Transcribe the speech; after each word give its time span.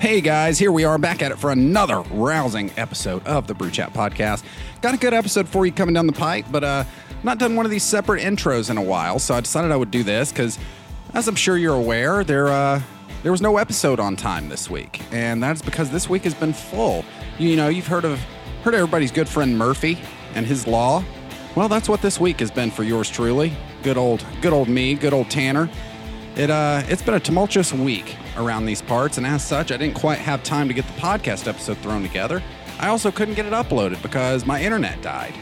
Hey 0.00 0.20
guys, 0.20 0.58
here 0.58 0.70
we 0.70 0.84
are 0.84 0.98
back 0.98 1.22
at 1.22 1.32
it 1.32 1.38
for 1.38 1.50
another 1.50 2.00
rousing 2.02 2.70
episode 2.76 3.26
of 3.26 3.46
the 3.46 3.54
Brew 3.54 3.70
Chat 3.70 3.94
podcast. 3.94 4.44
Got 4.82 4.92
a 4.92 4.98
good 4.98 5.14
episode 5.14 5.48
for 5.48 5.64
you 5.64 5.72
coming 5.72 5.94
down 5.94 6.06
the 6.06 6.12
pike, 6.12 6.44
but 6.52 6.62
uh, 6.62 6.84
not 7.22 7.38
done 7.38 7.56
one 7.56 7.64
of 7.64 7.70
these 7.70 7.82
separate 7.82 8.22
intros 8.22 8.68
in 8.68 8.76
a 8.76 8.82
while, 8.82 9.18
so 9.18 9.34
I 9.34 9.40
decided 9.40 9.72
I 9.72 9.76
would 9.76 9.90
do 9.90 10.02
this 10.02 10.30
because, 10.30 10.58
as 11.14 11.28
I'm 11.28 11.34
sure 11.34 11.56
you're 11.56 11.74
aware, 11.74 12.24
there 12.24 12.48
uh, 12.48 12.82
there 13.22 13.32
was 13.32 13.40
no 13.40 13.56
episode 13.56 13.98
on 13.98 14.16
time 14.16 14.50
this 14.50 14.68
week, 14.68 15.00
and 15.12 15.42
that's 15.42 15.62
because 15.62 15.90
this 15.90 16.10
week 16.10 16.24
has 16.24 16.34
been 16.34 16.52
full. 16.52 17.02
You 17.38 17.56
know, 17.56 17.68
you've 17.68 17.86
heard 17.86 18.04
of 18.04 18.20
heard 18.64 18.74
of 18.74 18.80
everybody's 18.80 19.10
good 19.10 19.30
friend 19.30 19.56
Murphy 19.56 19.98
and 20.34 20.44
his 20.44 20.66
law. 20.66 21.02
Well, 21.54 21.70
that's 21.70 21.88
what 21.88 22.02
this 22.02 22.20
week 22.20 22.40
has 22.40 22.50
been 22.50 22.70
for 22.70 22.84
yours 22.84 23.08
truly. 23.08 23.56
Good 23.82 23.96
old, 23.96 24.26
good 24.42 24.52
old 24.52 24.68
me, 24.68 24.94
good 24.94 25.14
old 25.14 25.30
Tanner. 25.30 25.70
It 26.36 26.50
uh, 26.50 26.82
it's 26.88 27.00
been 27.00 27.14
a 27.14 27.20
tumultuous 27.20 27.72
week 27.72 28.14
around 28.36 28.66
these 28.66 28.82
parts, 28.82 29.16
and 29.16 29.26
as 29.26 29.42
such, 29.42 29.72
I 29.72 29.78
didn't 29.78 29.94
quite 29.94 30.18
have 30.18 30.42
time 30.42 30.68
to 30.68 30.74
get 30.74 30.86
the 30.86 30.92
podcast 31.00 31.48
episode 31.48 31.78
thrown 31.78 32.02
together. 32.02 32.42
I 32.78 32.88
also 32.88 33.10
couldn't 33.10 33.34
get 33.34 33.46
it 33.46 33.54
uploaded 33.54 34.02
because 34.02 34.44
my 34.44 34.62
internet 34.62 35.00
died. 35.00 35.32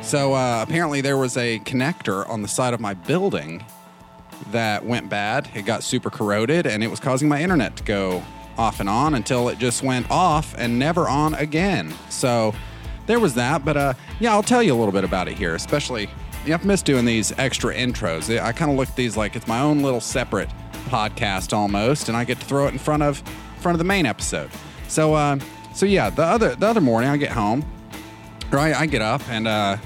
So 0.00 0.34
uh, 0.34 0.64
apparently, 0.66 1.00
there 1.00 1.16
was 1.16 1.36
a 1.36 1.60
connector 1.60 2.28
on 2.28 2.42
the 2.42 2.48
side 2.48 2.74
of 2.74 2.80
my 2.80 2.92
building 2.92 3.64
that 4.50 4.84
went 4.84 5.08
bad. 5.08 5.48
It 5.54 5.62
got 5.62 5.84
super 5.84 6.10
corroded, 6.10 6.66
and 6.66 6.82
it 6.82 6.88
was 6.88 6.98
causing 6.98 7.28
my 7.28 7.40
internet 7.40 7.76
to 7.76 7.84
go 7.84 8.20
off 8.58 8.80
and 8.80 8.88
on 8.88 9.14
until 9.14 9.48
it 9.48 9.58
just 9.58 9.84
went 9.84 10.10
off 10.10 10.56
and 10.58 10.76
never 10.76 11.08
on 11.08 11.34
again. 11.34 11.94
So 12.08 12.52
there 13.06 13.20
was 13.20 13.34
that. 13.34 13.64
But 13.64 13.76
uh, 13.76 13.94
yeah, 14.18 14.32
I'll 14.32 14.42
tell 14.42 14.60
you 14.62 14.74
a 14.74 14.78
little 14.78 14.90
bit 14.92 15.04
about 15.04 15.28
it 15.28 15.38
here, 15.38 15.54
especially. 15.54 16.10
I've 16.46 16.64
missed 16.64 16.84
doing 16.84 17.04
these 17.04 17.32
extra 17.38 17.74
intros. 17.74 18.36
I 18.40 18.52
kind 18.52 18.70
of 18.70 18.76
look 18.76 18.88
at 18.88 18.96
these 18.96 19.16
like 19.16 19.36
it's 19.36 19.46
my 19.46 19.60
own 19.60 19.82
little 19.82 20.00
separate 20.00 20.48
podcast 20.86 21.52
almost, 21.52 22.08
and 22.08 22.16
I 22.16 22.24
get 22.24 22.40
to 22.40 22.46
throw 22.46 22.66
it 22.66 22.72
in 22.72 22.78
front 22.78 23.02
of 23.02 23.20
in 23.20 23.62
front 23.62 23.74
of 23.74 23.78
the 23.78 23.84
main 23.84 24.06
episode. 24.06 24.50
So, 24.88 25.14
uh, 25.14 25.38
so 25.74 25.86
yeah, 25.86 26.10
the 26.10 26.24
other 26.24 26.54
the 26.56 26.66
other 26.66 26.80
morning 26.80 27.10
I 27.10 27.16
get 27.16 27.30
home, 27.30 27.64
I, 28.50 28.74
I 28.74 28.86
get 28.86 29.02
up 29.02 29.22
and 29.28 29.46
uh, 29.46 29.76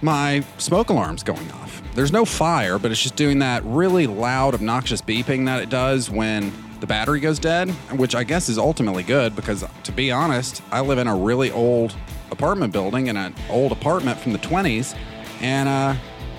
my 0.00 0.42
smoke 0.58 0.88
alarm's 0.88 1.22
going 1.22 1.50
off. 1.52 1.82
There's 1.94 2.12
no 2.12 2.24
fire, 2.24 2.78
but 2.78 2.90
it's 2.90 3.02
just 3.02 3.16
doing 3.16 3.40
that 3.40 3.62
really 3.64 4.06
loud, 4.06 4.54
obnoxious 4.54 5.02
beeping 5.02 5.46
that 5.46 5.60
it 5.62 5.68
does 5.68 6.08
when 6.08 6.52
the 6.80 6.86
battery 6.86 7.20
goes 7.20 7.38
dead, 7.38 7.68
which 7.98 8.14
I 8.14 8.24
guess 8.24 8.48
is 8.48 8.56
ultimately 8.56 9.02
good 9.02 9.36
because, 9.36 9.64
to 9.82 9.92
be 9.92 10.10
honest, 10.10 10.62
I 10.70 10.80
live 10.80 10.98
in 10.98 11.06
a 11.06 11.14
really 11.14 11.50
old 11.50 11.94
apartment 12.30 12.72
building 12.72 13.08
in 13.08 13.16
an 13.16 13.34
old 13.48 13.72
apartment 13.72 14.18
from 14.18 14.32
the 14.32 14.38
20s, 14.38 14.96
and 15.40 15.68
uh, 15.68 15.94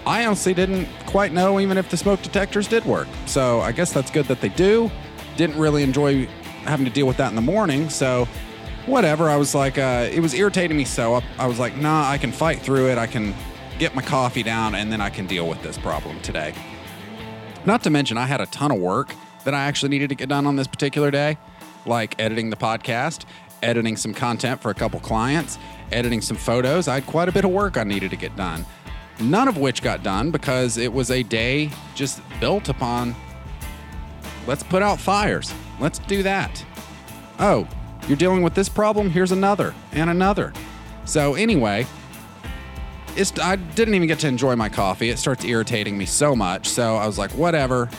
I 0.06 0.26
honestly 0.26 0.54
didn't 0.54 0.88
quite 1.06 1.32
know 1.32 1.60
even 1.60 1.78
if 1.78 1.90
the 1.90 1.98
smoke 1.98 2.22
detectors 2.22 2.68
did 2.68 2.86
work. 2.86 3.08
So 3.26 3.62
I 3.62 3.72
guess 3.72 3.94
that's 3.94 4.12
good 4.12 4.26
that 4.26 4.42
they 4.42 4.50
do. 4.50 4.90
Didn't 5.38 5.58
really 5.58 5.84
enjoy 5.84 6.26
having 6.64 6.86
to 6.86 6.92
deal 6.92 7.08
with 7.08 7.18
that 7.18 7.30
in 7.30 7.36
the 7.36 7.42
morning, 7.42 7.90
so 7.90 8.28
whatever. 8.86 9.30
I 9.30 9.36
was 9.36 9.54
like, 9.54 9.78
uh, 9.78 10.10
it 10.12 10.20
was 10.20 10.34
irritating 10.34 10.78
me 10.78 10.86
so. 10.86 11.16
I, 11.16 11.24
I 11.40 11.48
was 11.48 11.60
like, 11.60 11.78
nah, 11.78 12.10
I 12.10 12.18
can 12.18 12.32
fight 12.32 12.62
through 12.62 12.90
it. 12.90 12.98
I 12.98 13.08
can 13.08 13.34
get 13.80 13.96
my 13.96 14.02
coffee 14.02 14.44
down, 14.44 14.76
and 14.76 14.92
then 14.92 15.02
I 15.02 15.10
can 15.10 15.28
deal 15.28 15.48
with 15.48 15.62
this 15.62 15.78
problem 15.78 16.20
today. 16.22 16.54
Not 17.66 17.84
to 17.84 17.90
mention, 17.90 18.18
I 18.18 18.26
had 18.26 18.42
a 18.42 18.48
ton 18.48 18.72
of 18.72 18.80
work 18.80 19.14
that 19.44 19.54
I 19.54 19.66
actually 19.66 19.90
needed 19.90 20.10
to 20.10 20.16
get 20.16 20.30
done 20.30 20.46
on 20.46 20.56
this 20.56 20.68
particular 20.68 21.12
day, 21.12 21.38
like 21.86 22.20
editing 22.20 22.50
the 22.50 22.56
podcast, 22.56 23.26
editing 23.62 23.98
some 23.98 24.14
content 24.14 24.62
for 24.62 24.72
a 24.72 24.74
couple 24.74 25.00
clients, 25.00 25.58
editing 25.92 26.22
some 26.22 26.38
photos. 26.38 26.88
I 26.88 26.96
had 26.96 27.06
quite 27.06 27.30
a 27.30 27.32
bit 27.32 27.46
of 27.46 27.52
work 27.52 27.78
I 27.78 27.84
needed 27.84 28.12
to 28.12 28.18
get 28.18 28.36
done. 28.36 28.66
None 29.20 29.48
of 29.48 29.58
which 29.58 29.82
got 29.82 30.04
done 30.04 30.32
because 30.32 30.78
it 30.78 30.92
was 30.92 31.12
a 31.12 31.24
day 31.24 31.70
just 31.96 32.22
built 32.40 32.70
upon 32.70 33.16
let's 34.48 34.64
put 34.64 34.82
out 34.82 35.00
fires. 35.00 35.54
Let's 35.80 36.00
do 36.00 36.24
that. 36.24 36.64
Oh, 37.40 37.68
you're 38.08 38.18
dealing 38.18 38.44
with 38.44 38.54
this 38.54 38.70
problem? 38.70 39.10
Here's 39.10 39.32
another 39.32 39.74
and 39.92 40.10
another. 40.10 40.54
So, 41.06 41.36
anyway, 41.36 41.86
it's, 43.16 43.38
I 43.40 43.56
didn't 43.56 43.96
even 43.96 44.08
get 44.08 44.20
to 44.20 44.28
enjoy 44.28 44.56
my 44.56 44.70
coffee. 44.70 45.10
It 45.10 45.20
starts 45.20 45.44
irritating 45.46 45.98
me 45.98 46.06
so 46.06 46.36
much. 46.36 46.68
So, 46.68 46.96
I 46.96 47.08
was 47.08 47.18
like, 47.18 47.32
whatever. 47.32 47.90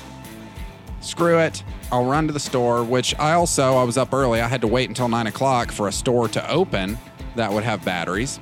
Screw 1.01 1.39
it. 1.39 1.65
I'll 1.91 2.05
run 2.05 2.27
to 2.29 2.33
the 2.33 2.41
store, 2.41 2.85
which 2.85 3.15
I 3.19 3.33
also, 3.33 3.77
I 3.77 3.83
was 3.83 3.99
up 3.99 4.15
early. 4.15 4.41
I 4.41 4.49
had 4.49 4.61
to 4.63 4.69
wait 4.69 4.89
until 4.89 5.09
nine 5.09 5.27
o'clock 5.27 5.73
for 5.73 5.89
a 5.89 5.93
store 5.93 6.29
to 6.29 6.51
open 6.51 6.97
that 7.37 7.53
would 7.53 7.65
have 7.65 7.85
batteries. 7.85 8.41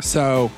So, 0.00 0.50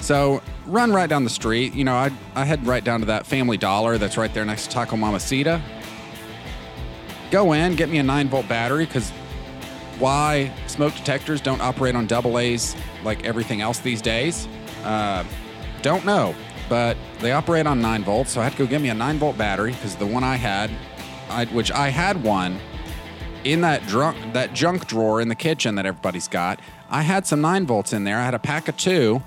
so 0.00 0.42
run 0.66 0.92
right 0.92 1.08
down 1.08 1.24
the 1.24 1.30
street. 1.30 1.74
You 1.74 1.84
know, 1.84 1.94
I, 1.94 2.10
I 2.34 2.44
head 2.44 2.66
right 2.66 2.82
down 2.82 3.00
to 3.00 3.06
that 3.06 3.26
Family 3.26 3.56
Dollar 3.56 3.98
that's 3.98 4.16
right 4.16 4.32
there 4.32 4.44
next 4.44 4.64
to 4.64 4.70
Taco 4.70 4.96
Mamacita. 4.96 5.60
Go 7.30 7.52
in, 7.52 7.74
get 7.74 7.88
me 7.88 7.98
a 7.98 8.02
9 8.02 8.28
volt 8.28 8.48
battery 8.48 8.86
because 8.86 9.10
why 9.98 10.52
smoke 10.66 10.94
detectors 10.94 11.40
don't 11.40 11.60
operate 11.60 11.94
on 11.94 12.06
double 12.06 12.38
A's 12.38 12.76
like 13.02 13.24
everything 13.24 13.60
else 13.60 13.78
these 13.78 14.02
days? 14.02 14.48
Uh, 14.84 15.24
don't 15.82 16.04
know, 16.04 16.34
but 16.68 16.96
they 17.20 17.32
operate 17.32 17.66
on 17.66 17.80
9 17.80 18.04
volts. 18.04 18.32
So 18.32 18.40
I 18.40 18.44
had 18.44 18.52
to 18.52 18.58
go 18.58 18.66
get 18.66 18.80
me 18.80 18.88
a 18.88 18.94
9 18.94 19.18
volt 19.18 19.38
battery 19.38 19.72
because 19.72 19.96
the 19.96 20.06
one 20.06 20.24
I 20.24 20.36
had, 20.36 20.70
I, 21.28 21.46
which 21.46 21.70
I 21.72 21.88
had 21.88 22.22
one 22.22 22.58
in 23.44 23.60
that 23.60 23.86
drunk 23.86 24.32
that 24.32 24.54
junk 24.54 24.86
drawer 24.86 25.20
in 25.20 25.28
the 25.28 25.34
kitchen 25.34 25.74
that 25.76 25.86
everybody's 25.86 26.28
got. 26.28 26.60
I 26.90 27.02
had 27.02 27.26
some 27.26 27.40
9 27.40 27.66
volts 27.66 27.92
in 27.92 28.04
there. 28.04 28.18
I 28.18 28.24
had 28.24 28.34
a 28.34 28.38
pack 28.38 28.68
of 28.68 28.76
two 28.76 29.22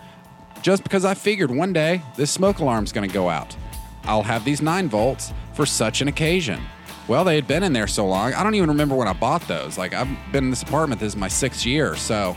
just 0.61 0.83
because 0.83 1.05
I 1.05 1.13
figured 1.13 1.51
one 1.51 1.73
day 1.73 2.01
this 2.15 2.31
smoke 2.31 2.59
alarm's 2.59 2.91
going 2.91 3.07
to 3.07 3.13
go 3.13 3.29
out. 3.29 3.55
I'll 4.03 4.23
have 4.23 4.43
these 4.43 4.61
9 4.61 4.89
volts 4.89 5.33
for 5.53 5.65
such 5.65 6.01
an 6.01 6.07
occasion. 6.07 6.61
Well, 7.07 7.23
they 7.23 7.35
had 7.35 7.47
been 7.47 7.63
in 7.63 7.73
there 7.73 7.87
so 7.87 8.05
long. 8.05 8.33
I 8.33 8.43
don't 8.43 8.55
even 8.55 8.69
remember 8.69 8.95
when 8.95 9.07
I 9.07 9.13
bought 9.13 9.47
those. 9.47 9.77
Like, 9.77 9.93
I've 9.93 10.09
been 10.31 10.45
in 10.45 10.49
this 10.49 10.63
apartment, 10.63 10.99
this 10.99 11.13
is 11.13 11.15
my 11.15 11.29
sixth 11.29 11.65
year. 11.65 11.95
So, 11.95 12.35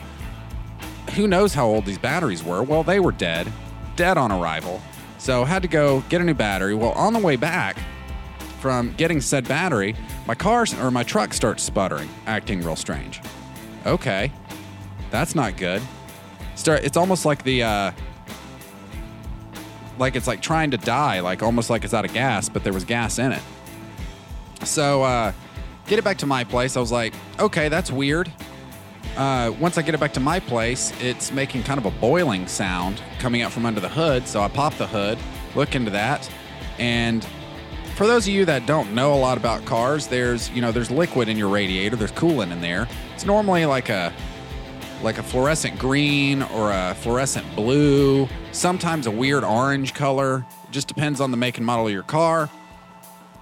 who 1.14 1.26
knows 1.26 1.54
how 1.54 1.66
old 1.66 1.86
these 1.86 1.98
batteries 1.98 2.44
were? 2.44 2.62
Well, 2.62 2.84
they 2.84 3.00
were 3.00 3.10
dead, 3.10 3.52
dead 3.96 4.16
on 4.16 4.30
arrival. 4.30 4.80
So, 5.18 5.44
had 5.44 5.62
to 5.62 5.68
go 5.68 6.04
get 6.08 6.20
a 6.20 6.24
new 6.24 6.34
battery. 6.34 6.74
Well, 6.74 6.92
on 6.92 7.12
the 7.12 7.18
way 7.18 7.34
back 7.34 7.78
from 8.60 8.92
getting 8.94 9.20
said 9.20 9.48
battery, 9.48 9.96
my 10.26 10.34
car 10.34 10.66
or 10.80 10.90
my 10.90 11.02
truck 11.02 11.32
starts 11.32 11.62
sputtering, 11.62 12.08
acting 12.26 12.62
real 12.62 12.76
strange. 12.76 13.20
Okay, 13.86 14.30
that's 15.10 15.34
not 15.34 15.56
good. 15.56 15.82
Start. 16.54 16.84
It's 16.84 16.96
almost 16.96 17.24
like 17.24 17.42
the. 17.42 17.62
Uh, 17.62 17.92
like 19.98 20.16
it's 20.16 20.26
like 20.26 20.40
trying 20.40 20.70
to 20.70 20.78
die, 20.78 21.20
like 21.20 21.42
almost 21.42 21.70
like 21.70 21.84
it's 21.84 21.94
out 21.94 22.04
of 22.04 22.12
gas, 22.12 22.48
but 22.48 22.64
there 22.64 22.72
was 22.72 22.84
gas 22.84 23.18
in 23.18 23.32
it. 23.32 23.42
So, 24.64 25.02
uh, 25.02 25.32
get 25.86 25.98
it 25.98 26.04
back 26.04 26.18
to 26.18 26.26
my 26.26 26.44
place. 26.44 26.76
I 26.76 26.80
was 26.80 26.92
like, 26.92 27.14
okay, 27.38 27.68
that's 27.68 27.90
weird. 27.90 28.32
Uh, 29.16 29.52
once 29.58 29.76
I 29.76 29.82
get 29.82 29.94
it 29.94 30.00
back 30.00 30.12
to 30.14 30.20
my 30.20 30.40
place, 30.40 30.92
it's 31.00 31.32
making 31.32 31.64
kind 31.64 31.78
of 31.78 31.86
a 31.86 31.90
boiling 31.98 32.46
sound 32.46 33.00
coming 33.18 33.42
out 33.42 33.52
from 33.52 33.66
under 33.66 33.80
the 33.80 33.88
hood. 33.88 34.26
So 34.26 34.40
I 34.40 34.48
pop 34.48 34.74
the 34.74 34.86
hood, 34.86 35.18
look 35.54 35.74
into 35.74 35.90
that, 35.90 36.30
and 36.78 37.26
for 38.00 38.06
those 38.06 38.26
of 38.26 38.32
you 38.32 38.46
that 38.46 38.64
don't 38.64 38.94
know 38.94 39.12
a 39.12 39.20
lot 39.20 39.36
about 39.36 39.62
cars, 39.66 40.06
there's 40.06 40.48
you 40.52 40.62
know 40.62 40.72
there's 40.72 40.90
liquid 40.90 41.28
in 41.28 41.36
your 41.36 41.50
radiator. 41.50 41.96
There's 41.96 42.12
coolant 42.12 42.50
in 42.50 42.62
there. 42.62 42.88
It's 43.14 43.26
normally 43.26 43.66
like 43.66 43.90
a 43.90 44.10
like 45.02 45.18
a 45.18 45.22
fluorescent 45.22 45.78
green 45.78 46.40
or 46.40 46.72
a 46.72 46.94
fluorescent 46.94 47.44
blue, 47.54 48.26
sometimes 48.52 49.06
a 49.06 49.10
weird 49.10 49.44
orange 49.44 49.92
color. 49.92 50.46
It 50.64 50.70
just 50.70 50.88
depends 50.88 51.20
on 51.20 51.30
the 51.30 51.36
make 51.36 51.58
and 51.58 51.66
model 51.66 51.88
of 51.88 51.92
your 51.92 52.02
car. 52.02 52.48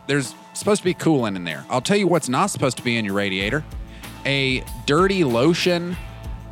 There's 0.08 0.34
supposed 0.54 0.80
to 0.80 0.84
be 0.84 0.92
coolant 0.94 1.36
in 1.36 1.44
there. 1.44 1.64
I'll 1.70 1.80
tell 1.80 1.96
you 1.96 2.08
what's 2.08 2.28
not 2.28 2.46
supposed 2.46 2.78
to 2.78 2.82
be 2.82 2.96
in 2.96 3.04
your 3.04 3.14
radiator 3.14 3.64
a 4.26 4.64
dirty 4.86 5.22
lotion, 5.22 5.96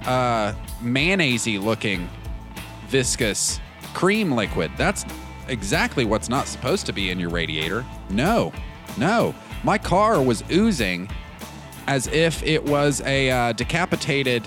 uh, 0.05 0.55
mayonnaise 0.81 1.49
looking 1.49 2.09
viscous 2.87 3.59
cream 3.95 4.31
liquid. 4.31 4.71
That's 4.77 5.05
exactly 5.49 6.05
what's 6.05 6.29
not 6.29 6.47
supposed 6.47 6.87
to 6.87 6.93
be 6.93 7.11
in 7.11 7.19
your 7.19 7.31
radiator. 7.31 7.85
No, 8.11 8.53
no. 8.97 9.35
My 9.65 9.79
car 9.79 10.23
was 10.23 10.45
oozing 10.51 11.09
as 11.87 12.07
if 12.09 12.43
it 12.43 12.65
was 12.65 13.01
a 13.03 13.31
uh, 13.31 13.53
decapitated 13.53 14.47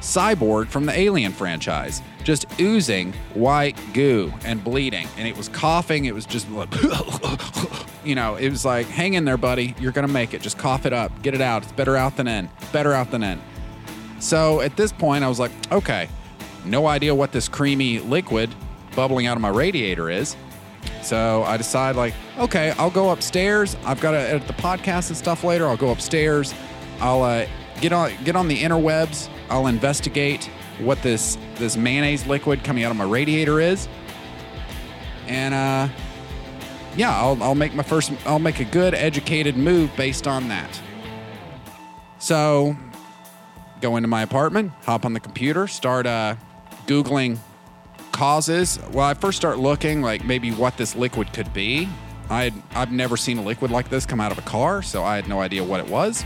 cyborg 0.00 0.68
from 0.68 0.86
the 0.86 0.96
Alien 0.98 1.32
franchise, 1.32 2.00
just 2.22 2.46
oozing 2.60 3.12
white 3.34 3.76
goo 3.92 4.32
and 4.44 4.62
bleeding. 4.62 5.08
And 5.16 5.26
it 5.26 5.36
was 5.36 5.48
coughing. 5.48 6.04
It 6.04 6.14
was 6.14 6.26
just 6.26 6.46
you 8.04 8.14
know, 8.14 8.36
it 8.36 8.50
was 8.50 8.64
like, 8.64 8.86
hang 8.86 9.14
in 9.14 9.24
there, 9.24 9.36
buddy. 9.36 9.74
You're 9.80 9.92
going 9.92 10.06
to 10.06 10.12
make 10.12 10.32
it. 10.34 10.42
Just 10.42 10.58
cough 10.58 10.86
it 10.86 10.92
up. 10.92 11.22
Get 11.22 11.34
it 11.34 11.40
out. 11.40 11.64
It's 11.64 11.72
better 11.72 11.96
out 11.96 12.16
than 12.16 12.28
in. 12.28 12.48
Better 12.72 12.92
out 12.92 13.10
than 13.10 13.22
in. 13.22 13.40
So 14.20 14.60
at 14.60 14.76
this 14.76 14.92
point, 14.92 15.24
I 15.24 15.28
was 15.28 15.38
like, 15.38 15.50
okay, 15.70 16.08
no 16.64 16.86
idea 16.86 17.14
what 17.14 17.32
this 17.32 17.48
creamy 17.48 17.98
liquid 18.00 18.54
bubbling 18.96 19.26
out 19.26 19.36
of 19.36 19.40
my 19.40 19.50
radiator 19.50 20.10
is. 20.10 20.34
So 21.02 21.44
I 21.44 21.56
decide, 21.56 21.94
like, 21.94 22.14
okay, 22.38 22.70
I'll 22.78 22.90
go 22.90 23.10
upstairs. 23.10 23.76
I've 23.84 24.00
got 24.00 24.10
to 24.12 24.18
edit 24.18 24.46
the 24.48 24.54
podcast 24.54 25.08
and 25.08 25.16
stuff 25.16 25.44
later. 25.44 25.68
I'll 25.68 25.76
go 25.76 25.90
upstairs. 25.90 26.52
I'll 27.00 27.22
uh, 27.22 27.46
get 27.80 27.92
on 27.92 28.12
get 28.24 28.34
on 28.34 28.48
the 28.48 28.58
interwebs. 28.58 29.28
I'll 29.48 29.68
investigate 29.68 30.50
what 30.80 31.00
this 31.02 31.38
this 31.56 31.76
mayonnaise 31.76 32.26
liquid 32.26 32.64
coming 32.64 32.82
out 32.82 32.90
of 32.90 32.96
my 32.96 33.04
radiator 33.04 33.60
is. 33.60 33.88
And 35.28 35.54
uh, 35.54 35.88
yeah, 36.96 37.14
I'll, 37.14 37.40
I'll 37.42 37.54
make 37.54 37.74
my 37.74 37.82
first, 37.82 38.12
I'll 38.24 38.38
make 38.38 38.60
a 38.60 38.64
good 38.64 38.94
educated 38.94 39.56
move 39.56 39.94
based 39.96 40.26
on 40.26 40.48
that. 40.48 40.80
So, 42.18 42.76
go 43.80 43.96
into 43.96 44.08
my 44.08 44.22
apartment, 44.22 44.72
hop 44.82 45.04
on 45.04 45.12
the 45.12 45.20
computer, 45.20 45.66
start 45.66 46.06
uh, 46.06 46.36
Googling 46.86 47.38
causes. 48.16 48.80
Well, 48.92 49.04
I 49.04 49.12
first 49.12 49.36
start 49.36 49.58
looking 49.58 50.00
like 50.00 50.24
maybe 50.24 50.50
what 50.50 50.78
this 50.78 50.96
liquid 50.96 51.34
could 51.34 51.52
be. 51.52 51.86
I 52.30 52.50
I've 52.74 52.90
never 52.90 53.14
seen 53.18 53.36
a 53.36 53.42
liquid 53.42 53.70
like 53.70 53.90
this 53.90 54.06
come 54.06 54.22
out 54.22 54.32
of 54.32 54.38
a 54.38 54.42
car, 54.42 54.82
so 54.82 55.04
I 55.04 55.16
had 55.16 55.28
no 55.28 55.40
idea 55.40 55.62
what 55.62 55.80
it 55.80 55.88
was. 55.88 56.24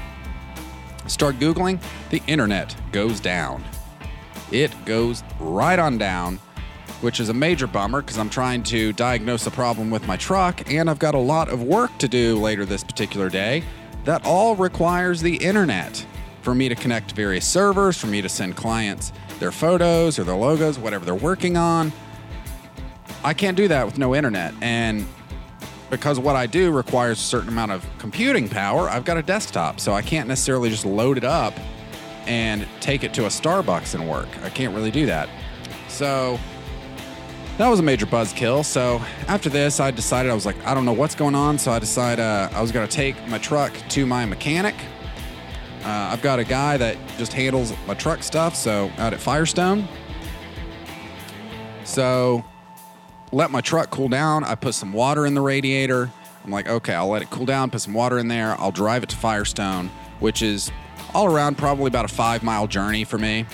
Start 1.08 1.40
Googling, 1.40 1.82
the 2.10 2.22
internet 2.28 2.76
goes 2.92 3.18
down. 3.18 3.64
It 4.52 4.72
goes 4.84 5.24
right 5.40 5.80
on 5.80 5.98
down, 5.98 6.38
which 7.00 7.18
is 7.18 7.28
a 7.28 7.34
major 7.34 7.66
bummer 7.66 8.02
because 8.02 8.18
I'm 8.18 8.30
trying 8.30 8.62
to 8.64 8.92
diagnose 8.92 9.44
a 9.48 9.50
problem 9.50 9.90
with 9.90 10.06
my 10.06 10.16
truck 10.16 10.70
and 10.70 10.88
I've 10.88 11.00
got 11.00 11.16
a 11.16 11.18
lot 11.18 11.48
of 11.48 11.64
work 11.64 11.90
to 11.98 12.06
do 12.06 12.38
later 12.38 12.64
this 12.64 12.84
particular 12.84 13.28
day 13.28 13.64
that 14.04 14.24
all 14.24 14.54
requires 14.54 15.20
the 15.20 15.34
internet 15.36 16.06
for 16.42 16.54
me 16.54 16.68
to 16.68 16.76
connect 16.76 17.12
various 17.12 17.46
servers, 17.46 17.98
for 17.98 18.06
me 18.06 18.22
to 18.22 18.28
send 18.28 18.56
clients 18.56 19.12
their 19.40 19.50
photos 19.50 20.18
or 20.18 20.24
their 20.24 20.36
logos, 20.36 20.78
whatever 20.78 21.04
they're 21.04 21.14
working 21.14 21.56
on. 21.56 21.92
I 23.24 23.34
can't 23.34 23.56
do 23.56 23.68
that 23.68 23.84
with 23.84 23.98
no 23.98 24.14
internet. 24.14 24.54
And 24.60 25.06
because 25.90 26.20
what 26.20 26.36
I 26.36 26.46
do 26.46 26.70
requires 26.70 27.18
a 27.18 27.22
certain 27.22 27.48
amount 27.48 27.72
of 27.72 27.84
computing 27.98 28.48
power, 28.48 28.88
I've 28.88 29.04
got 29.04 29.16
a 29.16 29.22
desktop. 29.22 29.80
So 29.80 29.92
I 29.92 30.02
can't 30.02 30.28
necessarily 30.28 30.70
just 30.70 30.86
load 30.86 31.18
it 31.18 31.24
up 31.24 31.54
and 32.26 32.66
take 32.80 33.02
it 33.02 33.12
to 33.14 33.24
a 33.24 33.28
Starbucks 33.28 33.94
and 33.94 34.08
work. 34.08 34.28
I 34.44 34.50
can't 34.50 34.74
really 34.74 34.90
do 34.92 35.06
that. 35.06 35.28
So 35.88 36.38
that 37.58 37.68
was 37.68 37.80
a 37.80 37.82
major 37.82 38.06
buzzkill. 38.06 38.64
So 38.64 39.02
after 39.26 39.50
this, 39.50 39.80
I 39.80 39.90
decided 39.90 40.30
I 40.30 40.34
was 40.34 40.46
like, 40.46 40.56
I 40.64 40.74
don't 40.74 40.84
know 40.84 40.92
what's 40.92 41.14
going 41.14 41.34
on. 41.34 41.58
So 41.58 41.72
I 41.72 41.78
decided 41.78 42.22
uh, 42.22 42.48
I 42.52 42.62
was 42.62 42.72
going 42.72 42.86
to 42.86 42.92
take 42.94 43.16
my 43.28 43.38
truck 43.38 43.72
to 43.90 44.06
my 44.06 44.24
mechanic. 44.24 44.76
Uh, 45.82 46.10
I've 46.12 46.22
got 46.22 46.38
a 46.38 46.44
guy 46.44 46.76
that 46.76 46.96
just 47.16 47.32
handles 47.32 47.72
my 47.86 47.94
truck 47.94 48.22
stuff. 48.22 48.54
So 48.54 48.90
out 48.98 49.12
at 49.12 49.20
Firestone. 49.20 49.88
So 51.84 52.44
let 53.32 53.50
my 53.50 53.60
truck 53.60 53.90
cool 53.90 54.08
down. 54.08 54.44
I 54.44 54.54
put 54.54 54.74
some 54.74 54.92
water 54.92 55.26
in 55.26 55.34
the 55.34 55.40
radiator. 55.40 56.10
I'm 56.44 56.50
like, 56.50 56.68
okay, 56.68 56.94
I'll 56.94 57.08
let 57.08 57.22
it 57.22 57.30
cool 57.30 57.46
down, 57.46 57.70
put 57.70 57.80
some 57.80 57.94
water 57.94 58.18
in 58.18 58.28
there. 58.28 58.58
I'll 58.58 58.72
drive 58.72 59.02
it 59.02 59.08
to 59.10 59.16
Firestone, 59.16 59.88
which 60.20 60.42
is 60.42 60.70
all 61.14 61.26
around 61.26 61.58
probably 61.58 61.88
about 61.88 62.04
a 62.04 62.08
five 62.08 62.42
mile 62.42 62.66
journey 62.66 63.04
for 63.04 63.18
me. 63.18 63.46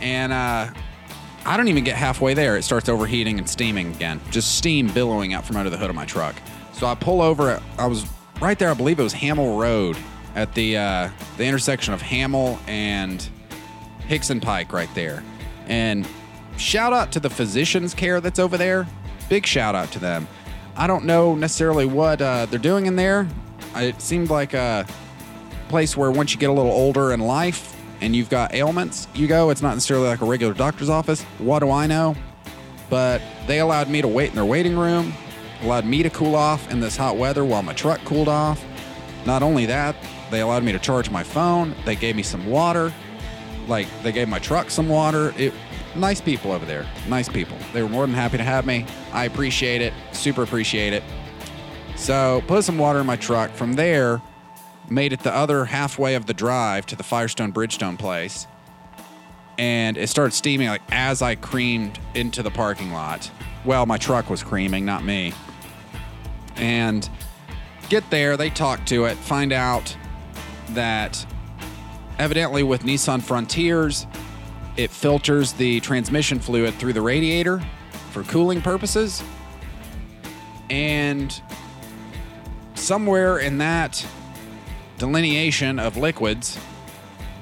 And 0.00 0.32
uh, 0.32 0.70
I 1.44 1.56
don't 1.56 1.68
even 1.68 1.84
get 1.84 1.96
halfway 1.96 2.34
there. 2.34 2.56
It 2.56 2.62
starts 2.62 2.88
overheating 2.88 3.38
and 3.38 3.48
steaming 3.48 3.94
again, 3.94 4.20
just 4.30 4.56
steam 4.56 4.88
billowing 4.88 5.34
out 5.34 5.44
from 5.44 5.56
under 5.56 5.70
the 5.70 5.76
hood 5.76 5.90
of 5.90 5.96
my 5.96 6.04
truck. 6.04 6.34
So 6.72 6.86
I 6.86 6.94
pull 6.94 7.22
over. 7.22 7.60
I 7.78 7.86
was 7.86 8.06
right 8.40 8.58
there. 8.58 8.70
I 8.70 8.74
believe 8.74 8.98
it 8.98 9.02
was 9.02 9.12
Hamill 9.14 9.58
Road 9.58 9.96
at 10.36 10.54
the 10.54 10.76
uh, 10.76 11.10
the 11.38 11.44
intersection 11.44 11.92
of 11.92 12.02
Hamill 12.02 12.60
and 12.68 13.28
Hixson 14.06 14.40
Pike, 14.40 14.72
right 14.72 14.92
there. 14.94 15.24
And 15.66 16.06
shout 16.58 16.92
out 16.92 17.10
to 17.12 17.20
the 17.20 17.30
physicians 17.30 17.94
care 17.94 18.20
that's 18.20 18.38
over 18.38 18.56
there. 18.56 18.86
Big 19.28 19.44
shout 19.44 19.74
out 19.74 19.90
to 19.92 19.98
them. 19.98 20.28
I 20.76 20.86
don't 20.86 21.06
know 21.06 21.34
necessarily 21.34 21.86
what 21.86 22.22
uh, 22.22 22.46
they're 22.46 22.60
doing 22.60 22.86
in 22.86 22.94
there. 22.94 23.26
It 23.74 24.00
seemed 24.00 24.30
like 24.30 24.54
a 24.54 24.86
place 25.68 25.96
where 25.96 26.10
once 26.10 26.32
you 26.32 26.38
get 26.38 26.50
a 26.50 26.52
little 26.52 26.70
older 26.70 27.12
in 27.12 27.20
life 27.20 27.74
and 28.00 28.14
you've 28.14 28.30
got 28.30 28.54
ailments, 28.54 29.08
you 29.14 29.26
go. 29.26 29.50
It's 29.50 29.62
not 29.62 29.74
necessarily 29.74 30.06
like 30.06 30.20
a 30.20 30.26
regular 30.26 30.54
doctor's 30.54 30.90
office. 30.90 31.22
What 31.38 31.60
do 31.60 31.70
I 31.70 31.86
know? 31.86 32.14
But 32.88 33.20
they 33.46 33.58
allowed 33.58 33.88
me 33.88 34.02
to 34.02 34.08
wait 34.08 34.28
in 34.28 34.36
their 34.36 34.44
waiting 34.44 34.78
room, 34.78 35.12
allowed 35.62 35.86
me 35.86 36.02
to 36.02 36.10
cool 36.10 36.36
off 36.36 36.70
in 36.70 36.78
this 36.78 36.96
hot 36.96 37.16
weather 37.16 37.44
while 37.44 37.62
my 37.62 37.72
truck 37.72 38.04
cooled 38.04 38.28
off. 38.28 38.62
Not 39.24 39.42
only 39.42 39.66
that, 39.66 39.96
they 40.30 40.40
allowed 40.40 40.64
me 40.64 40.72
to 40.72 40.78
charge 40.78 41.10
my 41.10 41.22
phone. 41.22 41.74
They 41.84 41.96
gave 41.96 42.16
me 42.16 42.22
some 42.22 42.46
water. 42.46 42.92
Like 43.68 43.86
they 44.02 44.12
gave 44.12 44.28
my 44.28 44.38
truck 44.38 44.70
some 44.70 44.88
water. 44.88 45.34
It 45.36 45.52
nice 45.94 46.20
people 46.20 46.52
over 46.52 46.66
there. 46.66 46.86
Nice 47.08 47.28
people. 47.28 47.56
They 47.72 47.82
were 47.82 47.88
more 47.88 48.06
than 48.06 48.14
happy 48.14 48.36
to 48.36 48.44
have 48.44 48.66
me. 48.66 48.86
I 49.12 49.24
appreciate 49.24 49.80
it. 49.80 49.92
Super 50.12 50.42
appreciate 50.42 50.92
it. 50.92 51.02
So 51.96 52.42
put 52.46 52.64
some 52.64 52.78
water 52.78 53.00
in 53.00 53.06
my 53.06 53.16
truck. 53.16 53.50
From 53.52 53.74
there, 53.74 54.20
made 54.90 55.12
it 55.12 55.20
the 55.20 55.34
other 55.34 55.64
halfway 55.64 56.14
of 56.14 56.26
the 56.26 56.34
drive 56.34 56.86
to 56.86 56.96
the 56.96 57.02
Firestone 57.02 57.52
Bridgestone 57.52 57.98
place. 57.98 58.46
And 59.58 59.96
it 59.96 60.08
started 60.08 60.32
steaming 60.32 60.68
like 60.68 60.82
as 60.90 61.22
I 61.22 61.34
creamed 61.34 61.98
into 62.14 62.42
the 62.42 62.50
parking 62.50 62.92
lot. 62.92 63.30
Well, 63.64 63.86
my 63.86 63.96
truck 63.96 64.28
was 64.28 64.42
creaming, 64.42 64.84
not 64.84 65.02
me. 65.02 65.32
And 66.56 67.08
get 67.88 68.08
there, 68.10 68.36
they 68.36 68.50
talk 68.50 68.84
to 68.86 69.06
it, 69.06 69.16
find 69.16 69.52
out 69.52 69.96
that 70.70 71.24
evidently 72.18 72.62
with 72.62 72.82
Nissan 72.82 73.22
Frontiers, 73.22 74.06
it 74.76 74.90
filters 74.90 75.52
the 75.52 75.80
transmission 75.80 76.38
fluid 76.38 76.74
through 76.74 76.92
the 76.92 77.00
radiator 77.00 77.62
for 78.10 78.22
cooling 78.24 78.60
purposes. 78.60 79.22
And 80.68 81.40
somewhere 82.74 83.38
in 83.38 83.58
that 83.58 84.04
delineation 84.98 85.78
of 85.78 85.96
liquids, 85.96 86.58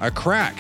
a 0.01 0.11
crack 0.11 0.57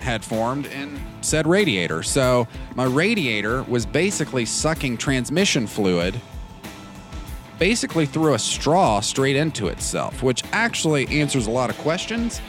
had 0.00 0.24
formed 0.24 0.66
in 0.66 0.98
said 1.20 1.46
radiator. 1.46 2.02
So 2.02 2.48
my 2.74 2.84
radiator 2.84 3.62
was 3.64 3.84
basically 3.84 4.46
sucking 4.46 4.96
transmission 4.96 5.66
fluid 5.66 6.18
basically 7.60 8.06
threw 8.06 8.34
a 8.34 8.38
straw 8.38 9.00
straight 9.00 9.36
into 9.36 9.68
itself, 9.68 10.22
which 10.22 10.42
actually 10.52 11.06
answers 11.08 11.46
a 11.46 11.50
lot 11.50 11.70
of 11.70 11.78
questions 11.78 12.40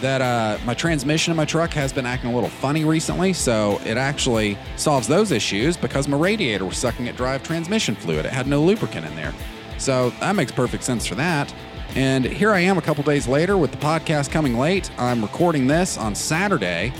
that 0.00 0.20
uh, 0.20 0.58
my 0.64 0.74
transmission 0.74 1.30
in 1.30 1.36
my 1.36 1.44
truck 1.44 1.72
has 1.72 1.92
been 1.92 2.06
acting 2.06 2.30
a 2.30 2.34
little 2.34 2.48
funny 2.48 2.84
recently, 2.84 3.32
so 3.32 3.80
it 3.84 3.96
actually 3.96 4.58
solves 4.76 5.06
those 5.06 5.30
issues 5.30 5.76
because 5.76 6.08
my 6.08 6.16
radiator 6.16 6.64
was 6.64 6.78
sucking 6.78 7.06
at 7.08 7.16
drive 7.16 7.42
transmission 7.42 7.94
fluid. 7.94 8.24
It 8.26 8.32
had 8.32 8.46
no 8.46 8.62
lubricant 8.62 9.06
in 9.06 9.14
there. 9.14 9.34
So 9.78 10.10
that 10.20 10.34
makes 10.34 10.52
perfect 10.52 10.84
sense 10.84 11.06
for 11.06 11.14
that. 11.16 11.54
And 11.94 12.24
here 12.24 12.50
I 12.50 12.60
am 12.60 12.78
a 12.78 12.82
couple 12.82 13.04
days 13.04 13.28
later 13.28 13.56
with 13.56 13.72
the 13.72 13.78
podcast 13.78 14.30
coming 14.30 14.58
late. 14.58 14.90
I'm 14.98 15.22
recording 15.22 15.66
this 15.66 15.96
on 15.98 16.14
Saturday, 16.14 16.92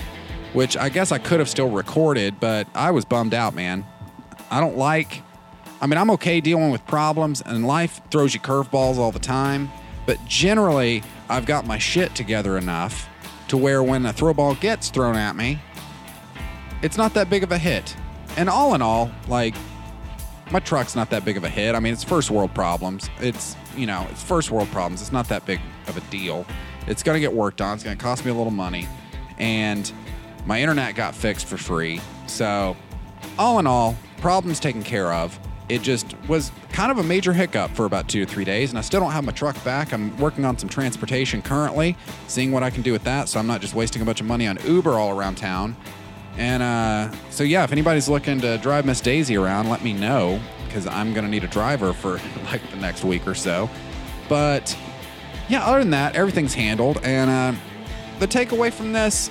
which 0.53 0.77
I 0.77 0.91
guess 0.91 1.11
I 1.11 1.19
could 1.19 1.39
have 1.39 1.49
still 1.49 1.71
recorded, 1.71 2.39
but 2.39 2.67
I 2.75 2.91
was 2.91 3.05
bummed 3.05 3.35
out, 3.35 3.55
man. 3.55 3.85
I 4.51 4.61
don't 4.61 4.77
like, 4.77 5.23
I 5.81 5.87
mean, 5.87 5.99
I'm 5.99 6.11
okay 6.13 6.41
dealing 6.41 6.71
with 6.71 6.87
problems, 6.87 7.43
and 7.43 7.67
life 7.67 8.01
throws 8.11 8.35
you 8.35 8.41
curveballs 8.41 8.97
all 8.97 9.13
the 9.13 9.19
time, 9.19 9.71
but 10.07 10.25
generally, 10.25 11.03
I've 11.29 11.45
got 11.47 11.67
my 11.67 11.79
shit 11.79 12.15
together 12.15 12.57
enough 12.57 13.09
to 13.49 13.57
where 13.57 13.83
when 13.83 14.07
a 14.07 14.13
throw 14.13 14.33
ball 14.33 14.55
gets 14.55 14.89
thrown 14.89 15.17
at 15.17 15.37
me, 15.37 15.61
it's 16.83 16.97
not 16.97 17.15
that 17.15 17.29
big 17.29 17.43
of 17.43 17.53
a 17.53 17.59
hit. 17.59 17.95
And 18.37 18.49
all 18.49 18.75
in 18.75 18.83
all, 18.83 19.11
like, 19.29 19.55
my 20.51 20.61
truck's 20.61 20.95
not 20.95 21.11
that 21.11 21.25
big 21.25 21.37
of 21.37 21.45
a 21.45 21.49
hit. 21.49 21.75
I 21.75 21.81
mean, 21.81 21.93
it's 21.93 22.05
first 22.05 22.31
world 22.31 22.55
problems. 22.55 23.11
It's, 23.19 23.57
you 23.77 23.87
know, 23.87 24.07
it's 24.11 24.23
first 24.23 24.51
world 24.51 24.69
problems. 24.69 25.01
It's 25.01 25.13
not 25.13 25.29
that 25.29 25.45
big 25.45 25.61
of 25.89 25.97
a 25.97 26.01
deal. 26.11 26.47
It's 26.87 27.03
going 27.03 27.17
to 27.17 27.21
get 27.21 27.33
worked 27.33 27.61
on. 27.61 27.75
It's 27.75 27.83
going 27.83 27.97
to 27.97 28.03
cost 28.03 28.25
me 28.25 28.31
a 28.31 28.35
little 28.35 28.53
money. 28.53 28.87
And 29.39 29.91
my 30.47 30.61
internet 30.61 30.95
got 30.95 31.15
fixed 31.15 31.47
for 31.47 31.57
free. 31.57 32.01
So, 32.27 32.77
all 33.39 33.59
in 33.59 33.67
all, 33.67 33.97
problems 34.19 34.61
taken 34.61 34.83
care 34.83 35.13
of. 35.13 35.39
It 35.69 35.83
just 35.83 36.15
was 36.29 36.53
kind 36.71 36.93
of 36.93 36.99
a 36.99 37.03
major 37.03 37.33
hiccup 37.33 37.73
for 37.73 37.87
about 37.87 38.09
two 38.09 38.23
or 38.23 38.27
three 38.27 38.45
days, 38.45 38.71
and 38.71 38.79
I 38.79 38.83
still 38.83 39.01
don't 39.01 39.11
have 39.11 39.25
my 39.25 39.33
truck 39.33 39.63
back. 39.65 39.93
I'm 39.93 40.17
working 40.19 40.45
on 40.45 40.57
some 40.59 40.69
transportation 40.69 41.43
currently, 41.43 41.97
seeing 42.29 42.53
what 42.53 42.63
I 42.63 42.71
can 42.71 42.83
do 42.83 42.93
with 42.93 43.03
that, 43.05 43.29
so 43.29 43.41
I'm 43.41 43.49
not 43.49 43.61
just 43.61 43.75
wasting 43.75 44.01
a 44.01 44.05
bunch 44.05 44.21
of 44.21 44.27
money 44.27 44.47
on 44.47 44.59
Uber 44.65 44.93
all 44.93 45.19
around 45.19 45.37
town. 45.37 45.77
And 46.39 46.63
uh, 46.63 47.11
so, 47.31 47.43
yeah, 47.43 47.65
if 47.65 47.73
anybody's 47.73 48.09
looking 48.09 48.41
to 48.43 48.59
drive 48.59 48.85
Miss 48.85 49.01
Daisy 49.01 49.37
around, 49.37 49.69
let 49.69 49.83
me 49.83 49.93
know 49.93 50.41
because 50.67 50.87
I'm 50.87 51.13
going 51.15 51.25
to 51.25 51.31
need 51.31 51.45
a 51.45 51.49
driver 51.49 51.93
for 51.93 52.21
like 52.45 52.69
the 52.71 52.77
next 52.77 53.05
week 53.05 53.27
or 53.27 53.35
so. 53.35 53.69
But 54.29 54.77
yeah, 55.49 55.65
other 55.65 55.81
than 55.81 55.91
that, 55.91 56.15
everything's 56.15 56.55
handled. 56.55 57.01
And 57.03 57.31
uh, 57.31 57.59
the 58.19 58.29
takeaway 58.29 58.73
from 58.73 58.93
this, 58.93 59.31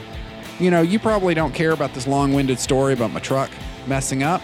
you 0.60 0.72
know, 0.72 0.82
you 0.82 1.00
probably 1.00 1.34
don't 1.34 1.54
care 1.54 1.72
about 1.72 1.94
this 1.94 2.08
long 2.08 2.34
winded 2.34 2.60
story 2.60 2.94
about 2.94 3.12
my 3.12 3.20
truck 3.20 3.52
messing 3.88 4.24
up. 4.24 4.42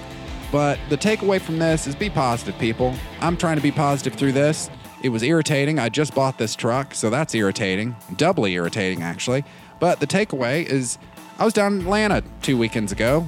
But 0.52 0.78
the 0.90 0.98
takeaway 0.98 1.40
from 1.40 1.60
this 1.60 1.88
is 1.88 1.96
be 1.96 2.10
positive, 2.10 2.58
people. 2.60 2.94
I'm 3.22 3.38
trying 3.38 3.56
to 3.56 3.62
be 3.62 3.72
positive 3.72 4.16
through 4.16 4.34
this. 4.34 4.70
It 5.02 5.10
was 5.10 5.24
irritating. 5.24 5.80
I 5.80 5.90
just 5.90 6.14
bought 6.14 6.38
this 6.38 6.56
truck, 6.56 6.94
so 6.94 7.10
that's 7.10 7.34
irritating. 7.34 7.96
Doubly 8.18 8.54
irritating, 8.54 9.02
actually. 9.02 9.44
But 9.80 10.00
the 10.00 10.08
takeaway 10.08 10.66
is 10.66 10.98
I 11.40 11.46
was 11.46 11.54
down 11.54 11.74
in 11.74 11.82
Atlanta 11.82 12.24
two 12.42 12.58
weekends 12.58 12.92
ago 12.92 13.28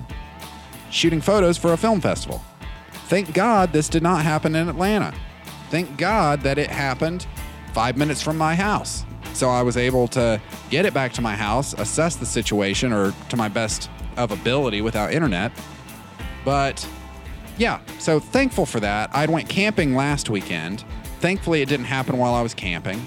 shooting 0.92 1.22
photos 1.22 1.58
for 1.58 1.74
a 1.74 1.78
film 1.78 2.00
festival. 2.00 2.44
Thank 3.08 3.34
God 3.34 3.74
this 3.74 3.90
did 3.90 4.04
not 4.04 4.24
happen 4.24 4.56
in 4.56 4.70
Atlanta. 4.70 5.14
Thank 5.70 5.98
God 5.98 6.42
that 6.42 6.58
it 6.58 6.70
happened 6.70 7.26
five 7.74 7.98
minutes 7.98 8.22
from 8.22 8.38
my 8.38 8.54
house. 8.54 9.04
So 9.34 9.50
I 9.50 9.64
was 9.64 9.78
able 9.78 10.08
to 10.10 10.40
get 10.70 10.86
it 10.86 10.94
back 10.94 11.12
to 11.14 11.22
my 11.22 11.36
house, 11.36 11.74
assess 11.74 12.16
the 12.16 12.26
situation, 12.26 12.94
or 12.94 13.14
to 13.30 13.36
my 13.36 13.50
best 13.50 13.90
of 14.16 14.32
ability 14.32 14.82
without 14.82 15.12
internet. 15.12 15.52
But 16.46 16.88
yeah, 17.58 17.80
so 18.00 18.20
thankful 18.20 18.66
for 18.66 18.80
that. 18.80 19.10
I 19.14 19.26
went 19.26 19.50
camping 19.50 19.96
last 19.96 20.30
weekend. 20.30 20.84
Thankfully, 21.20 21.62
it 21.62 21.70
didn't 21.70 21.86
happen 21.86 22.18
while 22.18 22.34
I 22.34 22.42
was 22.42 22.54
camping. 22.54 23.02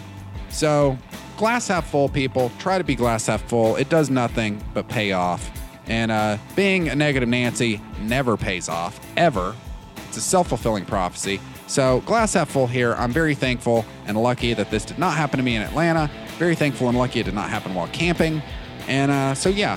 So, 0.48 0.96
glass 1.36 1.68
half 1.68 1.88
full, 1.90 2.08
people. 2.08 2.50
Try 2.58 2.78
to 2.78 2.84
be 2.84 2.94
glass 2.94 3.26
half 3.26 3.42
full. 3.42 3.76
It 3.76 3.88
does 3.88 4.08
nothing 4.08 4.62
but 4.72 4.88
pay 4.88 5.12
off. 5.12 5.50
And 5.86 6.10
uh, 6.10 6.38
being 6.54 6.88
a 6.88 6.94
negative 6.94 7.28
Nancy 7.28 7.80
never 8.00 8.36
pays 8.36 8.68
off, 8.68 8.98
ever. 9.16 9.54
It's 10.08 10.16
a 10.16 10.20
self 10.20 10.48
fulfilling 10.48 10.84
prophecy. 10.84 11.40
So, 11.66 12.00
glass 12.06 12.34
half 12.34 12.50
full 12.50 12.66
here. 12.66 12.94
I'm 12.94 13.12
very 13.12 13.34
thankful 13.34 13.84
and 14.06 14.16
lucky 14.16 14.54
that 14.54 14.70
this 14.70 14.84
did 14.84 14.98
not 14.98 15.16
happen 15.16 15.38
to 15.38 15.42
me 15.42 15.56
in 15.56 15.62
Atlanta. 15.62 16.10
Very 16.38 16.54
thankful 16.54 16.88
and 16.88 16.96
lucky 16.96 17.20
it 17.20 17.24
did 17.24 17.34
not 17.34 17.50
happen 17.50 17.74
while 17.74 17.88
camping. 17.88 18.40
And 18.86 19.10
uh, 19.10 19.34
so, 19.34 19.48
yeah, 19.48 19.76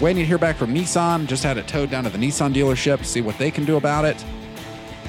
waiting 0.00 0.22
to 0.22 0.26
hear 0.26 0.38
back 0.38 0.56
from 0.56 0.74
Nissan. 0.74 1.26
Just 1.26 1.44
had 1.44 1.58
it 1.58 1.68
towed 1.68 1.90
down 1.90 2.04
to 2.04 2.10
the 2.10 2.18
Nissan 2.18 2.54
dealership, 2.54 3.04
see 3.04 3.20
what 3.20 3.36
they 3.38 3.50
can 3.50 3.64
do 3.64 3.76
about 3.76 4.04
it. 4.04 4.24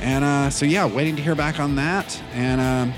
And 0.02 0.24
uh, 0.24 0.50
so, 0.50 0.66
yeah, 0.66 0.86
waiting 0.86 1.16
to 1.16 1.22
hear 1.22 1.36
back 1.36 1.60
on 1.60 1.76
that. 1.76 2.22
And 2.34 2.60
um, 2.60 2.94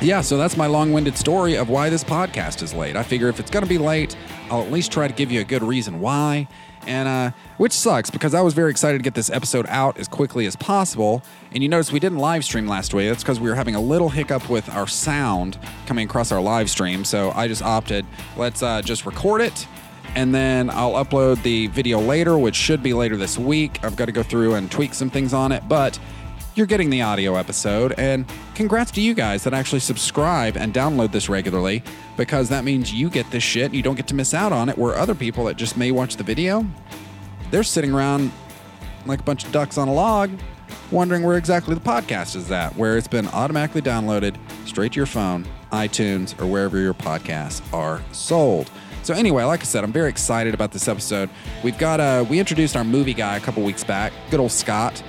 yeah, 0.00 0.20
so 0.20 0.38
that's 0.38 0.56
my 0.56 0.66
long 0.66 0.92
winded 0.92 1.16
story 1.16 1.56
of 1.56 1.68
why 1.68 1.90
this 1.90 2.04
podcast 2.04 2.62
is 2.62 2.72
late. 2.72 2.96
I 2.96 3.02
figure 3.02 3.28
if 3.28 3.40
it's 3.40 3.50
going 3.50 3.64
to 3.64 3.68
be 3.68 3.78
late, 3.78 4.16
I'll 4.50 4.62
at 4.62 4.70
least 4.70 4.92
try 4.92 5.08
to 5.08 5.14
give 5.14 5.30
you 5.30 5.40
a 5.40 5.44
good 5.44 5.62
reason 5.62 6.00
why. 6.00 6.48
And 6.86 7.08
uh, 7.08 7.30
which 7.58 7.72
sucks 7.72 8.08
because 8.08 8.32
I 8.32 8.40
was 8.40 8.54
very 8.54 8.70
excited 8.70 8.98
to 8.98 9.02
get 9.02 9.14
this 9.14 9.28
episode 9.28 9.66
out 9.68 9.98
as 9.98 10.08
quickly 10.08 10.46
as 10.46 10.56
possible. 10.56 11.22
And 11.52 11.62
you 11.62 11.68
notice 11.68 11.92
we 11.92 12.00
didn't 12.00 12.18
live 12.18 12.44
stream 12.44 12.66
last 12.66 12.94
week. 12.94 13.08
That's 13.08 13.22
because 13.22 13.40
we 13.40 13.50
were 13.50 13.56
having 13.56 13.74
a 13.74 13.80
little 13.80 14.08
hiccup 14.08 14.48
with 14.48 14.70
our 14.70 14.86
sound 14.86 15.58
coming 15.86 16.06
across 16.06 16.32
our 16.32 16.40
live 16.40 16.70
stream. 16.70 17.04
So 17.04 17.32
I 17.32 17.48
just 17.48 17.62
opted, 17.62 18.06
let's 18.36 18.62
uh, 18.62 18.80
just 18.80 19.04
record 19.04 19.42
it 19.42 19.66
and 20.18 20.34
then 20.34 20.68
I'll 20.68 20.94
upload 20.94 21.40
the 21.44 21.68
video 21.68 22.00
later, 22.00 22.36
which 22.36 22.56
should 22.56 22.82
be 22.82 22.92
later 22.92 23.16
this 23.16 23.38
week. 23.38 23.78
I've 23.84 23.94
got 23.94 24.06
to 24.06 24.12
go 24.12 24.24
through 24.24 24.56
and 24.56 24.68
tweak 24.68 24.92
some 24.92 25.10
things 25.10 25.32
on 25.32 25.52
it, 25.52 25.68
but 25.68 25.96
you're 26.56 26.66
getting 26.66 26.90
the 26.90 27.02
audio 27.02 27.36
episode. 27.36 27.94
And 27.96 28.24
congrats 28.56 28.90
to 28.92 29.00
you 29.00 29.14
guys 29.14 29.44
that 29.44 29.54
actually 29.54 29.78
subscribe 29.78 30.56
and 30.56 30.74
download 30.74 31.12
this 31.12 31.28
regularly, 31.28 31.84
because 32.16 32.48
that 32.48 32.64
means 32.64 32.92
you 32.92 33.10
get 33.10 33.30
this 33.30 33.44
shit. 33.44 33.72
You 33.72 33.80
don't 33.80 33.94
get 33.94 34.08
to 34.08 34.14
miss 34.16 34.34
out 34.34 34.50
on 34.50 34.68
it, 34.68 34.76
where 34.76 34.96
other 34.96 35.14
people 35.14 35.44
that 35.44 35.56
just 35.56 35.76
may 35.76 35.92
watch 35.92 36.16
the 36.16 36.24
video, 36.24 36.66
they're 37.52 37.62
sitting 37.62 37.92
around 37.92 38.32
like 39.06 39.20
a 39.20 39.22
bunch 39.22 39.44
of 39.44 39.52
ducks 39.52 39.78
on 39.78 39.86
a 39.86 39.94
log, 39.94 40.32
wondering 40.90 41.22
where 41.22 41.38
exactly 41.38 41.76
the 41.76 41.80
podcast 41.80 42.34
is 42.34 42.50
at, 42.50 42.74
where 42.74 42.96
it's 42.96 43.06
been 43.06 43.28
automatically 43.28 43.82
downloaded 43.82 44.34
straight 44.66 44.94
to 44.94 44.96
your 44.96 45.06
phone, 45.06 45.46
iTunes, 45.70 46.36
or 46.42 46.46
wherever 46.48 46.76
your 46.76 46.92
podcasts 46.92 47.62
are 47.72 48.02
sold. 48.10 48.68
So 49.02 49.14
anyway, 49.14 49.44
like 49.44 49.60
I 49.60 49.64
said, 49.64 49.84
I'm 49.84 49.92
very 49.92 50.10
excited 50.10 50.52
about 50.54 50.72
this 50.72 50.86
episode. 50.86 51.30
We've 51.62 51.78
got 51.78 52.00
uh 52.00 52.24
we 52.28 52.38
introduced 52.38 52.76
our 52.76 52.84
movie 52.84 53.14
guy 53.14 53.36
a 53.36 53.40
couple 53.40 53.62
weeks 53.62 53.84
back, 53.84 54.12
good 54.30 54.40
old 54.40 54.52
Scott. 54.52 55.02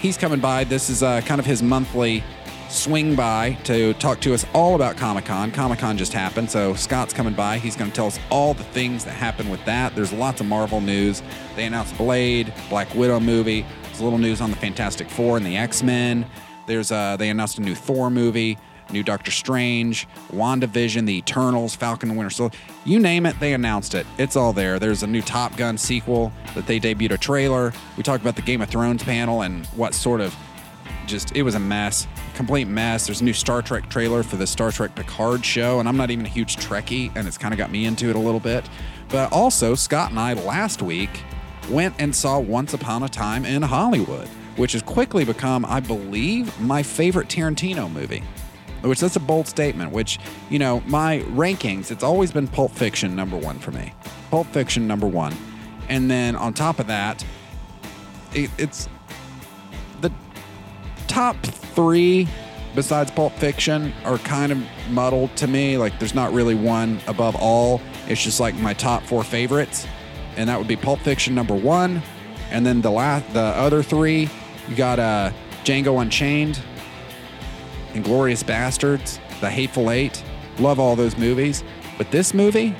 He's 0.00 0.18
coming 0.18 0.40
by. 0.40 0.64
This 0.64 0.90
is 0.90 1.02
uh, 1.02 1.22
kind 1.22 1.40
of 1.40 1.46
his 1.46 1.62
monthly 1.62 2.22
swing 2.68 3.14
by 3.14 3.56
to 3.64 3.94
talk 3.94 4.20
to 4.20 4.34
us 4.34 4.44
all 4.52 4.74
about 4.74 4.96
Comic 4.96 5.24
Con. 5.24 5.50
Comic 5.50 5.78
Con 5.78 5.96
just 5.96 6.12
happened, 6.12 6.50
so 6.50 6.74
Scott's 6.74 7.14
coming 7.14 7.32
by. 7.32 7.58
He's 7.58 7.76
going 7.76 7.90
to 7.90 7.94
tell 7.94 8.06
us 8.06 8.18
all 8.30 8.54
the 8.54 8.64
things 8.64 9.04
that 9.04 9.12
happened 9.12 9.50
with 9.50 9.64
that. 9.64 9.94
There's 9.94 10.12
lots 10.12 10.40
of 10.40 10.46
Marvel 10.46 10.80
news. 10.80 11.22
They 11.54 11.64
announced 11.64 11.96
Blade, 11.96 12.52
Black 12.68 12.94
Widow 12.94 13.20
movie. 13.20 13.64
There's 13.84 14.00
a 14.00 14.04
little 14.04 14.18
news 14.18 14.40
on 14.40 14.50
the 14.50 14.56
Fantastic 14.56 15.08
Four 15.08 15.36
and 15.36 15.46
the 15.46 15.56
X 15.56 15.82
Men. 15.82 16.26
There's 16.66 16.92
uh, 16.92 17.16
they 17.16 17.30
announced 17.30 17.58
a 17.58 17.62
new 17.62 17.74
Thor 17.74 18.10
movie 18.10 18.58
new 18.90 19.02
Doctor 19.02 19.30
Strange, 19.30 20.06
WandaVision, 20.32 21.06
The 21.06 21.18
Eternals, 21.18 21.74
Falcon 21.74 22.10
and 22.10 22.18
Winter 22.18 22.30
Soldier. 22.30 22.58
You 22.84 22.98
name 22.98 23.26
it, 23.26 23.38
they 23.40 23.52
announced 23.52 23.94
it. 23.94 24.06
It's 24.18 24.36
all 24.36 24.52
there. 24.52 24.78
There's 24.78 25.02
a 25.02 25.06
new 25.06 25.22
Top 25.22 25.56
Gun 25.56 25.78
sequel 25.78 26.32
that 26.54 26.66
they 26.66 26.78
debuted 26.78 27.12
a 27.12 27.18
trailer. 27.18 27.72
We 27.96 28.02
talked 28.02 28.22
about 28.22 28.36
the 28.36 28.42
Game 28.42 28.62
of 28.62 28.68
Thrones 28.68 29.02
panel 29.02 29.42
and 29.42 29.66
what 29.68 29.94
sort 29.94 30.20
of 30.20 30.34
just 31.06 31.34
it 31.36 31.42
was 31.42 31.54
a 31.54 31.60
mess, 31.60 32.06
complete 32.34 32.66
mess. 32.66 33.06
There's 33.06 33.20
a 33.20 33.24
new 33.24 33.32
Star 33.32 33.62
Trek 33.62 33.88
trailer 33.88 34.22
for 34.22 34.36
the 34.36 34.46
Star 34.46 34.72
Trek 34.72 34.94
Picard 34.94 35.44
show, 35.44 35.78
and 35.80 35.88
I'm 35.88 35.96
not 35.96 36.10
even 36.10 36.26
a 36.26 36.28
huge 36.28 36.56
Trekkie, 36.56 37.14
and 37.14 37.28
it's 37.28 37.38
kind 37.38 37.54
of 37.54 37.58
got 37.58 37.70
me 37.70 37.84
into 37.84 38.08
it 38.10 38.16
a 38.16 38.20
little 38.20 38.40
bit. 38.40 38.68
But 39.08 39.32
also, 39.32 39.74
Scott 39.74 40.10
and 40.10 40.18
I 40.18 40.34
last 40.34 40.82
week 40.82 41.22
went 41.70 41.94
and 41.98 42.14
saw 42.14 42.38
Once 42.38 42.74
Upon 42.74 43.02
a 43.02 43.08
Time 43.08 43.44
in 43.44 43.62
Hollywood, 43.62 44.26
which 44.56 44.72
has 44.72 44.82
quickly 44.82 45.24
become, 45.24 45.64
I 45.64 45.80
believe, 45.80 46.58
my 46.60 46.82
favorite 46.82 47.28
Tarantino 47.28 47.90
movie 47.90 48.22
which 48.88 49.00
that's 49.00 49.16
a 49.16 49.20
bold 49.20 49.46
statement, 49.46 49.92
which, 49.92 50.18
you 50.50 50.58
know, 50.58 50.80
my 50.86 51.20
rankings, 51.30 51.90
it's 51.90 52.04
always 52.04 52.32
been 52.32 52.48
Pulp 52.48 52.72
Fiction 52.72 53.14
number 53.16 53.36
one 53.36 53.58
for 53.58 53.70
me. 53.70 53.92
Pulp 54.30 54.46
Fiction 54.48 54.86
number 54.86 55.06
one. 55.06 55.34
And 55.88 56.10
then 56.10 56.36
on 56.36 56.54
top 56.54 56.78
of 56.78 56.86
that, 56.88 57.24
it, 58.34 58.50
it's 58.58 58.88
the 60.00 60.12
top 61.06 61.36
three 61.44 62.28
besides 62.74 63.10
Pulp 63.10 63.32
Fiction 63.34 63.92
are 64.04 64.18
kind 64.18 64.52
of 64.52 64.62
muddled 64.90 65.34
to 65.36 65.46
me. 65.46 65.78
Like 65.78 65.98
there's 65.98 66.14
not 66.14 66.32
really 66.32 66.54
one 66.54 67.00
above 67.06 67.34
all. 67.36 67.80
It's 68.06 68.22
just 68.22 68.38
like 68.38 68.54
my 68.56 68.74
top 68.74 69.02
four 69.02 69.24
favorites. 69.24 69.86
And 70.36 70.48
that 70.48 70.58
would 70.58 70.68
be 70.68 70.76
Pulp 70.76 71.00
Fiction 71.00 71.34
number 71.34 71.54
one. 71.54 72.02
And 72.50 72.64
then 72.64 72.82
the 72.82 72.90
last 72.90 73.32
the 73.32 73.40
other 73.40 73.82
three, 73.82 74.28
you 74.68 74.76
got 74.76 74.98
uh 74.98 75.32
Django 75.64 76.00
Unchained, 76.00 76.60
Inglourious 77.96 78.44
Basterds, 78.44 79.18
The 79.40 79.50
Hateful 79.50 79.90
Eight. 79.90 80.22
Love 80.58 80.78
all 80.78 80.96
those 80.96 81.16
movies. 81.16 81.64
But 81.98 82.10
this 82.10 82.34
movie, 82.34 82.74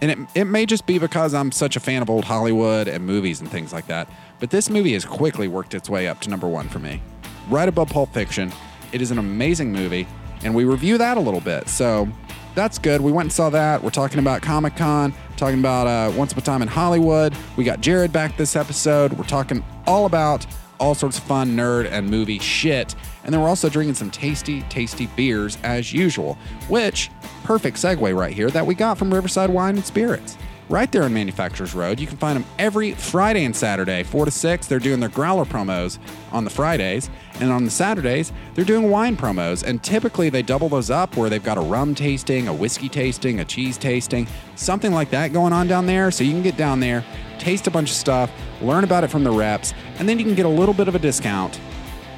and 0.00 0.10
it, 0.10 0.18
it 0.34 0.44
may 0.44 0.66
just 0.66 0.86
be 0.86 0.98
because 0.98 1.34
I'm 1.34 1.50
such 1.50 1.76
a 1.76 1.80
fan 1.80 2.02
of 2.02 2.10
old 2.10 2.24
Hollywood 2.24 2.88
and 2.88 3.04
movies 3.06 3.40
and 3.40 3.50
things 3.50 3.72
like 3.72 3.86
that, 3.86 4.08
but 4.40 4.50
this 4.50 4.68
movie 4.68 4.92
has 4.92 5.04
quickly 5.04 5.48
worked 5.48 5.74
its 5.74 5.88
way 5.88 6.08
up 6.08 6.20
to 6.22 6.30
number 6.30 6.48
one 6.48 6.68
for 6.68 6.78
me. 6.78 7.00
Right 7.48 7.68
above 7.68 7.88
Pulp 7.88 8.12
Fiction. 8.12 8.52
It 8.92 9.00
is 9.00 9.10
an 9.10 9.18
amazing 9.18 9.72
movie, 9.72 10.06
and 10.42 10.54
we 10.54 10.64
review 10.64 10.98
that 10.98 11.16
a 11.16 11.20
little 11.20 11.40
bit. 11.40 11.68
So 11.68 12.08
that's 12.54 12.78
good. 12.78 13.00
We 13.00 13.12
went 13.12 13.26
and 13.26 13.32
saw 13.32 13.48
that. 13.50 13.82
We're 13.82 13.90
talking 13.90 14.18
about 14.18 14.42
Comic 14.42 14.76
Con, 14.76 15.14
talking 15.36 15.58
about 15.60 15.86
uh, 15.86 16.14
Once 16.16 16.32
Upon 16.32 16.42
a 16.42 16.44
Time 16.44 16.62
in 16.62 16.68
Hollywood. 16.68 17.34
We 17.56 17.64
got 17.64 17.80
Jared 17.80 18.12
back 18.12 18.36
this 18.36 18.54
episode. 18.56 19.14
We're 19.14 19.24
talking 19.24 19.64
all 19.86 20.04
about 20.06 20.46
all 20.78 20.94
sorts 20.94 21.16
of 21.16 21.24
fun 21.24 21.56
nerd 21.56 21.90
and 21.90 22.10
movie 22.10 22.38
shit. 22.38 22.94
And 23.24 23.32
then 23.32 23.40
we're 23.40 23.48
also 23.48 23.68
drinking 23.68 23.94
some 23.94 24.10
tasty, 24.10 24.62
tasty 24.62 25.06
beers 25.06 25.58
as 25.62 25.92
usual, 25.92 26.36
which, 26.68 27.10
perfect 27.44 27.76
segue 27.76 28.16
right 28.16 28.32
here, 28.32 28.50
that 28.50 28.66
we 28.66 28.74
got 28.74 28.98
from 28.98 29.12
Riverside 29.12 29.50
Wine 29.50 29.76
and 29.76 29.84
Spirits. 29.84 30.36
Right 30.68 30.90
there 30.90 31.02
on 31.02 31.12
Manufacturers 31.12 31.74
Road. 31.74 32.00
You 32.00 32.06
can 32.06 32.16
find 32.16 32.36
them 32.36 32.46
every 32.58 32.92
Friday 32.92 33.44
and 33.44 33.54
Saturday, 33.54 34.04
4 34.04 34.24
to 34.24 34.30
6. 34.30 34.66
They're 34.68 34.78
doing 34.78 35.00
their 35.00 35.10
growler 35.10 35.44
promos 35.44 35.98
on 36.30 36.44
the 36.44 36.50
Fridays. 36.50 37.10
And 37.40 37.52
on 37.52 37.64
the 37.64 37.70
Saturdays, 37.70 38.32
they're 38.54 38.64
doing 38.64 38.88
wine 38.88 39.16
promos. 39.16 39.64
And 39.64 39.82
typically 39.82 40.30
they 40.30 40.40
double 40.40 40.70
those 40.70 40.88
up 40.88 41.14
where 41.16 41.28
they've 41.28 41.44
got 41.44 41.58
a 41.58 41.60
rum 41.60 41.94
tasting, 41.94 42.48
a 42.48 42.54
whiskey 42.54 42.88
tasting, 42.88 43.40
a 43.40 43.44
cheese 43.44 43.76
tasting, 43.76 44.26
something 44.54 44.92
like 44.92 45.10
that 45.10 45.34
going 45.34 45.52
on 45.52 45.66
down 45.66 45.84
there. 45.84 46.10
So 46.10 46.24
you 46.24 46.30
can 46.30 46.42
get 46.42 46.56
down 46.56 46.80
there, 46.80 47.04
taste 47.38 47.66
a 47.66 47.70
bunch 47.70 47.90
of 47.90 47.96
stuff, 47.96 48.30
learn 48.62 48.84
about 48.84 49.04
it 49.04 49.08
from 49.08 49.24
the 49.24 49.32
reps, 49.32 49.74
and 49.98 50.08
then 50.08 50.18
you 50.18 50.24
can 50.24 50.34
get 50.34 50.46
a 50.46 50.48
little 50.48 50.74
bit 50.74 50.88
of 50.88 50.94
a 50.94 50.98
discount 50.98 51.60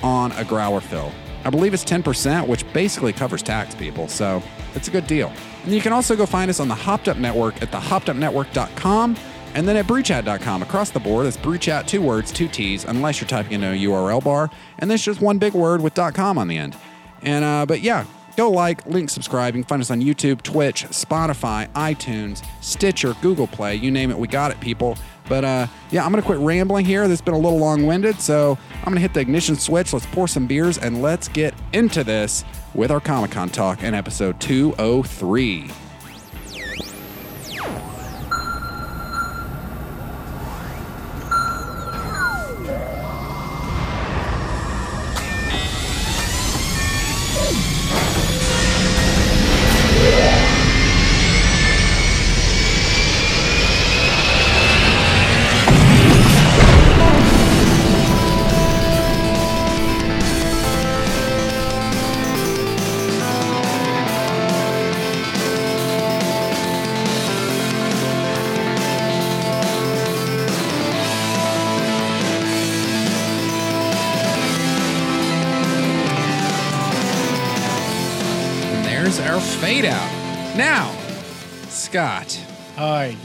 on 0.03 0.33
a 0.33 0.45
growler 0.45 0.81
fill. 0.81 1.13
I 1.45 1.51
believe 1.51 1.75
it's 1.75 1.85
10%, 1.85 2.49
which 2.49 2.71
basically 2.73 3.13
covers 3.13 3.43
tax, 3.43 3.75
people. 3.75 4.09
So 4.09 4.43
it's 4.75 4.89
a 4.89 4.91
good 4.91 5.07
deal. 5.07 5.33
And 5.65 5.73
you 5.73 5.81
can 5.81 5.93
also 5.93 6.17
go 6.17 6.27
find 6.27 6.51
us 6.51 6.59
on 6.59 6.69
the 6.69 6.75
Hopped 6.75 7.09
Up 7.09 7.19
Network 7.19 7.61
at 7.63 7.71
the 7.71 7.79
thehoppedupnetwork.com 7.79 9.17
and 9.55 9.69
then 9.69 9.77
at 9.77 9.87
brewchat.com. 9.87 10.63
Across 10.63 10.91
the 10.91 11.01
board, 11.01 11.27
it's 11.27 11.37
brewchat, 11.37 11.87
two 11.87 12.03
words, 12.03 12.33
two 12.33 12.49
T's, 12.49 12.85
unless 12.85 13.21
you're 13.21 13.29
typing 13.29 13.53
in 13.53 13.65
a 13.65 13.79
URL 13.85 14.23
bar. 14.23 14.51
And 14.79 14.91
there's 14.91 15.05
just 15.05 15.21
one 15.21 15.39
big 15.39 15.55
word 15.55 15.81
with 15.81 15.95
.com 15.95 16.39
on 16.39 16.49
the 16.49 16.57
end. 16.57 16.77
And, 17.23 17.45
uh, 17.45 17.65
but 17.67 17.81
yeah, 17.81 18.05
go 18.37 18.51
like, 18.51 18.85
link, 18.87 19.11
subscribe. 19.11 19.55
You 19.55 19.63
can 19.63 19.69
find 19.69 19.81
us 19.81 19.91
on 19.91 20.01
YouTube, 20.01 20.43
Twitch, 20.43 20.85
Spotify, 20.89 21.69
iTunes, 21.73 22.45
Stitcher, 22.61 23.15
Google 23.23 23.47
Play. 23.47 23.77
You 23.77 23.91
name 23.91 24.11
it, 24.11 24.19
we 24.19 24.29
got 24.29 24.51
it, 24.51 24.61
people. 24.61 24.99
But 25.29 25.45
uh, 25.45 25.67
yeah, 25.91 26.05
I'm 26.05 26.13
going 26.13 26.23
to 26.23 26.27
quit 26.27 26.39
rambling 26.39 26.85
here. 26.85 27.03
This 27.03 27.21
has 27.21 27.23
been 27.23 27.35
a 27.35 27.39
little 27.39 27.59
long 27.59 27.87
winded. 27.87 28.21
So 28.21 28.59
I'm 28.79 28.85
going 28.85 28.97
to 28.97 29.01
hit 29.01 29.15
the 29.15 29.21
ignition 29.21 29.57
switch. 29.57 29.93
Let's 29.93 30.07
pour 30.07 30.29
some 30.29 30.47
beers 30.47 30.79
and 30.79 31.03
let's 31.03 31.29
get 31.29 31.55
into 31.73 32.05
this 32.05 32.45
with 32.75 32.91
our 32.91 33.01
Comic 33.01 33.31
Con 33.31 33.49
talk 33.49 33.83
in 33.83 33.95
episode 33.95 34.41
203. 34.41 35.84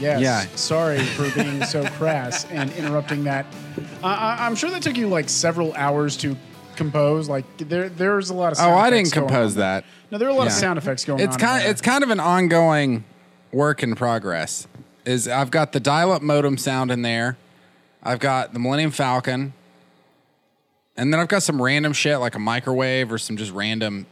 Yes. 0.00 0.20
Yeah. 0.20 0.46
Sorry 0.56 0.98
for 0.98 1.30
being 1.34 1.62
so 1.64 1.84
crass 1.98 2.44
and 2.46 2.72
interrupting 2.72 3.24
that. 3.24 3.46
Uh, 4.02 4.06
I, 4.06 4.46
I'm 4.46 4.54
sure 4.54 4.70
that 4.70 4.82
took 4.82 4.96
you 4.96 5.08
like 5.08 5.28
several 5.28 5.72
hours 5.74 6.16
to 6.18 6.36
compose. 6.76 7.28
Like 7.28 7.44
there, 7.58 7.88
there's 7.88 8.30
a 8.30 8.34
lot 8.34 8.52
of. 8.52 8.58
Oh, 8.60 8.72
I 8.72 8.90
didn't 8.90 9.12
compose 9.12 9.56
that. 9.56 9.84
No, 10.10 10.18
there 10.18 10.28
are 10.28 10.32
a 10.32 10.34
lot 10.34 10.46
of 10.46 10.52
sound 10.52 10.78
effects 10.78 11.04
going 11.04 11.20
It's 11.20 11.34
on. 11.34 11.40
kind. 11.40 11.62
there. 11.62 11.70
It's 11.70 11.80
kind 11.80 12.02
of 12.02 12.10
an 12.10 12.20
ongoing 12.20 13.04
work 13.52 13.82
in 13.82 13.94
progress. 13.94 14.66
Is 15.04 15.28
I've 15.28 15.50
got 15.50 15.72
the 15.72 15.80
dial-up 15.80 16.20
modem 16.22 16.58
sound 16.58 16.90
in 16.90 17.02
there. 17.02 17.36
I've 18.02 18.18
got 18.18 18.52
the 18.52 18.58
Millennium 18.58 18.90
Falcon, 18.90 19.52
and 20.96 21.12
then 21.12 21.20
I've 21.20 21.28
got 21.28 21.42
some 21.42 21.60
random 21.60 21.92
shit 21.92 22.18
like 22.18 22.34
a 22.34 22.38
microwave 22.38 23.12
or 23.12 23.18
some 23.18 23.36
just 23.36 23.52
random 23.52 24.06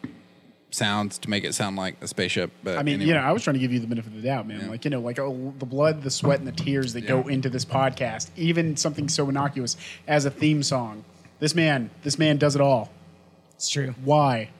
sounds 0.70 1.18
to 1.18 1.30
make 1.30 1.44
it 1.44 1.54
sound 1.54 1.76
like 1.76 1.96
a 2.00 2.08
spaceship. 2.08 2.50
But 2.62 2.78
I 2.78 2.82
mean, 2.82 2.96
anyway. 2.96 3.08
you 3.08 3.14
know, 3.14 3.20
I 3.20 3.32
was 3.32 3.42
trying 3.42 3.54
to 3.54 3.60
give 3.60 3.72
you 3.72 3.80
the 3.80 3.86
benefit 3.86 4.12
of 4.12 4.22
the 4.22 4.28
doubt, 4.28 4.46
man. 4.46 4.68
Like, 4.68 4.84
you 4.84 4.90
know, 4.90 5.00
like 5.00 5.18
oh, 5.18 5.54
the 5.58 5.66
blood, 5.66 6.02
the 6.02 6.10
sweat, 6.10 6.38
and 6.38 6.48
the 6.48 6.52
tears 6.52 6.92
that 6.92 7.02
go 7.02 7.26
into 7.28 7.48
this 7.48 7.64
podcast. 7.64 8.30
Even 8.36 8.76
something 8.76 9.08
so 9.08 9.28
innocuous 9.28 9.76
as 10.06 10.24
a 10.24 10.30
theme 10.30 10.62
song. 10.62 11.04
This 11.40 11.54
man, 11.54 11.90
this 12.02 12.18
man 12.18 12.36
does 12.36 12.54
it 12.54 12.60
all. 12.60 12.90
It's 13.54 13.68
true. 13.68 13.94
Why? 14.04 14.50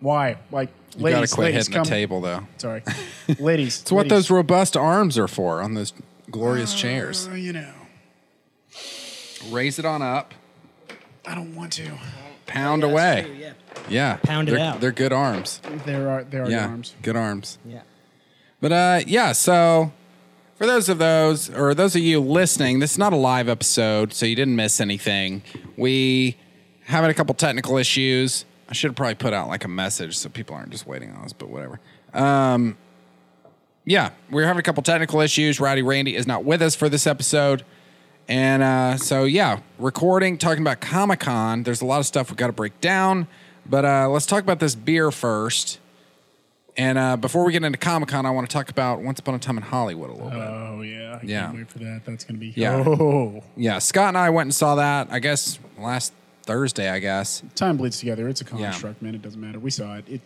Why? 0.00 0.38
Like, 0.50 0.70
you 0.96 1.04
ladies, 1.04 1.16
gotta 1.16 1.34
quit 1.34 1.44
ladies, 1.44 1.66
hitting 1.66 1.74
come. 1.74 1.84
the 1.84 1.90
table 1.90 2.20
though. 2.20 2.46
Sorry, 2.58 2.82
ladies. 3.38 3.82
It's 3.82 3.92
what 3.92 4.08
those 4.08 4.30
robust 4.30 4.76
arms 4.76 5.18
are 5.18 5.28
for 5.28 5.60
on 5.60 5.74
those 5.74 5.92
glorious 6.30 6.74
chairs. 6.74 7.28
Uh, 7.28 7.32
you 7.32 7.52
know, 7.52 7.72
Raise 9.50 9.78
it 9.78 9.84
on 9.84 10.02
up, 10.02 10.34
I 11.26 11.34
don't 11.34 11.54
want 11.54 11.72
to. 11.74 11.90
Pound 12.48 12.82
away. 12.82 13.36
yeah. 13.38 13.52
Yeah, 13.88 14.16
Pound 14.22 14.48
it 14.48 14.52
they're, 14.52 14.60
out. 14.60 14.80
They're 14.82 14.92
good 14.92 15.12
arms. 15.14 15.62
There 15.86 16.10
are 16.10 16.24
there 16.24 16.42
are 16.44 16.50
yeah, 16.50 16.66
arms. 16.66 16.94
good 17.00 17.16
arms. 17.16 17.58
Yeah. 17.64 17.80
But 18.60 18.72
uh, 18.72 19.00
yeah, 19.06 19.32
so 19.32 19.92
for 20.56 20.66
those 20.66 20.90
of 20.90 20.98
those 20.98 21.48
or 21.48 21.72
those 21.74 21.96
of 21.96 22.02
you 22.02 22.20
listening, 22.20 22.80
this 22.80 22.92
is 22.92 22.98
not 22.98 23.14
a 23.14 23.16
live 23.16 23.48
episode, 23.48 24.12
so 24.12 24.26
you 24.26 24.34
didn't 24.36 24.56
miss 24.56 24.80
anything. 24.80 25.42
We 25.78 26.36
having 26.84 27.08
a 27.08 27.14
couple 27.14 27.34
technical 27.34 27.78
issues. 27.78 28.44
I 28.68 28.74
should 28.74 28.88
have 28.90 28.96
probably 28.96 29.14
put 29.14 29.32
out 29.32 29.48
like 29.48 29.64
a 29.64 29.68
message 29.68 30.18
so 30.18 30.28
people 30.28 30.54
aren't 30.54 30.70
just 30.70 30.86
waiting 30.86 31.10
on 31.12 31.24
us, 31.24 31.32
but 31.32 31.48
whatever. 31.48 31.80
Um, 32.12 32.76
yeah, 33.86 34.10
we're 34.30 34.44
having 34.44 34.60
a 34.60 34.62
couple 34.62 34.82
technical 34.82 35.20
issues. 35.20 35.60
Rowdy 35.60 35.80
Randy 35.80 36.14
is 36.14 36.26
not 36.26 36.44
with 36.44 36.60
us 36.60 36.74
for 36.74 36.90
this 36.90 37.06
episode. 37.06 37.64
And 38.28 38.62
uh, 38.62 38.96
so, 38.98 39.24
yeah, 39.24 39.60
recording, 39.78 40.36
talking 40.36 40.62
about 40.62 40.80
Comic 40.80 41.20
Con. 41.20 41.62
There's 41.62 41.80
a 41.80 41.86
lot 41.86 42.00
of 42.00 42.06
stuff 42.06 42.30
we 42.30 42.36
got 42.36 42.48
to 42.48 42.52
break 42.52 42.78
down, 42.80 43.26
but 43.64 43.84
uh, 43.86 44.08
let's 44.10 44.26
talk 44.26 44.42
about 44.42 44.60
this 44.60 44.74
beer 44.74 45.10
first. 45.10 45.78
And 46.76 46.98
uh, 46.98 47.16
before 47.16 47.44
we 47.44 47.52
get 47.52 47.64
into 47.64 47.78
Comic 47.78 48.10
Con, 48.10 48.26
I 48.26 48.30
want 48.30 48.48
to 48.48 48.52
talk 48.52 48.68
about 48.68 49.00
Once 49.00 49.18
Upon 49.18 49.34
a 49.34 49.38
Time 49.38 49.56
in 49.56 49.62
Hollywood 49.64 50.10
a 50.10 50.12
little 50.12 50.30
bit. 50.30 50.38
Oh 50.38 50.82
yeah, 50.82 51.18
I 51.20 51.24
Yeah. 51.26 51.46
can't 51.46 51.56
wait 51.56 51.70
for 51.70 51.78
that. 51.80 52.02
That's 52.04 52.22
gonna 52.24 52.38
be 52.38 52.52
Yeah. 52.54 52.76
Oh, 52.86 53.42
Yeah, 53.56 53.78
Scott 53.78 54.08
and 54.08 54.18
I 54.18 54.30
went 54.30 54.46
and 54.46 54.54
saw 54.54 54.76
that. 54.76 55.08
I 55.10 55.18
guess 55.18 55.58
last 55.76 56.12
Thursday. 56.44 56.88
I 56.88 57.00
guess 57.00 57.42
time 57.56 57.78
bleeds 57.78 57.98
together. 57.98 58.28
It's 58.28 58.42
a 58.42 58.44
Yeah. 58.44 58.70
construct, 58.70 59.02
man. 59.02 59.16
It 59.16 59.22
doesn't 59.22 59.40
matter. 59.40 59.58
We 59.58 59.70
saw 59.70 59.96
it. 59.96 60.04
it 60.08 60.20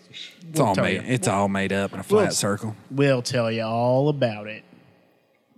it's 0.50 0.60
all 0.60 0.74
made. 0.74 1.04
It's 1.06 1.26
all 1.28 1.48
made 1.48 1.72
up 1.72 1.94
in 1.94 2.00
a 2.00 2.02
flat 2.02 2.22
Well, 2.24 2.30
circle. 2.32 2.76
We'll 2.90 3.22
tell 3.22 3.50
you 3.50 3.62
all 3.62 4.10
about 4.10 4.46
it. 4.46 4.62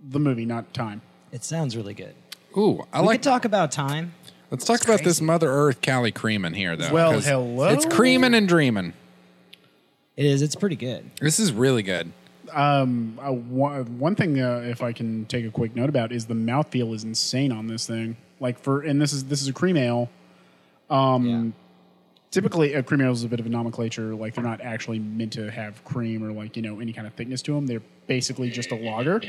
The 0.07 0.19
movie, 0.19 0.45
not 0.45 0.73
time. 0.73 1.01
It 1.33 1.43
sounds 1.43 1.75
really 1.75 1.93
good. 1.93 2.15
Ooh, 2.57 2.83
I 2.93 3.01
we 3.01 3.07
like. 3.07 3.15
could 3.21 3.23
talk 3.29 3.45
about 3.45 3.71
time. 3.71 4.13
let's 4.51 4.65
talk 4.65 4.75
It's 4.77 4.85
about 4.85 5.03
this. 5.03 5.19
Mother 5.21 5.49
Earth 5.49 5.81
Cali 5.81 6.11
creaming 6.11 6.53
here, 6.53 6.75
though. 6.75 6.91
Well, 6.93 7.13
'cause 7.13 7.25
hello? 7.25 7.67
It's 7.69 7.85
creaming 7.85 8.33
and 8.33 8.47
dreaming. 8.47 8.93
It 10.15 10.25
is. 10.25 10.41
It's 10.41 10.55
pretty 10.55 10.77
good. 10.77 11.09
This 11.19 11.39
is 11.39 11.51
really 11.51 11.83
good. 11.83 12.11
Um, 12.53 13.19
uh, 13.21 13.31
one, 13.33 13.99
one 13.99 14.15
thing, 14.15 14.39
uh, 14.39 14.63
if 14.65 14.81
I 14.81 14.93
can 14.93 15.25
take 15.25 15.45
a 15.45 15.49
quick 15.51 15.75
note 15.75 15.89
about, 15.89 16.13
is 16.13 16.25
the 16.27 16.33
mouthfeel 16.35 16.93
is 16.95 17.03
insane 17.03 17.51
on 17.51 17.67
this 17.67 17.85
thing. 17.85 18.15
Like 18.39 18.57
for, 18.59 18.81
and 18.81 19.01
this 19.01 19.11
is 19.11 19.25
this 19.25 19.41
is 19.41 19.47
a 19.49 19.53
cream 19.53 19.75
ale. 19.75 20.09
Um, 20.89 21.25
yeah. 21.25 21.43
typically 22.31 22.73
a 22.75 22.83
cream 22.83 23.01
ale 23.01 23.11
is 23.11 23.23
a 23.23 23.27
bit 23.27 23.39
of 23.39 23.45
a 23.47 23.49
nomenclature 23.49 24.13
like 24.13 24.35
they're 24.35 24.43
not 24.43 24.61
actually 24.61 24.99
meant 24.99 25.33
to 25.33 25.49
have 25.49 25.83
cream 25.83 26.23
or 26.23 26.31
like 26.31 26.55
you 26.55 26.61
know 26.61 26.79
any 26.79 26.93
kind 26.93 27.07
of 27.07 27.13
thickness 27.15 27.41
to 27.41 27.53
them 27.53 27.65
they're 27.65 27.81
basically 28.05 28.51
just 28.51 28.69
a 28.71 28.75
lager 28.75 29.19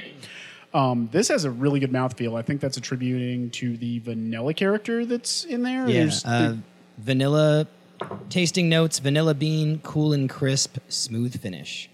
um, 0.77 1.09
this 1.13 1.29
has 1.29 1.45
a 1.45 1.51
really 1.51 1.81
good 1.81 1.91
mouthfeel 1.93 2.39
i 2.39 2.43
think 2.43 2.61
that's 2.61 2.77
attributing 2.77 3.51
to 3.51 3.77
the 3.79 3.99
vanilla 4.01 4.53
character 4.55 5.05
that's 5.07 5.45
in 5.45 5.63
there 5.63 5.89
Yeah. 5.89 6.01
There's- 6.01 6.25
Uh, 6.25 6.57
vanilla 6.99 7.67
tasting 8.29 8.69
notes, 8.69 8.99
vanilla 8.99 9.33
bean, 9.35 9.79
cool 9.83 10.13
and 10.13 10.29
crisp, 10.29 10.77
smooth 10.89 11.41
finish. 11.41 11.89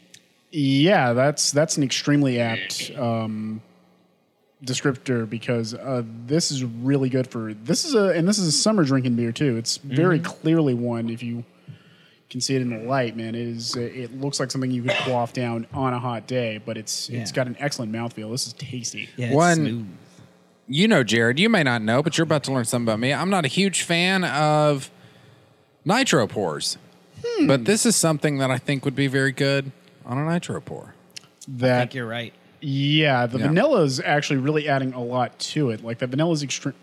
yeah 0.50 1.12
that's 1.12 1.50
that's 1.52 1.76
an 1.76 1.82
extremely 1.84 2.40
apt 2.40 2.90
um, 2.98 3.60
descriptor 4.64 5.28
because 5.28 5.74
uh, 5.74 6.02
this 6.26 6.50
is 6.50 6.62
really 6.64 7.08
good 7.08 7.26
for 7.26 7.52
this 7.54 7.84
is 7.84 7.94
a 7.94 8.10
and 8.16 8.28
this 8.28 8.38
is 8.38 8.46
a 8.48 8.52
summer 8.52 8.84
drinking 8.84 9.14
beer 9.16 9.32
too 9.32 9.56
it's 9.56 9.76
very 9.78 10.18
Mm-hmm. 10.18 10.40
clearly 10.40 10.74
one 10.74 11.08
if 11.10 11.22
you 11.22 11.44
can 12.32 12.40
see 12.40 12.56
it 12.56 12.62
in 12.62 12.70
the 12.70 12.84
light 12.88 13.14
man 13.16 13.34
it 13.34 13.46
is 13.46 13.76
it 13.76 14.18
looks 14.20 14.40
like 14.40 14.50
something 14.50 14.70
you 14.70 14.82
could 14.82 14.96
quaff 15.04 15.32
down 15.32 15.66
on 15.72 15.92
a 15.92 15.98
hot 15.98 16.26
day 16.26 16.58
but 16.64 16.76
it's 16.76 17.08
it's 17.10 17.30
got 17.30 17.46
an 17.46 17.54
excellent 17.60 17.92
mouthfeel 17.92 18.30
this 18.32 18.46
is 18.46 18.52
tasty 18.54 19.08
Yeah. 19.16 19.26
It's 19.26 19.34
One- 19.36 19.54
smooth. 19.56 19.86
You 20.68 20.88
know, 20.88 21.02
Jared, 21.04 21.38
you 21.38 21.48
may 21.50 21.64
not 21.64 21.82
know, 21.82 22.02
but 22.02 22.16
you're 22.16 22.22
about 22.22 22.44
to 22.44 22.52
learn 22.52 22.64
something 22.64 22.86
about 22.86 23.00
me. 23.00 23.12
I'm 23.12 23.28
not 23.28 23.44
a 23.44 23.48
huge 23.48 23.82
fan 23.82 24.24
of 24.24 24.90
nitro 25.84 26.26
pours, 26.26 26.78
Hmm. 27.24 27.46
but 27.46 27.64
this 27.66 27.84
is 27.84 27.96
something 27.96 28.38
that 28.38 28.50
I 28.50 28.58
think 28.58 28.84
would 28.84 28.94
be 28.94 29.06
very 29.08 29.32
good 29.32 29.72
on 30.06 30.16
a 30.18 30.24
nitro 30.24 30.60
pour. 30.60 30.94
I 31.20 31.24
that 31.58 31.78
think 31.80 31.94
you're 31.94 32.06
right. 32.06 32.32
yeah 32.60 33.26
the 33.26 33.38
Yeah. 33.38 33.48
vanilla 33.48 33.82
is 33.82 34.00
actually 34.00 34.38
really 34.38 34.68
adding 34.68 34.92
a 34.94 35.02
lot 35.02 35.36
to 35.40 35.70
it 35.70 35.82
like 35.84 35.98
the 35.98 36.06
vanilla 36.06 36.32
is 36.32 36.42
extreme 36.44 36.74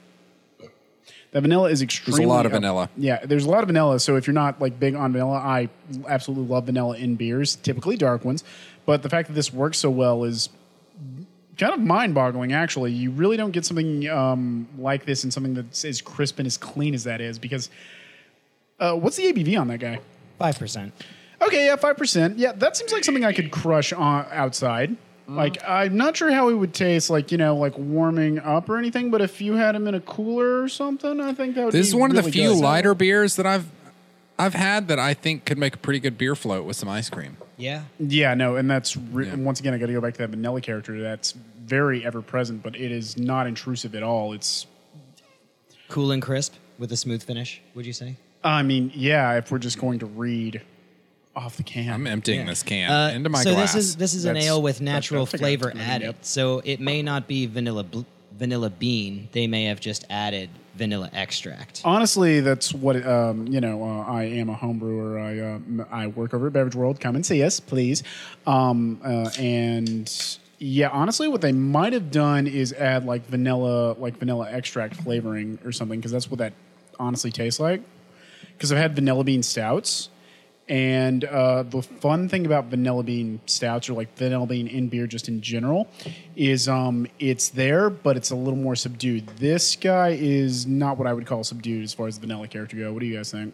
the 1.32 1.42
vanilla 1.42 1.70
is 1.70 1.82
extremely 1.82 2.20
There's 2.22 2.26
a 2.26 2.30
lot 2.34 2.46
of 2.46 2.52
uh, 2.54 2.56
vanilla. 2.56 2.90
yeah 2.98 3.26
there's 3.26 3.46
a 3.46 3.50
lot 3.50 3.62
of 3.64 3.68
vanilla 3.68 4.00
so 4.00 4.16
if 4.16 4.26
you're 4.28 4.34
not 4.34 4.60
like 4.62 4.80
big 4.80 4.96
on 4.96 5.12
vanilla 5.12 5.38
i 5.38 5.70
absolutely 6.08 6.48
love 6.48 6.66
vanilla 6.66 6.98
in 6.98 7.16
beers 7.16 7.56
typically 7.58 7.98
dark 7.98 8.26
ones 8.26 8.44
but 8.86 9.04
the 9.04 9.10
fact 9.10 9.28
that 9.28 9.34
this 9.34 9.54
works 9.54 9.78
so 9.78 9.90
well 9.90 10.24
is 10.24 10.50
kind 11.58 11.74
of 11.74 11.80
mind-boggling 11.80 12.54
actually 12.54 12.92
you 12.92 13.12
really 13.12 13.38
don't 13.38 13.52
get 13.52 13.66
something 13.66 14.08
um, 14.10 14.68
like 14.78 15.06
this 15.06 15.24
in 15.24 15.30
something 15.32 15.54
that's 15.54 15.84
as 15.86 16.02
crisp 16.02 16.40
and 16.40 16.48
as 16.48 16.58
clean 16.58 16.94
as 16.94 17.04
that 17.04 17.20
is 17.22 17.38
because 17.38 17.70
uh, 18.80 18.94
what's 18.96 19.18
the 19.18 19.32
abv 19.32 19.60
on 19.60 19.68
that 19.68 19.80
guy 19.80 20.00
Five 20.38 20.58
percent. 20.58 20.94
Okay, 21.42 21.66
yeah, 21.66 21.76
five 21.76 21.98
percent. 21.98 22.38
Yeah, 22.38 22.54
that 22.54 22.78
seems 22.78 22.94
like 22.94 23.04
something 23.04 23.26
I 23.26 23.34
could 23.34 23.52
crush 23.52 23.92
on 23.92 24.26
outside. 24.32 24.96
Mm-hmm. 25.30 25.38
Like, 25.38 25.58
I'm 25.68 25.96
not 25.96 26.18
sure 26.18 26.32
how 26.32 26.50
it 26.50 26.56
would 26.56 26.74
taste, 26.74 27.12
like 27.12 27.32
you 27.32 27.38
know, 27.38 27.56
like 27.56 27.78
warming 27.78 28.40
up 28.40 28.68
or 28.68 28.78
anything. 28.78 29.12
But 29.12 29.22
if 29.22 29.42
you 29.42 29.54
had 29.54 29.76
them 29.76 29.88
in 29.88 29.94
a 29.94 30.00
cooler 30.02 30.64
or 30.64 30.68
something, 30.68 31.22
I 31.22 31.34
think 31.34 31.54
that 31.56 31.66
would. 31.66 31.74
This 31.74 31.88
be 31.88 31.90
is 31.90 31.96
one 31.96 32.10
of 32.16 32.24
the 32.24 32.32
few 32.32 32.50
good. 32.54 32.62
lighter 32.64 32.96
beers 32.96 33.36
that 33.36 33.46
I've 33.46 33.68
I've 34.40 34.56
had 34.56 34.88
that 34.88 34.98
I 34.98 35.14
think 35.14 35.46
could 35.46 35.58
make 35.60 35.76
a 35.76 35.78
pretty 35.78 36.00
good 36.00 36.18
beer 36.18 36.36
float 36.36 36.66
with 36.66 36.78
some 36.78 36.90
ice 36.90 37.10
cream. 37.10 37.38
Yeah. 37.58 37.84
Yeah, 38.00 38.34
no, 38.34 38.56
and 38.56 38.72
that's 38.72 38.96
re- 38.98 39.28
Yeah. 39.28 39.34
and 39.34 39.46
once 39.46 39.60
again, 39.60 39.74
I 39.74 39.78
got 39.78 39.88
to 39.88 39.94
go 39.94 40.02
back 40.02 40.14
to 40.14 40.20
that 40.20 40.30
vanilla 40.30 40.62
character. 40.62 41.00
That's 41.02 41.34
very 41.66 42.04
ever 42.06 42.22
present, 42.24 42.64
but 42.64 42.76
it 42.76 42.92
is 42.92 43.18
not 43.18 43.46
intrusive 43.48 43.94
at 43.96 44.02
all. 44.02 44.34
It's, 44.34 44.66
Cool 45.90 46.12
and 46.12 46.22
crisp 46.22 46.54
with 46.78 46.92
a 46.92 46.98
smooth 46.98 47.22
finish. 47.24 47.62
Would 47.76 47.86
you 47.86 47.94
say? 47.94 48.16
I 48.44 48.64
mean, 48.64 48.92
yeah, 48.96 49.34
if 49.38 49.52
we're 49.52 49.58
just 49.60 49.80
going 49.80 50.00
to 50.00 50.06
read 50.06 50.62
off 51.36 51.58
the 51.58 51.64
can, 51.64 51.94
I'm 51.94 52.08
emptying 52.08 52.42
Yeah. 52.42 52.46
this 52.48 52.64
can 52.64 52.90
Uh, 52.92 53.12
into 53.16 53.30
my 53.30 53.44
so 53.44 53.54
glass. 53.54 53.74
this 53.74 53.86
is 53.86 53.96
this 53.96 54.14
is 54.14 54.26
an 54.26 54.36
ale 54.38 54.62
with 54.62 54.82
natural 54.82 55.26
that's 55.26 55.36
a 55.36 55.38
flavor 55.38 55.72
added. 55.78 56.06
yep. 56.06 56.16
So 56.22 56.62
it 56.66 56.80
may 56.80 57.02
not 57.02 57.28
be 57.28 57.46
vanilla 57.46 57.84
bl- 57.84 58.02
vanilla 58.38 58.70
bean. 58.70 59.30
They 59.32 59.48
may 59.48 59.66
have 59.66 59.80
just 59.80 60.06
added 60.10 60.50
vanilla 60.76 61.10
extract. 61.14 61.82
Honestly, 61.86 62.40
that's 62.42 62.74
what 62.74 63.06
um, 63.06 63.48
you 63.48 63.62
know. 63.62 63.84
Uh, 63.84 64.12
I 64.12 64.24
am 64.24 64.50
a 64.50 64.54
home 64.56 64.80
brewer. 64.80 65.20
I 65.20 65.40
uh, 65.40 65.44
m- 65.56 65.86
I 65.92 66.08
work 66.08 66.34
over 66.34 66.48
at 66.48 66.54
Beverage 66.54 66.76
World. 66.76 67.00
Come 67.00 67.16
and 67.16 67.26
see 67.26 67.44
us, 67.44 67.60
please. 67.60 68.02
Um, 68.48 69.00
uh, 69.04 69.30
and 69.40 70.12
yeah, 70.58 70.90
honestly, 70.90 71.28
what 71.28 71.42
they 71.42 71.52
might 71.54 71.94
have 71.94 72.12
done 72.12 72.48
is 72.48 72.74
add 72.74 73.06
like 73.06 73.26
vanilla, 73.28 73.94
like 73.94 74.18
vanilla 74.18 74.50
extract 74.52 74.96
flavoring 74.96 75.58
or 75.64 75.72
something, 75.72 76.00
because 76.00 76.12
that's 76.12 76.30
what 76.30 76.40
that 76.40 76.54
honestly 77.00 77.32
tastes 77.32 77.60
like. 77.60 77.82
Because 78.58 78.72
I've 78.74 78.78
had 78.78 78.94
vanilla 78.96 79.24
bean 79.24 79.42
stouts, 79.44 80.10
and 80.70 81.24
uh, 81.26 81.64
the 81.64 81.82
fun 81.82 82.30
thing 82.30 82.46
about 82.46 82.66
vanilla 82.66 83.04
bean 83.04 83.42
stouts 83.48 83.90
or 83.90 83.94
like 83.94 84.16
vanilla 84.18 84.46
bean 84.46 84.68
in 84.68 84.88
beer 84.88 85.08
just 85.08 85.28
in 85.28 85.42
general 85.42 85.88
is 86.36 86.68
um, 86.70 87.08
it's 87.20 87.50
there, 87.50 87.90
but 87.90 88.16
it's 88.16 88.30
a 88.30 88.36
little 88.36 88.60
more 88.60 88.76
subdued. 88.76 89.28
This 89.38 89.76
guy 89.76 90.10
is 90.20 90.68
not 90.68 90.98
what 90.98 91.08
I 91.08 91.14
would 91.14 91.26
call 91.26 91.44
subdued 91.44 91.84
as 91.84 91.94
far 91.94 92.08
as 92.08 92.20
the 92.20 92.28
vanilla 92.28 92.48
character 92.48 92.78
go. 92.78 92.94
What 92.94 93.00
do 93.00 93.08
you 93.08 93.18
guys 93.18 93.32
think? 93.32 93.54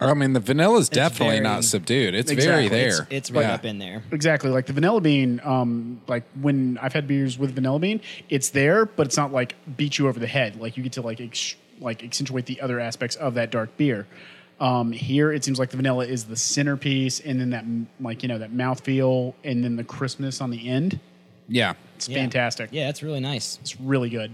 I 0.00 0.12
mean, 0.14 0.32
the 0.32 0.40
vanilla 0.40 0.78
is 0.78 0.88
definitely 0.88 1.36
very- 1.36 1.44
not 1.44 1.62
subdued. 1.64 2.14
It's 2.14 2.30
Exactly. 2.30 2.68
very 2.68 2.84
It's- 2.86 2.98
there. 2.98 3.06
It's 3.10 3.30
right 3.30 3.42
Yeah. 3.42 3.54
up 3.54 3.64
in 3.64 3.78
there. 3.78 4.02
Exactly, 4.10 4.50
like 4.50 4.66
the 4.66 4.72
vanilla 4.72 5.00
bean. 5.00 5.40
Um, 5.44 6.00
like 6.08 6.24
when 6.40 6.78
I've 6.82 6.92
had 6.92 7.06
beers 7.06 7.38
with 7.38 7.52
vanilla 7.54 7.78
bean, 7.78 8.00
it's 8.28 8.50
there, 8.50 8.86
but 8.86 9.06
it's 9.06 9.16
not 9.16 9.32
like 9.32 9.54
beat 9.76 9.98
you 9.98 10.08
over 10.08 10.18
the 10.18 10.26
head. 10.26 10.60
Like 10.60 10.76
you 10.76 10.82
get 10.82 10.92
to 10.94 11.02
like 11.02 11.20
ex- 11.20 11.54
like 11.80 12.02
accentuate 12.04 12.46
the 12.46 12.60
other 12.60 12.78
aspects 12.80 13.16
of 13.16 13.34
that 13.34 13.50
dark 13.50 13.76
beer. 13.76 14.06
Um, 14.60 14.92
here, 14.92 15.32
it 15.32 15.44
seems 15.44 15.58
like 15.58 15.70
the 15.70 15.76
vanilla 15.76 16.06
is 16.06 16.24
the 16.24 16.36
centerpiece, 16.36 17.20
and 17.20 17.40
then 17.40 17.50
that 17.50 17.64
like 18.00 18.22
you 18.22 18.28
know 18.28 18.38
that 18.38 18.52
mouthfeel, 18.52 19.34
and 19.44 19.64
then 19.64 19.76
the 19.76 19.84
crispness 19.84 20.40
on 20.40 20.50
the 20.50 20.68
end. 20.68 21.00
Yeah. 21.48 21.74
It's 21.96 22.08
Yeah. 22.08 22.16
fantastic. 22.18 22.70
Yeah, 22.72 22.88
it's 22.88 23.02
really 23.02 23.20
nice. 23.20 23.58
It's 23.62 23.78
really 23.80 24.08
good. 24.10 24.32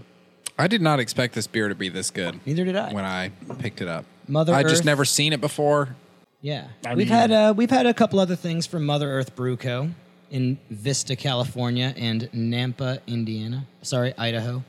I 0.59 0.67
did 0.67 0.81
not 0.81 0.99
expect 0.99 1.33
this 1.33 1.47
beer 1.47 1.67
to 1.69 1.75
be 1.75 1.89
this 1.89 2.11
good 2.11 2.39
Neither 2.45 2.63
did 2.65 2.75
I. 2.75 2.93
when 2.93 3.03
I 3.05 3.29
picked 3.59 3.81
it 3.81 3.87
up. 3.87 4.05
Mother 4.27 4.53
I 4.53 4.61
just 4.63 4.85
never 4.85 5.05
seen 5.05 5.33
it 5.33 5.41
before. 5.41 5.95
Yeah, 6.41 6.67
I 6.85 6.95
we've 6.95 7.07
mean- 7.09 7.17
had 7.17 7.31
uh, 7.31 7.53
we've 7.57 7.69
had 7.71 7.85
a 7.85 7.93
couple 7.93 8.19
other 8.19 8.35
things 8.35 8.65
from 8.67 8.85
Mother 8.85 9.09
Earth 9.11 9.35
Brew 9.35 9.57
Co. 9.57 9.89
in 10.29 10.57
Vista, 10.69 11.15
California, 11.15 11.93
and 11.97 12.29
Nampa, 12.33 12.99
Indiana. 13.07 13.65
Sorry, 13.81 14.13
Idaho. 14.17 14.63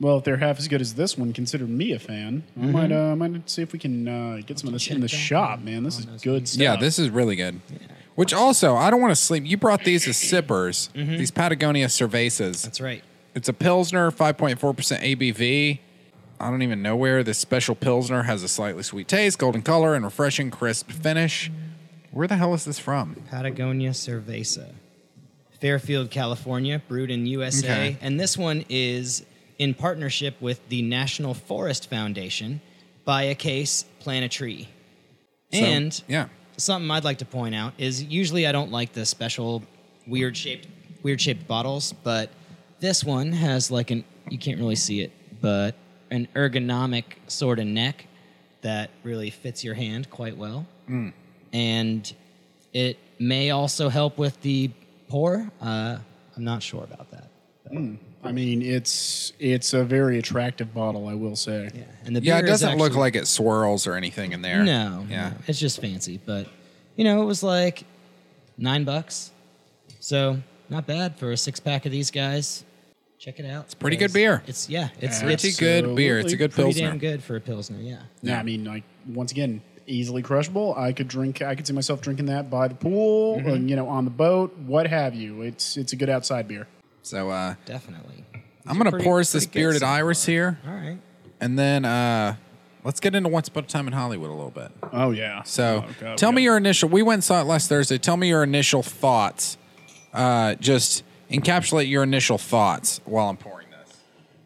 Well, 0.00 0.18
if 0.18 0.24
they're 0.24 0.36
half 0.36 0.58
as 0.58 0.68
good 0.68 0.80
as 0.80 0.94
this 0.94 1.18
one, 1.18 1.32
consider 1.32 1.66
me 1.66 1.92
a 1.92 1.98
fan. 1.98 2.44
I 2.60 2.66
might, 2.66 2.92
uh, 2.92 3.16
might 3.16 3.50
see 3.50 3.62
if 3.62 3.72
we 3.72 3.80
can 3.80 4.06
uh, 4.06 4.40
get 4.46 4.58
some 4.58 4.68
of 4.68 4.72
this 4.72 4.86
in 4.88 5.00
the 5.00 5.08
shop, 5.08 5.60
man. 5.60 5.82
This 5.82 6.06
Oh, 6.08 6.14
is 6.14 6.22
good 6.22 6.32
ones. 6.34 6.50
stuff. 6.50 6.62
Yeah, 6.62 6.76
this 6.76 6.98
is 7.00 7.10
really 7.10 7.34
good. 7.34 7.60
Which 8.14 8.32
also, 8.32 8.76
I 8.76 8.90
don't 8.90 9.00
want 9.00 9.10
to 9.10 9.16
sleep. 9.16 9.44
You 9.46 9.56
brought 9.56 9.82
these 9.84 10.06
as 10.06 10.16
sippers, 10.16 10.90
these 10.94 11.30
Patagonia 11.32 11.86
Cervezas. 11.86 12.62
That's 12.62 12.80
right. 12.80 13.02
It's 13.34 13.48
a 13.48 13.52
Pilsner, 13.52 14.10
5.4% 14.10 14.56
ABV. 15.00 15.78
I 16.40 16.50
don't 16.50 16.62
even 16.62 16.80
know 16.82 16.94
where 16.94 17.24
this 17.24 17.38
special 17.38 17.74
Pilsner 17.74 18.22
has 18.22 18.44
a 18.44 18.48
slightly 18.48 18.84
sweet 18.84 19.08
taste, 19.08 19.38
golden 19.38 19.62
color, 19.62 19.94
and 19.96 20.04
refreshing, 20.04 20.50
crisp 20.52 20.90
finish. 20.92 21.50
Where 22.12 22.28
the 22.28 22.36
hell 22.36 22.54
is 22.54 22.64
this 22.64 22.78
from? 22.78 23.16
Patagonia 23.28 23.90
Cerveza, 23.90 24.70
Fairfield, 25.60 26.10
California, 26.10 26.80
brewed 26.88 27.10
in 27.10 27.26
USA, 27.26 27.66
Okay. 27.66 27.96
and 28.00 28.18
this 28.20 28.38
one 28.38 28.64
is 28.68 29.24
in 29.58 29.74
partnership 29.74 30.40
with 30.40 30.66
the 30.68 30.82
National 30.82 31.34
Forest 31.34 31.90
Foundation. 31.90 32.60
Buy 33.04 33.24
a 33.24 33.34
case, 33.34 33.84
plant 34.00 34.24
a 34.24 34.28
tree. 34.28 34.68
So, 35.52 35.58
and 35.58 36.02
yeah. 36.08 36.28
something 36.56 36.90
I'd 36.90 37.04
like 37.04 37.18
to 37.18 37.24
point 37.24 37.54
out 37.54 37.72
is 37.78 38.02
usually 38.02 38.46
I 38.46 38.52
don't 38.52 38.70
like 38.70 38.92
the 38.92 39.06
special 39.06 39.62
weird 40.06 40.36
shaped 40.36 40.68
weird 41.02 41.20
shaped 41.20 41.46
bottles, 41.46 41.94
but 42.02 42.30
this 42.80 43.04
one 43.04 43.32
has 43.32 43.70
like 43.70 43.90
an 43.90 44.04
you 44.28 44.38
can't 44.38 44.58
really 44.58 44.76
see 44.76 45.00
it, 45.00 45.12
but 45.40 45.74
an 46.10 46.28
ergonomic 46.34 47.04
sort 47.26 47.58
of 47.58 47.66
neck 47.66 48.06
that 48.60 48.90
really 49.02 49.30
fits 49.30 49.64
your 49.64 49.74
hand 49.74 50.10
quite 50.10 50.36
well. 50.36 50.66
And 51.52 52.12
it 52.72 52.98
may 53.18 53.50
also 53.50 53.88
help 53.88 54.18
with 54.18 54.40
the 54.42 54.70
pour. 55.08 55.50
Uh, 55.60 55.98
I'm 56.36 56.44
not 56.44 56.62
sure 56.62 56.84
about 56.84 57.10
that. 57.10 57.30
I 58.28 58.32
mean, 58.32 58.62
it's 58.62 59.32
it's 59.38 59.72
a 59.74 59.84
very 59.84 60.18
attractive 60.18 60.72
bottle, 60.74 61.06
I 61.08 61.14
will 61.14 61.36
say. 61.36 61.70
Yeah, 61.74 61.82
and 62.04 62.14
the 62.16 62.20
Yeah, 62.22 62.38
it 62.38 62.42
beer 62.42 62.52
is 62.52 62.60
doesn't 62.60 62.78
look 62.78 62.86
actually- 62.88 63.00
like 63.00 63.16
it 63.16 63.26
swirls 63.26 63.86
or 63.86 63.94
anything 63.94 64.32
in 64.32 64.42
there. 64.42 64.62
No, 64.64 65.06
Yeah. 65.10 65.30
no, 65.30 65.34
it's 65.46 65.58
just 65.58 65.80
fancy. 65.80 66.20
But 66.24 66.46
you 66.96 67.04
know, 67.04 67.22
it 67.22 67.26
was 67.26 67.42
like 67.42 67.84
nine 68.56 68.84
bucks, 68.84 69.30
so 70.00 70.38
not 70.68 70.86
bad 70.86 71.16
for 71.16 71.32
a 71.32 71.36
six 71.36 71.60
pack 71.60 71.86
of 71.86 71.92
these 71.92 72.10
guys. 72.10 72.64
Check 73.18 73.40
it 73.40 73.46
out. 73.46 73.64
It's 73.64 73.74
pretty 73.74 73.96
good 73.96 74.12
beer. 74.12 74.42
It's 74.46 74.68
yeah, 74.68 74.90
it's 75.00 75.20
Pretty 75.20 75.48
it's 75.48 75.58
good 75.58 75.96
beer. 75.96 76.20
It's 76.20 76.32
a 76.32 76.36
good 76.36 76.52
pretty 76.52 76.70
Pilsner. 76.72 76.88
damn 76.90 76.98
good 76.98 77.22
for 77.22 77.34
a 77.36 77.40
pilsner. 77.40 77.78
Yeah. 77.80 77.98
Yeah, 78.22 78.38
I 78.38 78.44
mean, 78.44 78.62
like 78.64 78.84
once 79.12 79.32
again, 79.32 79.60
easily 79.88 80.22
crushable. 80.22 80.74
I 80.76 80.92
could 80.92 81.08
drink. 81.08 81.42
I 81.42 81.56
could 81.56 81.66
see 81.66 81.72
myself 81.72 82.00
drinking 82.00 82.26
that 82.26 82.48
by 82.48 82.68
the 82.68 82.76
pool, 82.76 83.38
Mm-hmm. 83.38 83.48
or, 83.48 83.56
you 83.56 83.74
know, 83.74 83.88
on 83.88 84.04
the 84.04 84.10
boat, 84.12 84.56
what 84.58 84.86
have 84.86 85.16
you. 85.16 85.42
It's 85.42 85.76
it's 85.76 85.92
a 85.92 85.96
good 85.96 86.08
outside 86.08 86.46
beer. 86.46 86.68
So 87.02 87.30
uh, 87.30 87.54
Definitely. 87.64 88.24
I'm 88.66 88.74
going 88.74 88.84
to 88.84 88.90
pretty- 88.90 89.04
pour 89.04 89.20
us 89.20 89.32
this 89.32 89.46
pretty 89.46 89.60
bearded 89.60 89.80
so 89.80 89.86
iris 89.86 90.24
here. 90.26 90.58
All 90.66 90.74
right. 90.74 90.98
And 91.40 91.58
then 91.58 91.84
uh, 91.84 92.36
let's 92.84 93.00
get 93.00 93.14
into 93.14 93.28
Once 93.28 93.48
Upon 93.48 93.64
a 93.64 93.66
Time 93.66 93.86
in 93.86 93.92
Hollywood 93.92 94.28
a 94.30 94.32
little 94.34 94.50
bit. 94.50 94.70
Oh 94.92 95.10
yeah. 95.12 95.42
So 95.44 95.84
Oh, 95.88 95.94
God, 96.00 96.18
tell 96.18 96.32
me 96.32 96.42
your 96.42 96.56
initial. 96.56 96.88
We 96.88 97.02
went 97.02 97.14
and 97.18 97.24
saw 97.24 97.40
it 97.40 97.44
last 97.44 97.68
Thursday. 97.68 97.96
Tell 97.98 98.16
me 98.16 98.28
your 98.28 98.42
initial 98.42 98.82
thoughts. 98.82 99.56
Uh, 100.12 100.54
just 100.56 101.04
encapsulate 101.30 101.88
your 101.88 102.02
initial 102.02 102.38
thoughts 102.38 103.00
while 103.04 103.28
I'm 103.28 103.36
pouring 103.36 103.68
this. 103.70 103.96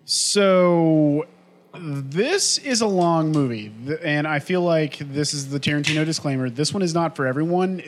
So 0.04 1.26
this 1.74 2.58
is 2.58 2.80
a 2.82 2.86
long 2.86 3.32
movie, 3.32 3.72
and 4.02 4.26
I 4.26 4.38
feel 4.40 4.60
like 4.60 4.98
this 4.98 5.32
is 5.32 5.48
the 5.48 5.58
Tarantino 5.58 6.04
disclaimer. 6.04 6.50
This 6.50 6.74
one 6.74 6.82
is 6.82 6.92
not 6.92 7.16
for 7.16 7.26
everyone, 7.26 7.80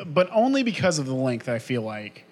uh, 0.00 0.04
but 0.04 0.28
only 0.32 0.62
because 0.62 0.98
of 0.98 1.06
the 1.06 1.14
length. 1.14 1.48
I 1.48 1.58
feel 1.58 1.82
like 1.82 2.26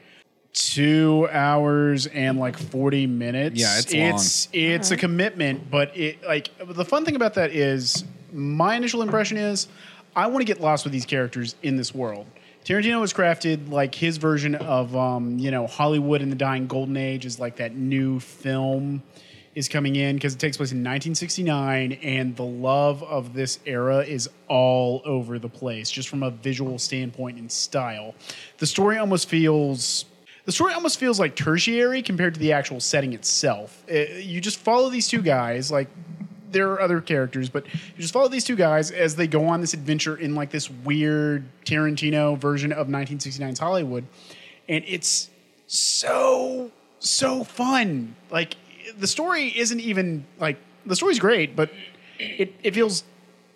two 0.52 1.28
hours 1.30 2.06
and 2.06 2.38
like 2.38 2.58
forty 2.58 3.06
minutes. 3.06 3.60
Yeah, 3.60 3.78
it's 3.78 3.92
long. 3.92 4.02
it's 4.02 4.48
it's 4.52 4.90
a 4.90 4.96
commitment, 4.96 5.70
but 5.70 5.96
it 5.96 6.22
like 6.22 6.50
the 6.64 6.84
fun 6.84 7.04
thing 7.04 7.16
about 7.16 7.34
that 7.34 7.52
is 7.52 8.04
my 8.32 8.76
initial 8.76 9.02
impression 9.02 9.36
is 9.36 9.68
I 10.14 10.26
want 10.26 10.38
to 10.40 10.44
get 10.44 10.60
lost 10.60 10.84
with 10.84 10.92
these 10.92 11.06
characters 11.06 11.54
in 11.62 11.76
this 11.76 11.94
world. 11.94 12.26
Tarantino 12.64 13.00
has 13.00 13.12
crafted 13.12 13.70
like 13.70 13.94
his 13.94 14.18
version 14.18 14.54
of 14.54 14.94
um, 14.96 15.38
you 15.38 15.50
know 15.50 15.66
Hollywood 15.66 16.22
in 16.22 16.30
the 16.30 16.36
dying 16.36 16.66
golden 16.66 16.96
age 16.96 17.24
is 17.24 17.38
like 17.38 17.56
that 17.56 17.74
new 17.74 18.20
film 18.20 19.02
is 19.54 19.68
coming 19.68 19.96
in 19.96 20.14
because 20.14 20.32
it 20.32 20.38
takes 20.38 20.56
place 20.56 20.70
in 20.70 20.78
1969 20.78 21.92
and 22.02 22.36
the 22.36 22.44
love 22.44 23.02
of 23.02 23.34
this 23.34 23.58
era 23.66 23.98
is 23.98 24.30
all 24.46 25.02
over 25.04 25.40
the 25.40 25.48
place 25.48 25.90
just 25.90 26.08
from 26.08 26.22
a 26.22 26.30
visual 26.30 26.78
standpoint 26.78 27.36
and 27.36 27.50
style. 27.50 28.14
The 28.58 28.66
story 28.66 28.98
almost 28.98 29.28
feels 29.28 30.04
the 30.44 30.52
story 30.52 30.72
almost 30.72 30.98
feels 30.98 31.20
like 31.20 31.36
tertiary 31.36 32.02
compared 32.02 32.34
to 32.34 32.40
the 32.40 32.52
actual 32.52 32.80
setting 32.80 33.12
itself. 33.12 33.84
Uh, 33.90 33.98
you 34.18 34.40
just 34.40 34.58
follow 34.58 34.90
these 34.90 35.08
two 35.08 35.22
guys, 35.22 35.70
like 35.70 35.88
there 36.50 36.70
are 36.72 36.80
other 36.80 37.00
characters, 37.00 37.48
but 37.48 37.64
you 37.66 37.98
just 37.98 38.12
follow 38.12 38.28
these 38.28 38.44
two 38.44 38.56
guys 38.56 38.90
as 38.90 39.16
they 39.16 39.26
go 39.26 39.46
on 39.46 39.60
this 39.60 39.74
adventure 39.74 40.16
in 40.16 40.34
like 40.34 40.50
this 40.50 40.70
weird 40.70 41.44
Tarantino 41.64 42.36
version 42.38 42.72
of 42.72 42.88
1969's 42.88 43.58
Hollywood, 43.58 44.04
and 44.68 44.84
it's 44.86 45.30
so 45.66 46.70
so 46.98 47.44
fun. 47.44 48.16
Like 48.30 48.56
the 48.98 49.06
story 49.06 49.56
isn't 49.56 49.80
even 49.80 50.26
like 50.38 50.58
the 50.86 50.96
story's 50.96 51.18
great, 51.18 51.54
but 51.54 51.70
it, 52.18 52.54
it 52.62 52.74
feels 52.74 53.04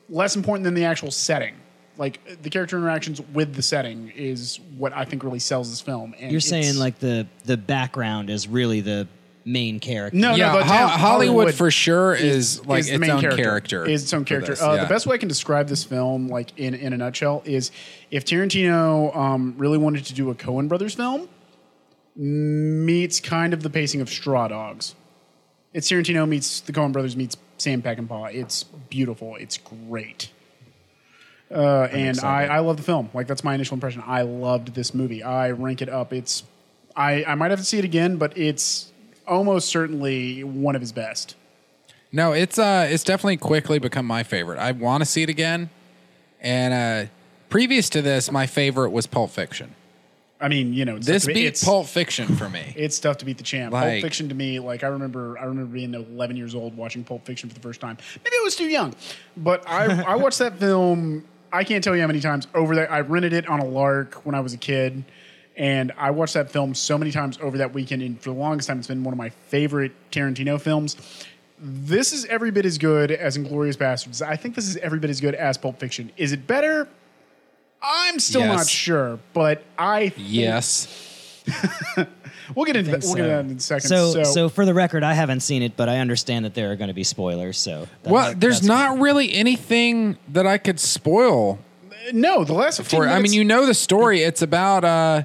less 0.09 0.37
important 0.37 0.65
than 0.65 0.75
the 0.75 0.85
actual 0.85 1.11
setting. 1.11 1.55
Like 1.97 2.43
the 2.43 2.51
character 2.51 2.77
interactions 2.77 3.21
with 3.33 3.55
the 3.55 3.63
setting 3.63 4.11
is 4.17 4.59
what 4.77 4.93
I 4.93 5.05
think 5.05 5.23
really 5.23 5.39
sells 5.39 5.71
this 5.71 5.81
film. 5.81 6.15
And 6.19 6.33
You're 6.33 6.41
saying 6.41 6.77
like 6.77 6.99
the 6.99 7.27
the 7.45 7.57
background 7.57 8.31
is 8.31 8.49
really 8.49 8.81
the 8.81 9.07
main 9.47 9.79
character. 9.79 10.19
no, 10.19 10.35
yeah, 10.35 10.53
no, 10.53 10.59
the 10.59 10.65
Ho- 10.65 10.73
town- 10.73 10.89
Hollywood, 10.99 11.55
for 11.55 11.71
sure 11.71 12.15
is, 12.15 12.65
like 12.67 12.81
is 12.81 12.87
the 12.87 12.95
its 12.95 13.01
main 13.01 13.11
own 13.11 13.21
character. 13.21 13.43
character. 13.43 13.87
Is 13.87 14.03
its 14.05 14.13
own 14.15 14.25
character. 14.25 14.53
this, 14.53 14.63
uh, 14.63 14.73
yeah. 14.73 14.83
The 14.85 14.89
best 14.89 15.07
way 15.07 15.15
I 15.15 15.19
can 15.19 15.29
describe 15.29 15.69
this 15.69 15.85
film, 15.85 16.29
like 16.29 16.59
in, 16.59 16.73
in 16.75 16.93
a 16.95 16.97
nutshell, 16.97 17.43
is 17.45 17.71
if 18.11 18.25
Tarantino 18.25 19.15
um, 19.15 19.55
really 19.59 19.77
wanted 19.79 20.07
to 20.07 20.15
do 20.15 20.31
a 20.31 20.35
Coen 20.35 20.67
Brothers 20.69 20.95
film, 20.95 21.29
meets 22.17 23.21
kind 23.21 23.53
of 23.53 23.63
the 23.63 23.71
pacing 23.71 24.01
of 24.01 24.09
Straw 24.09 24.49
Dogs. 24.49 24.95
It's 25.73 25.91
Tarantino 25.91 26.29
meets 26.29 26.61
the 26.61 26.73
Coen 26.73 26.93
Brothers 26.93 27.17
meets 27.17 27.37
Sam 27.59 27.83
Peckinpah. 27.83 28.35
It's 28.35 28.65
beautiful. 28.65 29.37
It's 29.37 29.59
great. 29.59 30.31
Uh, 31.51 31.89
and 31.93 32.19
I. 32.21 32.47
I 32.47 32.59
love 32.61 32.77
the 32.77 32.83
film. 32.83 33.11
Like 33.15 33.27
that's 33.27 33.45
my 33.45 33.55
initial 33.55 33.75
impression. 33.75 34.03
I 34.07 34.23
loved 34.23 34.75
this 34.75 34.95
movie. 34.95 35.23
I 35.23 35.51
rank 35.51 35.83
it 35.83 35.89
up. 35.89 36.13
It's 36.13 36.43
I, 36.97 37.25
I 37.25 37.35
might 37.35 37.51
have 37.51 37.61
to 37.61 37.65
see 37.65 37.79
it 37.79 37.85
again, 37.85 38.17
but 38.17 38.37
it's 38.37 38.93
almost 39.27 39.69
certainly 39.69 40.45
one 40.45 40.75
of 40.75 40.81
his 40.81 40.93
best. 40.93 41.35
No, 42.13 42.33
it's 42.33 42.59
uh, 42.59 42.87
it's 42.91 43.05
definitely 43.05 43.37
quickly 43.37 43.79
become 43.79 44.07
my 44.07 44.23
favorite. 44.23 44.59
I 44.59 44.73
want 44.73 45.03
to 45.03 45.05
see 45.07 45.23
it 45.23 45.29
again. 45.29 45.71
And 46.41 47.09
uh, 47.09 47.11
previous 47.49 47.89
to 47.91 48.03
this, 48.03 48.31
my 48.31 48.47
favorite 48.47 48.91
was 48.91 49.07
Pulp 49.07 49.31
Fiction. 49.31 49.75
I 50.41 50.49
mean, 50.49 50.75
you 50.75 50.85
know, 50.85 50.97
it's 50.97 51.07
This 51.07 51.23
tough 51.23 51.29
to 51.29 51.35
be- 51.35 51.41
beat 51.41 51.47
it's, 51.47 51.65
Pulp 51.65 51.87
Fiction 51.87 52.37
for 52.37 52.49
me. 52.49 52.73
It's 52.77 52.99
tough 53.01 53.17
to 53.19 53.25
beat 53.25 53.39
the 53.39 53.45
champ. 53.45 53.73
Pulp 53.73 54.03
Fiction 54.03 54.29
to 54.29 54.35
me, 54.35 54.61
like 54.61 54.85
I 54.85 54.89
remember, 54.89 55.39
I 55.39 55.45
remember 55.45 55.73
being 55.73 55.95
11 55.95 56.37
years 56.37 56.55
old 56.55 56.77
watching 56.77 57.03
Pulp 57.03 57.25
Fiction 57.25 57.49
for 57.49 57.55
the 57.55 57.61
first 57.63 57.81
time. 57.81 57.97
Maybe 58.23 58.37
I 58.37 58.43
was 58.45 58.55
too 58.55 58.69
young, 58.69 58.95
but 59.37 59.69
I 59.69 60.03
I 60.03 60.17
watched 60.17 60.39
that 60.39 60.59
film. 60.59 61.25
I 61.55 61.63
can't 61.63 61.85
tell 61.85 61.95
you 61.95 62.01
how 62.01 62.09
many 62.09 62.21
times 62.21 62.49
over 62.53 62.75
that. 62.75 62.91
I 62.91 63.01
rented 63.01 63.33
it 63.33 63.47
on 63.49 63.61
a 63.61 63.65
lark 63.65 64.27
when 64.27 64.35
I 64.35 64.41
was 64.41 64.53
a 64.55 64.59
kid, 64.59 65.05
and 65.57 65.93
I 65.97 66.11
watched 66.11 66.35
that 66.35 66.51
film 66.51 66.75
so 66.75 66.99
many 66.99 67.13
times 67.13 67.39
over 67.41 67.59
that 67.59 67.73
weekend. 67.73 68.03
And 68.03 68.21
for 68.21 68.31
the 68.31 68.37
longest 68.37 68.67
time, 68.69 68.79
it's 68.81 68.89
been 68.89 69.05
one 69.05 69.15
of 69.15 69.19
my 69.19 69.29
favorite 69.29 69.93
Tarantino 70.11 70.61
films. 70.61 70.97
This 71.61 72.13
is 72.13 72.25
every 72.27 72.51
bit 72.51 72.67
as 72.67 72.77
good 72.77 73.13
as 73.13 73.39
Inglourious 73.39 73.77
Basterds. 73.77 74.21
I 74.21 74.35
think 74.35 74.57
this 74.57 74.67
is 74.67 74.77
every 74.79 74.99
bit 74.99 75.11
as 75.11 75.21
good 75.21 75.37
as 75.37 75.57
Pulp 75.57 75.79
Fiction. 75.79 76.11
Is 76.17 76.33
it 76.33 76.45
better? 76.49 76.89
I'm 77.81 78.19
still 78.19 78.41
Yes. 78.41 78.57
not 78.57 78.69
sure, 78.69 79.21
but 79.33 79.63
I 79.79 80.13
yes. 80.17 81.43
We'll 82.55 82.67
get 82.67 82.77
into 82.77 82.91
that. 82.91 83.03
We'll 83.05 83.15
get 83.15 83.25
into 83.25 83.37
that 83.37 83.51
in 83.51 83.57
a 83.57 83.61
second. 83.61 83.89
So, 83.89 84.25
so, 84.25 84.49
for 84.49 84.65
the 84.65 84.75
record, 84.75 85.03
I 85.03 85.15
haven't 85.15 85.41
seen 85.41 85.63
it, 85.63 85.77
but 85.77 85.89
I 85.89 85.99
understand 85.99 86.45
that 86.45 86.55
there 86.55 86.73
are 86.73 86.77
going 86.77 86.89
to 86.89 86.95
be 86.95 87.05
spoilers. 87.05 87.59
So, 87.59 87.89
Well, 88.05 88.35
there's 88.37 88.63
not 88.63 88.99
really 88.99 89.33
anything 89.35 90.19
that 90.29 90.47
I 90.47 90.59
could 90.59 90.81
spoil 90.81 91.59
no, 92.13 92.45
the 92.45 92.53
last 92.53 92.79
15 92.79 93.01
for. 93.01 93.09
I 93.09 93.21
mean, 93.21 93.33
you 93.33 93.45
know 93.45 93.67
the 93.67 93.75
story. 93.75 94.23
It's 94.23 94.43
about 94.43 94.85
uh, 94.85 95.23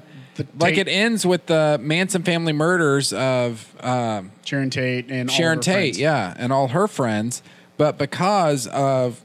like 0.58 0.78
it 0.78 0.88
ends 0.88 1.26
with 1.26 1.46
the 1.46 1.78
Manson 1.80 2.22
family 2.22 2.52
murders 2.52 3.12
of 3.12 3.74
um, 3.80 4.32
Sharon 4.44 4.70
Tate 4.70 5.10
and 5.10 5.30
Sharon 5.30 5.58
of 5.58 5.64
Tate, 5.64 5.94
friends. 5.94 5.98
yeah, 5.98 6.34
and 6.36 6.52
all 6.52 6.68
her 6.68 6.88
friends. 6.88 7.42
But 7.76 7.98
because 7.98 8.66
of 8.66 9.22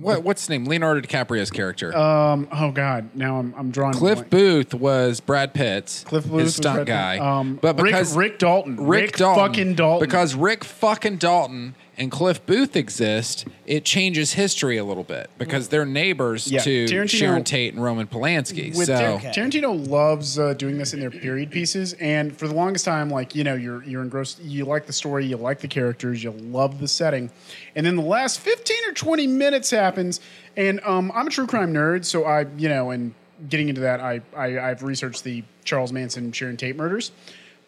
what 0.00 0.22
what's 0.22 0.42
his 0.42 0.50
name? 0.50 0.64
Leonardo 0.64 1.00
DiCaprio's 1.00 1.50
character. 1.50 1.96
Um, 1.96 2.48
oh 2.52 2.70
God, 2.72 3.10
now 3.14 3.38
I'm 3.38 3.54
I'm 3.56 3.70
drawing. 3.70 3.94
Cliff 3.94 4.18
blank. 4.18 4.30
Booth 4.30 4.74
was 4.74 5.20
Brad 5.20 5.54
Pitt's 5.54 6.04
Cliff 6.04 6.26
Booth 6.26 6.40
his 6.40 6.56
stunt 6.56 6.86
guy. 6.86 7.18
Um, 7.18 7.58
but 7.60 7.76
Rick- 7.76 7.86
because 7.92 8.16
Rick 8.16 8.38
Dalton. 8.38 8.76
Rick, 8.76 9.02
Rick 9.02 9.16
Dalton, 9.16 9.46
fucking 9.46 9.74
Dalton. 9.74 10.06
because 10.08 10.34
Rick 10.34 10.64
fucking 10.64 11.16
Dalton 11.16 11.74
and 12.00 12.10
Cliff 12.10 12.44
Booth 12.46 12.76
exist, 12.76 13.46
it 13.66 13.84
changes 13.84 14.32
history 14.32 14.78
a 14.78 14.84
little 14.84 15.04
bit 15.04 15.28
because 15.36 15.68
they're 15.68 15.84
neighbors 15.84 16.50
Yeah, 16.50 16.60
to 16.60 16.86
Tarantino- 16.86 17.08
Sharon 17.10 17.44
Tate 17.44 17.74
and 17.74 17.82
Roman 17.84 18.06
Polanski. 18.06 18.74
With 18.76 18.86
so 18.86 19.18
Tar- 19.18 19.30
Tarantino 19.30 19.86
loves 19.86 20.38
uh, 20.38 20.54
doing 20.54 20.78
this 20.78 20.94
in 20.94 21.00
their 21.00 21.10
period 21.10 21.50
pieces, 21.50 21.92
and 22.00 22.34
for 22.36 22.48
the 22.48 22.54
longest 22.54 22.86
time, 22.86 23.10
like 23.10 23.34
you 23.34 23.44
know, 23.44 23.54
you're 23.54 23.84
you're 23.84 24.02
engrossed. 24.02 24.40
You 24.42 24.64
like 24.64 24.86
the 24.86 24.92
story, 24.94 25.26
you 25.26 25.36
like 25.36 25.60
the 25.60 25.68
characters, 25.68 26.24
you 26.24 26.30
love 26.30 26.80
the 26.80 26.88
setting, 26.88 27.30
and 27.76 27.84
then 27.84 27.96
the 27.96 28.02
last 28.02 28.40
fifteen 28.40 28.82
or 28.88 28.92
twenty 28.92 29.26
minutes 29.26 29.70
happens, 29.70 30.20
and 30.56 30.80
um, 30.84 31.12
I'm 31.14 31.26
a 31.26 31.30
true 31.30 31.46
crime 31.46 31.74
nerd, 31.74 32.06
so 32.06 32.24
I 32.24 32.46
you 32.56 32.70
know, 32.70 32.90
and 32.90 33.14
getting 33.48 33.68
into 33.68 33.82
that, 33.82 34.00
I, 34.00 34.22
I 34.34 34.58
I've 34.58 34.82
researched 34.82 35.22
the 35.22 35.44
Charles 35.64 35.92
Manson 35.92 36.32
Sharon 36.32 36.56
Tate 36.56 36.76
murders. 36.76 37.12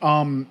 Um, 0.00 0.48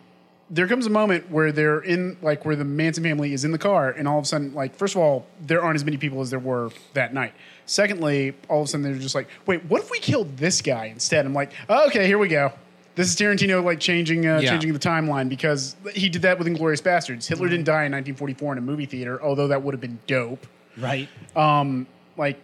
there 0.53 0.67
comes 0.67 0.85
a 0.85 0.89
moment 0.89 1.31
where 1.31 1.51
they're 1.53 1.79
in 1.79 2.17
like 2.21 2.43
where 2.45 2.55
the 2.57 2.65
Manson 2.65 3.03
family 3.03 3.31
is 3.33 3.45
in 3.45 3.51
the 3.51 3.57
car, 3.57 3.89
and 3.89 4.07
all 4.07 4.19
of 4.19 4.25
a 4.25 4.27
sudden, 4.27 4.53
like 4.53 4.75
first 4.75 4.95
of 4.95 5.01
all, 5.01 5.25
there 5.41 5.63
aren't 5.63 5.75
as 5.75 5.85
many 5.85 5.97
people 5.97 6.21
as 6.21 6.29
there 6.29 6.39
were 6.39 6.69
that 6.93 7.13
night. 7.13 7.33
Secondly, 7.65 8.33
all 8.49 8.61
of 8.61 8.65
a 8.65 8.67
sudden 8.67 8.83
they're 8.83 8.95
just 8.95 9.15
like, 9.15 9.29
wait, 9.45 9.63
what 9.65 9.81
if 9.81 9.89
we 9.89 9.99
killed 9.99 10.35
this 10.37 10.61
guy 10.61 10.85
instead? 10.87 11.25
I'm 11.25 11.33
like, 11.33 11.53
oh, 11.69 11.87
okay, 11.87 12.05
here 12.05 12.17
we 12.17 12.27
go. 12.27 12.51
This 12.95 13.07
is 13.07 13.15
Tarantino 13.15 13.63
like 13.63 13.79
changing 13.79 14.27
uh, 14.27 14.39
Yeah. 14.39 14.49
changing 14.51 14.73
the 14.73 14.79
timeline 14.79 15.29
because 15.29 15.77
he 15.93 16.09
did 16.09 16.23
that 16.23 16.37
with 16.37 16.47
Inglourious 16.47 16.81
Basterds. 16.83 17.25
Hitler 17.25 17.47
didn't 17.47 17.63
die 17.65 17.85
in 17.85 17.91
1944 17.93 18.51
in 18.51 18.57
a 18.57 18.61
movie 18.61 18.85
theater, 18.85 19.21
although 19.23 19.47
that 19.47 19.63
would 19.63 19.73
have 19.73 19.81
been 19.81 19.99
dope 20.07 20.45
Right. 20.77 21.07
Um, 21.35 21.87
like 22.17 22.37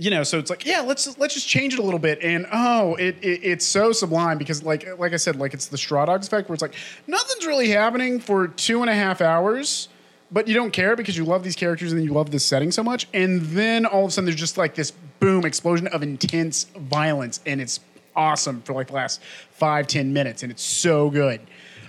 you 0.00 0.10
know 0.10 0.22
so 0.22 0.38
it's 0.38 0.48
like 0.48 0.64
yeah 0.64 0.80
let's 0.80 1.18
let's 1.18 1.34
just 1.34 1.48
change 1.48 1.74
it 1.74 1.80
a 1.80 1.82
little 1.82 1.98
bit. 1.98 2.20
And 2.22 2.46
oh 2.52 2.94
it, 2.94 3.16
it 3.20 3.40
it's 3.42 3.66
so 3.66 3.92
sublime 3.92 4.38
because 4.38 4.62
like 4.62 4.86
like 4.98 5.12
i 5.12 5.16
said 5.16 5.36
like 5.36 5.52
it's 5.54 5.66
the 5.66 5.76
straw 5.76 6.04
dogs 6.06 6.26
effect 6.28 6.48
where 6.48 6.54
it's 6.54 6.62
like 6.62 6.74
nothing's 7.06 7.44
really 7.44 7.68
happening 7.70 8.20
for 8.20 8.48
two 8.48 8.80
and 8.80 8.88
a 8.88 8.94
half 8.94 9.20
hours 9.20 9.88
but 10.30 10.46
you 10.46 10.54
don't 10.54 10.72
care 10.72 10.94
because 10.94 11.16
you 11.16 11.24
love 11.24 11.42
these 11.42 11.56
characters 11.56 11.92
and 11.92 12.04
you 12.04 12.12
love 12.12 12.30
this 12.30 12.44
setting 12.44 12.70
so 12.70 12.82
much. 12.82 13.08
And 13.14 13.40
then 13.40 13.86
all 13.86 14.02
of 14.04 14.08
a 14.08 14.12
sudden 14.12 14.26
there's 14.26 14.36
just 14.38 14.58
like 14.58 14.74
this 14.74 14.90
boom 15.20 15.46
explosion 15.46 15.86
of 15.86 16.02
intense 16.02 16.64
violence. 16.76 17.40
And 17.46 17.62
it's 17.62 17.80
awesome 18.14 18.60
for 18.60 18.74
like 18.74 18.88
the 18.88 18.92
last 18.92 19.22
five 19.52 19.86
ten 19.86 20.12
minutes. 20.12 20.42
And 20.42 20.52
it's 20.52 20.62
so 20.62 21.08
good. 21.08 21.40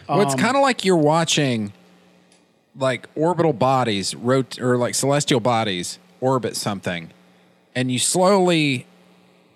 Well, 0.07 0.21
it's 0.21 0.35
Um, 0.35 0.39
kind 0.39 0.55
of 0.55 0.61
like 0.61 0.85
you're 0.85 0.95
watching 0.95 1.73
like 2.77 3.07
orbital 3.15 3.51
bodies 3.51 4.15
rot- 4.15 4.57
or 4.57 4.77
like 4.77 4.95
celestial 4.95 5.41
bodies 5.41 5.99
orbit 6.21 6.55
something, 6.55 7.09
and 7.79 7.89
you 7.91 7.97
slowly, 7.99 8.85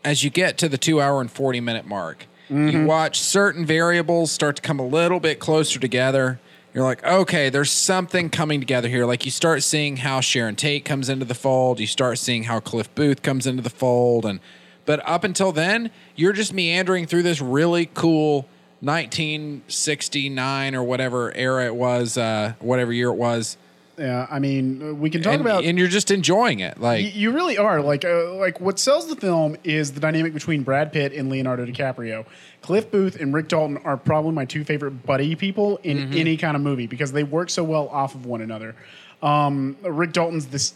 as 0.05 0.23
you 0.23 0.29
get 0.29 0.57
to 0.59 0.69
the 0.69 0.77
two 0.77 1.01
hour 1.01 1.19
and 1.21 1.29
forty 1.29 1.59
minute 1.59 1.85
mark, 1.85 2.25
Mm-hmm. 2.49 2.69
you 2.69 2.85
watch 2.85 3.19
certain 3.21 3.65
variables 3.65 4.29
start 4.31 4.57
to 4.57 4.61
come 4.61 4.77
a 4.79 4.85
little 4.85 5.19
bit 5.21 5.39
closer 5.39 5.79
together. 5.79 6.39
You're 6.73 6.83
like, 6.83 7.03
okay, 7.03 7.49
there's 7.49 7.71
something 7.71 8.29
coming 8.29 8.59
together 8.59 8.89
here. 8.89 9.05
Like 9.05 9.23
you 9.25 9.31
start 9.31 9.63
seeing 9.63 9.97
how 9.97 10.19
Sharon 10.19 10.55
Tate 10.57 10.83
comes 10.83 11.07
into 11.07 11.23
the 11.25 11.35
fold. 11.35 11.79
You 11.79 11.87
start 11.87 12.17
seeing 12.17 12.43
how 12.43 12.59
Cliff 12.59 12.93
Booth 12.95 13.21
comes 13.21 13.47
into 13.47 13.61
the 13.63 13.69
fold, 13.69 14.25
and 14.25 14.39
but 14.85 15.01
up 15.07 15.23
until 15.23 15.51
then, 15.53 15.89
you're 16.15 16.33
just 16.33 16.53
meandering 16.53 17.05
through 17.07 17.23
this 17.23 17.39
really 17.41 17.89
cool 17.93 18.47
1969 18.81 20.75
or 20.75 20.83
whatever 20.83 21.33
era 21.35 21.65
it 21.65 21.75
was, 21.75 22.17
uh, 22.17 22.53
whatever 22.59 22.91
year 22.91 23.09
it 23.09 23.15
was, 23.15 23.57
yeah 23.97 24.25
i 24.31 24.39
mean 24.39 24.99
we 24.99 25.09
can 25.09 25.21
talk 25.21 25.33
and, 25.33 25.41
about 25.41 25.63
and 25.63 25.77
you're 25.77 25.87
just 25.87 26.09
enjoying 26.11 26.59
it. 26.61 26.79
Like 26.79 27.03
Y- 27.03 27.11
you 27.13 27.31
really 27.31 27.57
are 27.57 27.81
like 27.81 28.03
uh, 28.05 28.33
like 28.35 28.59
what 28.59 28.79
sells 28.79 29.07
the 29.07 29.15
film 29.15 29.55
is 29.63 29.91
the 29.91 29.99
dynamic 29.99 30.33
between 30.33 30.63
Brad 30.63 30.91
Pitt 30.91 31.13
and 31.13 31.29
Leonardo 31.29 31.65
DiCaprio. 31.65 32.25
Cliff 32.61 32.89
Booth 32.89 33.19
and 33.19 33.33
Rick 33.33 33.49
Dalton 33.49 33.77
are 33.83 33.97
probably 33.97 34.31
my 34.31 34.45
two 34.45 34.63
favorite 34.63 35.05
buddy 35.05 35.35
people 35.35 35.77
in 35.83 35.97
Mm-hmm. 35.97 36.13
any 36.17 36.37
kind 36.37 36.55
of 36.55 36.61
movie 36.63 36.87
because 36.87 37.11
they 37.11 37.23
work 37.23 37.49
so 37.49 37.63
well 37.63 37.87
off 37.89 38.15
of 38.15 38.25
one 38.25 38.41
another. 38.41 38.75
Um, 39.21 39.77
Rick 39.83 40.13
Dalton's 40.13 40.47
this 40.47 40.73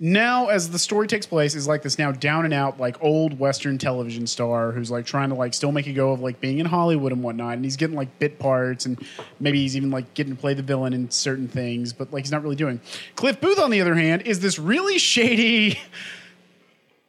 now 0.00 0.46
as 0.46 0.70
the 0.70 0.78
story 0.78 1.06
takes 1.08 1.26
place 1.26 1.54
is 1.54 1.66
like 1.66 1.82
this 1.82 1.98
now 1.98 2.12
down 2.12 2.44
and 2.44 2.54
out 2.54 2.78
like 2.78 2.96
old 3.02 3.38
western 3.38 3.78
television 3.78 4.26
star 4.26 4.70
who's 4.70 4.90
like 4.90 5.04
trying 5.04 5.28
to 5.28 5.34
like 5.34 5.52
still 5.52 5.72
make 5.72 5.86
a 5.88 5.92
go 5.92 6.12
of 6.12 6.20
like 6.20 6.40
being 6.40 6.58
in 6.58 6.66
hollywood 6.66 7.10
and 7.10 7.22
whatnot 7.22 7.54
and 7.54 7.64
he's 7.64 7.76
getting 7.76 7.96
like 7.96 8.16
bit 8.20 8.38
parts 8.38 8.86
and 8.86 9.04
maybe 9.40 9.60
he's 9.60 9.76
even 9.76 9.90
like 9.90 10.14
getting 10.14 10.34
to 10.34 10.40
play 10.40 10.54
the 10.54 10.62
villain 10.62 10.92
in 10.92 11.10
certain 11.10 11.48
things 11.48 11.92
but 11.92 12.12
like 12.12 12.22
he's 12.24 12.30
not 12.30 12.42
really 12.44 12.54
doing 12.54 12.80
cliff 13.16 13.40
booth 13.40 13.58
on 13.58 13.70
the 13.70 13.80
other 13.80 13.96
hand 13.96 14.22
is 14.22 14.38
this 14.38 14.58
really 14.58 14.98
shady 14.98 15.78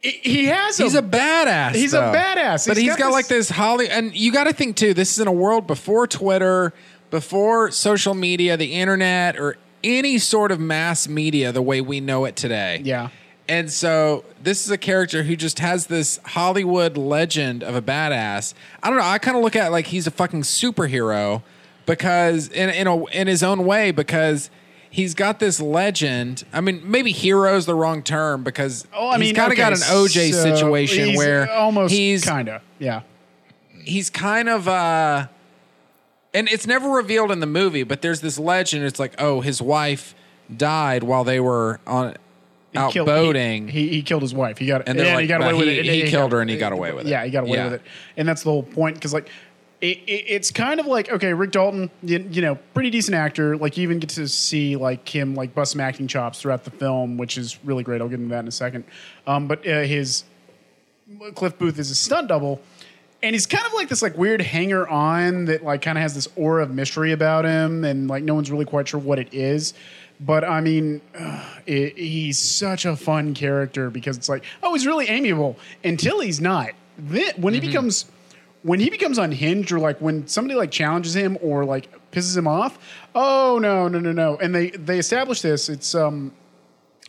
he- 0.02 0.46
has 0.46 0.78
He's 0.78 0.96
a 0.96 1.02
badass. 1.02 1.76
He's 1.76 1.94
a 1.94 2.02
badass. 2.02 2.68
But 2.68 2.78
He's 2.78 2.88
he's 2.88 2.96
got 2.96 3.06
got, 3.08 3.12
like 3.12 3.28
this 3.28 3.50
Holly, 3.50 3.90
and 3.90 4.16
you 4.16 4.32
got 4.32 4.46
to 4.46 4.54
think 4.54 4.78
too. 4.78 4.94
This 4.94 5.12
is 5.12 5.20
in 5.20 5.28
a 5.28 5.32
world 5.32 5.68
before 5.68 6.08
Twitter, 6.08 6.74
before 7.12 7.70
social 7.72 8.14
media, 8.14 8.56
the 8.56 8.74
internet, 8.74 9.38
or 9.38 9.58
any 9.84 10.18
sort 10.18 10.52
of 10.52 10.60
mass 10.60 11.08
media 11.08 11.52
the 11.52 11.62
way 11.62 11.82
we 11.82 12.00
know 12.00 12.26
it 12.26 12.36
today. 12.36 12.82
Yeah. 12.84 13.10
And 13.48 13.72
so 13.72 14.26
this 14.44 14.64
is 14.66 14.72
a 14.72 14.78
character 14.78 15.24
who 15.24 15.36
just 15.36 15.58
has 15.60 15.88
this 15.88 16.20
Hollywood 16.24 16.98
legend 16.98 17.64
of 17.64 17.76
a 17.76 17.82
badass. 17.82 18.54
I 18.84 18.90
don't 18.90 19.00
know. 19.00 19.06
I 19.06 19.18
kind 19.18 19.36
of 19.36 19.44
look 19.44 19.56
at 19.56 19.68
it 19.68 19.72
like 19.72 19.88
he's 19.88 20.06
a 20.06 20.12
fucking 20.12 20.44
superhero 20.44 21.42
because 21.88 22.48
in 22.50 22.70
in 22.70 22.86
a 22.86 23.06
in 23.08 23.26
his 23.28 23.42
own 23.42 23.66
way 23.66 23.90
because 23.90 24.52
he's 24.92 25.16
got 25.16 25.40
this 25.40 25.60
legend. 25.60 26.44
I 26.54 26.62
mean, 26.62 26.82
maybe 26.84 27.12
hero 27.12 27.56
is 27.56 27.66
the 27.66 27.74
wrong 27.74 28.04
term 28.04 28.44
because 28.44 28.86
Oh, 28.94 29.08
I 29.08 29.18
he's 29.18 29.30
mean, 29.30 29.36
kind 29.36 29.52
of 29.52 29.58
got 29.58 29.74
an 29.74 29.80
OJ 29.80 30.32
so 30.32 30.44
situation 30.44 31.10
he's 31.10 31.18
where 31.18 31.52
almost 31.52 31.92
he's 31.92 32.24
kind 32.24 32.50
of 32.50 32.62
yeah. 32.78 33.02
he's 33.84 34.12
kind 34.12 34.48
of 34.48 34.68
uh 34.68 35.26
and 36.34 36.48
it's 36.50 36.68
never 36.68 36.90
revealed 36.90 37.32
in 37.32 37.40
the 37.40 37.46
movie, 37.48 37.84
but 37.84 38.02
there's 38.02 38.22
this 38.22 38.38
legend. 38.40 38.86
It's 38.86 39.00
like, 39.00 39.14
oh, 39.20 39.42
his 39.42 39.62
wife 39.62 40.14
died 40.56 41.04
while 41.04 41.24
they 41.24 41.40
were 41.40 41.80
on 41.88 42.16
out 42.76 42.92
killed- 42.94 43.08
boating. 43.08 43.68
He, 43.68 43.88
he, 43.88 43.96
he 43.96 44.02
killed 44.04 44.22
his 44.22 44.34
wife. 44.34 44.58
He 44.60 44.68
got 44.68 44.88
And 44.88 45.00
and 45.00 45.08
like, 45.16 45.22
he 45.22 45.28
got 45.28 45.42
away 45.42 45.52
but 45.52 45.58
with 45.58 45.68
he- 45.68 45.80
it. 45.80 45.86
he 46.06 46.10
killed 46.10 46.32
her 46.32 46.42
and 46.42 46.50
he 46.50 46.58
got 46.58 46.72
away 46.72 46.92
with 46.94 47.08
it. 47.08 47.10
Yeah, 47.10 47.26
he 47.26 47.32
got 47.32 47.44
away 47.44 47.58
Yeah. 47.58 47.64
with 47.66 47.74
it. 47.74 47.82
And 48.18 48.28
that's 48.28 48.44
the 48.44 48.52
whole 48.52 48.64
point 48.64 48.96
because 48.96 49.14
like 49.14 49.28
it, 49.82 49.98
it, 50.08 50.26
it's 50.28 50.52
kind 50.52 50.80
of 50.80 50.86
like 50.86 51.10
okay, 51.12 51.34
Rick 51.34 51.52
Dalton, 51.52 51.90
you, 52.04 52.20
you 52.32 52.42
know, 52.42 52.56
pretty 52.74 52.90
decent 52.92 53.16
actor. 53.16 53.58
Like 53.58 53.78
you 53.78 53.84
even 53.84 53.98
get 54.00 54.10
to 54.12 54.28
see 54.28 54.76
like 54.76 55.08
him 55.08 55.34
like 55.36 55.56
bust 55.56 55.72
some 55.72 55.82
acting 55.82 56.06
chops 56.08 56.42
throughout 56.42 56.64
the 56.64 56.72
film, 56.72 57.18
which 57.18 57.38
is 57.38 57.58
really 57.64 57.84
great. 57.84 58.02
I'll 58.02 58.10
get 58.10 58.20
into 58.20 58.34
that 58.36 58.42
in 58.42 58.48
a 58.48 58.52
second. 58.52 58.84
Um, 59.26 59.48
but 59.48 59.66
uh, 59.68 59.82
his 59.82 60.26
Cliff 61.34 61.58
Booth 61.58 61.80
is 61.80 61.90
a 61.90 61.96
stunt 61.96 62.28
double. 62.28 62.62
And 63.22 63.36
he's 63.36 63.46
kind 63.46 63.66
of 63.66 63.74
like 63.74 63.90
this 63.90 64.02
like 64.02 64.18
weird 64.18 64.42
hanger 64.42 64.88
on 64.88 65.46
that 65.46 65.64
like 65.64 65.82
kind 65.82 65.98
of 65.98 66.02
has 66.02 66.16
this 66.16 66.28
aura 66.36 66.64
of 66.64 66.72
mystery 66.72 67.12
about 67.12 67.46
him 67.46 67.84
and 67.84 68.08
like 68.08 68.24
no 68.24 68.34
one's 68.34 68.50
really 68.50 68.66
quite 68.66 68.88
sure 68.88 69.00
what 69.00 69.20
it 69.20 69.34
is. 69.34 69.74
But 70.22 70.44
I 70.44 70.62
mean, 70.62 71.02
uh, 71.18 71.44
it, 71.66 71.98
he's 71.98 72.38
such 72.38 72.86
a 72.86 72.96
fun 72.96 73.34
character 73.34 73.90
because 73.90 74.18
it's 74.18 74.30
like, 74.30 74.44
oh, 74.62 74.74
he's 74.74 74.86
really 74.86 75.08
amiable 75.08 75.58
until 75.84 76.20
he's 76.20 76.42
not. 76.42 76.72
Then 76.98 77.34
when 77.38 77.54
he 77.54 77.60
becomes 77.60 78.06
when 78.64 78.80
he 78.80 78.90
becomes 78.90 79.18
unhinged 79.18 79.72
or 79.72 79.80
like 79.80 80.00
when 80.02 80.28
somebody 80.28 80.56
like 80.56 80.72
challenges 80.72 81.16
him 81.16 81.38
or 81.42 81.64
like 81.64 81.90
pisses 82.12 82.38
him 82.38 82.48
off, 82.48 82.78
oh 83.16 83.60
no, 83.62 83.88
no, 83.88 84.00
no, 84.00 84.12
no. 84.12 84.38
And 84.38 84.54
they 84.54 84.72
they 84.72 85.00
establish 85.00 85.42
this. 85.42 85.70
It's 85.70 85.96
um 85.96 86.34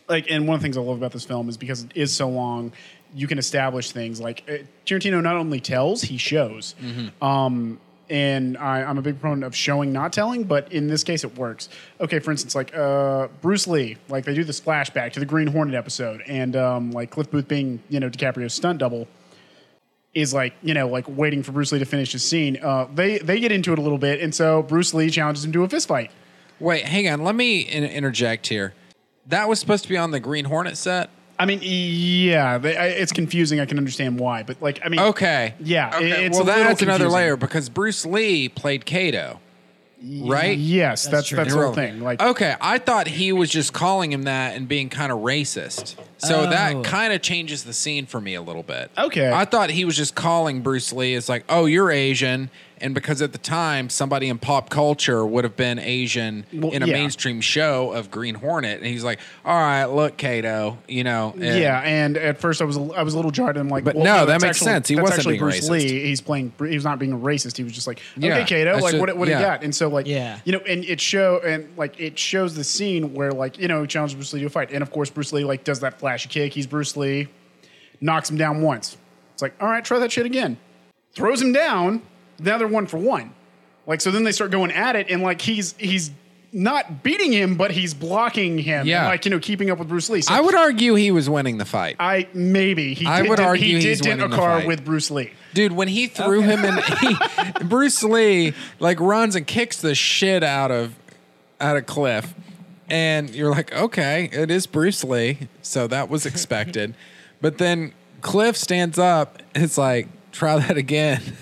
like 0.07 0.29
and 0.29 0.47
one 0.47 0.55
of 0.55 0.61
the 0.61 0.65
things 0.65 0.77
I 0.77 0.81
love 0.81 0.97
about 0.97 1.11
this 1.11 1.25
film 1.25 1.49
is 1.49 1.57
because 1.57 1.83
it 1.83 1.91
is 1.95 2.15
so 2.15 2.29
long, 2.29 2.71
you 3.13 3.27
can 3.27 3.37
establish 3.37 3.91
things 3.91 4.19
like 4.21 4.43
uh, 4.47 4.63
Tarantino 4.85 5.21
not 5.21 5.35
only 5.35 5.59
tells, 5.59 6.01
he 6.01 6.17
shows. 6.17 6.75
Um, 7.21 7.79
and 8.09 8.57
I, 8.57 8.83
I'm 8.83 8.97
a 8.97 9.01
big 9.01 9.19
proponent 9.21 9.45
of 9.45 9.55
showing, 9.55 9.93
not 9.93 10.11
telling, 10.11 10.43
but 10.43 10.71
in 10.73 10.87
this 10.87 11.03
case, 11.03 11.23
it 11.23 11.37
works. 11.37 11.69
Okay, 12.01 12.19
for 12.19 12.31
instance, 12.31 12.55
like 12.55 12.75
uh, 12.75 13.29
Bruce 13.41 13.67
Lee, 13.67 13.95
like 14.09 14.25
they 14.25 14.33
do 14.33 14.43
the 14.43 14.51
flashback 14.51 15.13
to 15.13 15.19
the 15.21 15.25
Green 15.25 15.47
Hornet 15.47 15.75
episode, 15.75 16.21
and 16.27 16.55
um, 16.57 16.91
like 16.91 17.09
Cliff 17.09 17.31
Booth 17.31 17.47
being, 17.47 17.81
you 17.89 17.99
know, 18.01 18.09
DiCaprio's 18.09 18.53
stunt 18.53 18.79
double 18.79 19.07
is 20.13 20.33
like 20.33 20.53
you 20.61 20.73
know 20.73 20.89
like 20.89 21.05
waiting 21.07 21.41
for 21.41 21.53
Bruce 21.53 21.71
Lee 21.71 21.79
to 21.79 21.85
finish 21.85 22.11
his 22.11 22.23
scene. 22.27 22.57
Uh, 22.61 22.85
they 22.93 23.19
they 23.19 23.39
get 23.39 23.51
into 23.51 23.71
it 23.71 23.79
a 23.79 23.81
little 23.81 23.97
bit, 23.97 24.19
and 24.19 24.35
so 24.35 24.61
Bruce 24.61 24.93
Lee 24.93 25.09
challenges 25.09 25.45
him 25.45 25.53
to 25.53 25.63
a 25.63 25.69
fist 25.69 25.87
fight. 25.87 26.11
Wait, 26.59 26.83
hang 26.83 27.07
on. 27.07 27.23
Let 27.23 27.35
me 27.35 27.61
in- 27.61 27.85
interject 27.85 28.47
here. 28.47 28.73
That 29.27 29.47
was 29.47 29.59
supposed 29.59 29.83
to 29.83 29.89
be 29.89 29.97
on 29.97 30.11
the 30.11 30.19
Green 30.19 30.45
Hornet 30.45 30.77
set. 30.77 31.09
I 31.41 31.45
mean, 31.45 31.59
yeah, 31.63 32.59
they, 32.59 32.77
I, 32.77 32.87
it's 32.89 33.11
confusing. 33.11 33.59
I 33.59 33.65
can 33.65 33.79
understand 33.79 34.19
why, 34.19 34.43
but 34.43 34.61
like, 34.61 34.79
I 34.85 34.89
mean, 34.89 34.99
Okay. 34.99 35.55
Yeah, 35.59 35.89
it- 35.89 35.95
Okay. 35.95 36.25
it's 36.27 36.37
well, 36.37 36.43
a 36.43 36.45
little 36.45 36.63
that's 36.65 36.81
another 36.83 37.05
confusing. 37.05 37.15
layer 37.15 37.35
because 37.35 37.67
Bruce 37.69 38.05
Lee 38.05 38.47
played 38.47 38.85
Kato, 38.85 39.39
right? 40.21 40.55
Yes, 40.57 41.07
that's 41.07 41.27
true. 41.29 41.37
that's, 41.37 41.53
the 41.53 41.59
whole 41.59 41.73
thing. 41.73 42.01
Like, 42.01 42.21
okay, 42.21 42.55
I 42.61 42.77
thought 42.77 43.07
he 43.07 43.33
was 43.33 43.49
just 43.49 43.73
calling 43.73 44.11
him 44.11 44.23
that 44.23 44.55
and 44.55 44.67
being 44.67 44.89
kind 44.89 45.11
of 45.11 45.19
racist. 45.19 45.95
So 46.17 46.41
Oh. 46.41 46.49
that 46.51 46.83
kind 46.83 47.11
of 47.11 47.21
changes 47.23 47.63
the 47.63 47.73
scene 47.73 48.05
for 48.05 48.21
me 48.21 48.35
a 48.35 48.41
little 48.43 48.61
bit. 48.63 48.91
Okay. 48.95 49.31
I 49.31 49.45
thought 49.45 49.71
he 49.71 49.83
was 49.85 49.97
just 49.97 50.13
calling 50.13 50.61
Bruce 50.61 50.93
Lee 50.93 51.15
as 51.15 51.27
like, 51.27 51.43
"Oh, 51.49 51.65
you're 51.65 51.89
Asian," 51.91 52.51
And 52.81 52.95
because 52.95 53.21
at 53.21 53.31
the 53.31 53.37
time, 53.37 53.89
somebody 53.89 54.27
in 54.27 54.39
pop 54.39 54.69
culture 54.69 55.25
would 55.25 55.43
have 55.43 55.55
been 55.55 55.77
Asian 55.77 56.45
Well, 56.51 56.71
in 56.71 56.81
a 56.83 56.87
yeah. 56.87 56.93
mainstream 56.93 57.39
show 57.39 57.91
of 57.93 58.09
Green 58.09 58.35
Hornet, 58.35 58.77
and 58.79 58.87
he's 58.87 59.03
like, 59.03 59.19
"All 59.45 59.55
right, 59.55 59.85
look, 59.85 60.17
Kato, 60.17 60.77
you 60.87 61.03
know." 61.03 61.33
and- 61.35 61.59
yeah, 61.59 61.79
and 61.81 62.17
at 62.17 62.39
first 62.39 62.61
I 62.61 62.65
was 62.65 62.77
a- 62.77 62.91
I 62.95 63.03
was 63.03 63.13
a 63.13 63.17
little 63.17 63.31
jarred. 63.31 63.55
I'm 63.57 63.69
like, 63.69 63.83
But 63.83 63.95
well, 63.95 64.03
no, 64.05 64.25
that 64.25 64.41
makes 64.41 64.57
actually- 64.57 64.65
sense. 64.65 64.87
He 64.87 64.95
that's 64.95 65.03
wasn't 65.03 65.19
actually 65.19 65.33
being 65.33 65.41
Bruce 65.41 65.69
racist. 65.69 65.69
Lee. 65.69 66.03
He's 66.05 66.21
playing. 66.21 66.53
He 66.57 66.73
was 66.75 66.83
not 66.83 66.97
being 66.97 67.13
a 67.13 67.17
racist. 67.17 67.55
He 67.57 67.63
was 67.63 67.73
just 67.73 67.85
like, 67.87 67.99
okay, 68.17 68.27
Yeah, 68.27 68.43
Kato, 68.43 68.73
like 68.73 68.81
just- 68.93 68.97
what 68.97 69.15
what 69.15 69.25
do 69.25 69.31
yeah. 69.31 69.39
you 69.39 69.45
got? 69.45 69.63
And 69.63 69.75
so 69.75 69.87
like, 69.87 70.07
Yeah. 70.07 70.39
you 70.43 70.51
know, 70.53 70.61
and 70.67 70.83
it 70.83 70.99
show 70.99 71.39
and 71.45 71.67
like 71.77 71.99
it 71.99 72.17
shows 72.17 72.55
the 72.55 72.63
scene 72.63 73.13
where 73.13 73.31
like 73.31 73.59
you 73.59 73.67
know 73.67 73.81
he 73.81 73.87
challenges 73.87 74.15
Bruce 74.15 74.33
Lee 74.33 74.39
to 74.41 74.45
a 74.47 74.49
fight, 74.49 74.71
and 74.71 74.81
of 74.81 74.91
course 74.91 75.09
Bruce 75.09 75.31
Lee 75.33 75.43
like 75.43 75.63
does 75.63 75.81
that 75.81 75.99
flashy 75.99 76.29
kick. 76.29 76.53
He's 76.53 76.65
Bruce 76.67 76.97
Lee, 76.97 77.27
knocks 78.01 78.29
him 78.29 78.37
down 78.37 78.61
once. 78.63 78.97
It's 79.33 79.41
like, 79.43 79.53
all 79.61 79.67
right, 79.69 79.85
try 79.85 79.99
that 79.99 80.11
shit 80.11 80.25
again. 80.25 80.57
Throws 81.13 81.41
him 81.41 81.51
down. 81.53 82.01
Now 82.41 82.57
they're 82.57 82.67
one 82.67 82.87
for 82.87 82.97
one. 82.97 83.33
Like 83.87 84.01
so, 84.01 84.11
then 84.11 84.23
they 84.23 84.31
start 84.31 84.51
going 84.51 84.71
at 84.71 84.95
it, 84.95 85.07
and 85.09 85.21
like 85.23 85.41
he's 85.41 85.73
he's 85.77 86.11
not 86.53 87.01
beating 87.03 87.31
him, 87.31 87.55
but 87.55 87.71
he's 87.71 87.93
blocking 87.93 88.57
him. 88.57 88.85
Yeah. 88.85 88.99
and, 88.99 89.07
like 89.07 89.25
you 89.25 89.31
know, 89.31 89.39
keeping 89.39 89.69
up 89.71 89.79
with 89.79 89.87
Bruce 89.87 90.09
Lee. 90.09 90.21
So 90.21 90.33
I 90.33 90.41
would 90.41 90.55
argue 90.55 90.95
he 90.95 91.11
was 91.11 91.29
winning 91.29 91.57
the 91.57 91.65
fight. 91.65 91.95
I 91.99 92.27
maybe 92.33 92.93
he. 92.93 93.05
I 93.05 93.21
did, 93.21 93.29
would 93.29 93.37
did- 93.37 93.45
argue 93.45 93.65
he 93.65 93.73
he's 93.87 93.99
did 93.99 94.03
dent 94.09 94.19
a 94.21 94.23
winning 94.25 94.31
the 94.31 94.35
car 94.37 94.59
fight. 94.59 94.67
with 94.67 94.85
Bruce 94.85 95.09
Lee. 95.11 95.31
Dude, 95.53 95.71
when 95.71 95.87
he 95.87 96.07
threw 96.07 96.41
him 96.41 96.63
in, 96.63 96.77
he, 96.99 97.15
Bruce 97.65 98.03
Lee 98.03 98.53
like 98.79 98.99
runs 98.99 99.35
and 99.35 99.45
kicks 99.47 99.81
the 99.81 99.95
shit 99.95 100.43
out 100.43 100.71
of 100.71 100.93
out 101.59 101.77
of 101.77 101.85
Cliff, 101.85 102.33
and 102.89 103.29
you're 103.31 103.51
like, 103.51 103.73
okay, 103.73 104.29
it 104.31 104.51
is 104.51 104.67
Bruce 104.67 105.03
Lee, 105.03 105.47
so 105.61 105.87
that 105.87 106.09
was 106.09 106.25
expected. 106.25 106.93
but 107.41 107.57
then 107.57 107.93
Cliff 108.21 108.55
stands 108.55 108.97
up, 108.99 109.41
and 109.55 109.63
it's 109.63 109.77
like, 109.77 110.07
try 110.31 110.57
that 110.59 110.77
again. 110.77 111.21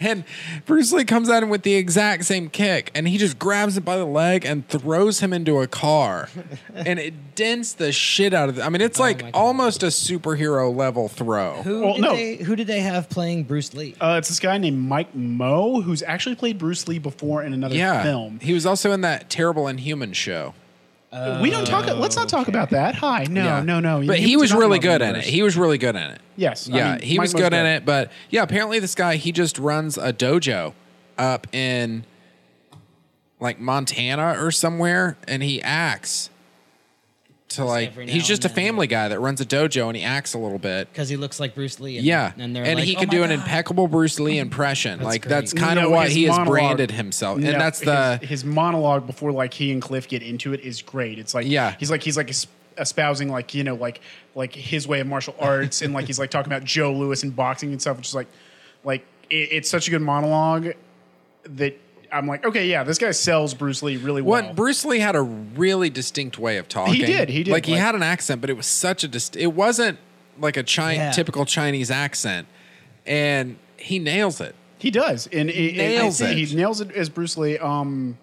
And 0.00 0.24
Bruce 0.64 0.92
Lee 0.92 1.04
comes 1.04 1.28
at 1.28 1.42
him 1.42 1.48
with 1.48 1.62
the 1.62 1.74
exact 1.74 2.24
same 2.24 2.48
kick, 2.50 2.90
and 2.94 3.08
he 3.08 3.18
just 3.18 3.38
grabs 3.38 3.76
him 3.76 3.82
by 3.82 3.96
the 3.96 4.04
leg 4.04 4.44
and 4.44 4.66
throws 4.68 5.20
him 5.20 5.32
into 5.32 5.60
a 5.60 5.66
car, 5.66 6.28
and 6.74 6.98
it 6.98 7.34
dents 7.34 7.72
the 7.72 7.90
shit 7.90 8.32
out 8.32 8.48
of 8.48 8.58
it. 8.58 8.62
I 8.62 8.68
mean, 8.68 8.80
it's 8.80 8.98
my 8.98 9.06
like 9.06 9.24
almost 9.34 9.82
a 9.82 9.86
superhero 9.86 10.74
level 10.74 11.08
throw. 11.08 11.62
Who 11.62 11.80
Well, 11.82 11.94
did 11.94 12.02
no. 12.02 12.14
they 12.14 12.36
who 12.36 12.54
did 12.56 12.66
they 12.68 12.80
have 12.80 13.08
playing 13.08 13.44
Bruce 13.44 13.74
Lee? 13.74 13.94
Uh, 14.00 14.16
it's 14.18 14.28
this 14.28 14.40
guy 14.40 14.56
named 14.58 14.78
Mike 14.78 15.14
Moh 15.14 15.80
who's 15.80 16.02
actually 16.04 16.36
played 16.36 16.58
Bruce 16.58 16.86
Lee 16.86 16.98
before 16.98 17.42
in 17.42 17.52
another 17.52 17.74
Yeah, 17.74 18.02
film. 18.02 18.38
he 18.40 18.52
was 18.52 18.64
also 18.66 18.92
in 18.92 19.00
that 19.00 19.28
terrible 19.30 19.66
Inhuman 19.66 20.12
show. 20.12 20.54
We 21.40 21.50
don't 21.50 21.66
talk. 21.66 21.86
Let's 21.86 22.16
not 22.16 22.28
talk 22.28 22.48
about 22.48 22.70
that. 22.70 22.94
Hi, 22.96 23.24
no, 23.24 23.44
Yeah. 23.44 23.62
no, 23.62 23.80
no. 23.80 24.04
But 24.06 24.18
he 24.18 24.36
was 24.36 24.52
really 24.52 24.78
good 24.78 25.00
in 25.02 25.16
it. 25.16 25.24
He 25.24 25.42
was 25.42 25.56
really 25.56 25.78
good 25.78 25.96
in 25.96 26.02
it. 26.02 26.20
yes, 26.36 26.68
I 26.70 26.76
Yeah, 26.76 26.90
mean, 26.92 27.02
he 27.02 27.16
Mike 27.16 27.24
was 27.24 27.34
good 27.34 27.52
in 27.52 27.64
it. 27.66 27.84
But 27.84 28.10
yeah, 28.30 28.42
apparently 28.42 28.78
this 28.78 28.94
guy 28.94 29.16
he 29.16 29.32
just 29.32 29.58
runs 29.58 29.96
a 29.98 30.12
dojo 30.12 30.74
up 31.16 31.46
in 31.54 32.04
like 33.40 33.58
Montana 33.60 34.36
or 34.42 34.50
somewhere, 34.50 35.16
and 35.26 35.42
he 35.42 35.62
acts 35.62 36.28
to 37.50 37.64
like 37.64 37.94
he's 37.96 38.26
just 38.26 38.44
a 38.44 38.48
and 38.48 38.56
then. 38.56 38.64
family 38.66 38.86
guy 38.86 39.08
that 39.08 39.18
runs 39.20 39.40
a 39.40 39.46
dojo 39.46 39.86
and 39.88 39.96
he 39.96 40.02
acts 40.02 40.34
a 40.34 40.38
little 40.38 40.58
bit. 40.58 40.92
Because 40.92 41.08
he 41.08 41.16
looks 41.16 41.40
like 41.40 41.54
Bruce 41.54 41.80
Lee. 41.80 41.96
And, 41.96 42.06
Yeah, 42.06 42.32
and 42.38 42.54
they're 42.54 42.64
and 42.64 42.74
like, 42.76 42.84
he 42.84 42.94
"Oh 42.96 43.00
can 43.00 43.08
my 43.08 43.14
do 43.14 43.22
an 43.22 43.30
God." 43.30 43.38
impeccable 43.38 43.88
Bruce 43.88 44.20
Lee 44.20 44.38
impression. 44.38 45.00
like 45.02 45.22
great. 45.22 45.30
that's 45.30 45.52
kind 45.54 45.78
of 45.78 45.84
No, 45.84 45.90
what 45.90 46.10
he 46.10 46.24
has 46.24 46.38
branded 46.46 46.90
himself, 46.90 47.38
No, 47.38 47.50
and 47.50 47.60
that's 47.60 47.80
the 47.80 48.18
his, 48.18 48.28
his 48.30 48.44
monologue 48.44 49.06
before 49.06 49.32
like 49.32 49.54
he 49.54 49.72
and 49.72 49.80
Cliff 49.80 50.06
get 50.08 50.22
into 50.22 50.52
it 50.52 50.60
is 50.60 50.82
great. 50.82 51.18
It's 51.18 51.34
like 51.34 51.46
Yeah. 51.46 51.74
he's 51.78 51.90
like 51.90 52.02
he's 52.02 52.16
like 52.18 52.30
espousing 52.76 53.28
like 53.30 53.54
you 53.54 53.64
know 53.64 53.74
like 53.74 54.00
like 54.34 54.54
his 54.54 54.86
way 54.86 55.00
of 55.00 55.06
martial 55.06 55.34
arts 55.40 55.80
and 55.82 55.94
like 55.94 56.06
he's 56.06 56.18
like 56.18 56.30
talking 56.30 56.52
about 56.52 56.64
Joe 56.64 56.92
Lewis 56.92 57.22
and 57.22 57.34
boxing 57.34 57.70
and 57.72 57.80
stuff. 57.80 57.96
Which 57.96 58.08
is 58.08 58.14
like 58.14 58.28
like 58.84 59.06
it, 59.30 59.48
it's 59.52 59.70
such 59.70 59.88
a 59.88 59.90
good 59.90 60.02
monologue 60.02 60.72
that 61.44 61.80
I'm 62.12 62.26
like 62.26 62.44
okay 62.44 62.66
yeah 62.68 62.84
this 62.84 62.98
guy 62.98 63.10
sells 63.10 63.54
Bruce 63.54 63.82
Lee 63.82 63.96
really 63.96 64.22
well. 64.22 64.42
What 64.42 64.56
Bruce 64.56 64.84
Lee 64.84 64.98
had 64.98 65.16
a 65.16 65.22
really 65.22 65.90
distinct 65.90 66.38
way 66.38 66.56
of 66.58 66.68
talking. 66.68 66.94
He 66.94 67.04
did, 67.04 67.28
he 67.28 67.42
did, 67.42 67.52
Like 67.52 67.66
he 67.66 67.72
like- 67.72 67.80
had 67.82 67.94
an 67.94 68.02
accent, 68.02 68.40
but 68.40 68.50
it 68.50 68.56
was 68.56 68.66
such 68.66 69.04
a 69.04 69.08
dist- 69.08 69.36
it 69.36 69.48
wasn't 69.48 69.98
like 70.40 70.56
a 70.56 70.62
Chi- 70.62 70.94
Yeah. 70.94 71.10
typical 71.10 71.44
Chinese 71.44 71.90
accent, 71.90 72.46
and 73.06 73.56
he 73.76 73.98
nails 73.98 74.40
it. 74.40 74.54
He 74.78 74.90
does, 74.90 75.26
and 75.32 75.50
it, 75.50 75.68
and 75.70 75.76
nails 75.78 76.20
it. 76.20 76.36
He 76.36 76.54
nails 76.54 76.80
it 76.80 76.92
as 76.92 77.08
Bruce 77.08 77.36
Lee. 77.36 77.58
Um, 77.58 78.16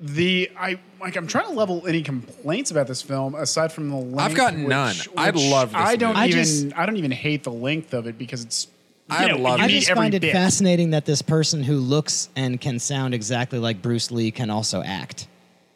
the 0.00 0.50
I 0.56 0.78
like 1.00 1.16
I'm 1.16 1.26
trying 1.26 1.46
to 1.46 1.52
level 1.52 1.86
any 1.88 2.02
complaints 2.02 2.70
about 2.70 2.86
this 2.86 3.02
film 3.02 3.34
aside 3.34 3.72
from 3.72 3.88
the 3.90 3.96
length. 3.96 4.20
I've 4.20 4.34
got 4.36 4.54
none. 4.54 4.94
I 5.16 5.30
love 5.30 5.70
this 5.72 5.80
I 5.80 5.96
don't 5.96 6.10
movie. 6.10 6.20
I 6.20 6.26
even 6.28 6.38
just- 6.44 6.66
I 6.76 6.86
don't 6.86 6.96
even 6.96 7.10
hate 7.10 7.42
the 7.42 7.50
length 7.52 7.94
of 7.94 8.06
it 8.06 8.16
because 8.18 8.44
it's. 8.44 8.68
You 9.10 9.16
I 9.16 9.28
know, 9.28 9.36
love. 9.38 9.60
I 9.60 9.68
just 9.68 9.88
every 9.90 10.00
find 10.02 10.14
it 10.14 10.20
bit. 10.20 10.32
fascinating 10.32 10.90
that 10.90 11.04
this 11.06 11.22
person 11.22 11.62
who 11.62 11.78
looks 11.78 12.28
and 12.36 12.60
can 12.60 12.78
sound 12.78 13.14
exactly 13.14 13.58
like 13.58 13.80
Bruce 13.82 14.10
Lee 14.10 14.30
can 14.30 14.50
also 14.50 14.82
act. 14.82 15.26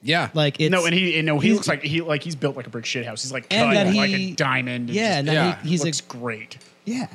Yeah, 0.04 0.30
Like 0.34 0.60
it's 0.60 0.70
no, 0.72 0.84
and 0.84 0.92
he 0.94 1.16
and 1.18 1.26
no, 1.26 1.38
he 1.38 1.52
looks 1.54 1.68
like 1.68 1.82
he 1.82 2.00
like 2.00 2.24
he's 2.24 2.34
built 2.34 2.56
like 2.56 2.66
a 2.66 2.70
brick 2.70 2.84
shit 2.84 3.06
house. 3.06 3.22
He's 3.22 3.32
like 3.32 3.46
And 3.52 3.68
cut 3.76 3.84
that 3.84 3.94
like 3.94 4.10
he- 4.10 4.32
a 4.32 4.34
diamond. 4.34 4.90
yeah, 4.90 5.16
and 5.18 5.28
then 5.28 5.34
Yeah. 5.34 5.62
he, 5.62 5.68
he's 5.70 5.84
looks 5.84 6.00
a 6.00 6.02
great. 6.04 6.58
yeah, 6.84 7.06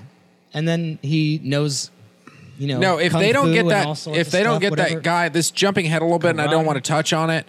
and 0.54 0.66
then 0.66 0.98
he 1.02 1.42
knows, 1.44 1.92
you 2.58 2.68
know, 2.68 2.80
no. 2.80 2.98
If 2.98 3.12
kung 3.12 3.22
they 3.22 3.34
don't 3.34 3.48
fu 3.48 3.54
get 3.54 3.68
that, 3.68 3.88
if 4.08 4.28
of 4.28 4.32
they 4.32 4.42
don't 4.42 4.54
stuff, 4.54 4.62
get 4.62 4.70
whatever. 4.72 4.90
that 4.96 5.04
guy, 5.04 5.28
this 5.28 5.52
jumping 5.52 5.86
head 5.86 6.02
a 6.02 6.06
little 6.06 6.18
bit, 6.18 6.30
and 6.30 6.42
I 6.42 6.48
don't 6.48 6.66
want 6.66 6.78
to 6.78 6.82
touch 6.82 7.12
on 7.12 7.30
it, 7.30 7.46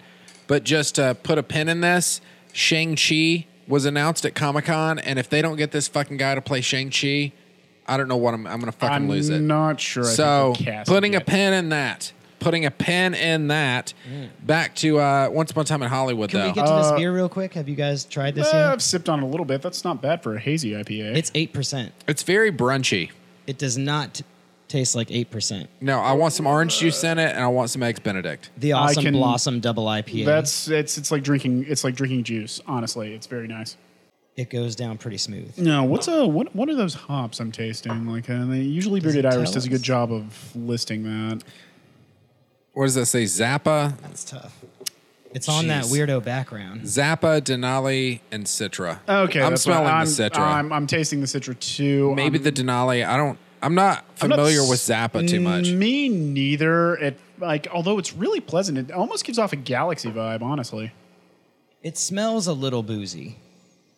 but 0.47 0.65
just 0.65 0.95
to 0.95 1.15
put 1.23 1.37
a 1.37 1.43
pin 1.43 1.69
in 1.69 1.79
this, 1.79 2.19
Shang 2.51 2.97
Chi 2.97 3.45
was 3.65 3.85
announced 3.85 4.25
at 4.25 4.35
Comic 4.35 4.65
Con, 4.65 4.99
and 4.99 5.17
if 5.17 5.29
they 5.29 5.41
don't 5.41 5.55
get 5.55 5.71
this 5.71 5.87
fucking 5.87 6.17
guy 6.17 6.35
to 6.35 6.41
play 6.41 6.59
Shang 6.59 6.89
Chi, 6.91 7.31
I 7.89 7.97
don't 7.97 8.07
know 8.07 8.17
what 8.17 8.33
I'm. 8.33 8.45
I'm 8.47 8.59
gonna 8.59 8.71
fucking 8.71 9.09
lose 9.09 9.29
it. 9.29 9.33
I'm 9.33 9.39
lose 9.39 9.41
it. 9.41 9.45
not 9.47 9.79
sure. 9.81 10.03
So 10.03 10.53
they'll 10.59 10.83
putting 10.85 11.15
a 11.15 11.19
yet. 11.19 11.25
pin 11.27 11.53
in 11.53 11.69
that. 11.69 12.11
Putting 12.39 12.65
a 12.65 12.71
pin 12.71 13.15
in 13.15 13.47
that. 13.49 13.93
Back 14.43 14.73
to 14.75 14.97
uh, 14.99 15.29
Once 15.29 15.51
Upon 15.51 15.63
a 15.63 15.65
Time 15.65 15.81
in 15.83 15.89
Hollywood, 15.89 16.29
Can 16.29 16.39
though. 16.39 16.47
we 16.47 16.53
get 16.53 16.65
to 16.67 16.71
this 16.73 16.85
Uh, 16.87 16.95
beer 16.95 17.13
real 17.13 17.27
quick? 17.27 17.53
Have 17.55 17.67
you 17.67 17.75
guys 17.75 18.05
tried 18.05 18.33
this 18.35 18.47
Uh, 18.47 18.57
yet? 18.57 18.65
I've 18.71 18.81
sipped 18.81 19.09
on 19.09 19.21
a 19.21 19.27
little 19.27 19.45
bit. 19.45 19.61
That's 19.61 19.83
not 19.83 20.01
bad 20.01 20.23
for 20.23 20.35
a 20.35 20.39
hazy 20.39 20.71
IPA. 20.71 21.17
It's 21.17 21.31
eight 21.35 21.51
percent. 21.51 21.91
it's 22.07 22.23
very 22.23 22.49
brunchy. 22.51 23.11
It 23.45 23.57
does 23.57 23.77
not 23.77 24.21
taste 24.69 24.95
like 24.95 25.09
eight 25.11 25.29
percent. 25.31 25.67
No, 25.81 25.99
I 25.99 26.13
want 26.13 26.31
some 26.33 26.47
orange 26.47 26.77
juice 26.79 27.03
in 27.03 27.17
it, 27.19 27.31
and 27.35 27.43
I 27.43 27.47
want 27.47 27.71
some 27.71 27.83
eggs 27.83 27.99
Benedict. 27.99 28.51
The 28.55 28.71
I 28.71 28.83
awesome 28.89 29.03
can- 29.03 29.13
blossom 29.15 29.59
double 29.59 29.85
IPA. 29.87 30.23
That's 30.25 30.69
it's 30.69 30.97
it's 30.97 31.11
like 31.11 31.23
drinking 31.23 31.65
it's 31.67 31.83
like 31.83 31.95
drinking 31.95 32.23
juice. 32.23 32.61
Honestly, 32.67 33.13
it's 33.15 33.27
very 33.27 33.47
nice. 33.49 33.75
It 34.39 34.49
goes 34.49 34.75
down 34.75 34.97
pretty 34.97 35.17
smooth. 35.17 35.57
No, 35.57 35.83
what's 35.83 36.07
a 36.07 36.25
what? 36.25 36.55
What 36.55 36.69
are 36.69 36.75
those 36.75 36.93
hops 36.93 37.39
I'm 37.39 37.51
tasting? 37.51 38.07
Like, 38.07 38.29
uh, 38.29 38.45
they, 38.45 38.59
usually 38.61 38.99
Does 38.99 39.13
Bearded 39.13 39.25
it 39.31 39.33
Iris 39.35 39.49
tell 39.49 39.55
does 39.55 39.65
a 39.65 39.69
good 39.69 39.83
job 39.83 40.11
of 40.11 40.55
listing 40.55 41.03
that. 41.03 41.43
What 42.73 42.85
does 42.85 42.95
that 42.95 43.07
say? 43.07 43.23
Zappa, 43.23 43.99
That's 44.01 44.23
tough. 44.23 44.55
It's 45.33 45.47
on 45.49 45.67
that 45.67 45.83
Jeez. 45.83 45.93
weirdo 46.07 46.23
background. 46.23 46.81
Zappa, 46.83 47.39
Denali, 47.41 48.21
and 48.31 48.45
Citra. 48.45 48.99
Okay, 49.07 49.41
I'm 49.41 49.51
that's 49.51 49.65
what- 49.67 49.73
smelling 49.73 49.87
I'm, 49.87 50.05
the 50.05 50.11
Citra. 50.11 50.39
I'm, 50.39 50.73
I'm 50.73 50.87
tasting 50.87 51.19
the 51.21 51.27
Citra 51.27 51.59
too. 51.59 52.15
Maybe 52.15 52.37
I'm- 52.39 52.43
the 52.43 52.51
Denali. 52.51 53.05
I 53.05 53.17
don't. 53.17 53.37
I'm 53.61 53.75
not 53.75 54.05
I'm 54.21 54.29
not 54.29 54.37
familiar 54.37 54.61
s- 54.61 54.69
with 54.69 54.79
Zappa 54.79 55.27
too 55.27 55.41
much. 55.41 55.69
Me 55.71 56.07
neither. 56.07 56.95
It 56.95 57.19
like 57.39 57.67
although 57.73 57.99
it's 57.99 58.13
really 58.13 58.39
pleasant, 58.39 58.77
it 58.77 58.91
almost 58.91 59.25
gives 59.25 59.37
off 59.37 59.51
a 59.51 59.57
Galaxy 59.57 60.09
vibe. 60.09 60.41
Honestly, 60.41 60.93
It 61.83 61.97
smells 61.97 62.47
a 62.47 62.53
little 62.53 62.83
boozy, 62.83 63.35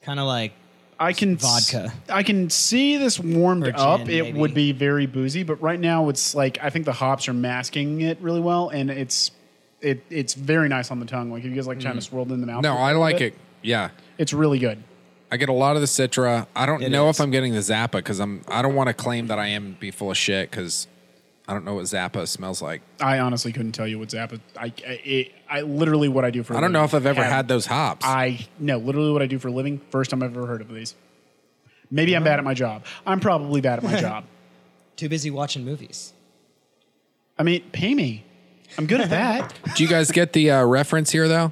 kind 0.02 0.20
of 0.20 0.26
like 0.28 0.54
I 1.00 1.14
can 1.14 1.36
Vodka. 1.38 1.92
I 2.10 2.22
can 2.24 2.50
see 2.50 2.98
this 2.98 3.20
warmed 3.20 3.66
gin, 3.66 3.76
up. 3.76 4.02
It 4.02 4.24
maybe. 4.24 4.40
would 4.40 4.54
be 4.54 4.72
very 4.72 5.08
boozy, 5.08 5.44
but 5.44 5.56
right 5.62 5.80
now 5.80 6.10
it's 6.10 6.36
like 6.36 6.60
I 6.62 6.70
think 6.70 6.86
the 6.86 6.94
hops 6.94 7.28
are 7.28 7.34
masking 7.34 8.02
it 8.02 8.20
really 8.22 8.42
well, 8.42 8.70
and 8.70 8.92
it's 8.92 9.32
it 9.82 10.04
it's 10.12 10.34
very 10.36 10.70
nice 10.70 10.92
on 10.92 11.00
the 11.00 11.06
tongue. 11.08 11.32
Like 11.32 11.44
if 11.44 11.50
you 11.50 11.56
guys 11.56 11.68
like 11.68 11.80
China 11.80 12.02
swirled 12.02 12.32
in 12.32 12.40
the 12.42 12.48
mouth. 12.48 12.60
Mm. 12.60 12.64
No, 12.64 12.74
for 12.76 12.80
a 12.80 12.84
I 12.84 12.88
little 12.88 13.02
like 13.02 13.18
bit, 13.18 13.34
it. 13.34 13.40
Yeah, 13.64 13.90
It's 14.18 14.34
really 14.34 14.60
good. 14.60 14.84
I 15.32 15.38
get 15.38 15.50
a 15.50 15.54
lot 15.54 15.76
of 15.76 15.82
the 15.82 15.88
Citra. 15.88 16.46
I 16.56 16.66
don't 16.66 16.82
It 16.84 16.90
know 16.90 17.08
is. 17.10 17.16
if 17.18 17.22
I'm 17.22 17.32
getting 17.32 17.54
the 17.54 17.60
Zappa 17.60 17.94
because 17.94 18.20
I'm. 18.20 18.42
I 18.48 18.62
don't 18.62 18.76
want 18.76 18.88
to 18.88 18.94
claim 18.94 19.28
that 19.28 19.40
I 19.40 19.48
am 19.48 19.78
be 19.80 19.90
full 19.90 20.12
of 20.12 20.18
shit 20.18 20.52
because 20.52 20.88
I 21.48 21.54
don't 21.54 21.66
know 21.66 21.74
what 21.76 21.86
Zappa 21.86 22.28
smells 22.28 22.62
like. 22.62 22.82
I 23.00 23.20
honestly 23.20 23.52
couldn't 23.52 23.72
tell 23.74 23.88
you 23.88 24.00
what 24.00 24.10
Zappa. 24.10 24.40
I 24.58 24.66
I, 24.66 24.74
it, 25.04 25.32
I 25.50 25.62
literally 25.62 26.08
what 26.08 26.24
I 26.24 26.30
do 26.32 26.44
for. 26.44 26.54
I 26.54 26.58
I 26.58 26.62
don't 26.62 26.72
know 26.72 26.84
if 26.84 26.94
I've 26.94 27.06
ever 27.06 27.24
had 27.24 27.48
those 27.48 27.66
hops. 27.66 28.06
I 28.06 28.48
no, 28.60 28.78
literally 28.78 29.12
what 29.12 29.22
I 29.22 29.26
do 29.28 29.40
for 29.40 29.48
a 29.50 29.52
living. 29.52 29.82
First 29.90 30.12
time 30.12 30.24
I've 30.24 30.36
ever 30.36 30.46
heard 30.48 30.62
of 30.62 30.70
these. 30.74 30.96
Maybe 31.90 32.16
I'm 32.16 32.24
bad 32.24 32.40
at 32.40 32.46
my 32.46 32.54
job. 32.54 32.86
I'm 33.06 33.20
probably 33.20 33.60
bad 33.60 33.80
at 33.80 33.84
my 33.84 34.00
job. 34.08 34.24
too 34.96 35.10
busy 35.10 35.30
watching 35.30 35.66
movies. 35.66 36.14
I 37.38 37.44
mean, 37.44 37.64
pay 37.72 37.94
me. 37.94 38.24
I'm 38.78 38.86
good 38.86 39.02
at 39.02 39.10
that. 39.20 39.54
Do 39.76 39.84
you 39.84 39.90
guys 39.90 40.12
get 40.12 40.34
the 40.34 40.52
uh, 40.52 40.66
reference 40.66 41.12
here 41.12 41.28
though? 41.28 41.52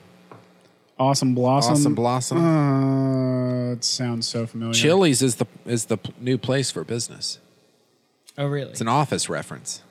awesome 0.98 1.34
blossom. 1.34 1.74
Awesome 1.74 1.96
Blossom. 1.96 2.38
Uh, 2.38 3.72
it 3.74 3.84
sounds 3.84 4.28
so 4.28 4.46
familiar. 4.46 4.74
Chili's 4.74 5.22
is 5.22 5.36
the 5.36 5.46
is 5.66 5.86
the 5.86 5.98
p- 5.98 6.14
new 6.20 6.38
place 6.38 6.72
for 6.72 6.84
business. 6.84 7.40
Oh, 8.40 8.48
really? 8.48 8.72
It's 8.72 8.82
an 8.82 8.88
office 8.88 9.30
reference. 9.30 9.84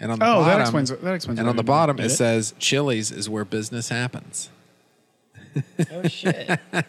And 0.00 0.10
on 0.10 0.18
the 0.18 0.24
Oh, 0.26 0.40
bottom, 0.40 0.46
that 0.48 0.60
explains 0.62 0.90
it. 0.90 1.02
That 1.02 1.14
explains. 1.14 1.38
And 1.38 1.48
on 1.48 1.56
the 1.56 1.62
bottom 1.62 1.96
get 1.96 2.06
it 2.06 2.10
says 2.10 2.54
Chili's 2.58 3.12
is 3.12 3.28
where 3.30 3.44
business 3.44 3.88
happens. 3.90 4.50
oh 5.92 6.02
shit. 6.08 6.58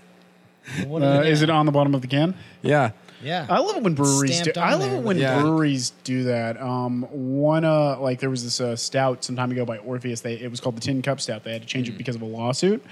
What 0.86 1.02
Uh, 1.02 1.22
is 1.26 1.42
it 1.44 1.50
on 1.50 1.66
the 1.66 1.72
bottom 1.72 1.96
of 1.96 2.02
the 2.02 2.08
can? 2.10 2.36
Yeah. 2.62 2.92
Yeah. 3.24 3.46
I 3.50 3.60
love 3.60 3.78
it 3.78 3.84
when 3.84 3.94
breweries 3.94 4.32
do. 4.42 4.52
Stamped 4.52 4.58
on 4.58 4.64
I 4.68 4.72
love 4.74 4.90
there 4.90 4.96
it 4.98 5.04
when 5.04 5.18
Yeah. 5.18 5.40
breweries 5.42 5.92
do 6.04 6.24
that. 6.26 6.62
Um, 6.62 7.04
one 7.10 7.64
uh, 7.64 7.98
like 8.02 8.20
there 8.20 8.30
was 8.30 8.44
this 8.44 8.60
uh, 8.60 8.76
stout 8.76 9.24
some 9.24 9.38
time 9.38 9.50
ago 9.52 9.64
by 9.64 9.78
Orpheus. 9.78 10.20
They 10.20 10.34
it 10.34 10.52
was 10.52 10.60
called 10.60 10.76
the 10.76 10.82
Tin 10.82 11.02
Cup 11.02 11.22
Stout. 11.22 11.46
They 11.46 11.54
had 11.54 11.62
to 11.62 11.68
change 11.68 11.88
Mm. 11.90 11.94
it 11.94 11.98
because 11.98 12.18
of 12.18 12.22
a 12.22 12.26
lawsuit, 12.26 12.84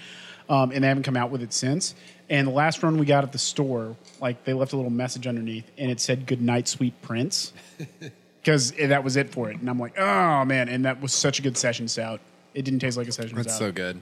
um, 0.50 0.72
and 0.72 0.82
they 0.84 0.88
haven't 0.88 1.04
come 1.04 1.18
out 1.18 1.32
with 1.32 1.42
it 1.44 1.52
since. 1.52 1.96
And 2.30 2.48
the 2.48 2.52
last 2.52 2.82
run 2.82 2.98
we 2.98 3.06
got 3.06 3.24
at 3.24 3.32
the 3.32 3.38
store, 3.38 3.96
like 4.20 4.44
they 4.46 4.54
left 4.54 4.74
a 4.74 4.76
little 4.76 4.92
message 4.92 5.28
underneath, 5.28 5.70
and 5.78 5.92
it 5.92 6.00
said 6.00 6.26
"Good 6.26 6.42
night, 6.42 6.68
sweet 6.68 7.00
prince," 7.04 7.54
because 8.42 8.72
that 8.72 9.04
was 9.04 9.16
it 9.16 9.30
for 9.30 9.52
it. 9.52 9.58
And 9.60 9.70
I'm 9.70 9.80
like, 9.80 10.00
oh 10.00 10.44
man, 10.46 10.68
and 10.70 10.86
that 10.86 11.02
was 11.02 11.14
such 11.14 11.38
a 11.40 11.42
good 11.44 11.56
session 11.58 11.88
stout. 11.88 12.20
It 12.56 12.64
didn't 12.64 12.80
taste 12.80 12.98
like 12.98 13.08
a 13.08 13.12
session 13.12 13.36
That's 13.36 13.50
stout. 13.50 13.60
so 13.60 13.72
good. 13.72 14.02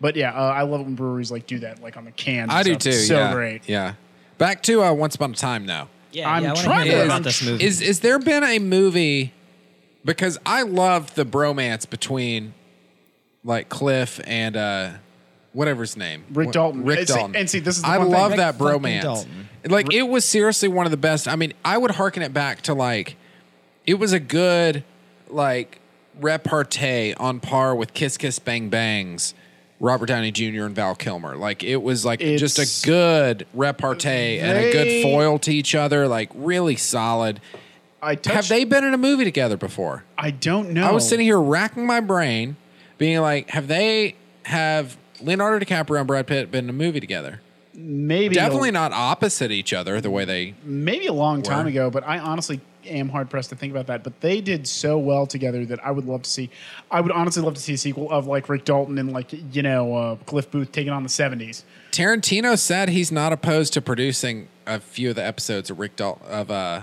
But 0.00 0.14
yeah, 0.16 0.32
uh, 0.32 0.52
I 0.52 0.62
love 0.62 0.80
it 0.80 0.84
when 0.84 0.94
breweries 0.94 1.32
like 1.32 1.46
do 1.46 1.58
that, 1.60 1.82
like 1.82 1.96
on 1.96 2.04
the 2.04 2.10
cans. 2.12 2.50
and 2.50 2.52
I 2.52 2.62
do 2.62 2.72
stuff. 2.74 2.82
too. 2.82 2.92
So 2.92 3.14
yeah. 3.16 3.32
great. 3.34 3.68
Yeah. 3.68 3.94
Back 4.38 4.62
to 4.64 4.82
uh, 4.82 4.92
Once 4.92 5.14
Upon 5.16 5.30
a 5.32 5.34
Time 5.34 5.64
now. 5.66 5.88
Yeah, 6.12 6.30
I'm 6.30 6.42
yeah, 6.42 6.50
I 6.50 6.52
wanna 6.54 6.64
trying 6.64 6.86
hear 6.86 6.98
to- 6.98 7.04
about 7.06 7.22
this 7.24 7.42
movie. 7.44 7.64
Is 7.64 7.80
is 7.80 8.00
there 8.00 8.18
been 8.18 8.44
a 8.44 8.58
movie? 8.60 9.32
Because 10.04 10.38
I 10.44 10.62
love 10.62 11.14
the 11.14 11.24
bromance 11.24 11.88
between 11.88 12.54
like 13.44 13.68
Cliff 13.68 14.20
and 14.24 14.56
uh, 14.56 14.90
whatever 15.52 15.82
his 15.82 15.96
name, 15.96 16.24
Rick 16.32 16.52
Dalton. 16.52 16.84
Rick 16.84 16.98
And 17.00 17.08
see- 17.08 17.14
Dalton. 17.14 17.36
and 17.36 17.50
see, 17.50 17.58
this 17.60 17.76
is 17.76 17.82
the 17.82 17.88
I 17.88 17.96
fun 17.98 18.06
thing. 18.06 18.12
love 18.14 18.30
Rick 18.32 18.38
that 18.38 18.54
fucking 18.56 18.80
bromance. 18.82 19.02
Dalton. 19.02 19.48
Like 19.68 19.92
it 19.92 20.02
was 20.02 20.24
seriously 20.24 20.68
one 20.68 20.86
of 20.86 20.90
the 20.90 20.96
best. 20.96 21.28
I 21.28 21.36
mean, 21.36 21.52
I 21.64 21.78
would 21.78 21.92
hearken 21.92 22.22
it 22.22 22.32
back 22.32 22.62
to 22.62 22.74
like 22.74 23.16
it 23.86 23.94
was 23.94 24.12
a 24.12 24.20
good 24.20 24.82
like 25.28 25.78
repartee 26.20 27.14
on 27.14 27.40
par 27.40 27.74
with 27.74 27.94
Kiss 27.94 28.16
Kiss 28.16 28.38
Bang 28.38 28.68
Bangs. 28.68 29.34
Robert 29.80 30.06
Downey 30.06 30.30
Jr. 30.30 30.62
and 30.66 30.76
Val 30.76 30.94
Kilmer. 30.94 31.34
Like 31.36 31.64
it 31.64 31.82
was 31.82 32.04
like 32.04 32.20
just 32.20 32.58
a 32.60 32.86
good 32.86 33.46
repartee 33.52 34.38
and 34.38 34.56
a 34.56 34.70
good 34.70 35.02
foil 35.02 35.40
to 35.40 35.52
each 35.52 35.74
other. 35.74 36.06
Like 36.06 36.30
really 36.34 36.76
solid. 36.76 37.40
I 38.00 38.14
touched, 38.14 38.34
Have 38.36 38.48
they 38.48 38.62
been 38.64 38.84
in 38.84 38.94
a 38.94 38.98
movie 38.98 39.24
together 39.24 39.56
before? 39.56 40.04
I 40.16 40.30
don't 40.30 40.70
know. 40.70 40.86
I 40.86 40.92
was 40.92 41.08
sitting 41.08 41.24
here 41.26 41.40
racking 41.40 41.84
my 41.86 41.98
brain, 42.00 42.56
being 42.98 43.20
like, 43.20 43.50
have 43.50 43.66
they 43.68 44.14
have 44.44 44.96
Leonardo 45.22 45.64
DiCaprio 45.64 45.98
and 45.98 46.06
Brad 46.06 46.26
Pitt 46.26 46.40
have 46.40 46.50
been 46.50 46.64
in 46.66 46.70
a 46.70 46.74
movie 46.74 47.00
together? 47.00 47.40
maybe 47.74 48.34
Definitely 48.34 48.70
a, 48.70 48.72
not 48.72 48.92
opposite 48.92 49.50
each 49.50 49.72
other 49.72 50.00
the 50.00 50.10
way 50.10 50.24
they. 50.24 50.54
maybe 50.64 51.06
a 51.06 51.12
long 51.12 51.42
time 51.42 51.66
ago, 51.66 51.90
but 51.90 52.06
I 52.06 52.18
honestly 52.18 52.60
am 52.86 53.08
hard 53.08 53.30
pressed 53.30 53.50
to 53.50 53.56
think 53.56 53.70
about 53.70 53.86
that. 53.86 54.02
But 54.04 54.20
they 54.20 54.40
did 54.40 54.66
so 54.66 54.98
well 54.98 55.26
together 55.26 55.64
that 55.66 55.84
I 55.84 55.90
would 55.90 56.04
love 56.04 56.22
to 56.22 56.30
see. 56.30 56.50
I 56.90 57.00
would 57.00 57.12
honestly 57.12 57.42
love 57.42 57.54
to 57.54 57.60
see 57.60 57.74
a 57.74 57.78
sequel 57.78 58.10
of 58.10 58.26
like 58.26 58.48
Rick 58.48 58.64
Dalton 58.64 58.98
and 58.98 59.12
like 59.12 59.32
you 59.54 59.62
know 59.62 59.94
uh, 59.94 60.16
Cliff 60.26 60.50
Booth 60.50 60.72
taking 60.72 60.92
on 60.92 61.02
the 61.02 61.08
seventies. 61.08 61.64
Tarantino 61.92 62.58
said 62.58 62.88
he's 62.88 63.12
not 63.12 63.32
opposed 63.32 63.72
to 63.74 63.82
producing 63.82 64.48
a 64.66 64.80
few 64.80 65.10
of 65.10 65.16
the 65.16 65.24
episodes 65.24 65.70
of 65.70 65.78
Rick 65.78 65.96
Dalton 65.96 66.26
of 66.26 66.50
uh, 66.50 66.82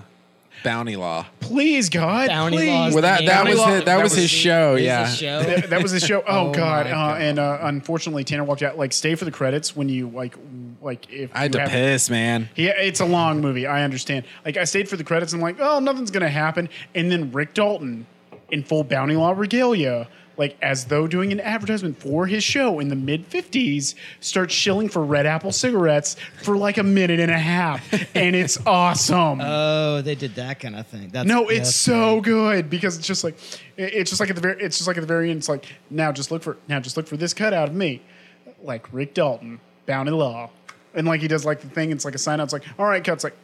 Bounty 0.64 0.96
Law. 0.96 1.26
Please 1.40 1.90
God, 1.90 2.28
Bounty 2.28 2.58
please. 2.58 2.70
Laws. 2.70 2.94
Well, 2.94 3.02
that 3.04 3.26
that 3.26 3.28
Bounty 3.28 3.52
was 3.52 3.60
Law- 3.60 3.68
his, 3.68 3.78
that, 3.80 3.86
that 3.86 3.96
was 4.04 4.12
was 4.12 4.22
his 4.22 4.24
the- 4.32 4.38
show. 4.38 4.76
Is 4.76 4.84
Yeah, 4.84 5.04
the 5.04 5.10
show? 5.16 5.42
that, 5.44 5.70
that 5.70 5.84
was 5.84 5.92
the 5.92 6.00
show. 6.00 6.20
Oh, 6.28 6.50
Oh 6.50 6.54
God. 6.54 6.86
my 6.86 6.92
Uh, 6.92 6.94
God. 6.94 7.22
and 7.22 7.40
uh, 7.40 7.58
unfortunately, 7.62 8.24
Tanner 8.24 8.44
walked 8.44 8.62
out. 8.64 8.78
Like, 8.78 8.94
stay 8.94 9.16
for 9.16 9.26
the 9.26 9.32
credits 9.32 9.76
when 9.76 9.90
you 9.90 10.10
like, 10.10 10.36
like 10.82 11.12
if 11.12 11.34
I 11.36 11.40
had 11.42 11.54
you 11.54 11.60
to 11.60 11.62
have- 11.62 11.70
piss, 11.72 12.10
man. 12.10 12.50
Yeah, 12.56 12.72
it's 12.80 13.00
a 13.00 13.06
long 13.06 13.42
movie. 13.42 13.68
I 13.68 13.84
understand. 13.84 14.26
Like, 14.46 14.58
I 14.58 14.64
stayed 14.66 14.88
for 14.90 14.98
the 14.98 15.04
credits. 15.04 15.34
and 15.34 15.42
I'm 15.42 15.44
like, 15.44 15.60
oh, 15.60 15.80
nothing's 15.80 16.12
gonna 16.12 16.30
happen. 16.30 16.70
And 16.96 17.12
then 17.12 17.32
Rick 17.32 17.54
Dalton, 17.54 18.06
in 18.52 18.64
full 18.64 18.84
Bounty 18.84 19.16
Law 19.16 19.32
regalia, 19.32 20.08
like 20.40 20.58
as 20.62 20.86
though 20.86 21.06
doing 21.06 21.34
an 21.34 21.42
advertisement 21.42 22.00
for 22.00 22.26
his 22.26 22.44
show 22.46 22.80
in 22.80 22.88
the 22.88 22.96
mid 22.96 23.30
'50s, 23.30 23.94
starts 24.22 24.54
shilling 24.54 24.88
for 24.88 25.04
Red 25.04 25.26
Apple 25.26 25.52
cigarettes 25.52 26.16
for 26.42 26.56
like 26.56 26.78
a 26.78 26.84
minute 26.84 27.20
and 27.20 27.30
a 27.30 27.38
half, 27.38 27.94
and 28.16 28.36
it's 28.36 28.58
awesome. 28.66 29.42
oh, 29.42 30.02
they 30.02 30.16
did 30.16 30.36
that 30.36 30.62
kind 30.62 30.78
of 30.78 30.88
thing. 30.88 31.10
That's, 31.10 31.28
No, 31.28 31.50
it's 31.50 31.76
so 31.76 32.22
good 32.22 32.70
because 32.70 32.98
it's 32.98 33.06
just 33.06 33.26
like 33.26 33.38
it's 33.76 34.10
just 34.10 34.22
like 34.22 34.30
at 34.30 34.36
the 34.38 34.42
very 34.42 34.62
it's 34.62 34.78
just 34.78 34.88
like 34.88 34.98
at 34.98 35.02
the 35.02 35.08
very 35.08 35.30
end. 35.30 35.40
It's 35.40 35.50
like 35.50 35.66
now 35.90 36.14
just 36.14 36.32
look 36.32 36.42
for 36.42 36.56
now 36.70 36.80
just 36.80 36.96
look 36.96 37.06
for 37.06 37.18
this 37.18 37.34
cut 37.34 37.54
out 37.54 37.68
of 37.68 37.76
me, 37.76 38.02
like 38.64 38.88
Rick 38.94 39.14
Dalton, 39.14 39.60
Bounty 39.86 40.12
Law, 40.12 40.52
and 40.94 41.06
like 41.06 41.20
he 41.20 41.28
does 41.28 41.46
like 41.46 41.60
the 41.60 41.70
thing. 41.70 41.92
It's 41.92 42.06
like 42.06 42.16
a 42.16 42.20
sign 42.20 42.40
out. 42.40 42.46
It's 42.46 42.54
like 42.54 42.64
all 42.80 42.86
right, 42.86 43.04
cuts 43.04 43.26
like. 43.26 43.36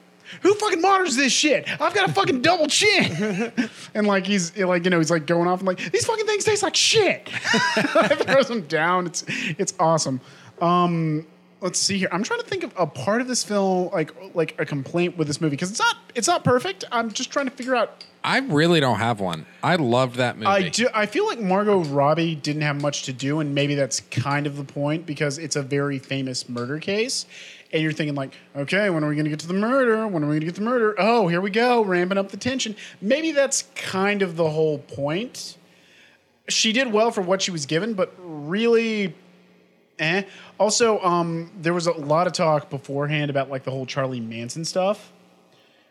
Who 0.42 0.54
fucking 0.56 0.82
monitors 0.82 1.16
this 1.16 1.34
shit? 1.34 1.70
I've 1.82 1.94
got 1.94 2.10
a 2.10 2.14
fucking 2.14 2.42
double 2.42 2.68
chin, 2.68 3.52
and 3.94 4.08
like 4.08 4.26
he's 4.26 4.56
like 4.58 4.84
you 4.84 4.90
know 4.90 5.00
he's 5.00 5.12
like 5.12 5.26
going 5.26 5.48
off 5.48 5.60
and 5.60 5.68
like 5.68 5.92
these 5.92 6.06
fucking 6.06 6.26
things 6.26 6.44
taste 6.44 6.64
like 6.64 6.76
shit. 6.76 7.28
throws 7.30 8.50
him 8.50 8.62
down. 8.62 9.08
It's 9.08 9.24
it's 9.28 9.74
awesome. 9.80 10.22
Um, 10.62 11.28
let's 11.62 11.80
see 11.80 11.98
here. 11.98 12.10
I'm 12.12 12.24
trying 12.24 12.40
to 12.40 12.46
think 12.46 12.64
of 12.64 12.74
a 12.78 12.88
part 12.88 13.22
of 13.22 13.28
this 13.28 13.44
film 13.44 13.90
like 13.92 14.14
like 14.34 14.56
a 14.60 14.66
complaint 14.66 15.18
with 15.18 15.28
this 15.28 15.42
movie 15.42 15.56
because 15.56 15.72
it's 15.72 15.80
not 15.80 15.98
it's 16.14 16.28
not 16.28 16.44
perfect. 16.44 16.86
I'm 16.92 17.12
just 17.12 17.32
trying 17.32 17.46
to 17.46 17.52
figure 17.52 17.76
out 17.76 18.04
I 18.26 18.40
really 18.40 18.80
don't 18.80 18.98
have 18.98 19.20
one. 19.20 19.46
I 19.62 19.76
loved 19.76 20.16
that 20.16 20.36
movie. 20.36 20.48
I 20.48 20.70
do. 20.70 20.90
I 20.96 21.06
feel 21.06 21.28
like 21.28 21.40
Margot 21.40 21.84
Robbie 21.84 22.34
didn't 22.34 22.64
have 22.64 22.82
much 22.82 23.04
to 23.04 23.14
do, 23.14 23.40
and 23.40 23.54
maybe 23.54 23.76
that's 23.76 24.00
kind 24.00 24.48
of 24.48 24.58
the 24.58 24.64
point 24.64 25.06
because 25.06 25.38
it's 25.38 25.56
a 25.56 25.62
very 25.62 26.00
famous 26.00 26.50
murder 26.50 26.80
case, 26.80 27.28
and 27.74 27.82
you're 27.82 27.92
thinking 27.92 28.16
like, 28.16 28.34
okay, 28.56 28.90
when 28.90 29.04
are 29.04 29.10
we 29.10 29.16
going 29.16 29.26
to 29.26 29.30
get 29.30 29.40
to 29.40 29.48
the 29.48 29.54
murder? 29.54 30.08
When 30.08 30.24
are 30.24 30.28
we 30.28 30.34
going 30.34 30.42
to 30.42 30.46
get 30.46 30.56
the 30.56 30.62
murder? 30.62 30.96
Oh, 30.98 31.28
here 31.28 31.42
we 31.42 31.50
go, 31.50 31.84
ramping 31.84 32.18
up 32.18 32.30
the 32.30 32.38
tension. 32.38 32.76
Maybe 33.02 33.32
that's 33.32 33.64
kind 33.76 34.22
of 34.22 34.36
the 34.36 34.50
whole 34.50 34.80
point. 34.80 35.58
She 36.48 36.72
did 36.72 36.92
well 36.94 37.12
for 37.12 37.22
what 37.22 37.42
she 37.42 37.52
was 37.52 37.66
given, 37.66 37.96
but 37.96 38.14
really, 38.20 39.16
eh. 40.00 40.24
Also, 40.60 41.02
um, 41.02 41.52
there 41.60 41.74
was 41.74 41.88
a 41.88 41.94
lot 41.94 42.28
of 42.28 42.34
talk 42.34 42.70
beforehand 42.70 43.30
about 43.30 43.50
like 43.50 43.64
the 43.64 43.72
whole 43.72 43.86
Charlie 43.86 44.20
Manson 44.20 44.64
stuff. 44.64 45.12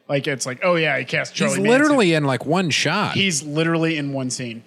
Like 0.08 0.26
it's 0.26 0.46
like, 0.46 0.60
oh 0.62 0.76
yeah, 0.76 0.98
he 0.98 1.04
cast 1.04 1.34
Charlie. 1.34 1.56
He's 1.56 1.62
Manson. 1.62 1.82
literally 1.82 2.14
in 2.14 2.24
like 2.24 2.46
one 2.46 2.70
shot. 2.70 3.14
He's 3.14 3.42
literally 3.42 3.96
in 3.96 4.12
one 4.12 4.30
scene. 4.30 4.62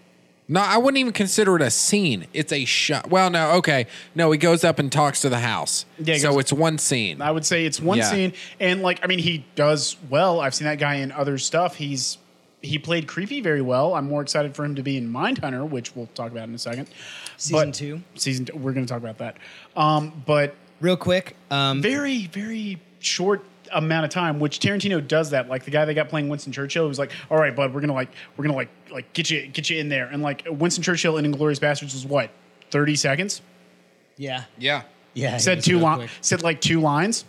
No, 0.50 0.62
I 0.62 0.78
wouldn't 0.78 0.98
even 0.98 1.12
consider 1.12 1.58
it 1.58 1.62
a 1.62 1.70
scene. 1.70 2.26
It's 2.34 2.54
a 2.54 2.64
shot. 2.64 3.10
Well, 3.10 3.30
no, 3.30 3.52
okay. 3.58 3.86
No, 4.16 4.32
he 4.32 4.38
goes 4.38 4.64
up 4.64 4.80
and 4.80 4.90
talks 4.92 5.20
to 5.22 5.30
the 5.30 5.40
house. 5.40 5.86
Yeah, 6.00 6.14
he 6.14 6.20
so 6.22 6.32
goes- 6.32 6.40
it's 6.42 6.54
one 6.54 6.78
scene. 6.78 7.22
I 7.22 7.32
would 7.32 7.46
say 7.46 7.66
it's 7.66 7.82
one 7.82 7.98
Yeah. 7.98 8.10
scene, 8.10 8.34
and 8.60 8.82
like 8.82 9.00
I 9.04 9.08
mean, 9.08 9.20
he 9.20 9.46
does 9.56 9.98
well. 10.10 10.40
I've 10.40 10.56
seen 10.56 10.66
that 10.68 10.80
guy 10.80 10.96
in 10.96 11.12
other 11.12 11.38
stuff. 11.38 11.76
He's 11.76 12.18
he 12.62 12.80
played 12.80 13.08
creepy 13.08 13.40
very 13.42 13.62
well. 13.62 13.94
I'm 13.94 14.06
more 14.08 14.22
excited 14.22 14.56
for 14.56 14.66
him 14.66 14.76
to 14.76 14.82
be 14.84 14.98
in 14.98 15.12
Mindhunter, 15.14 15.70
which 15.70 15.96
we'll 15.96 16.10
talk 16.16 16.32
about 16.32 16.48
in 16.50 16.56
a 16.56 16.58
second. 16.60 16.88
Season 17.38 17.70
But- 17.70 17.74
two. 17.76 18.02
Season 18.16 18.46
two, 18.46 18.56
we're 18.58 18.74
going 18.74 18.86
to 18.86 18.92
talk 18.92 19.02
about 19.02 19.20
that. 19.20 19.38
Um, 19.76 20.24
but 20.26 20.56
Real 20.82 20.98
quick, 20.98 21.36
um, 21.52 21.82
very 21.82 22.26
very 22.28 22.80
short 23.00 23.44
amount 23.74 24.06
of 24.06 24.12
time 24.12 24.40
which 24.40 24.60
Tarantino 24.60 25.06
does 25.06 25.30
that 25.32 25.48
like 25.50 25.64
the 25.66 25.72
guy 25.72 25.86
they 25.86 25.94
got 25.94 26.10
playing 26.10 26.30
Winston 26.30 26.52
Churchill 26.54 26.88
was 26.88 27.00
like 27.00 27.12
all 27.30 27.38
right 27.38 27.56
bud 27.56 27.74
we're 27.74 27.82
going 27.82 27.90
to 27.90 27.94
like 27.94 28.10
we're 28.36 28.44
going 28.44 28.52
to 28.54 28.58
like 28.58 28.70
like 28.92 29.12
get 29.14 29.30
you 29.30 29.48
get 29.48 29.70
you 29.70 29.80
in 29.80 29.90
there 29.90 30.08
and 30.08 30.22
like 30.24 30.46
Winston 30.50 30.84
Churchill 30.84 31.18
in 31.18 31.26
Inglourious 31.32 31.60
Basterds 31.60 31.94
was 31.94 32.06
what 32.06 32.30
30 32.72 32.96
seconds 32.96 33.42
yeah, 34.18 34.46
yeah. 34.58 34.84
yeah. 35.14 35.38
said 35.38 35.64
two 35.64 35.74
real 35.76 35.82
lines 35.84 35.98
quick. 36.00 36.10
said 36.22 36.44
like 36.44 36.60
two 36.62 36.82
lines 36.82 37.26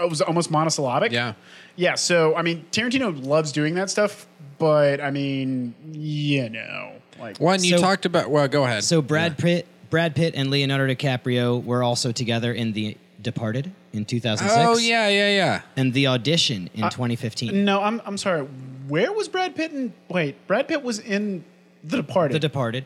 it 0.00 0.08
was 0.10 0.20
almost 0.20 0.50
monosyllabic 0.50 1.12
Yeah. 1.12 1.32
yeah 1.76 1.94
so 1.94 2.34
I 2.36 2.42
mean 2.42 2.64
Tarantino 2.72 3.24
loves 3.24 3.52
doing 3.52 3.74
that 3.76 3.88
stuff 3.90 4.26
but 4.58 5.00
I 5.00 5.10
mean 5.10 5.74
you 5.92 6.48
know 6.50 6.92
like 7.18 7.38
One 7.38 7.64
you 7.64 7.76
So- 7.78 7.82
talked 7.82 8.04
about. 8.04 8.28
Well, 8.30 8.46
go 8.46 8.64
ahead. 8.64 8.84
So 8.84 9.00
Brad 9.00 9.38
Pitt, 9.38 9.66
Brad 9.88 10.14
Pitt, 10.14 10.34
and 10.36 10.50
Leonardo 10.50 10.92
DiCaprio 10.92 11.64
were 11.64 11.82
also 11.82 12.12
together 12.12 12.52
in 12.52 12.74
The 12.74 12.94
Departed 13.22 13.72
in 13.96 14.04
2006. 14.04 14.52
oh 14.68 14.78
yeah, 14.78 15.08
yeah, 15.08 15.28
yeah. 15.30 15.60
and 15.76 15.92
The 15.92 16.06
Audition 16.06 16.68
Uh, 16.74 16.84
in 16.86 16.90
2015. 16.90 17.64
no 17.64 17.82
I'm 17.82 18.00
I'm 18.04 18.16
sorry 18.18 18.42
where 18.88 19.12
was 19.12 19.28
Brad 19.28 19.54
Pitt 19.56 19.72
in 19.72 19.92
wait 20.08 20.46
Brad 20.46 20.68
Pitt 20.68 20.82
was 20.82 20.98
in 20.98 21.44
The 21.84 21.96
Departed 21.98 22.34
The 22.34 22.40
Departed. 22.40 22.84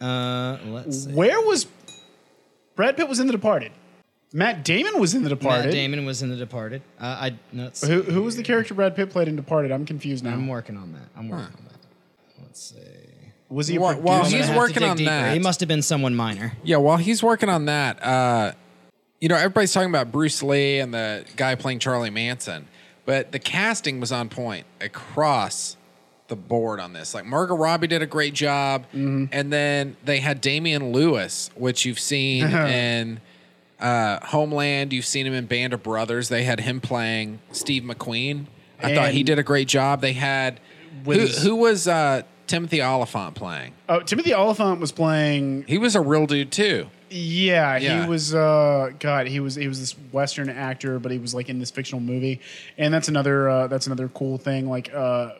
Uh, 0.00 0.58
let's 0.66 1.04
see. 1.04 1.12
Where 1.12 1.40
was 1.42 1.66
Brad 2.74 2.96
Pitt 2.96 3.08
was 3.08 3.20
in 3.20 3.26
The 3.26 3.32
Departed? 3.32 3.72
Matt 4.32 4.64
Damon 4.64 4.98
was 5.00 5.12
in 5.14 5.24
The 5.24 5.28
Departed. 5.28 5.66
Matt 5.66 5.72
Damon 5.74 6.06
was 6.06 6.22
in 6.22 6.30
The 6.30 6.36
Departed. 6.36 6.82
Uh, 7.00 7.04
I 7.04 7.30
no, 7.52 7.64
let's 7.64 7.86
Who, 7.86 8.02
who 8.02 8.22
was 8.22 8.36
the 8.36 8.42
character 8.42 8.74
Brad 8.74 8.94
Pitt 8.96 9.10
played 9.10 9.28
in 9.28 9.36
Departed? 9.36 9.72
I'm 9.72 9.84
confused 9.84 10.24
now. 10.24 10.32
I'm 10.32 10.46
working 10.48 10.76
on 10.76 10.92
that. 10.92 11.08
I'm 11.16 11.28
working 11.28 11.46
on 11.56 11.64
that. 11.68 12.40
Let's 12.42 12.60
see. 12.62 12.76
was 13.48 13.66
he 13.66 13.76
a 13.76 13.80
While- 13.80 14.00
while 14.00 14.22
he's 14.24 14.32
gonna 14.32 14.44
have 14.46 14.54
to 14.54 14.58
working 14.58 14.82
on 14.84 14.96
deeper. 14.96 15.10
that- 15.10 15.32
He 15.34 15.40
must 15.40 15.58
have 15.60 15.68
been 15.68 15.82
someone 15.82 16.14
minor. 16.14 16.52
Yeah, 16.62 16.76
while 16.76 16.96
he's 16.96 17.22
working 17.22 17.48
on 17.48 17.64
that, 17.66 18.00
uh, 18.02 18.52
you 19.20 19.28
know, 19.28 19.36
everybody's 19.36 19.72
talking 19.72 19.90
about 19.90 20.10
Bruce 20.12 20.42
Lee 20.42 20.78
and 20.78 20.92
the 20.94 21.24
guy 21.36 21.54
playing 21.54 21.78
Charlie 21.78 22.10
Manson, 22.10 22.66
but 23.04 23.32
the 23.32 23.38
casting 23.38 24.00
was 24.00 24.12
on 24.12 24.28
point 24.28 24.66
across 24.80 25.76
the 26.28 26.36
board 26.36 26.78
on 26.80 26.92
this. 26.92 27.12
Like 27.14 27.24
Margot 27.26 27.56
Robbie 27.56 27.86
did 27.88 28.02
a 28.02 28.06
great 28.06 28.34
job, 28.34 28.84
Mm-hmm. 28.94 29.26
and 29.32 29.52
then 29.52 29.96
they 30.04 30.18
had 30.20 30.40
Damian 30.40 30.92
Lewis, 30.92 31.50
which 31.54 31.84
you've 31.84 31.98
seen 31.98 32.44
in 32.48 33.20
uh, 33.80 34.24
Homeland. 34.26 34.92
You've 34.92 35.06
seen 35.06 35.26
him 35.26 35.34
in 35.34 35.46
Band 35.46 35.72
of 35.74 35.82
Brothers. 35.82 36.28
They 36.28 36.44
had 36.44 36.60
him 36.60 36.80
playing 36.80 37.40
Steve 37.52 37.82
McQueen. 37.82 38.46
I 38.82 38.94
thought 38.94 39.10
he 39.10 39.22
did 39.22 39.38
a 39.38 39.42
great 39.42 39.68
job. 39.68 40.00
They 40.00 40.14
had 40.14 40.58
who, 41.04 41.10
his- 41.12 41.42
who 41.42 41.56
was 41.56 41.86
uh, 41.88 42.22
Timothy 42.46 42.80
Olyphant 42.80 43.34
playing? 43.34 43.74
Oh, 43.88 44.00
Timothy 44.00 44.32
Olyphant 44.32 44.80
was 44.80 44.92
playing. 44.92 45.64
He 45.68 45.76
was 45.78 45.94
a 45.96 46.00
real 46.00 46.26
dude 46.26 46.50
too. 46.52 46.86
Yeah, 47.10 47.76
Yeah. 47.76 48.02
he 48.04 48.08
was. 48.08 48.34
Uh, 48.34 48.90
God, 48.98 49.26
he 49.26 49.40
was. 49.40 49.54
He 49.56 49.66
was 49.68 49.80
this 49.80 49.92
Western 50.12 50.48
actor, 50.48 50.98
but 50.98 51.10
he 51.12 51.18
was 51.18 51.34
like 51.34 51.48
in 51.48 51.58
this 51.58 51.70
fictional 51.70 52.00
movie, 52.00 52.40
and 52.78 52.94
that's 52.94 53.08
another. 53.08 53.48
Uh, 53.48 53.66
that's 53.66 53.86
another 53.86 54.08
cool 54.08 54.38
thing. 54.38 54.68
Like 54.68 54.92
uh, 54.94 54.96
uh, 54.96 55.32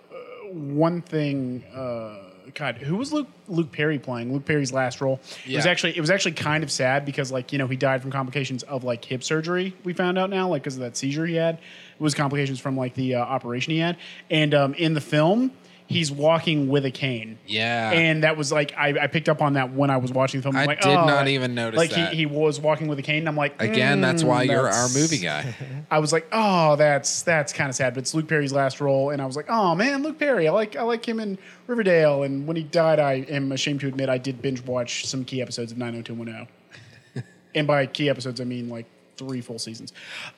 one 0.52 1.00
thing. 1.02 1.62
Uh, 1.74 2.16
God, 2.54 2.78
who 2.78 2.96
was 2.96 3.12
Luke 3.12 3.28
Luke 3.46 3.70
Perry 3.70 4.00
playing? 4.00 4.32
Luke 4.32 4.44
Perry's 4.44 4.72
last 4.72 5.00
role. 5.00 5.20
It 5.46 5.54
was 5.54 5.64
Yeah. 5.64 5.70
actually 5.70 5.96
it 5.96 6.00
was 6.00 6.10
actually 6.10 6.32
kind 6.32 6.64
of 6.64 6.70
sad 6.72 7.04
because 7.06 7.30
like 7.30 7.52
you 7.52 7.58
know 7.58 7.68
he 7.68 7.76
died 7.76 8.02
from 8.02 8.10
complications 8.10 8.64
of 8.64 8.82
like 8.82 9.04
hip 9.04 9.22
surgery. 9.22 9.72
We 9.84 9.92
found 9.92 10.18
out 10.18 10.30
now 10.30 10.48
like 10.48 10.62
because 10.62 10.74
of 10.74 10.80
that 10.80 10.96
seizure 10.96 11.24
he 11.26 11.36
had. 11.36 11.54
It 11.56 12.02
was 12.02 12.14
complications 12.14 12.58
from 12.58 12.76
like 12.76 12.94
the 12.94 13.14
uh, 13.14 13.20
operation 13.20 13.72
he 13.72 13.78
had, 13.78 13.96
and 14.30 14.52
um, 14.54 14.74
in 14.74 14.94
the 14.94 15.00
film. 15.00 15.52
He's 15.90 16.12
walking 16.12 16.68
with 16.68 16.84
a 16.84 16.92
cane. 16.92 17.36
Yeah. 17.48 17.90
and 17.90 18.22
that 18.22 18.36
was 18.36 18.52
like 18.52 18.72
I, 18.76 18.90
I 18.96 19.06
picked 19.08 19.28
up 19.28 19.42
on 19.42 19.54
that 19.54 19.72
when 19.72 19.90
I 19.90 19.96
was 19.96 20.12
watching 20.12 20.38
the 20.38 20.44
film. 20.44 20.54
I'm 20.54 20.62
I 20.62 20.66
like, 20.66 20.80
did 20.82 20.96
oh, 20.96 21.04
not 21.04 21.26
even 21.26 21.56
notice 21.56 21.76
Like 21.76 21.90
that. 21.90 22.10
he, 22.12 22.18
he 22.18 22.26
was 22.26 22.60
walking 22.60 22.86
with 22.86 23.00
a 23.00 23.02
cane. 23.02 23.18
And 23.18 23.28
I'm 23.28 23.34
like, 23.36 23.60
Again, 23.60 24.00
that's 24.00 24.22
why 24.22 24.46
mm, 24.46 24.50
you're 24.52 24.68
our 24.70 24.88
movie 24.90 25.18
guy. 25.18 25.52
I 25.90 25.98
was 25.98 26.12
like, 26.12 26.28
oh, 26.30 26.76
that's 26.76 27.22
that's 27.22 27.52
kind 27.52 27.68
of 27.68 27.74
sad. 27.74 27.94
But 27.94 28.02
it's 28.02 28.14
Luke 28.14 28.28
Perry's 28.28 28.52
last 28.52 28.80
role, 28.80 29.10
and 29.10 29.20
I 29.20 29.26
was 29.26 29.34
like, 29.34 29.46
oh 29.48 29.74
man, 29.74 30.04
Luke 30.04 30.16
Perry. 30.20 30.46
I 30.46 30.52
like 30.52 30.76
I 30.76 30.82
like 30.82 31.04
him 31.06 31.18
in 31.18 31.38
Riverdale. 31.66 32.22
And 32.22 32.46
when 32.46 32.56
he 32.56 32.62
died, 32.62 33.00
I 33.00 33.14
am 33.28 33.50
ashamed 33.50 33.80
to 33.80 33.88
admit 33.88 34.08
I 34.08 34.18
did 34.18 34.40
binge 34.40 34.62
watch 34.62 35.06
some 35.06 35.24
key 35.24 35.42
episodes 35.42 35.72
of 35.72 35.78
90210. 35.78 37.24
and 37.56 37.66
by 37.66 37.84
key 37.86 38.08
episodes, 38.08 38.40
I 38.40 38.44
mean 38.44 38.68
like 38.68 38.86
three 39.16 39.40
full 39.40 39.58
seasons. 39.58 39.92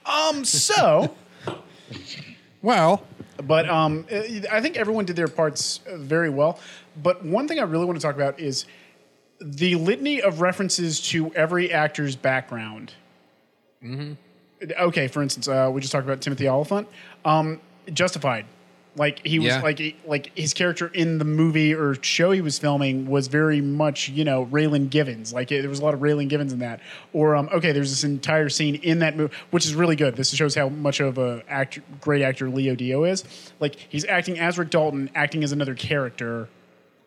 Um, 0.06 0.46
so. 0.46 1.14
Well, 2.62 3.04
But 3.42 3.68
um, 3.68 4.06
I 4.50 4.60
think 4.60 4.76
everyone 4.76 5.04
did 5.04 5.16
their 5.16 5.28
parts 5.28 5.80
uh, 5.90 5.96
very 5.96 6.30
well. 6.30 6.58
But 7.02 7.24
one 7.24 7.48
thing 7.48 7.58
I 7.58 7.62
really 7.62 7.84
want 7.84 7.98
to 7.98 8.06
talk 8.06 8.14
about 8.14 8.38
is 8.38 8.66
the 9.40 9.74
litany 9.74 10.20
of 10.20 10.40
references 10.40 11.00
to 11.08 11.34
every 11.34 11.72
actor's 11.72 12.14
background. 12.14 12.92
Okay, 14.78 15.08
for 15.08 15.22
instance, 15.22 15.48
uh, 15.48 15.70
we 15.72 15.80
just 15.80 15.92
talked 15.92 16.04
about 16.04 16.20
Timothy 16.20 16.48
Olyphant. 16.48 16.88
Um, 17.24 17.60
Justified, 17.92 18.44
like 18.96 19.24
he 19.26 19.38
was 19.38 19.48
Yeah. 19.48 19.62
like 19.62 19.78
he- 19.78 19.96
like 20.06 20.30
his 20.36 20.52
character 20.52 20.88
in 20.88 21.18
the 21.18 21.24
movie 21.24 21.72
or 21.74 21.96
show 22.02 22.30
he 22.30 22.40
was 22.42 22.58
filming 22.58 23.06
was 23.08 23.26
very 23.28 23.60
much 23.62 24.08
you 24.10 24.24
know 24.24 24.46
Raylan 24.46 24.90
Givens. 24.90 25.32
Like 25.32 25.48
there 25.48 25.68
was 25.68 25.80
a 25.80 25.84
lot 25.84 25.94
of 25.94 26.00
Raylan 26.00 26.28
Givens 26.28 26.52
in 26.52 26.58
that. 26.58 26.80
Or 27.12 27.34
um, 27.36 27.48
okay, 27.52 27.72
there's 27.72 27.90
this 27.90 28.04
entire 28.04 28.48
scene 28.50 28.74
in 28.76 28.98
that 28.98 29.16
movie 29.16 29.34
which 29.50 29.64
is 29.64 29.74
really 29.74 29.96
good. 29.96 30.16
This 30.16 30.30
shows 30.34 30.54
how 30.54 30.68
much 30.68 31.00
of 31.00 31.16
a 31.18 31.42
actor, 31.48 31.82
great 32.00 32.22
actor 32.22 32.50
Leo 32.50 32.74
Dio 32.74 33.04
is. 33.04 33.24
Like 33.60 33.76
he's 33.88 34.04
acting 34.04 34.38
as 34.38 34.58
Rick 34.58 34.70
Dalton, 34.70 35.08
acting 35.14 35.42
as 35.42 35.52
another 35.52 35.74
character 35.74 36.48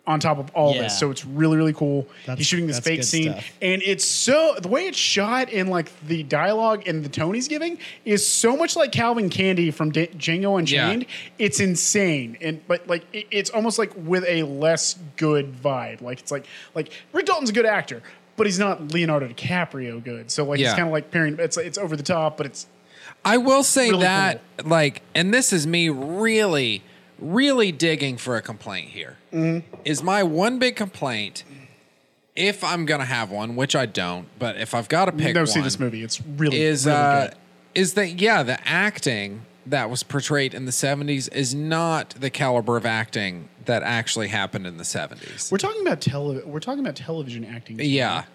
on 0.08 0.20
top 0.20 0.38
of 0.38 0.52
all 0.54 0.76
Yeah. 0.76 0.84
this. 0.84 1.00
So 1.00 1.10
it's 1.12 1.26
really 1.26 1.58
really 1.58 1.74
cool. 1.74 2.08
That's- 2.26 2.38
he's 2.38 2.48
shooting 2.48 2.68
this 2.68 2.80
fake 2.80 3.04
scene 3.04 3.32
stuff. 3.32 3.52
and 3.62 3.82
it's 3.84 4.06
so 4.06 4.56
the 4.62 4.68
way 4.68 4.86
it's 4.88 4.98
shot 4.98 5.52
and 5.52 5.70
like 5.70 5.90
the 6.08 6.22
dialogue 6.24 6.88
and 6.88 7.04
the 7.04 7.10
tone 7.10 7.34
he's 7.34 7.48
giving 7.48 7.78
is 8.06 8.26
so 8.26 8.56
much 8.56 8.76
like 8.76 8.92
Calvin 8.92 9.30
Candie 9.30 9.72
from 9.72 9.90
D- 9.92 10.08
Django 10.18 10.60
Unchained. 10.60 11.06
It's 11.40 11.60
insane, 11.60 12.38
and 12.42 12.62
but 12.68 12.88
like 12.88 13.04
it, 13.14 13.26
it's 13.32 13.50
almost 13.50 13.80
like 13.80 13.92
with 13.96 14.24
a 14.28 14.44
less 14.44 14.96
good 15.18 15.56
vibe. 15.62 16.02
Like 16.02 16.20
it's 16.20 16.32
like 16.32 16.46
like 16.76 16.92
Rick 17.12 17.26
Dalton's 17.26 17.50
a 17.50 17.54
good 17.54 17.66
actor, 17.66 18.04
but 18.38 18.46
he's 18.46 18.60
not 18.60 18.92
Leonardo 18.94 19.28
DiCaprio 19.28 20.04
good. 20.04 20.30
So 20.30 20.44
like 20.46 20.60
it's 20.60 20.74
kind 20.74 20.88
of 20.88 20.92
like 20.92 21.10
pairing. 21.10 21.38
It's 21.40 21.58
it's 21.58 21.78
over 21.78 21.96
the 21.96 22.04
top, 22.04 22.38
but 22.38 22.46
it's 22.46 22.68
I 23.24 23.38
will 23.38 23.64
say 23.64 23.90
Really 23.90 24.04
that, 24.04 24.42
like, 24.66 25.02
and 25.16 25.34
this 25.34 25.52
is 25.52 25.66
me 25.66 25.90
really, 25.90 26.84
really 27.20 27.72
digging 27.72 28.18
for 28.18 28.36
a 28.36 28.42
complaint 28.42 28.90
here. 28.90 29.18
Mm-hmm. 29.32 29.76
Is 29.86 30.04
my 30.04 30.24
one 30.24 30.60
big 30.60 30.76
complaint, 30.76 31.44
if 32.36 32.64
I'm 32.64 32.86
gonna 32.86 33.06
have 33.06 33.32
one, 33.32 33.56
which 33.56 33.76
I 33.76 33.86
don't, 33.86 34.28
but 34.40 34.58
if 34.58 34.74
I've 34.74 34.90
got 34.90 35.06
to 35.06 35.12
pick 35.12 35.36
no 35.36 35.42
one, 35.42 35.48
see 35.48 35.62
this 35.62 35.80
movie. 35.80 36.04
It's 36.04 36.22
really 36.22 36.62
is 36.62 36.86
really 36.86 36.98
uh, 36.98 37.28
good. 37.28 37.36
is 37.74 37.94
that 37.94 38.22
yeah, 38.22 38.44
the 38.44 38.66
acting 38.68 39.42
that 39.66 39.90
was 39.90 40.04
portrayed 40.04 40.54
in 40.54 40.66
the 40.66 40.72
'70s 40.72 41.32
is 41.34 41.56
not 41.56 42.12
the 42.12 42.30
caliber 42.30 42.78
of 42.78 42.86
acting 42.86 43.50
that 43.66 43.84
actually 43.84 44.28
happened 44.28 44.68
in 44.68 44.78
the 44.78 44.84
'70s. 44.84 45.52
We're 45.52 45.58
talking 45.58 45.82
about 45.82 46.02
tele. 46.02 46.42
We're 46.46 46.60
talking 46.60 46.82
about 46.82 46.96
television 46.96 47.46
acting. 47.46 47.80
Yeah. 47.80 48.26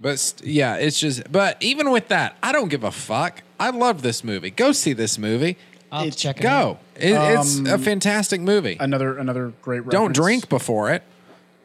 But 0.00 0.18
st- 0.18 0.50
yeah, 0.50 0.76
it's 0.76 1.00
just. 1.00 1.30
But 1.30 1.56
even 1.62 1.90
with 1.90 2.08
that, 2.08 2.36
I 2.42 2.52
don't 2.52 2.68
give 2.68 2.84
a 2.84 2.90
fuck. 2.90 3.42
I 3.58 3.70
love 3.70 4.02
this 4.02 4.22
movie. 4.22 4.50
Go 4.50 4.72
see 4.72 4.92
this 4.92 5.18
movie. 5.18 5.56
I'll 5.96 6.02
It's- 6.02 6.16
check 6.16 6.38
it 6.40 6.44
out. 6.46 6.78
Go. 6.96 7.00
It, 7.00 7.12
it's 7.12 7.58
a 7.60 7.78
fantastic 7.78 8.40
movie. 8.40 8.76
Another 8.80 9.18
another 9.18 9.52
great. 9.62 9.80
Reference. 9.80 9.92
Don't 9.92 10.14
drink 10.14 10.48
before 10.48 10.90
it. 10.92 11.02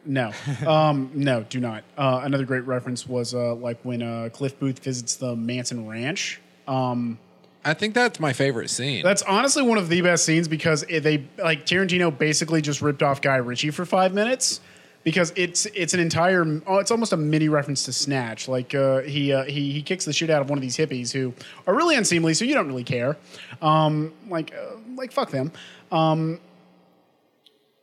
No, 0.04 0.32
um, 0.66 1.10
no, 1.14 1.44
do 1.48 1.60
not. 1.60 1.84
Uh, 1.96 2.22
another 2.24 2.44
great 2.44 2.66
reference 2.66 3.06
was 3.06 3.34
uh, 3.34 3.54
like 3.54 3.78
when 3.84 4.02
uh, 4.02 4.30
Cliff 4.32 4.58
Booth 4.58 4.80
visits 4.80 5.14
the 5.14 5.36
Manson 5.36 5.86
Ranch. 5.86 6.40
Um, 6.66 7.18
I 7.64 7.74
think 7.74 7.94
that's 7.94 8.18
my 8.18 8.32
favorite 8.32 8.68
scene. 8.70 9.04
that's 9.04 9.22
honestly 9.22 9.62
one 9.62 9.78
of 9.78 9.88
the 9.88 10.00
best 10.00 10.24
scenes 10.24 10.48
because 10.48 10.82
it, 10.88 11.00
they 11.04 11.24
like 11.38 11.64
Tarantino 11.66 12.16
basically 12.16 12.60
just 12.60 12.82
ripped 12.82 13.02
off 13.04 13.20
Guy 13.20 13.36
Ritchie 13.36 13.70
for 13.70 13.86
five 13.86 14.12
minutes 14.12 14.60
because 15.04 15.32
it's 15.36 15.66
it's 15.66 15.94
an 15.94 16.00
entire 16.00 16.44
oh, 16.66 16.78
it's 16.78 16.90
almost 16.90 17.12
a 17.12 17.16
mini 17.16 17.48
reference 17.48 17.84
to 17.84 17.92
Snatch. 17.92 18.48
Like 18.48 18.74
uh, 18.74 19.00
he 19.00 19.32
uh, 19.32 19.44
he 19.44 19.72
he 19.72 19.82
kicks 19.82 20.04
the 20.04 20.12
shit 20.12 20.30
out 20.30 20.42
of 20.42 20.48
one 20.48 20.58
of 20.58 20.62
these 20.62 20.76
hippies 20.76 21.12
who 21.12 21.34
are 21.66 21.74
really 21.74 21.96
unseemly, 21.96 22.34
so 22.34 22.44
you 22.44 22.54
don't 22.54 22.68
really 22.68 22.84
care. 22.84 23.16
Um, 23.60 24.12
like 24.28 24.54
uh, 24.54 24.76
like 24.96 25.12
fuck 25.12 25.30
them. 25.30 25.52
Um, 25.90 26.40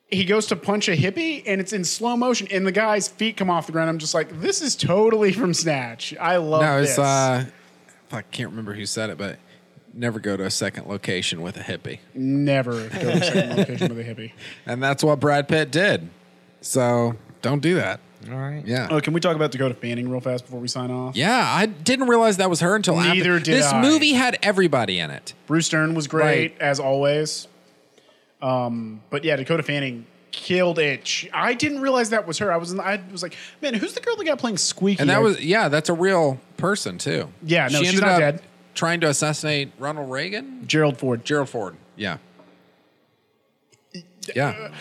he 0.10 0.26
goes 0.26 0.48
to 0.48 0.56
punch 0.56 0.88
a 0.88 0.98
hippie 0.98 1.44
and 1.46 1.62
it's 1.62 1.72
in 1.72 1.84
slow 1.84 2.18
motion 2.18 2.48
and 2.50 2.66
the 2.66 2.72
guy's 2.72 3.08
feet 3.08 3.38
come 3.38 3.50
off 3.50 3.68
the 3.68 3.72
ground. 3.72 3.90
I'm 3.90 4.00
just 4.00 4.16
like, 4.16 4.42
this 4.42 4.62
is 4.62 4.76
totally 4.76 5.32
from 5.32 5.54
Snatch. 5.54 6.16
I 6.20 6.38
love 6.38 6.62
no, 6.62 6.82
this. 6.82 6.92
it's 6.92 7.00
uh, 7.00 7.46
I 8.12 8.22
can't 8.24 8.50
remember 8.50 8.74
who 8.74 8.88
said 8.88 9.12
it, 9.12 9.20
but 9.20 9.38
never 9.94 10.20
go 10.20 10.36
to 10.36 10.46
a 10.46 10.50
second 10.50 10.88
location 10.88 11.42
with 11.42 11.58
a 11.58 11.62
hippie, 11.62 12.00
Never 12.14 12.90
go 12.90 13.00
to 13.00 13.12
a 13.12 13.24
second 13.24 13.58
location 13.58 13.96
with 13.96 14.08
a 14.08 14.10
hippie. 14.10 14.32
and 14.66 14.82
that's 14.82 15.04
what 15.04 15.20
Brad 15.20 15.48
Pitt 15.48 15.72
did. 15.72 16.10
So 16.62 17.16
don't 17.42 17.62
do 17.62 17.76
that. 17.76 18.00
All 18.30 18.38
right. 18.38 18.64
Yeah. 18.66 18.88
Oh, 18.92 19.00
can 19.00 19.14
we 19.14 19.22
talk 19.22 19.36
about 19.36 19.52
Dakota 19.52 19.74
Fanning 19.76 20.10
real 20.10 20.20
fast 20.20 20.44
before 20.46 20.60
we 20.60 20.68
sign 20.68 20.92
off? 20.92 21.16
Yeah, 21.16 21.42
I 21.42 21.66
didn't 21.68 22.08
realize 22.10 22.38
that 22.38 22.50
was 22.50 22.60
her 22.60 22.76
until 22.76 22.98
Neither 22.98 23.36
after. 23.36 23.40
did 23.46 23.58
this 23.58 23.72
I. 23.72 23.82
movie 23.82 24.12
had 24.14 24.38
everybody 24.44 25.00
in 25.00 25.10
it. 25.10 25.34
Bruce 25.48 25.70
Dern 25.70 25.94
was 25.96 26.08
great 26.08 26.26
Right. 26.52 26.62
as 26.62 26.80
always. 26.82 27.48
Um, 28.42 29.02
but 29.10 29.24
yeah, 29.24 29.38
Dakota 29.38 29.64
Fanning 29.64 30.06
killed 30.32 30.80
it. 30.80 31.08
She, 31.08 31.32
I 31.32 31.54
didn't 31.54 31.80
realize 31.82 32.10
that 32.12 32.28
was 32.28 32.38
her. 32.40 32.52
I 32.52 32.58
was 32.58 32.78
I 32.78 33.00
was 33.12 33.24
like, 33.24 33.36
man, 33.62 33.74
who's 33.74 33.94
the 33.94 34.02
girl 34.02 34.16
that 34.18 34.26
got 34.26 34.38
playing 34.38 34.58
Squeaky? 34.58 35.00
And 35.00 35.10
that 35.10 35.18
I- 35.18 35.20
was 35.20 35.42
yeah, 35.44 35.70
that's 35.70 35.88
a 35.90 35.94
real 35.94 36.40
person 36.58 36.98
too. 36.98 37.30
Yeah, 37.42 37.64
no, 37.70 37.80
she 37.80 37.86
she's 37.86 37.88
ended 37.90 38.02
not 38.02 38.12
up 38.14 38.20
dead. 38.20 38.42
Trying 38.76 39.00
to 39.02 39.08
assassinate 39.10 39.72
Ronald 39.80 40.12
Reagan, 40.12 40.64
Gerald 40.68 40.98
Ford. 40.98 41.24
Gerald 41.26 41.50
Ford. 41.50 41.76
Yeah, 41.96 42.18
yeah. 44.36 44.72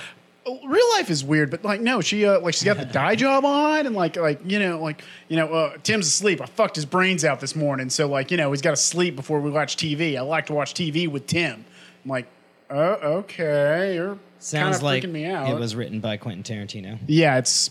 Real 0.67 0.89
life 0.97 1.11
is 1.11 1.25
weird, 1.25 1.51
but 1.51 1.65
like 1.65 1.81
no, 1.81 2.01
she 2.01 2.25
uh, 2.27 2.41
like 2.41 2.55
she's 2.55 2.65
got 2.65 2.77
the 2.77 2.85
dye 2.85 3.15
job 3.15 3.45
on, 3.45 3.87
and 3.87 3.95
like 3.95 4.17
like 4.17 4.41
you 4.45 4.59
know 4.59 4.81
like 4.81 5.03
you 5.29 5.37
know 5.37 5.47
uh, 5.53 5.77
Tim's 5.83 6.07
asleep. 6.07 6.41
I 6.41 6.47
fucked 6.47 6.77
his 6.77 6.85
brains 6.87 7.25
out 7.25 7.41
this 7.41 7.55
morning, 7.57 7.91
so 7.91 8.07
like 8.09 8.31
you 8.31 8.37
know 8.37 8.51
he's 8.53 8.63
got 8.63 8.71
to 8.71 8.77
sleep 8.77 9.17
before 9.17 9.41
we 9.41 9.51
watch 9.51 9.77
TV. 9.77 10.17
I 10.17 10.21
like 10.21 10.47
to 10.47 10.55
watch 10.55 10.75
TV 10.75 11.09
with 11.09 11.27
Tim. 11.27 11.65
I'm 12.05 12.11
like, 12.11 12.27
oh 12.71 12.93
okay, 13.21 13.95
you're 13.95 14.09
kind 14.11 14.21
Sounds 14.39 14.77
of 14.77 14.83
like 14.85 15.03
freaking 15.03 15.11
me 15.13 15.27
out. 15.27 15.51
it 15.51 15.59
was 15.59 15.75
written 15.75 16.01
by 16.01 16.17
Quentin 16.17 16.43
Tarantino. 16.43 16.99
yeah, 17.07 17.39
it's 17.39 17.71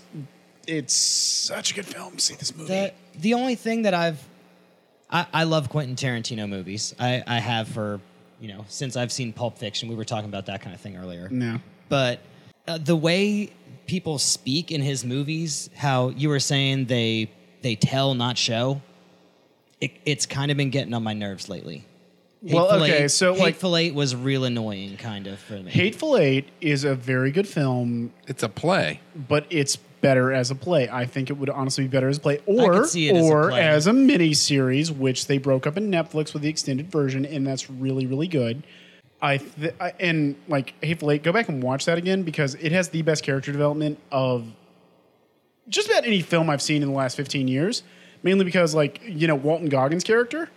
it's 0.68 0.94
such 0.94 1.72
a 1.72 1.74
good 1.76 1.86
film. 1.86 2.20
See 2.20 2.36
this 2.36 2.56
movie. 2.56 2.68
The 2.68 2.94
the 3.20 3.34
only 3.34 3.56
thing 3.56 3.84
that 3.84 3.94
I've 3.94 4.22
I, 5.10 5.26
I 5.34 5.44
love 5.46 5.70
Quentin 5.70 5.96
Tarantino 5.96 6.48
movies. 6.50 6.94
I, 7.00 7.24
I 7.26 7.40
have 7.40 7.68
for 7.70 8.02
you 8.42 8.50
know 8.50 8.66
since 8.68 8.96
I've 8.98 9.12
seen 9.12 9.32
Pulp 9.34 9.58
Fiction. 9.58 9.88
We 9.90 9.96
were 9.96 10.04
talking 10.06 10.30
about 10.30 10.48
that 10.48 10.62
kind 10.62 10.76
of 10.76 10.82
thing 10.82 10.98
earlier. 10.98 11.30
no, 11.30 11.60
But 11.90 12.20
uh, 12.68 12.78
the 12.78 12.96
way 12.96 13.52
people 13.86 14.18
speak 14.20 14.72
in 14.72 14.82
his 14.82 15.06
movies, 15.06 15.70
how 15.76 16.10
you 16.10 16.30
were 16.30 16.40
saying 16.40 16.86
they 16.86 17.30
they 17.62 17.76
tell 17.76 18.14
not 18.14 18.38
show, 18.38 18.82
it, 19.82 19.92
it's 20.06 20.26
kind 20.26 20.52
of 20.52 20.58
been 20.58 20.70
getting 20.70 20.94
on 20.94 21.04
my 21.04 21.14
nerves 21.14 21.50
lately. 21.50 21.86
Well, 22.44 22.66
Hateful 22.70 22.84
okay, 22.84 23.04
Eight- 23.06 23.12
so, 23.12 23.32
like- 23.34 23.42
Hateful 23.56 23.76
Eight 23.78 23.96
was 23.96 24.16
real 24.16 24.44
annoying, 24.46 24.98
kind 24.98 25.26
of 25.28 25.40
for 25.40 25.54
me. 25.54 25.72
Hateful 25.72 26.18
Eight 26.18 26.46
is 26.62 26.84
a 26.84 26.94
very 26.94 27.32
good 27.32 27.48
film, 27.48 28.14
It's 28.28 28.44
a 28.44 28.50
play. 28.50 29.00
but 29.16 29.48
it's 29.50 29.76
better 30.02 30.32
as 30.32 30.52
a 30.52 30.56
play. 30.56 30.88
I 30.88 31.06
think 31.06 31.32
it 31.32 31.34
would 31.34 31.50
honestly 31.50 31.86
be 31.86 31.88
better 31.90 32.08
as 32.10 32.18
a 32.18 32.22
play, 32.22 32.40
or 32.46 32.74
could 32.82 32.90
see 32.90 33.10
it 33.10 33.16
as 33.16 33.26
a 33.28 33.32
or 33.34 33.50
play. 33.50 33.62
as 33.62 33.88
a 33.88 33.94
mini 33.94 34.36
series, 34.36 34.92
which 34.92 35.26
they 35.26 35.40
broke 35.40 35.66
up 35.66 35.78
in 35.78 35.90
Netflix 35.90 36.34
with 36.34 36.44
the 36.44 36.50
extended 36.50 36.92
version, 36.92 37.26
and 37.26 37.46
that's 37.48 37.70
really 37.72 38.06
really 38.06 38.28
good. 38.28 38.64
I, 39.22 39.38
th- 39.38 39.74
I 39.80 39.94
and 40.00 40.36
like 40.48 40.74
Hateful 40.84 41.12
Eight, 41.12 41.24
go 41.24 41.32
back 41.32 41.50
and 41.50 41.64
watch 41.64 41.86
that 41.86 41.98
again 41.98 42.24
because 42.24 42.56
it 42.56 42.72
has 42.72 42.90
the 42.90 43.02
best 43.02 43.24
character 43.24 43.52
development 43.52 44.00
of 44.12 44.46
just 45.70 45.90
about 45.90 46.06
any 46.06 46.22
film 46.22 46.50
I've 46.50 46.62
seen 46.62 46.82
in 46.84 46.90
the 46.90 46.96
last 46.96 47.18
fifteen 47.18 47.48
years. 47.48 47.84
Mainly 48.24 48.46
because 48.46 48.74
like 48.76 49.02
you 49.04 49.28
know 49.28 49.36
Walton 49.36 49.70
Goggins' 49.70 50.04
character 50.04 50.50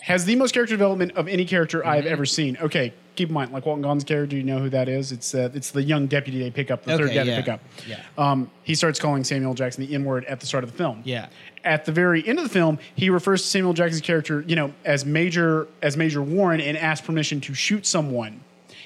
has 0.00 0.24
the 0.24 0.36
most 0.36 0.52
character 0.52 0.74
development 0.74 1.12
of 1.12 1.28
any 1.28 1.44
character 1.44 1.84
I've 1.86 2.04
mm-hmm. 2.04 2.12
ever 2.12 2.26
seen. 2.26 2.56
Okay, 2.60 2.92
keep 3.14 3.28
in 3.28 3.34
mind, 3.34 3.52
like 3.52 3.66
Walton 3.66 3.82
Goggins' 3.82 4.04
character, 4.04 4.36
you 4.36 4.42
know 4.42 4.58
who 4.58 4.70
that 4.70 4.88
is? 4.88 5.12
It's 5.12 5.34
uh, 5.34 5.50
it's 5.54 5.70
the 5.70 5.82
young 5.82 6.06
deputy 6.06 6.38
they 6.38 6.50
pick 6.50 6.70
up, 6.70 6.84
the 6.84 6.96
third 6.96 7.06
Okay, 7.10 7.14
guy 7.14 7.24
they 7.24 7.36
pick 7.36 7.48
up. 7.48 7.60
Yeah. 7.86 8.00
Um, 8.18 8.50
he 8.62 8.74
starts 8.74 8.98
calling 9.00 9.24
Samuel 9.24 9.54
Jackson 9.54 9.86
the 9.86 9.94
N 9.94 10.04
word 10.04 10.24
at 10.26 10.40
the 10.40 10.46
start 10.46 10.64
of 10.64 10.72
the 10.72 10.76
film. 10.76 11.02
Yeah. 11.04 11.28
At 11.64 11.84
the 11.84 11.92
very 11.92 12.26
end 12.26 12.38
of 12.38 12.44
the 12.44 12.50
film, 12.50 12.78
he 12.94 13.08
refers 13.10 13.42
to 13.42 13.48
Samuel 13.48 13.72
Jackson's 13.72 14.02
character, 14.02 14.42
you 14.46 14.56
know, 14.56 14.72
as 14.84 15.04
Major 15.04 15.68
as 15.82 15.96
Major 15.96 16.22
Warren, 16.22 16.60
and 16.60 16.76
asks 16.76 17.06
permission 17.06 17.40
to 17.42 17.54
shoot 17.54 17.86
someone. 17.86 18.40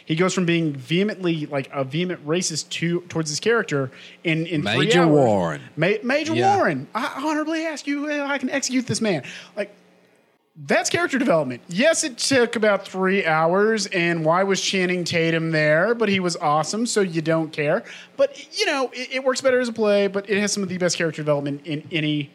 He 0.05 0.15
goes 0.15 0.35
from 0.35 0.47
being 0.47 0.73
vehemently 0.73 1.47
like 1.47 1.69
a 1.73 1.83
vehement 1.83 2.25
racist 2.25 2.69
to 2.71 3.01
towards 3.09 3.29
his 3.29 3.41
character 3.41 3.91
in 4.23 4.47
in 4.47 4.63
three 4.63 4.87
Major 4.87 5.01
hours. 5.03 5.11
Warren. 5.11 5.61
Ma- 5.77 5.91
Major 6.05 6.35
Yeah. 6.35 6.57
Warren. 6.57 6.87
I 6.95 7.23
honorably 7.25 7.67
ask 7.67 7.87
you 7.89 8.09
how 8.09 8.27
I 8.27 8.39
can 8.39 8.49
execute 8.51 8.87
this 8.87 9.01
man. 9.01 9.25
Like 9.57 9.75
that's 10.65 10.89
character 10.89 11.19
development. 11.19 11.63
Yes, 11.69 12.03
it 12.05 12.17
took 12.19 12.57
about 12.57 12.87
three 12.89 13.27
hours, 13.27 13.87
and 13.89 14.25
why 14.25 14.43
was 14.43 14.61
Channing 14.61 15.05
Tatum 15.05 15.51
there? 15.51 15.95
But 15.95 16.09
he 16.09 16.19
was 16.21 16.37
awesome, 16.37 16.87
so 16.87 17.03
you 17.03 17.21
don't 17.21 17.53
care. 17.53 17.85
But 18.17 18.59
you 18.59 18.65
know, 18.67 18.91
it, 18.95 19.17
it 19.17 19.25
works 19.25 19.41
better 19.43 19.61
as 19.61 19.69
a 19.69 19.73
play. 19.73 20.07
But 20.07 20.31
it 20.31 20.39
has 20.41 20.53
some 20.53 20.63
of 20.63 20.69
the 20.69 20.79
best 20.79 20.97
character 20.97 21.21
development 21.23 21.67
in 21.67 21.87
any 21.93 22.31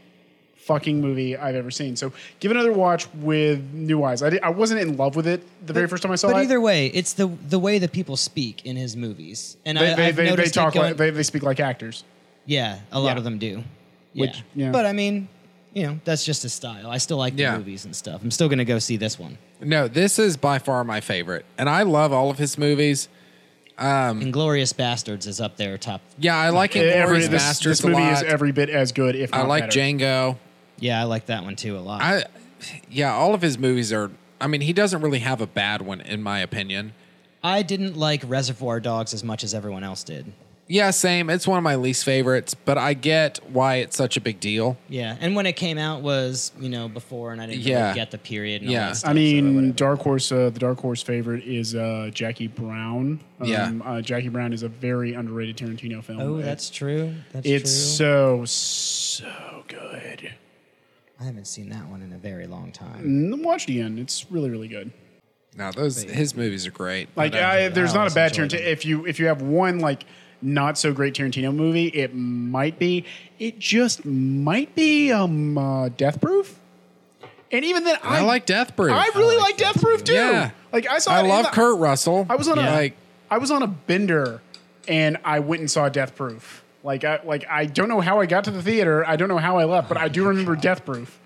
fucking 0.58 1.02
movie 1.02 1.36
I've 1.36 1.56
ever 1.56 1.72
seen. 1.72 1.96
So 1.96 2.14
give 2.40 2.52
another 2.52 2.72
watch 2.72 3.12
with 3.16 3.60
new 3.74 4.04
eyes. 4.04 4.22
I, 4.22 4.30
di- 4.30 4.40
I 4.42 4.50
wasn't 4.50 4.80
in 4.82 4.96
love 4.96 5.16
with 5.16 5.26
it 5.26 5.42
the 5.66 5.74
very 5.74 5.88
first 5.88 6.04
time 6.04 6.12
I 6.12 6.16
saw 6.16 6.30
it. 6.30 6.34
But 6.34 6.44
either 6.44 6.62
way, 6.62 6.88
it's 6.88 7.14
the 7.14 7.26
the 7.50 7.58
way 7.58 7.80
that 7.80 7.92
people 7.92 8.16
speak 8.18 8.66
in 8.66 8.76
his 8.76 8.96
movies, 8.96 9.58
and 9.66 9.78
they, 9.80 9.92
I, 9.92 9.96
they, 9.96 10.06
I've 10.10 10.16
they, 10.16 10.24
they 10.26 10.30
noticed 10.30 10.56
it 10.56 10.60
talk 10.60 10.74
going- 10.76 10.90
like 10.90 10.98
they, 10.98 11.10
they 11.10 11.24
speak 11.24 11.42
like 11.42 11.60
actors. 11.60 12.04
Yeah, 12.46 12.80
a 12.92 13.00
lot 13.00 13.14
Yeah. 13.14 13.18
of 13.18 13.24
them 13.24 13.40
do. 13.40 13.64
Yeah. 14.14 14.22
Which- 14.28 14.44
yeah. 14.56 14.72
But 14.72 14.86
I 14.86 14.94
mean, 14.94 15.28
you 15.74 15.84
know, 15.84 16.00
that's 16.04 16.26
just 16.26 16.44
his 16.44 16.54
style. 16.54 16.90
I 16.90 16.98
still 16.98 17.18
like 17.18 17.36
the 17.36 17.44
Yeah. 17.44 17.58
movies 17.58 17.86
and 17.86 17.96
stuff. 17.96 18.22
I'm 18.24 18.32
still 18.32 18.48
going 18.50 18.60
to 18.60 18.66
go 18.66 18.80
see 18.80 18.98
this 18.98 19.18
one. 19.18 19.38
No, 19.62 19.88
this 19.88 20.20
is 20.20 20.38
by 20.38 20.60
far 20.60 20.84
my 20.84 21.02
favorite, 21.02 21.46
and 21.58 21.70
I 21.70 21.84
love 21.84 22.12
all 22.12 22.30
of 22.30 22.38
his 22.38 22.58
movies. 22.58 23.08
Um, 23.78 24.22
Inglourious 24.22 24.74
Basterds 24.74 25.26
is 25.28 25.42
up 25.42 25.58
there 25.58 25.78
top. 25.78 26.02
Yeah, 26.20 26.36
I 26.38 26.50
like 26.50 26.76
Every, 26.76 27.20
Inglourious 27.22 27.30
this, 27.30 27.44
Basterds 27.44 27.64
this 27.64 27.84
movie 27.84 28.02
a 28.04 28.12
is 28.12 28.24
every 28.24 28.52
bit 28.52 28.70
as 28.70 28.92
good, 28.92 29.16
if 29.16 29.34
I 29.34 29.42
like 29.44 29.64
better. 29.66 29.80
Django. 29.80 30.38
Yeah, 30.80 31.00
I 31.00 31.06
like 31.06 31.28
that 31.28 31.44
one 31.44 31.56
too 31.56 31.78
a 31.78 31.80
lot. 31.80 32.02
I, 32.02 32.26
yeah, 32.90 33.14
all 33.14 33.34
of 33.34 33.42
his 33.42 33.58
movies 33.58 33.92
are. 33.94 34.12
I 34.40 34.48
mean, 34.48 34.62
he 34.62 34.74
doesn't 34.74 35.02
really 35.02 35.20
have 35.20 35.42
a 35.42 35.48
bad 35.48 35.82
one, 35.84 36.02
in 36.02 36.22
my 36.24 36.40
opinion. 36.40 36.94
I 37.44 37.62
didn't 37.64 37.96
like 37.98 38.24
Reservoir 38.28 38.80
Dogs 38.80 39.14
as 39.14 39.24
much 39.24 39.44
as 39.44 39.54
everyone 39.54 39.84
else 39.84 40.04
did. 40.04 40.32
Yeah, 40.72 40.92
same. 40.92 41.30
It's 41.30 41.46
one 41.46 41.58
of 41.58 41.64
my 41.66 41.76
least 41.76 42.06
favorites, 42.06 42.54
but 42.54 42.78
I 42.78 42.94
get 42.94 43.40
why 43.52 43.76
it's 43.76 43.98
such 43.98 44.16
a 44.16 44.22
big 44.22 44.40
deal. 44.40 44.78
Yeah, 44.88 45.18
and 45.20 45.36
when 45.36 45.46
it 45.46 45.58
came 45.58 45.78
out 45.78 46.02
was 46.02 46.54
you 46.62 46.70
know 46.70 46.88
before, 46.88 47.34
and 47.34 47.42
I 47.42 47.48
didn't 47.48 47.62
Yeah. 47.64 47.82
really 47.90 47.96
get 47.96 48.12
the 48.12 48.18
period. 48.18 48.62
And 48.62 48.70
all 48.70 48.74
Yeah. 48.74 48.86
that 48.88 48.96
stuff, 48.96 49.10
I 49.10 49.12
so 49.12 49.16
mean, 49.16 49.56
whatever. 49.56 49.74
dark 49.74 50.00
horse. 50.00 50.32
Uh, 50.32 50.50
the 50.50 50.60
dark 50.60 50.80
horse 50.80 51.04
favorite 51.04 51.44
is 51.44 51.76
uh, 51.76 52.10
Jackie 52.14 52.48
Brown. 52.48 53.20
Um, 53.42 53.48
Yeah. 53.50 53.72
uh, 53.84 54.02
Jackie 54.02 54.30
Brown 54.30 54.54
is 54.54 54.64
a 54.64 54.70
very 54.70 55.14
underrated 55.14 55.58
Tarantino 55.58 56.02
film. 56.02 56.22
oh, 56.22 56.38
It- 56.38 56.44
that's 56.44 56.70
true. 56.70 57.16
That's 57.34 57.46
true. 57.46 57.56
it's 57.56 57.98
true. 57.98 58.46
so 58.46 58.46
so 58.46 59.64
good. 59.68 60.32
I 61.20 61.24
haven't 61.26 61.48
seen 61.48 61.68
that 61.70 61.90
one 61.90 62.02
in 62.02 62.14
a 62.14 62.18
very 62.18 62.48
long 62.48 62.72
time. 62.72 63.04
Mm, 63.06 63.44
Watch 63.44 63.66
the 63.66 63.82
end. 63.82 64.00
It's 64.00 64.26
really 64.32 64.50
really 64.50 64.70
good. 64.70 64.92
Now 65.58 65.72
those 65.72 66.02
his 66.04 66.34
movies 66.34 66.66
are 66.66 66.72
great. 66.72 67.10
Like, 67.18 67.34
But, 67.34 67.44
I, 67.44 67.68
there's 67.68 67.92
I 67.92 67.94
not 67.96 67.96
a 67.96 68.00
always 68.04 68.14
bad 68.14 68.38
enjoy 68.40 68.58
Tarantino. 68.58 68.66
If 68.68 68.86
you 68.86 69.06
if 69.06 69.20
you 69.20 69.26
have 69.26 69.42
one 69.42 69.80
like 69.80 70.06
not 70.42 70.78
so 70.78 70.94
great 70.94 71.14
Tarantino 71.14 71.54
movie, 71.54 71.88
it 71.88 72.14
might 72.16 72.80
be. 72.80 73.06
It 73.40 73.60
just 73.60 74.06
might 74.06 74.74
be 74.76 75.12
um 75.12 75.58
uh, 75.58 75.90
Death 75.90 76.22
Proof. 76.22 76.60
And 77.52 77.66
even 77.66 77.84
then, 77.84 77.98
I, 78.02 78.20
I 78.20 78.22
like 78.22 78.46
Death 78.46 78.76
Proof. 78.76 78.92
I 78.94 79.08
really 79.16 79.36
I 79.36 79.40
like 79.40 79.42
like 79.50 79.58
that 79.58 79.74
Death 79.74 79.84
Proof 79.84 80.04
too. 80.04 80.14
too. 80.14 80.20
Yeah. 80.20 80.52
Like 80.72 80.88
I 80.88 81.00
saw. 81.00 81.12
I 81.12 81.22
love 81.22 81.46
the- 81.46 81.52
Kurt 81.52 81.80
Russell. 81.80 82.26
I 82.30 82.36
was 82.36 82.48
on 82.48 82.58
a 82.58 82.62
like. 82.62 82.96
I 83.30 83.38
was 83.38 83.52
on 83.52 83.64
a 83.64 83.68
bender 83.68 84.42
and 84.88 85.18
I 85.24 85.40
went 85.40 85.60
and 85.62 85.70
saw 85.72 85.90
Death 85.90 86.16
Proof. 86.16 86.64
Like 86.84 87.04
I 87.04 87.20
like 87.24 87.46
I 87.50 87.66
don't 87.66 87.90
know 87.90 88.02
how 88.02 88.20
I 88.20 88.26
got 88.26 88.46
to 88.46 88.52
the 88.52 88.62
theater. 88.64 89.06
I 89.08 89.16
don't 89.16 89.28
know 89.30 89.38
how 89.38 89.58
I 89.58 89.66
left, 89.66 89.88
but 89.88 89.98
I 89.98 90.08
do 90.08 90.28
remember 90.28 90.56
Death 90.56 90.86
Proof. 90.86 91.20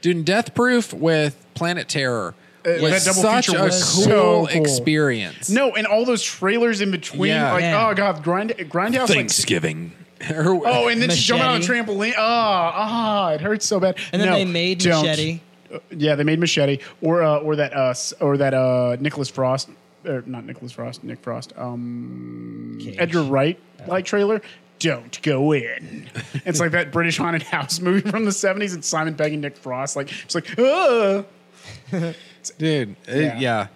Dude, 0.00 0.24
Death 0.24 0.54
Proof 0.54 0.92
with 0.92 1.44
Planet 1.54 1.88
Terror 1.88 2.34
was 2.64 2.80
that 3.04 3.04
double 3.04 3.22
such 3.22 3.46
feature 3.46 3.58
a 3.58 3.64
was 3.64 3.94
cool, 3.94 4.04
so 4.04 4.46
cool. 4.46 4.62
experience. 4.62 5.50
No, 5.50 5.74
and 5.74 5.86
all 5.86 6.04
those 6.04 6.22
trailers 6.22 6.80
in 6.80 6.90
between. 6.90 7.30
Yeah. 7.30 7.52
Like 7.52 7.62
Yeah. 7.62 7.88
oh 7.88 7.94
god, 7.94 8.22
grind 8.22 8.50
grindhouse. 8.50 9.08
Like, 9.08 9.08
Thanksgiving. 9.08 9.92
oh, 10.30 10.88
and 10.88 11.02
then 11.02 11.10
she's 11.10 11.24
jumping 11.24 11.46
on 11.46 11.56
a 11.56 11.58
Machete. 11.58 11.80
trampoline. 11.82 12.14
Ah, 12.16 12.72
ah, 12.74 13.30
it 13.32 13.40
hurts 13.40 13.66
so 13.66 13.80
bad. 13.80 13.96
And 14.12 14.22
then 14.22 14.28
No, 14.28 14.34
they 14.36 14.44
made 14.44 14.78
don't. 14.78 15.04
Machete. 15.04 15.40
Uh, 15.74 15.78
yeah, 15.90 16.14
they 16.14 16.22
made 16.22 16.38
Machete, 16.38 16.78
or 17.00 17.22
uh, 17.22 17.38
or 17.38 17.56
that 17.56 17.74
uh, 17.76 17.90
s- 17.90 18.12
or 18.20 18.36
that 18.36 18.54
uh, 18.54 18.96
Nicholas 19.00 19.28
Frost, 19.28 19.68
or 20.04 20.22
not 20.26 20.44
Nicholas 20.44 20.70
Frost, 20.72 21.02
Nick 21.02 21.20
Frost, 21.20 21.52
um, 21.56 22.78
Cage. 22.80 22.96
Edgar 22.98 23.22
Wright 23.22 23.58
like 23.88 24.04
trailer. 24.04 24.40
Don't 24.78 25.20
go 25.22 25.52
in. 25.52 26.08
it's 26.44 26.60
like 26.60 26.72
that 26.72 26.92
British 26.92 27.16
haunted 27.16 27.42
house 27.42 27.80
movie 27.80 28.08
from 28.08 28.24
the 28.24 28.32
seventies, 28.32 28.74
and 28.74 28.84
Simon 28.84 29.14
Pegg 29.16 29.32
and 29.32 29.42
Nick 29.42 29.56
Frost, 29.56 29.96
like 29.96 30.12
it's 30.24 30.34
like, 30.36 30.56
uh 30.58 31.22
Dude, 32.50 32.96
uh, 33.08 33.14
Yeah. 33.14 33.38
yeah. 33.38 33.66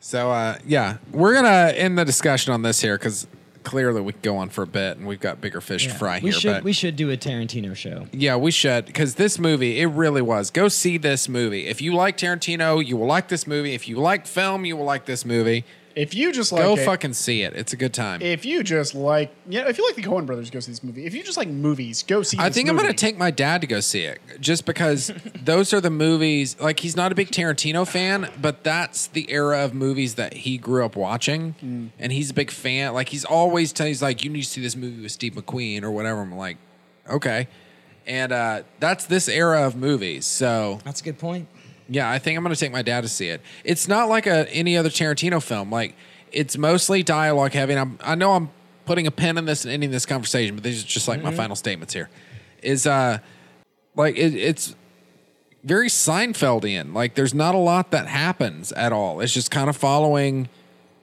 So, 0.00 0.30
uh, 0.30 0.58
yeah, 0.66 0.98
we're 1.12 1.32
going 1.32 1.44
to 1.44 1.78
end 1.80 1.98
the 1.98 2.04
discussion 2.04 2.52
on 2.52 2.62
this 2.62 2.80
here 2.80 2.96
because 2.96 3.26
clearly 3.64 4.00
we 4.00 4.12
could 4.12 4.22
go 4.22 4.36
on 4.36 4.48
for 4.48 4.62
a 4.62 4.66
bit 4.66 4.96
and 4.96 5.06
we've 5.08 5.18
got 5.18 5.40
bigger 5.40 5.60
fish 5.60 5.88
to 5.88 5.92
fry 5.94 6.20
we 6.22 6.30
here. 6.30 6.38
should 6.38 6.52
but 6.52 6.62
we 6.62 6.72
should 6.72 6.94
do 6.94 7.10
a 7.10 7.16
Tarantino 7.16 7.74
show. 7.74 8.06
yeah, 8.12 8.36
we 8.36 8.52
should 8.52 8.86
because 8.86 9.16
this 9.16 9.40
movie, 9.40 9.80
it 9.80 9.86
really 9.86 10.22
was. 10.22 10.52
Go 10.52 10.68
see 10.68 10.96
this 10.98 11.28
movie. 11.28 11.66
If 11.66 11.80
you 11.82 11.92
like 11.92 12.16
Tarantino, 12.16 12.84
you 12.86 12.96
will 12.96 13.08
like 13.08 13.26
this 13.26 13.44
movie. 13.48 13.74
If 13.74 13.88
you 13.88 13.96
like 13.96 14.26
film, 14.28 14.64
you 14.64 14.76
will 14.76 14.84
like 14.84 15.06
this 15.06 15.24
movie. 15.24 15.64
If 15.96 16.14
you 16.14 16.30
just 16.30 16.52
like 16.52 16.62
Go 16.62 16.74
it- 16.76 16.84
fucking 16.84 17.14
see 17.14 17.42
it. 17.42 17.54
It's 17.54 17.72
a 17.72 17.76
good 17.76 17.94
time. 17.94 18.20
if 18.22 18.44
you 18.44 18.62
just 18.62 18.94
like, 18.94 19.34
yeah, 19.48 19.66
if 19.66 19.78
you 19.78 19.86
like 19.86 19.96
the 19.96 20.02
Coen 20.02 20.26
Brothers, 20.26 20.50
go 20.50 20.60
see 20.60 20.70
this 20.70 20.84
movie. 20.84 21.06
If 21.06 21.14
you 21.14 21.22
just 21.24 21.38
like 21.38 21.48
movies, 21.48 22.02
go 22.02 22.22
see. 22.22 22.36
I 22.38 22.48
this 22.48 22.54
think 22.56 22.68
I'm 22.68 22.76
going 22.76 22.86
to 22.88 22.94
take 22.94 23.16
my 23.16 23.30
dad 23.30 23.62
to 23.62 23.66
go 23.66 23.80
see 23.80 24.02
it 24.02 24.20
just 24.38 24.66
because 24.66 25.10
those 25.42 25.72
are 25.72 25.80
the 25.80 25.90
movies. 25.90 26.54
Like, 26.60 26.80
he's 26.80 26.96
not 26.96 27.12
a 27.12 27.14
big 27.14 27.30
Tarantino 27.30 27.88
fan, 27.88 28.30
but 28.40 28.62
that's 28.62 29.06
the 29.08 29.30
era 29.32 29.64
of 29.64 29.72
movies 29.74 30.16
that 30.16 30.34
he 30.34 30.58
grew 30.58 30.84
up 30.84 30.94
watching. 30.96 31.54
Mm. 31.64 31.90
And 31.98 32.12
he's 32.12 32.30
a 32.30 32.34
big 32.34 32.50
fan. 32.50 32.92
Like, 32.92 33.08
he's 33.08 33.24
always 33.24 33.72
telling, 33.72 33.90
he's 33.90 34.02
like, 34.02 34.22
you 34.22 34.30
need 34.30 34.42
to 34.42 34.48
see 34.48 34.60
this 34.60 34.76
movie 34.76 35.02
with 35.02 35.12
Steve 35.12 35.32
McQueen 35.32 35.82
or 35.82 35.90
whatever. 35.90 36.20
I'm 36.20 36.36
like, 36.36 36.58
okay. 37.08 37.48
And 38.06 38.30
uh, 38.32 38.62
that's 38.78 39.06
this 39.06 39.28
era 39.28 39.66
of 39.66 39.74
movies. 39.74 40.26
So, 40.26 40.78
That's 40.84 41.00
a 41.00 41.04
good 41.04 41.18
point. 41.18 41.48
Yeah, 41.88 42.10
I 42.10 42.18
think 42.18 42.36
I'm 42.36 42.42
going 42.42 42.54
to 42.54 42.60
take 42.60 42.72
my 42.72 42.82
dad 42.82 43.02
to 43.02 43.08
see 43.08 43.28
it. 43.28 43.40
It's 43.64 43.88
not 43.88 44.08
like 44.08 44.26
a, 44.26 44.50
any 44.52 44.76
other 44.76 44.88
Tarantino 44.88 45.42
film. 45.42 45.70
Like, 45.70 45.94
it's 46.32 46.58
mostly 46.58 47.02
dialogue 47.02 47.52
heavy. 47.52 47.72
And 47.74 47.80
I'm, 47.80 47.98
I 48.02 48.14
know 48.14 48.32
I'm 48.32 48.50
putting 48.84 49.06
a 49.06 49.10
pin 49.10 49.38
in 49.38 49.44
this 49.44 49.64
and 49.64 49.72
ending 49.72 49.90
this 49.90 50.06
conversation, 50.06 50.54
but 50.54 50.64
these 50.64 50.82
are 50.82 50.86
just 50.86 51.08
like 51.08 51.22
my 51.22 51.32
final 51.32 51.56
statements 51.56 51.94
here. 51.94 52.08
Is 52.62 52.86
uh, 52.86 53.18
like 53.94 54.16
it, 54.16 54.34
it's 54.34 54.74
very 55.64 55.88
Seinfeldian. 55.88 56.94
Like, 56.94 57.14
there's 57.14 57.34
not 57.34 57.54
a 57.54 57.58
lot 57.58 57.90
that 57.90 58.06
happens 58.06 58.72
at 58.72 58.92
all. 58.92 59.20
It's 59.20 59.32
just 59.34 59.50
kind 59.50 59.68
of 59.68 59.76
following 59.76 60.48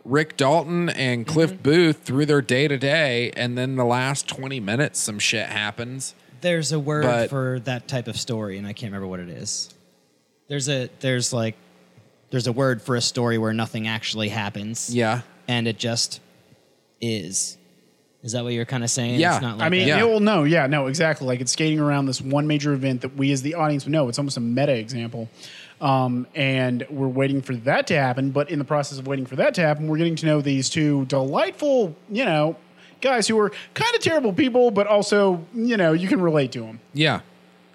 Rick 0.05 0.37
Dalton 0.37 0.89
and 0.89 1.25
Cliff 1.25 1.61
Booth 1.61 2.03
through 2.03 2.25
their 2.25 2.41
day 2.41 2.67
to 2.67 2.77
day, 2.77 3.31
and 3.37 3.57
then 3.57 3.75
the 3.75 3.85
last 3.85 4.27
20 4.27 4.59
minutes, 4.59 4.99
some 4.99 5.19
shit 5.19 5.47
happens. 5.47 6.15
There's 6.41 6.73
a 6.73 6.79
word 6.79 7.03
But- 7.03 7.29
for 7.29 7.59
that 7.63 7.87
type 7.87 8.07
of 8.07 8.17
story, 8.17 8.57
and 8.57 8.67
I 8.67 8.73
can't 8.73 8.91
remember 8.91 9.07
what 9.07 9.21
it 9.21 9.29
is. 9.29 9.69
There's 10.47 10.69
a 10.69 10.89
there's 10.99 11.33
like 11.33 11.55
there's 12.29 12.47
a 12.47 12.51
word 12.51 12.81
for 12.81 12.95
a 12.95 13.01
story 13.01 13.37
where 13.37 13.53
nothing 13.53 13.87
actually 13.87 14.29
happens. 14.29 14.93
Yeah. 14.93 15.21
and 15.47 15.67
it 15.67 15.77
just 15.77 16.19
is. 17.01 17.57
Is 18.23 18.31
that 18.31 18.43
what 18.43 18.53
you're 18.53 18.65
kind 18.65 18.83
of 18.83 18.89
saying? 18.89 19.19
Yeah. 19.19 19.33
It's 19.33 19.41
not 19.41 19.57
like 19.57 19.65
I 19.65 19.69
mean, 19.69 19.81
that? 19.81 19.87
Yeah. 19.87 19.97
yeah. 19.97 20.03
well, 20.05 20.19
no, 20.21 20.43
yeah, 20.45 20.65
no, 20.65 20.87
exactly. 20.87 21.27
Like 21.27 21.41
it's 21.41 21.51
skating 21.51 21.79
around 21.79 22.05
this 22.05 22.21
one 22.21 22.47
major 22.47 22.71
event 22.73 23.01
that 23.01 23.15
we 23.17 23.31
as 23.33 23.41
the 23.41 23.55
audience 23.55 23.85
know. 23.85 24.07
It's 24.07 24.17
almost 24.17 24.37
a 24.37 24.41
meta 24.41 24.73
example. 24.73 25.29
Um, 25.81 26.25
and 26.33 26.85
we're 26.89 27.09
waiting 27.09 27.41
for 27.41 27.53
that 27.55 27.87
to 27.87 27.95
happen. 27.95 28.31
But 28.31 28.49
in 28.49 28.59
the 28.59 28.65
process 28.65 28.97
of 28.97 29.07
waiting 29.07 29.25
for 29.25 29.35
that 29.35 29.53
to 29.55 29.61
happen, 29.61 29.89
we're 29.89 29.97
getting 29.97 30.15
to 30.15 30.25
know 30.25 30.39
these 30.41 30.69
two 30.69 31.05
delightful, 31.05 31.95
you 32.09 32.23
know, 32.23 32.55
guys 33.01 33.27
who 33.27 33.37
are 33.39 33.51
kind 33.73 33.93
of 33.93 34.01
terrible 34.01 34.31
people, 34.31 34.71
but 34.71 34.87
also, 34.87 35.45
you 35.53 35.75
know, 35.75 35.91
you 35.91 36.07
can 36.07 36.21
relate 36.21 36.53
to 36.53 36.61
them. 36.61 36.79
Yeah. 36.93 37.19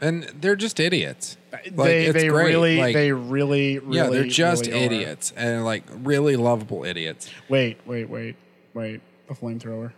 And 0.00 0.24
they're 0.40 0.56
just 0.56 0.78
idiots. 0.80 1.36
Like, 1.52 1.74
they 1.74 2.10
they 2.10 2.28
great. 2.28 2.46
really, 2.52 2.78
Like, 2.78 2.94
they 2.94 3.12
really, 3.12 3.78
really, 3.78 3.96
yeah, 3.96 4.08
they're 4.10 4.24
just 4.26 4.66
really 4.66 4.78
are. 4.80 4.84
idiots 4.84 5.32
and 5.36 5.64
like 5.64 5.82
really 6.02 6.36
lovable 6.36 6.84
idiots. 6.84 7.30
Wait, 7.48 7.78
wait, 7.86 8.08
wait, 8.08 8.36
wait. 8.74 9.00
The 9.28 9.34
flamethrower. 9.34 9.92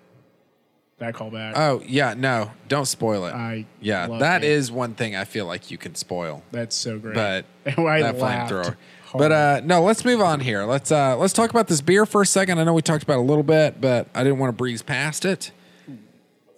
That 0.98 1.14
callback. 1.14 1.52
Oh 1.56 1.82
yeah, 1.86 2.14
no, 2.16 2.50
don't 2.68 2.84
spoil 2.86 3.24
it. 3.26 3.34
I 3.34 3.66
yeah, 3.80 4.06
that 4.18 4.44
it. 4.44 4.50
is 4.50 4.70
one 4.70 4.94
thing 4.94 5.16
I 5.16 5.24
feel 5.24 5.46
like 5.46 5.70
you 5.70 5.78
can 5.78 5.94
spoil, 5.94 6.42
That's 6.52 6.76
so 6.76 6.98
great. 6.98 7.14
but 7.14 7.46
I 7.78 8.02
that 8.02 8.16
flamethrower. 8.16 8.76
But 9.14 9.32
uh, 9.32 9.60
no, 9.64 9.82
let's 9.82 10.04
move 10.04 10.20
on 10.20 10.40
here. 10.40 10.64
Let's 10.64 10.92
uh, 10.92 11.16
let's 11.16 11.32
talk 11.32 11.50
about 11.50 11.68
this 11.68 11.80
beer 11.80 12.04
for 12.06 12.22
a 12.22 12.26
second. 12.26 12.58
I 12.60 12.64
know 12.64 12.74
we 12.74 12.82
talked 12.82 13.02
about 13.02 13.14
it 13.14 13.20
a 13.20 13.22
little 13.22 13.42
bit, 13.42 13.80
but 13.80 14.08
I 14.14 14.22
didn't 14.22 14.38
want 14.38 14.50
to 14.50 14.56
breeze 14.56 14.82
past 14.82 15.24
it. 15.24 15.52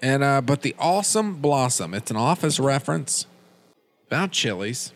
And 0.02 0.24
uh, 0.24 0.40
but 0.40 0.62
the 0.62 0.74
awesome 0.78 1.36
blossom, 1.36 1.94
it's 1.94 2.10
an 2.10 2.16
office 2.16 2.58
reference 2.58 3.26
about 4.12 4.30
chilies. 4.30 4.92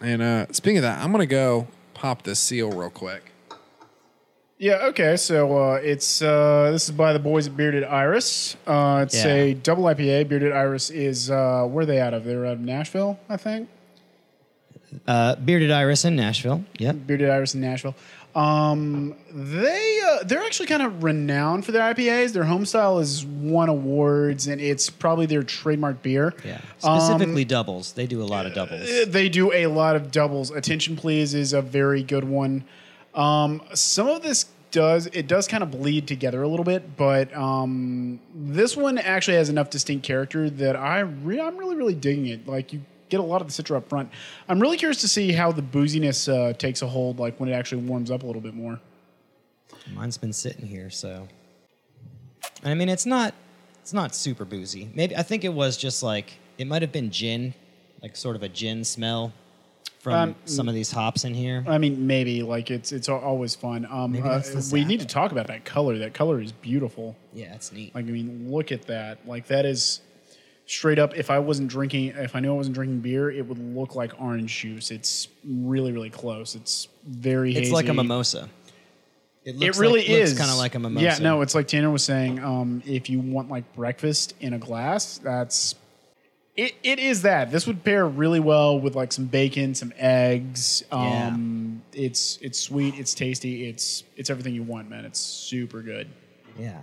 And 0.00 0.22
uh, 0.22 0.46
speaking 0.52 0.78
of 0.78 0.82
that, 0.82 1.02
I'm 1.02 1.10
gonna 1.10 1.26
go 1.26 1.66
pop 1.92 2.22
this 2.22 2.38
seal 2.38 2.70
real 2.70 2.88
quick. 2.90 3.32
Yeah. 4.58 4.86
Okay. 4.88 5.16
So 5.16 5.58
uh, 5.58 5.74
it's 5.82 6.22
uh, 6.22 6.70
this 6.72 6.84
is 6.84 6.92
by 6.92 7.12
the 7.12 7.18
boys 7.18 7.48
at 7.48 7.56
Bearded 7.56 7.82
Iris. 7.84 8.56
Uh, 8.66 9.00
it's 9.06 9.16
Yeah. 9.24 9.32
a 9.32 9.54
double 9.54 9.84
IPA. 9.84 10.28
Bearded 10.28 10.52
Iris 10.52 10.90
is 10.90 11.30
uh, 11.30 11.64
where 11.64 11.82
are 11.82 11.86
they 11.86 12.00
out 12.00 12.14
of? 12.14 12.24
They're 12.24 12.46
out 12.46 12.52
of 12.54 12.60
Nashville, 12.60 13.18
I 13.28 13.36
think. 13.36 13.68
Uh, 15.06 15.34
Bearded 15.36 15.70
Iris 15.70 16.04
in 16.04 16.14
Nashville. 16.16 16.64
Yep. 16.78 16.96
Bearded 17.06 17.28
Iris 17.30 17.54
in 17.54 17.60
Nashville. 17.60 17.94
Um, 18.34 19.16
they 19.32 20.00
uh, 20.08 20.24
they're 20.24 20.42
actually 20.44 20.66
kind 20.66 20.82
of 20.82 21.02
renowned 21.02 21.64
for 21.64 21.72
their 21.72 21.82
IPAs. 21.94 22.32
Their 22.32 22.44
home 22.44 22.64
style 22.64 22.98
has 22.98 23.24
won 23.26 23.68
awards, 23.68 24.46
and 24.46 24.60
it's 24.60 24.88
probably 24.88 25.26
their 25.26 25.42
trademark 25.42 26.02
beer. 26.02 26.34
Yeah. 26.44 26.60
Um, 26.84 27.00
Specifically 27.00 27.44
doubles. 27.44 27.92
They 27.92 28.06
do 28.06 28.22
a 28.22 28.24
lot 28.24 28.46
of 28.46 28.54
doubles. 28.54 28.82
Uh, 28.88 29.04
They 29.08 29.28
do 29.28 29.52
a 29.52 29.66
lot 29.66 29.96
of 29.96 30.10
doubles. 30.12 30.50
Attention, 30.50 30.96
please, 30.96 31.34
is 31.34 31.52
a 31.52 31.60
very 31.62 32.02
good 32.02 32.24
one. 32.24 32.64
Um, 33.14 33.62
some 33.74 34.06
of 34.08 34.22
this 34.22 34.46
does 34.70 35.06
it 35.08 35.26
does 35.26 35.48
kind 35.48 35.64
of 35.64 35.72
bleed 35.72 36.06
together 36.06 36.42
a 36.44 36.48
little 36.48 36.64
bit, 36.64 36.96
but 36.96 37.34
um, 37.36 38.20
this 38.32 38.76
one 38.76 38.98
actually 38.98 39.36
has 39.36 39.48
enough 39.48 39.68
distinct 39.70 40.06
character 40.06 40.48
that 40.48 40.76
I 40.76 41.00
re- 41.00 41.40
I'm 41.40 41.56
really 41.56 41.74
really 41.74 41.94
digging 41.96 42.28
it. 42.28 42.46
Like 42.46 42.72
you 42.72 42.82
get 43.10 43.20
a 43.20 43.22
lot 43.22 43.42
of 43.42 43.48
the 43.54 43.62
citra 43.62 43.76
up 43.76 43.88
front. 43.88 44.10
I'm 44.48 44.60
really 44.60 44.76
curious 44.78 45.00
to 45.02 45.08
see 45.08 45.32
how 45.32 45.52
the 45.52 45.62
booziness 45.62 46.32
uh, 46.32 46.54
takes 46.54 46.80
a 46.82 46.86
hold, 46.86 47.18
like 47.18 47.38
when 47.38 47.48
it 47.48 47.52
actually 47.52 47.82
warms 47.82 48.10
up 48.10 48.22
a 48.22 48.26
little 48.26 48.40
bit 48.42 48.54
more. 48.54 48.80
Mine's 49.92 50.16
been 50.18 50.32
sitting 50.32 50.66
here, 50.66 50.88
so. 50.90 51.28
I 52.64 52.74
mean, 52.74 52.88
it's 52.88 53.06
not, 53.06 53.34
it's 53.82 53.92
not 53.92 54.14
super 54.14 54.44
boozy. 54.44 54.88
Maybe 54.94 55.16
I 55.16 55.22
think 55.22 55.44
it 55.44 55.52
was 55.52 55.76
just 55.76 56.02
like 56.02 56.32
it 56.58 56.66
might 56.66 56.82
have 56.82 56.92
been 56.92 57.10
gin, 57.10 57.54
like 58.02 58.16
sort 58.16 58.36
of 58.36 58.42
a 58.42 58.48
gin 58.48 58.84
smell 58.84 59.32
from 60.00 60.14
Um, 60.14 60.34
some 60.46 60.68
of 60.68 60.74
these 60.74 60.90
hops 60.90 61.24
in 61.24 61.34
here. 61.34 61.64
I 61.66 61.78
mean, 61.78 62.06
maybe 62.06 62.42
like 62.42 62.70
it's 62.70 62.92
it's 62.92 63.08
always 63.08 63.54
fun. 63.54 63.86
Um, 63.90 64.16
uh, 64.22 64.42
we 64.72 64.84
need 64.84 65.00
to 65.00 65.06
talk 65.06 65.32
about 65.32 65.46
that 65.48 65.64
color. 65.64 65.98
That 65.98 66.14
color 66.14 66.40
is 66.40 66.52
beautiful. 66.52 67.16
yeah, 67.34 67.54
it's 67.54 67.72
neat. 67.72 67.94
Like, 67.94 68.06
I 68.06 68.10
mean, 68.10 68.50
look 68.50 68.72
at 68.72 68.82
that. 68.86 69.26
Like, 69.26 69.46
that 69.48 69.64
is 69.66 70.00
straight 70.70 70.98
up. 70.98 71.16
If 71.16 71.30
I 71.30 71.38
wasn't 71.38 71.68
drinking, 71.68 72.08
if 72.16 72.36
I 72.36 72.40
knew 72.40 72.52
I 72.52 72.56
wasn't 72.56 72.74
drinking 72.74 73.00
beer, 73.00 73.30
it 73.30 73.46
would 73.46 73.58
look 73.58 73.94
like 73.94 74.20
orange 74.20 74.56
juice. 74.56 74.90
It's 74.90 75.28
really, 75.44 75.92
really 75.92 76.10
close. 76.10 76.54
It's 76.54 76.88
very 77.04 77.50
it's 77.50 77.60
hazy. 77.60 77.72
like 77.72 77.88
a 77.88 77.94
mimosa. 77.94 78.48
It, 79.44 79.62
It 79.62 79.78
really 79.78 80.00
like, 80.00 80.10
is 80.10 80.38
kind 80.38 80.50
of 80.50 80.58
like 80.58 80.74
a 80.74 80.78
mimosa. 80.78 81.04
Yeah, 81.04 81.18
no, 81.18 81.40
it's 81.40 81.54
like 81.54 81.66
Tanner 81.66 81.90
was 81.90 82.04
saying. 82.04 82.38
Um, 82.44 82.82
if 82.86 83.08
you 83.10 83.20
want 83.20 83.48
like 83.48 83.74
breakfast 83.74 84.34
in 84.40 84.52
a 84.52 84.58
glass, 84.58 85.18
that's 85.18 85.74
it. 86.56 86.74
It 86.82 86.98
is 86.98 87.22
that. 87.22 87.50
This 87.50 87.66
would 87.66 87.82
pair 87.82 88.06
really 88.06 88.40
well 88.40 88.78
with 88.78 88.94
like 88.94 89.12
some 89.12 89.26
bacon, 89.26 89.74
some 89.74 89.92
eggs. 89.96 90.84
Um, 90.92 91.82
it's 91.92 92.38
it's 92.42 92.60
sweet. 92.60 92.98
It's 92.98 93.14
tasty. 93.14 93.66
It's 93.66 94.04
it's 94.16 94.28
everything 94.30 94.54
you 94.54 94.62
want, 94.62 94.90
man. 94.90 95.04
It's 95.06 95.18
super 95.18 95.80
good. 95.80 96.08
yeah, 96.58 96.82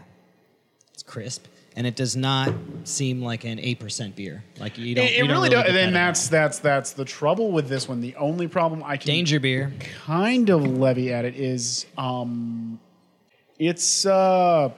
it's 0.93 1.03
crisp, 1.03 1.45
and 1.77 1.85
it 1.85 1.95
does 1.95 2.15
not 2.15 2.51
seem 2.85 3.21
like 3.21 3.43
an 3.43 3.59
eight 3.59 3.79
percent 3.79 4.15
beer. 4.15 4.43
Like 4.59 4.79
you 4.79 4.95
don't. 4.95 5.05
It, 5.05 5.11
you 5.11 5.27
don't 5.27 5.29
really 5.29 5.49
that 5.49 5.67
And 5.67 5.77
at 5.77 5.93
that's 5.93 6.27
that's 6.27 6.57
that's 6.59 6.93
the 6.93 7.05
trouble 7.05 7.51
with 7.51 7.69
this 7.69 7.87
one. 7.87 8.01
The 8.01 8.15
only 8.15 8.47
problem 8.47 8.83
I 8.83 8.97
can 8.97 9.07
danger 9.07 9.39
beer. 9.39 9.71
kind 10.05 10.49
of 10.49 10.63
levy 10.63 11.13
at 11.13 11.23
it 11.23 11.35
is 11.35 11.85
um 11.95 12.79
it's 13.59 14.07
uh 14.07 14.71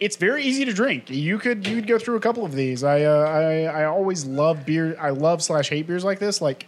it's 0.00 0.16
very 0.16 0.42
easy 0.42 0.64
to 0.64 0.72
drink. 0.72 1.08
You 1.08 1.38
could 1.38 1.64
you 1.66 1.76
could 1.76 1.86
go 1.86 2.00
through 2.00 2.16
a 2.16 2.20
couple 2.20 2.44
of 2.44 2.52
these. 2.52 2.82
I 2.82 3.04
uh, 3.04 3.12
I 3.12 3.82
I 3.82 3.84
always 3.84 4.24
love 4.24 4.66
beer. 4.66 4.96
I 5.00 5.10
love 5.10 5.40
slash 5.40 5.68
hate 5.68 5.86
beers 5.86 6.04
like 6.04 6.18
this. 6.18 6.42
Like 6.42 6.66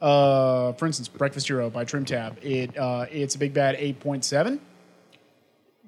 uh 0.00 0.72
for 0.72 0.86
instance, 0.86 1.06
Breakfast 1.06 1.46
Hero 1.46 1.70
by 1.70 1.84
Trim 1.84 2.04
Tab. 2.04 2.36
It 2.42 2.76
uh 2.76 3.06
it's 3.12 3.36
a 3.36 3.38
big 3.38 3.54
bad 3.54 3.76
eight 3.78 4.00
point 4.00 4.24
seven. 4.24 4.60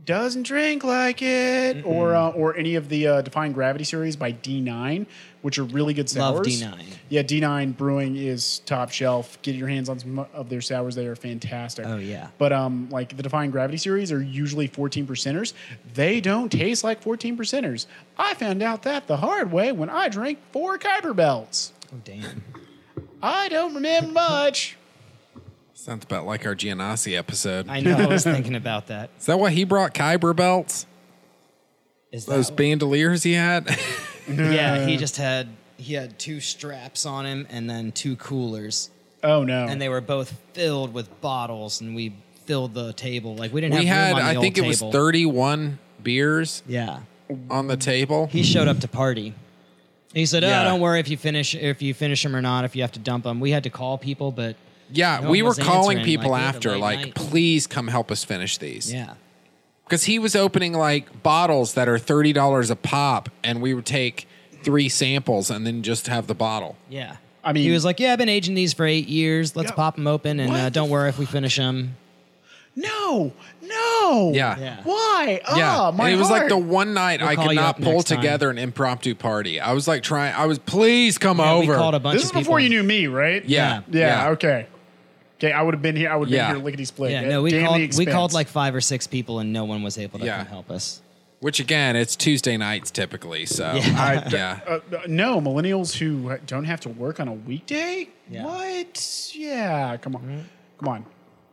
Doesn't 0.05 0.42
drink 0.42 0.84
like 0.84 1.22
it, 1.22 1.84
or 1.86 2.14
uh, 2.14 2.30
or 2.30 2.57
any 2.57 2.74
of 2.74 2.88
the 2.88 3.07
uh, 3.07 3.22
Defying 3.22 3.52
Gravity 3.52 3.84
series 3.84 4.16
by 4.16 4.32
D9, 4.32 5.07
which 5.40 5.59
are 5.59 5.64
really 5.64 5.94
good 5.94 6.11
sours. 6.11 6.62
Love 6.62 6.76
D9. 6.78 6.84
Yeah, 7.09 7.22
D9 7.22 7.76
Brewing 7.76 8.16
is 8.16 8.59
top 8.61 8.90
shelf. 8.90 9.40
Get 9.42 9.55
your 9.55 9.68
hands 9.68 9.88
on 9.88 9.98
some 9.98 10.26
of 10.34 10.48
their 10.50 10.61
sours; 10.61 10.94
they 10.94 11.07
are 11.07 11.16
fantastic. 11.16 11.86
Oh, 11.86 11.96
yeah. 11.96 12.28
But 12.36 12.52
um, 12.52 12.88
like 12.90 13.16
the 13.16 13.22
Defying 13.22 13.50
Gravity 13.50 13.78
series 13.78 14.12
are 14.12 14.20
usually 14.20 14.66
14 14.66 15.07
percenters. 15.07 15.55
They 15.94 16.20
don't 16.20 16.52
taste 16.52 16.84
like 16.84 17.00
14 17.00 17.38
percenters. 17.38 17.86
I 18.18 18.34
found 18.34 18.62
out 18.62 18.82
that 18.82 19.07
the 19.07 19.18
hard 19.18 19.52
way 19.52 19.72
when 19.72 19.88
I 19.88 20.09
drank 20.09 20.38
four 20.52 20.76
Kuiper 20.78 21.16
Belts. 21.16 21.72
Oh 21.94 22.00
damn. 22.05 22.42
I 23.22 23.48
don't 23.48 23.74
remember 23.74 24.12
much. 24.12 24.76
Sounds 25.85 26.03
about 26.03 26.24
like 26.24 26.47
our 26.47 26.55
Gianassi 26.55 27.14
episode. 27.14 27.68
I 27.68 27.80
know. 27.80 27.95
I 27.95 28.07
was 28.07 28.24
thinking 28.24 28.55
about 28.55 28.87
that. 28.87 29.11
Is 29.18 29.26
that 29.26 29.39
why 29.39 29.51
he 29.51 29.64
brought 29.64 29.93
Kuiper 29.93 30.35
belts? 30.35 30.87
Is 32.11 32.24
Those 32.24 32.47
that, 32.49 32.57
bandoliers 32.57 33.22
he 33.22 33.35
had? 33.35 33.68
Yeah, 34.26 34.87
he 34.87 34.97
just 34.97 35.18
had 35.18 35.49
he 35.76 35.93
had 35.93 36.18
two 36.18 36.41
straps 36.41 37.05
on 37.05 37.26
him 37.26 37.47
and 37.51 37.68
then 37.68 37.93
two 37.93 38.16
coolers, 38.16 38.89
Oh 39.22 39.45
no! 39.45 39.66
and 39.66 39.78
they 39.82 39.91
were 39.91 40.01
both 40.01 40.32
filled 40.55 40.95
with 40.95 41.20
bottles, 41.20 41.82
and 41.82 41.95
we 41.95 42.14
filled 42.47 42.72
the 42.72 42.95
table 42.95 43.37
like 43.37 43.53
we 43.53 43.61
didn't 43.61 43.78
we 43.78 43.85
have 43.85 43.97
had, 43.97 44.16
room 44.16 44.26
on 44.26 44.32
the 44.35 44.41
I 44.41 44.43
think 44.43 44.57
it 44.57 44.62
old 44.62 44.68
was 44.68 44.78
table. 44.80 44.93
31 44.93 45.78
beers 46.03 46.62
Yeah, 46.66 47.01
on 47.51 47.66
the 47.66 47.76
table. 47.76 48.28
he 48.28 48.43
showed 48.43 48.66
up 48.66 48.78
to 48.80 48.89
party. 48.89 49.35
He 50.14 50.24
said, 50.24 50.43
"Oh, 50.43 50.49
Yeah. 50.49 50.64
don't 50.64 50.80
worry 50.80 51.01
if 51.01 51.11
you 51.11 51.18
finish 51.18 51.55
if 51.55 51.82
you 51.82 51.93
finish 51.93 52.22
them 52.22 52.35
or 52.35 52.41
not. 52.41 52.64
If 52.64 52.74
you 52.74 52.80
have 52.80 52.93
to 52.93 53.01
dump 53.01 53.24
them, 53.24 53.41
we 53.41 53.51
had 53.51 53.64
to 53.64 53.70
call 53.70 53.99
people, 53.99 54.32
but 54.32 54.57
Yeah, 54.93 55.20
No 55.22 55.30
we 55.30 55.43
were 55.43 55.55
calling 55.55 55.99
answering, 55.99 56.05
people 56.05 56.30
like, 56.30 56.41
we 56.41 56.45
had 56.47 56.55
a 56.55 56.57
after, 56.57 56.78
like, 56.78 56.99
night. 57.01 57.14
please 57.14 57.66
come 57.66 57.89
help 57.89 58.11
us 58.11 58.22
finish 58.24 58.59
these. 58.59 58.93
yeah, 58.93 59.14
Because 59.85 60.05
he 60.05 60.18
was 60.18 60.35
opening 60.37 60.72
like 60.74 61.22
bottles 61.22 61.74
that 61.74 61.89
are 61.89 61.99
$30 61.99 62.70
a 62.70 62.76
pop, 62.76 63.28
and 63.43 63.61
we 63.62 63.74
would 63.74 63.87
take 63.87 64.28
three 64.62 64.89
samples 64.89 65.51
and 65.51 65.66
then 65.66 65.82
just 65.82 66.07
have 66.09 66.26
the 66.26 66.35
bottle. 66.35 66.76
yeah." 66.89 67.16
I 67.47 67.53
mean- 67.53 67.64
he 67.64 67.70
was 67.72 67.85
like, 67.85 68.01
"Yeah, 68.01 68.12
I've 68.14 68.18
been 68.18 68.30
aging 68.30 68.55
these 68.55 68.72
for 68.72 68.87
eight 68.87 69.07
years. 69.07 69.55
Let's 69.55 69.68
Yeah. 69.70 69.74
pop 69.76 69.97
them 69.97 70.07
open, 70.07 70.41
and 70.41 70.51
uh, 70.51 70.70
don't 70.70 70.89
worry 70.89 71.11
if 71.11 71.18
we 71.18 71.26
finish 71.26 71.57
them." 71.57 71.97
no, 72.76 73.32
no. 73.62 74.32
Yeah. 74.35 74.57
Yeah. 74.59 74.76
Why? 74.82 75.41
Yeah, 75.57 75.76
Ah, 75.78 75.91
my 75.93 76.07
and 76.09 76.14
it 76.16 76.18
was 76.18 76.28
like 76.30 76.49
the 76.49 76.57
one 76.59 76.93
night 76.93 77.20
We'll 77.20 77.28
I 77.30 77.37
could 77.37 77.55
not 77.55 77.80
pull 77.80 77.93
next 77.95 78.09
time. 78.09 78.18
together 78.18 78.51
an 78.51 78.59
impromptu 78.59 79.14
party. 79.14 79.61
I 79.61 79.72
was 79.72 79.87
like 79.87 80.03
trying. 80.03 80.35
I 80.35 80.47
was, 80.47 80.59
please 80.59 81.16
come 81.18 81.39
Yeah, 81.39 81.53
over. 81.53 81.72
we 81.72 81.78
called 81.78 81.95
a 81.95 82.01
bunch 82.01 82.14
This 82.14 82.24
is 82.24 82.30
of 82.30 82.32
people. 82.35 82.41
before 82.43 82.61
you 82.61 82.68
knew 82.70 82.82
me, 82.82 83.07
right? 83.07 83.45
yeah, 83.49 83.82
Yeah. 83.91 84.30
Okay. 84.30 84.66
Okay. 85.39 85.53
I 85.53 85.62
would 85.62 85.74
have 85.74 85.82
been 85.82 85.97
here. 85.97 86.11
I 86.11 86.16
would 86.16 86.28
have 86.28 86.35
Yeah. 86.35 86.47
been 86.49 86.57
here 86.57 86.64
lickety 86.64 86.85
split. 86.85 87.11
Yeah, 87.12 87.22
no, 87.22 87.43
we 87.43 87.51
called 87.61 87.97
we 87.99 88.07
called 88.07 88.32
like 88.32 88.49
five 88.49 88.74
or 88.74 88.80
six 88.80 89.07
people, 89.07 89.41
and 89.41 89.53
no 89.53 89.64
one 89.64 89.82
was 89.82 89.99
able 89.99 90.18
to 90.20 90.24
Yeah. 90.24 90.39
come 90.39 90.47
help 90.47 90.70
us. 90.70 91.01
Which 91.41 91.61
again, 91.61 91.95
it's 91.97 92.16
Tuesday 92.16 92.57
nights 92.57 92.91
typically. 92.91 93.45
So 93.45 93.74
Yeah. 93.74 94.22
I, 94.26 94.28
yeah. 94.30 94.61
Uh, 94.66 94.78
no, 95.07 95.41
millennials 95.41 95.95
who 95.97 96.37
don't 96.47 96.64
have 96.64 96.80
to 96.80 96.89
work 96.89 97.20
on 97.20 97.28
a 97.28 97.32
weekday. 97.35 98.09
Yeah. 98.30 98.45
What? 98.45 99.30
Yeah. 99.35 99.97
Come 99.99 100.16
on. 100.16 100.45
Come 100.78 100.89
on. 100.89 101.07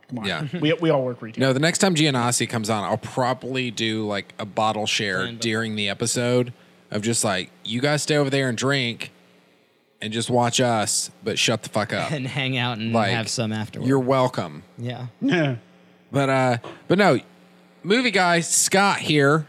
Come 0.08 0.18
on. 0.20 0.24
Yeah. 0.24 0.46
We, 0.60 0.72
we 0.74 0.88
all 0.90 1.04
work 1.04 1.20
retail. 1.20 1.40
No, 1.48 1.52
the 1.52 1.60
next 1.60 1.78
time 1.78 1.94
Gianassi 1.94 2.48
comes 2.48 2.70
on, 2.70 2.84
I'll 2.84 2.96
probably 2.96 3.70
do 3.70 4.06
like 4.06 4.32
a 4.38 4.46
bottle 4.46 4.86
share 4.86 5.24
Fine, 5.26 5.34
but- 5.34 5.42
during 5.42 5.76
the 5.76 5.88
episode 5.90 6.52
of 6.90 7.02
just 7.02 7.22
like 7.24 7.50
you 7.64 7.80
guys 7.80 8.02
stay 8.02 8.16
over 8.16 8.30
there 8.30 8.48
and 8.48 8.56
drink, 8.56 9.11
and 10.02 10.12
just 10.12 10.28
watch 10.28 10.60
us, 10.60 11.10
but 11.24 11.38
shut 11.38 11.62
the 11.62 11.68
fuck 11.68 11.92
up. 11.92 12.10
and 12.12 12.26
hang 12.26 12.56
out 12.58 12.78
and 12.78 12.92
Like, 12.92 13.12
have 13.12 13.28
some 13.28 13.52
afterwards. 13.52 13.88
You're 13.88 13.98
welcome. 14.00 14.64
yeah. 14.76 15.06
Yeah. 15.20 15.56
But 16.10 16.28
uh, 16.28 16.58
but 16.88 16.98
no, 16.98 17.20
movie 17.82 18.10
guy 18.10 18.40
Scott 18.40 18.98
here 18.98 19.46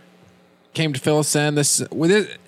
came 0.73 0.93
to 0.93 0.99
fill 0.99 1.19
us 1.19 1.35
in. 1.35 1.55
This 1.55 1.83
with 1.91 2.09
it, 2.11 2.39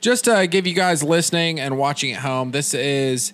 just 0.00 0.24
to 0.26 0.46
give 0.46 0.66
you 0.66 0.74
guys 0.74 1.02
listening 1.02 1.58
and 1.58 1.78
watching 1.78 2.12
at 2.12 2.20
home. 2.20 2.50
This 2.50 2.74
is, 2.74 3.32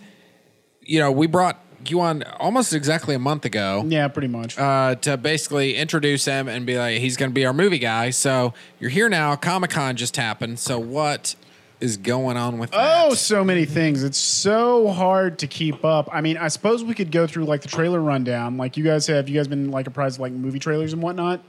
you 0.82 1.00
know, 1.00 1.10
we 1.10 1.26
brought 1.26 1.58
you 1.86 2.00
on 2.00 2.22
almost 2.38 2.72
exactly 2.72 3.16
a 3.16 3.18
month 3.18 3.44
ago. 3.44 3.84
Yeah, 3.88 4.06
pretty 4.08 4.28
much. 4.28 4.56
Uh, 4.56 4.94
to 4.96 5.16
basically 5.16 5.74
introduce 5.74 6.24
him 6.24 6.46
and 6.48 6.64
be 6.66 6.78
like, 6.78 6.98
he's 6.98 7.16
going 7.16 7.30
to 7.30 7.34
be 7.34 7.44
our 7.44 7.52
movie 7.52 7.78
guy. 7.78 8.10
So 8.10 8.54
you're 8.78 8.90
here 8.90 9.08
now. 9.08 9.34
Comic 9.36 9.70
Con 9.70 9.96
just 9.96 10.16
happened. 10.16 10.58
So 10.60 10.78
what 10.78 11.34
is 11.80 11.96
going 11.96 12.36
on 12.36 12.58
with 12.58 12.70
that? 12.72 13.06
Oh, 13.06 13.14
so 13.14 13.44
many 13.44 13.64
things. 13.64 14.02
It's 14.02 14.18
so 14.18 14.88
hard 14.88 15.38
to 15.40 15.46
keep 15.46 15.84
up. 15.84 16.08
I 16.12 16.20
mean, 16.20 16.36
I 16.36 16.48
suppose 16.48 16.82
we 16.82 16.94
could 16.94 17.12
go 17.12 17.26
through 17.26 17.44
like 17.44 17.62
the 17.62 17.68
trailer 17.68 18.00
rundown. 18.00 18.56
Like 18.56 18.76
you 18.76 18.84
guys 18.84 19.06
have, 19.06 19.28
you 19.28 19.36
guys 19.36 19.48
been 19.48 19.70
like 19.70 19.86
apprised 19.86 20.16
of 20.16 20.20
like 20.20 20.32
movie 20.32 20.58
trailers 20.58 20.92
and 20.92 21.02
whatnot, 21.02 21.40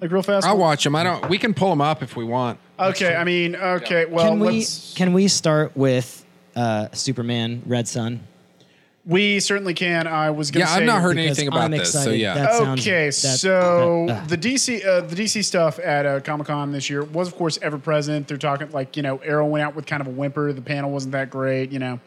like 0.00 0.10
real 0.10 0.22
fast. 0.22 0.46
I'll 0.46 0.58
watch 0.58 0.84
them. 0.84 0.94
I 0.94 1.02
don't. 1.02 1.28
We 1.28 1.38
can 1.38 1.54
pull 1.54 1.70
them 1.70 1.80
up 1.80 2.02
if 2.02 2.16
we 2.16 2.24
want. 2.24 2.58
Okay, 2.78 3.14
I 3.14 3.24
mean, 3.24 3.56
okay. 3.56 4.06
Well, 4.06 4.30
can 4.30 4.40
we 4.40 4.58
let's. 4.58 4.94
can 4.94 5.12
we 5.12 5.28
start 5.28 5.76
with 5.76 6.24
uh, 6.56 6.88
Superman 6.92 7.62
Red 7.66 7.88
Sun? 7.88 8.20
We 9.06 9.40
certainly 9.40 9.72
can. 9.74 10.06
I 10.06 10.30
was 10.30 10.50
going 10.50 10.60
Yeah, 10.60 10.66
to 10.66 10.72
say. 10.72 10.76
Yeah, 10.78 10.80
I've 10.82 10.86
not 10.94 11.02
heard 11.02 11.16
anything 11.18 11.48
about 11.48 11.62
I'm 11.62 11.70
this. 11.70 11.92
So 11.92 12.10
yeah. 12.10 12.34
That 12.34 12.52
sounds- 12.54 12.80
okay, 12.80 13.06
that- 13.06 13.12
so 13.12 14.04
that- 14.08 14.22
uh. 14.24 14.26
the 14.26 14.36
DC 14.36 14.84
uh, 14.86 15.00
the 15.02 15.16
DC 15.16 15.42
stuff 15.44 15.78
at 15.78 16.04
uh, 16.06 16.20
Comic 16.20 16.48
Con 16.48 16.72
this 16.72 16.90
year 16.90 17.02
was, 17.04 17.28
of 17.28 17.36
course, 17.36 17.58
ever 17.62 17.78
present. 17.78 18.28
They're 18.28 18.36
talking 18.36 18.70
like 18.72 18.96
you 18.96 19.02
know, 19.02 19.18
Arrow 19.18 19.46
went 19.46 19.64
out 19.64 19.74
with 19.74 19.86
kind 19.86 20.00
of 20.00 20.06
a 20.06 20.10
whimper. 20.10 20.52
The 20.52 20.62
panel 20.62 20.90
wasn't 20.90 21.12
that 21.12 21.30
great, 21.30 21.72
you 21.72 21.78
know. 21.78 21.98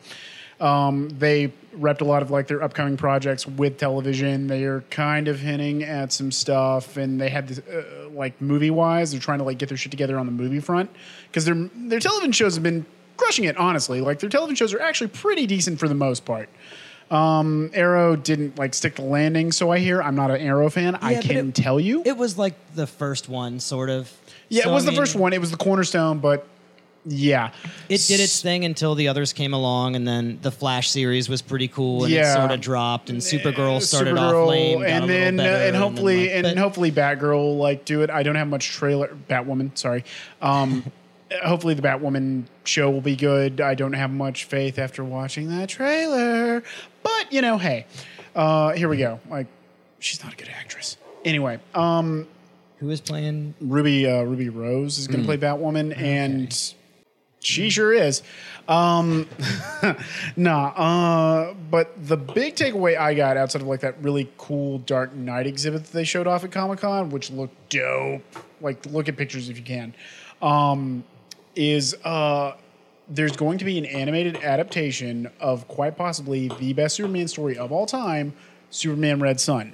Um, 0.61 1.09
they 1.09 1.51
repped 1.77 2.01
a 2.01 2.05
lot 2.05 2.21
of 2.21 2.29
like 2.31 2.47
their 2.47 2.61
upcoming 2.63 2.95
projects 2.95 3.45
with 3.47 3.77
television. 3.79 4.47
They 4.47 4.63
are 4.63 4.81
kind 4.91 5.27
of 5.27 5.39
hinting 5.39 5.83
at 5.83 6.13
some 6.13 6.31
stuff, 6.31 6.95
and 6.95 7.19
they 7.19 7.29
had 7.29 7.47
this, 7.47 7.59
uh, 7.59 8.07
like 8.11 8.39
movie 8.39 8.69
wise, 8.69 9.11
they're 9.11 9.19
trying 9.19 9.39
to 9.39 9.43
like 9.43 9.57
get 9.57 9.67
their 9.67 9.77
shit 9.77 9.91
together 9.91 10.17
on 10.17 10.25
the 10.27 10.31
movie 10.31 10.59
front 10.59 10.89
because 11.27 11.43
their 11.45 11.55
their 11.75 11.99
television 11.99 12.31
shows 12.31 12.53
have 12.53 12.63
been 12.63 12.85
crushing 13.17 13.45
it. 13.45 13.57
Honestly, 13.57 13.99
like 13.99 14.19
their 14.19 14.29
television 14.29 14.55
shows 14.55 14.73
are 14.73 14.79
actually 14.79 15.07
pretty 15.07 15.47
decent 15.47 15.79
for 15.79 15.87
the 15.89 15.95
most 15.95 16.23
part. 16.23 16.47
Um, 17.11 17.69
Arrow 17.73 18.15
didn't 18.15 18.57
like 18.57 18.73
stick 18.73 18.95
the 18.95 19.01
landing, 19.03 19.51
so 19.51 19.71
I 19.71 19.79
hear. 19.79 20.01
I'm 20.01 20.15
not 20.15 20.31
an 20.31 20.41
Arrow 20.41 20.69
fan. 20.69 20.95
I 21.01 21.11
Yeah, 21.13 21.21
but 21.21 21.29
can 21.29 21.49
it- 21.49 21.55
tell 21.55 21.79
you. 21.79 22.01
It 22.05 22.17
was 22.17 22.37
like 22.37 22.55
the 22.75 22.87
first 22.87 23.29
one, 23.29 23.59
sort 23.59 23.89
of. 23.89 24.11
yeah, 24.49 24.63
So, 24.63 24.71
it 24.71 24.73
was 24.73 24.83
I 24.83 24.85
the 24.87 24.91
mean, 24.93 25.01
first 25.01 25.15
one. 25.15 25.33
It 25.33 25.41
was 25.41 25.51
the 25.51 25.57
cornerstone, 25.57 26.19
but 26.19 26.47
yeah, 27.05 27.51
It 27.89 28.01
did 28.07 28.21
its 28.21 28.41
thing 28.41 28.63
until 28.63 28.95
the 28.95 29.09
others 29.09 29.33
came 29.33 29.53
along, 29.53 29.97
and 29.97 30.07
then 30.07 30.39
the 30.41 30.51
Flash 30.51 30.89
series 30.89 31.27
was 31.27 31.41
pretty 31.41 31.67
cool, 31.67 32.05
and 32.05 32.13
it 32.13 32.25
sort 32.33 32.51
of 32.51 32.61
dropped, 32.61 33.09
and 33.09 33.19
Supergirl 33.19 33.81
started 33.81 34.17
off 34.17 34.47
lame, 34.47 34.79
got 34.79 34.85
a 34.85 34.89
and 34.89 35.05
little 35.05 35.07
then 35.19 35.35
better, 35.37 35.63
and 35.65 35.75
hopefully 35.75 36.27
then, 36.29 36.37
and, 36.37 36.45
like, 36.45 36.55
but- 36.55 36.61
hopefully 36.61 36.91
Batgirl 36.93 37.33
will, 37.33 37.57
like 37.57 37.83
do 37.83 38.03
it. 38.03 38.09
I 38.09 38.23
don't 38.23 38.35
have 38.35 38.47
much 38.47 38.69
trailer. 38.69 39.15
Batwoman, 39.29 39.77
sorry. 39.77 40.05
Um, 40.41 40.85
hopefully 41.43 41.73
the 41.73 41.81
Batwoman 41.81 42.45
show 42.63 42.89
will 42.89 43.01
be 43.01 43.15
good. 43.15 43.61
I 43.61 43.75
don't 43.75 43.93
have 43.93 44.11
much 44.11 44.45
faith 44.45 44.79
after 44.79 45.03
watching 45.03 45.49
that 45.49 45.69
trailer, 45.69 46.63
but 47.01 47.31
you 47.31 47.41
know, 47.41 47.57
hey, 47.57 47.85
uh, 48.35 48.71
here 48.71 48.89
we 48.89 48.97
go. 48.97 49.19
Like, 49.29 49.47
she's 49.99 50.23
not 50.23 50.33
a 50.33 50.35
good 50.35 50.49
actress. 50.49 50.97
Anyway, 51.25 51.59
um, 51.73 52.27
who 52.77 52.87
was 52.87 53.01
playing? 53.01 53.53
Ruby 53.61 54.09
uh, 54.09 54.23
Ruby 54.23 54.49
Rose 54.49 54.97
is 54.97 55.07
going 55.07 55.21
to 55.21 55.25
play 55.25 55.37
Batwoman, 55.37 55.97
and 55.97 56.73
she 57.39 57.69
sure 57.69 57.93
is. 57.93 58.21
Um, 58.67 59.27
nah, 60.35 60.67
uh, 60.67 61.53
but 61.69 61.93
the 62.07 62.17
big 62.17 62.55
takeaway 62.55 62.97
I 62.97 63.13
got 63.13 63.37
outside 63.37 63.61
of 63.61 63.67
like 63.67 63.81
that 63.81 64.01
really 64.01 64.29
cool 64.37 64.79
Dark 64.79 65.13
Knight 65.13 65.47
exhibit 65.47 65.85
that 65.85 65.91
they 65.91 66.03
showed 66.03 66.27
off 66.27 66.43
at 66.43 66.51
Comic 66.51 66.79
Con, 66.79 67.09
which 67.09 67.29
looked 67.31 67.69
dope. 67.69 68.23
Like, 68.61 68.85
look 68.87 69.09
at 69.09 69.17
pictures 69.17 69.49
if 69.49 69.57
you 69.57 69.63
can. 69.63 69.93
Um, 70.41 71.03
is 71.55 71.95
uh, 72.03 72.53
there's 73.09 73.35
going 73.35 73.57
to 73.59 73.65
be 73.65 73.77
an 73.77 73.85
animated 73.85 74.37
adaptation 74.37 75.29
of 75.39 75.67
quite 75.67 75.97
possibly 75.97 76.47
the 76.59 76.73
best 76.73 76.95
Superman 76.95 77.27
story 77.27 77.57
of 77.57 77.71
all 77.71 77.85
time, 77.85 78.33
Superman 78.69 79.19
Red 79.19 79.39
Sun. 79.39 79.73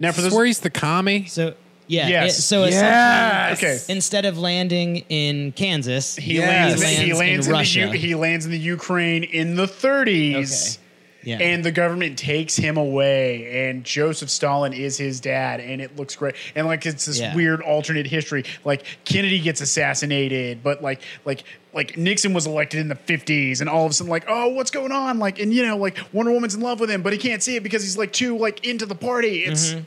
Now, 0.00 0.12
for 0.12 0.20
This 0.22 0.30
is 0.32 0.36
where 0.36 0.46
he's 0.46 0.60
the 0.60 0.70
commie. 0.70 1.26
So 1.26 1.54
yeah, 1.88 2.08
Yes. 2.08 2.38
it- 2.38 2.42
so 2.42 2.64
Yes. 2.66 3.58
Okay. 3.58 3.78
instead 3.92 4.24
of 4.26 4.38
landing 4.38 5.04
in 5.08 5.52
Kansas, 5.52 6.14
He 6.16 6.34
Yes. 6.34 6.78
lands. 6.78 6.82
He 6.82 6.88
he 7.06 7.12
lands 7.14 7.18
lands 7.18 7.46
in 7.46 7.52
in, 7.52 7.58
Russia. 7.58 7.80
the 7.90 7.98
U, 7.98 8.08
he 8.08 8.14
lands 8.14 8.44
in 8.44 8.52
the 8.52 8.58
Ukraine 8.58 9.24
in 9.24 9.56
the 9.56 9.66
30s. 9.66 10.76
Okay. 10.78 10.84
Yeah. 11.24 11.38
And 11.38 11.64
the 11.64 11.72
government 11.72 12.16
takes 12.16 12.56
him 12.56 12.76
away, 12.76 13.68
and 13.68 13.82
Joseph 13.84 14.30
Stalin 14.30 14.72
is 14.72 14.96
his 14.96 15.18
dad, 15.20 15.58
and 15.60 15.80
it 15.80 15.96
looks 15.96 16.14
great. 16.14 16.36
And 16.54 16.66
like 16.66 16.86
it's 16.86 17.06
this 17.06 17.18
Yeah. 17.18 17.34
weird 17.34 17.60
alternate 17.60 18.06
history. 18.06 18.44
Like 18.64 18.84
Kennedy 19.04 19.40
gets 19.40 19.60
assassinated, 19.60 20.62
but 20.62 20.82
like 20.82 21.02
like 21.24 21.44
like 21.74 21.96
Nixon 21.98 22.32
was 22.34 22.46
elected 22.46 22.80
in 22.80 22.88
the 22.88 22.94
fifties, 22.94 23.60
and 23.60 23.68
all 23.68 23.84
of 23.84 23.90
a 23.90 23.94
sudden 23.94 24.10
like 24.10 24.24
oh 24.28 24.48
what's 24.48 24.70
going 24.70 24.92
on? 24.92 25.18
Like 25.18 25.40
and 25.40 25.52
you 25.52 25.66
know 25.66 25.76
like 25.76 25.98
Wonder 26.12 26.30
Woman's 26.32 26.54
in 26.54 26.60
love 26.60 26.78
with 26.80 26.90
him, 26.90 27.02
but 27.02 27.12
he 27.12 27.18
can't 27.18 27.42
see 27.42 27.56
it 27.56 27.62
because 27.62 27.82
he's 27.82 27.98
like 27.98 28.12
too 28.12 28.38
like 28.38 28.64
into 28.66 28.86
the 28.86 28.94
party. 28.94 29.44
It's 29.44 29.72
Mm-hmm. 29.72 29.80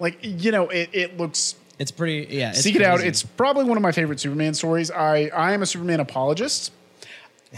like 0.00 0.18
you 0.22 0.50
know 0.50 0.68
it 0.70 0.88
it 0.92 1.18
looks 1.18 1.56
it's 1.78 1.90
pretty. 1.90 2.26
Yeah, 2.30 2.50
it's 2.50 2.60
Seek 2.62 2.76
it 2.76 2.82
out. 2.82 3.00
It's 3.00 3.22
probably 3.22 3.64
one 3.64 3.76
of 3.78 3.82
my 3.82 3.92
favorite 3.92 4.20
Superman 4.20 4.52
stories. 4.52 4.90
I, 4.90 5.30
I 5.34 5.52
am 5.54 5.62
a 5.62 5.66
Superman 5.66 6.00
apologist. 6.00 6.72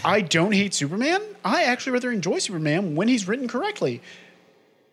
I 0.04 0.20
don't 0.22 0.52
hate 0.52 0.72
Superman. 0.74 1.20
I 1.44 1.64
actually 1.64 1.92
rather 1.92 2.10
enjoy 2.10 2.38
Superman 2.38 2.94
when 2.96 3.08
he's 3.08 3.28
written 3.28 3.46
correctly. 3.48 4.00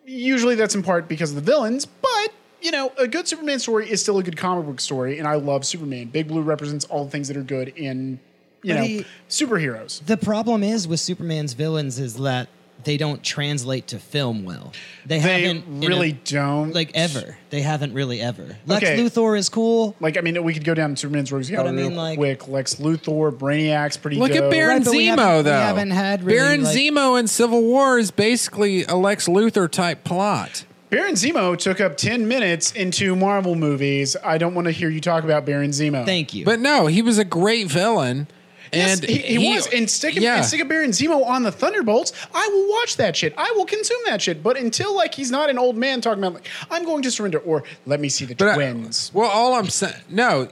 Usually 0.05 0.55
that's 0.55 0.75
in 0.75 0.83
part 0.83 1.07
because 1.07 1.29
of 1.29 1.35
the 1.35 1.41
villains, 1.41 1.85
but 1.85 2.29
you 2.61 2.71
know, 2.71 2.91
a 2.97 3.07
good 3.07 3.27
Superman 3.27 3.59
story 3.59 3.89
is 3.89 4.01
still 4.01 4.17
a 4.17 4.23
good 4.23 4.35
comic 4.35 4.65
book 4.65 4.81
story, 4.81 5.17
and 5.19 5.27
I 5.27 5.35
love 5.35 5.65
Superman. 5.65 6.07
Big 6.07 6.27
Blue 6.27 6.41
represents 6.41 6.83
all 6.85 7.05
the 7.05 7.11
things 7.11 7.27
that 7.29 7.37
are 7.37 7.43
good 7.43 7.69
in 7.69 8.19
you 8.63 8.73
But 8.73 8.79
know 8.81 8.85
he- 8.85 9.05
superheroes. 9.29 10.05
the 10.05 10.17
problem 10.17 10.63
is 10.63 10.85
with 10.87 10.99
Superman's 10.99 11.53
villains 11.53 11.97
is 11.99 12.15
that 12.17 12.49
they 12.83 12.97
don't 12.97 13.21
translate 13.23 13.87
to 13.87 13.99
film 13.99 14.43
well. 14.45 14.71
They, 15.05 15.19
They 15.19 15.41
haven't 15.43 15.65
in 15.67 15.83
a- 15.83 15.87
really 15.87 16.13
don't 16.13 16.73
like 16.73 16.91
ever. 16.93 17.37
They 17.49 17.61
haven't 17.61 17.93
really 17.93 18.21
ever. 18.21 18.57
Lex 18.65 18.83
Okay. 18.85 18.97
Luthor 18.97 19.37
is 19.37 19.49
cool. 19.49 19.95
Like 19.99 20.17
I 20.17 20.21
mean, 20.21 20.41
we 20.43 20.53
could 20.53 20.63
go 20.63 20.73
down 20.73 20.95
Superman's 20.95 21.31
rogues 21.31 21.49
But 21.49 21.59
I 21.59 21.63
gallery 21.63 21.75
mean, 21.81 21.87
real 21.91 21.97
like- 21.97 22.17
quick. 22.17 22.47
Lex 22.47 22.75
Luthor, 22.75 23.31
Brainiac's 23.37 23.97
pretty. 23.97 24.17
Look 24.17 24.31
dope. 24.31 24.43
at 24.45 24.51
Baron 24.51 24.77
Right, 24.77 24.85
but 24.85 24.91
we 24.93 25.07
Zemo, 25.07 25.15
haven't- 25.17 25.45
we 25.45 25.51
haven't 25.51 25.91
had 25.91 26.23
really, 26.23 26.39
Baron 26.39 26.63
like- 26.63 26.75
Zemo 26.77 27.19
in 27.19 27.27
Civil 27.27 27.61
War 27.63 27.99
is 27.99 28.11
basically 28.11 28.83
a 28.85 28.95
Lex 28.95 29.27
Luthor 29.27 29.69
type 29.69 30.03
plot. 30.03 30.63
Baron 30.89 31.13
Zemo 31.13 31.55
took 31.55 31.79
up 31.79 31.97
10 31.97 32.27
minutes 32.27 32.71
into 32.71 33.15
Marvel 33.15 33.53
movies. 33.53 34.15
I 34.25 34.39
don't 34.39 34.55
want 34.55 34.65
to 34.65 34.71
hear 34.71 34.89
you 34.89 34.99
talk 34.99 35.23
about 35.23 35.45
Baron 35.45 35.69
Zemo. 35.69 36.03
Thank 36.03 36.33
you. 36.33 36.45
But 36.45 36.59
no, 36.59 36.87
he 36.87 37.03
was 37.03 37.19
a 37.19 37.23
great 37.25 37.67
villain. 37.67 38.27
Yes, 38.73 38.99
And 39.01 39.09
he, 39.09 39.17
he 39.17 39.53
was. 39.55 39.67
And 39.67 39.89
stick, 39.89 40.15
him, 40.15 40.23
yeah. 40.23 40.37
and 40.37 40.45
stick 40.45 40.61
a 40.61 40.65
Baron 40.65 40.91
Zemo 40.91 41.25
on 41.25 41.43
the 41.43 41.51
Thunderbolts. 41.51 42.13
I 42.33 42.47
will 42.53 42.69
watch 42.69 42.97
that 42.97 43.15
shit. 43.15 43.33
I 43.37 43.51
will 43.55 43.65
consume 43.65 43.99
that 44.05 44.21
shit. 44.21 44.43
But 44.43 44.57
until 44.57 44.95
like 44.95 45.13
he's 45.15 45.31
not 45.31 45.49
an 45.49 45.57
old 45.57 45.75
man 45.77 46.01
talking 46.01 46.23
about 46.23 46.35
like 46.35 46.47
I'm 46.69 46.85
going 46.85 47.01
to 47.03 47.11
surrender 47.11 47.39
or 47.39 47.63
let 47.85 47.99
me 47.99 48.09
see 48.09 48.25
the 48.25 48.35
But 48.35 48.49
I- 48.49 48.53
twins. 48.55 49.11
well, 49.13 49.29
all 49.29 49.53
I'm 49.55 49.67
saying, 49.69 49.95
no, 50.09 50.47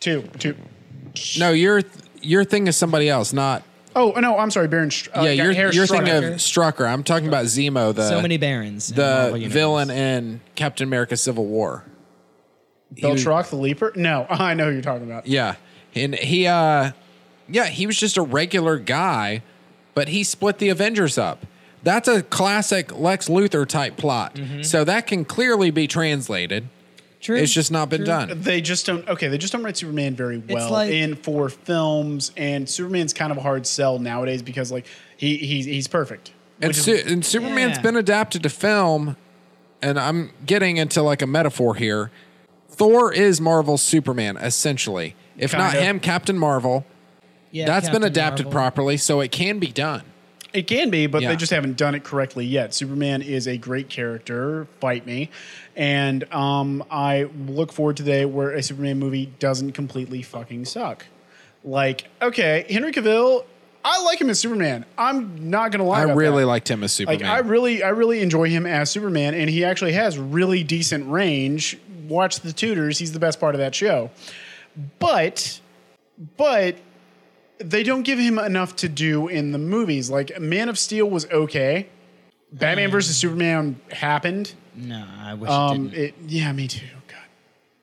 two, 0.00 0.22
two. 0.38 0.56
no, 1.38 1.50
your 1.50 1.82
your 2.22 2.44
thing 2.44 2.66
is 2.66 2.76
somebody 2.76 3.08
else, 3.08 3.32
not. 3.32 3.62
Oh 3.96 4.12
no, 4.12 4.38
I'm 4.38 4.50
sorry, 4.52 4.68
Baron. 4.68 4.90
Str- 4.92 5.10
uh, 5.16 5.22
yeah, 5.22 5.30
you're, 5.32 5.72
you're 5.72 5.86
thinking 5.86 6.14
of 6.14 6.22
Strucker. 6.34 6.88
I'm 6.88 7.02
talking 7.02 7.26
about 7.26 7.46
Zemo, 7.46 7.92
the 7.94 8.08
so 8.08 8.22
many 8.22 8.36
barons. 8.36 8.88
the 8.88 9.30
Marvel 9.32 9.48
villain 9.48 9.90
in 9.90 10.40
Captain 10.54 10.86
America: 10.86 11.16
Civil 11.16 11.44
War. 11.46 11.84
Beltrock 12.94 13.50
the 13.50 13.56
Leaper. 13.56 13.92
No, 13.96 14.26
I 14.30 14.54
know 14.54 14.66
who 14.66 14.72
you're 14.72 14.82
talking 14.82 15.04
about. 15.10 15.26
Yeah, 15.26 15.56
and 15.94 16.14
he, 16.14 16.46
uh, 16.46 16.92
yeah, 17.50 17.66
he 17.66 17.86
was 17.86 17.98
just 17.98 18.16
a 18.16 18.22
regular 18.22 18.78
guy, 18.78 19.42
but 19.94 20.08
he 20.08 20.22
split 20.24 20.58
the 20.58 20.68
Avengers 20.68 21.18
up. 21.18 21.46
That's 21.82 22.08
a 22.08 22.22
classic 22.22 22.96
Lex 22.96 23.28
Luthor 23.28 23.66
type 23.66 23.96
plot. 23.96 24.34
Mm-hmm. 24.34 24.62
So 24.62 24.84
that 24.84 25.06
can 25.06 25.24
clearly 25.24 25.70
be 25.70 25.86
translated. 25.86 26.68
True. 27.20 27.36
It's 27.36 27.52
just 27.52 27.70
not 27.70 27.88
been 27.90 27.98
True. 28.00 28.06
done. 28.06 28.40
They 28.42 28.60
just 28.62 28.86
don't. 28.86 29.06
Okay, 29.08 29.28
they 29.28 29.36
just 29.38 29.52
don't 29.52 29.62
write 29.62 29.76
Superman 29.76 30.14
very 30.16 30.38
well 30.38 30.70
like- 30.70 30.90
in 30.90 31.16
for 31.16 31.48
films, 31.50 32.32
and 32.36 32.68
Superman's 32.68 33.12
kind 33.12 33.30
of 33.30 33.36
a 33.38 33.42
hard 33.42 33.66
sell 33.66 33.98
nowadays 33.98 34.40
because 34.42 34.72
like 34.72 34.86
he 35.18 35.36
he's 35.36 35.66
he's 35.66 35.86
perfect. 35.88 36.32
And, 36.62 36.68
which 36.70 36.78
is- 36.78 36.84
Su- 36.84 37.02
and 37.06 37.24
Superman's 37.24 37.76
Yeah. 37.76 37.82
been 37.82 37.96
adapted 37.96 38.42
to 38.44 38.48
film, 38.48 39.16
and 39.82 39.98
I'm 39.98 40.30
getting 40.46 40.78
into 40.78 41.02
like 41.02 41.20
a 41.20 41.26
metaphor 41.26 41.74
here. 41.74 42.10
Thor 42.70 43.12
is 43.12 43.38
Marvel's 43.40 43.82
Superman, 43.82 44.36
essentially. 44.38 45.14
If 45.36 45.52
not 45.52 45.72
Kinda. 45.72 45.86
him, 45.86 46.00
Captain 46.00 46.38
Marvel. 46.38 46.84
Yeah, 47.52 47.66
That's 47.66 47.88
been 47.90 48.04
adapted 48.04 48.46
Marvel. 48.46 48.52
properly, 48.60 48.96
so 48.96 49.20
it 49.20 49.32
can 49.32 49.58
be 49.58 49.68
done. 49.68 50.02
It 50.52 50.66
can 50.66 50.90
be, 50.90 51.06
but 51.06 51.22
Yeah. 51.22 51.28
they 51.30 51.36
just 51.36 51.52
haven't 51.52 51.76
done 51.76 51.94
it 51.94 52.02
correctly 52.04 52.44
yet. 52.44 52.74
Superman 52.74 53.22
is 53.22 53.46
a 53.46 53.56
great 53.56 53.88
character. 53.88 54.66
Fight 54.80 55.06
me, 55.06 55.30
and 55.76 56.24
um, 56.32 56.84
I 56.90 57.28
look 57.46 57.72
forward 57.72 57.96
to 57.98 58.02
the 58.02 58.10
day 58.10 58.24
where 58.24 58.50
a 58.50 58.62
Superman 58.62 58.98
movie 58.98 59.26
doesn't 59.38 59.72
completely 59.72 60.22
fucking 60.22 60.64
suck. 60.64 61.06
Like, 61.64 62.08
okay, 62.22 62.66
Henry 62.70 62.90
Cavill, 62.92 63.44
I 63.84 64.02
like 64.04 64.20
him 64.20 64.28
as 64.30 64.38
Superman. 64.40 64.84
I'm 64.98 65.50
not 65.50 65.70
gonna 65.72 65.84
lie. 65.84 66.00
I 66.00 66.04
about 66.04 66.16
really 66.16 66.42
that. 66.42 66.48
liked 66.48 66.68
him 66.70 66.82
as 66.82 66.92
Superman. 66.92 67.20
Like, 67.20 67.30
I 67.30 67.38
really, 67.38 67.82
I 67.82 67.90
really 67.90 68.20
enjoy 68.20 68.48
him 68.50 68.66
as 68.66 68.90
Superman, 68.90 69.34
and 69.34 69.48
he 69.50 69.64
actually 69.64 69.92
has 69.92 70.18
really 70.18 70.64
decent 70.64 71.08
range. 71.10 71.78
Watch 72.08 72.40
the 72.40 72.52
Tudors; 72.52 72.98
he's 72.98 73.12
the 73.12 73.20
best 73.20 73.38
part 73.38 73.54
of 73.54 73.60
that 73.60 73.74
show. 73.74 74.10
But, 74.98 75.60
but 76.36 76.76
they 77.60 77.82
don't 77.82 78.02
give 78.02 78.18
him 78.18 78.38
enough 78.38 78.74
to 78.76 78.88
do 78.88 79.28
in 79.28 79.52
the 79.52 79.58
movies. 79.58 80.10
Like 80.10 80.38
Man 80.40 80.68
of 80.68 80.78
Steel 80.78 81.08
was 81.08 81.26
okay. 81.30 81.88
Batman 82.52 82.90
versus 82.90 83.16
Superman 83.16 83.80
happened. 83.90 84.54
No, 84.74 85.06
I 85.20 85.34
wish 85.34 85.48
it 85.48 85.52
Um, 85.52 85.88
didn't. 85.88 85.98
it 85.98 86.14
yeah, 86.26 86.50
me 86.52 86.66
too. 86.68 86.86
God, 87.06 87.18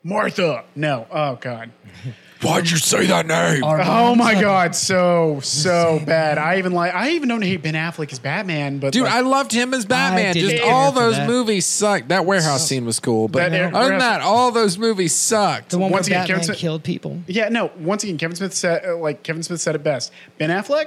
Martha. 0.04 0.64
No, 0.74 1.06
oh 1.10 1.36
God. 1.40 1.70
Why'd 2.40 2.70
you 2.70 2.76
say 2.76 3.06
that 3.06 3.26
name? 3.26 3.62
Oh 3.64 4.14
my 4.14 4.40
God, 4.40 4.74
so 4.76 5.40
so 5.42 6.00
bad. 6.06 6.38
I 6.38 6.58
even 6.58 6.72
like. 6.72 6.94
I 6.94 7.10
even 7.10 7.28
don't 7.28 7.42
hate 7.42 7.62
Ben 7.62 7.74
Affleck 7.74 8.12
as 8.12 8.20
Batman, 8.20 8.78
but 8.78 8.92
Dude, 8.92 9.02
like, 9.04 9.12
I 9.12 9.20
loved 9.20 9.50
him 9.50 9.74
as 9.74 9.84
Batman. 9.84 10.34
didn't 10.34 10.50
Just 10.50 10.62
care 10.62 10.72
all 10.72 10.92
for 10.92 11.00
those 11.00 11.16
that. 11.16 11.26
movies 11.26 11.66
sucked. 11.66 12.08
That 12.08 12.26
warehouse 12.26 12.66
scene 12.68 12.86
was 12.86 13.00
cool, 13.00 13.26
but 13.26 13.50
That 13.50 13.52
air- 13.58 13.74
other 13.74 13.88
than 13.90 13.98
that, 13.98 14.20
all 14.20 14.52
those 14.52 14.78
movies 14.78 15.14
sucked. 15.14 15.70
the 15.70 15.78
one 15.78 15.90
where 15.90 15.96
once 15.98 16.06
again, 16.06 16.20
Batman 16.20 16.28
Kevin 16.36 16.44
Smith- 16.44 16.58
killed 16.58 16.84
people. 16.84 17.18
Yeah, 17.26 17.48
no. 17.48 17.72
Once 17.80 18.04
again, 18.04 18.18
Kevin 18.18 18.36
Smith 18.36 18.54
said 18.54 18.84
uh, 18.86 18.96
like 18.96 19.22
Kevin 19.24 19.42
Smith 19.42 19.60
said 19.60 19.74
it 19.74 19.82
best. 19.82 20.12
Ben 20.38 20.50
Affleck, 20.50 20.86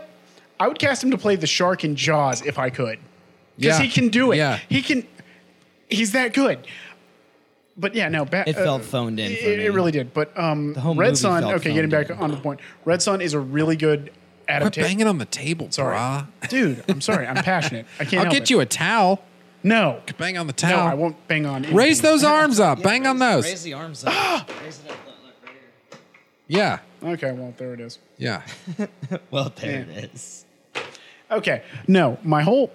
I 0.60 0.68
would 0.70 0.80
cast 0.80 1.04
him 1.04 1.12
to 1.12 1.18
play 1.18 1.36
the 1.36 1.48
shark 1.48 1.84
in 1.84 1.96
Jaws 1.98 2.42
if 2.46 2.58
I 2.60 2.70
could, 2.70 2.98
because 3.58 3.78
Yeah. 3.78 3.84
he 3.84 3.90
can 3.90 4.08
do 4.08 4.32
it. 4.32 4.38
Yeah. 4.38 4.60
he 4.70 4.82
can. 4.82 5.06
He's 5.90 6.14
that 6.14 6.34
good. 6.34 6.60
But 7.82 7.96
yeah, 7.96 8.08
no. 8.08 8.24
Ba- 8.24 8.44
It 8.48 8.54
felt 8.54 8.84
phoned 8.84 9.20
in 9.20 9.32
It, 9.32 9.40
for 9.42 9.48
me. 9.50 9.66
it 9.66 9.74
really 9.74 9.92
did. 9.92 10.14
But 10.14 10.38
um, 10.40 10.74
The 10.74 10.80
whole 10.82 10.96
Red 10.96 11.18
Sun. 11.18 11.44
Okay, 11.44 11.74
getting 11.74 11.90
back 11.90 12.10
in. 12.10 12.18
on 12.18 12.32
the 12.32 12.38
point. 12.38 12.60
Red 12.86 13.02
Sun 13.02 13.20
is 13.22 13.34
a 13.34 13.40
really 13.40 13.76
good 13.76 14.04
Quit 14.06 14.14
adaptation. 14.48 14.88
banging 14.88 15.08
on 15.08 15.18
the 15.18 15.26
table, 15.26 15.68
Sorry, 15.72 15.96
brah. 15.98 16.28
dude. 16.50 16.84
I'm 16.88 17.02
sorry. 17.02 17.26
I'm 17.28 17.36
passionate. 17.44 17.86
I 18.00 18.04
can't. 18.06 18.14
I'll 18.16 18.20
help 18.26 18.34
get 18.34 18.44
it. 18.44 18.50
you 18.52 18.60
a 18.62 18.66
towel. 18.66 19.24
no. 19.64 20.02
Bang 20.18 20.38
on 20.38 20.48
the 20.48 20.54
towel. 20.54 20.86
No. 20.86 20.92
I 20.92 20.94
won't 20.94 21.28
bang 21.28 21.46
on. 21.46 21.58
anything. 21.58 21.76
Raise 21.76 22.02
those 22.02 22.24
arms 22.38 22.60
up. 22.60 22.82
bang 22.84 23.06
on 23.08 23.18
those. 23.20 23.44
Raise 23.46 23.54
those. 23.54 23.64
the 23.64 23.74
arms 23.74 24.04
up. 24.06 24.14
Raise 24.64 24.80
it 24.86 24.92
up. 24.92 24.98
Look, 25.06 25.16
look, 25.24 25.34
right 25.44 25.54
here. 25.90 26.00
Yeah. 26.48 26.80
Okay, 27.04 27.32
well 27.32 27.54
there 27.58 27.74
it 27.74 27.80
is. 27.80 27.98
Yeah. 28.18 28.44
Well, 29.32 29.52
there 29.56 29.86
Yeah. 29.90 29.96
it 30.04 30.12
is. 30.14 30.46
Okay, 31.32 31.64
no, 31.88 32.18
my 32.24 32.44
whole 32.44 32.72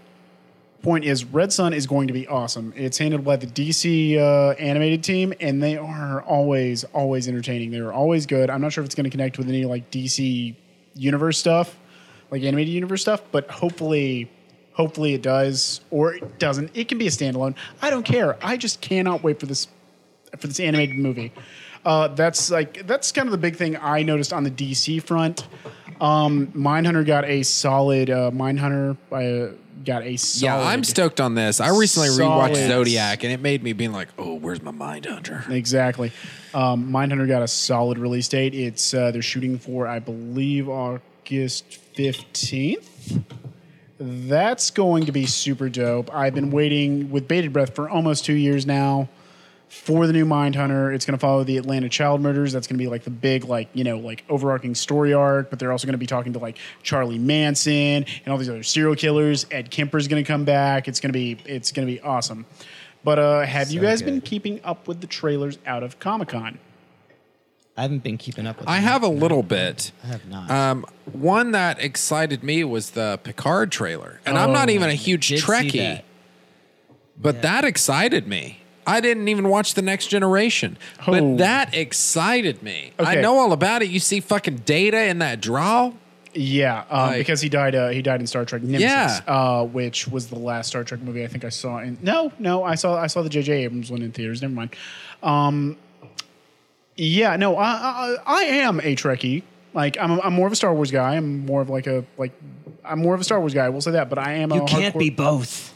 point 0.82 1.04
is 1.04 1.24
Red 1.24 1.52
Sun 1.52 1.72
is 1.72 1.86
going 1.86 2.06
to 2.08 2.12
be 2.12 2.26
awesome. 2.28 2.72
It's 2.76 2.98
handled 2.98 3.24
by 3.24 3.36
the 3.36 3.46
DC 3.46 4.18
uh, 4.18 4.52
animated 4.52 5.02
team, 5.02 5.32
and 5.40 5.62
they 5.62 5.76
are 5.76 6.22
always, 6.22 6.84
always 6.84 7.28
entertaining. 7.28 7.70
They're 7.70 7.92
always 7.92 8.26
good. 8.26 8.50
I'm 8.50 8.60
not 8.60 8.72
sure 8.72 8.82
if 8.82 8.86
it's 8.86 8.94
going 8.94 9.04
to 9.04 9.10
connect 9.10 9.38
with 9.38 9.48
any 9.48 9.64
like 9.64 9.90
DC 9.90 10.54
universe 10.94 11.38
stuff, 11.38 11.76
like 12.30 12.42
animated 12.42 12.72
universe 12.72 13.02
stuff, 13.02 13.22
but 13.32 13.50
hopefully, 13.50 14.30
hopefully 14.72 15.14
it 15.14 15.22
does, 15.22 15.80
or 15.90 16.14
it 16.14 16.38
doesn't. 16.38 16.70
It 16.74 16.88
can 16.88 16.98
be 16.98 17.06
a 17.06 17.10
standalone. 17.10 17.54
I 17.82 17.90
don't 17.90 18.04
care. 18.04 18.36
I 18.42 18.56
just 18.56 18.80
cannot 18.80 19.22
wait 19.22 19.40
for 19.40 19.46
this 19.46 19.68
for 20.38 20.46
this 20.46 20.60
animated 20.60 20.96
movie. 20.96 21.32
Uh, 21.84 22.08
that's 22.08 22.50
like 22.50 22.86
that's 22.86 23.12
kind 23.12 23.28
of 23.28 23.32
the 23.32 23.38
big 23.38 23.56
thing 23.56 23.76
I 23.76 24.02
noticed 24.02 24.32
on 24.32 24.44
the 24.44 24.50
DC 24.50 25.02
front. 25.02 25.46
Um, 26.00 26.48
Mindhunter 26.48 27.06
got 27.06 27.24
a 27.24 27.42
solid. 27.42 28.10
Uh, 28.10 28.30
Mindhunter 28.32 28.96
uh, 29.12 29.54
got 29.84 30.02
a 30.02 30.16
solid. 30.16 30.62
Yeah, 30.62 30.68
I'm 30.68 30.84
stoked 30.84 31.20
on 31.20 31.34
this. 31.34 31.60
I 31.60 31.68
recently 31.76 32.08
rewatched 32.08 32.54
Solid. 32.54 32.68
Zodiac 32.68 33.24
and 33.24 33.32
it 33.32 33.40
made 33.40 33.62
me 33.62 33.72
being 33.72 33.92
like, 33.92 34.08
oh, 34.18 34.34
where's 34.34 34.62
my 34.62 34.72
Mindhunter? 34.72 35.48
Exactly. 35.50 36.12
Um, 36.54 36.90
Mindhunter 36.90 37.28
got 37.28 37.42
a 37.42 37.48
solid 37.48 37.98
release 37.98 38.28
date. 38.28 38.54
It's 38.54 38.94
uh, 38.94 39.10
they're 39.10 39.22
shooting 39.22 39.58
for, 39.58 39.86
I 39.86 39.98
believe, 39.98 40.68
August 40.68 41.64
fifteenth. 41.94 43.18
That's 43.98 44.70
going 44.70 45.06
to 45.06 45.12
be 45.12 45.24
super 45.26 45.68
dope. 45.68 46.14
I've 46.14 46.34
been 46.34 46.50
waiting 46.50 47.10
with 47.10 47.26
bated 47.28 47.52
breath 47.52 47.74
for 47.74 47.88
almost 47.88 48.24
two 48.24 48.34
years 48.34 48.66
now 48.66 49.08
for 49.68 50.06
the 50.06 50.12
new 50.12 50.24
Mindhunter. 50.24 50.94
It's 50.94 51.04
going 51.04 51.18
to 51.18 51.20
follow 51.20 51.44
the 51.44 51.56
Atlanta 51.56 51.88
child 51.88 52.20
murders. 52.20 52.52
That's 52.52 52.66
going 52.66 52.76
to 52.78 52.82
be 52.82 52.88
like 52.88 53.04
the 53.04 53.10
big, 53.10 53.44
like 53.44 53.68
you 53.74 53.84
know, 53.84 53.98
like 53.98 54.24
overarching 54.28 54.74
story 54.74 55.12
arc. 55.12 55.50
But 55.50 55.58
they're 55.58 55.72
also 55.72 55.86
going 55.86 55.92
to 55.94 55.98
be 55.98 56.06
talking 56.06 56.32
to 56.34 56.38
like 56.38 56.58
Charlie 56.82 57.18
Manson 57.18 57.72
and 58.04 58.28
all 58.28 58.38
these 58.38 58.48
other 58.48 58.62
serial 58.62 58.94
killers. 58.94 59.46
Ed 59.50 59.70
Kemper's 59.70 60.08
going 60.08 60.22
to 60.22 60.26
come 60.26 60.44
back. 60.44 60.88
It's 60.88 61.00
going 61.00 61.12
to 61.12 61.18
be 61.18 61.36
it's 61.44 61.72
going 61.72 61.86
to 61.86 61.92
be 61.92 62.00
awesome. 62.00 62.46
But 63.04 63.18
uh, 63.18 63.40
have 63.42 63.70
you 63.70 63.80
So 63.80 63.86
guys 63.86 64.02
been 64.02 64.20
keeping 64.20 64.60
up 64.64 64.88
with 64.88 65.00
the 65.00 65.06
trailers 65.06 65.58
out 65.66 65.82
of 65.84 65.98
Comic 66.00 66.28
Con? 66.28 66.58
I 67.76 67.82
haven't 67.82 68.02
been 68.02 68.16
keeping 68.18 68.46
up 68.46 68.58
with. 68.58 68.68
I 68.68 68.76
them. 68.76 68.84
have 68.84 69.02
a 69.02 69.08
little 69.08 69.42
bit. 69.42 69.92
I 70.02 70.06
have 70.06 70.26
not. 70.26 70.50
Um, 70.50 70.86
one 71.12 71.50
that 71.52 71.78
excited 71.78 72.42
me 72.42 72.64
was 72.64 72.92
the 72.92 73.20
Picard 73.22 73.70
trailer, 73.70 74.20
and 74.24 74.38
I'm 74.38 74.50
not 74.52 74.70
Oh, 74.70 74.72
even 74.72 74.88
a 74.88 74.94
huge 74.94 75.28
Trekkie, 75.28 75.78
that. 75.78 76.04
but 77.18 77.42
that 77.42 77.64
excited 77.66 78.26
me. 78.26 78.60
I 78.86 79.00
didn't 79.00 79.28
even 79.28 79.48
watch 79.48 79.74
the 79.74 79.82
Next 79.82 80.06
Generation, 80.06 80.78
Oh. 81.06 81.12
but 81.12 81.38
that 81.38 81.74
excited 81.74 82.62
me. 82.62 82.92
I 82.98 83.16
know 83.16 83.38
all 83.38 83.52
about 83.52 83.82
it. 83.82 83.88
You 83.90 83.98
see 84.00 84.20
fucking 84.20 84.58
Data 84.64 85.04
in 85.06 85.18
that 85.18 85.40
draw. 85.40 85.92
Yeah, 86.38 86.84
um, 86.90 87.08
Like- 87.08 87.18
because 87.18 87.40
he 87.40 87.48
died. 87.48 87.74
Uh, 87.74 87.88
he 87.88 88.02
died 88.02 88.20
in 88.20 88.26
Star 88.26 88.44
Trek 88.44 88.62
Nemesis, 88.62 88.82
Yeah. 88.82 89.20
uh, 89.26 89.64
which 89.64 90.06
was 90.06 90.26
the 90.28 90.38
last 90.38 90.66
Star 90.68 90.84
Trek 90.84 91.00
movie 91.00 91.24
I 91.24 91.28
think 91.28 91.44
I 91.44 91.48
saw. 91.48 91.78
In 91.78 91.96
no, 92.02 92.30
no, 92.38 92.62
I 92.62 92.74
saw 92.74 93.00
I 93.00 93.06
saw 93.06 93.22
the 93.22 93.30
J.J. 93.30 93.64
Abrams 93.64 93.90
one 93.90 94.02
in 94.02 94.12
theaters. 94.12 94.42
Never 94.42 94.52
mind. 94.54 94.76
Um, 95.22 95.78
yeah, 96.96 97.36
no, 97.36 97.56
I, 97.56 97.64
I, 97.66 98.16
I 98.26 98.42
am 98.44 98.80
a 98.80 98.94
Trekkie. 98.96 99.42
Like 99.74 99.96
I'm, 100.00 100.20
I'm 100.20 100.32
more 100.32 100.46
of 100.46 100.52
a 100.52 100.56
Star 100.56 100.72
Wars 100.74 100.90
guy. 100.90 101.16
I'm 101.16 101.44
more 101.44 101.60
of 101.60 101.68
like 101.68 101.86
a 101.86 102.04
like 102.16 102.32
I'm 102.84 103.00
more 103.00 103.14
of 103.14 103.20
a 103.20 103.24
Star 103.24 103.40
Wars 103.40 103.52
guy. 103.54 103.68
We'll 103.68 103.80
say 103.82 103.90
that. 103.92 104.08
But 104.08 104.18
I 104.18 104.34
am. 104.34 104.52
A 104.52 104.56
You 104.56 104.62
a 104.62 104.66
can't 104.66 104.94
hardcore- 104.94 104.98
be 104.98 105.10
both. 105.10 105.75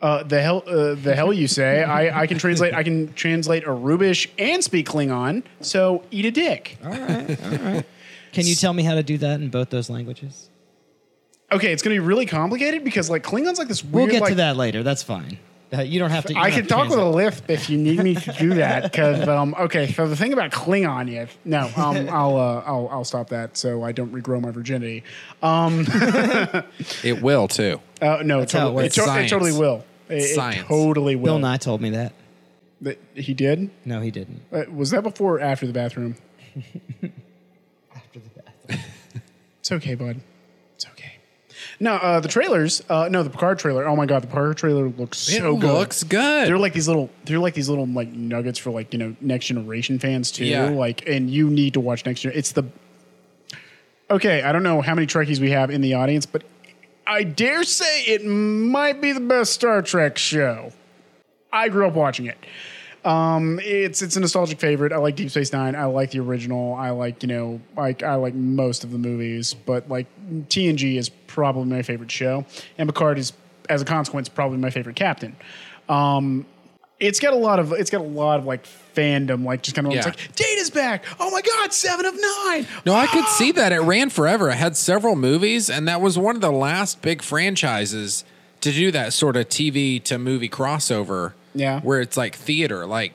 Uh, 0.00 0.22
the 0.22 0.42
hell, 0.42 0.62
uh, 0.66 0.94
the 0.94 1.14
hell 1.14 1.32
you 1.32 1.48
say? 1.48 1.82
I, 1.82 2.22
I 2.22 2.26
can 2.26 2.38
translate. 2.38 2.74
I 2.74 2.82
can 2.82 3.12
translate 3.14 3.64
Aurebesh 3.64 4.28
and 4.38 4.62
speak 4.62 4.88
Klingon. 4.88 5.42
So 5.60 6.04
eat 6.10 6.26
a 6.26 6.30
dick. 6.30 6.78
All 6.84 6.90
right, 6.90 7.42
all 7.44 7.50
right. 7.58 7.86
Can 8.32 8.46
you 8.46 8.54
tell 8.54 8.74
me 8.74 8.82
how 8.82 8.94
to 8.94 9.02
do 9.02 9.16
that 9.18 9.40
in 9.40 9.48
both 9.48 9.70
those 9.70 9.88
languages? 9.88 10.50
Okay, 11.50 11.72
it's 11.72 11.82
gonna 11.82 11.94
be 11.94 12.00
really 12.00 12.26
complicated 12.26 12.84
because 12.84 13.08
like 13.08 13.22
Klingon's 13.22 13.58
like 13.58 13.68
this 13.68 13.82
weird. 13.82 13.94
We'll 13.94 14.06
get 14.08 14.20
like, 14.20 14.30
to 14.30 14.34
that 14.36 14.56
later. 14.56 14.82
That's 14.82 15.02
fine. 15.02 15.38
Uh, 15.72 15.80
you 15.82 15.98
don't 15.98 16.10
have 16.10 16.24
to. 16.26 16.36
I 16.36 16.52
can 16.52 16.66
talk 16.66 16.84
with 16.88 16.98
a 16.98 17.02
translate. 17.02 17.24
lisp 17.24 17.50
if 17.50 17.68
you 17.68 17.76
need 17.76 18.00
me 18.00 18.14
to 18.14 18.32
do 18.34 18.54
that. 18.54 18.84
Because 18.84 19.26
um, 19.36 19.52
okay, 19.58 19.90
so 19.92 20.06
the 20.08 20.14
thing 20.14 20.32
about 20.32 20.52
Klingon 20.52 21.10
is 21.24 21.28
no, 21.44 21.68
um, 21.76 22.08
I'll, 22.08 22.36
uh, 22.36 22.62
I'll 22.64 22.88
I'll 22.92 23.04
stop 23.04 23.30
that 23.30 23.56
so 23.56 23.82
I 23.82 23.90
don't 23.90 24.12
regrow 24.12 24.40
my 24.40 24.52
virginity. 24.52 25.02
It 27.02 27.20
will 27.22 27.48
too. 27.48 27.80
Uh, 28.00 28.22
no, 28.24 28.40
it, 28.40 28.52
how 28.52 28.68
it 28.68 28.70
totally, 28.70 28.70
it, 28.70 28.74
works. 28.74 28.94
to- 28.94 29.00
it 29.02 29.04
Science. 29.06 29.30
totally 29.30 29.52
will. 29.52 29.84
It, 30.08 30.14
it 30.18 30.34
Science. 30.36 30.68
totally 30.68 31.16
will. 31.16 31.24
Bill 31.24 31.38
Nye 31.40 31.56
told 31.56 31.80
me 31.80 31.90
that. 31.90 32.12
That- 32.82 33.00
he 33.14 33.34
did. 33.34 33.70
No, 33.84 34.00
he 34.00 34.10
didn't. 34.12 34.42
Uh, 34.52 34.64
was 34.72 34.90
that 34.90 35.02
before 35.02 35.36
or 35.36 35.40
after 35.40 35.66
the 35.66 35.72
bathroom? 35.72 36.14
After 37.94 38.20
the 38.20 38.30
bathroom. 38.68 38.84
It's 39.60 39.72
okay, 39.72 39.96
bud. 39.96 40.20
No, 41.78 41.94
uh, 41.96 42.20
the 42.20 42.28
trailers. 42.28 42.82
Uh, 42.88 43.08
no, 43.10 43.22
the 43.22 43.28
Picard 43.30 43.58
trailer. 43.58 43.86
Oh 43.86 43.94
my 43.96 44.06
god, 44.06 44.22
the 44.22 44.26
Picard 44.28 44.56
trailer 44.56 44.88
looks 44.88 45.28
It 45.28 45.38
so 45.38 45.56
good. 45.56 45.72
looks 45.72 46.02
good. 46.04 46.48
They're 46.48 46.58
like 46.58 46.72
these 46.72 46.88
little. 46.88 47.10
They're 47.24 47.38
like 47.38 47.54
these 47.54 47.68
little 47.68 47.86
like 47.86 48.08
nuggets 48.12 48.58
for 48.58 48.70
like 48.70 48.92
you 48.92 48.98
know 48.98 49.14
next 49.20 49.46
generation 49.46 49.98
fans 49.98 50.30
too. 50.30 50.46
Yeah. 50.46 50.70
Like, 50.70 51.06
and 51.06 51.30
you 51.30 51.50
need 51.50 51.74
to 51.74 51.80
watch 51.80 52.06
next 52.06 52.24
year. 52.24 52.32
It's 52.34 52.52
the. 52.52 52.64
Okay, 54.10 54.42
I 54.42 54.52
don't 54.52 54.62
know 54.62 54.80
how 54.80 54.94
many 54.94 55.06
Trekkies 55.06 55.40
we 55.40 55.50
have 55.50 55.70
in 55.70 55.80
the 55.80 55.94
audience, 55.94 56.26
but 56.26 56.44
I 57.06 57.24
dare 57.24 57.64
say 57.64 58.02
it 58.04 58.24
might 58.24 59.00
be 59.00 59.12
the 59.12 59.20
best 59.20 59.52
Star 59.52 59.82
Trek 59.82 60.16
show. 60.16 60.72
I 61.52 61.68
grew 61.68 61.86
up 61.86 61.94
watching 61.94 62.26
it. 62.26 62.38
Um, 63.04 63.60
it's 63.62 64.02
it's 64.02 64.16
a 64.16 64.20
nostalgic 64.20 64.58
favorite. 64.58 64.92
I 64.92 64.96
like 64.96 65.14
Deep 65.16 65.30
Space 65.30 65.52
Nine. 65.52 65.76
I 65.76 65.84
like 65.84 66.10
the 66.10 66.20
original. 66.20 66.74
I 66.74 66.90
like 66.90 67.22
you 67.22 67.28
know 67.28 67.60
like 67.76 68.02
I 68.02 68.14
like 68.16 68.34
most 68.34 68.82
of 68.84 68.90
the 68.92 68.98
movies, 68.98 69.54
but 69.54 69.88
like 69.88 70.06
TNG 70.48 70.96
is 70.96 71.08
probably 71.36 71.64
my 71.66 71.82
favorite 71.82 72.10
show, 72.10 72.44
and 72.78 72.88
Picard 72.88 73.18
is 73.18 73.32
as 73.68 73.82
a 73.82 73.84
consequence 73.84 74.28
probably 74.28 74.58
my 74.58 74.70
favorite 74.70 74.96
captain. 74.96 75.36
Um, 75.88 76.46
it's 76.98 77.20
got 77.20 77.34
a 77.34 77.36
lot 77.36 77.58
of 77.58 77.72
it's 77.72 77.90
got 77.90 78.00
a 78.00 78.04
lot 78.04 78.40
of 78.40 78.46
like 78.46 78.64
fandom, 78.96 79.44
like 79.44 79.62
just 79.62 79.76
kind 79.76 79.86
of 79.86 79.92
Yeah. 79.92 80.06
like 80.06 80.34
Data's 80.34 80.70
back. 80.70 81.04
Oh 81.20 81.30
my 81.30 81.42
god, 81.42 81.72
seven 81.72 82.06
of 82.06 82.14
nine. 82.14 82.66
No, 82.86 82.94
I 82.94 83.06
could 83.06 83.26
see 83.26 83.52
that. 83.52 83.70
It 83.70 83.80
ran 83.80 84.08
forever. 84.08 84.48
It 84.50 84.54
had 84.56 84.76
several 84.78 85.14
movies, 85.14 85.68
and 85.68 85.86
that 85.86 86.00
was 86.00 86.18
one 86.18 86.34
of 86.36 86.40
the 86.40 86.50
last 86.50 87.02
big 87.02 87.20
franchises 87.22 88.24
to 88.62 88.72
do 88.72 88.90
that 88.92 89.12
sort 89.12 89.36
of 89.36 89.48
TV 89.50 90.02
to 90.04 90.16
movie 90.18 90.48
crossover. 90.48 91.34
Yeah. 91.54 91.80
Where 91.82 92.00
it's 92.00 92.16
like 92.16 92.34
theater. 92.34 92.86
Like 92.86 93.12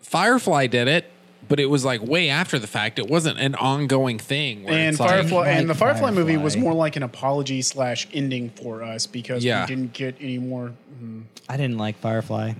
Firefly 0.00 0.66
did 0.68 0.86
it, 0.88 1.10
but 1.48 1.58
it 1.60 1.66
was 1.66 1.84
like 1.84 2.02
way 2.02 2.28
after 2.28 2.58
the 2.58 2.66
fact. 2.66 2.98
It 2.98 3.08
wasn't 3.08 3.38
an 3.38 3.54
ongoing 3.54 4.18
thing. 4.18 4.64
Where 4.64 4.74
And 4.74 4.88
it's 4.90 4.98
Firefly 4.98 5.38
Like 5.38 5.48
and 5.58 5.68
the 5.70 5.74
Firefly, 5.74 6.10
movie 6.10 6.36
was 6.36 6.56
more 6.56 6.72
like 6.74 6.96
an 6.96 7.02
apology 7.02 7.62
slash 7.62 8.06
ending 8.12 8.50
for 8.50 8.82
us 8.82 9.06
because 9.06 9.44
Yeah. 9.44 9.62
we 9.62 9.66
didn't 9.74 9.92
get 9.92 10.16
any 10.20 10.38
more. 10.38 10.72
Hmm. 10.98 11.22
I 11.48 11.56
didn't 11.56 11.78
like 11.78 11.98
Firefly. 11.98 12.52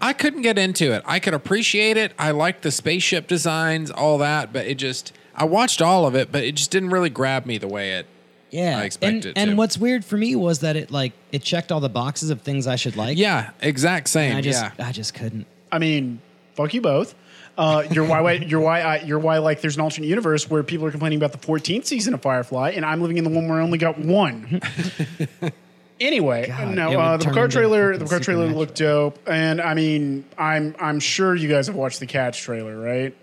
I 0.00 0.12
couldn't 0.12 0.42
get 0.42 0.58
into 0.58 0.92
it. 0.92 1.02
I 1.06 1.20
could 1.20 1.32
appreciate 1.34 1.96
it. 1.96 2.12
I 2.18 2.32
liked 2.32 2.62
the 2.62 2.72
spaceship 2.72 3.28
designs, 3.28 3.90
all 3.90 4.18
that, 4.18 4.52
but 4.52 4.66
it 4.66 4.74
just 4.74 5.12
I 5.34 5.44
watched 5.44 5.80
all 5.80 6.06
of 6.06 6.14
it, 6.14 6.30
but 6.32 6.42
it 6.44 6.56
just 6.56 6.70
didn't 6.70 6.90
really 6.90 7.08
grab 7.10 7.46
me 7.46 7.56
the 7.56 7.68
way 7.68 7.92
it 7.92 8.06
Yeah, 8.50 8.80
I 8.80 8.82
expect 8.82 9.12
and, 9.12 9.24
it 9.26 9.32
and 9.38 9.50
to. 9.52 9.56
what's 9.56 9.78
weird 9.78 10.04
for 10.04 10.16
me 10.16 10.34
was 10.34 10.58
that 10.58 10.74
it 10.76 10.90
like 10.90 11.12
it 11.30 11.42
checked 11.42 11.70
all 11.70 11.78
the 11.80 11.88
boxes 11.88 12.30
of 12.30 12.42
things 12.42 12.66
I 12.66 12.74
should 12.76 12.96
like. 12.96 13.16
Yeah, 13.16 13.50
exact 13.60 14.08
same. 14.08 14.30
and 14.30 14.38
I 14.38 14.40
just 14.40 14.62
yeah. 14.62 14.86
I 14.88 14.90
just 14.92 15.14
couldn't. 15.14 15.46
I 15.70 15.78
mean, 15.78 16.20
fuck 16.56 16.74
you 16.74 16.80
both. 16.80 17.14
Uh, 17.56 17.86
you're 17.90 18.04
why, 18.06 18.20
why 18.22 18.32
you're 18.32 18.60
why 18.60 18.80
I, 18.80 18.96
you're 19.00 19.18
why 19.18 19.38
like 19.38 19.60
there's 19.60 19.76
an 19.76 19.82
alternate 19.82 20.06
universe 20.06 20.48
where 20.48 20.62
people 20.62 20.86
are 20.86 20.90
complaining 20.90 21.18
about 21.18 21.32
the 21.32 21.38
14th 21.46 21.84
season 21.84 22.14
of 22.14 22.22
Firefly, 22.22 22.70
and 22.70 22.84
I'm 22.84 23.02
living 23.02 23.18
in 23.18 23.24
the 23.24 23.30
one 23.30 23.46
where 23.48 23.58
I 23.58 23.62
only 23.62 23.76
got 23.78 23.98
one. 23.98 24.60
anyway, 26.00 26.46
God, 26.48 26.74
no, 26.74 26.98
uh, 26.98 27.16
the 27.16 27.24
turn 27.24 27.34
Picard 27.34 27.50
trailer, 27.50 27.92
the 27.92 27.98
fucking 28.00 28.06
Picard 28.06 28.22
trailer 28.22 28.46
looked 28.46 28.76
dope, 28.76 29.18
and 29.28 29.60
I 29.60 29.74
mean, 29.74 30.24
I'm 30.38 30.74
I'm 30.80 31.00
sure 31.00 31.34
you 31.34 31.48
guys 31.48 31.66
have 31.66 31.76
watched 31.76 32.00
the 32.00 32.06
Cats 32.06 32.38
trailer, 32.38 32.78
right? 32.80 33.14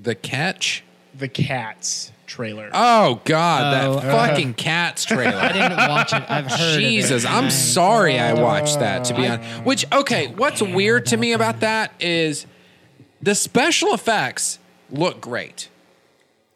the 0.00 0.14
catch. 0.14 0.84
The 1.18 1.26
Cats 1.26 2.12
trailer. 2.26 2.70
Oh 2.72 3.20
God, 3.24 3.84
Oh, 3.84 3.98
that 4.00 4.28
fucking 4.28 4.54
Cats 4.54 5.04
trailer. 5.06 5.36
I 5.36 5.52
didn't 5.52 5.76
watch 5.88 6.12
it. 6.12 6.22
I've 6.30 6.46
heard. 6.46 6.78
Jesus, 6.78 7.24
of 7.24 7.30
it. 7.30 7.34
I'm 7.34 7.44
I- 7.46 7.48
sorry 7.48 8.18
I 8.18 8.34
watched 8.34 8.78
that. 8.78 9.04
To 9.06 9.14
be 9.14 9.26
honest, 9.26 9.64
which 9.64 9.86
okay, 9.92 10.28
what's 10.28 10.62
weird 10.62 11.06
to 11.06 11.16
me 11.16 11.32
about 11.32 11.60
that 11.60 11.92
is 11.98 12.46
the 13.22 13.34
special 13.34 13.92
effects 13.94 14.58
look 14.90 15.20
great. 15.20 15.68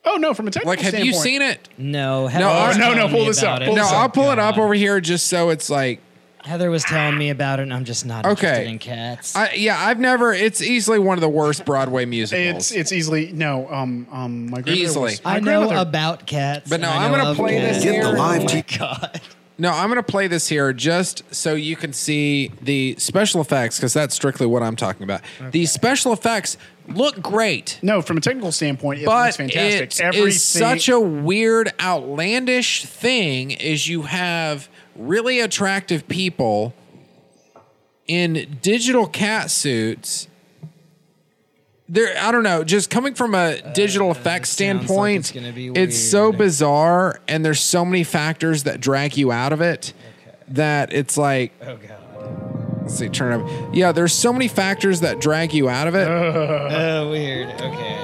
oh 0.04 0.16
no, 0.16 0.34
from 0.34 0.48
a 0.48 0.50
technical 0.50 0.70
Like, 0.70 0.80
have 0.80 1.04
you 1.04 1.12
seen 1.12 1.42
it? 1.42 1.68
No, 1.78 2.28
No, 2.28 2.48
Oh, 2.50 2.72
no, 2.78 2.94
no, 2.94 3.08
pull 3.08 3.24
this 3.26 3.42
up, 3.42 3.62
pull 3.62 3.74
No, 3.76 3.82
this 3.82 3.92
I'll 3.92 4.08
pull 4.08 4.30
it 4.30 4.38
up 4.38 4.58
over 4.58 4.74
here 4.74 5.00
just 5.00 5.26
so 5.28 5.50
it's 5.50 5.68
like 5.70 6.00
Heather 6.44 6.70
was 6.70 6.82
telling 6.82 7.16
me 7.16 7.30
about 7.30 7.60
it, 7.60 7.62
and 7.62 7.72
I'm 7.72 7.84
just 7.84 8.04
not 8.04 8.26
Okay. 8.26 8.48
interested 8.48 8.66
in 8.68 8.78
cats. 8.80 9.36
I, 9.36 9.52
yeah, 9.52 9.78
I've 9.78 10.00
never. 10.00 10.32
It's 10.32 10.60
easily 10.60 10.98
one 10.98 11.16
of 11.16 11.20
the 11.20 11.28
worst 11.28 11.64
Broadway 11.64 12.04
musicals. 12.04 12.56
It's 12.56 12.72
it's 12.72 12.90
easily 12.92 13.30
no. 13.30 13.68
Um 13.70 14.08
um. 14.10 14.46
My 14.46 14.60
grandmother 14.60 14.72
Easily. 14.72 15.04
Was, 15.12 15.24
my 15.24 15.36
I 15.36 15.38
know 15.38 15.70
about 15.70 16.26
cats, 16.26 16.68
But 16.68 16.80
no, 16.80 16.88
I 16.90 17.04
I'm 17.04 17.12
gonna 17.12 17.30
of 17.30 17.36
play 17.36 17.60
this 17.60 17.84
cats. 17.84 17.84
Get 17.84 18.02
the 18.02 18.08
Oh 18.08 18.12
live 18.14 18.42
my 18.44 18.60
t- 18.60 18.76
god! 18.76 19.20
No, 19.62 19.70
I'm 19.70 19.88
going 19.90 19.96
to 19.96 20.02
play 20.02 20.26
this 20.26 20.48
here 20.48 20.72
just 20.72 21.22
so 21.32 21.54
you 21.54 21.76
can 21.76 21.92
see 21.92 22.50
the 22.60 22.96
special 22.98 23.40
effects 23.40 23.76
because 23.78 23.92
that's 23.92 24.12
strictly 24.12 24.44
what 24.44 24.60
I'm 24.60 24.74
talking 24.74 25.04
about. 25.04 25.20
The 25.52 25.66
special 25.66 26.12
effects 26.12 26.56
look 26.88 27.22
great, 27.22 27.78
No, 27.80 28.02
from 28.02 28.16
a 28.16 28.20
technical 28.20 28.50
standpoint, 28.50 29.02
it 29.02 29.04
but 29.06 29.26
looks 29.26 29.36
fantastic. 29.36 29.82
it 29.82 29.92
is 29.94 30.00
Everything- 30.00 30.32
such 30.32 30.88
a 30.88 30.98
weird, 30.98 31.72
outlandish 31.80 32.84
thing. 32.86 33.52
Is 33.52 33.86
you 33.86 34.02
have 34.02 34.68
really 34.96 35.38
attractive 35.38 36.08
people 36.08 36.74
in 38.08 38.58
digital 38.62 39.06
cat 39.06 39.48
suits. 39.52 40.26
There, 41.92 42.16
I 42.18 42.32
don't 42.32 42.42
know. 42.42 42.64
Just 42.64 42.88
coming 42.88 43.12
from 43.12 43.34
a 43.34 43.60
digital 43.74 44.10
effects 44.10 44.26
Uh, 44.58 44.64
like 44.64 44.76
standpoint, 44.80 45.18
it's 45.20 45.30
gonna 45.32 45.52
be 45.52 45.66
it's 45.68 45.98
so 45.98 46.32
bizarre, 46.32 47.20
and 47.28 47.44
there's 47.44 47.60
so 47.60 47.84
many 47.84 48.02
factors 48.02 48.62
that 48.62 48.80
drag 48.80 49.18
you 49.18 49.30
out 49.30 49.52
of 49.52 49.60
it 49.60 49.92
that 50.48 50.90
it's 50.94 51.18
like 51.18 51.52
Oh 51.62 51.76
god! 51.76 52.80
Let's 52.80 52.94
see, 52.94 53.10
turn 53.10 53.40
it 53.40 53.44
up. 53.44 53.74
Yeah, 53.74 53.92
there's 53.92 54.14
so 54.14 54.32
many 54.32 54.48
factors 54.48 55.00
that 55.00 55.20
drag 55.20 55.52
you 55.52 55.68
out 55.68 55.86
of 55.86 55.94
it. 55.94 56.08
Oh 56.08 57.10
weird. 57.10 57.48
Okay. 57.60 57.98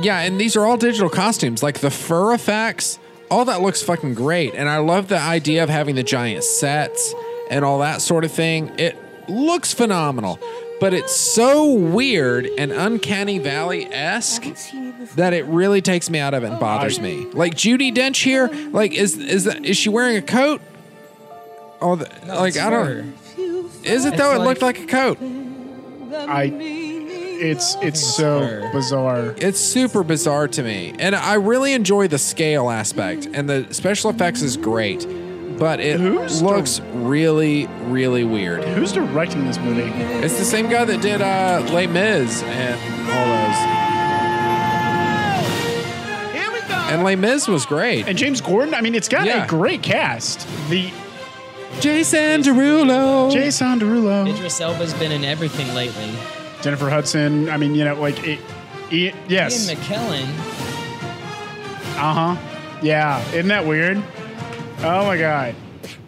yeah, 0.00 0.20
and 0.20 0.40
these 0.40 0.54
are 0.56 0.64
all 0.64 0.76
digital 0.76 1.10
costumes. 1.10 1.60
Like 1.60 1.80
the 1.80 1.90
fur 1.90 2.34
effects, 2.34 3.00
all 3.32 3.44
that 3.46 3.62
looks 3.62 3.82
fucking 3.82 4.14
great. 4.14 4.54
And 4.54 4.68
I 4.68 4.78
love 4.78 5.08
the 5.08 5.18
idea 5.18 5.64
of 5.64 5.68
having 5.70 5.96
the 5.96 6.04
giant 6.04 6.44
sets 6.44 7.12
and 7.50 7.64
all 7.64 7.80
that 7.80 8.00
sort 8.00 8.24
of 8.24 8.30
thing. 8.30 8.70
It 8.78 8.96
looks 9.28 9.74
phenomenal. 9.74 10.38
But 10.84 10.92
it's 10.92 11.16
so 11.16 11.72
weird 11.72 12.44
and 12.44 12.70
uncanny 12.70 13.38
valley 13.38 13.86
esque 13.86 14.44
that 15.14 15.32
it 15.32 15.46
really 15.46 15.80
takes 15.80 16.10
me 16.10 16.18
out 16.18 16.34
of 16.34 16.42
it 16.42 16.48
and 16.48 16.56
oh, 16.56 16.60
bothers 16.60 17.00
me. 17.00 17.24
Like 17.32 17.54
Judi 17.54 17.90
Dench 17.90 18.22
here, 18.22 18.48
like 18.70 18.92
is 18.92 19.16
is 19.16 19.44
that 19.44 19.64
is 19.64 19.78
she 19.78 19.88
wearing 19.88 20.18
a 20.18 20.20
coat? 20.20 20.60
Oh, 21.80 21.96
the, 21.96 22.04
like 22.26 22.58
I 22.58 22.68
don't. 22.68 23.14
Is 23.82 24.04
it 24.04 24.08
It's 24.12 24.16
though? 24.18 24.34
it 24.34 24.44
looked 24.44 24.60
like 24.60 24.78
a 24.80 24.84
coat. 24.84 25.16
I. 26.12 26.52
It's 26.52 27.76
it's 27.76 28.02
so 28.06 28.40
fur. 28.40 28.70
bizarre. 28.70 29.34
It's 29.38 29.58
super 29.58 30.02
bizarre 30.02 30.48
to 30.48 30.62
me, 30.62 30.94
and 30.98 31.16
I 31.16 31.36
really 31.36 31.72
enjoy 31.72 32.08
the 32.08 32.18
scale 32.18 32.68
aspect, 32.68 33.26
and 33.32 33.48
the 33.48 33.72
special 33.72 34.10
effects 34.10 34.42
is 34.42 34.58
great, 34.58 35.06
but 35.58 35.80
it 35.80 35.98
Who's 36.00 36.42
looks 36.42 36.80
really, 36.92 37.66
really 37.84 38.24
weird. 38.24 38.64
Who's 38.64 38.92
directing 38.92 39.44
this 39.46 39.58
movie? 39.58 39.82
It's 40.24 40.38
the 40.38 40.44
same 40.44 40.68
guy 40.68 40.84
that 40.84 41.00
did 41.00 41.20
uh, 41.22 41.66
Les 41.72 41.86
Mis 41.86 42.42
and 42.42 42.74
all 43.10 43.26
those. 43.26 43.56
Here 46.32 46.50
we 46.52 46.60
go. 46.68 46.74
And 46.74 47.04
Les 47.04 47.16
Mis 47.16 47.46
was 47.48 47.66
great. 47.66 48.06
And 48.08 48.18
James 48.18 48.40
Corden. 48.40 48.74
I 48.74 48.80
mean, 48.80 48.94
it's 48.94 49.08
got 49.08 49.26
Yeah. 49.26 49.44
a 49.44 49.48
great 49.48 49.82
cast. 49.82 50.46
The 50.68 50.90
Jason 51.80 52.42
Derulo. 52.42 53.32
Jason 53.32 53.80
Derulo, 53.80 54.28
Idris 54.32 54.60
Elba's 54.60 54.94
been 54.94 55.10
in 55.12 55.24
everything 55.24 55.72
lately. 55.74 56.10
Jennifer 56.62 56.88
Hudson. 56.88 57.48
I 57.50 57.56
mean, 57.56 57.74
you 57.74 57.84
know, 57.84 58.00
like 58.00 58.18
it. 58.26 58.38
it 58.90 59.14
yes. 59.28 59.68
Ian 59.68 59.78
McKellen. 59.78 60.28
Uh 61.96 62.34
huh. 62.36 62.36
Yeah. 62.82 63.20
Isn't 63.30 63.48
that 63.48 63.66
weird? 63.66 64.02
Oh 64.84 65.04
my 65.06 65.16
god, 65.18 65.54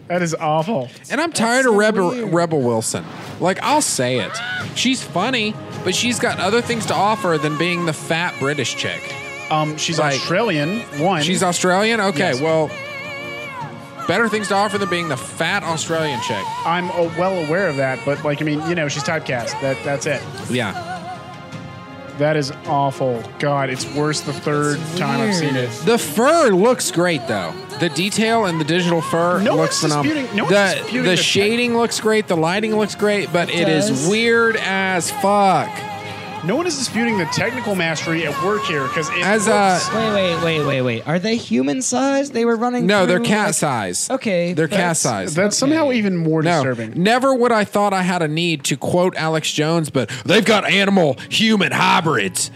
that 0.07 0.21
is 0.21 0.33
awful. 0.35 0.89
And 1.09 1.19
I'm 1.19 1.31
tired 1.31 1.63
so 1.65 1.71
of 1.71 1.77
Rebel, 1.77 2.09
weird. 2.09 2.33
Rebel 2.33 2.61
Wilson. 2.61 3.03
Like, 3.39 3.59
I'll 3.61 3.81
say 3.81 4.19
it. 4.19 4.31
She's 4.75 5.03
funny, 5.03 5.53
but 5.83 5.93
she's 5.95 6.19
got 6.19 6.39
other 6.39 6.61
things 6.61 6.85
to 6.87 6.93
offer 6.93 7.37
than 7.37 7.57
being 7.57 7.85
the 7.85 7.93
fat 7.93 8.33
British 8.39 8.75
chick. 8.75 9.13
Um, 9.51 9.77
she's 9.77 9.97
Like- 9.99 10.15
Australian. 10.15 10.81
One. 10.99 11.21
She's 11.23 11.41
Australian? 11.43 11.99
Okay, 12.01 12.33
Yes. 12.33 12.41
well, 12.41 12.69
better 14.07 14.27
things 14.29 14.47
to 14.49 14.55
offer 14.55 14.77
than 14.77 14.89
being 14.89 15.09
the 15.09 15.17
fat 15.17 15.63
Australian 15.63 16.19
chick. 16.21 16.43
I'm 16.65 16.89
uh, 16.91 17.09
well 17.17 17.37
aware 17.45 17.67
of 17.67 17.77
that, 17.77 17.99
but 18.05 18.23
like, 18.23 18.41
I 18.41 18.45
mean, 18.45 18.61
you 18.67 18.75
know, 18.75 18.87
she's 18.87 19.03
typecast. 19.03 19.59
That 19.61 19.77
that's 19.83 20.05
it. 20.05 20.21
Yeah. 20.49 20.96
That 22.17 22.35
is 22.35 22.51
awful. 22.65 23.23
God, 23.39 23.69
it's 23.69 23.85
worse 23.93 24.21
the 24.21 24.33
third 24.33 24.79
time 24.95 25.21
I've 25.21 25.35
seen 25.35 25.55
it. 25.55 25.69
The 25.85 25.97
fur 25.99 26.49
looks 26.49 26.89
great, 26.91 27.27
though. 27.27 27.53
The 27.79 27.89
detail 27.89 28.45
and 28.45 28.59
the 28.59 28.65
digital 28.65 29.01
fur 29.01 29.39
No 29.41 29.55
looks 29.55 29.83
one's 29.83 29.93
phenomenal. 29.93 30.15
disputing- 30.23 30.35
no 30.37 30.43
one's 30.45 30.55
the 30.55 30.75
disputing 30.81 31.03
the 31.03 31.09
the 31.11 31.17
shading 31.17 31.77
looks 31.77 31.99
great. 31.99 32.27
The 32.27 32.35
lighting 32.37 32.75
looks 32.75 32.95
great, 32.95 33.31
but 33.31 33.49
it 33.49 33.67
is 33.69 33.87
does. 33.89 34.07
weird 34.07 34.55
as 34.57 35.11
fuck. 35.11 35.69
No 36.47 36.55
one 36.55 36.65
is 36.65 36.77
disputing 36.77 37.17
the 37.17 37.25
technical 37.25 37.75
mastery 37.75 38.25
at 38.25 38.43
work 38.43 38.63
here 38.63 38.83
because 38.83 39.09
it 39.09 39.17
As 39.25 39.47
looks- 39.47 39.89
uh, 39.89 39.91
Wait, 39.93 40.13
wait, 40.13 40.43
wait, 40.43 40.65
wait, 40.65 40.81
wait. 40.81 41.07
Are 41.07 41.19
they 41.19 41.35
human 41.35 41.81
sized? 41.81 42.31
They 42.33 42.45
were 42.45 42.55
running. 42.55 42.85
no, 42.87 43.05
they're 43.05 43.19
cat 43.19 43.47
like- 43.47 43.55
size. 43.55 44.09
Okay, 44.09 44.53
they're 44.53 44.69
cat 44.69 44.77
that's- 44.77 44.99
size. 44.99 45.35
that's 45.35 45.57
somehow 45.57 45.91
even 45.91 46.15
more 46.15 46.41
No, 46.41 46.63
disturbing. 46.63 46.93
never 47.03 47.35
would 47.35 47.51
I 47.51 47.65
thought 47.65 47.91
I 47.93 48.01
had 48.03 48.21
a 48.21 48.29
need 48.29 48.63
to 48.65 48.77
quote 48.77 49.13
Alex 49.17 49.51
Jones, 49.51 49.89
but 49.89 50.09
they've 50.25 50.45
got 50.45 50.63
animal 50.65 51.17
human 51.29 51.73
hybrids 51.73 52.49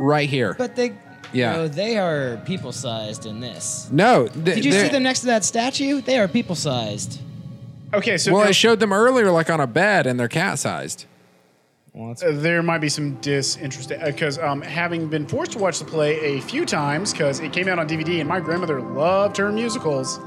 right 0.00 0.28
here. 0.28 0.54
But 0.58 0.74
they. 0.74 0.92
Yeah. 1.32 1.52
No, 1.52 1.68
they 1.68 1.98
are 1.98 2.40
people 2.44 2.72
sized 2.72 3.26
in 3.26 3.38
this. 3.40 3.88
no, 3.92 4.26
th- 4.28 4.44
Did 4.56 4.64
you 4.64 4.72
see 4.72 4.88
them 4.88 5.02
next 5.04 5.20
to 5.20 5.26
that 5.26 5.44
statue? 5.44 6.00
They 6.00 6.18
are 6.18 6.26
people 6.28 6.54
sized. 6.56 7.20
Okay, 7.92 8.18
so 8.18 8.32
Well, 8.32 8.42
now- 8.42 8.48
I 8.48 8.52
showed 8.52 8.80
them 8.80 8.92
earlier, 8.92 9.30
like 9.30 9.50
on 9.50 9.60
a 9.60 9.66
bed, 9.68 10.06
and 10.06 10.18
they're 10.18 10.26
cat 10.28 10.58
sized. 10.58 11.06
Well, 11.94 12.08
that's 12.08 12.24
uh, 12.24 12.32
there 12.32 12.60
might 12.60 12.78
be 12.78 12.88
some 12.88 13.14
disinterest 13.20 13.92
because 14.04 14.36
um, 14.38 14.60
having 14.62 15.06
been 15.06 15.28
forced 15.28 15.52
to 15.52 15.58
watch 15.60 15.78
the 15.78 15.84
play 15.84 16.36
a 16.36 16.40
few 16.40 16.66
times 16.66 17.12
because 17.12 17.38
it 17.38 17.52
came 17.52 17.68
out 17.68 17.78
on 17.78 17.88
DVD 17.88 18.18
and 18.18 18.28
my 18.28 18.40
grandmother 18.40 18.80
loved 18.80 19.36
her 19.36 19.52
musicals. 19.52 20.18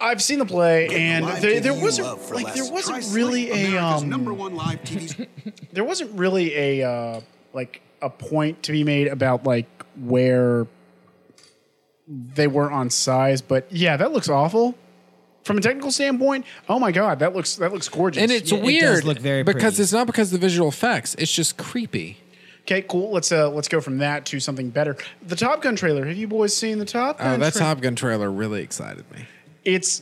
I've 0.00 0.22
seen 0.22 0.38
the 0.38 0.46
play 0.46 0.88
and 0.88 1.26
there, 1.42 1.60
there 1.60 1.74
wasn't 1.74 2.06
like 2.32 2.46
less. 2.46 2.54
there 2.54 2.72
wasn't 2.72 3.04
Try 3.04 3.14
really 3.14 3.50
a 3.50 3.76
um, 3.76 4.08
number 4.08 4.32
one 4.32 4.54
live 4.54 4.82
TV. 4.82 5.28
there 5.72 5.84
wasn't 5.84 6.18
really 6.18 6.54
a 6.56 6.88
uh, 6.88 7.20
like 7.52 7.82
a 8.00 8.08
point 8.08 8.62
to 8.62 8.72
be 8.72 8.82
made 8.82 9.08
about 9.08 9.44
like 9.44 9.68
where 9.94 10.66
they 12.08 12.46
were 12.46 12.70
on 12.70 12.88
size, 12.88 13.42
but 13.42 13.70
yeah, 13.70 13.98
that 13.98 14.12
looks 14.12 14.30
awful. 14.30 14.74
From 15.44 15.58
a 15.58 15.60
technical 15.60 15.90
standpoint, 15.90 16.46
oh 16.68 16.78
my 16.78 16.90
god, 16.90 17.18
that 17.20 17.34
looks 17.34 17.56
that 17.56 17.72
looks 17.72 17.88
gorgeous. 17.88 18.22
And 18.22 18.32
it's 18.32 18.50
Yeah, 18.50 18.58
it 18.58 18.60
does 18.60 18.66
weird 18.66 19.04
look 19.04 19.18
very 19.18 19.42
because 19.42 19.62
pretty. 19.74 19.82
it's 19.82 19.92
not 19.92 20.06
because 20.06 20.32
of 20.32 20.40
the 20.40 20.46
visual 20.46 20.68
effects. 20.68 21.14
It's 21.16 21.32
just 21.32 21.58
creepy. 21.58 22.16
okay, 22.62 22.82
cool. 22.82 23.10
Let's 23.12 23.30
uh 23.30 23.50
let's 23.50 23.68
go 23.68 23.80
from 23.82 23.98
that 23.98 24.24
to 24.26 24.40
something 24.40 24.70
better. 24.70 24.96
The 25.26 25.36
Top 25.36 25.60
Gun 25.60 25.76
trailer. 25.76 26.06
Have 26.06 26.16
you 26.16 26.26
boys 26.28 26.56
seen 26.56 26.78
the 26.78 26.86
Top 26.86 27.18
Gun? 27.18 27.34
Oh, 27.34 27.44
that 27.44 27.52
tra- 27.52 27.60
Top 27.60 27.80
Gun 27.82 27.94
trailer 27.94 28.30
really 28.30 28.62
excited 28.62 29.04
me. 29.12 29.26
It's 29.64 30.00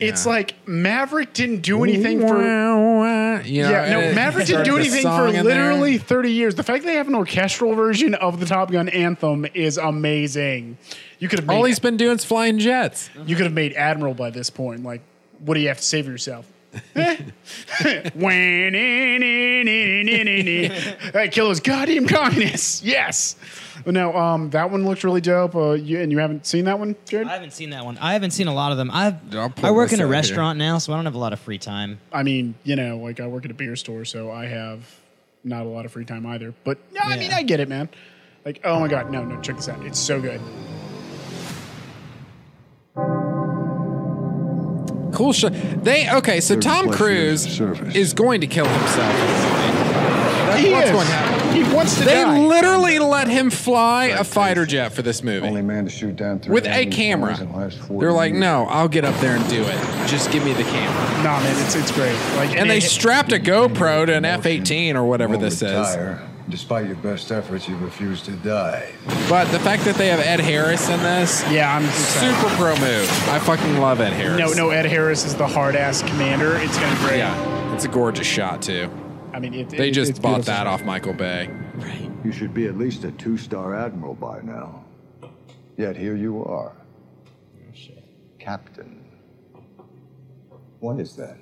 it's 0.00 0.26
Yeah. 0.26 0.32
like 0.32 0.54
Maverick 0.66 1.32
didn't 1.32 1.62
do 1.62 1.84
anything 1.84 2.20
for. 2.20 2.36
You 2.38 2.42
know, 2.42 3.40
Yeah, 3.44 3.90
no, 3.90 4.14
Maverick 4.14 4.46
didn't 4.46 4.64
do 4.64 4.76
anything 4.76 5.02
for 5.02 5.28
in 5.28 5.44
literally 5.44 5.98
30 5.98 6.32
years. 6.32 6.54
The 6.54 6.62
fact 6.62 6.84
that 6.84 6.90
they 6.90 6.96
have 6.96 7.08
an 7.08 7.14
orchestral 7.14 7.74
version 7.74 8.14
of 8.14 8.40
the 8.40 8.46
Top 8.46 8.70
Gun 8.72 8.88
anthem 8.88 9.46
is 9.54 9.78
amazing. 9.78 10.78
You 11.18 11.28
could 11.28 11.40
have 11.40 11.48
made 11.48 11.54
All 11.54 11.64
he's 11.64 11.78
been 11.78 11.96
doing 11.96 12.16
is 12.16 12.24
flying 12.24 12.58
jets. 12.58 13.10
You 13.26 13.36
could 13.36 13.44
have 13.44 13.52
made 13.52 13.74
Admiral 13.74 14.14
by 14.14 14.30
this 14.30 14.50
point. 14.50 14.84
Like, 14.84 15.02
what 15.38 15.54
do 15.54 15.60
you 15.60 15.68
have 15.68 15.78
to 15.78 15.82
say 15.84 16.02
for 16.02 16.10
yourself? 16.10 16.46
Eh? 16.94 17.16
hey, 21.12 21.28
kill 21.30 21.48
those 21.48 21.60
goddamn 21.60 22.06
communists. 22.06 22.82
Yes. 22.82 23.36
No, 23.86 24.14
um, 24.16 24.50
that 24.50 24.70
one 24.70 24.84
looks 24.84 25.04
really 25.04 25.20
dope. 25.20 25.54
Uh, 25.56 25.72
you, 25.72 26.00
and 26.00 26.12
you 26.12 26.18
haven't 26.18 26.46
seen 26.46 26.64
that 26.66 26.78
one, 26.78 26.96
Jared? 27.06 27.28
I 27.28 27.32
haven't 27.34 27.52
seen 27.52 27.70
that 27.70 27.84
one. 27.84 27.96
I 27.98 28.12
haven't 28.12 28.32
seen 28.32 28.46
a 28.48 28.54
lot 28.54 28.72
of 28.72 28.78
them. 28.78 28.90
I've 28.92 29.34
I'll 29.34 29.50
pull 29.50 29.66
I 29.66 29.70
work 29.70 29.90
this 29.90 29.98
in 29.98 30.02
a 30.02 30.04
out 30.04 30.08
here. 30.08 30.12
restaurant 30.12 30.58
now, 30.58 30.78
so 30.78 30.92
I 30.92 30.96
don't 30.96 31.04
have 31.06 31.14
a 31.14 31.18
lot 31.18 31.32
of 31.32 31.40
free 31.40 31.58
time. 31.58 31.98
I 32.12 32.22
mean, 32.22 32.54
you 32.64 32.76
know, 32.76 32.98
like 32.98 33.20
I 33.20 33.26
work 33.26 33.44
at 33.44 33.50
a 33.50 33.54
beer 33.54 33.76
store, 33.76 34.04
so 34.04 34.30
I 34.30 34.46
have 34.46 34.84
not 35.44 35.62
a 35.66 35.68
lot 35.68 35.86
of 35.86 35.92
free 35.92 36.04
time 36.04 36.26
either. 36.26 36.52
But 36.64 36.78
no, 36.92 37.00
I 37.02 37.16
mean, 37.16 37.30
Yeah. 37.30 37.36
I 37.38 37.42
get 37.42 37.60
it, 37.60 37.68
man. 37.68 37.88
Like, 38.44 38.60
oh 38.64 38.80
my 38.80 38.88
god, 38.88 39.10
no, 39.10 39.24
no, 39.24 39.40
check 39.40 39.56
this 39.56 39.68
out. 39.68 39.84
It's 39.84 39.98
so 39.98 40.20
good. 40.20 40.40
Cool 45.12 45.32
shot. 45.32 45.52
They 45.84 46.10
okay. 46.10 46.40
So 46.40 46.58
Tom 46.58 46.90
Cruise 46.90 47.44
is 47.44 47.60
is 47.96 48.14
going 48.14 48.40
to 48.42 48.46
kill 48.46 48.66
himself. 48.66 49.14
That's 49.16 50.62
He 50.62 50.72
what's 50.72 50.86
is. 50.86 50.92
going 50.92 51.06
to 51.06 51.12
happen. 51.12 51.39
He 51.52 51.62
wants 51.74 51.96
to 51.98 52.04
They 52.04 52.14
die. 52.14 52.38
literally 52.40 52.98
let 52.98 53.28
him 53.28 53.50
fly 53.50 54.06
a 54.06 54.24
fighter 54.24 54.64
jet 54.66 54.92
for 54.92 55.02
this 55.02 55.22
movie. 55.22 55.46
Only 55.46 55.62
man 55.62 55.84
to 55.84 55.90
shoot 55.90 56.16
down 56.16 56.38
three 56.40 56.52
with 56.54 56.64
a 56.66 56.70
enemy 56.70 56.90
camera. 56.92 57.38
in 57.40 57.50
the 57.50 57.56
last 57.58 57.78
40 57.78 58.00
They're 58.00 58.12
like, 58.12 58.32
years. 58.32 58.40
no, 58.40 58.66
I'll 58.66 58.88
get 58.88 59.04
up 59.04 59.18
there 59.20 59.36
and 59.36 59.48
do 59.48 59.62
it. 59.62 60.06
Just 60.08 60.30
give 60.30 60.44
me 60.44 60.52
the 60.52 60.62
camera. 60.64 61.22
Nah, 61.24 61.40
man, 61.40 61.64
it's 61.64 61.74
it's 61.74 61.90
great. 61.92 62.16
Like, 62.36 62.56
And 62.56 62.70
they 62.70 62.78
it- 62.78 62.82
strapped 62.82 63.32
a 63.32 63.38
GoPro 63.38 64.06
to 64.06 64.14
an 64.14 64.24
F-18 64.24 64.94
or 64.94 65.04
whatever 65.04 65.32
Won't 65.32 65.42
this 65.42 65.54
is. 65.56 65.62
retire, 65.62 66.22
Despite 66.48 66.86
your 66.86 66.96
best 66.96 67.30
efforts, 67.30 67.68
you 67.68 67.76
refuse 67.76 68.22
to 68.22 68.32
die. 68.32 68.88
But 69.28 69.44
the 69.52 69.60
fact 69.60 69.84
that 69.84 69.94
they 69.94 70.08
have 70.08 70.18
Ed 70.18 70.40
Harris 70.40 70.88
in 70.88 71.00
this, 71.00 71.44
Yeah, 71.48 71.72
I'm 71.76 71.84
excited. 71.84 72.34
super 72.36 72.54
pro 72.56 72.74
move. 72.78 73.28
I 73.28 73.38
fucking 73.38 73.78
love 73.78 74.00
Ed 74.00 74.12
Harris. 74.14 74.36
No, 74.38 74.52
no, 74.66 74.70
Ed 74.70 74.86
Harris 74.86 75.24
is 75.24 75.36
the 75.36 75.46
hard 75.46 75.76
ass 75.76 76.02
commander. 76.02 76.56
It's 76.56 76.76
gonna 76.76 76.92
be 76.96 77.02
great. 77.06 77.18
Yeah, 77.18 77.72
it's 77.74 77.84
a 77.84 77.88
gorgeous 77.88 78.26
shot 78.26 78.62
too. 78.62 78.90
I 79.40 79.42
mean, 79.42 79.54
it, 79.54 79.70
They 79.70 79.88
it- 79.88 79.92
just 79.92 80.10
it's 80.10 80.18
bought 80.18 80.44
beautiful. 80.44 80.52
that 80.52 80.66
off 80.66 80.84
Michael 80.84 81.14
Bay. 81.14 81.48
Right. 81.76 82.10
You 82.22 82.30
should 82.30 82.52
be 82.52 82.66
at 82.66 82.76
least 82.76 83.04
a 83.04 83.10
two 83.12 83.38
star 83.38 83.74
admiral 83.74 84.12
by 84.12 84.42
now. 84.42 84.84
Yet 85.78 85.96
here 85.96 86.14
you 86.14 86.44
are. 86.44 86.76
Captain. 88.38 89.02
What 90.80 91.00
is 91.00 91.16
that? 91.16 91.38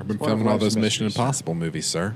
I've 0.00 0.08
been 0.08 0.18
filming 0.18 0.48
all 0.48 0.58
those 0.58 0.76
Mission 0.76 1.06
mysteries. 1.06 1.14
Impossible 1.16 1.54
movies, 1.54 1.86
sir. 1.86 2.14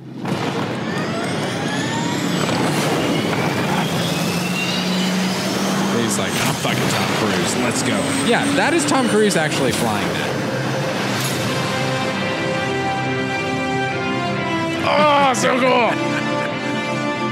He's 6.00 6.16
like, 6.18 6.32
I'm 6.46 6.54
fucking 6.54 6.88
Tom 6.88 7.08
Cruise. 7.18 7.56
Let's 7.56 7.82
go. 7.82 7.96
Yeah, 8.26 8.44
that 8.54 8.72
is 8.72 8.86
Tom 8.86 9.08
Cruise 9.08 9.36
actually 9.36 9.72
flying 9.72 10.06
that. 10.08 10.37
Oh, 14.90 15.32
so 15.34 15.58
cool! 15.60 15.90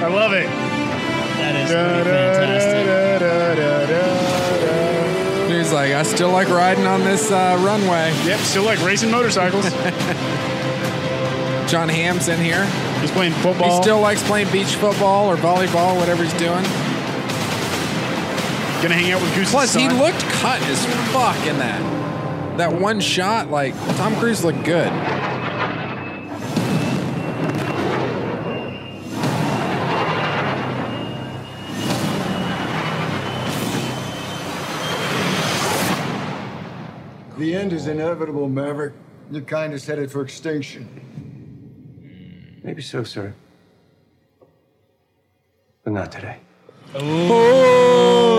I 0.05 0.09
love 0.09 0.33
it. 0.33 0.47
That 0.47 1.55
is 1.57 1.71
Da, 1.71 2.05
fantastic. 2.05 2.87
da, 3.21 3.89
da. 5.49 5.57
He's 5.57 5.73
like, 5.73 5.93
I 5.93 6.03
still 6.03 6.31
like 6.31 6.49
riding 6.49 6.87
on 6.87 7.03
this 7.05 7.31
uh, 7.31 7.57
runway. 7.65 8.13
Yep, 8.27 8.41
still 8.41 8.65
like 8.65 8.83
racing 8.85 9.11
motorcycles. 9.11 9.65
Jon 11.71 11.89
Hamm's 11.89 12.29
in 12.29 12.39
here. 12.41 12.65
He's 13.01 13.11
playing 13.11 13.33
football. 13.35 13.77
He 13.77 13.83
still 13.83 14.01
likes 14.01 14.23
playing 14.23 14.51
beach 14.53 14.75
football 14.77 15.29
or 15.31 15.37
volleyball, 15.37 15.97
whatever 15.99 16.23
he's 16.23 16.33
doing. 16.35 16.63
gonna 18.83 18.95
hang 18.95 19.11
out 19.13 19.21
with 19.23 19.35
Goose. 19.35 19.51
Plus, 19.51 19.75
he 19.75 19.89
looked 19.89 20.21
cut 20.21 20.61
as 20.63 20.85
fuck 21.13 21.37
in 21.47 21.59
that. 21.59 21.81
That 22.59 22.73
one 22.81 23.01
shot, 23.01 23.51
like 23.51 23.75
Tom 23.97 24.15
Cruise 24.17 24.45
looked 24.45 24.63
good. 24.65 24.93
The 37.37 37.55
end 37.55 37.73
is 37.75 37.87
inevitable, 37.87 38.49
Maverick. 38.49 38.95
Your 39.31 39.43
kind 39.43 39.75
is 39.75 39.87
headed 39.87 40.11
for 40.11 40.23
extinction. 40.23 40.89
Maybe 42.63 42.81
so, 42.81 43.05
sir. 43.05 43.35
But 45.85 45.93
not 45.93 46.11
today. 46.11 46.39
Oh, 46.95 48.36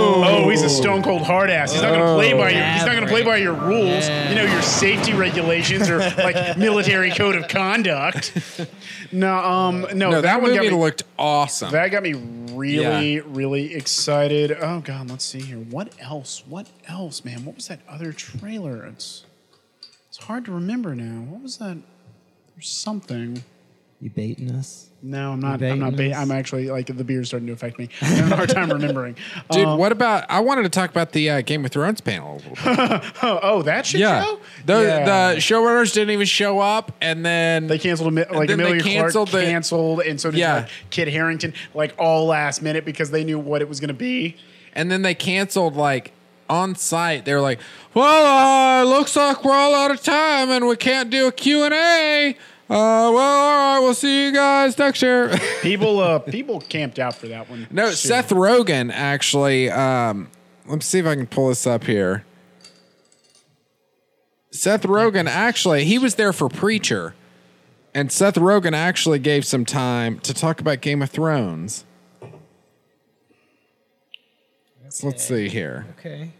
he's 0.49 0.61
a 0.63 0.69
stone 0.69 1.03
cold 1.03 1.21
hard 1.23 1.49
ass. 1.49 1.73
He's 1.73 1.81
not 1.81 1.91
gonna 1.93 2.15
play 2.15 2.33
by 2.33 2.49
your. 2.49 2.63
He's 2.63 2.85
not 2.85 2.93
gonna 2.93 3.07
play 3.07 3.23
by 3.23 3.37
your 3.37 3.53
rules. 3.53 4.07
Yeah. 4.07 4.29
You 4.29 4.35
know 4.35 4.43
your 4.51 4.61
safety 4.61 5.13
regulations 5.13 5.89
or 5.89 5.99
like 5.99 6.57
military 6.57 7.11
code 7.11 7.35
of 7.35 7.47
conduct. 7.47 8.33
No, 9.11 9.35
um, 9.37 9.81
no, 9.81 10.09
No, 10.09 10.11
that, 10.11 10.21
that, 10.23 10.41
one 10.41 10.51
got 10.51 10.63
movie 10.63 10.75
me. 10.75 10.81
looked 10.81 11.03
awesome. 11.17 11.71
That 11.71 11.87
got 11.89 12.03
me 12.03 12.13
really, 12.13 13.15
Yeah. 13.15 13.21
really 13.25 13.73
excited. 13.75 14.51
Oh 14.59 14.79
god, 14.81 15.09
let's 15.09 15.25
see 15.25 15.41
here. 15.41 15.57
What 15.57 15.93
else? 15.99 16.43
What 16.47 16.67
else, 16.87 17.23
man? 17.25 17.45
What 17.45 17.55
was 17.55 17.67
that 17.67 17.79
other 17.87 18.11
trailer? 18.13 18.85
It's 18.85 19.23
it's 20.09 20.17
hard 20.17 20.45
to 20.45 20.51
remember 20.51 20.95
now. 20.95 21.21
What 21.31 21.41
was 21.43 21.57
that? 21.57 21.77
There's 22.55 22.69
something. 22.69 23.43
You 23.99 24.11
baiting 24.11 24.51
us? 24.51 24.89
No, 25.01 25.31
I'm 25.31 25.39
not. 25.39 25.61
I'm 25.63 25.79
not. 25.79 25.95
baiting 25.95 26.15
I'm 26.15 26.29
actually 26.29 26.69
like 26.69 26.85
the 26.85 27.03
beer's 27.03 27.29
starting 27.29 27.47
to 27.47 27.53
affect 27.53 27.79
me. 27.79 27.89
I'm 28.01 28.07
having 28.15 28.31
a 28.31 28.35
hard 28.35 28.49
time 28.49 28.71
remembering. 28.71 29.15
Dude, 29.51 29.65
Um, 29.65 29.79
what 29.79 29.91
about? 29.91 30.25
I 30.29 30.39
wanted 30.41 30.63
to 30.63 30.69
talk 30.69 30.91
about 30.91 31.13
the 31.13 31.29
uh, 31.31 31.41
Game 31.41 31.65
of 31.65 31.71
Thrones 31.71 31.99
panel 32.01 32.33
a 32.33 32.35
little 32.37 32.49
bit. 32.99 33.13
Oh, 33.23 33.39
oh, 33.43 33.61
that 33.63 33.87
shit 33.87 34.01
yeah, 34.01 34.23
show. 34.23 34.39
the 34.67 34.81
Yeah. 34.83 35.05
the 35.33 35.37
showrunners 35.39 35.93
didn't 35.93 36.11
even 36.11 36.27
show 36.27 36.59
up, 36.59 36.91
and 37.01 37.25
then 37.25 37.65
They 37.67 37.79
canceled 37.79 38.13
like 38.13 38.27
then 38.47 38.59
they 38.59 38.65
Emilia 38.65 38.81
canceled 38.83 39.29
Clarke 39.29 39.45
the- 39.45 39.49
canceled, 39.51 40.01
and 40.01 40.21
so 40.21 40.29
did 40.29 40.39
Yeah. 40.39 40.55
like, 40.57 40.69
Kit 40.91 41.07
Harington, 41.07 41.53
like 41.73 41.95
all 41.97 42.27
last 42.27 42.61
minute 42.61 42.85
because 42.85 43.09
they 43.09 43.23
knew 43.23 43.39
what 43.39 43.61
it 43.63 43.69
was 43.69 43.79
going 43.79 43.87
to 43.89 43.93
be. 43.95 44.35
and 44.73 44.91
then 44.91 45.01
they 45.01 45.15
canceled 45.15 45.75
like 45.75 46.11
on 46.49 46.75
site. 46.75 47.25
They 47.25 47.33
were 47.33 47.41
like, 47.41 47.59
"Well, 47.95 48.25
uh, 48.25 48.83
looks 48.87 49.15
like 49.15 49.43
we're 49.43 49.51
all 49.53 49.73
out 49.73 49.89
of 49.89 50.03
time, 50.03 50.49
and 50.51 50.67
we 50.67 50.75
can't 50.75 51.09
do 51.09 51.25
a 51.27 51.31
Q 51.31 51.63
and 51.63 51.73
A." 51.73 52.37
Uh, 52.69 53.09
well, 53.13 53.17
all 53.17 53.75
right, 53.75 53.79
we'll 53.79 53.93
see 53.93 54.25
you 54.25 54.33
guys 54.33 54.77
next 54.77 55.01
year. 55.01 55.33
People, 55.61 55.99
uh, 55.99 56.19
people 56.19 56.59
camped 56.59 56.99
out 56.99 57.15
for 57.15 57.27
that 57.29 57.49
one. 57.49 57.65
no, 57.71 57.87
Shit. 57.89 57.97
Seth 57.97 58.29
Rogen 58.29 58.91
actually. 58.91 59.71
Um, 59.71 60.29
let 60.65 60.75
me 60.75 60.81
see 60.81 60.99
if 60.99 61.05
I 61.05 61.15
can 61.15 61.27
pull 61.27 61.47
this 61.47 61.65
up 61.65 61.85
here. 61.85 62.25
Seth 64.51 64.83
Rogen 64.83 65.27
actually, 65.27 65.85
he 65.85 65.97
was 65.97 66.15
there 66.15 66.33
for 66.33 66.49
Preacher, 66.49 67.15
and 67.93 68.11
Seth 68.11 68.35
Rogen 68.35 68.73
actually 68.73 69.19
gave 69.19 69.45
some 69.45 69.63
time 69.63 70.19
to 70.19 70.33
talk 70.33 70.59
about 70.59 70.81
Game 70.81 71.01
of 71.01 71.09
Thrones. 71.09 71.85
So 74.89 75.07
let's 75.07 75.23
see 75.23 75.47
here. 75.47 75.85
Okay. 75.99 76.31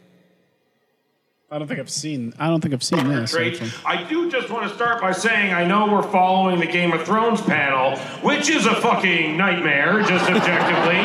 I 1.50 1.60
don't 1.60 1.68
think 1.70 1.80
I've 1.80 1.90
seen. 1.90 2.34
I 2.38 2.48
don't 2.48 2.60
think 2.60 2.74
I've 2.74 2.84
seen 2.84 3.08
this. 3.08 3.32
Great. 3.32 3.62
I 3.86 4.04
do 4.04 4.30
just 4.30 4.50
want 4.50 4.68
to 4.68 4.76
start 4.76 5.00
by 5.00 5.14
saying 5.14 5.54
I 5.54 5.64
know 5.64 5.90
we're 5.90 6.04
following 6.04 6.60
the 6.60 6.66
Game 6.66 6.92
of 6.92 7.06
Thrones 7.06 7.40
panel, 7.40 7.98
which 8.20 8.50
is 8.50 8.66
a 8.66 8.76
fucking 8.76 9.38
nightmare, 9.38 10.02
just 10.02 10.26
objectively. 10.30 11.00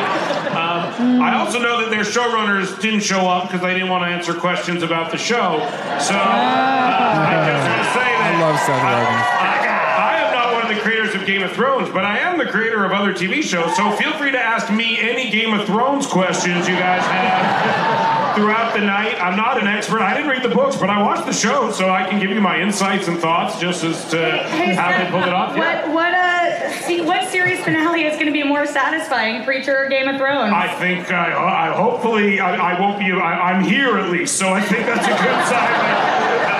Um, 0.50 1.22
I 1.22 1.38
also 1.38 1.60
know 1.60 1.80
that 1.80 1.90
their 1.90 2.02
showrunners 2.02 2.80
didn't 2.82 3.04
show 3.04 3.20
up 3.20 3.44
because 3.44 3.60
they 3.60 3.72
didn't 3.72 3.88
want 3.88 4.02
to 4.02 4.08
answer 4.08 4.34
questions 4.34 4.82
about 4.82 5.12
the 5.12 5.16
show. 5.16 5.60
So 6.02 6.16
uh, 6.16 7.22
I 7.22 7.46
just 7.46 7.62
want 7.62 7.78
to 7.78 7.90
say 7.94 8.10
that 8.10 8.34
I 8.34 8.40
love 8.42 8.58
Seth 8.66 8.82
Rogen. 8.82 9.22
I, 9.38 10.10
I 10.10 10.26
am 10.26 10.34
not 10.34 10.52
one 10.54 10.68
of 10.68 10.76
the 10.76 10.82
creators 10.82 11.14
of 11.14 11.24
Game 11.24 11.44
of 11.44 11.52
Thrones, 11.52 11.88
but 11.90 12.04
I 12.04 12.18
am 12.18 12.38
the 12.38 12.46
creator 12.46 12.84
of 12.84 12.90
other 12.90 13.14
TV 13.14 13.44
shows. 13.44 13.76
So 13.76 13.92
feel 13.92 14.12
free 14.14 14.32
to 14.32 14.40
ask 14.40 14.72
me 14.72 14.98
any 14.98 15.30
Game 15.30 15.54
of 15.54 15.64
Thrones 15.68 16.08
questions 16.08 16.66
you 16.66 16.74
guys 16.74 17.06
have 17.06 18.21
throughout 18.34 18.74
the 18.74 18.80
night. 18.80 19.20
I'm 19.20 19.36
not 19.36 19.60
an 19.60 19.66
expert. 19.66 20.00
I 20.00 20.14
didn't 20.14 20.30
read 20.30 20.42
the 20.42 20.54
books, 20.54 20.76
but 20.76 20.90
I 20.90 21.02
watched 21.02 21.26
the 21.26 21.32
show, 21.32 21.70
so 21.70 21.88
I 21.90 22.08
can 22.08 22.20
give 22.20 22.30
you 22.30 22.40
my 22.40 22.60
insights 22.60 23.08
and 23.08 23.18
thoughts 23.18 23.60
just 23.60 23.84
as 23.84 24.04
to 24.10 24.16
Hey, 24.48 24.74
how 24.74 24.90
they 24.90 24.98
Seth, 24.98 25.10
pulled 25.10 25.24
it 25.24 25.32
off. 25.32 25.56
Yeah. 25.56 25.86
What 25.86 25.94
what 25.94 26.14
uh 26.14 26.72
see 26.82 27.00
what 27.00 27.28
series 27.30 27.62
finale 27.62 28.04
is 28.04 28.14
going 28.14 28.26
to 28.26 28.32
be 28.32 28.42
more 28.42 28.66
satisfying, 28.66 29.44
Preacher 29.44 29.76
or 29.84 29.88
Game 29.88 30.08
of 30.08 30.16
Thrones? 30.16 30.52
I 30.52 30.74
think 30.74 31.10
I, 31.10 31.68
I 31.70 31.74
hopefully 31.74 32.40
I, 32.40 32.74
I 32.74 32.80
won't 32.80 32.98
be. 32.98 33.12
I, 33.12 33.50
I'm 33.50 33.62
here 33.64 33.98
at 33.98 34.10
least, 34.10 34.36
so 34.36 34.52
I 34.52 34.60
think 34.60 34.86
that's 34.86 35.06
a 35.06 35.10
good 35.10 35.46
sign. 35.48 36.48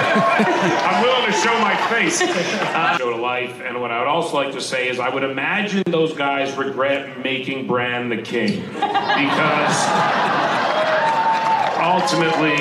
I'm 0.00 1.02
willing 1.02 1.26
to 1.26 1.32
show 1.32 1.58
my 1.60 1.76
face. 1.88 2.20
Uh, 2.22 2.96
show 2.98 3.10
to 3.10 3.16
life, 3.16 3.60
and 3.60 3.80
what 3.80 3.90
I 3.90 3.98
would 3.98 4.08
also 4.08 4.36
like 4.36 4.52
to 4.52 4.60
say 4.60 4.88
is, 4.88 4.98
I 4.98 5.08
would 5.08 5.24
imagine 5.24 5.82
those 5.86 6.14
guys 6.14 6.56
regret 6.56 7.18
making 7.22 7.66
Bran 7.66 8.08
the 8.08 8.22
king 8.22 8.60
because 8.72 9.76
ultimately 11.78 12.56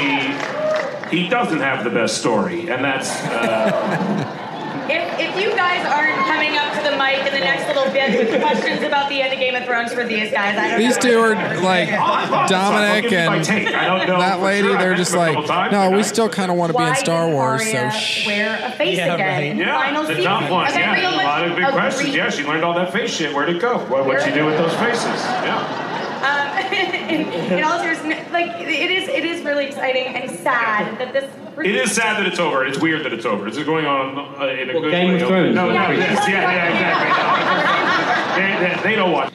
he 1.10 1.28
doesn't 1.30 1.60
have 1.60 1.84
the 1.84 1.90
best 1.90 2.18
story, 2.20 2.70
and 2.70 2.84
that's. 2.84 3.10
Uh, 3.26 4.48
if 4.92 5.20
if 5.20 5.42
you 5.42 5.56
guys 5.56 5.86
aren't 5.86 6.18
coming 6.28 6.58
up 6.58 6.74
to 6.74 6.90
the 6.90 6.98
mic 6.98 7.20
in 7.26 7.34
the 7.34 7.40
next 7.40 7.68
little 7.68 7.92
bit 7.94 8.18
with 8.32 8.42
questions 8.42 8.82
about 8.84 9.10
the 9.10 9.22
end 9.22 9.34
of 9.34 9.40
Game 9.40 9.56
of 9.56 9.64
Thrones 9.66 9.94
for 9.94 10.04
these 10.06 10.32
guys, 10.32 10.58
I 10.58 10.70
don't 10.72 10.80
These 10.80 10.96
know. 10.96 11.02
two 11.02 11.20
are 11.20 11.62
like 11.62 11.90
oh, 11.92 12.46
Dominic 12.50 13.04
give 13.10 13.12
you 13.12 13.18
my 13.30 13.36
and 13.38 13.46
take. 13.46 13.68
I 13.74 13.86
don't 13.86 14.08
know 14.08 14.20
that 14.20 14.40
lady. 14.42 14.68
sure. 14.68 14.78
They're 14.78 14.96
just 14.96 15.16
like, 15.16 15.72
no, 15.72 15.92
we 15.92 16.04
still 16.04 16.30
kind 16.30 16.52
of 16.52 16.58
want 16.58 16.72
to 16.72 16.78
be 16.78 16.84
in 16.84 16.96
Star 16.96 17.30
Wars. 17.30 17.62
So 17.70 17.78
Arya 17.78 17.92
shh. 17.92 18.26
wear 18.28 18.60
a 18.64 18.72
face 18.72 18.98
Yeah, 18.98 19.14
again 19.16 19.28
right. 19.28 19.44
in 19.52 19.58
Yeah, 19.58 19.78
final 19.80 20.04
the 20.04 20.10
season? 20.10 20.24
tough 20.24 20.50
one. 20.50 20.64
Like, 20.66 20.76
I 20.76 20.80
yeah, 21.02 21.10
a 21.10 21.24
lot 21.24 21.48
of 21.48 21.56
big 21.56 21.66
questions. 21.70 22.08
agree- 22.10 22.18
Yeah, 22.18 22.30
she 22.30 22.44
learned 22.44 22.64
all 22.64 22.74
that 22.76 22.92
face 22.94 23.12
shit. 23.12 23.34
Where'd 23.36 23.50
it 23.50 23.62
go? 23.62 23.78
What, 23.80 24.06
what'd 24.06 24.24
she 24.24 24.32
do 24.32 24.46
with 24.46 24.58
those 24.58 24.74
faces? 24.76 25.04
Yeah. 25.06 25.89
Um, 26.24 26.58
in, 26.74 27.22
in 27.60 27.64
all 27.64 27.80
seriousness, 27.80 28.32
like 28.32 28.60
it 28.62 28.92
is, 28.92 29.08
it 29.10 29.26
is 29.26 29.44
really 29.44 29.66
exciting 29.66 30.06
and 30.16 30.30
sad 30.40 30.98
that 31.00 31.14
this. 31.14 31.26
It 31.60 31.76
is 31.76 31.92
sad 31.92 32.18
that 32.18 32.26
it's 32.26 32.40
over. 32.40 32.66
It's 32.66 32.80
weird 32.80 33.04
that 33.06 33.12
it's 33.12 33.26
over. 33.26 33.46
It's 33.48 33.58
going 33.64 33.86
on 33.86 34.18
uh, 34.42 34.46
in 34.48 34.70
a 34.70 34.74
Well, 34.74 34.82
good 34.84 34.92
Game 34.92 35.10
way. 35.16 35.22
of 35.22 35.28
Thrones. 35.28 35.56
No, 35.56 35.68
no, 35.68 35.74
Yeah. 35.74 35.92
yes, 35.92 36.28
yeah, 36.30 36.52
yeah, 36.54 36.70
exactly. 36.72 38.42
they, 38.42 38.82
they, 38.84 38.90
they 38.92 38.96
don't 38.96 39.12
watch. 39.12 39.34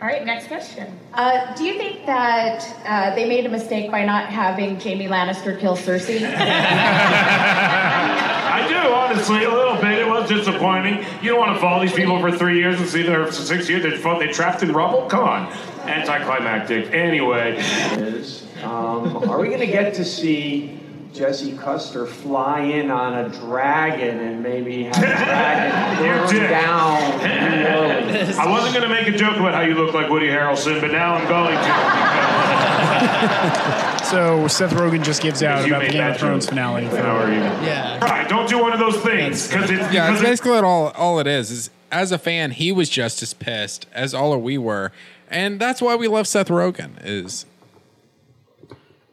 All 0.00 0.06
right, 0.08 0.24
next 0.24 0.46
question. 0.48 0.86
Uh, 1.14 1.52
do 1.56 1.64
you 1.64 1.74
think 1.78 2.04
that 2.06 2.62
uh, 2.86 3.14
they 3.16 3.26
made 3.28 3.46
a 3.46 3.48
mistake 3.48 3.90
by 3.90 4.04
not 4.04 4.26
having 4.28 4.78
Jaime 4.78 5.06
Lannister 5.08 5.58
kill 5.58 5.76
Cersei? 5.76 6.20
I 8.54 8.66
do, 8.68 8.76
honestly, 8.76 9.44
a 9.44 9.50
little 9.50 9.76
bit. 9.80 10.06
Disappointing. 10.28 11.04
You 11.22 11.30
don't 11.30 11.38
want 11.38 11.54
to 11.54 11.60
follow 11.60 11.82
these 11.82 11.94
people 11.94 12.20
for 12.20 12.36
three 12.36 12.58
years 12.58 12.80
and 12.80 12.88
see 12.88 13.02
them 13.02 13.26
for 13.26 13.32
six 13.32 13.68
years. 13.68 13.82
They're, 13.82 13.98
fu- 13.98 14.18
they 14.18 14.28
trapped 14.28 14.62
in 14.62 14.72
rubble? 14.72 15.06
Come 15.06 15.24
on. 15.24 15.52
Anticlimactic. 15.88 16.92
Anyway. 16.92 17.58
um, 18.62 19.16
are 19.28 19.40
we 19.40 19.48
going 19.48 19.60
to 19.60 19.66
get 19.66 19.94
to 19.94 20.04
see 20.04 20.80
Jesse 21.12 21.56
Custer 21.56 22.06
fly 22.06 22.60
in 22.60 22.90
on 22.90 23.14
a 23.14 23.28
dragon 23.28 24.18
and 24.18 24.42
maybe 24.42 24.84
have 24.84 24.96
a 24.96 25.96
dragon 25.96 26.42
down 26.50 26.94
I 28.38 28.50
wasn't 28.50 28.74
going 28.74 28.88
to 28.88 28.94
make 28.94 29.06
a 29.06 29.16
joke 29.16 29.36
about 29.36 29.54
how 29.54 29.60
you 29.60 29.74
look 29.74 29.94
like 29.94 30.10
Woody 30.10 30.26
Harrelson, 30.26 30.80
but 30.80 30.90
now 30.90 31.14
I'm 31.14 31.28
going 31.28 31.54
to. 31.54 32.83
So 34.04 34.46
Seth 34.48 34.72
Rogen 34.74 35.02
just 35.02 35.22
gives 35.22 35.42
out 35.42 35.66
about 35.66 35.82
the 35.82 35.88
Game 35.88 36.06
of 36.06 36.16
Thrones 36.18 36.46
finale. 36.46 36.84
How 36.84 37.16
are 37.16 37.32
you? 37.32 37.40
Yeah. 37.40 37.98
Right, 38.04 38.28
don't 38.28 38.48
do 38.48 38.60
one 38.60 38.72
of 38.72 38.78
those 38.78 38.98
things 38.98 39.48
because 39.48 39.70
it's 39.70 39.92
Yeah, 39.92 40.06
because 40.08 40.20
it's 40.20 40.28
basically 40.28 40.58
all 40.58 40.88
all 40.90 41.18
it 41.18 41.26
is. 41.26 41.50
Is 41.50 41.70
as 41.90 42.12
a 42.12 42.18
fan, 42.18 42.50
he 42.52 42.70
was 42.70 42.88
just 42.90 43.22
as 43.22 43.32
pissed 43.34 43.86
as 43.92 44.12
all 44.14 44.32
of 44.32 44.42
we 44.42 44.58
were, 44.58 44.92
and 45.30 45.58
that's 45.58 45.80
why 45.80 45.96
we 45.96 46.06
love 46.06 46.28
Seth 46.28 46.48
Rogen. 46.48 46.98
Is 47.02 47.46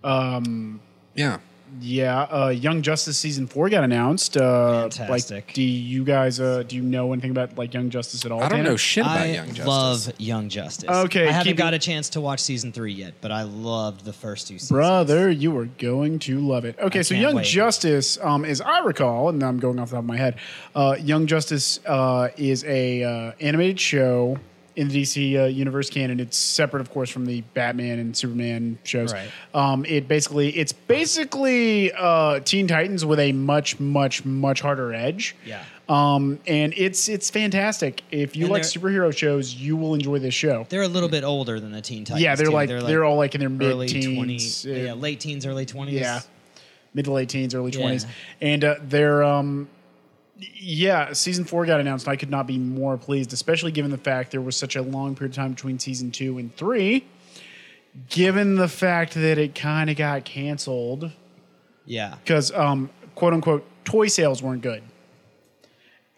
Um, 0.04 0.82
yeah, 1.16 1.40
yeah, 1.82 2.22
uh, 2.24 2.50
Young 2.50 2.82
Justice 2.82 3.18
season 3.18 3.48
four 3.48 3.68
got 3.70 3.84
announced. 3.84 4.38
Uh, 4.38 4.90
Fantastic. 4.90 5.46
Like, 5.48 5.54
do 5.54 5.62
you 5.64 6.04
guys 6.04 6.40
uh, 6.40 6.64
do 6.64 6.76
you 6.76 6.82
know 6.82 7.12
anything 7.12 7.32
about 7.32 7.58
like 7.58 7.74
Young 7.74 7.90
Justice 7.90 8.24
at 8.26 8.32
all? 8.32 8.40
I 8.44 8.50
don't 8.50 8.60
Tanner? 8.60 8.70
know 8.72 8.78
shit 8.78 9.04
about 9.04 9.18
I 9.22 9.26
Young 9.32 9.48
Justice. 9.48 9.66
love 9.66 10.14
Young 10.20 10.50
Justice. 10.50 10.90
Okay, 10.90 11.28
I 11.28 11.32
haven't 11.32 11.48
keep 11.52 11.58
got 11.58 11.74
it- 11.74 11.78
a 11.78 11.80
chance 11.80 12.10
to 12.10 12.22
watch 12.22 12.40
season 12.40 12.72
three 12.72 12.94
yet, 12.94 13.16
but 13.22 13.32
I 13.32 13.44
loved 13.44 14.06
the 14.06 14.14
first 14.14 14.48
two 14.48 14.56
seasons. 14.56 14.72
Brother, 14.72 15.30
you 15.32 15.58
are 15.58 15.66
going 15.66 16.20
to 16.20 16.40
love 16.40 16.66
it. 16.66 16.78
Okay, 16.80 17.00
I 17.00 17.02
so 17.02 17.16
can't 17.16 17.22
Young 17.22 17.36
wait. 17.38 17.46
Justice, 17.46 18.18
um, 18.22 18.46
as 18.46 18.62
I 18.62 18.80
recall, 18.80 19.30
and 19.30 19.42
I'm 19.44 19.58
going 19.60 19.80
off 19.80 19.90
the 19.90 19.96
top 19.96 20.04
of 20.04 20.08
my 20.08 20.18
head, 20.18 20.36
uh, 20.76 20.96
Young 21.00 21.26
Justice 21.28 21.80
uh, 21.86 22.30
is 22.38 22.64
a 22.66 23.04
uh, 23.04 23.32
animated 23.40 23.80
show 23.80 24.38
in 24.76 24.88
the 24.88 25.02
DC 25.02 25.40
uh, 25.40 25.46
universe 25.46 25.90
canon. 25.90 26.20
It's 26.20 26.38
separate, 26.38 26.82
of 26.82 26.92
course, 26.92 27.10
from 27.10 27.26
the 27.26 27.42
Batman 27.54 28.00
and 28.00 28.16
Superman 28.16 28.78
shows. 28.84 29.14
Right. 29.14 29.30
Um, 29.54 29.86
it 29.86 30.08
basically, 30.08 30.50
it's 30.58 30.74
basically 30.74 31.92
uh, 31.94 32.40
Teen 32.42 32.68
Titans 32.68 33.04
with 33.06 33.20
a 33.20 33.32
much, 33.32 33.80
much, 33.80 34.26
much 34.26 34.62
harder 34.62 34.94
edge. 34.94 35.36
Yeah. 35.46 35.64
Um, 35.90 36.40
and 36.48 36.74
it's 36.78 37.10
it's 37.10 37.30
fantastic. 37.30 38.02
If 38.12 38.38
you 38.38 38.46
And 38.46 38.54
like 38.54 38.62
superhero 38.64 39.16
shows, 39.16 39.54
you 39.54 39.76
will 39.76 39.94
enjoy 39.94 40.20
this 40.20 40.34
show. 40.34 40.66
They're 40.70 40.84
a 40.84 40.88
little 40.88 41.10
bit 41.10 41.26
older 41.26 41.60
than 41.60 41.74
the 41.74 41.82
Teen 41.82 42.06
Titans. 42.06 42.24
Yeah, 42.24 42.36
they're 42.36 42.46
too. 42.46 42.52
like 42.54 42.70
they're, 42.70 43.04
all 43.04 43.18
like 43.18 43.36
in 43.36 43.42
their 43.42 43.50
mid 43.50 43.90
teens, 43.90 44.64
20, 44.64 44.84
yeah, 44.84 44.94
late 44.94 45.20
teens, 45.20 45.46
early 45.46 45.66
twenties. 45.66 46.00
yeah, 46.00 46.22
mid 46.94 47.06
to 47.06 47.12
late 47.12 47.28
teens, 47.28 47.54
early 47.54 47.72
Yeah. 47.72 47.80
twenties, 47.80 48.06
and 48.40 48.64
uh, 48.64 48.76
they're 48.84 49.22
um, 49.22 49.68
yeah. 50.42 51.14
Season 51.14 51.46
four 51.46 51.66
got 51.66 51.80
announced. 51.80 52.06
and 52.06 52.14
I 52.14 52.16
could 52.16 52.30
not 52.30 52.48
be 52.48 52.58
more 52.58 52.98
pleased, 52.98 53.34
especially 53.34 53.72
given 53.72 53.92
the 53.92 53.98
fact 53.98 54.32
there 54.32 54.42
was 54.42 54.56
such 54.56 54.76
a 54.76 54.82
long 54.82 55.16
period 55.16 55.32
of 55.32 55.36
time 55.36 55.52
between 55.54 55.80
season 55.80 56.12
two 56.12 56.38
and 56.38 56.56
three. 56.56 57.06
Given 58.10 58.56
the 58.56 58.70
fact 58.70 59.16
that 59.16 59.38
it 59.38 59.54
kind 59.54 59.90
of 59.90 59.98
got 59.98 60.24
canceled 60.24 61.12
yeah, 61.86 62.16
because 62.24 62.52
um, 62.54 62.90
quote 63.16 63.34
unquote 63.34 63.66
toy 63.84 64.08
sales 64.08 64.42
weren't 64.42 64.62
good. 64.62 64.84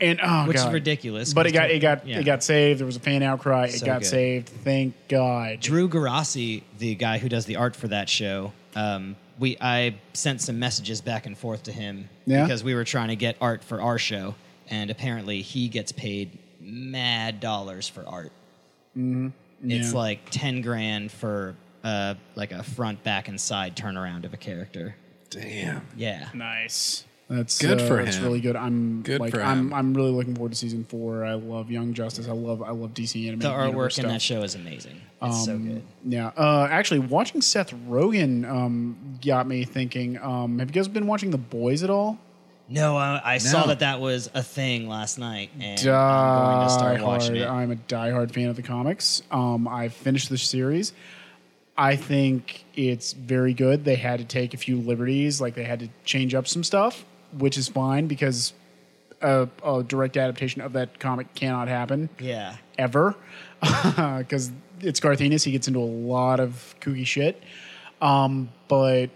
And 0.03 0.19
oh 0.21 0.47
which 0.47 0.57
god, 0.57 0.67
is 0.67 0.73
ridiculous. 0.73 1.34
But 1.34 1.45
it 1.47 1.51
'cause 1.51 1.59
got 1.61 1.71
it 1.71 1.80
got 1.80 2.07
yeah. 2.07 2.19
it 2.19 2.23
got 2.23 2.43
saved. 2.43 2.80
There 2.80 2.85
was 2.85 2.95
a 2.97 2.99
fan 2.99 3.23
outcry. 3.23 3.65
It 3.67 3.80
So 3.80 3.85
got 3.85 4.01
good. 4.01 4.07
saved. 4.07 4.49
Thank 4.49 4.95
God. 5.07 5.59
Drew 5.61 5.88
Garasi, 5.89 6.63
the 6.77 6.95
guy 6.95 7.17
who 7.17 7.30
does 7.30 7.45
the 7.45 7.55
art 7.55 7.75
for 7.75 7.88
that 7.88 8.09
show, 8.09 8.51
um, 8.75 9.15
we 9.39 9.57
I 9.61 9.95
sent 10.13 10.41
some 10.41 10.59
messages 10.59 11.01
back 11.01 11.25
and 11.25 11.38
forth 11.38 11.63
to 11.63 11.71
him 11.71 12.09
Yeah? 12.25 12.43
because 12.43 12.63
we 12.63 12.75
were 12.75 12.84
trying 12.84 13.07
to 13.09 13.15
get 13.15 13.35
art 13.41 13.63
for 13.63 13.81
our 13.81 13.97
show, 13.97 14.35
and 14.69 14.89
apparently 14.89 15.41
he 15.41 15.67
gets 15.69 15.91
paid 15.91 16.38
mad 16.59 17.39
dollars 17.39 17.88
for 17.88 18.05
art. 18.07 18.31
Mm-hmm. 18.97 19.30
It's 19.71 19.93
like 19.93 20.30
ten 20.30 20.61
grand 20.61 21.11
for 21.11 21.55
uh, 21.84 22.15
like 22.35 22.51
a 22.51 22.63
front, 22.63 23.03
back, 23.03 23.27
and 23.27 23.39
side 23.39 23.75
turnaround 23.75 24.25
of 24.25 24.34
a 24.34 24.38
character. 24.38 24.95
damn. 25.30 25.85
Yeah, 25.97 26.30
Nice. 26.34 27.05
That's 27.30 27.58
Good 27.58 27.82
uh, 27.82 27.88
for 27.88 28.04
That's 28.04 28.18
him. 28.18 28.24
really 28.26 28.41
good. 28.41 28.56
I'm 28.56 29.02
Good 29.02 29.20
like 29.22 29.32
for 29.34 29.41
I'm 29.41 29.60
him. 29.68 29.74
I'm 29.74 29.94
really 29.94 30.12
looking 30.12 30.36
forward 30.36 30.52
to 30.52 30.58
season 30.58 30.84
four. 30.84 31.24
I 31.26 31.34
love 31.34 31.72
Young 31.72 31.94
Justice. 31.94 32.28
I 32.28 32.32
love 32.34 32.62
I 32.62 32.72
love 32.72 32.94
DC 32.94 33.16
animated 33.28 33.41
the 33.41 33.50
universe 33.66 33.95
artwork 33.98 34.04
in 34.04 34.10
that 34.10 34.22
show 34.22 34.44
is 34.44 34.56
amazing. 34.56 35.02
It's 35.22 35.45
so 35.45 35.54
Um, 35.54 35.68
good. 35.68 35.84
Yeah. 36.06 36.32
Uh, 36.38 36.68
actually, 36.70 37.00
watching 37.00 37.41
Seth 37.41 37.72
Rogen 37.88 38.48
um, 38.50 39.18
got 39.26 39.48
me 39.48 39.64
thinking. 39.64 40.18
Um, 40.22 40.60
have 40.60 40.68
you 40.70 40.74
guys 40.74 40.88
been 40.90 41.08
watching 41.08 41.32
The 41.32 41.38
Boys 41.38 41.82
at 41.82 41.90
all? 41.90 42.20
No, 42.70 42.95
I, 42.98 43.22
I 43.24 43.38
saw 43.40 43.68
that 43.68 43.80
that 43.80 44.00
was 44.00 44.30
a 44.34 44.41
thing 44.41 44.88
last 44.88 45.20
night, 45.20 45.50
and 45.60 45.80
I'm 45.88 46.56
going 46.56 46.68
to 46.68 46.74
start 46.74 46.98
Die 46.98 47.04
watching 47.04 47.36
hard. 47.36 47.38
it. 47.38 47.48
I'm 47.48 47.72
a 47.72 47.76
diehard 47.76 48.32
fan 48.32 48.48
of 48.50 48.56
the 48.56 48.62
comics. 48.64 49.22
Um, 49.32 49.68
I 49.68 49.90
finished 49.90 50.30
the 50.30 50.38
series. 50.38 50.94
I 51.78 51.95
think 51.98 52.64
it's 52.76 53.14
very 53.14 53.54
good. 53.54 53.84
They 53.84 53.95
had 53.95 54.20
to 54.20 54.26
take 54.26 54.54
a 54.54 54.58
few 54.58 54.78
liberties, 54.80 55.41
like 55.41 55.56
they 55.56 55.64
had 55.66 55.80
to 55.82 55.90
change 56.06 56.34
up 56.34 56.48
some 56.48 56.64
stuff, 56.64 57.04
which 57.38 57.57
is 57.57 57.68
fine 57.68 58.07
because 58.07 58.53
a, 59.22 59.47
a 59.64 59.84
direct 59.84 60.18
adaptation 60.18 60.61
of 60.61 60.73
that 60.73 60.99
comic 60.99 61.34
cannot 61.34 61.68
happen 61.68 62.10
yeah. 62.19 62.57
ever 62.77 63.15
because 63.61 64.51
it's 64.81 64.99
Garth 64.99 65.22
Ennis. 65.22 65.43
He 65.43 65.51
gets 65.51 65.68
into 65.68 65.80
a 65.80 65.81
lot 65.81 66.39
of 66.39 66.76
kooky 66.81 67.07
shit. 67.07 67.41
Um, 68.01 68.49
but 68.68 69.07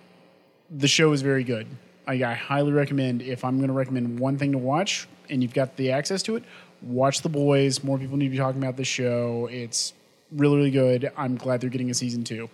the 0.69 0.87
show 0.87 1.11
is 1.11 1.21
very 1.21 1.43
good. 1.43 1.67
I, 2.07 2.23
I 2.23 2.33
highly 2.33 2.71
recommend, 2.71 3.21
if 3.21 3.43
I'm 3.43 3.57
going 3.57 3.67
to 3.67 3.73
recommend 3.73 4.19
one 4.19 4.37
thing 4.37 4.53
to 4.53 4.57
watch 4.57 5.07
and 5.29 5.41
you've 5.41 5.53
got 5.53 5.75
the 5.75 5.91
access 5.91 6.23
to 6.23 6.37
it, 6.37 6.43
watch 6.81 7.21
The 7.21 7.29
Boys. 7.29 7.83
More 7.83 7.97
people 7.97 8.17
need 8.17 8.27
to 8.27 8.31
be 8.31 8.37
talking 8.37 8.61
about 8.63 8.77
this 8.77 8.87
show. 8.87 9.49
It's 9.51 9.93
really, 10.31 10.57
really 10.57 10.71
good. 10.71 11.11
I'm 11.17 11.35
glad 11.35 11.59
they're 11.59 11.69
getting 11.69 11.89
a 11.89 11.93
season 11.93 12.23
two. 12.23 12.49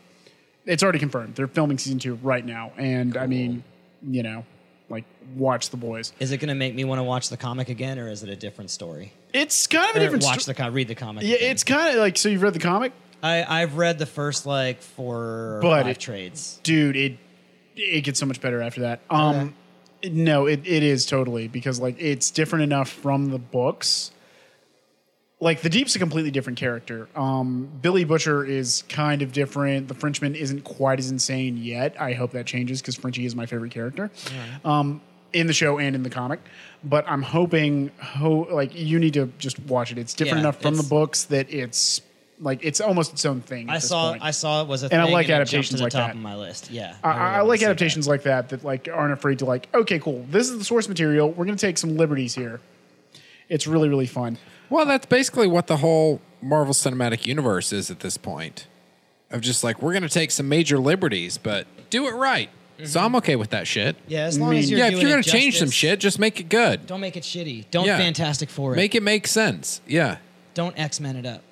It's 0.65 0.81
already 0.81 0.99
confirmed. 0.99 1.35
They're 1.35 1.48
filming 1.48 1.77
season 1.77 1.99
two 1.99 2.15
right 2.15 2.45
now. 2.45 2.72
And 2.77 3.18
I 3.18 3.27
mean, 3.27 3.64
you 4.02 4.23
know, 4.23 4.45
like, 4.89 5.05
watch 5.35 5.69
The 5.69 5.77
Boys. 5.77 6.14
Is 6.19 6.31
it 6.31 6.38
going 6.38 6.49
to 6.49 6.55
make 6.55 6.76
me 6.76 6.84
want 6.84 6.99
to 6.99 7.03
watch 7.03 7.30
the 7.30 7.38
comic 7.38 7.69
again, 7.69 7.97
or 7.99 8.10
is 8.10 8.23
it 8.23 8.30
a 8.30 8.35
different 8.35 8.69
story? 8.69 9.14
It's 9.34 9.65
kind 9.68 9.89
of 9.89 9.95
a 9.95 9.99
Or 9.99 10.01
different 10.03 10.23
watch 10.26 10.45
the 10.45 10.53
co- 10.53 10.69
read 10.69 10.88
the 10.88 10.95
comic. 10.95 11.23
Yeah, 11.23 11.35
again. 11.35 11.51
it's 11.51 11.64
kind 11.64 11.89
of 11.95 11.99
like, 12.01 12.18
so 12.18 12.30
you've 12.30 12.41
read 12.43 12.53
the 12.53 12.60
comic? 12.60 12.91
I 13.23 13.61
I've 13.61 13.77
read 13.77 13.99
the 13.99 14.05
first 14.05 14.45
like 14.45 14.81
four 14.81 15.15
or 15.18 15.60
But 15.61 15.84
five 15.84 15.88
it- 15.88 15.99
trades. 15.99 16.60
dude 16.64 16.95
it 16.97 17.18
it 17.76 18.01
gets 18.01 18.19
so 18.19 18.26
much 18.26 18.39
better 18.41 18.61
after 18.61 18.81
that 18.81 18.99
um 19.10 19.55
no 20.03 20.45
it, 20.45 20.60
it 20.68 20.84
is 20.84 21.05
totally 21.05 21.47
because 21.47 21.80
like 21.80 21.95
it's 21.99 22.30
different 22.31 22.64
enough 22.64 22.89
from 22.89 23.30
the 23.31 23.39
books 23.39 24.11
like 25.44 25.61
the 25.61 25.70
deep's 25.70 25.95
a 25.95 25.99
completely 25.99 26.32
different 26.32 26.57
character. 26.57 27.07
Um 27.15 27.70
billy 27.82 28.03
butcher 28.06 28.44
is 28.45 28.84
kind 28.90 29.22
of 29.22 29.32
different. 29.32 29.88
The 29.88 29.94
frenchman 29.94 30.36
isn't 30.36 30.64
quite 30.64 30.99
as 30.99 31.11
insane 31.11 31.57
yet. 31.57 31.95
I 31.99 32.14
hope 32.14 32.32
that 32.32 32.45
changes 32.45 32.82
because 32.82 32.95
frenchie 32.95 33.26
is 33.26 33.36
my 33.36 33.45
favorite 33.45 33.72
character. 33.72 34.10
Um 34.64 35.02
in 35.34 35.48
the 35.48 35.53
show 35.53 35.80
and 35.80 35.95
in 35.95 36.03
the 36.03 36.10
comic. 36.11 36.40
But 36.84 37.06
i'm 37.07 37.22
hoping 37.24 37.91
ho- 37.99 38.48
like 38.52 38.76
you 38.76 38.99
need 38.99 39.14
to 39.15 39.32
just 39.40 39.60
watch 39.60 39.91
it. 39.91 39.98
It's 39.98 40.14
different 40.14 40.38
Yeah, 40.38 40.49
enough 40.49 40.61
from 40.61 40.76
the 40.76 40.84
books 40.84 41.26
that 41.26 41.52
it's 41.53 42.02
like 42.40 42.60
it's 42.64 42.82
almost 42.82 43.14
its 43.14 43.26
own 43.26 43.41
thing 43.41 43.70
at 43.70 43.74
I 43.74 43.78
this 43.78 43.88
saw 43.90 44.11
point. 44.11 44.24
I 44.24 44.32
saw 44.32 44.61
it 44.64 44.68
was 44.68 44.84
a 44.84 44.88
And 44.91 45.02
I 45.02 45.06
thing 45.06 45.14
like 45.14 45.30
adaptations 45.30 45.82
like 45.82 45.91
top 45.91 46.07
that. 46.10 46.15
of 46.15 46.22
my 46.22 46.36
list. 46.36 46.72
Yeah, 46.72 46.95
I, 47.03 47.07
really 47.10 47.20
I, 47.22 47.38
I 47.38 47.41
like 47.41 47.61
adaptations 47.61 48.07
like 48.07 48.24
that 48.24 48.49
that 48.49 48.64
like 48.64 48.90
aren't 48.91 49.14
afraid 49.14 49.40
to 49.40 49.45
like 49.45 49.68
okay 49.74 49.99
cool. 49.99 50.26
This 50.30 50.49
is 50.49 50.57
the 50.57 50.64
source 50.65 50.88
material. 50.90 51.30
We're 51.30 51.45
going 51.45 51.57
to 51.57 51.65
take 51.68 51.78
some 51.78 51.95
liberties 51.95 52.34
here. 52.36 52.60
It's 53.49 53.65
really 53.68 53.88
really 53.90 54.07
fun 54.07 54.38
Well, 54.74 54.88
that's 54.88 55.06
basically 55.06 55.45
what 55.45 55.68
the 55.68 55.78
whole 55.78 56.20
Marvel 56.41 56.74
Cinematic 56.74 57.28
Universe 57.28 57.72
is 57.72 57.91
at 57.91 58.00
this 58.00 58.18
point. 58.18 58.66
Of 59.30 59.41
just 59.41 59.64
like 59.64 59.84
we're 59.84 59.94
gonna 59.94 60.10
take 60.10 60.32
some 60.32 60.50
major 60.50 60.80
liberties, 60.80 61.38
but 61.38 61.68
do 61.91 62.08
it 62.08 62.16
right. 62.16 62.50
So 62.80 62.84
mm-hmm. 62.84 63.06
I'm 63.06 63.16
okay 63.18 63.36
with 63.36 63.52
that 63.52 63.68
shit. 63.68 63.95
Yeah, 64.08 64.22
as 64.22 64.40
long 64.40 64.56
as 64.56 64.72
you're 64.72 64.80
yeah, 64.80 64.86
if 64.86 64.94
doing 64.94 65.02
you're 65.04 65.12
gonna 65.12 65.20
it 65.20 65.26
change 65.26 65.60
some 65.60 65.68
justice, 65.68 65.76
shit, 65.76 66.00
just 66.00 66.18
make 66.18 66.40
it 66.40 66.50
good. 66.50 66.88
don't 66.88 67.02
make 67.02 67.16
it 67.16 67.22
shitty. 67.22 67.66
Don't 67.70 67.86
Yeah. 67.86 68.00
Fantastic 68.00 68.50
Four 68.50 68.74
it. 68.74 68.78
Make 68.78 68.95
it 68.95 69.04
make 69.04 69.28
sense. 69.28 69.80
Yeah. 69.86 70.18
Don't 70.56 70.78
X 70.78 71.00
Men 71.00 71.18
it 71.18 71.28
up. 71.28 71.44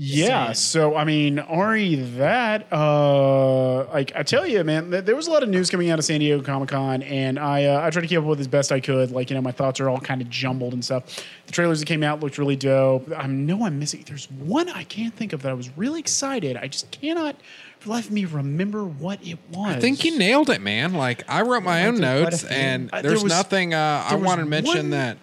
Yeah 0.00 0.44
saying. 0.46 0.54
so 0.54 0.94
i 0.96 1.02
mean 1.02 1.40
ari 1.40 1.96
that 1.96 2.72
uh 2.72 3.84
like 3.92 4.12
i 4.14 4.22
tell 4.22 4.46
you 4.46 4.62
man 4.62 4.92
th- 4.92 5.04
there 5.04 5.16
was 5.16 5.26
a 5.26 5.30
lot 5.30 5.42
of 5.42 5.48
news 5.48 5.70
coming 5.70 5.90
out 5.90 5.98
of 5.98 6.04
san 6.04 6.20
diego 6.20 6.40
comic-con 6.40 7.02
and 7.02 7.36
i 7.36 7.64
uh, 7.64 7.84
i 7.84 7.90
tried 7.90 8.02
to 8.02 8.06
keep 8.06 8.18
up 8.18 8.24
with 8.24 8.38
as 8.38 8.46
best 8.46 8.70
i 8.70 8.78
could 8.78 9.10
like 9.10 9.28
you 9.28 9.34
know 9.34 9.42
my 9.42 9.50
thoughts 9.50 9.80
are 9.80 9.88
all 9.88 9.98
kind 9.98 10.22
of 10.22 10.30
jumbled 10.30 10.72
and 10.72 10.84
stuff 10.84 11.24
the 11.46 11.52
trailers 11.52 11.80
that 11.80 11.86
came 11.86 12.04
out 12.04 12.20
looked 12.20 12.38
really 12.38 12.54
dope 12.54 13.10
i 13.16 13.26
know 13.26 13.64
i'm 13.66 13.76
missing 13.80 14.04
there's 14.06 14.30
one 14.30 14.68
i 14.68 14.84
can't 14.84 15.14
think 15.14 15.32
of 15.32 15.42
that 15.42 15.50
i 15.50 15.54
was 15.54 15.68
really 15.76 15.98
excited 15.98 16.56
i 16.56 16.68
just 16.68 16.88
cannot 16.92 17.34
for 17.80 17.86
the 17.88 17.90
life 17.90 18.06
of 18.06 18.12
me 18.12 18.24
remember 18.24 18.84
what 18.84 19.18
it 19.26 19.38
was 19.52 19.76
I 19.76 19.80
think 19.80 20.04
you 20.04 20.18
nailed 20.18 20.50
it, 20.50 20.60
man. 20.60 20.94
Like 20.94 21.22
I 21.30 21.42
wrote 21.42 21.62
my 21.62 21.86
own 21.86 21.94
did 21.94 22.00
quite 22.00 22.08
a 22.10 22.22
notes, 22.24 22.40
few. 22.42 22.50
and 22.50 22.90
Uh, 22.92 23.02
there 23.02 23.10
there's 23.12 23.22
was- 23.22 23.32
nothing 23.32 23.72
uh, 23.72 24.02
I 24.04 24.08
there 24.10 24.18
was 24.18 24.26
want 24.26 24.40
to 24.40 24.46
mention 24.46 24.76
one- 24.76 24.90
that. 24.90 25.18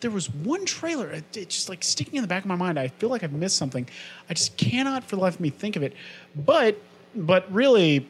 There 0.00 0.10
was 0.10 0.28
one 0.30 0.64
trailer 0.66 1.08
it, 1.10 1.24
it's 1.36 1.54
just 1.54 1.68
like 1.68 1.82
sticking 1.82 2.16
in 2.16 2.22
the 2.22 2.28
back 2.28 2.42
of 2.42 2.48
my 2.48 2.56
mind. 2.56 2.78
I 2.78 2.88
feel 2.88 3.08
like 3.08 3.22
i've 3.24 3.32
missed 3.32 3.56
something. 3.56 3.88
I 4.30 4.34
just 4.34 4.56
cannot 4.56 5.04
for 5.04 5.16
the 5.16 5.22
life 5.22 5.34
of 5.34 5.40
me 5.40 5.50
think 5.50 5.76
of 5.76 5.82
it. 5.82 5.94
But 6.34 6.78
but 7.14 7.50
really 7.52 8.06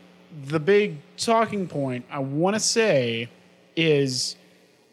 the 0.46 0.58
big 0.60 0.96
talking 1.16 1.66
point 1.68 2.04
i 2.10 2.18
want 2.18 2.54
to 2.54 2.60
say 2.60 3.28
is 3.76 4.36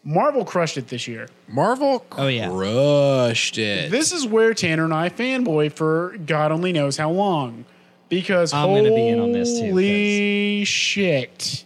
marvel 0.04 0.44
crushed 0.44 0.76
it 0.78 0.88
this 0.88 1.06
year. 1.08 1.28
Marvel 1.48 2.04
Oh, 2.12 2.28
yeah. 2.28 2.48
crushed 2.48 3.58
it. 3.58 3.90
this 3.90 4.12
is 4.12 4.26
where 4.26 4.54
tanner 4.54 4.84
and 4.84 4.94
i 4.94 5.08
fanboy 5.08 5.72
for 5.72 6.16
god 6.26 6.52
only 6.52 6.72
knows 6.72 6.96
how 6.96 7.10
long. 7.10 7.64
Because 8.10 8.52
I'm 8.52 8.68
gonna 8.74 8.94
be 8.94 9.08
in 9.08 9.18
on 9.18 9.32
this 9.32 9.58
too, 9.58 9.70
holy 9.70 10.64
shit 10.64 11.64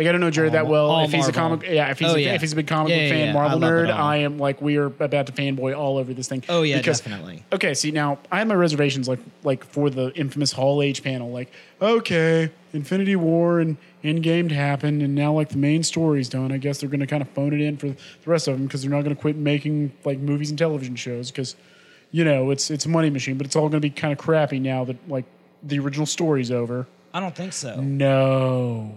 Like 0.00 0.08
I 0.08 0.12
don't 0.12 0.22
know 0.22 0.30
Jared 0.30 0.54
that 0.54 0.66
well. 0.66 1.04
If 1.04 1.12
he's 1.12 1.28
a 1.28 1.32
comic, 1.32 1.68
yeah, 1.68 1.90
if 1.90 1.98
he's 1.98 2.08
Oh, 2.08 2.14
a, 2.14 2.18
yeah. 2.18 2.32
if 2.32 2.40
he's 2.40 2.54
a 2.54 2.56
big 2.56 2.66
comic 2.66 2.90
Yeah, 2.90 3.00
book 3.00 3.10
fan. 3.10 3.34
Marvel 3.34 3.62
I 3.62 3.68
nerd. 3.68 3.90
I 3.94 4.16
am 4.16 4.38
like 4.38 4.62
we 4.62 4.78
are 4.78 4.86
about 4.86 5.26
to 5.26 5.32
fanboy 5.32 5.76
all 5.76 5.98
over 5.98 6.14
this 6.14 6.26
thing. 6.26 6.42
Oh, 6.48 6.62
yeah, 6.62 6.78
because, 6.78 7.02
definitely. 7.02 7.44
Okay, 7.52 7.74
see 7.74 7.90
now 7.90 8.18
I 8.32 8.38
had 8.38 8.48
my 8.48 8.54
reservations 8.54 9.08
like 9.08 9.18
like 9.44 9.62
for 9.62 9.90
the 9.90 10.10
infamous 10.14 10.52
Hall 10.52 10.80
H 10.80 11.02
panel. 11.02 11.30
Like, 11.30 11.52
okay, 11.82 12.50
Infinity 12.72 13.14
War 13.16 13.60
and 13.60 13.76
Endgame 14.02 14.50
happened, 14.50 15.02
and 15.02 15.14
now 15.14 15.34
like 15.34 15.50
the 15.50 15.58
main 15.58 15.82
story's 15.82 16.30
done. 16.30 16.50
I 16.50 16.56
guess 16.56 16.78
they're 16.80 16.88
going 16.88 17.00
to 17.00 17.06
kind 17.06 17.20
of 17.20 17.28
phone 17.28 17.52
it 17.52 17.60
in 17.60 17.76
for 17.76 17.88
the 17.88 17.96
rest 18.24 18.48
of 18.48 18.54
them 18.56 18.64
because 18.66 18.80
they're 18.80 18.90
not 18.90 19.02
going 19.04 19.14
to 19.14 19.20
quit 19.20 19.36
making 19.36 19.92
like 20.06 20.18
movies 20.18 20.48
and 20.48 20.58
television 20.58 20.96
shows 20.96 21.30
because 21.30 21.56
you 22.10 22.24
know 22.24 22.50
it's 22.50 22.70
it's 22.70 22.86
a 22.86 22.88
money 22.88 23.10
machine, 23.10 23.36
but 23.36 23.44
it's 23.46 23.54
all 23.54 23.68
going 23.68 23.82
to 23.82 23.86
be 23.86 23.90
kind 23.90 24.12
of 24.14 24.18
crappy 24.18 24.58
now 24.60 24.82
that 24.86 24.96
like 25.10 25.26
the 25.62 25.78
original 25.78 26.06
story's 26.06 26.50
over. 26.50 26.86
I 27.12 27.20
don't 27.20 27.36
think 27.36 27.52
so. 27.52 27.78
No. 27.82 28.94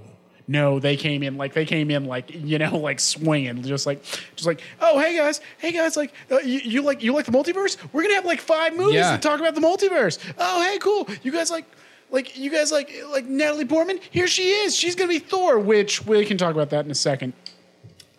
No, 0.47 0.77
they 0.79 0.97
came 0.97 1.23
in 1.23 1.37
like 1.37 1.53
they 1.53 1.65
came 1.65 1.89
in 1.89 2.05
like 2.05 2.29
you 2.33 2.57
know 2.59 2.77
like 2.77 2.99
swinging, 2.99 3.63
just 3.63 3.85
like 3.85 4.03
just 4.35 4.45
like 4.45 4.61
oh 4.81 4.99
hey 4.99 5.15
guys, 5.17 5.39
hey 5.57 5.71
guys, 5.71 5.95
like 5.95 6.13
uh, 6.31 6.39
you, 6.39 6.59
you 6.59 6.81
like 6.81 7.01
you 7.01 7.13
like 7.13 7.25
the 7.25 7.31
multiverse? 7.31 7.77
We're 7.93 8.03
gonna 8.03 8.15
have 8.15 8.25
like 8.25 8.41
five 8.41 8.75
movies 8.75 8.95
Yeah. 8.95 9.15
to 9.15 9.21
talk 9.21 9.39
about 9.39 9.55
the 9.55 9.61
multiverse. 9.61 10.19
Oh 10.37 10.61
hey 10.63 10.77
cool, 10.79 11.07
you 11.23 11.31
guys 11.31 11.49
like 11.49 11.65
like 12.11 12.37
you 12.37 12.51
guys 12.51 12.71
like 12.73 12.93
like 13.11 13.25
Natalie 13.25 13.65
Portman? 13.65 13.99
Here 14.11 14.27
she 14.27 14.49
is. 14.51 14.75
She's 14.75 14.95
gonna 14.95 15.07
be 15.09 15.19
Thor, 15.19 15.59
which 15.59 16.05
we 16.05 16.25
can 16.25 16.37
talk 16.37 16.53
about 16.53 16.69
that 16.71 16.83
in 16.83 16.91
a 16.91 16.95
second. 16.95 17.31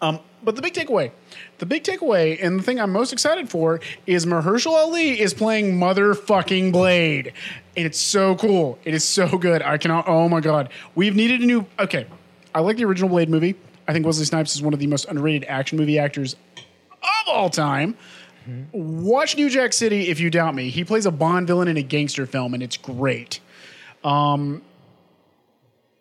Um, 0.00 0.18
but 0.42 0.56
the 0.56 0.62
big 0.62 0.72
takeaway, 0.74 1.10
the 1.58 1.66
big 1.66 1.84
takeaway, 1.84 2.38
and 2.42 2.58
the 2.58 2.62
thing 2.62 2.80
I'm 2.80 2.92
most 2.92 3.12
excited 3.12 3.48
for 3.48 3.80
is 4.06 4.26
Mahershala 4.26 4.84
Ali 4.84 5.20
is 5.20 5.34
playing 5.34 5.78
motherfucking 5.78 6.72
Blade, 6.72 7.32
and 7.76 7.86
it's 7.86 7.98
so 7.98 8.34
cool. 8.36 8.78
It 8.84 8.94
is 8.94 9.04
so 9.04 9.38
good. 9.38 9.62
I 9.62 9.78
cannot. 9.78 10.08
Oh 10.08 10.28
my 10.28 10.40
god, 10.40 10.70
we've 10.94 11.14
needed 11.14 11.40
a 11.40 11.46
new. 11.46 11.66
Okay, 11.78 12.06
I 12.54 12.60
like 12.60 12.76
the 12.76 12.84
original 12.84 13.08
Blade 13.08 13.28
movie. 13.28 13.54
I 13.86 13.92
think 13.92 14.06
Wesley 14.06 14.24
Snipes 14.24 14.54
is 14.54 14.62
one 14.62 14.72
of 14.72 14.80
the 14.80 14.86
most 14.86 15.06
underrated 15.08 15.44
action 15.48 15.78
movie 15.78 15.98
actors 15.98 16.36
of 16.56 17.28
all 17.28 17.50
time. 17.50 17.96
Watch 18.72 19.36
New 19.36 19.48
Jack 19.48 19.72
City 19.72 20.08
if 20.08 20.20
you 20.20 20.30
doubt 20.30 20.54
me. 20.54 20.68
He 20.70 20.84
plays 20.84 21.06
a 21.06 21.10
Bond 21.10 21.46
villain 21.46 21.68
in 21.68 21.76
a 21.76 21.82
gangster 21.82 22.26
film, 22.26 22.54
and 22.54 22.62
it's 22.62 22.76
great. 22.76 23.40
Um, 24.02 24.62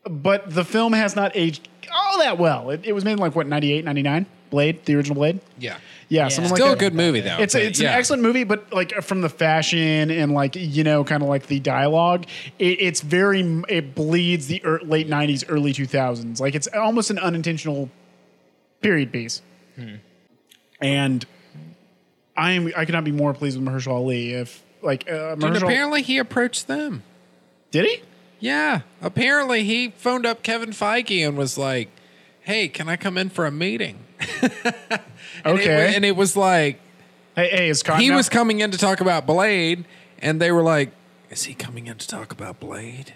but 0.04 0.54
the 0.54 0.66
film 0.66 0.94
has 0.94 1.16
not 1.16 1.32
aged 1.36 1.68
all 1.94 2.20
that 2.20 2.38
well. 2.38 2.70
It, 2.70 2.86
it 2.86 2.94
was 2.94 3.06
made 3.06 3.14
in 3.14 3.20
like 3.20 3.36
what 3.36 3.48
98, 3.48 3.86
99? 3.86 4.26
Blade, 4.54 4.86
the 4.86 4.96
original 4.96 5.16
Blade. 5.16 5.42
Yeah. 5.60 5.78
Yeah, 6.10 6.28
something 6.28 6.52
like 6.52 6.58
Still 6.58 6.68
that. 6.70 6.78
a 6.78 6.80
good 6.80 6.94
movie 6.94 7.22
though. 7.22 7.38
It's 7.40 7.54
but 7.54 7.64
a, 7.64 7.66
it's 7.66 7.80
yeah. 7.80 7.92
an 7.92 7.98
excellent 7.98 8.22
movie, 8.22 8.44
but 8.44 8.72
like 8.72 8.92
from 9.02 9.22
the 9.22 9.30
fashion 9.30 10.12
and 10.12 10.32
like 10.32 10.56
you 10.56 10.84
know, 10.84 11.04
kind 11.04 11.24
of 11.24 11.30
like 11.30 11.48
the 11.48 11.60
dialogue, 11.60 12.26
it, 12.60 12.80
it's 12.80 13.02
very 13.02 13.42
it 13.68 13.96
bleeds 13.96 14.48
the 14.48 14.62
ear 14.64 14.80
late 14.84 15.08
'90s, 15.08 15.44
early 15.50 15.74
2000s. 15.74 16.40
Like 16.40 16.54
it's 16.54 16.68
almost 16.68 17.10
an 17.10 17.18
unintentional 17.18 17.90
period 18.82 19.12
piece. 19.12 19.42
Hmm. 19.76 19.96
And 20.80 21.26
I 22.38 22.52
am 22.52 22.72
I 22.78 22.86
cannot 22.86 23.06
be 23.06 23.12
more 23.12 23.34
pleased 23.34 23.58
with 23.58 23.68
Mahershala 23.68 23.96
Ali. 23.96 24.34
If 24.34 24.62
like 24.84 25.10
uh, 25.10 25.34
Dude, 25.36 25.40
Mahershala, 25.40 25.64
apparently 25.64 26.02
he 26.04 26.20
approached 26.20 26.68
them. 26.68 27.02
did 27.72 27.86
he? 27.86 28.02
Yeah. 28.40 28.82
Apparently 29.02 29.64
he 29.64 29.90
phoned 29.98 30.26
up 30.28 30.44
Kevin 30.44 30.72
Feige 30.72 31.26
and 31.28 31.38
was 31.38 31.58
like, 31.58 31.90
"Hey, 32.42 32.68
can 32.68 32.88
I 32.88 32.98
come 32.98 33.18
in 33.18 33.30
for 33.30 33.48
a 33.48 33.52
meeting?" 33.52 34.00
And 35.46 35.60
it 35.60 35.62
Okay. 35.62 35.94
and 35.96 36.06
it 36.06 36.16
was 36.16 36.38
like 36.38 36.80
Hey, 37.36 37.50
hey, 37.50 37.70
is 37.70 37.82
Cottonmouth? 37.84 38.00
he 38.02 38.12
was 38.12 38.30
coming 38.30 38.60
in 38.60 38.72
to 38.72 38.78
talk 38.78 39.02
about 39.02 39.26
Blade, 39.26 39.86
and 40.20 40.40
they 40.40 40.52
were 40.52 40.62
like, 40.62 40.92
"Is 41.32 41.44
he 41.46 41.56
coming 41.56 41.88
in 41.88 41.98
to 41.98 42.08
talk 42.08 42.32
about 42.32 42.60
Blade?" 42.60 43.16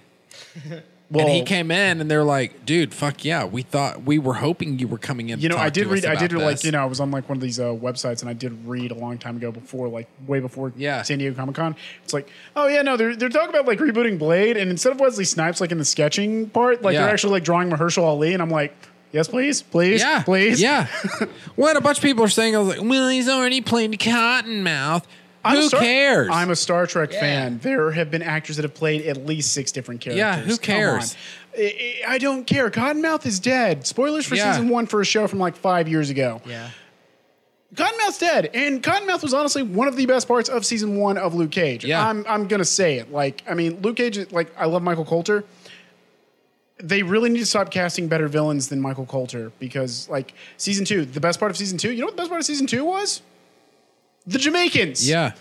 Well- 1.12 1.22
and 1.28 1.30
he 1.30 1.44
came 1.44 1.70
in, 1.70 2.02
and 2.02 2.10
they're 2.10 2.24
like, 2.24 2.66
"Dude, 2.66 2.96
fuck 2.96 3.24
yeah, 3.24 3.46
we 3.46 3.62
thought 3.62 4.02
we 4.04 4.18
were 4.18 4.34
hoping 4.34 4.80
you 4.80 4.88
were 4.88 4.98
coming 4.98 5.30
in." 5.30 5.40
You 5.40 5.50
to 5.50 5.56
know, 5.56 5.62
I 5.62 5.70
did 5.70 5.86
read. 5.86 6.04
I 6.06 6.16
did 6.16 6.32
about 6.34 6.44
like 6.46 6.64
you 6.64 6.72
know, 6.72 6.82
I 6.82 6.86
was 6.86 7.00
on 7.00 7.12
like 7.12 7.30
one 7.30 7.38
of 7.38 7.42
these 7.44 7.60
uh, 7.60 7.66
websites, 7.66 8.22
and 8.22 8.30
I 8.30 8.34
did 8.34 8.66
read 8.68 8.90
a 8.90 8.96
long 8.96 9.20
time 9.20 9.38
ago, 9.38 9.52
before 9.52 9.88
like 9.88 10.08
way 10.26 10.40
before 10.40 10.74
Yeah. 10.76 11.04
San 11.04 11.20
Diego 11.20 11.36
Comic 11.36 11.54
Con. 11.56 11.76
It's 12.04 12.14
like, 12.14 12.28
oh 12.56 12.68
yeah, 12.68 12.82
no, 12.82 12.98
they're 12.98 13.16
they're 13.16 13.30
talking 13.30 13.50
about 13.52 13.68
like 13.68 13.78
rebooting 13.78 14.18
Blade, 14.18 14.58
and 14.58 14.72
instead 14.72 14.92
of 14.92 15.00
Wesley 15.00 15.26
Snipes 15.26 15.62
like 15.62 15.72
in 15.72 15.78
the 15.78 15.86
sketching 15.86 16.50
part, 16.50 16.82
like 16.82 16.96
Yeah. 16.96 17.04
they're 17.04 17.14
actually 17.14 17.34
like 17.34 17.44
drawing 17.44 17.70
Mahershala 17.70 18.04
Ali, 18.08 18.34
and 18.34 18.42
I'm 18.42 18.50
like, 18.50 18.74
yes, 19.12 19.28
please, 19.28 19.62
please, 19.62 20.02
Yeah, 20.02 20.24
please, 20.24 20.62
Yeah. 20.62 20.88
what 21.56 21.76
a 21.78 21.82
bunch 21.82 21.98
of 22.00 22.04
people 22.04 22.24
are 22.24 22.30
saying, 22.30 22.56
I 22.56 22.60
was 22.60 22.68
like, 22.78 22.88
"Well, 22.90 23.10
he's 23.10 23.30
already 23.30 23.62
played 23.62 23.92
Cottonmouth." 24.00 25.04
I'm 25.46 25.56
Who 25.58 25.68
Star- 25.70 25.80
cares? 25.80 26.30
I'm 26.32 26.50
a 26.50 26.56
Star 26.58 26.86
Trek 26.88 27.12
fan. 27.12 27.60
There 27.60 27.92
have 27.92 28.12
been 28.12 28.22
actors 28.22 28.58
that 28.58 28.64
have 28.64 28.74
played 28.74 29.06
at 29.06 29.26
least 29.26 29.54
six 29.54 29.72
different 29.72 30.02
characters. 30.02 30.18
Yeah, 30.20 30.36
who 30.42 30.58
cares? 30.58 31.16
I, 31.58 32.02
I 32.06 32.18
don't 32.18 32.46
care. 32.46 32.70
Cottonmouth 32.70 33.26
is 33.26 33.40
dead. 33.40 33.88
Spoilers 33.88 34.26
for 34.26 34.36
Yeah. 34.36 34.52
season 34.52 34.68
one 34.68 34.88
for 34.88 35.00
a 35.00 35.06
show 35.06 35.26
from 35.28 35.40
like 35.40 35.56
five 35.56 35.88
years 35.88 36.10
ago. 36.10 36.42
Yeah. 36.46 36.70
Cottonmouth's 37.76 38.18
dead, 38.18 38.50
and 38.54 38.82
Cottonmouth 38.82 39.22
was 39.24 39.34
honestly 39.34 39.62
one 39.62 39.88
of 39.90 39.96
the 39.98 40.06
best 40.06 40.28
parts 40.28 40.48
of 40.50 40.66
season 40.66 40.98
one 40.98 41.18
of 41.18 41.36
Luke 41.36 41.52
Cage. 41.52 41.84
Yeah. 41.84 42.06
I'm 42.06 42.26
I'm 42.28 42.48
gonna 42.48 42.64
say 42.66 42.98
it. 42.98 43.12
Like, 43.12 43.44
I 43.50 43.54
mean, 43.54 43.82
Luke 43.82 43.98
Cage. 43.98 44.32
Like, 44.32 44.52
I 44.58 44.66
love 44.66 44.82
Michael 44.84 45.06
Colter. 45.06 45.44
They 46.80 47.02
really 47.04 47.30
need 47.30 47.40
to 47.40 47.46
stop 47.46 47.72
casting 47.72 48.08
better 48.08 48.28
villains 48.28 48.68
than 48.70 48.80
Michael 48.80 49.06
Colter 49.06 49.52
because, 49.60 50.08
like, 50.10 50.34
season 50.58 50.86
two, 50.86 51.06
the 51.06 51.20
best 51.20 51.40
part 51.40 51.50
of 51.50 51.58
season 51.58 51.78
two. 51.78 51.92
You 51.92 52.02
know 52.02 52.06
what 52.06 52.16
the 52.16 52.22
best 52.22 52.30
part 52.30 52.40
of 52.40 52.46
season 52.46 52.68
two 52.68 52.86
was? 52.86 53.22
The 54.28 54.38
Jamaicans. 54.38 55.08
yeah, 55.10 55.32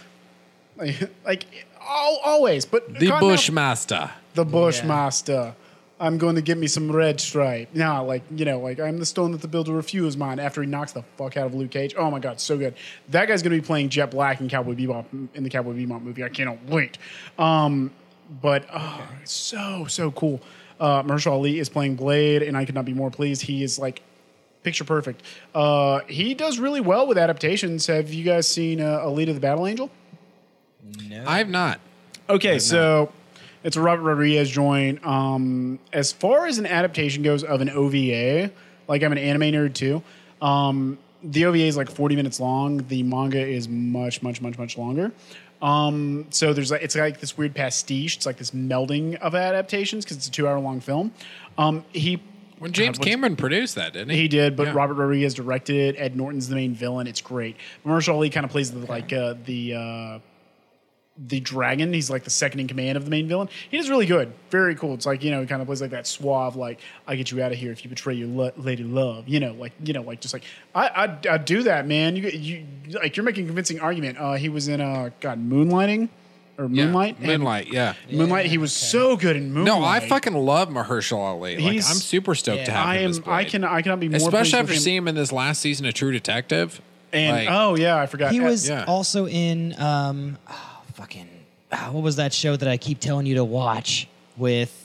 like, 0.77 1.11
like 1.25 1.45
al- 1.81 2.21
always. 2.25 2.65
But 2.65 2.99
the 2.99 3.09
Cottonmouth- 3.09 3.21
Bushmaster. 3.21 4.11
the 4.35 4.45
Bushmaster. 4.45 5.55
I'm 5.99 6.19
going 6.19 6.35
to 6.35 6.43
get 6.43 6.59
me 6.59 6.67
some 6.67 6.93
red 6.93 7.21
stripe. 7.23 7.71
Now, 7.73 8.05
like, 8.05 8.23
you 8.31 8.45
know, 8.45 8.61
like 8.61 8.79
I'm 8.79 8.99
the 8.99 9.07
stone 9.07 9.33
that 9.33 9.41
the 9.41 9.49
builder 9.49 9.73
refused 9.73 10.19
mine 10.19 10.39
after 10.39 10.61
he 10.61 10.69
knocks 10.69 10.93
the 10.93 11.03
fuck 11.17 11.39
out 11.39 11.47
of 11.47 11.55
Luke 11.55 11.71
Cage. 11.71 11.95
Oh 11.97 12.11
my 12.11 12.19
God, 12.19 12.39
so 12.39 12.59
good. 12.59 12.75
That 13.09 13.29
guy's 13.29 13.43
going 13.43 13.57
to 13.57 13.63
be 13.63 13.67
playing 13.67 13.89
Jet 13.89 14.11
Black 14.11 14.41
in 14.43 14.49
Cowboy 14.49 14.75
Bebop 14.75 15.07
in 15.35 15.43
the 15.43 15.49
Cowboy 15.49 15.73
Bebop 15.73 16.03
movie. 16.03 16.23
I 16.23 16.29
cannot 16.29 16.63
wait. 16.67 16.99
Um, 17.39 17.93
but 18.43 18.67
oh, 18.75 19.09
it's 19.23 19.33
so, 19.33 19.87
so 19.89 20.11
cool. 20.11 20.43
Uh, 20.79 21.03
Mahershala 21.03 21.33
Ali 21.33 21.59
is 21.59 21.69
playing 21.69 21.97
Blade, 21.97 22.43
and 22.43 22.57
I 22.57 22.65
could 22.65 22.75
not 22.75 22.85
be 22.85 22.95
more 22.95 23.11
pleased. 23.11 23.43
He 23.43 23.63
is 23.63 23.79
like 23.79 24.03
picture 24.63 24.85
perfect. 24.85 25.23
Uh, 25.55 26.01
he 26.09 26.35
does 26.35 26.59
really 26.59 26.81
well 26.81 27.07
with 27.07 27.19
adaptations. 27.19 27.87
Have 27.87 28.13
you 28.13 28.25
guys 28.25 28.49
seen 28.49 28.81
uh, 28.81 29.01
Alita 29.01 29.33
the 29.33 29.41
Battle 29.41 29.67
Angel? 29.67 29.91
No. 31.09 31.25
I 31.27 31.39
have 31.39 31.49
not. 31.49 31.81
Okay, 32.29 32.59
so 32.59 33.13
it's 33.63 33.77
a 33.77 33.81
Robert 33.81 34.03
Rodriguez 34.03 34.51
joint. 34.51 35.05
Um, 35.07 35.79
as 35.93 36.13
far 36.13 36.47
as 36.47 36.59
an 36.59 36.67
adaptation 36.67 37.23
goes 37.23 37.45
of 37.45 37.61
an 37.61 37.71
OVA, 37.71 38.51
like 38.89 39.03
I'm 39.03 39.13
an 39.13 39.19
anime 39.19 39.53
nerd 39.53 39.75
too. 39.75 40.03
Um, 40.43 40.99
the 41.23 41.47
OVA 41.47 41.59
is 41.59 41.77
like 41.77 41.91
40 41.91 42.17
minutes 42.17 42.41
long. 42.41 42.79
The 42.89 43.03
manga 43.03 43.45
is 43.45 43.69
much, 43.69 44.23
much, 44.23 44.41
much, 44.41 44.59
much 44.59 44.77
longer. 44.79 45.13
Um, 45.67 46.27
so 46.31 46.53
there's 46.53 46.71
like 46.71 46.83
it's 46.83 46.95
like 46.95 47.19
this 47.19 47.37
weird 47.37 47.53
pastiche. 47.55 48.17
It's 48.17 48.25
like 48.25 48.37
this 48.37 48.53
melding 48.53 49.17
of 49.17 49.35
adaptations 49.35 50.05
because 50.05 50.17
it's 50.17 50.29
a 50.29 50.31
two 50.31 50.47
hour 50.47 50.61
long 50.61 50.79
film. 50.79 51.11
Um, 51.59 51.85
he 51.93 52.23
When 52.61 52.71
James 52.73 52.99
God, 52.99 53.07
Cameron 53.07 53.35
produced 53.35 53.75
that, 53.75 53.93
didn't 53.93 54.11
he? 54.11 54.23
he 54.23 54.29
did, 54.29 54.55
but 54.55 54.69
Yeah. 54.69 54.75
Robert 54.75 54.95
Rodriguez 54.95 55.35
directed 55.35 55.75
it. 55.97 56.01
Ed 56.01 56.15
Norton's 56.17 56.49
the 56.49 56.55
main 56.55 56.73
villain. 56.73 57.09
It's 57.09 57.21
great. 57.21 57.57
Mahershala 57.85 58.15
Ali 58.15 58.31
kind 58.31 58.47
of 58.47 58.53
plays 58.53 58.71
the 58.71 58.79
like 58.87 59.13
uh, 59.13 59.35
the 59.45 59.75
uh, 59.75 60.19
the 61.29 61.41
dragon. 61.41 61.93
He's 61.93 62.11
like 62.11 62.25
the 62.25 62.31
second 62.31 62.61
in 62.61 62.69
command 62.69 62.97
of 62.97 63.05
the 63.05 63.11
main 63.11 63.27
villain. 63.29 63.49
He 63.71 63.77
does 63.79 63.89
really 63.89 64.07
good. 64.07 64.33
Very 64.51 64.75
cool. 64.75 64.95
It's 64.95 65.07
like 65.07 65.23
you 65.25 65.31
know, 65.31 65.41
he 65.41 65.47
kind 65.47 65.63
of 65.63 65.67
plays 65.67 65.81
like 65.81 65.91
that 65.91 66.07
suave, 66.07 66.57
like 66.57 66.81
I 67.07 67.17
get 67.17 67.31
you 67.31 67.43
out 67.43 67.53
of 67.53 67.59
here 67.59 67.73
if 67.73 67.85
you 67.85 67.89
betray 67.91 68.15
your 68.15 68.29
lo- 68.29 68.53
lady 68.57 68.85
love. 68.85 69.29
You 69.29 69.41
know, 69.41 69.53
like 69.55 69.73
you 69.83 69.93
know, 69.93 70.03
like 70.03 70.21
just 70.21 70.35
like 70.35 70.45
I 70.75 70.89
I 70.89 71.19
I 71.35 71.39
do 71.39 71.63
that, 71.65 71.87
man. 71.87 72.17
You 72.17 72.29
you 72.29 72.67
like 73.03 73.17
you're 73.17 73.25
making 73.25 73.45
a 73.45 73.47
convincing 73.47 73.81
argument. 73.81 74.19
Uh, 74.19 74.35
he 74.35 74.49
was 74.49 74.69
in 74.69 74.81
uh 74.81 75.11
God 75.21 75.39
Moonlighting 75.39 76.09
or 76.59 76.65
Yeah, 76.67 76.85
Moonlight. 76.87 77.17
And- 77.19 77.27
Moonlight, 77.27 77.69
yeah. 77.73 77.95
Moonlight. 78.11 78.47
He 78.47 78.59
was 78.59 78.73
so 78.75 79.17
good 79.17 79.37
in 79.37 79.53
Moonlight. 79.53 79.79
No, 79.81 79.85
I 79.85 80.01
fucking 80.01 80.35
love 80.35 80.69
Mahershala 80.69 81.19
Ali. 81.19 81.57
Like, 81.59 81.77
I'm 81.77 81.81
super 81.83 82.35
stoked 82.35 82.67
to 82.67 82.73
have 82.73 82.87
I 82.87 82.97
him. 82.99 83.11
as 83.11 83.19
am. 83.19 83.25
I 83.29 83.45
can. 83.45 83.65
I 83.65 83.83
cannot 83.83 84.01
be 84.01 84.09
more. 84.09 84.19
pleased 84.19 84.27
especially 84.35 84.59
after 84.59 84.75
seeing 84.75 84.97
him 84.99 85.09
in 85.09 85.15
this 85.15 85.33
last 85.33 85.61
season 85.61 85.87
of 85.87 85.95
True 85.95 86.13
Detective. 86.13 86.81
And 87.13 87.47
Like, 87.47 87.49
oh 87.51 87.77
yeah, 87.77 87.97
I 87.97 88.07
forgot. 88.07 88.33
He 88.33 88.41
was 88.41 88.69
yeah. 88.69 88.85
also 88.87 89.27
in 89.27 89.79
um, 89.81 90.39
oh, 90.51 90.76
fucking 90.97 91.29
ah, 91.73 91.91
what 91.93 92.03
was 92.03 92.17
that 92.17 92.33
show 92.33 92.57
that 92.57 92.69
I 92.69 92.77
keep 92.77 93.01
telling 93.01 93.27
you 93.27 93.37
to 93.37 93.45
watch 93.45 94.09
with? 94.37 94.83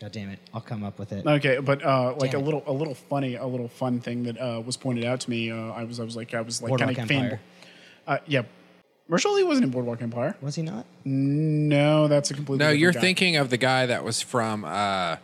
God 0.00 0.12
damn 0.12 0.28
it! 0.28 0.38
I'll 0.52 0.60
come 0.60 0.84
up 0.84 0.98
with 0.98 1.12
it. 1.12 1.26
Okay, 1.26 1.58
but 1.58 1.82
uh, 1.84 2.14
like 2.18 2.30
a 2.30 2.32
Damn 2.32 2.40
it. 2.42 2.44
little, 2.44 2.62
a 2.66 2.72
little 2.72 2.94
funny, 2.94 3.36
a 3.36 3.46
little 3.46 3.68
fun 3.68 3.98
thing 4.00 4.24
that 4.24 4.38
uh, 4.38 4.60
was 4.64 4.76
pointed 4.76 5.04
out 5.04 5.20
to 5.20 5.30
me. 5.30 5.50
Uh, 5.50 5.56
I 5.72 5.84
was, 5.84 5.98
I 6.00 6.04
was 6.04 6.14
like, 6.16 6.34
I 6.34 6.42
was 6.42 6.60
like 6.62 6.68
kind 6.70 6.80
Boardwalk 6.80 6.98
of 6.98 7.08
fan. 7.08 7.24
Empire. 7.24 7.40
Uh, 8.06 8.18
yeah, 8.26 8.42
Mahershala 9.10 9.26
Ali 9.30 9.44
wasn't 9.44 9.64
in 9.64 9.70
Boardwalk 9.70 10.02
Empire. 10.02 10.36
Was 10.42 10.54
he 10.54 10.62
not? 10.62 10.84
No, 11.04 12.08
that's 12.08 12.30
a 12.30 12.34
completely. 12.34 12.58
no, 12.58 12.66
different 12.66 12.80
you're 12.80 12.92
guy. 12.92 13.00
thinking 13.00 13.36
of 13.36 13.48
the 13.50 13.56
guy 13.56 13.86
that 13.86 14.04
was 14.04 14.20
from 14.20 14.64
uh, 14.66 14.68
uh, 14.68 15.16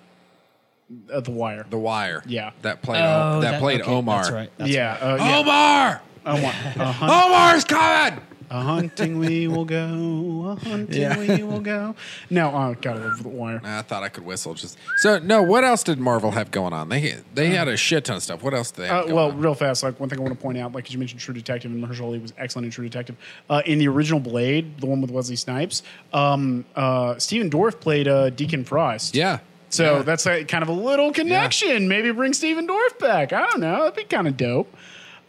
The 1.21 1.31
Wire. 1.31 1.67
The 1.69 1.79
Wire. 1.79 2.23
Yeah. 2.27 2.53
that 2.63 2.81
played 2.81 3.03
Oh, 3.03 3.41
that, 3.43 3.61
played 3.61 3.83
okay, 3.83 3.91
Omar. 3.91 4.23
That's 4.23 4.31
right. 4.33 4.51
That's 4.57 4.71
yeah, 4.71 4.95
uh, 4.95 5.17
yeah. 5.21 5.39
Omar, 5.39 6.03
Omar. 6.25 6.53
Uh-huh. 6.79 7.27
Omar's 7.27 7.65
coming. 7.65 8.21
A 8.55 8.61
hunting 8.61 9.19
we 9.19 9.49
will 9.49 9.65
go. 9.65 10.57
A 10.61 10.69
hunting 10.69 11.01
Yeah. 11.01 11.17
we 11.19 11.43
will 11.43 11.61
go. 11.61 11.95
No, 12.29 12.51
uh, 12.51 12.75
gotta 12.75 13.01
love 13.01 13.23
the 13.23 13.31
wire. 13.31 13.63
I 13.65 13.81
thought 13.81 14.03
I 14.03 14.11
could 14.11 14.27
whistle. 14.27 14.53
Just 14.53 14.77
So 14.99 15.19
no, 15.19 15.43
what 15.43 15.65
else 15.65 15.83
did 15.83 15.99
Marvel 15.99 16.33
have 16.33 16.51
going 16.51 16.75
on? 16.75 16.91
They 16.91 17.17
they 17.35 17.49
had 17.49 17.67
a 17.69 17.79
shit 17.79 18.05
ton 18.05 18.17
of 18.17 18.23
stuff. 18.23 18.43
What 18.43 18.53
else 18.53 18.71
did 18.71 18.83
they 18.83 18.89
have 18.89 18.97
Uh, 18.97 19.03
going 19.05 19.15
well, 19.15 19.31
on? 19.31 19.39
real 19.39 19.55
fast, 19.55 19.83
like 19.83 19.99
one 19.99 20.11
thing 20.11 20.19
I 20.19 20.23
want 20.23 20.35
to 20.39 20.43
point 20.43 20.59
out, 20.59 20.73
like 20.75 20.85
'cause 20.85 20.93
you 20.93 20.99
mentioned 20.99 21.21
True 21.23 21.33
Detective, 21.33 21.71
and 21.71 21.83
Mahershala 21.83 22.03
Ali 22.05 22.19
was 22.19 22.35
excellent 22.37 22.67
in 22.67 22.71
True 22.73 22.85
Detective. 22.85 23.17
Uh, 23.49 23.63
in 23.65 23.79
the 23.79 23.89
original 23.89 24.21
Blade, 24.21 24.79
the 24.81 24.87
one 24.87 25.01
with 25.01 25.11
Wesley 25.11 25.37
Snipes, 25.37 25.83
um, 26.13 26.67
uh, 26.77 27.19
Stephen 27.19 27.49
Dorff 27.49 27.81
played 27.81 28.07
uh, 28.07 28.29
Deacon 28.31 28.65
Frost. 28.65 29.15
Yeah. 29.15 29.39
So 29.71 29.97
Yeah. 29.97 30.03
that's 30.03 30.27
a, 30.27 30.45
kind 30.45 30.63
of 30.63 30.69
a 30.69 30.73
little 30.73 31.11
connection. 31.15 31.89
Maybe 31.89 32.11
bring 32.13 32.35
Stephen 32.35 32.69
Dorff 32.69 32.99
back. 32.99 33.33
I 33.33 33.47
don't 33.47 33.61
know. 33.61 33.85
That'd 33.85 33.95
be 33.97 34.05
kind 34.05 34.29
of 34.29 34.37
dope. 34.37 34.71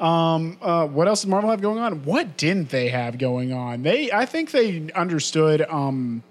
Um, 0.03 0.57
uh, 0.61 0.85
what 0.85 1.07
else 1.07 1.21
did 1.21 1.29
Marvel 1.29 1.49
have 1.49 1.61
going 1.61 1.79
on? 1.79 2.03
What 2.03 2.35
didn't 2.35 2.69
they 2.69 2.89
have 2.89 3.17
going 3.17 3.53
on? 3.53 3.83
They, 3.83 4.11
I 4.11 4.25
think 4.25 4.51
they 4.51 4.91
understood 4.93 5.61
um, 5.61 6.23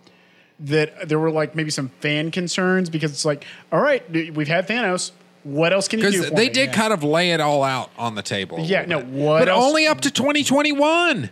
that 0.60 1.08
there 1.08 1.18
were 1.18 1.30
like 1.30 1.54
maybe 1.54 1.70
some 1.70 1.88
fan 2.00 2.30
concerns 2.30 2.90
because 2.90 3.12
it's 3.12 3.24
like, 3.24 3.46
all 3.72 3.80
right, 3.80 4.08
we've 4.10 4.46
had 4.48 4.68
Thanos. 4.68 5.12
What 5.44 5.72
else 5.72 5.88
can 5.88 6.00
you 6.00 6.04
do? 6.04 6.10
Because 6.12 6.28
for 6.28 6.34
they 6.36 6.48
me? 6.48 6.52
did 6.52 6.68
Yeah. 6.68 6.74
kind 6.74 6.92
of 6.92 7.02
lay 7.02 7.32
it 7.32 7.40
all 7.40 7.62
out 7.64 7.90
on 7.96 8.14
the 8.14 8.22
table. 8.22 8.60
Yeah, 8.60 8.84
no, 8.84 8.98
bit. 8.98 9.06
what 9.08 9.38
But 9.40 9.48
else- 9.48 9.64
only 9.64 9.86
up 9.86 10.02
to 10.02 10.10
2021. 10.10 11.30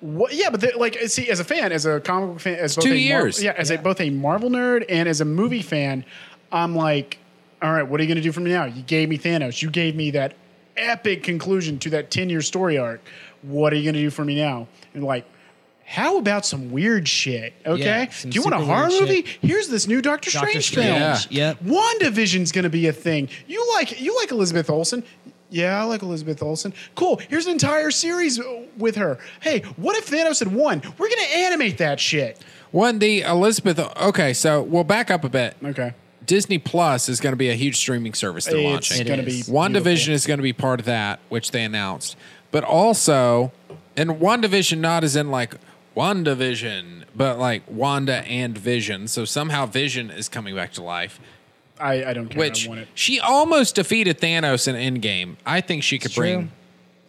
What, 0.00 0.34
yeah, 0.34 0.50
but 0.50 0.76
like, 0.76 0.98
see, 1.06 1.30
as 1.30 1.40
a 1.40 1.44
fan, 1.44 1.72
as 1.72 1.86
a 1.86 2.00
comic 2.00 2.30
book 2.32 2.40
fan, 2.40 2.58
as 2.58 2.74
both 2.76 2.84
two 2.84 2.90
a 2.90 2.94
Mar- 2.94 3.22
years. 3.22 3.42
yeah, 3.42 3.54
as 3.56 3.70
A, 3.70 3.78
both 3.78 4.00
a 4.00 4.10
Marvel 4.10 4.50
nerd 4.50 4.84
and 4.90 5.08
as 5.08 5.20
a 5.20 5.24
movie 5.24 5.62
fan, 5.62 6.04
I'm 6.52 6.74
like, 6.76 7.18
all 7.62 7.72
right, 7.72 7.82
what 7.84 7.98
are 7.98 8.02
you 8.02 8.08
going 8.08 8.16
to 8.16 8.22
do 8.22 8.32
for 8.32 8.40
me 8.40 8.50
now? 8.50 8.64
You 8.66 8.82
gave 8.82 9.08
me 9.08 9.16
Thanos. 9.16 9.62
You 9.62 9.70
gave 9.70 9.96
me 9.96 10.10
that 10.10 10.34
epic 10.76 11.22
conclusion 11.22 11.78
to 11.80 11.90
that 11.90 12.10
10 12.10 12.30
year 12.30 12.42
story 12.42 12.78
arc. 12.78 13.00
What 13.42 13.72
are 13.72 13.76
you 13.76 13.84
going 13.84 13.94
to 13.94 14.00
do 14.00 14.10
for 14.10 14.24
me 14.24 14.36
now? 14.36 14.68
And 14.94 15.04
like, 15.04 15.24
how 15.84 16.18
about 16.18 16.44
some 16.44 16.72
weird 16.72 17.06
shit? 17.06 17.54
Okay, 17.64 17.82
Yeah, 17.84 18.06
do 18.22 18.28
you 18.30 18.42
want 18.42 18.54
a 18.54 18.58
horror 18.58 18.88
movie? 18.88 19.22
shit. 19.22 19.38
Here's 19.40 19.68
this 19.68 19.86
new 19.86 20.02
Doctor, 20.02 20.30
Doctor 20.32 20.48
Strange, 20.60 20.66
Strange, 20.66 20.88
film. 20.88 20.98
Yeah. 21.30 21.54
yep. 21.54 21.60
WandaVision's 21.60 22.50
going 22.50 22.64
to 22.64 22.70
be 22.70 22.88
a 22.88 22.92
thing. 22.92 23.28
You 23.46 23.64
like 23.74 24.00
you 24.00 24.16
like 24.16 24.32
Elizabeth 24.32 24.68
Olsen? 24.68 25.04
Yeah, 25.48 25.80
I 25.80 25.84
like 25.84 26.02
Elizabeth 26.02 26.42
Olsen. 26.42 26.74
Cool. 26.96 27.20
Here's 27.28 27.46
an 27.46 27.52
entire 27.52 27.92
series 27.92 28.40
with 28.76 28.96
her. 28.96 29.18
Hey, 29.40 29.60
what 29.76 29.96
if 29.96 30.10
Thanos 30.10 30.40
had 30.40 30.52
won? 30.52 30.82
We're 30.98 31.08
going 31.08 31.24
to 31.24 31.36
animate 31.36 31.78
that 31.78 32.00
shit. 32.00 32.42
One, 32.72 32.98
the 32.98 33.20
Elizabeth. 33.20 33.78
Okay, 33.78 34.32
so 34.32 34.60
we'll 34.60 34.82
back 34.82 35.08
up 35.08 35.22
a 35.22 35.28
bit. 35.28 35.56
Okay. 35.64 35.94
Disney 36.26 36.58
Plus 36.58 37.08
is 37.08 37.20
going 37.20 37.32
to 37.32 37.36
be 37.36 37.48
a 37.50 37.54
huge 37.54 37.76
streaming 37.76 38.12
service 38.14 38.44
they're 38.46 38.56
It's 38.56 38.90
launching. 38.90 39.06
gonna 39.06 39.22
be 39.22 39.42
WandaVision 39.42 39.82
beautiful. 39.84 40.12
is 40.14 40.26
going 40.26 40.38
to 40.38 40.42
be 40.42 40.52
part 40.52 40.80
of 40.80 40.86
that, 40.86 41.20
which 41.28 41.52
they 41.52 41.62
announced. 41.64 42.16
But 42.50 42.64
also, 42.64 43.52
and 43.96 44.10
WandaVision 44.10 44.78
not 44.78 45.04
as 45.04 45.16
in 45.16 45.30
like 45.30 45.54
WandaVision, 45.96 47.04
but 47.14 47.38
like 47.38 47.62
Wanda 47.68 48.18
and 48.26 48.56
Vision. 48.56 49.08
So 49.08 49.24
somehow 49.24 49.66
Vision 49.66 50.10
is 50.10 50.28
coming 50.28 50.54
back 50.54 50.72
to 50.74 50.82
life. 50.82 51.20
I, 51.78 52.04
I 52.06 52.12
don't 52.14 52.28
care. 52.28 52.38
Which 52.38 52.66
I 52.66 52.68
want 52.70 52.80
it. 52.82 52.88
she 52.94 53.20
almost 53.20 53.74
defeated 53.74 54.18
Thanos 54.18 54.66
in 54.66 54.74
Endgame. 54.76 55.36
I 55.44 55.60
think 55.60 55.82
she 55.82 55.98
could 55.98 56.06
It's 56.10 56.14
bring. 56.16 56.38
true. 56.40 56.48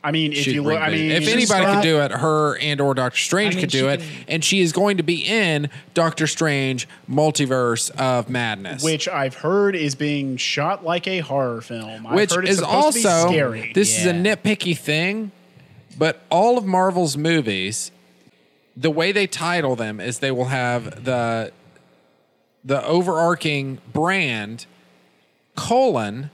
I 0.08 0.12
mean, 0.12 0.32
if 0.32 0.48
you 0.48 0.64
look, 0.64 0.80
I 0.80 0.90
mean, 0.90 1.12
if 1.12 1.28
anybody 1.28 1.66
got- 1.66 1.76
could 1.76 1.84
do 1.84 2.00
it, 2.00 2.12
her 2.12 2.58
and 2.60 2.80
or 2.80 2.94
Doctor 2.94 3.20
Strange 3.20 3.56
I 3.56 3.58
mean, 3.58 3.62
could 3.64 3.72
do 3.72 3.90
it, 3.90 4.00
can- 4.00 4.10
and 4.30 4.46
she 4.46 4.62
is 4.62 4.72
going 4.72 4.96
to 4.96 5.04
be 5.04 5.16
in 5.22 5.70
Doctor 5.94 6.28
Strange 6.28 6.88
Multiverse 7.12 7.92
of 7.92 8.30
Madness, 8.30 8.82
which 8.86 9.10
I've 9.10 9.34
heard 9.36 9.76
is 9.76 9.96
being 9.96 10.38
shot 10.38 10.86
like 10.86 11.10
a 11.10 11.20
horror 11.20 11.60
film. 11.60 12.08
I've 12.08 12.16
which 12.16 12.32
heard 12.34 12.46
it's 12.46 12.52
is 12.54 12.60
supposed 12.60 13.02
to 13.02 13.08
also 13.10 13.28
be 13.28 13.34
scary. 13.34 13.72
this 13.76 14.00
is 14.00 14.06
a 14.06 14.14
nitpicky 14.14 14.78
thing, 14.78 15.32
but 15.98 16.22
all 16.30 16.58
of 16.58 16.64
Marvel's 16.64 17.18
movies, 17.18 17.92
the 18.78 18.90
way 18.90 19.12
they 19.12 19.28
title 19.28 19.76
them 19.76 20.00
is 20.00 20.20
they 20.20 20.32
will 20.32 20.46
have 20.46 21.04
the 21.04 21.52
the 22.64 22.82
overarching 22.86 23.80
brand 23.92 24.66
colon 25.56 26.30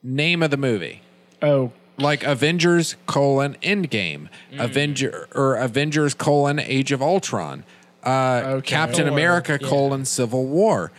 name 0.00 0.44
of 0.44 0.52
the 0.52 0.56
movie. 0.56 1.00
Oh, 1.42 1.72
like 1.98 2.22
Avengers 2.24 2.96
colon 3.06 3.56
Endgame, 3.62 4.28
Avenger 4.58 5.28
or 5.34 5.54
Avengers 5.56 6.14
colon 6.14 6.58
Age 6.58 6.92
of 6.92 7.00
Ultron, 7.02 7.64
uh, 8.04 8.42
Okay. 8.46 8.66
Captain 8.66 9.08
America 9.08 9.58
yeah. 9.60 9.68
colon 9.68 10.04
Civil 10.04 10.46
War, 10.46 10.90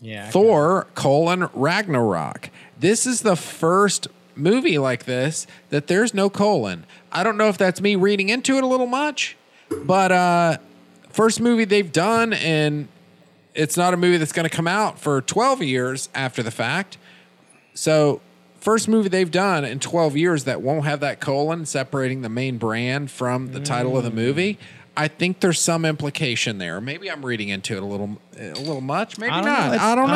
Yeah. 0.00 0.30
Thor 0.30 0.86
colon 0.94 1.48
Ragnarok. 1.52 2.50
This 2.78 3.06
is 3.06 3.20
the 3.22 3.36
first 3.36 4.08
movie 4.34 4.78
like 4.78 5.04
this 5.04 5.46
that 5.70 5.88
there's 5.88 6.14
no 6.14 6.30
colon. 6.30 6.84
I 7.12 7.22
don't 7.22 7.36
know 7.36 7.48
if 7.48 7.58
that's 7.58 7.80
me 7.80 7.96
reading 7.96 8.28
into 8.28 8.56
it 8.56 8.64
a 8.64 8.66
little 8.66 8.86
much, 8.86 9.36
but 9.84 10.12
uh, 10.12 10.58
first 11.10 11.40
movie 11.40 11.64
they've 11.64 11.90
done, 11.92 12.32
and 12.32 12.88
it's 13.54 13.76
not 13.76 13.92
a 13.94 13.96
movie 13.96 14.16
that's 14.16 14.32
going 14.32 14.48
to 14.48 14.54
come 14.54 14.68
out 14.68 14.98
for 15.00 15.20
12 15.20 15.62
years 15.62 16.08
after 16.14 16.42
the 16.42 16.50
fact. 16.52 16.96
So, 17.74 18.20
first 18.60 18.88
movie 18.88 19.08
they've 19.08 19.30
done 19.30 19.64
in 19.64 19.80
12 19.80 20.16
years 20.16 20.44
that 20.44 20.60
won't 20.62 20.84
have 20.84 21.00
that 21.00 21.20
colon 21.20 21.64
separating 21.66 22.22
the 22.22 22.28
main 22.28 22.58
brand 22.58 23.10
from 23.10 23.52
the 23.52 23.60
title 23.60 23.96
of 23.96 24.04
the 24.04 24.10
mm. 24.10 24.14
movie. 24.14 24.58
I 24.96 25.06
think 25.06 25.38
there's 25.38 25.60
some 25.60 25.84
implication 25.84 26.58
there. 26.58 26.80
Maybe 26.80 27.08
I'm 27.08 27.24
reading 27.24 27.50
into 27.50 27.76
it 27.76 27.82
a 27.84 27.86
little, 27.86 28.18
a 28.36 28.54
little 28.54 28.80
much. 28.80 29.16
Maybe 29.16 29.30
I 29.30 29.36
don't 29.36 29.44
not. 29.44 29.60
know. 29.60 29.66
It's- 29.74 29.80
I 29.80 29.94
don't 29.94 30.08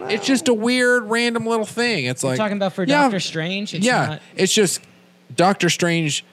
know. 0.00 0.06
It's 0.06 0.26
just 0.26 0.48
a 0.48 0.54
weird, 0.54 1.04
random 1.10 1.44
little 1.44 1.66
thing. 1.66 2.06
It's 2.06 2.24
like 2.24 2.38
talking 2.38 2.56
about 2.56 2.72
for 2.72 2.84
yeah, 2.84 3.02
Doctor 3.02 3.20
Strange? 3.20 3.74
It's 3.74 3.84
yeah, 3.84 4.06
not- 4.06 4.22
it's 4.34 4.54
just 4.54 4.80
Doctor 5.36 5.68
Strange, 5.68 6.24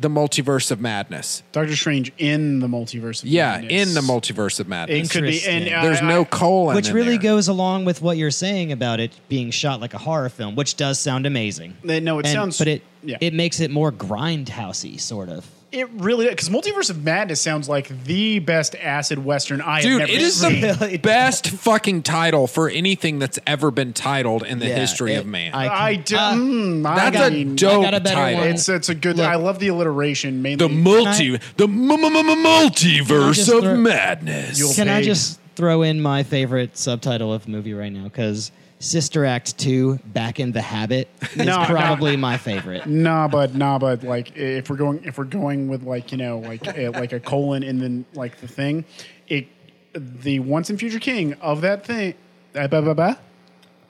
the 0.00 0.08
multiverse 0.08 0.70
of 0.70 0.80
madness. 0.80 1.42
Doctor 1.52 1.74
Strange 1.74 2.12
in 2.18 2.60
the 2.60 2.68
multiverse. 2.68 3.22
Of 3.22 3.24
madness. 3.24 3.24
Yeah, 3.24 3.52
Madness. 3.60 3.88
in 3.88 3.94
the 3.94 4.00
multiverse 4.00 4.60
of 4.60 4.68
madness. 4.68 5.08
It 5.08 5.12
could 5.12 5.22
be, 5.24 5.40
and 5.44 5.64
Interesting. 5.64 5.74
uh, 5.74 5.82
There's 5.82 6.02
no 6.02 6.20
I- 6.20 6.24
colon, 6.24 6.76
Which 6.76 6.88
in 6.88 6.94
really 6.94 7.10
there. 7.16 7.18
goes 7.32 7.48
along 7.48 7.84
with 7.84 8.00
what 8.00 8.16
you're 8.16 8.30
saying 8.30 8.70
about 8.72 9.00
it 9.00 9.12
being 9.28 9.50
shot 9.50 9.80
like 9.80 9.94
a 9.94 9.98
horror 9.98 10.28
film, 10.28 10.54
which 10.54 10.76
does 10.76 11.00
sound 11.00 11.26
amazing. 11.26 11.76
No, 11.82 12.18
it 12.20 12.26
And- 12.26 12.32
sounds- 12.32 12.58
but 12.58 12.68
it 12.68 12.82
yeah. 13.02 13.16
it 13.20 13.34
makes 13.34 13.58
it 13.60 13.70
more 13.70 13.90
grindhousey, 13.90 15.00
sort 15.00 15.28
of. 15.28 15.44
It 15.70 15.88
really 15.90 16.28
because 16.30 16.48
Multiverse 16.48 16.88
of 16.88 17.04
Madness 17.04 17.42
sounds 17.42 17.68
like 17.68 17.88
the 18.04 18.38
best 18.38 18.74
acid 18.74 19.22
western 19.22 19.60
I 19.60 19.82
Dude, 19.82 20.00
have 20.00 20.08
never 20.08 20.12
it 20.12 20.22
is 20.22 20.40
seen. 20.40 20.60
the 20.62 20.98
best 21.02 21.48
fucking 21.50 22.04
title 22.04 22.46
for 22.46 22.70
anything 22.70 23.18
that's 23.18 23.38
ever 23.46 23.70
been 23.70 23.92
titled 23.92 24.44
in 24.44 24.60
the 24.60 24.66
Yeah, 24.68 24.76
history 24.76 25.12
it- 25.12 25.18
of 25.18 25.26
man. 25.26 25.52
I- 25.54 25.88
I 25.90 25.94
do. 25.96 26.16
Uh, 26.16 26.32
mm, 26.32 26.86
I 26.86 26.94
that's 27.10 27.16
got- 27.18 27.32
a 27.32 27.40
I 27.40 27.42
dope 27.44 27.82
got 27.82 27.92
a 27.94 28.00
better 28.00 28.14
title. 28.14 28.40
one. 28.40 28.48
It's 28.48 28.68
it's 28.68 28.88
a 28.88 28.94
good. 28.94 29.18
Look. 29.18 29.26
I 29.26 29.34
love 29.36 29.58
the 29.58 29.68
alliteration 29.68 30.40
mainly. 30.40 30.66
the 30.66 30.72
multi, 30.72 31.36
the 31.58 31.64
m- 31.64 31.90
m- 31.90 32.04
m- 32.16 32.44
multiverse 32.44 33.52
of 33.54 33.62
throw- 33.64 33.76
madness. 33.76 34.58
You'll 34.58 34.72
Can 34.72 34.88
I 34.88 35.00
pay. 35.00 35.04
just 35.06 35.38
throw 35.54 35.82
in 35.82 36.00
my 36.00 36.22
favorite 36.22 36.78
subtitle 36.78 37.32
of 37.32 37.44
the 37.44 37.50
movie 37.50 37.74
right 37.74 37.92
now? 37.92 38.04
Because 38.04 38.52
Sister 38.80 39.24
Act 39.24 39.58
2, 39.58 39.98
Back 40.06 40.38
in 40.38 40.52
the 40.52 40.60
Habit, 40.62 41.08
is 41.32 41.36
No, 41.36 41.44
no. 41.60 41.64
probably 41.64 42.16
my 42.16 42.36
favorite. 42.36 42.86
Nah, 42.86 43.26
but 43.28 43.54
nah, 43.54 43.78
but 43.78 44.02
like 44.04 44.36
if 44.36 44.70
we're 44.70 44.76
going 44.76 45.02
if 45.04 45.18
we're 45.18 45.24
going 45.24 45.68
with 45.68 45.82
like 45.82 46.12
you 46.12 46.18
know 46.18 46.38
like 46.38 46.64
a, 46.76 46.88
like 46.90 47.12
a 47.12 47.18
colon 47.20 47.62
and 47.64 47.80
then 47.80 48.04
like 48.14 48.40
the 48.40 48.46
thing, 48.48 48.84
it 49.26 49.48
the 49.94 50.38
once 50.40 50.70
and 50.70 50.78
future 50.78 51.00
king 51.00 51.34
of 51.34 51.60
that 51.62 51.84
thing. 51.84 52.14
Uh, 52.54 52.68
bah, 52.68 52.80
bah, 52.80 52.94
bah, 52.94 53.14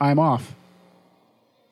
I'm 0.01 0.19
off. 0.19 0.55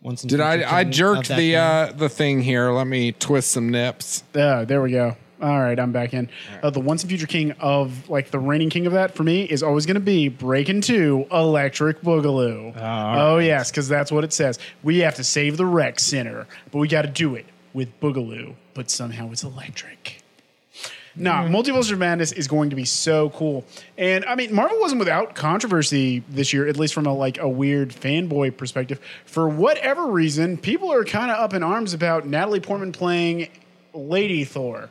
Once 0.02 0.22
in 0.22 0.28
Did 0.28 0.40
Future 0.40 0.66
I? 0.68 0.78
I 0.80 0.84
jerked 0.84 1.28
the 1.28 1.34
game. 1.52 1.58
uh, 1.60 1.92
the 1.92 2.08
thing 2.08 2.42
here. 2.42 2.70
Let 2.70 2.86
me 2.86 3.12
twist 3.12 3.50
some 3.50 3.70
nips. 3.70 4.22
Uh, 4.34 4.64
there 4.64 4.82
we 4.82 4.90
go. 4.92 5.16
All 5.40 5.60
right, 5.60 5.78
I'm 5.78 5.92
back 5.92 6.14
in. 6.14 6.30
Uh, 6.62 6.70
the 6.70 6.80
once 6.80 7.02
and 7.02 7.10
future 7.10 7.26
king 7.26 7.52
of 7.60 8.08
like 8.08 8.30
the 8.30 8.38
reigning 8.38 8.70
king 8.70 8.86
of 8.86 8.94
that 8.94 9.14
for 9.14 9.22
me 9.22 9.42
is 9.44 9.62
always 9.62 9.84
going 9.84 9.96
to 9.96 10.00
be 10.00 10.28
Breakin' 10.28 10.80
Two 10.80 11.26
Electric 11.30 12.00
Boogaloo. 12.00 12.74
oh 12.76 13.38
yes, 13.38 13.70
because 13.70 13.88
that's 13.88 14.10
what 14.10 14.24
it 14.24 14.32
says. 14.32 14.58
We 14.82 14.98
have 15.00 15.16
to 15.16 15.24
save 15.24 15.56
the 15.58 15.66
rec 15.66 16.00
center, 16.00 16.46
but 16.72 16.78
we 16.78 16.88
got 16.88 17.02
to 17.02 17.08
do 17.08 17.34
it 17.34 17.44
with 17.74 17.88
Boogaloo. 18.00 18.54
But 18.72 18.90
somehow 18.90 19.30
it's 19.30 19.42
electric. 19.44 20.22
Nah, 21.18 21.44
Multiverse 21.48 21.90
of 21.90 21.98
Madness 21.98 22.32
is 22.32 22.46
going 22.46 22.68
to 22.70 22.76
be 22.76 22.84
so 22.84 23.30
cool. 23.30 23.64
And 23.96 24.24
I 24.26 24.34
mean, 24.34 24.54
Marvel 24.54 24.78
wasn't 24.80 24.98
without 24.98 25.34
controversy 25.34 26.22
this 26.28 26.52
year, 26.52 26.68
at 26.68 26.76
least 26.76 26.92
from 26.92 27.06
a 27.06 27.12
like 27.14 27.38
a 27.38 27.48
weird 27.48 27.88
fanboy 27.90 28.56
perspective. 28.56 29.00
For 29.24 29.48
whatever 29.48 30.06
reason, 30.06 30.58
people 30.58 30.92
are 30.92 31.04
kind 31.04 31.30
of 31.30 31.38
up 31.38 31.54
in 31.54 31.62
arms 31.62 31.94
about 31.94 32.26
Natalie 32.26 32.60
Portman 32.60 32.92
playing 32.92 33.48
Lady 33.94 34.44
Thor. 34.44 34.90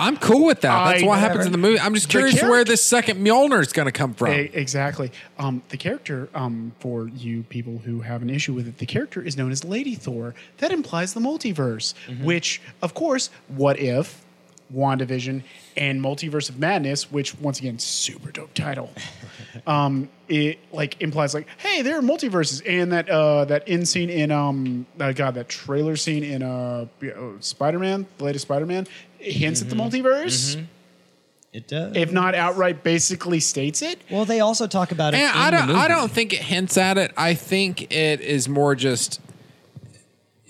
I'm 0.00 0.16
cool 0.16 0.46
with 0.46 0.62
that. 0.62 0.90
That's 0.92 1.02
I- 1.02 1.06
what 1.06 1.18
happens 1.18 1.46
in 1.46 1.52
the 1.52 1.58
movie. 1.58 1.78
I'm 1.78 1.94
just 1.94 2.06
The 2.06 2.12
curious 2.12 2.42
where 2.42 2.64
this 2.64 2.82
second 2.82 3.24
Mjolnir 3.24 3.60
is 3.60 3.72
going 3.72 3.86
to 3.86 3.92
come 3.92 4.14
from. 4.14 4.30
E- 4.32 4.50
exactly. 4.52 5.12
Um, 5.38 5.62
the 5.68 5.76
character, 5.76 6.28
um, 6.34 6.72
for 6.80 7.08
you 7.08 7.42
people 7.44 7.78
who 7.84 8.00
have 8.00 8.22
an 8.22 8.30
issue 8.30 8.54
with 8.54 8.66
it, 8.66 8.78
the 8.78 8.86
character 8.86 9.20
is 9.22 9.36
known 9.36 9.52
as 9.52 9.64
Lady 9.64 9.94
Thor. 9.94 10.34
That 10.58 10.72
implies 10.72 11.14
the 11.14 11.20
multiverse, 11.20 11.94
which, 12.22 12.60
of 12.82 12.94
course, 12.94 13.30
what 13.48 13.78
if 13.78 14.24
WandaVision, 14.74 15.42
and 15.76 16.00
Multiverse 16.00 16.48
of 16.48 16.58
Madness, 16.58 17.10
which 17.10 17.38
once 17.38 17.58
again, 17.58 17.78
super 17.78 18.30
dope 18.30 18.54
title. 18.54 18.90
um, 19.66 20.08
it 20.28 20.58
like 20.72 21.00
implies 21.00 21.34
like, 21.34 21.46
hey, 21.58 21.82
there 21.82 21.98
are 21.98 22.02
multiverses, 22.02 22.62
and 22.66 22.92
that 22.92 23.08
uh, 23.08 23.44
that 23.46 23.64
end 23.66 23.88
scene 23.88 24.10
in 24.10 24.30
um, 24.30 24.86
uh, 24.98 25.12
God, 25.12 25.34
that 25.34 25.48
trailer 25.48 25.96
scene 25.96 26.22
in 26.22 26.42
uh, 26.42 26.86
Spider 27.40 27.78
Man, 27.78 28.06
the 28.18 28.24
latest 28.24 28.42
Spider 28.42 28.66
Man, 28.66 28.86
hints 29.20 29.62
at 29.62 29.68
the 29.70 29.76
mm-hmm. 29.76 29.96
multiverse. 30.06 30.56
Mm-hmm. 30.56 30.64
It 31.52 31.66
does. 31.66 31.96
If 31.96 32.12
not 32.12 32.34
outright, 32.36 32.84
basically 32.84 33.40
states 33.40 33.82
it. 33.82 34.00
well, 34.10 34.24
they 34.24 34.38
also 34.40 34.66
talk 34.68 34.92
about 34.92 35.14
it. 35.14 35.18
And 35.18 35.34
in 35.34 35.42
I 35.42 35.50
don't. 35.50 35.62
I 35.62 35.66
movie. 35.72 35.88
don't 35.88 36.10
think 36.10 36.32
it 36.32 36.40
hints 36.42 36.76
at 36.78 36.96
it. 36.96 37.12
I 37.16 37.34
think 37.34 37.90
it 37.92 38.20
is 38.20 38.48
more 38.48 38.76
just, 38.76 39.20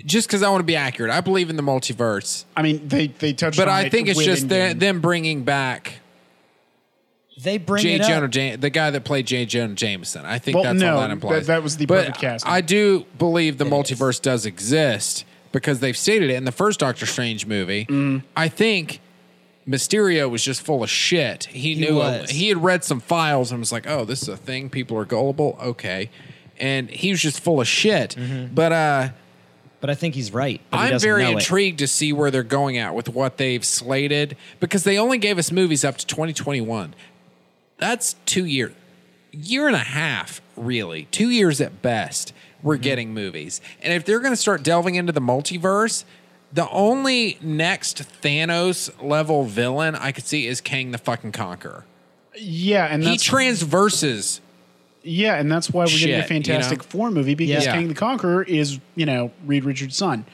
just 0.05 0.29
because 0.29 0.43
I 0.43 0.51
want 0.51 0.61
to 0.61 0.67
be 0.67 0.77
accurate. 0.77 1.11
I 1.11 1.23
believe 1.23 1.49
in 1.49 1.57
the 1.57 1.63
multiverse, 1.63 2.45
I 2.55 2.61
mean, 2.63 2.87
they 2.87 3.07
they 3.07 3.33
touched 3.33 3.57
but 3.57 3.69
on 3.69 3.75
I 3.75 3.83
it 3.85 3.91
think 3.93 4.09
it's 4.09 4.23
just 4.23 4.49
Endgame. 4.49 4.79
them 4.79 5.01
bringing 5.01 5.43
back 5.43 5.95
They 7.43 7.57
bring 7.57 7.83
J. 7.83 7.95
it 7.95 8.03
up. 8.03 8.09
Jonah, 8.09 8.29
Jam- 8.29 8.61
the 8.61 8.69
guy 8.69 8.91
that 8.91 9.03
played 9.03 9.27
J. 9.27 9.47
Jonah 9.47 9.75
Jameson. 9.75 10.27
I 10.27 10.39
think 10.39 10.57
Well, 10.57 10.65
that's 10.65 10.79
no, 10.81 10.97
all 10.97 11.01
that 11.01 11.11
implies. 11.11 11.47
that- 11.47 11.55
that 11.55 11.63
was 11.63 11.79
the 11.79 11.87
but 11.87 12.01
perfect 12.01 12.19
casting. 12.21 12.53
I 12.53 12.61
do 12.61 13.07
believe 13.17 13.57
the 13.57 13.65
It 13.65 13.71
multiverse 13.71 14.21
does 14.21 14.45
exist 14.45 15.25
because 15.53 15.81
they've 15.81 15.97
stated 15.97 16.31
it 16.31 16.35
in 16.35 16.45
the 16.45 16.53
first 16.53 16.81
Doctor 16.81 17.07
Strange 17.07 17.47
movie. 17.47 17.87
Mm. 17.87 18.23
I 18.37 18.49
think 18.49 19.01
Mysterio 19.69 20.29
was 20.31 20.43
just 20.45 20.63
full 20.63 20.83
of 20.83 20.91
shit. 20.91 21.45
He, 21.45 21.75
He 21.75 21.81
knew 21.81 21.97
was. 21.97 22.31
he 22.31 22.49
had 22.49 22.63
read 22.63 22.85
some 22.85 23.01
files 23.01 23.51
and 23.53 23.61
was 23.61 23.73
like, 23.73 23.89
"Oh, 23.89 24.05
this 24.05 24.23
is 24.23 24.29
a 24.29 24.37
thing. 24.37 24.71
People 24.71 24.97
are 24.97 25.05
gullible." 25.05 25.59
Okay, 25.63 26.11
and 26.59 26.91
he 26.91 27.11
was 27.11 27.21
just 27.21 27.41
full 27.41 27.61
of 27.61 27.69
shit. 27.69 28.17
Mm-hmm. 28.17 28.55
But 28.55 28.73
uh, 28.73 29.09
But 29.81 29.91
I 29.91 29.95
think 29.95 30.15
he's 30.15 30.33
right. 30.33 30.61
I'm 30.73 30.99
very 30.99 31.23
know 31.25 31.31
it. 31.31 31.35
intrigued 31.35 31.79
to 31.81 31.87
see 31.87 32.13
where 32.13 32.31
they're 32.31 32.43
going 32.43 32.79
at 32.79 32.95
with 32.95 33.09
what 33.09 33.37
they've 33.37 33.65
slated 33.65 34.37
because 34.61 34.85
they 34.85 34.99
only 34.99 35.19
gave 35.19 35.39
us 35.39 35.51
movies 35.53 35.85
up 35.85 35.97
to 35.99 36.07
2021. 36.07 36.95
That's 37.79 38.15
two 38.27 38.45
years, 38.45 38.73
year 39.33 39.67
and 39.67 39.77
a 39.77 39.79
half, 39.81 40.43
really, 40.57 41.05
two 41.11 41.31
years 41.31 41.61
at 41.61 41.81
best. 41.81 42.33
We're 42.63 42.75
Mm-hmm. 42.75 42.83
getting 42.83 43.15
movies, 43.15 43.61
and 43.83 43.93
if 43.95 44.05
they're 44.05 44.21
going 44.21 44.33
to 44.33 44.37
start 44.37 44.63
delving 44.63 44.95
into 44.97 45.13
the 45.13 45.21
multiverse, 45.21 46.05
the 46.53 46.69
only 46.71 47.39
next 47.41 47.99
Thanos 48.23 48.91
level 49.03 49.45
villain 49.45 49.95
I 49.95 50.13
could 50.13 50.25
see 50.27 50.47
is 50.47 50.61
Kang 50.61 50.91
the 50.91 50.99
fucking 50.99 51.33
Conqueror. 51.33 51.85
yeah, 52.37 52.87
and 52.87 53.03
He 53.05 53.17
transverses. 53.19 54.41
yeah, 55.03 55.37
and 55.37 55.51
that's 55.51 55.71
why 55.71 55.85
we're 55.85 55.91
getting 55.99 56.15
a 56.17 56.23
Shit, 56.23 56.31
you 56.31 56.39
know? 56.41 56.45
Fantastic 56.45 56.83
Four 56.83 57.11
movie 57.11 57.35
because 57.35 57.65
Yeah. 57.65 57.73
Kang 57.73 57.89
the 57.89 57.95
Conqueror 57.95 58.43
is 58.43 58.79
you 58.97 59.07
know 59.07 59.31
Reed 59.47 59.65
Richards' 59.65 59.97
son. 59.97 60.25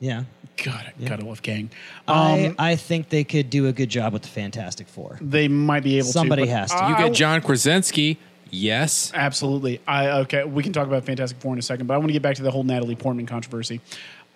Yeah. 0.00 0.24
God, 0.64 0.92
I 1.00 1.08
gotta 1.08 1.24
love 1.24 1.40
Kang. 1.42 1.70
I, 2.08 2.46
Um, 2.46 2.54
I 2.58 2.74
think 2.76 3.10
they 3.10 3.22
could 3.22 3.48
do 3.48 3.68
a 3.68 3.72
good 3.72 3.88
job 3.88 4.12
with 4.12 4.22
the 4.22 4.28
Fantastic 4.28 4.88
Four. 4.88 5.16
they 5.20 5.46
might 5.46 5.84
be 5.84 5.98
able 5.98 6.08
Somebody 6.08 6.42
to. 6.42 6.48
but 6.48 6.56
has 6.56 6.70
to. 6.70 6.76
You 6.76 6.94
I- 6.96 7.02
get 7.04 7.12
John 7.14 7.40
Krasinski. 7.42 8.18
Yes. 8.50 9.12
Absolutely. 9.14 9.80
I 9.86 10.10
okay. 10.20 10.44
We 10.44 10.62
can 10.62 10.72
talk 10.72 10.86
about 10.86 11.04
Fantastic 11.04 11.38
Four 11.40 11.52
in 11.52 11.58
a 11.58 11.62
second, 11.62 11.86
but 11.86 11.94
I 11.94 11.98
want 11.98 12.08
to 12.08 12.12
get 12.12 12.22
back 12.22 12.36
to 12.36 12.42
the 12.42 12.50
whole 12.50 12.64
Natalie 12.64 12.96
Portman 12.96 13.26
controversy. 13.26 13.80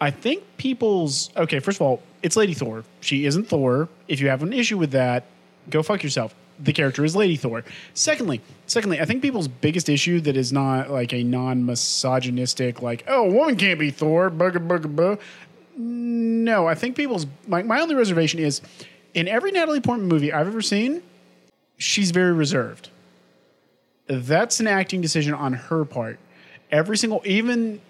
I 0.01 0.11
think 0.11 0.43
people's 0.57 1.31
okay. 1.37 1.61
First 1.61 1.79
of 1.79 1.83
all, 1.83 2.03
it's 2.23 2.37
Lady 2.37 2.55
Thor. 2.55 2.85
She 3.01 3.25
isn't 3.27 3.45
Thor. 3.45 3.89
If 4.09 4.21
you 4.21 4.29
have 4.29 4.43
an 4.43 4.53
issue 4.53 4.79
with 4.79 4.91
that, 4.93 5.25
go 5.71 5.83
fuck 5.83 6.03
yourself. 6.03 6.35
The 6.59 6.73
character 6.73 7.05
is 7.05 7.17
Lady 7.17 7.37
Thor. 7.37 7.65
Secondly, 7.95 8.41
secondly, 8.67 9.01
I 9.01 9.05
think 9.05 9.23
people's 9.23 9.49
biggest 9.49 9.89
issue 9.89 10.21
that 10.21 10.37
is 10.37 10.53
not 10.53 10.91
like 10.91 11.13
a 11.13 11.23
non-misogynistic, 11.23 12.83
like 12.83 13.05
oh, 13.09 13.25
a 13.25 13.33
woman 13.33 13.57
can't 13.57 13.79
be 13.79 13.91
Thor. 13.91 14.31
Bugga. 14.31 15.19
No, 15.77 16.67
I 16.67 16.75
think 16.75 16.97
people's 16.97 17.27
my, 17.47 17.63
my 17.63 17.81
only 17.81 17.95
reservation 17.95 18.41
is 18.41 18.61
in 19.15 19.29
every 19.29 19.53
Natalie 19.53 19.81
Portman 19.81 20.09
movie 20.09 20.33
I've 20.33 20.47
ever 20.47 20.63
seen, 20.63 21.03
she's 21.79 22.11
very 22.11 22.33
reserved 22.33 22.91
that's 24.21 24.61
an 24.61 24.67
acting 24.67 25.01
decision 25.01 25.35
on 25.35 25.53
her 25.53 25.85
part. 25.85 26.19
Every 26.71 26.97
single, 26.97 27.23
even 27.25 27.81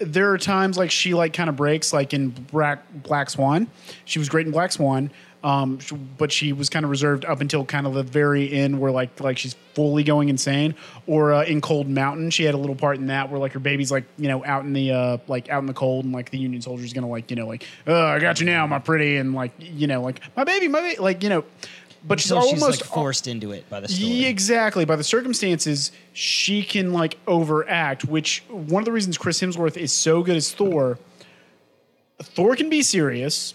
there 0.00 0.30
are 0.30 0.38
times 0.38 0.78
like 0.78 0.90
she 0.90 1.14
like 1.14 1.32
kind 1.32 1.48
of 1.48 1.56
breaks, 1.56 1.92
like 1.92 2.14
in 2.14 2.30
Black 2.30 2.84
Black 3.02 3.30
Swan. 3.30 3.68
She 4.04 4.18
was 4.18 4.28
great 4.28 4.46
in 4.46 4.52
Black 4.52 4.72
Swan, 4.72 5.10
um, 5.42 5.78
but 6.16 6.32
she 6.32 6.52
was 6.52 6.68
kind 6.68 6.84
of 6.84 6.90
reserved 6.90 7.24
up 7.24 7.40
until 7.40 7.64
kind 7.64 7.86
of 7.86 7.94
the 7.94 8.02
very 8.02 8.52
end, 8.52 8.80
where 8.80 8.90
like 8.90 9.20
like 9.20 9.38
she's 9.38 9.54
fully 9.74 10.02
going 10.02 10.28
insane. 10.28 10.74
Or 11.06 11.32
uh, 11.32 11.44
in 11.44 11.60
Cold 11.60 11.88
Mountain, 11.88 12.30
she 12.30 12.44
had 12.44 12.54
a 12.54 12.58
little 12.58 12.76
part 12.76 12.96
in 12.96 13.06
that 13.08 13.30
where 13.30 13.38
like 13.38 13.52
her 13.52 13.60
baby's 13.60 13.90
like 13.90 14.04
you 14.16 14.28
know 14.28 14.44
out 14.44 14.64
in 14.64 14.72
the 14.72 14.92
uh, 14.92 15.18
like 15.26 15.48
out 15.48 15.60
in 15.60 15.66
the 15.66 15.74
cold, 15.74 16.04
and 16.04 16.14
like 16.14 16.30
the 16.30 16.38
Union 16.38 16.62
soldier's 16.62 16.92
gonna 16.92 17.08
like 17.08 17.30
you 17.30 17.36
know 17.36 17.46
like 17.46 17.64
oh 17.86 18.06
I 18.06 18.18
got 18.18 18.40
you 18.40 18.46
now, 18.46 18.66
my 18.66 18.78
pretty, 18.78 19.16
and 19.16 19.34
like 19.34 19.52
you 19.58 19.86
know 19.86 20.02
like 20.02 20.20
my 20.36 20.44
baby, 20.44 20.68
my 20.68 20.80
baby, 20.80 21.00
like 21.00 21.22
you 21.22 21.28
know. 21.28 21.44
But 22.06 22.20
she's 22.20 22.30
Until 22.30 22.48
she's 22.50 22.62
almost 22.62 22.80
like 22.82 22.90
forced 22.90 23.26
into 23.26 23.50
it 23.52 23.68
by 23.68 23.80
the 23.80 23.88
story. 23.88 24.24
exactly. 24.26 24.84
By 24.84 24.96
the 24.96 25.04
circumstances, 25.04 25.90
she 26.12 26.62
can 26.62 26.92
like 26.92 27.18
overact, 27.26 28.04
which 28.04 28.42
one 28.48 28.80
of 28.82 28.84
the 28.84 28.92
reasons 28.92 29.18
Chris 29.18 29.40
Hemsworth 29.40 29.76
is 29.76 29.92
so 29.92 30.22
good 30.22 30.36
as 30.36 30.52
Thor. 30.52 30.98
Thor 32.22 32.56
can 32.56 32.68
be 32.70 32.82
serious, 32.82 33.54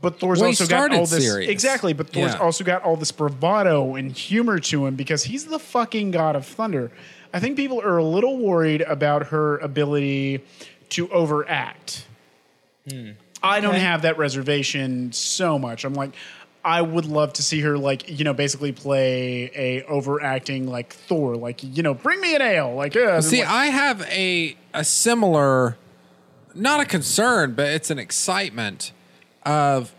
but 0.00 0.18
Thor's 0.20 0.40
Well, 0.40 0.48
also 0.48 0.66
got 0.66 0.92
all 0.94 1.06
this 1.06 1.24
serious. 1.26 1.50
exactly. 1.50 1.92
But 1.92 2.10
Thor's 2.10 2.32
Yeah. 2.32 2.38
also 2.40 2.64
got 2.64 2.82
all 2.84 2.96
this 2.96 3.12
bravado 3.12 3.94
and 3.96 4.12
humor 4.12 4.58
to 4.60 4.86
him 4.86 4.94
because 4.94 5.24
he's 5.24 5.46
the 5.46 5.58
fucking 5.58 6.10
god 6.10 6.36
of 6.36 6.46
thunder. 6.46 6.90
I 7.32 7.40
think 7.40 7.56
people 7.56 7.80
are 7.80 7.98
a 7.98 8.04
little 8.04 8.38
worried 8.38 8.80
about 8.82 9.26
her 9.28 9.58
ability 9.58 10.40
to 10.90 11.08
overact. 11.10 12.06
Hmm. 12.90 13.10
I 13.42 13.60
don't 13.60 13.74
Okay. 13.74 13.84
have 13.84 14.02
that 14.02 14.18
reservation 14.18 15.12
so 15.12 15.58
much. 15.58 15.84
I'm 15.84 15.94
like, 15.94 16.10
I 16.68 16.82
would 16.82 17.06
love 17.06 17.32
to 17.34 17.42
see 17.42 17.60
her 17.62 17.78
like 17.78 18.08
you 18.18 18.24
know 18.24 18.34
basically 18.34 18.72
play 18.72 19.50
a 19.54 19.82
overacting 19.84 20.66
like 20.68 20.92
Thor, 20.92 21.34
like 21.36 21.60
you 21.62 21.82
know 21.82 21.94
bring 21.94 22.20
me 22.20 22.34
an 22.36 22.42
ale, 22.42 22.74
like 22.74 22.94
uh, 22.94 23.20
See, 23.22 23.40
like- 23.40 23.48
I 23.48 23.66
have 23.66 24.02
a 24.10 24.56
a 24.74 24.84
similar, 24.84 25.76
not 26.54 26.80
a 26.80 26.84
concern, 26.84 27.54
but 27.54 27.68
it's 27.68 27.90
an 27.90 27.98
excitement 27.98 28.92
of 29.44 29.94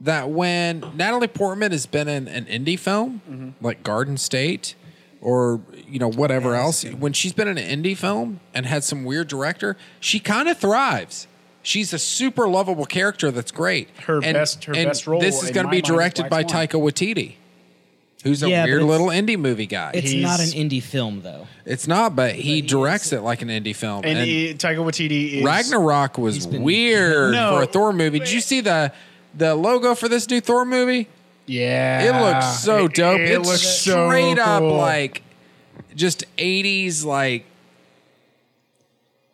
that 0.00 0.30
when 0.30 0.84
Natalie 0.94 1.28
Portman 1.28 1.72
has 1.72 1.86
been 1.86 2.08
in 2.08 2.28
an 2.28 2.46
indie 2.46 2.78
film 2.78 3.20
Mm-hmm. 3.30 3.64
like 3.64 3.82
Garden 3.82 4.16
State 4.16 4.74
or 5.20 5.60
you 5.86 5.98
know 5.98 6.10
whatever 6.10 6.54
else, 6.54 6.84
when 6.84 7.12
she's 7.12 7.32
been 7.32 7.48
in 7.48 7.58
an 7.58 7.82
indie 7.82 7.96
film 7.96 8.40
and 8.54 8.64
had 8.66 8.84
some 8.84 9.04
weird 9.04 9.28
director, 9.28 9.76
she 9.98 10.18
kind 10.20 10.48
of 10.48 10.58
thrives. 10.58 11.26
She's 11.70 11.92
a 11.92 11.98
super 11.98 12.48
lovable 12.48 12.84
character 12.84 13.30
that's 13.30 13.52
great. 13.52 13.88
Her 14.06 14.20
best- 14.20 14.64
her 14.64 14.72
and 14.74 14.88
best 14.88 15.06
role 15.06 15.20
This 15.20 15.42
is 15.42 15.50
going 15.52 15.66
to 15.66 15.70
be 15.70 15.80
directed 15.80 16.28
by 16.28 16.42
Black 16.42 16.70
Taika 16.70 16.80
Waititi, 16.80 17.34
who's 18.24 18.42
a 18.42 18.48
Yeah, 18.50 18.62
but 18.62 18.66
weird 18.70 18.82
it's- 18.82 18.90
little 18.90 19.06
indie 19.06 19.38
movie 19.38 19.66
guy. 19.66 19.92
it's 19.94 20.10
He's- 20.10 20.22
not 20.22 20.40
an 20.40 20.48
indie 20.48 20.82
film 20.82 21.20
though. 21.22 21.46
It's 21.64 21.86
not, 21.86 22.16
but 22.16 22.34
he 22.34 22.54
he 22.56 22.62
directs 22.62 23.06
is- 23.06 23.12
it 23.14 23.20
like 23.20 23.40
an 23.42 23.48
indie 23.48 23.76
film. 23.76 24.02
and, 24.04 24.18
And, 24.18 24.26
he, 24.26 24.54
Taika 24.54 24.78
Waititi 24.78 25.34
is 25.38 25.44
Ragnarok 25.44 26.18
was 26.18 26.46
been- 26.46 26.62
weird 26.62 27.32
No. 27.34 27.56
for 27.56 27.62
a 27.62 27.66
Thor 27.66 27.92
movie. 27.92 28.18
Did 28.18 28.30
you 28.32 28.40
see 28.40 28.60
the 28.60 28.92
the 29.32 29.54
logo 29.54 29.94
for 29.94 30.08
this 30.08 30.28
new 30.28 30.40
Thor 30.40 30.64
movie? 30.64 31.06
Yeah, 31.46 32.02
It 32.02 32.20
looks 32.20 32.60
so 32.64 32.86
It- 32.86 32.94
dope. 32.94 33.20
It, 33.20 33.30
it's 33.30 33.48
looks 33.48 33.62
so 33.62 34.08
straight 34.08 34.38
up 34.40 34.58
cool. 34.60 34.76
like 34.76 35.22
just 35.94 36.24
80s 36.38 37.04
like 37.04 37.44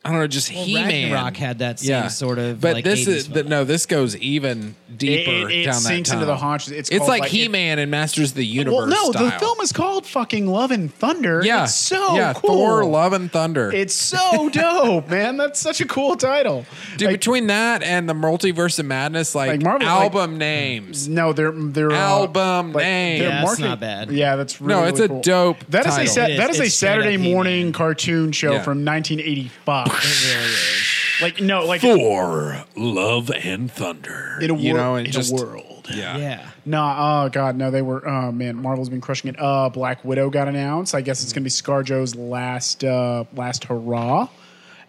I 0.07 0.11
don't 0.11 0.21
know, 0.21 0.27
just 0.27 0.53
Well, 0.53 0.65
He-Man. 0.65 1.13
Ragnarok 1.13 1.37
had 1.37 1.59
that 1.61 1.79
same 1.81 2.09
sort 2.11 2.39
of, 2.39 2.61
But 2.61 2.75
like, 2.75 2.85
this 2.85 3.01
80s 3.07 3.09
is 3.09 3.29
the, 3.29 3.43
no, 3.45 3.65
this 3.65 3.87
goes 3.87 4.17
even 4.17 4.75
deeper 4.97 5.31
It- 5.31 5.51
it 5.51 5.65
down 5.65 5.75
that 5.75 5.81
sinks 5.83 6.11
into 6.11 6.25
the 6.25 6.37
haunches. 6.37 6.73
It's 6.73 6.89
It's 6.89 6.99
called, 6.99 7.09
like 7.09 7.21
like, 7.23 7.31
He-Man 7.31 7.79
and 7.79 7.91
Masters 7.91 8.31
of 8.31 8.37
the 8.37 8.47
Universe. 8.47 8.77
Well, 8.77 8.87
no, 8.87 9.13
the 9.13 9.29
style. 9.31 9.39
film 9.39 9.61
is 9.61 9.73
called 9.73 10.07
fucking 10.07 10.47
Love 10.47 10.71
and 10.71 10.93
Thunder. 10.95 11.43
Yeah, 11.45 11.65
it's 11.65 11.75
so 11.75 12.17
yeah, 12.17 12.33
cool. 12.35 12.51
Thor, 12.55 12.85
Love 12.85 13.13
and 13.13 13.31
Thunder. 13.31 13.71
It's 13.73 13.95
so 13.95 14.49
dope, 14.49 15.09
man. 15.11 15.37
That's 15.37 15.61
such 15.61 15.81
a 15.81 15.85
cool 15.87 16.17
title. 16.17 16.65
Dude, 16.97 17.09
Like, 17.09 17.15
between 17.21 17.49
that 17.49 17.83
and 17.83 18.09
the 18.09 18.15
Multiverse 18.15 18.79
of 18.79 18.87
Madness, 18.87 19.35
like, 19.35 19.49
Like 19.49 19.63
Marvel- 19.63 19.87
album 19.89 20.39
names. 20.39 21.09
no, 21.09 21.33
they're 21.33 21.53
they're 21.53 21.91
uh, 21.93 21.97
Album 21.97 22.73
like, 22.73 22.85
name. 22.85 23.19
they're 23.19 23.29
Yeah, 23.29 23.35
that's 23.37 23.45
marketing- 23.45 23.65
not 23.71 23.81
bad. 23.81 24.11
Yeah, 24.13 24.37
that's 24.37 24.61
really, 24.61 24.81
No, 24.81 24.87
it's 24.87 24.99
really 25.01 25.05
a 25.05 25.09
cool. 25.09 25.21
dope 25.23 25.57
That 25.71 25.87
is 25.87 25.95
a 25.95 25.97
title. 25.99 26.15
sa- 26.15 26.23
It 26.25 26.31
is. 26.31 26.39
that 26.39 26.51
is 26.51 26.61
a 26.61 26.63
It's 26.65 26.75
straight 26.75 26.89
up 26.91 26.95
Saturday 27.03 27.17
morning 27.17 27.73
cartoon 27.73 28.33
show 28.33 28.61
from 28.61 28.85
1985. 28.85 29.96
It 30.03 30.35
really 30.35 30.45
is. 30.45 31.23
like 31.23 31.41
no, 31.41 31.65
like 31.65 31.81
for 31.81 32.65
Love 32.77 33.31
and 33.31 33.71
Thunder. 33.71 34.39
in 34.41 34.51
a, 34.51 34.57
you 34.57 34.75
know, 34.75 34.97
in 34.97 35.07
just 35.07 35.33
a 35.33 35.37
world. 35.37 35.89
yeah. 35.93 36.17
Yeah. 36.17 36.51
No, 36.65 36.83
oh 36.83 37.29
god, 37.31 37.57
no, 37.57 37.71
they 37.71 37.83
were. 37.83 38.07
Oh 38.07 38.33
man, 38.33 38.57
Marvel's 38.57 38.89
been 38.89 39.01
crushing 39.01 39.31
it. 39.31 39.37
Uh, 39.39 39.69
Black 39.69 40.05
Widow 40.05 40.31
got 40.31 40.49
announced. 40.49 40.95
I 40.95 41.01
guess 41.01 41.23
it's 41.23 41.33
gonna 41.33 41.45
be 41.45 41.51
ScarJo's 41.51 42.15
last 42.15 42.85
uh, 42.85 43.25
last 43.35 43.65
hurrah. 43.65 44.29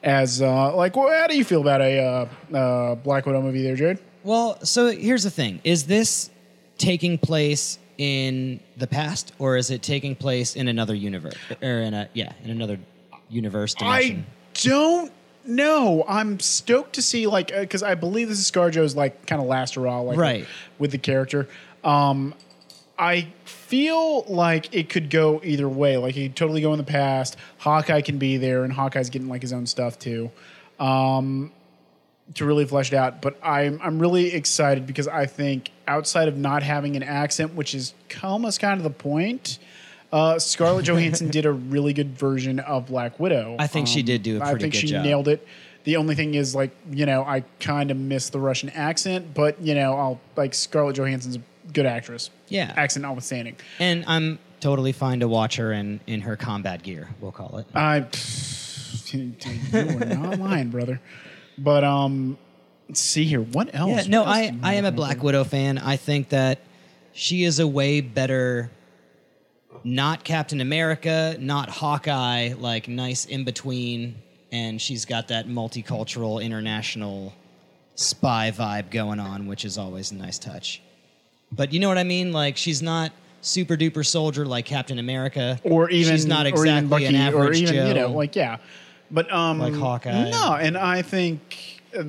As 0.03 0.41
uh, 0.41 0.75
like, 0.75 0.95
well, 0.95 1.09
how 1.09 1.27
do 1.27 1.35
you 1.37 1.43
feel 1.43 1.61
about 1.61 1.81
a 1.81 1.99
uh, 1.99 2.55
uh, 2.55 2.95
Black 2.95 3.25
Widow 3.25 3.41
movie 3.41 3.63
there, 3.63 3.75
Jared? 3.75 3.99
Well, 4.23 4.63
so 4.63 4.87
here's 4.87 5.23
the 5.23 5.31
thing: 5.31 5.59
is 5.63 5.85
this 5.85 6.29
taking 6.77 7.17
place 7.17 7.79
in 7.97 8.59
the 8.77 8.87
past, 8.87 9.33
or 9.39 9.57
is 9.57 9.71
it 9.71 9.81
taking 9.81 10.15
place 10.15 10.55
in 10.55 10.67
another 10.67 10.93
universe, 10.93 11.35
or 11.61 11.79
in 11.79 11.93
a 11.93 12.09
yeah, 12.13 12.33
in 12.43 12.51
another 12.51 12.79
universe 13.29 13.73
dimension? 13.73 14.25
I 14.27 14.36
don't 14.63 15.11
know. 15.45 16.03
I'm 16.07 16.39
stoked 16.39 16.93
to 16.93 17.01
see 17.01 17.27
like 17.27 17.47
because 17.55 17.83
I 17.83 17.95
believe 17.95 18.29
this 18.29 18.39
is 18.39 18.49
ScarJo's 18.51 18.95
like 18.95 19.25
kind 19.25 19.41
of 19.41 19.47
last 19.47 19.75
hurrah, 19.75 20.01
like 20.01 20.17
Right. 20.17 20.45
with 20.79 20.91
the 20.91 20.97
character. 20.97 21.47
Um, 21.83 22.33
I 22.99 23.27
feel 23.45 24.23
like 24.23 24.73
it 24.73 24.89
could 24.89 25.09
go 25.09 25.39
either 25.43 25.69
way. 25.69 25.97
Like 25.97 26.15
he 26.15 26.29
totally 26.29 26.61
go 26.61 26.71
in 26.73 26.77
the 26.77 26.83
past. 26.83 27.37
Hawkeye 27.59 28.01
can 28.01 28.17
be 28.17 28.37
there, 28.37 28.63
and 28.63 28.73
Hawkeye's 28.73 29.09
getting 29.09 29.27
like 29.29 29.41
his 29.41 29.53
own 29.53 29.65
stuff 29.67 29.99
too. 29.99 30.31
Um, 30.79 31.51
to 32.33 32.45
really 32.45 32.65
flesh 32.65 32.91
it 32.91 32.95
out. 32.95 33.21
But 33.21 33.37
I'm 33.43 33.79
I'm 33.83 33.99
really 33.99 34.33
excited 34.33 34.85
because 34.87 35.07
I 35.07 35.27
think 35.27 35.71
outside 35.87 36.27
of 36.27 36.37
not 36.37 36.63
having 36.63 36.95
an 36.95 37.03
accent, 37.03 37.53
which 37.53 37.73
is 37.75 37.93
almost 38.23 38.59
kind 38.59 38.77
of 38.79 38.83
the 38.83 38.89
point, 38.89 39.59
uh, 40.11 40.39
Scarlett 40.39 40.85
Johansson 40.85 41.29
did 41.29 41.45
a 41.45 41.51
really 41.51 41.93
good 41.93 42.17
version 42.17 42.59
of 42.59 42.87
Black 42.87 43.19
Widow. 43.19 43.55
I 43.59 43.67
think 43.67 43.87
she 43.87 44.03
did 44.03 44.23
do 44.23 44.37
a 44.37 44.41
I 44.43 44.51
pretty 44.51 44.55
I 44.55 44.59
think 44.63 44.73
good 44.73 44.79
she 44.79 44.87
job. 44.87 45.03
nailed 45.03 45.27
it. 45.27 45.45
The 45.83 45.95
only 45.97 46.15
thing 46.15 46.33
is 46.35 46.53
like 46.55 46.71
you 46.91 47.05
know 47.05 47.23
I 47.23 47.43
kind 47.59 47.91
of 47.91 47.97
miss 47.97 48.29
the 48.29 48.39
Russian 48.39 48.69
accent, 48.69 49.33
but 49.33 49.61
you 49.61 49.73
know 49.75 49.93
I'll 49.93 50.19
like 50.35 50.53
Scarlett 50.53 50.95
Johansson's 50.95 51.37
a 51.37 51.41
good 51.73 51.85
actress. 51.85 52.29
Yeah. 52.49 52.73
accent 52.75 53.03
notwithstanding. 53.03 53.57
And 53.79 54.05
I'm 54.07 54.39
totally 54.59 54.91
fine 54.91 55.19
to 55.19 55.27
watch 55.27 55.57
her 55.57 55.71
in 55.71 55.99
in 56.07 56.21
her 56.21 56.35
combat 56.35 56.83
gear. 56.83 57.09
We'll 57.21 57.31
call 57.31 57.57
it. 57.57 57.67
I 57.75 58.05
you 59.11 59.33
are 59.73 60.05
not 60.05 60.39
lying, 60.39 60.69
brother. 60.69 60.99
But 61.57 61.83
um, 61.83 62.37
let's 62.87 63.01
see 63.01 63.25
here. 63.25 63.41
What 63.41 63.73
else? 63.73 63.89
Yeah, 63.89 64.11
no, 64.11 64.23
I, 64.23 64.55
I 64.61 64.75
am 64.75 64.85
a 64.85 64.91
Black? 64.91 65.23
Widow 65.23 65.43
fan. 65.43 65.77
I 65.77 65.95
think 65.95 66.29
that 66.29 66.59
she 67.13 67.43
is 67.43 67.59
a 67.59 67.67
way 67.67 68.01
better, 68.01 68.69
not 69.83 70.23
Captain 70.23 70.61
America, 70.61 71.35
not 71.39 71.69
Hawkeye, 71.69 72.53
like 72.57 72.87
nice 72.87 73.25
in 73.25 73.43
between. 73.43 74.15
And 74.51 74.81
she's 74.81 75.05
got 75.05 75.27
that 75.27 75.47
multicultural, 75.47 76.41
international 76.41 77.33
spy 77.95 78.51
vibe 78.55 78.91
going 78.91 79.19
on, 79.19 79.47
which 79.47 79.65
is 79.65 79.77
always 79.77 80.11
a 80.11 80.15
nice 80.15 80.39
touch. 80.39 80.81
But 81.51 81.73
you 81.73 81.79
know 81.79 81.87
what 81.89 81.97
I 81.97 82.03
mean? 82.03 82.31
Like, 82.31 82.55
she's 82.57 82.81
not 82.81 83.11
super 83.41 83.75
duper 83.75 84.05
soldier 84.05 84.45
like 84.45 84.65
Captain 84.65 84.99
America. 84.99 85.59
or 85.63 85.89
even 85.89 86.13
she's 86.13 86.25
not 86.25 86.45
or 86.45 86.49
exactly 86.49 86.69
even 86.77 86.89
Bucky, 86.89 87.05
an 87.05 87.15
average 87.15 87.49
or 87.49 87.63
even 87.63 87.75
Joe. 87.75 87.87
you 87.87 87.93
know 87.93 88.11
like 88.11 88.35
yeah, 88.35 88.57
but 89.11 89.31
um 89.31 89.59
Like 89.59 89.73
Hawkeye. 89.73 90.29
No, 90.29 90.53
and 90.55 90.77
I 90.77 91.01
think 91.01 91.81
uh, 91.97 92.03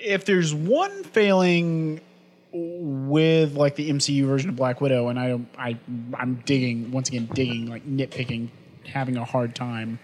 if 0.00 0.24
there's 0.24 0.54
one 0.54 1.02
failing 1.04 2.00
with 2.52 3.54
like 3.54 3.76
the 3.76 3.90
MCU 3.90 4.26
version 4.26 4.50
of 4.50 4.56
Black 4.56 4.80
Widow, 4.80 5.08
and 5.08 5.18
I 5.18 5.40
I 5.58 5.76
I'm 6.14 6.42
digging 6.44 6.90
once 6.90 7.08
again 7.08 7.28
digging 7.34 7.66
like 7.66 7.86
nitpicking, 7.86 8.48
having 8.86 9.16
a 9.16 9.24
hard 9.24 9.54
time 9.54 9.98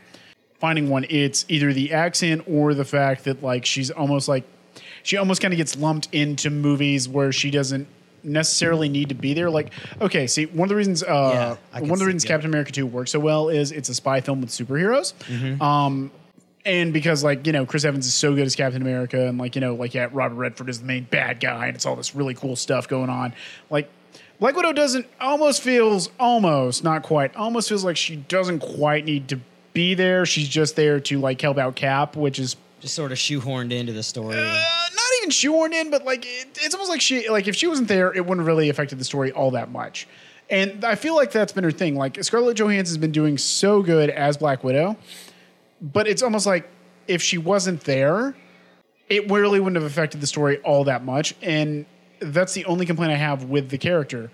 finding 0.59 0.89
one. 0.89 1.07
It's 1.09 1.45
either 1.49 1.73
the 1.73 1.93
accent 1.93 2.45
or 2.49 2.75
the 2.75 2.85
fact 2.85 3.25
that 3.25 3.43
like 3.43 3.65
she's 3.65 3.91
almost 3.91 4.29
like 4.29 4.45
she 5.03 5.17
almost 5.17 5.41
kind 5.41 5.53
of 5.53 5.59
gets 5.59 5.77
lumped 5.77 6.09
into 6.13 6.51
movies 6.51 7.09
where 7.09 7.33
she 7.33 7.51
doesn't 7.51 7.89
necessarily 8.23 8.89
need 8.89 9.09
to 9.09 9.15
be 9.15 9.35
there. 9.35 9.51
Like, 9.51 9.73
okay, 10.01 10.27
see, 10.27 10.47
one 10.47 10.67
of 10.67 10.69
the 10.71 10.77
reasons, 10.77 11.03
uh, 11.03 11.57
can 11.73 11.83
one 11.83 11.93
of 11.93 11.99
the 12.01 12.07
reasons 12.07 12.25
yeah. 12.25 12.31
Captain 12.31 12.51
America 12.51 12.73
2 12.73 12.87
works 12.87 13.13
so 13.13 13.21
well 13.21 13.49
is 13.49 13.73
it's 13.73 13.89
a 13.89 13.95
spy 13.95 14.21
film 14.21 14.41
with 14.41 14.51
superheroes. 14.51 15.15
Mm-hmm. 15.25 15.63
Um, 15.63 16.11
and 16.67 16.93
because 16.93 17.25
like 17.25 17.47
you 17.47 17.53
know 17.53 17.65
Chris 17.65 17.85
Evans 17.87 18.07
is 18.07 18.13
so 18.13 18.35
good 18.35 18.45
as 18.45 18.55
Captain 18.55 18.83
America, 18.83 19.27
and 19.27 19.39
like 19.39 19.55
you 19.55 19.63
know 19.63 19.75
like 19.75 19.95
yeah 19.95 20.09
Robert 20.13 20.35
Redford 20.35 20.69
is 20.69 20.81
the 20.81 20.85
main 20.85 21.05
bad 21.05 21.41
guy, 21.41 21.69
and 21.69 21.75
it's 21.77 21.87
all 21.87 21.97
this 21.97 22.15
really 22.15 22.35
cool 22.35 22.57
stuff 22.57 22.89
going 22.89 23.09
on. 23.09 23.33
Like 23.71 23.89
Black 24.39 24.55
Widow 24.55 24.75
doesn't 24.75 25.07
almost 25.19 25.63
feels 25.63 26.11
almost 26.21 26.85
not 26.85 27.03
quite 27.03 27.35
almost 27.37 27.71
feels 27.71 27.85
like 27.85 27.97
she 27.97 28.17
doesn't 28.17 28.59
quite 28.59 29.07
need 29.07 29.29
to 29.29 29.41
be 29.73 29.95
there. 29.95 30.27
She's 30.27 30.49
just 30.49 30.77
there 30.77 31.01
to 31.01 31.19
like 31.19 31.41
help 31.41 31.57
out 31.57 31.77
Cap, 31.77 32.17
which 32.17 32.39
is 32.39 32.57
Just 32.81 32.95
sort 32.95 33.13
of 33.13 33.19
shoehorned 33.19 33.73
into 33.73 33.93
the 33.93 34.03
story. 34.03 34.37
uh, 34.37 34.43
not 34.43 35.07
even 35.19 35.31
shoehorned 35.31 35.73
in, 35.73 35.91
but 35.91 36.05
like 36.05 36.27
it, 36.27 36.59
it's 36.61 36.75
almost 36.75 36.91
like 36.91 37.01
she 37.01 37.29
like 37.31 37.47
if 37.47 37.55
she 37.57 37.67
wasn't 37.67 37.89
there, 37.89 38.13
it 38.13 38.27
wouldn't 38.27 38.47
really 38.47 38.69
affected 38.69 38.99
the 38.99 39.05
story 39.05 39.33
all 39.33 39.53
that 39.53 39.71
much. 39.71 40.07
And 40.51 40.85
I 40.85 40.95
feel 40.95 41.17
like 41.17 41.33
that's 41.33 41.53
been 41.53 41.65
her 41.65 41.71
thing. 41.73 41.97
Like 41.97 42.23
Scarlett 42.23 42.57
Johansson's 42.57 42.99
been 42.99 43.13
doing 43.13 43.37
so 43.39 43.83
good 43.83 44.11
as 44.11 44.37
Black 44.37 44.63
Widow, 44.63 44.97
but 45.81 46.07
it's 46.09 46.23
almost 46.23 46.47
like 46.47 46.69
if 47.07 47.23
she 47.23 47.39
wasn't 47.39 47.83
there, 47.83 48.35
it 49.09 49.31
really 49.31 49.61
wouldn't 49.61 49.81
have 49.81 49.91
affected 49.91 50.21
the 50.21 50.27
story 50.27 50.59
all 50.59 50.85
that 50.85 51.05
much. 51.05 51.35
And 51.43 51.87
that's 52.21 52.55
the 52.55 52.65
only 52.65 52.87
complaint 52.87 53.13
I 53.13 53.17
have 53.17 53.45
with 53.45 53.71
the 53.71 53.79
character. 53.79 54.31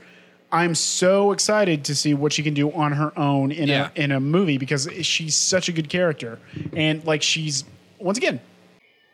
I'm 0.51 0.74
so 0.74 1.32
excited 1.32 1.85
to 1.86 1.94
see 1.94 2.12
what 2.12 2.32
she 2.32 2.43
can 2.43 2.52
do 2.52 2.70
on 2.73 2.93
her 2.93 3.19
own 3.19 3.52
in 3.52 3.69
Yeah. 3.69 3.89
a 3.97 4.02
in 4.02 4.12
a 4.12 4.20
movie 4.20 4.59
because 4.59 4.89
she's 5.01 5.35
such 5.35 5.69
a 5.69 5.73
good 5.73 5.89
character. 5.89 6.39
And 6.74 7.05
like 7.05 7.23
she's 7.23 7.64
once 7.98 8.19
again 8.19 8.40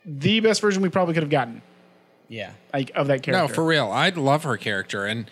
the 0.05 0.41
best 0.41 0.61
version 0.61 0.83
we 0.83 0.89
probably 0.89 1.15
could 1.15 1.23
have 1.23 1.31
gotten 1.31 1.63
yeah. 2.29 2.53
like 2.73 2.91
of 2.95 3.07
that 3.09 3.23
character. 3.23 3.47
No, 3.47 3.49
for 3.49 3.65
real. 3.65 3.91
I'd 3.91 4.17
love 4.17 4.45
her 4.45 4.57
character. 4.57 5.05
And 5.07 5.31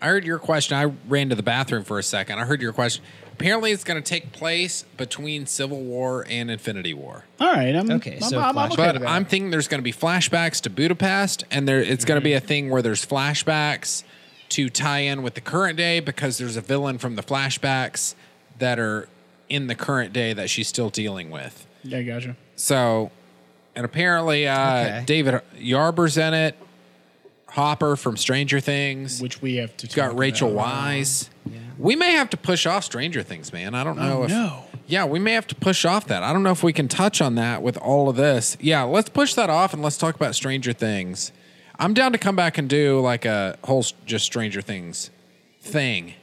I 0.00 0.06
heard 0.06 0.24
your 0.24 0.38
question. 0.38 0.76
I 0.76 0.92
ran 1.08 1.28
to 1.30 1.34
the 1.34 1.42
bathroom 1.42 1.82
for 1.82 1.98
a 1.98 2.02
second. 2.02 2.38
I 2.38 2.44
heard 2.44 2.62
your 2.62 2.72
question. 2.72 3.02
Apparently, 3.38 3.70
it's 3.70 3.84
going 3.84 4.02
to 4.02 4.08
take 4.08 4.32
place 4.32 4.84
between 4.96 5.46
Civil 5.46 5.80
War 5.80 6.26
and 6.28 6.50
Infinity 6.50 6.92
War. 6.92 7.24
All 7.38 7.52
right, 7.52 7.72
I'm 7.72 7.88
Okay, 7.88 8.16
I'm, 8.16 8.20
so 8.22 8.38
I'm, 8.40 8.46
I'm 8.46 8.54
flash- 8.54 8.72
okay 8.72 8.82
But 8.86 8.94
with 8.96 9.02
that. 9.02 9.08
I'm 9.08 9.24
thinking 9.24 9.50
there's 9.50 9.68
going 9.68 9.78
to 9.78 9.84
be 9.84 9.92
flashbacks 9.92 10.60
to 10.62 10.70
Budapest, 10.70 11.44
and 11.50 11.68
there 11.68 11.80
it's 11.80 12.04
going 12.04 12.20
to 12.20 12.24
be 12.24 12.32
a 12.32 12.40
thing 12.40 12.68
where 12.68 12.82
there's 12.82 13.06
flashbacks 13.06 14.02
to 14.48 14.68
tie 14.68 15.00
in 15.00 15.22
with 15.22 15.34
the 15.34 15.40
current 15.40 15.76
day 15.76 16.00
because 16.00 16.38
there's 16.38 16.56
a 16.56 16.60
villain 16.60 16.98
from 16.98 17.14
the 17.14 17.22
flashbacks 17.22 18.16
that 18.58 18.78
are 18.80 19.08
in 19.48 19.68
the 19.68 19.74
current 19.76 20.12
day 20.12 20.32
that 20.32 20.50
she's 20.50 20.66
still 20.66 20.90
dealing 20.90 21.30
with. 21.30 21.64
yeah, 21.84 22.02
gotcha. 22.02 22.34
So, 22.56 23.12
and 23.76 23.84
apparently, 23.84 24.48
uh, 24.48 24.80
Okay. 24.80 25.02
David 25.06 25.40
Harbour's 25.70 26.18
in 26.18 26.34
it. 26.34 26.56
Hopper 27.50 27.94
from 27.96 28.16
Stranger 28.16 28.58
Things. 28.60 29.22
Which 29.22 29.40
we 29.40 29.56
have 29.56 29.76
to 29.78 29.86
talk 29.86 29.94
got 29.96 30.18
Rachel 30.18 30.50
about. 30.52 30.66
Weisz. 30.66 31.28
We 31.78 31.94
may 31.96 32.12
have 32.12 32.28
to 32.30 32.36
push 32.36 32.66
off 32.66 32.84
Stranger 32.84 33.22
Things, 33.22 33.52
man. 33.52 33.74
I 33.74 33.84
don't 33.84 33.98
oh, 33.98 34.02
know 34.02 34.18
Oh, 34.20 34.24
if. 34.24 34.30
no. 34.30 34.64
Yeah, 34.86 35.04
we 35.04 35.18
may 35.18 35.32
have 35.34 35.46
to 35.48 35.54
push 35.54 35.84
off 35.84 36.06
that. 36.06 36.22
I 36.22 36.32
don't 36.32 36.42
know 36.42 36.50
if 36.50 36.62
we 36.62 36.72
can 36.72 36.88
touch 36.88 37.20
on 37.20 37.34
that 37.36 37.62
with 37.62 37.76
all 37.76 38.08
of 38.08 38.16
this. 38.16 38.56
Yeah, 38.60 38.82
let's 38.84 39.10
push 39.10 39.34
that 39.34 39.50
off 39.50 39.74
and 39.74 39.82
let's 39.82 39.96
talk 39.98 40.14
about 40.14 40.34
Stranger 40.34 40.72
Things. 40.72 41.30
I'm 41.78 41.94
down 41.94 42.12
to 42.12 42.18
come 42.18 42.34
back 42.34 42.58
and 42.58 42.68
do 42.68 42.98
like 43.00 43.24
a 43.24 43.56
whole 43.64 43.84
just 44.06 44.24
Stranger 44.24 44.60
Things 44.62 45.10
thing. 45.60 46.14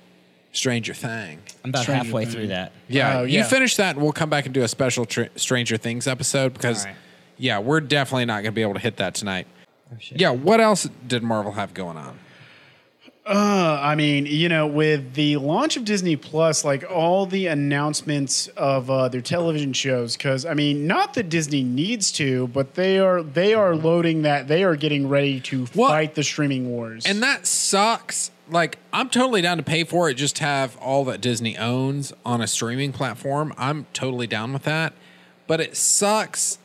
Stranger 0.51 0.93
Thing. 0.93 1.39
I'm 1.63 1.69
about 1.69 1.83
Stranger 1.83 2.03
halfway 2.05 2.25
Thing. 2.25 2.33
through 2.33 2.47
that. 2.47 2.71
Yeah, 2.87 3.19
Oh, 3.19 3.23
you 3.23 3.43
finish 3.43 3.75
that 3.75 3.95
and 3.95 4.03
we'll 4.03 4.13
come 4.13 4.29
back 4.29 4.45
and 4.45 4.53
do 4.53 4.63
a 4.63 4.67
special 4.67 5.05
tr- 5.05 5.23
Stranger 5.35 5.77
Things 5.77 6.07
episode 6.07 6.53
because, 6.53 6.85
All 6.85 6.91
right. 6.91 6.97
yeah, 7.37 7.59
we're 7.59 7.81
definitely 7.81 8.25
not 8.25 8.35
going 8.35 8.45
to 8.45 8.51
be 8.51 8.61
able 8.61 8.73
to 8.73 8.79
hit 8.79 8.97
that 8.97 9.15
tonight. 9.15 9.47
Oh, 9.93 9.97
shit. 9.99 10.19
Yeah, 10.19 10.31
what 10.31 10.59
else 10.61 10.89
did 11.07 11.23
Marvel 11.23 11.51
have 11.51 11.73
going 11.73 11.97
on? 11.97 12.17
Uh, 13.25 13.79
I 13.81 13.95
mean, 13.95 14.27
you 14.27 14.49
know, 14.49 14.67
with 14.67 15.15
the 15.15 15.37
launch 15.37 15.77
of 15.77 15.85
Disney 15.85 16.15
Plus, 16.15 16.63
like 16.63 16.83
all 16.89 17.25
the 17.25 17.47
announcements 17.47 18.47
of 18.49 18.89
uh, 18.91 19.07
their 19.09 19.21
television 19.21 19.73
shows, 19.73 20.15
because 20.15 20.45
I 20.45 20.53
mean, 20.53 20.85
not 20.85 21.15
that 21.15 21.29
Disney 21.29 21.63
needs 21.63 22.11
to, 22.13 22.47
but 22.49 22.75
they 22.75 22.99
are 22.99 23.23
they 23.23 23.55
are 23.55 23.75
loading 23.75 24.21
that. 24.23 24.47
They 24.47 24.63
are 24.63 24.75
getting 24.75 25.09
ready 25.09 25.39
to 25.41 25.65
Well, 25.73 25.89
fight 25.89 26.13
the 26.13 26.23
streaming 26.23 26.69
wars. 26.69 27.05
And 27.07 27.23
that 27.23 27.47
sucks. 27.47 28.29
Like, 28.47 28.77
I'm 28.93 29.09
totally 29.09 29.41
down 29.41 29.57
to 29.57 29.63
pay 29.63 29.83
for 29.85 30.07
it, 30.07 30.13
just 30.13 30.37
have 30.37 30.77
all 30.77 31.03
that 31.05 31.19
Disney 31.19 31.57
owns 31.57 32.13
on 32.23 32.41
a 32.41 32.47
streaming 32.47 32.93
platform. 32.93 33.55
I'm 33.57 33.87
totally 33.91 34.27
down 34.27 34.53
with 34.53 34.63
that. 34.63 34.93
But 35.47 35.61
it 35.61 35.75
sucks. 35.75 36.59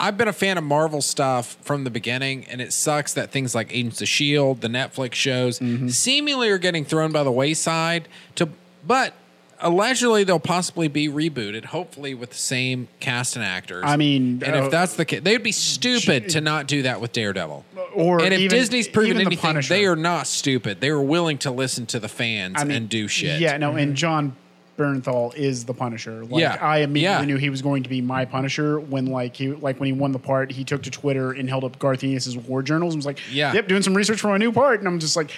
I've 0.00 0.16
been 0.16 0.28
a 0.28 0.32
fan 0.32 0.56
of 0.58 0.64
Marvel 0.64 1.02
stuff 1.02 1.56
from 1.62 1.84
the 1.84 1.90
beginning, 1.90 2.46
and 2.46 2.60
it 2.60 2.72
sucks 2.72 3.12
that 3.14 3.30
things 3.30 3.54
like 3.54 3.72
Agents 3.72 4.00
of 4.00 4.06
S.H.I.E.L.D., 4.06 4.60
the 4.60 4.68
Netflix 4.68 5.12
shows, 5.14 5.58
Mm-hmm. 5.60 5.88
seemingly 5.88 6.48
are 6.48 6.58
getting 6.58 6.84
thrown 6.84 7.12
by 7.12 7.22
the 7.22 7.30
wayside. 7.30 8.08
To 8.36 8.48
But 8.86 9.12
allegedly, 9.60 10.24
they'll 10.24 10.38
possibly 10.40 10.88
be 10.88 11.08
rebooted, 11.08 11.66
hopefully 11.66 12.14
with 12.14 12.30
the 12.30 12.36
same 12.36 12.88
cast 12.98 13.36
and 13.36 13.44
actors. 13.44 13.84
I 13.86 13.96
mean, 13.98 14.42
and 14.44 14.56
uh, 14.56 14.64
if 14.64 14.70
that's 14.70 14.94
the 14.96 15.04
case, 15.04 15.20
they'd 15.22 15.42
be 15.42 15.52
stupid 15.52 16.30
to 16.30 16.40
not 16.40 16.66
do 16.66 16.82
that 16.82 17.00
with 17.02 17.12
Daredevil. 17.12 17.64
or 17.94 18.22
And 18.22 18.32
if 18.32 18.40
even, 18.40 18.56
Disney's 18.58 18.88
proven 18.88 19.10
even 19.10 19.18
the 19.20 19.26
anything, 19.26 19.42
Punisher. 19.50 19.74
they 19.74 19.84
are 19.84 19.96
not 19.96 20.26
stupid. 20.26 20.80
They 20.80 20.88
are 20.88 21.02
willing 21.02 21.36
to 21.38 21.50
listen 21.50 21.84
to 21.86 22.00
the 22.00 22.08
fans 22.08 22.56
I 22.58 22.64
mean, 22.64 22.76
and 22.78 22.88
do 22.88 23.06
shit. 23.06 23.38
Yeah, 23.40 23.58
no, 23.58 23.76
and 23.76 23.94
Jon 23.94 24.34
Bernthal 24.80 25.34
is 25.34 25.64
the 25.66 25.74
Punisher. 25.74 26.24
Like 26.24 26.40
Yeah, 26.40 26.56
I 26.60 26.78
immediately 26.78 27.18
yeah. 27.18 27.24
knew 27.24 27.36
he 27.36 27.50
was 27.50 27.60
going 27.60 27.82
to 27.82 27.88
be 27.90 28.00
my 28.00 28.24
Punisher 28.24 28.80
when 28.80 29.06
like 29.06 29.36
he 29.36 29.48
like 29.52 29.78
when 29.78 29.86
he 29.88 29.92
won 29.92 30.12
the 30.12 30.18
part, 30.18 30.50
he 30.50 30.64
took 30.64 30.82
to 30.84 30.90
Twitter 30.90 31.32
and 31.32 31.48
held 31.48 31.64
up 31.64 31.78
Garth 31.78 32.02
Ennis's 32.02 32.36
war 32.36 32.62
journals 32.62 32.94
and 32.94 32.98
was 33.00 33.06
like, 33.06 33.20
Yeah. 33.30 33.52
Yep, 33.52 33.68
doing 33.68 33.82
some 33.82 33.94
research 33.94 34.20
for 34.20 34.28
my 34.28 34.38
new 34.38 34.52
part. 34.52 34.78
And 34.80 34.88
I'm 34.88 34.98
just 34.98 35.16
like, 35.16 35.30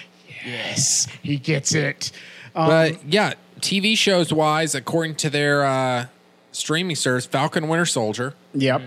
Yes, 0.45 1.07
he 1.21 1.37
gets 1.37 1.73
it. 1.73 2.11
Um, 2.55 2.67
But 2.67 3.05
yeah, 3.05 3.33
TV 3.59 3.97
shows 3.97 4.31
wise, 4.31 4.75
according 4.75 5.15
to 5.15 5.29
their 5.29 5.65
uh, 5.65 6.05
streaming 6.51 6.95
service, 6.95 7.25
Falcon 7.25 7.67
Winter 7.67 7.85
Soldier, 7.85 8.33
Yep. 8.53 8.81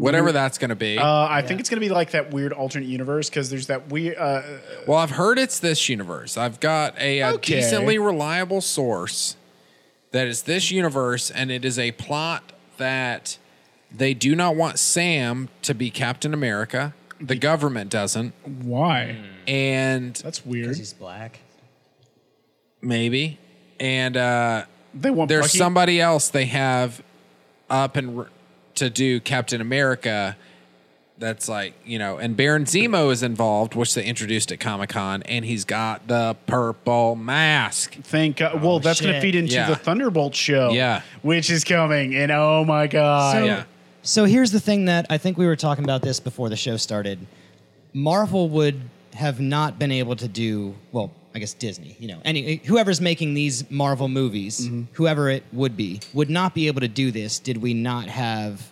Whatever 0.00 0.32
that's 0.32 0.58
going 0.58 0.70
to 0.70 0.74
be. 0.76 0.98
Uh, 0.98 1.26
I 1.28 1.42
think 1.42 1.60
it's 1.60 1.68
gonna 1.70 1.80
be 1.80 1.88
like 1.90 2.10
that 2.12 2.30
weird 2.32 2.52
alternate 2.52 2.88
universe 2.88 3.28
because 3.30 3.50
there's 3.50 3.66
that 3.68 3.88
weird 3.90 4.16
uh, 4.18 4.42
well, 4.86 4.98
I've 4.98 5.10
heard 5.12 5.38
it's 5.38 5.58
this 5.60 5.88
universe. 5.88 6.36
I've 6.36 6.58
got 6.60 6.98
a, 6.98 7.22
uh 7.22 7.32
Okay. 7.34 7.56
decently 7.56 7.98
reliable 7.98 8.60
source 8.60 9.36
that 10.12 10.26
is 10.26 10.42
this 10.42 10.70
universe, 10.70 11.30
and 11.30 11.50
it 11.50 11.64
is 11.64 11.78
a 11.78 11.92
plot 11.92 12.52
that 12.78 13.38
They 13.92 14.14
do 14.14 14.34
not 14.36 14.56
want 14.56 14.78
Sam 14.78 15.48
to 15.62 15.74
be 15.74 15.90
Captain 15.90 16.32
America. 16.34 16.94
The 17.20 17.34
government 17.36 17.90
doesn't. 17.90 18.32
Why? 18.62 19.16
And 19.46 20.14
That's 20.16 20.46
weird. 20.46 20.76
He's 20.76 20.92
black. 20.92 21.40
maybe. 22.80 23.38
And 23.78 24.16
uh, 24.16 24.64
They 24.94 25.10
want 25.10 25.28
there's 25.28 25.46
Bucky? 25.46 25.58
somebody 25.58 26.00
else 26.00 26.28
they 26.28 26.46
have 26.46 27.02
up 27.68 27.96
and 27.96 28.18
r- 28.20 28.28
to 28.80 28.90
do 28.90 29.20
Captain 29.20 29.60
America. 29.60 30.36
That's 31.18 31.50
like 31.50 31.74
you 31.84 31.98
know, 31.98 32.16
and 32.16 32.34
Baron 32.34 32.64
Zemo 32.64 33.10
is 33.12 33.22
involved, 33.22 33.74
which 33.74 33.94
they 33.94 34.04
introduced 34.04 34.50
at 34.52 34.58
Comic 34.58 34.88
Con, 34.90 35.22
and 35.24 35.44
he's 35.44 35.66
got 35.66 36.08
the 36.08 36.34
purple 36.46 37.14
mask. 37.14 37.94
Thank 38.02 38.38
God. 38.38 38.62
Well, 38.62 38.72
oh, 38.72 38.78
that's 38.78 39.02
going 39.02 39.14
to 39.14 39.20
feed 39.20 39.34
into 39.34 39.52
Yeah. 39.52 39.68
the 39.68 39.76
Thunderbolt 39.76 40.34
show. 40.34 40.70
Yeah. 40.72 41.02
Which 41.20 41.50
is 41.50 41.62
coming. 41.62 42.14
And 42.14 42.32
oh 42.32 42.64
my 42.64 42.86
God. 42.86 43.34
So, 43.34 43.44
yeah. 43.44 43.64
so 44.02 44.24
here's 44.24 44.50
the 44.50 44.60
thing 44.60 44.86
that 44.86 45.06
I 45.10 45.18
think 45.18 45.36
we 45.36 45.46
were 45.46 45.56
talking 45.56 45.84
about 45.84 46.00
this 46.00 46.20
before 46.20 46.48
the 46.48 46.56
show 46.56 46.78
started. 46.78 47.18
Marvel 47.92 48.48
would 48.48 48.80
have 49.12 49.40
not 49.40 49.78
been 49.78 49.92
able 49.92 50.16
to 50.16 50.28
do 50.28 50.74
well. 50.90 51.10
I 51.34 51.38
guess 51.38 51.54
Disney, 51.54 51.96
you 52.00 52.08
know, 52.08 52.20
any 52.24 52.56
whoever's 52.64 53.00
making 53.00 53.34
these 53.34 53.70
Marvel 53.70 54.08
movies, 54.08 54.66
mm-hmm. 54.66 54.82
whoever 54.94 55.30
it 55.30 55.44
would 55.52 55.76
be, 55.76 56.00
would 56.12 56.28
not 56.30 56.54
be 56.54 56.66
able 56.66 56.80
to 56.80 56.88
do 56.88 57.10
this. 57.12 57.38
Did 57.38 57.58
we 57.58 57.72
not 57.74 58.06
have 58.08 58.68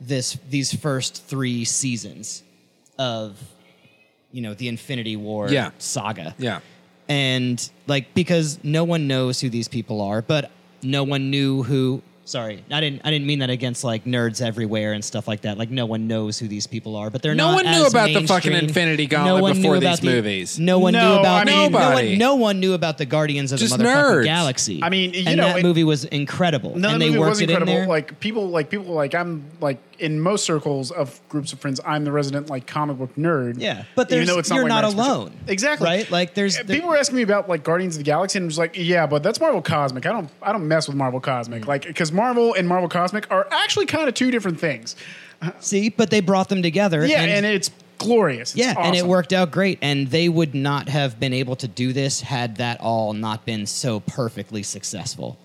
this 0.00 0.38
these 0.48 0.74
first 0.74 1.22
three 1.24 1.64
seasons 1.64 2.42
of, 2.98 3.36
you 4.32 4.40
know, 4.40 4.54
the 4.54 4.68
Infinity 4.68 5.16
War 5.16 5.50
Yeah. 5.50 5.70
saga? 5.78 6.34
Yeah. 6.38 6.60
and 7.08 7.70
like 7.86 8.12
because 8.14 8.58
no 8.62 8.84
one 8.84 9.06
knows 9.06 9.40
who 9.40 9.48
these 9.48 9.66
people 9.68 10.00
are 10.02 10.20
but 10.20 10.50
no 10.82 11.02
one 11.04 11.30
knew 11.30 11.62
who 11.62 12.02
sorry 12.28 12.62
i 12.70 12.78
didn't 12.80 13.00
i 13.04 13.10
didn't 13.10 13.26
mean 13.26 13.38
that 13.38 13.48
against 13.48 13.84
like 13.84 14.04
nerds 14.04 14.42
everywhere 14.42 14.92
and 14.92 15.02
stuff 15.02 15.26
like 15.26 15.40
that 15.40 15.56
like 15.56 15.70
no 15.70 15.86
one 15.86 16.06
knows 16.06 16.38
who 16.38 16.46
these 16.46 16.66
people 16.66 16.94
are 16.94 17.08
but 17.08 17.22
they're 17.22 17.34
No 17.34 17.46
not 17.46 17.50
No 17.50 17.56
one 17.56 17.64
knew 17.78 17.86
as 17.86 17.92
about 17.94 18.12
the 18.12 18.26
fucking. 18.26 18.52
Infinity 18.52 19.06
Gauntlet 19.06 19.40
one 19.42 19.54
before 19.56 19.74
knew 19.74 19.80
these 19.80 19.88
about 19.88 20.00
the- 20.02 20.06
movies. 20.08 20.58
no 20.58 20.78
one 20.78 20.92
No, 20.92 21.14
knew 21.14 21.20
about 21.20 21.40
I 21.40 21.44
mean- 21.50 21.72
no 21.72 21.78
Nobody. 21.78 22.08
one, 22.10 22.18
no 22.18 22.34
one 22.34 22.60
knew 22.60 22.74
about 22.74 22.98
the 22.98 23.06
guardians 23.06 23.52
of 23.52 23.58
Just 23.60 23.78
the 23.78 23.82
motherfucking 23.84 24.20
nerds. 24.20 24.24
galaxy 24.24 24.80
I 24.82 24.90
mean, 24.90 25.14
you 25.14 25.24
and 25.26 25.36
know, 25.38 25.44
that 25.48 25.58
it- 25.60 25.62
movie 25.62 25.84
was 25.84 26.04
incredible 26.04 26.76
No, 26.76 26.90
and 26.90 27.00
the 27.00 27.06
they 27.06 27.10
movie 27.10 27.18
worked 27.20 27.30
was 27.30 27.40
it 27.40 27.50
in 27.50 27.64
there 27.64 27.86
Like 27.86 28.20
people, 28.20 28.48
like 28.48 28.68
people, 28.68 28.92
like 28.94 29.14
I'm 29.14 29.44
like 29.60 29.78
in 29.98 30.20
most 30.20 30.44
circles 30.44 30.90
of 30.90 31.20
groups 31.28 31.52
of 31.52 31.60
friends, 31.60 31.80
I'm 31.84 32.04
the 32.04 32.12
resident 32.12 32.48
like 32.50 32.66
comic 32.66 32.98
book 32.98 33.14
nerd. 33.16 33.56
yeah 33.58 33.84
but 33.94 34.06
even 34.08 34.18
there's, 34.18 34.28
though 34.28 34.38
it's 34.38 34.48
not 34.50 34.56
you're 34.56 34.64
like 34.64 34.82
not 34.82 34.84
alone 34.84 35.32
Exactly. 35.46 35.86
right 35.86 36.10
like 36.10 36.34
there's 36.34 36.56
there- 36.56 36.64
People 36.76 36.90
were 36.90 36.96
asking 36.96 37.16
me 37.16 37.22
about 37.22 37.48
like 37.48 37.62
Guardians 37.64 37.96
of 37.96 38.00
the 38.00 38.04
Galaxy, 38.04 38.38
and 38.38 38.44
I'm 38.44 38.48
just 38.50 38.58
like, 38.58 38.76
yeah, 38.76 39.06
but 39.06 39.22
that's 39.22 39.40
Marvel 39.40 39.62
Cosmic. 39.62 40.06
I 40.06 40.12
don't, 40.12 40.30
I 40.42 40.52
don't 40.52 40.66
mess 40.68 40.86
with 40.88 40.96
Marvel 40.96 41.20
Cosmic, 41.20 41.66
like 41.66 41.86
because 41.86 42.12
Marvel 42.12 42.54
and 42.54 42.68
Marvel 42.68 42.88
Cosmic 42.88 43.30
are 43.30 43.46
actually 43.50 43.86
kind 43.86 44.08
of 44.08 44.14
two 44.14 44.30
different 44.30 44.60
things. 44.60 44.96
see 45.60 45.88
but 45.88 46.10
they 46.10 46.20
brought 46.20 46.48
them 46.48 46.62
together 46.62 47.06
Yeah, 47.06 47.22
and, 47.22 47.46
it's 47.46 47.70
glorious. 47.98 48.50
It's 48.52 48.58
yeah, 48.58 48.74
and 48.78 48.94
it 48.96 49.04
worked 49.06 49.32
out 49.32 49.50
great. 49.50 49.78
And 49.82 50.08
they 50.08 50.28
would 50.28 50.54
not 50.54 50.88
have 50.88 51.18
been 51.18 51.32
able 51.32 51.56
to 51.56 51.68
do 51.68 51.92
this 51.92 52.20
had 52.20 52.56
that 52.56 52.80
all 52.80 53.12
not 53.12 53.44
been 53.44 53.66
so 53.66 54.00
perfectly 54.00 54.62
successful. 54.62 55.38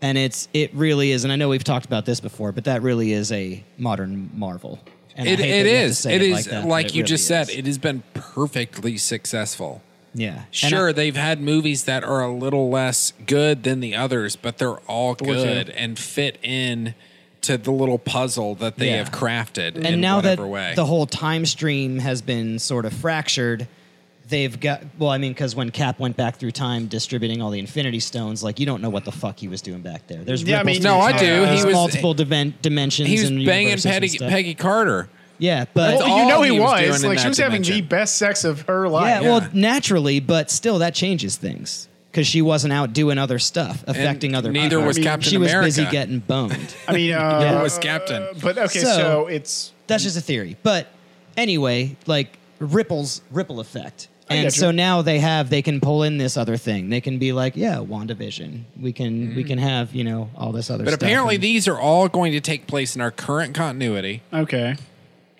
And 0.00 0.16
it's 0.16 0.48
it 0.54 0.72
really 0.74 1.10
is, 1.10 1.24
and 1.24 1.32
I 1.32 1.36
know 1.36 1.48
we've 1.48 1.64
talked 1.64 1.86
about 1.86 2.06
this 2.06 2.20
before, 2.20 2.52
but 2.52 2.64
that 2.64 2.82
really 2.82 3.12
is 3.12 3.32
a 3.32 3.64
modern 3.78 4.30
marvel. 4.34 4.78
And 5.16 5.26
It, 5.28 5.32
it 5.32 5.36
that 5.42 5.48
you 5.48 5.54
have 5.54 5.64
to 5.64 5.70
is. 5.72 5.98
say 5.98 6.14
It 6.14 6.22
is 6.22 6.32
like, 6.32 6.44
that, 6.46 6.66
like 6.66 6.86
it 6.86 6.94
you 6.94 7.02
really 7.02 7.08
just 7.08 7.26
said. 7.26 7.48
is. 7.48 7.56
It 7.56 7.66
has 7.66 7.78
been 7.78 8.04
perfectly 8.14 8.96
successful. 8.96 9.82
yeah, 10.14 10.42
Sure, 10.52 10.90
I- 10.90 10.92
they've 10.92 11.16
had 11.16 11.40
movies 11.40 11.84
that 11.84 12.04
are 12.04 12.22
a 12.22 12.32
little 12.32 12.70
less 12.70 13.12
good 13.26 13.64
than 13.64 13.80
the 13.80 13.96
others, 13.96 14.36
but 14.36 14.58
they're 14.58 14.76
all 14.86 15.14
good 15.14 15.68
and 15.70 15.98
fit 15.98 16.38
in 16.42 16.94
to 17.40 17.58
the 17.58 17.70
little 17.72 17.98
puzzle 17.98 18.54
that 18.56 18.76
they 18.76 18.90
Yeah. 18.90 18.96
have 18.98 19.10
crafted. 19.10 19.84
and 19.84 20.00
now 20.00 20.20
that 20.20 20.38
way. 20.38 20.72
the 20.76 20.86
whole 20.86 21.06
time 21.06 21.44
stream 21.46 21.98
has 21.98 22.22
been 22.22 22.58
sort 22.60 22.84
of 22.84 22.92
fractured 22.92 23.66
they've 24.28 24.58
got 24.60 24.82
well 24.98 25.10
i 25.10 25.18
mean 25.18 25.32
because 25.32 25.54
when 25.56 25.70
cap 25.70 25.98
went 25.98 26.16
back 26.16 26.36
through 26.36 26.50
time 26.50 26.86
distributing 26.86 27.40
all 27.40 27.50
the 27.50 27.58
infinity 27.58 28.00
stones 28.00 28.42
like 28.42 28.60
you 28.60 28.66
don't 28.66 28.82
know 28.82 28.90
what 28.90 29.04
the 29.04 29.12
fuck 29.12 29.38
he 29.38 29.48
was 29.48 29.62
doing 29.62 29.80
back 29.80 30.06
there 30.06 30.22
there's 30.24 30.42
Yeah, 30.42 30.60
I 30.60 30.62
mean- 30.64 30.82
No, 30.82 31.00
I 31.00 31.12
time. 31.12 31.20
do. 31.20 31.44
He 31.56 31.64
was- 31.64 31.72
multiple 31.74 32.14
dimen- 32.14 32.54
dimensions 32.62 33.08
he 33.08 33.14
was 33.20 33.30
and 33.30 33.44
banging 33.46 33.68
universes 33.68 33.86
and 33.86 34.02
Peggy. 34.02 34.18
Peggy 34.18 34.54
Carter. 34.54 35.08
yeah 35.38 35.64
but 35.72 35.98
Well, 35.98 36.18
you 36.22 36.28
know 36.28 36.42
he, 36.42 36.52
he 36.54 36.60
was 36.60 36.88
was 36.88 37.04
like 37.04 37.18
she 37.18 37.28
was 37.28 37.38
having 37.38 37.62
the 37.62 37.80
best 37.80 38.16
sex 38.18 38.44
of 38.44 38.62
her 38.62 38.88
life. 38.88 39.06
Yeah, 39.08 39.20
Yeah. 39.20 39.28
well, 39.38 39.48
naturally, 39.52 40.20
but 40.20 40.50
still, 40.50 40.78
that 40.80 40.94
changes 40.94 41.36
things 41.36 41.88
because 42.10 42.26
she 42.26 42.42
wasn't 42.42 42.72
out 42.72 42.92
doing 42.92 43.18
other 43.18 43.38
stuff, 43.38 43.84
affecting 43.86 44.34
other 44.34 44.48
people. 44.50 44.62
neither 44.62 44.76
people. 44.76 44.86
was 44.88 44.96
I 44.96 45.00
mean, 45.00 45.04
Captain 45.08 45.30
she 45.30 45.36
was 45.38 45.52
busy 45.54 45.84
getting 45.86 46.18
boned. 46.20 46.74
I 46.88 46.92
mean, 46.92 47.12
uh, 47.14 47.38
Neither 47.40 47.62
was 47.62 47.78
Captain. 47.78 48.26
But 48.42 48.58
okay, 48.58 48.80
so, 48.80 48.96
So- 48.96 49.26
it's 49.28 49.72
That's 49.86 50.02
just 50.02 50.16
a 50.16 50.20
theory. 50.20 50.56
But 50.62 50.88
anyway, 51.36 51.96
like 52.06 52.38
ripples, 52.58 53.20
ripple 53.30 53.60
effect. 53.60 54.08
I 54.30 54.34
And 54.34 54.52
so 54.52 54.66
you. 54.66 54.72
now 54.74 55.02
they 55.02 55.18
have 55.18 55.50
they 55.50 55.62
can 55.62 55.80
pull 55.80 56.02
in 56.02 56.18
this 56.18 56.36
other 56.36 56.56
thing. 56.56 56.90
They 56.90 57.00
can 57.00 57.18
be 57.18 57.32
like, 57.32 57.56
yeah, 57.56 57.76
WandaVision. 57.76 58.64
We 58.80 58.92
can 58.92 59.34
we 59.34 59.44
mm. 59.44 59.46
can 59.46 59.58
have 59.58 59.94
you 59.94 60.04
know 60.04 60.30
all 60.36 60.52
this 60.52 60.70
other. 60.70 60.84
But 60.84 60.90
stuff. 60.90 61.00
But 61.00 61.06
apparently, 61.06 61.36
And- 61.36 61.44
these 61.44 61.68
are 61.68 61.78
all 61.78 62.08
going 62.08 62.32
to 62.32 62.40
take 62.40 62.66
place 62.66 62.94
in 62.94 63.00
our 63.00 63.10
current 63.10 63.54
continuity, 63.54 64.22
okay. 64.32 64.76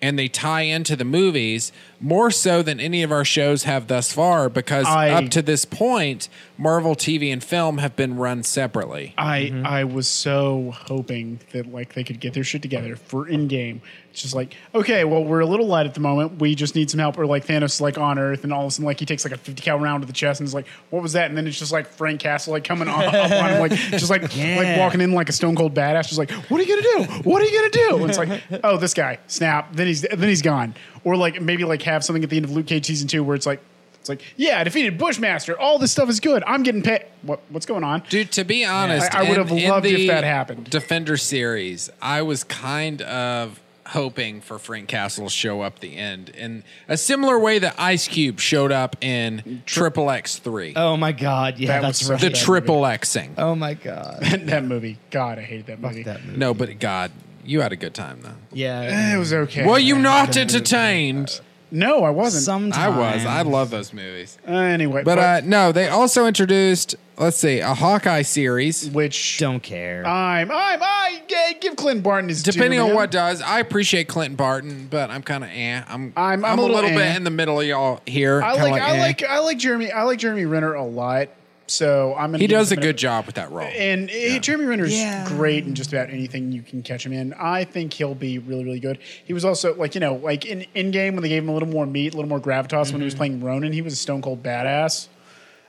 and 0.01 0.17
they 0.17 0.27
tie 0.27 0.61
into 0.61 0.95
the 0.95 1.05
movies 1.05 1.71
more 2.01 2.31
so 2.31 2.61
than 2.61 2.79
any 2.79 3.03
of 3.03 3.11
our 3.11 3.25
shows 3.25 3.63
have 3.63 3.87
thus 3.87 4.11
far. 4.13 4.49
Because 4.49 4.85
I- 4.87 5.09
up 5.11 5.29
to 5.31 5.41
this 5.41 5.65
point, 5.65 6.29
Marvel 6.57 6.95
TV 6.95 7.31
and 7.31 7.43
film 7.43 7.77
have 7.79 7.95
been 7.95 8.15
run 8.15 8.43
separately. 8.43 9.13
I 9.17 9.39
Mm-hmm. 9.49 9.65
I 9.65 9.83
was 9.85 10.07
so 10.07 10.71
hoping 10.87 11.39
that 11.53 11.71
like 11.71 11.93
they 11.93 12.03
could 12.03 12.19
get 12.19 12.33
their 12.33 12.43
shit 12.43 12.61
together 12.61 12.95
for 12.95 13.25
Endgame. 13.25 13.79
It's 14.11 14.21
just 14.23 14.33
like 14.35 14.55
okay, 14.75 15.03
well 15.03 15.23
we're 15.23 15.39
a 15.41 15.45
little 15.45 15.67
light 15.67 15.85
at 15.85 15.93
the 15.93 15.99
moment. 15.99 16.39
We 16.41 16.55
just 16.55 16.75
need 16.75 16.89
some 16.89 16.99
help. 16.99 17.17
Or 17.17 17.25
like 17.25 17.45
Thanos 17.45 17.65
is, 17.65 17.81
like 17.81 17.97
on 17.97 18.17
Earth, 18.19 18.43
and 18.43 18.51
all 18.51 18.61
of 18.63 18.67
a 18.67 18.71
sudden 18.71 18.85
like 18.85 18.99
he 18.99 19.05
takes 19.05 19.23
like 19.23 19.33
a 19.33 19.37
fifty 19.37 19.61
cal 19.61 19.79
round 19.79 20.01
to 20.03 20.07
the 20.07 20.13
chest, 20.13 20.39
and 20.39 20.47
is 20.47 20.53
like, 20.53 20.67
what 20.89 21.01
was 21.03 21.13
that? 21.13 21.29
And 21.29 21.37
then 21.37 21.45
it's 21.47 21.59
just 21.59 21.71
like 21.71 21.87
Frank 21.87 22.19
Castle 22.19 22.53
like 22.53 22.63
coming 22.63 22.87
on, 22.87 23.03
up 23.05 23.13
on 23.13 23.49
him, 23.51 23.59
like 23.59 23.71
just 23.71 24.09
like 24.09 24.23
like 24.23 24.77
walking 24.77 24.99
in 25.01 25.13
like 25.13 25.29
a 25.29 25.33
stone 25.33 25.55
cold 25.55 25.73
badass, 25.75 26.07
just 26.07 26.17
like 26.17 26.31
what 26.31 26.59
are 26.59 26.63
you 26.63 26.75
gonna 26.81 27.07
do? 27.07 27.13
What 27.29 27.41
are 27.41 27.45
you 27.45 27.57
gonna 27.57 27.89
do? 27.89 28.01
And 28.01 28.09
it's 28.09 28.17
like 28.17 28.41
oh 28.63 28.77
this 28.77 28.93
guy 28.93 29.19
snap. 29.27 29.73
Then 29.75 29.87
he's 29.87 30.01
then 30.01 30.19
he's 30.27 30.41
gone. 30.41 30.73
Or 31.03 31.15
like 31.15 31.41
maybe 31.41 31.63
like 31.63 31.81
have 31.83 32.03
something 32.03 32.23
at 32.23 32.29
the 32.29 32.35
end 32.37 32.45
of 32.45 32.51
Luke 32.51 32.67
Cage 32.67 32.85
season 32.85 33.07
two 33.07 33.23
where 33.23 33.35
it's 33.35 33.45
like. 33.45 33.61
It's 34.01 34.07
like, 34.07 34.21
yeah, 34.37 34.61
I 34.61 34.63
defeated 34.63 34.97
Bushmaster. 34.97 35.59
All 35.59 35.77
this 35.77 35.91
stuff 35.91 36.07
is 36.07 36.21
good. 36.21 36.41
I'm 36.47 36.63
getting 36.63 36.81
paid. 36.81 37.05
What, 37.21 37.41
what's 37.49 37.65
going 37.65 37.83
on? 37.83 38.01
Dude, 38.09 38.31
to 38.31 38.45
be 38.45 38.63
honest, 38.63 39.13
I- 39.13 39.19
I 39.19 39.21
would 39.23 39.31
in- 39.37 39.47
have 39.47 39.51
in 39.51 39.69
loved 39.69 39.85
if 39.87 40.07
that 40.07 40.23
happened. 40.23 40.69
Defender 40.69 41.17
series, 41.17 41.89
I 42.01 42.21
was 42.21 42.45
kind 42.45 43.01
of 43.01 43.59
hoping 43.87 44.39
for 44.39 44.57
Frank 44.57 44.87
Castle 44.87 45.25
to 45.25 45.29
show 45.29 45.59
up 45.63 45.79
the 45.79 45.97
end 45.97 46.29
in 46.29 46.63
a 46.87 46.95
similar 46.95 47.37
way 47.37 47.59
that 47.59 47.75
Ice 47.77 48.07
Cube 48.07 48.39
showed 48.39 48.71
up 48.71 48.95
in 49.03 49.63
Triple 49.65 50.09
X 50.09 50.37
Three, 50.37 50.71
oh 50.77 50.95
my 50.95 51.11
god, 51.11 51.57
yeah, 51.59 51.67
That 51.67 51.81
that's 51.81 51.99
was 52.03 52.11
right. 52.11 52.21
the 52.21 52.29
that 52.29 52.37
Triple 52.37 52.81
Xing. 52.83 53.31
oh 53.37 53.53
my 53.55 53.73
god, 53.73 54.21
that 54.23 54.63
movie. 54.63 54.97
God, 55.11 55.39
I 55.39 55.41
hated 55.41 55.65
that 55.65 55.81
movie. 55.81 56.03
that 56.03 56.23
movie. 56.23 56.37
No, 56.37 56.53
but 56.53 56.79
God, 56.79 57.11
you 57.45 57.61
had 57.61 57.71
a 57.71 57.75
good 57.75 57.93
time 57.93 58.21
though. 58.21 58.35
Yeah, 58.51 59.15
It 59.15 59.17
was 59.17 59.33
okay. 59.33 59.65
Were 59.65 59.79
you 59.79 59.97
not 59.97 60.35
entertained? 60.37 61.41
No, 61.71 62.03
I 62.03 62.09
wasn't. 62.09 62.43
sometimes 62.45 62.77
I 62.77 62.89
was. 62.89 63.25
I 63.25 63.43
love 63.43 63.69
those 63.69 63.93
movies. 63.93 64.39
Uh, 64.47 64.53
anyway, 64.53 65.03
But 65.03 65.19
uh, 65.19 65.41
no, 65.43 65.71
they 65.71 65.87
also 65.87 66.25
introduced, 66.25 66.95
let's 67.15 67.37
see, 67.37 67.59
a 67.59 67.75
Hawkeye 67.75 68.23
series. 68.23 68.89
which 68.89 69.37
don't 69.37 69.61
care. 69.61 70.03
I'm, 70.03 70.49
I'm, 70.49 70.79
I 70.81 71.21
yeah, 71.29 71.51
give 71.61 71.75
Clint 71.75 72.01
Barton 72.01 72.29
his. 72.29 72.41
due, 72.41 72.53
Depending 72.53 72.79
on 72.79 72.87
man. 72.87 72.95
what 72.95 73.11
does, 73.11 73.43
I 73.43 73.59
appreciate 73.59 74.07
Clinton 74.07 74.35
Barton, 74.35 74.87
but 74.89 75.11
I'm 75.11 75.21
kind 75.21 75.43
of 75.43 75.51
eh. 75.51 75.83
I'm 75.87 76.11
I'm- 76.17 76.43
I'm, 76.43 76.45
I'm 76.45 76.57
a 76.57 76.61
a 76.61 76.63
little, 76.63 76.75
little 76.75 76.89
bit 76.89 77.01
eh. 77.05 77.15
in 77.15 77.23
the 77.23 77.29
middle 77.29 77.59
of 77.61 77.67
y'all 77.67 78.01
here. 78.07 78.41
I 78.41 78.53
kinda 78.55 78.69
like, 78.71 78.81
I 78.81 78.95
eh. 78.97 78.99
like, 79.01 79.23
I 79.23 79.39
like 79.39 79.57
Jeremy. 79.59 79.91
I 79.91 80.03
like 80.03 80.17
Jeremy 80.17 80.45
Renner 80.45 80.73
a 80.73 80.83
lot. 80.83 81.29
So 81.69 82.13
I'm. 82.15 82.31
Gonna 82.31 82.39
He 82.39 82.47
does 82.47 82.71
a 82.71 82.75
him 82.75 82.81
good 82.81 82.97
job 82.97 83.25
with 83.25 83.35
that 83.35 83.51
role. 83.51 83.67
And 83.67 84.09
eh, 84.11 84.39
Jeremy 84.39 84.65
Renner's 84.65 84.91
Yeah. 84.97 85.27
great 85.27 85.65
in 85.65 85.75
just 85.75 85.93
about 85.93 86.09
anything 86.09 86.51
you 86.51 86.61
can 86.61 86.81
catch 86.83 87.05
him 87.05 87.13
in. 87.13 87.33
I 87.33 87.63
think 87.63 87.93
he'll 87.93 88.15
be 88.15 88.39
really, 88.39 88.63
really 88.63 88.79
good. 88.79 88.97
He 89.25 89.33
was 89.33 89.45
also 89.45 89.75
like 89.75 89.93
you 89.95 90.01
know 90.01 90.15
like 90.15 90.45
in 90.45 90.65
Endgame 90.75 91.13
when 91.13 91.21
they 91.21 91.29
gave 91.29 91.43
him 91.43 91.49
a 91.49 91.53
little 91.53 91.69
more 91.69 91.85
meat, 91.85 92.13
a 92.13 92.17
little 92.17 92.29
more 92.29 92.39
gravitas 92.39 92.91
when 92.91 93.01
he 93.01 93.05
was 93.05 93.13
Mm-hmm. 93.13 93.17
playing 93.17 93.41
Ronin, 93.41 93.71
he 93.73 93.81
was 93.81 93.93
a 93.93 93.97
stone 93.97 94.21
cold 94.21 94.41
badass. 94.43 95.07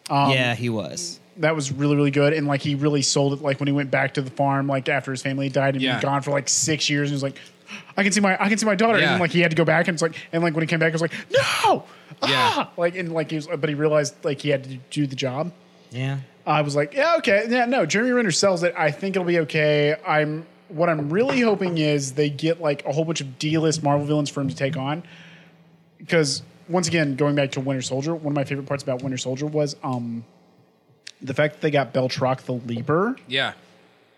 um, 0.08 0.32
yeah, 0.32 0.54
he 0.54 0.68
was. 0.70 1.20
that 1.36 1.54
was 1.54 1.70
really 1.72 1.96
really 1.96 2.10
good 2.10 2.32
and 2.32 2.46
like 2.46 2.60
he 2.62 2.74
really 2.74 3.02
sold 3.02 3.32
it 3.34 3.40
like 3.42 3.60
when 3.60 3.66
he 3.66 3.72
went 3.72 3.90
back 3.90 4.14
to 4.14 4.20
the 4.22 4.30
farm 4.30 4.66
like 4.66 4.88
after 4.88 5.10
his 5.10 5.22
family 5.22 5.48
died 5.48 5.74
and 5.74 5.82
Yeah. 5.82 5.94
been 5.94 6.02
gone 6.02 6.22
for 6.22 6.30
like 6.32 6.48
six 6.48 6.90
years 6.90 7.08
and 7.08 7.12
he 7.12 7.14
was 7.14 7.22
like 7.22 7.36
I 7.96 8.02
can 8.02 8.10
see 8.12 8.20
my 8.20 8.34
I 8.42 8.48
can 8.48 8.58
see 8.58 8.66
my 8.66 8.74
daughter 8.74 8.94
and 8.94 9.02
Yeah. 9.02 9.10
then, 9.12 9.20
like 9.20 9.30
he 9.30 9.40
had 9.40 9.50
to 9.52 9.56
go 9.56 9.64
back 9.64 9.86
and 9.88 9.94
it's 9.94 10.02
like 10.02 10.16
and 10.32 10.42
like 10.42 10.54
when 10.54 10.62
he 10.62 10.66
came 10.66 10.78
back 10.80 10.90
he 10.90 10.94
was 10.94 11.02
like 11.02 11.14
no 11.30 11.84
Yeah. 12.26 12.50
ah! 12.56 12.70
like 12.76 12.96
and 12.96 13.12
like 13.12 13.30
he 13.30 13.36
was 13.36 13.46
but 13.46 13.68
he 13.68 13.74
realized 13.74 14.14
like 14.24 14.40
he 14.40 14.48
had 14.48 14.64
to 14.64 14.76
do 14.90 15.06
the 15.06 15.16
job 15.16 15.52
Yeah. 15.90 16.18
I 16.46 16.62
was 16.62 16.74
like 16.74 16.94
yeah 16.94 17.16
okay 17.18 17.46
yeah 17.48 17.66
no 17.66 17.84
Jeremy 17.86 18.12
Renner 18.12 18.30
sells 18.30 18.62
it 18.62 18.74
I 18.76 18.90
think 18.90 19.14
it'll 19.16 19.26
be 19.26 19.40
okay 19.40 19.96
I'm 20.06 20.46
what 20.68 20.88
I'm 20.88 21.10
really 21.10 21.40
hoping 21.40 21.78
is 21.78 22.12
they 22.12 22.30
get 22.30 22.60
like 22.60 22.84
a 22.86 22.92
whole 22.92 23.04
bunch 23.04 23.20
of 23.20 23.38
D-list 23.38 23.82
Marvel 23.82 24.06
villains 24.06 24.30
for 24.30 24.40
him 24.40 24.48
to 24.48 24.56
take 24.56 24.76
on 24.76 25.02
because 25.98 26.42
once 26.68 26.88
again 26.88 27.16
going 27.16 27.34
back 27.34 27.52
to 27.52 27.60
Winter 27.60 27.82
Soldier 27.82 28.14
one 28.14 28.32
of 28.32 28.36
my 28.36 28.44
favorite 28.44 28.66
parts 28.66 28.82
about 28.82 29.02
Winter 29.02 29.18
Soldier 29.18 29.46
was 29.46 29.76
um 29.82 30.24
the 31.22 31.34
fact 31.34 31.54
that 31.54 31.60
they 31.60 31.70
got 31.70 31.92
Batroc 31.92 32.40
the 32.42 32.52
Leaper 32.54 33.16
yeah. 33.28 33.52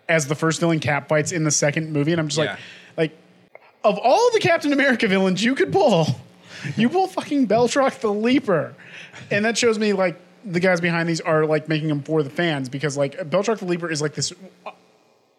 as 0.07 0.27
the 0.27 0.35
first 0.35 0.59
villain 0.61 0.79
Cap 0.79 1.09
fights 1.09 1.33
in 1.33 1.43
the 1.43 1.51
second 1.51 1.91
movie, 1.91 2.13
and 2.13 2.21
I'm 2.21 2.29
just 2.29 2.37
Yeah. 2.39 2.57
like, 2.95 3.11
like 3.11 3.17
of 3.83 3.97
all 4.01 4.31
the 4.31 4.39
Captain 4.39 4.71
America 4.71 5.05
villains 5.09 5.43
you 5.43 5.53
could 5.53 5.73
pull, 5.73 6.07
you 6.77 6.87
pull 6.87 7.07
fucking 7.07 7.47
Batroc 7.49 7.99
the 7.99 8.13
Leaper, 8.13 8.73
and 9.29 9.43
that 9.43 9.57
shows 9.57 9.77
me 9.77 9.91
like 9.91 10.17
the 10.45 10.59
guys 10.59 10.81
behind 10.81 11.07
these 11.09 11.21
are 11.21 11.45
like 11.45 11.67
making 11.69 11.87
them 11.87 12.01
for 12.03 12.23
the 12.23 12.29
fans 12.29 12.69
because 12.69 12.97
like 12.97 13.17
Batroc 13.29 13.59
the 13.59 13.65
Leaper 13.65 13.89
is 13.89 14.01
like 14.01 14.13
this 14.13 14.33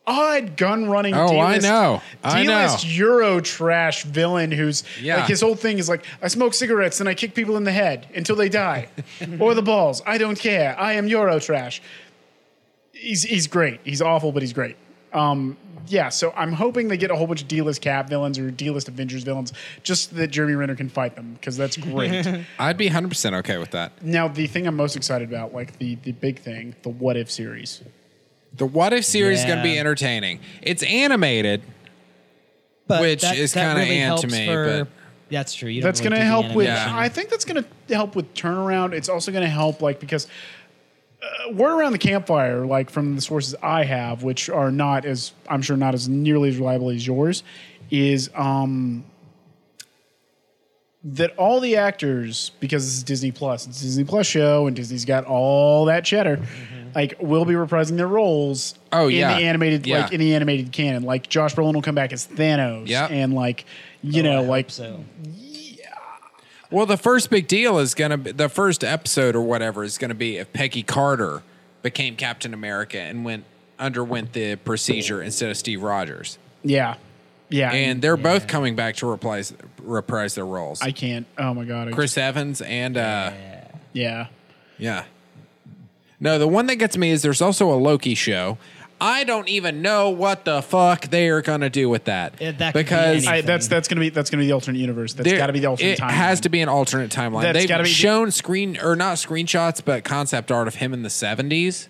odd 0.06 0.56
gun 0.56 0.88
running. 0.90 1.14
Oh, 1.14 1.38
I 1.38 1.52
D-list- 1.58 1.62
know. 1.62 2.02
I 2.22 2.42
know. 2.42 2.76
Euro 2.84 3.40
trash 3.40 4.04
villain 4.04 4.52
who's 4.52 4.84
Yeah. 5.00 5.16
like 5.18 5.26
his 5.28 5.40
whole 5.40 5.54
thing 5.54 5.78
is 5.78 5.88
like 5.88 6.04
I 6.22 6.28
smoke 6.28 6.52
cigarettes 6.54 7.00
and 7.00 7.08
I 7.08 7.14
kick 7.14 7.34
people 7.34 7.56
in 7.56 7.64
the 7.64 7.72
head 7.72 8.06
until 8.14 8.36
they 8.36 8.48
die 8.48 8.88
or 9.40 9.54
the 9.54 9.62
balls. 9.62 10.02
I 10.06 10.18
don't 10.18 10.38
care. 10.38 10.78
I 10.78 10.94
am 10.94 11.06
Euro 11.08 11.38
trash. 11.40 11.80
He's 12.92 13.22
he's 13.22 13.46
great. 13.46 13.80
He's 13.84 14.00
awful, 14.02 14.30
but 14.32 14.42
he's 14.42 14.52
great. 14.52 14.76
Um, 15.14 15.56
yeah, 15.86 16.08
so 16.08 16.32
I'm 16.36 16.52
hoping 16.52 16.88
they 16.88 16.96
get 16.96 17.10
a 17.10 17.16
whole 17.16 17.26
bunch 17.26 17.42
of 17.42 17.48
D-list 17.48 17.82
Cap 17.82 18.08
villains 18.08 18.38
or 18.38 18.50
D-list 18.50 18.88
Avengers 18.88 19.22
villains, 19.22 19.52
just 19.82 20.10
so 20.10 20.16
that 20.16 20.28
Jeremy 20.28 20.54
Renner 20.54 20.74
can 20.74 20.88
fight 20.88 21.14
them 21.14 21.34
because 21.34 21.56
that's 21.56 21.76
great. 21.76 22.26
I'd 22.58 22.76
be 22.78 22.88
100% 22.88 23.34
okay 23.40 23.58
with 23.58 23.70
that. 23.72 24.02
now, 24.02 24.26
the 24.28 24.46
thing 24.46 24.66
I'm 24.66 24.76
most 24.76 24.96
excited 24.96 25.28
about, 25.28 25.52
like 25.54 25.78
the 25.78 25.96
the 25.96 26.12
big 26.12 26.38
thing, 26.40 26.74
the 26.82 26.88
What 26.88 27.16
If 27.16 27.30
series. 27.30 27.82
The 28.54 28.66
What 28.66 28.92
If 28.92 29.04
series 29.04 29.40
is 29.40 29.44
going 29.44 29.58
to 29.58 29.62
be 29.62 29.78
entertaining. 29.78 30.40
It's 30.62 30.82
animated. 30.82 31.62
But 32.86 33.00
Which 33.00 33.22
that- 33.22 33.36
is 33.36 33.52
kinda 33.54 33.74
really 33.76 33.98
ant 33.98 34.20
to 34.20 34.26
helps 34.26 34.32
me, 34.38 34.46
for- 34.46 34.84
but- 34.84 34.88
that's 35.30 35.54
true. 35.54 35.68
You 35.70 35.80
don't 35.80 35.88
That's 35.88 36.00
really 36.00 36.10
going 36.10 36.20
to 36.20 36.24
the 36.24 36.30
help 36.30 36.54
with. 36.54 36.66
animation. 36.68 36.96
I 36.98 37.08
think 37.08 37.28
that's 37.30 37.44
going 37.46 37.64
to 37.88 37.94
help 37.94 38.14
with 38.14 38.32
turnaround. 38.34 38.92
It's 38.92 39.08
also 39.08 39.32
going 39.32 39.42
to 39.42 39.50
help, 39.50 39.80
like 39.82 39.98
because 39.98 40.28
uh, 41.48 41.52
word 41.52 41.78
around 41.78 41.92
the 41.92 41.98
campfire, 41.98 42.64
like 42.66 42.90
from 42.90 43.14
the 43.16 43.22
sources 43.22 43.54
I 43.62 43.84
have, 43.84 44.22
which 44.22 44.48
are 44.50 44.70
not 44.70 45.04
as 45.04 45.32
I'm 45.48 45.62
sure 45.62 45.76
not 45.76 45.94
as 45.94 46.08
nearly 46.08 46.48
as 46.50 46.56
reliable 46.58 46.90
as 46.90 47.06
yours, 47.06 47.42
is 47.90 48.30
um 48.34 49.04
that 51.06 51.36
all 51.36 51.60
the 51.60 51.76
actors, 51.76 52.50
because 52.60 52.84
this 52.86 52.94
is 52.94 53.02
Disney 53.02 53.30
Plus, 53.30 53.66
it's 53.66 53.80
a 53.80 53.84
Disney 53.84 54.04
Plus 54.04 54.26
show, 54.26 54.66
and 54.66 54.74
Disney's 54.74 55.04
got 55.04 55.24
all 55.26 55.84
that 55.84 56.02
cheddar, 56.04 56.40
like 56.94 57.14
will 57.20 57.44
be 57.44 57.52
reprising 57.52 57.96
their 57.98 58.08
roles. 58.08 58.74
Oh, 58.90 59.08
in 59.08 59.16
yeah. 59.16 59.36
the 59.38 59.44
animated, 59.44 59.86
Yeah. 59.86 60.02
like 60.04 60.12
in 60.12 60.20
the 60.20 60.34
animated 60.34 60.72
canon, 60.72 61.02
like 61.02 61.28
Josh 61.28 61.54
Brolin 61.54 61.74
will 61.74 61.82
come 61.82 61.94
back 61.94 62.12
as 62.14 62.26
Thanos, 62.26 62.88
Yep. 62.88 63.10
and 63.10 63.34
like 63.34 63.66
you 64.02 64.22
Oh, 64.22 64.26
I 64.26 64.28
know, 64.30 64.36
hope 64.40 64.48
like 64.48 64.70
so. 64.70 65.04
Well, 66.74 66.86
the 66.86 66.96
first 66.96 67.30
big 67.30 67.46
deal 67.46 67.78
is 67.78 67.94
going 67.94 68.10
to 68.10 68.16
be 68.16 68.32
the 68.32 68.48
first 68.48 68.82
episode 68.82 69.36
or 69.36 69.42
whatever 69.42 69.84
is 69.84 69.96
going 69.96 70.08
to 70.08 70.14
be 70.16 70.38
if 70.38 70.52
Peggy 70.52 70.82
Carter 70.82 71.44
became 71.82 72.16
Captain 72.16 72.52
America 72.52 72.98
and 72.98 73.24
went 73.24 73.44
underwent 73.78 74.32
the 74.32 74.56
procedure 74.56 75.22
instead 75.22 75.50
of 75.50 75.56
Steve 75.56 75.84
Rogers. 75.84 76.36
yeah, 76.64 76.96
yeah, 77.48 77.70
And 77.70 78.02
they're 78.02 78.16
both 78.16 78.48
coming 78.48 78.74
back 78.74 78.96
to 78.96 79.06
reprise 79.06 79.54
reprise 79.82 80.34
their 80.34 80.46
roles. 80.46 80.82
I 80.82 80.90
can't. 80.90 81.28
Oh 81.38 81.54
my 81.54 81.64
god, 81.64 81.86
I 81.86 81.92
Chris 81.92 82.18
Evans 82.18 82.60
and 82.60 82.96
uh, 82.96 83.30
Yeah. 83.92 84.26
yeah. 84.76 85.04
No, 86.18 86.40
the 86.40 86.48
one 86.48 86.66
that 86.66 86.76
gets 86.76 86.96
me 86.96 87.10
is 87.10 87.22
there's 87.22 87.42
also 87.42 87.72
a 87.72 87.76
Loki 87.78 88.16
show. 88.16 88.58
I 89.00 89.24
don't 89.24 89.48
even 89.48 89.82
know 89.82 90.10
what 90.10 90.44
the 90.44 90.62
fuck 90.62 91.08
they 91.08 91.28
are 91.28 91.42
going 91.42 91.60
to 91.60 91.68
do 91.70 91.88
with 91.88 92.04
that. 92.04 92.34
Yeah, 92.40 92.52
that 92.52 92.72
could 92.72 92.78
be 92.78 92.82
because 92.84 93.08
anything. 93.26 93.28
I, 93.28 93.40
that's 93.42 93.68
that's 93.68 93.88
gonna 93.88 94.00
be 94.00 94.08
that's 94.08 94.30
gonna 94.30 94.42
be 94.42 94.46
the 94.46 94.52
alternate 94.52 94.78
universe. 94.78 95.12
That's 95.14 95.28
there- 95.28 95.36
got 95.38 95.48
to 95.48 95.52
be 95.52 95.60
the 95.60 95.66
alternate 95.66 95.92
It 95.92 95.98
timeline. 96.00 96.10
has 96.10 96.40
to 96.40 96.48
be 96.48 96.60
an 96.62 96.68
alternate 96.68 97.10
timeline. 97.10 97.42
That's 97.42 97.58
They've 97.58 97.68
gotta 97.68 97.82
be 97.82 97.88
the- 97.90 97.94
shown 97.94 98.30
screen 98.30 98.78
or 98.80 98.96
not 98.96 99.16
screenshots, 99.16 99.84
but 99.84 100.04
concept 100.04 100.50
art 100.52 100.68
of 100.68 100.76
him 100.76 100.94
in 100.94 101.02
the 101.02 101.08
70s. 101.10 101.88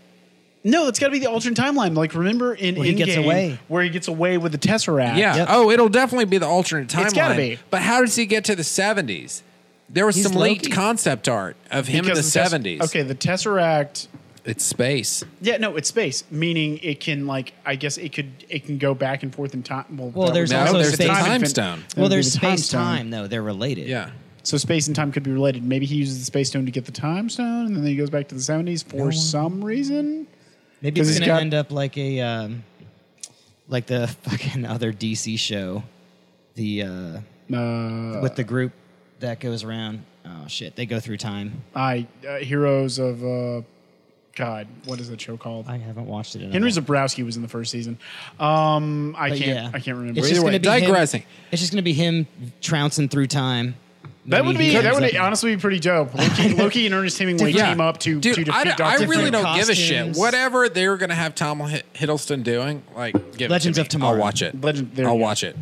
No, 0.66 0.86
that's 0.86 0.98
got 0.98 1.08
to 1.08 1.12
be 1.12 1.18
the 1.18 1.26
alternate 1.30 1.58
timeline. 1.58 1.94
Like 1.94 2.14
remember 2.14 2.54
in 2.54 2.76
Where 2.76 2.86
he 2.86 2.94
gets 2.94 3.12
Endgame, 3.12 3.24
away. 3.24 3.58
where 3.68 3.82
he 3.82 3.90
gets 3.90 4.08
away 4.08 4.38
with 4.38 4.52
the 4.52 4.58
Tesseract. 4.58 5.18
Yeah. 5.18 5.36
Yep. 5.36 5.46
Oh, 5.50 5.70
it'll 5.70 5.90
definitely 5.90 6.24
be 6.24 6.38
the 6.38 6.46
alternate 6.46 6.88
timeline. 6.88 7.04
It's 7.04 7.12
gotta 7.14 7.36
be. 7.36 7.58
But 7.68 7.82
how 7.82 8.00
does 8.00 8.16
he 8.16 8.24
get 8.24 8.44
to 8.46 8.56
the 8.56 8.62
70s? 8.62 9.42
There 9.90 10.06
was 10.06 10.16
He's 10.16 10.24
some 10.26 10.34
late 10.36 10.62
Loki. 10.62 10.72
concept 10.72 11.28
art 11.28 11.56
of 11.70 11.86
him 11.88 12.06
Because 12.06 12.18
in 12.34 12.42
the, 12.42 12.48
Tess- 12.48 12.80
70s. 12.80 12.80
Okay, 12.86 13.02
the 13.02 13.14
Tesseract. 13.14 14.06
It's 14.44 14.64
space. 14.64 15.24
Yeah, 15.40 15.56
no, 15.56 15.76
it's 15.76 15.88
space. 15.88 16.22
Meaning 16.30 16.78
it 16.82 17.00
can 17.00 17.26
like 17.26 17.54
I 17.64 17.76
guess 17.76 17.96
it 17.96 18.12
could 18.12 18.30
it 18.48 18.66
can 18.66 18.76
go 18.78 18.92
back 18.94 19.22
and 19.22 19.34
forth 19.34 19.54
in 19.54 19.62
time. 19.62 19.86
Well, 19.96 20.10
Well, 20.10 20.32
there's 20.32 20.50
would- 20.50 20.56
No, 20.56 20.60
also 20.66 20.78
there's 20.78 20.90
be 20.98 21.06
the 21.06 21.14
space- 21.14 21.24
time 21.26 21.40
infin- 21.42 21.48
stone. 21.48 21.84
that 21.88 21.96
Well, 21.98 22.08
there's 22.10 22.32
the 22.34 22.40
time 22.40 22.56
space 22.58 22.66
stone. 22.66 22.82
time 22.82 23.10
though. 23.10 23.26
They're 23.26 23.42
related. 23.42 23.88
Yeah. 23.88 24.10
So 24.42 24.58
space 24.58 24.86
and 24.88 24.94
time 24.94 25.10
could 25.12 25.22
be 25.22 25.30
related. 25.30 25.64
Maybe 25.64 25.86
he 25.86 25.94
uses 25.96 26.18
the 26.18 26.24
space 26.26 26.48
stone 26.50 26.66
to 26.66 26.70
get 26.70 26.84
the 26.84 26.92
time 26.92 27.30
stone, 27.30 27.64
and 27.66 27.76
then 27.76 27.86
he 27.86 27.96
goes 27.96 28.10
back 28.10 28.28
to 28.28 28.34
the 28.34 28.42
seventies 28.42 28.82
for 28.82 29.10
some 29.12 29.64
reason. 29.64 30.26
Maybe 30.82 31.00
it's 31.00 31.08
he's 31.08 31.18
gonna 31.18 31.32
got- 31.32 31.40
end 31.40 31.54
up 31.54 31.72
like 31.72 31.96
a 31.96 32.20
um, 32.20 32.62
like 33.68 33.86
the 33.86 34.06
fucking 34.24 34.66
other 34.66 34.92
DC 34.92 35.38
show, 35.38 35.82
the 36.54 36.82
uh, 36.82 36.86
Uh, 37.54 38.20
with 38.20 38.36
the 38.36 38.44
group 38.44 38.72
that 39.20 39.40
goes 39.40 39.64
around. 39.64 40.02
Oh 40.26 40.46
shit, 40.48 40.76
they 40.76 40.84
go 40.84 41.00
through 41.00 41.16
time. 41.16 41.62
I 41.74 42.06
uh, 42.28 42.36
heroes 42.36 42.98
of 42.98 43.24
uh, 43.24 43.62
God, 44.36 44.66
what 44.84 44.98
is 45.00 45.08
that 45.10 45.20
show 45.20 45.36
called? 45.36 45.66
I 45.68 45.76
haven't 45.78 46.06
watched 46.06 46.34
it. 46.34 46.42
In 46.42 46.50
Henry 46.52 46.70
while. 46.70 46.82
Zebrowski 46.82 47.24
was 47.24 47.36
in 47.36 47.42
the 47.42 47.48
first 47.48 47.70
season. 47.70 47.98
Um, 48.40 49.14
I 49.16 49.28
But 49.30 49.38
can't. 49.38 49.48
yeah. 49.48 49.70
I 49.72 49.78
can't 49.80 49.96
remember. 49.96 50.18
It's 50.18 50.26
Either 50.28 50.34
just 50.34 50.44
way, 50.44 50.58
gonna 50.58 50.60
be 50.60 50.68
him- 50.68 50.80
digressing. 50.90 51.22
it's 51.52 51.60
just 51.62 51.72
gonna 51.72 51.82
be 51.82 51.92
him 51.92 52.26
trouncing 52.60 53.08
through 53.08 53.28
time. 53.28 53.76
that 54.26 54.44
would 54.44 54.54
Maybe 54.56 54.68
be 54.70 54.74
that 54.74 54.86
ends 54.86 55.00
would 55.00 55.14
up- 55.16 55.22
honestly 55.22 55.54
be 55.54 55.60
pretty 55.60 55.78
dope. 55.78 56.14
Loki, 56.18 56.54
Loki 56.54 56.86
and 56.86 56.94
Ernest 56.94 57.18
Hemingway 57.18 57.52
Yeah. 57.52 57.68
team 57.70 57.80
up 57.80 57.98
to 58.00 58.18
Dude, 58.20 58.34
to 58.36 58.44
defeat 58.44 58.54
I, 58.58 58.64
Doctor 58.64 58.84
I 58.84 58.94
really 59.06 59.30
Doom. 59.30 59.42
don't 59.42 59.56
give 59.56 59.68
a 59.68 59.74
shit. 59.74 59.98
costumes. 59.98 60.18
Whatever 60.18 60.68
they're 60.70 60.96
going 60.96 61.10
to 61.10 61.14
have 61.14 61.34
Tom 61.34 61.60
Hi- 61.60 61.82
Hiddleston 61.94 62.42
doing, 62.42 62.82
like, 62.96 63.36
give 63.36 63.50
Legends 63.50 63.76
it 63.76 63.82
to 63.82 63.86
of 63.86 63.86
me. 63.86 63.88
Tomorrow. 63.90 64.14
I'll 64.14 64.20
watch 64.20 64.40
it. 64.42 64.58
Legend- 64.60 64.92
there 64.94 65.06
I'll 65.06 65.12
you 65.12 65.18
go. 65.18 65.22
watch 65.24 65.44
it. 65.44 65.56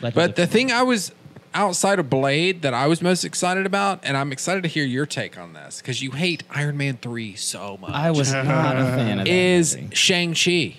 Legends 0.00 0.14
But 0.14 0.30
of 0.30 0.36
the 0.36 0.46
thing 0.46 0.70
I 0.70 0.82
was 0.84 1.10
outside 1.54 1.98
of 1.98 2.10
Blade 2.10 2.62
that 2.62 2.74
I 2.74 2.86
was 2.86 3.00
most 3.00 3.24
excited 3.24 3.64
about, 3.64 4.00
and 4.02 4.16
I'm 4.16 4.32
excited 4.32 4.62
to 4.64 4.68
hear 4.68 4.84
your 4.84 5.06
take 5.06 5.38
on 5.38 5.52
this 5.52 5.80
because 5.80 6.02
you 6.02 6.10
hate 6.10 6.42
Iron 6.50 6.76
Man 6.76 6.98
3 7.00 7.36
so 7.36 7.78
much. 7.78 7.92
I 7.92 8.10
was 8.10 8.32
not 8.32 8.76
a 8.76 8.84
fan 8.84 9.20
of 9.20 9.26
that. 9.26 9.32
is 9.32 9.76
movie. 9.76 9.94
Shang-Chi. 9.94 10.76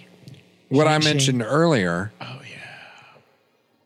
What 0.69 0.87
I 0.87 0.91
Shang-Chi. 0.91 1.07
mentioned 1.07 1.41
earlier. 1.41 2.11
Oh, 2.19 2.25
yeah. 2.25 2.57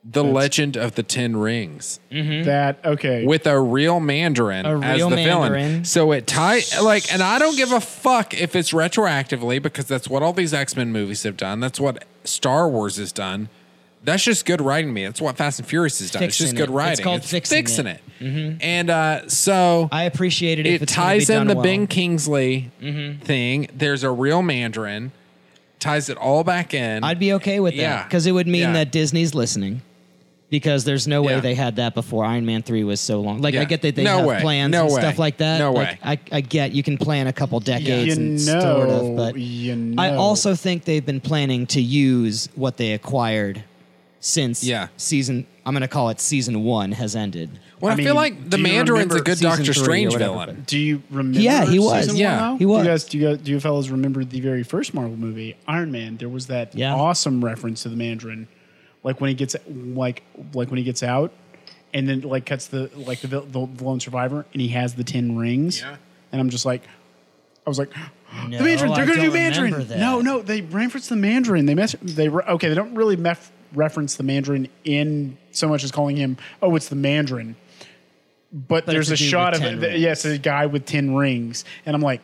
The 0.03 0.23
Legend 0.23 0.75
of 0.75 0.95
the 0.95 1.03
Ten 1.03 1.37
Rings 1.37 1.99
mm-hmm. 2.11 2.45
that 2.45 2.83
okay. 2.83 3.25
with 3.25 3.45
a 3.45 3.59
real 3.59 3.99
Mandarin 3.99 4.65
A 4.65 4.79
as 4.79 4.97
real 4.97 5.09
the 5.09 5.17
Mandarin. 5.17 5.51
villain. 5.51 5.85
So 5.85 6.11
it 6.13 6.25
tie 6.25 6.61
like, 6.81 7.13
and 7.13 7.21
I 7.21 7.37
don't 7.37 7.55
give 7.55 7.71
a 7.71 7.81
fuck 7.81 8.33
if 8.33 8.55
it's 8.55 8.71
retroactively 8.71 9.61
because 9.61 9.85
that's 9.85 10.07
what 10.07 10.23
all 10.23 10.33
these 10.33 10.53
X 10.53 10.75
Men 10.75 10.91
movies 10.91 11.23
have 11.23 11.37
done. 11.37 11.59
That's 11.59 11.79
what 11.79 12.05
Star 12.23 12.67
Wars 12.67 12.97
has 12.97 13.11
done. 13.11 13.49
That's 14.03 14.23
just 14.23 14.45
good 14.45 14.61
writing 14.61 14.89
to 14.89 14.93
me. 14.93 15.03
That's 15.05 15.19
what 15.19 15.35
Fast 15.35 15.59
and 15.59 15.67
Furious 15.67 15.99
has 15.99 16.11
done. 16.11 16.23
it's 16.23 16.37
just 16.37 16.55
good 16.55 16.69
it. 16.69 16.71
writing. 16.71 16.93
It's 16.93 17.01
called 17.01 17.23
fixing 17.25 17.85
it. 17.85 18.01
it. 18.21 18.57
And 18.61 18.89
uh, 18.89 19.27
so 19.27 19.89
I 19.91 20.03
appreciated 20.03 20.65
it. 20.65 20.73
it 20.75 20.81
it's 20.83 20.93
ties 20.93 21.27
be 21.27 21.33
in 21.33 21.47
the 21.47 21.53
well. 21.55 21.63
Bing 21.63 21.85
Kingsley 21.87 22.71
thing. 22.79 23.67
There's 23.73 24.03
a 24.03 24.11
real 24.11 24.41
Mandarin. 24.41 25.11
Ties 25.79 26.09
it 26.09 26.17
all 26.17 26.43
back 26.43 26.73
in. 26.73 27.03
I'd 27.03 27.19
be 27.19 27.33
okay 27.33 27.59
with 27.59 27.73
Yeah. 27.73 27.97
that 27.97 28.03
because 28.05 28.25
it 28.25 28.31
would 28.33 28.47
mean 28.47 28.61
Yeah. 28.61 28.73
that 28.73 28.91
Disney's 28.91 29.33
listening. 29.35 29.81
Because 30.49 30.83
there's 30.83 31.07
no 31.07 31.21
way 31.21 31.33
Yeah. 31.33 31.39
they 31.41 31.53
had 31.53 31.75
that 31.75 31.93
before. 31.93 32.25
Iron 32.25 32.43
Man 32.45 32.63
three 32.63 32.83
was 32.83 32.99
so 32.99 33.21
long. 33.21 33.39
Like 33.39 33.53
Yeah. 33.53 33.61
I 33.61 33.65
get 33.65 33.81
that 33.83 33.95
they 33.95 34.03
No 34.03 34.17
have 34.17 34.25
way. 34.25 34.41
plans 34.41 34.71
No 34.71 34.85
and 34.85 34.93
way. 34.95 34.99
stuff 35.01 35.19
like 35.19 35.37
that. 35.37 35.59
No 35.59 35.73
Like, 35.73 35.99
I, 36.03 36.17
I 36.31 36.41
get 36.41 36.71
you 36.73 36.81
can 36.83 36.97
plan 36.97 37.27
a 37.27 37.33
couple 37.33 37.59
decades 37.59 38.17
you 38.17 38.21
and 38.23 38.45
know, 38.45 38.59
sort 38.59 38.89
of, 38.89 39.15
but 39.15 39.37
you 39.37 39.93
I 39.97 40.15
also 40.15 40.55
think 40.55 40.85
they've 40.85 41.05
been 41.05 41.21
planning 41.21 41.67
to 41.67 41.81
use 41.81 42.49
what 42.55 42.77
they 42.77 42.93
acquired 42.93 43.63
since 44.19 44.63
Yeah. 44.63 44.87
season. 44.97 45.45
I'm 45.65 45.73
going 45.73 45.81
to 45.81 45.87
call 45.87 46.09
it 46.09 46.19
season 46.19 46.63
one 46.63 46.91
has 46.93 47.15
ended. 47.15 47.59
well, 47.79 47.91
I, 47.91 47.93
I 47.93 47.97
mean, 47.97 48.05
feel 48.07 48.15
like 48.15 48.49
the 48.49 48.57
Mandarin's 48.57 49.13
a 49.13 49.21
good 49.21 49.39
Doctor 49.39 49.73
Strange 49.73 50.13
whatever, 50.13 50.31
villain. 50.33 50.63
Do 50.65 50.77
you 50.79 51.03
remember? 51.11 51.39
Yeah, 51.39 51.65
he 51.65 51.77
was. 51.79 52.05
season 52.05 52.17
Yeah. 52.17 52.49
one. 52.51 52.59
He 52.59 52.65
was. 52.65 52.81
Do 52.81 52.87
you 52.87 52.89
guys, 52.91 53.03
do 53.05 53.17
you, 53.17 53.27
guys, 53.27 53.37
do 53.37 53.51
you 53.51 53.59
fellas 53.59 53.89
remember 53.89 54.23
the 54.23 54.41
very 54.41 54.63
first 54.63 54.93
Marvel 54.93 55.15
movie, 55.15 55.55
Iron 55.67 55.91
Man? 55.91 56.17
There 56.17 56.29
was 56.29 56.47
that 56.47 56.73
Yeah. 56.75 56.95
awesome 56.95 57.43
reference 57.45 57.83
to 57.83 57.89
the 57.89 57.95
Mandarin, 57.95 58.47
like 59.03 59.21
when 59.21 59.27
he 59.29 59.35
gets 59.35 59.55
like 59.67 60.23
like 60.53 60.69
when 60.71 60.77
he 60.79 60.83
gets 60.83 61.03
out, 61.03 61.31
and 61.93 62.09
then 62.09 62.21
like 62.21 62.45
cuts 62.47 62.67
the 62.67 62.89
like 62.95 63.21
the 63.21 63.27
vil- 63.27 63.45
the 63.45 63.59
lone 63.83 63.99
survivor, 63.99 64.45
and 64.53 64.61
he 64.61 64.69
has 64.69 64.95
the 64.95 65.03
ten 65.03 65.37
rings. 65.37 65.81
Yeah. 65.81 65.95
And 66.31 66.41
I'm 66.41 66.49
just 66.49 66.65
like, 66.65 66.81
I 67.65 67.69
was 67.69 67.77
like, 67.79 67.91
No, 68.47 68.57
the 68.57 68.63
Mandarin. 68.63 68.91
They're 68.93 69.03
I 69.03 69.05
going 69.05 69.17
to 69.19 69.25
do 69.25 69.31
Mandarin. 69.31 69.99
No, 69.99 70.21
no, 70.21 70.41
they 70.41 70.61
reference 70.61 71.07
the 71.09 71.15
Mandarin. 71.15 71.65
They 71.67 71.73
mess. 71.75 71.95
They 72.01 72.27
re- 72.29 72.43
okay. 72.49 72.69
They 72.69 72.75
don't 72.75 72.93
really 72.95 73.17
mef- 73.17 73.49
reference 73.73 74.15
the 74.15 74.23
Mandarin 74.23 74.67
in 74.83 75.37
so 75.51 75.67
much 75.67 75.83
as 75.83 75.91
calling 75.91 76.15
him. 76.17 76.37
Oh, 76.61 76.75
it's 76.75 76.89
the 76.89 76.95
Mandarin. 76.95 77.55
But, 78.51 78.85
But 78.85 78.91
there's 78.93 79.11
a 79.11 79.13
a 79.13 79.17
shot 79.17 79.53
of 79.53 79.59
10 79.61 79.79
the, 79.79 79.87
rings. 79.89 79.99
yes, 80.01 80.25
a 80.25 80.37
guy 80.39 80.65
with 80.65 80.85
ten 80.85 81.13
rings, 81.15 81.65
and 81.85 81.95
I'm 81.95 82.01
like, 82.01 82.21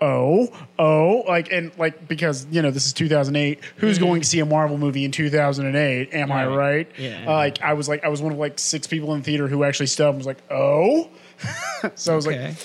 oh, 0.00 0.48
oh, 0.78 1.24
like 1.26 1.50
and 1.50 1.76
like 1.76 2.06
because 2.06 2.46
you 2.52 2.62
know 2.62 2.70
this 2.70 2.86
is 2.86 2.92
2008. 2.92 3.58
Who's 3.78 3.98
going 3.98 4.20
to 4.20 4.26
see 4.28 4.38
a 4.40 4.46
Marvel 4.46 4.78
movie 4.78 5.04
in 5.04 5.10
2008? 5.10 6.14
Am 6.14 6.30
I 6.30 6.46
Right. 6.46 6.56
right? 6.56 6.90
Yeah. 6.98 7.24
Uh, 7.26 7.32
like 7.32 7.60
I 7.62 7.72
was 7.72 7.88
like 7.88 8.04
I 8.04 8.08
was 8.08 8.22
one 8.22 8.30
of 8.32 8.38
like 8.38 8.58
six 8.60 8.86
people 8.86 9.12
in 9.14 9.20
the 9.20 9.24
theater 9.24 9.48
who 9.48 9.64
actually 9.64 9.86
stood 9.86 10.08
and 10.10 10.18
was 10.18 10.26
like, 10.26 10.38
oh. 10.50 11.08
so 11.96 12.12
I 12.12 12.16
was 12.16 12.26
Okay. 12.28 12.48
like, 12.48 12.56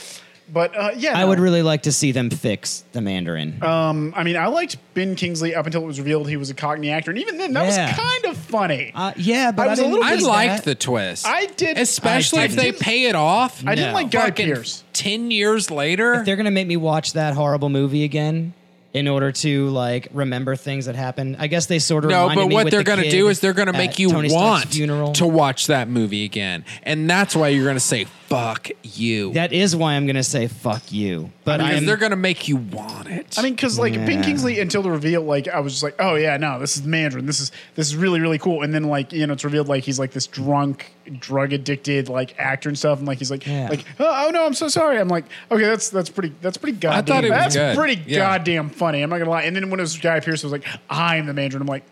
But 0.53 0.76
uh, 0.78 0.91
yeah, 0.98 1.18
I 1.18 1.22
no. 1.22 1.30
would 1.30 1.40
really 1.40 1.61
like 1.61 1.84
to 1.84 1.94
see 1.94 2.11
them 2.11 2.30
fix 2.30 2.84
the 2.91 2.99
Mandarin. 2.99 3.64
Um, 3.64 4.14
I 4.18 4.23
mean, 4.23 4.36
I 4.36 4.48
liked 4.48 4.76
Ben 4.94 5.15
Kingsley 5.15 5.56
up 5.56 5.65
until 5.65 5.82
it 5.84 5.86
was 5.86 5.98
revealed 5.98 6.28
he 6.28 6.36
was 6.36 6.49
a 6.49 6.53
Cockney 6.53 6.90
actor, 6.90 7.10
and 7.11 7.19
even 7.19 7.38
then, 7.38 7.53
that 7.53 7.68
Yeah. 7.73 7.88
was 7.88 7.98
kind 7.98 8.26
of 8.26 8.36
funny. 8.38 8.91
Uh, 8.94 9.14
yeah, 9.15 9.52
but 9.53 9.68
I 9.68 9.69
was 9.69 9.80
a 9.80 9.84
didn't 9.84 9.94
little 9.94 10.06
I 10.11 10.15
bit- 10.18 10.26
liked 10.26 10.65
the 10.65 10.76
twist. 10.76 11.26
I 11.26 11.45
did, 11.45 11.78
especially 11.78 12.40
I 12.40 12.44
if 12.45 12.56
they 12.56 12.72
didn't- 12.72 12.80
pay 12.82 13.06
it 13.06 13.15
off. 13.15 13.64
I 13.65 13.76
didn't 13.76 13.91
No. 13.91 13.94
like 13.94 14.11
Guy 14.11 14.26
fucking 14.26 14.48
Pearce. 14.53 14.84
ten 14.91 15.32
years 15.32 15.72
later. 15.72 16.15
if 16.15 16.26
they're 16.26 16.36
gonna 16.36 16.52
make 16.52 16.68
me 16.68 16.76
watch 16.78 17.14
that 17.14 17.34
horrible 17.34 17.69
movie 17.69 18.03
again 18.03 18.53
in 18.93 19.07
order 19.07 19.31
to 19.31 19.69
like 19.69 20.07
remember 20.13 20.55
things 20.55 20.85
that 20.85 20.95
happened, 20.95 21.38
I 21.39 21.47
guess 21.47 21.65
they 21.65 21.80
sort 21.80 22.03
of 22.03 22.11
No, 22.11 22.30
but 22.34 22.49
what 22.49 22.69
they're 22.69 22.80
the 22.80 22.84
going 22.84 23.03
to 23.03 23.09
do 23.09 23.30
is 23.30 23.39
they're 23.39 23.53
going 23.53 23.68
to 23.68 23.73
make 23.73 23.99
you 23.99 24.09
Tony 24.09 24.31
want 24.31 24.73
to 25.15 25.27
watch 25.27 25.68
that 25.68 25.88
movie 25.88 26.26
again, 26.26 26.65
and 26.84 27.09
that's 27.09 27.35
why 27.35 27.49
you're 27.49 27.63
going 27.63 27.76
to 27.76 27.80
say 27.80 28.05
"fuck 28.27 28.69
you." 28.84 29.34
That 29.34 29.53
is 29.53 29.76
why 29.76 29.93
I'm 29.93 30.07
gonna 30.07 30.23
say 30.23 30.47
fuck 30.47 30.91
you. 30.91 31.31
But 31.43 31.57
because 31.57 31.77
I'm, 31.77 31.85
they're 31.85 31.97
going 31.97 32.11
to 32.11 32.15
make 32.15 32.47
you 32.47 32.57
want 32.57 33.07
it. 33.09 33.35
I 33.38 33.41
mean, 33.41 33.55
because 33.55 33.80
like 33.80 33.93
Ben 33.93 34.22
Kingsley 34.23 34.59
until 34.59 34.84
the 34.84 34.91
reveal, 34.91 35.23
like 35.23 35.47
I 35.47 35.59
was 35.59 35.73
just 35.73 35.81
like, 35.81 35.95
oh 35.97 36.13
yeah, 36.13 36.38
no, 36.38 36.59
this 36.59 36.77
is 36.77 36.84
Mandarin. 36.84 37.26
This 37.26 37.39
is 37.39 37.51
this 37.76 37.88
is 37.88 37.95
really 37.95 38.19
really 38.19 38.38
cool. 38.38 38.61
And 38.61 38.72
then 38.73 38.84
like 38.84 39.11
you 39.11 39.26
know, 39.26 39.34
it's 39.34 39.43
revealed 39.43 39.68
like 39.68 39.84
he's 39.84 39.97
like 39.97 40.11
this 40.11 40.27
drunk, 40.27 40.93
drug 41.19 41.51
addicted 41.51 42.09
like 42.09 42.35
actor 42.38 42.69
and 42.69 42.77
stuff. 42.77 42.99
And 42.99 43.07
like 43.07 43.18
he's 43.18 43.31
like 43.31 43.47
Yeah. 43.47 43.69
like 43.69 43.85
oh, 43.99 44.27
oh, 44.27 44.30
no, 44.30 44.45
I'm 44.45 44.53
so 44.53 44.68
sorry. 44.68 44.99
I'm 44.99 45.07
like 45.07 45.26
okay, 45.49 45.63
that's 45.65 45.89
that's 45.89 46.09
pretty 46.09 46.35
that's 46.41 46.57
pretty 46.57 46.77
goddamn. 46.77 47.05
thought 47.05 47.23
it 47.23 47.31
was 47.31 47.39
that's 47.39 47.55
good. 47.55 47.76
pretty 47.76 48.01
Yeah. 48.05 48.19
goddamn 48.19 48.69
funny. 48.69 49.01
I'm 49.01 49.09
not 49.09 49.18
gonna 49.18 49.31
lie. 49.31 49.41
And 49.43 49.55
then 49.55 49.69
when 49.72 49.80
it 49.80 49.84
was 49.84 49.97
Guy 49.97 50.19
Pearce, 50.19 50.43
it 50.43 50.45
was 50.45 50.51
like 50.51 50.68
I'm 50.91 51.26
the 51.26 51.34
Mandarin. 51.34 51.61
I'm 51.61 51.68
like, 51.68 51.84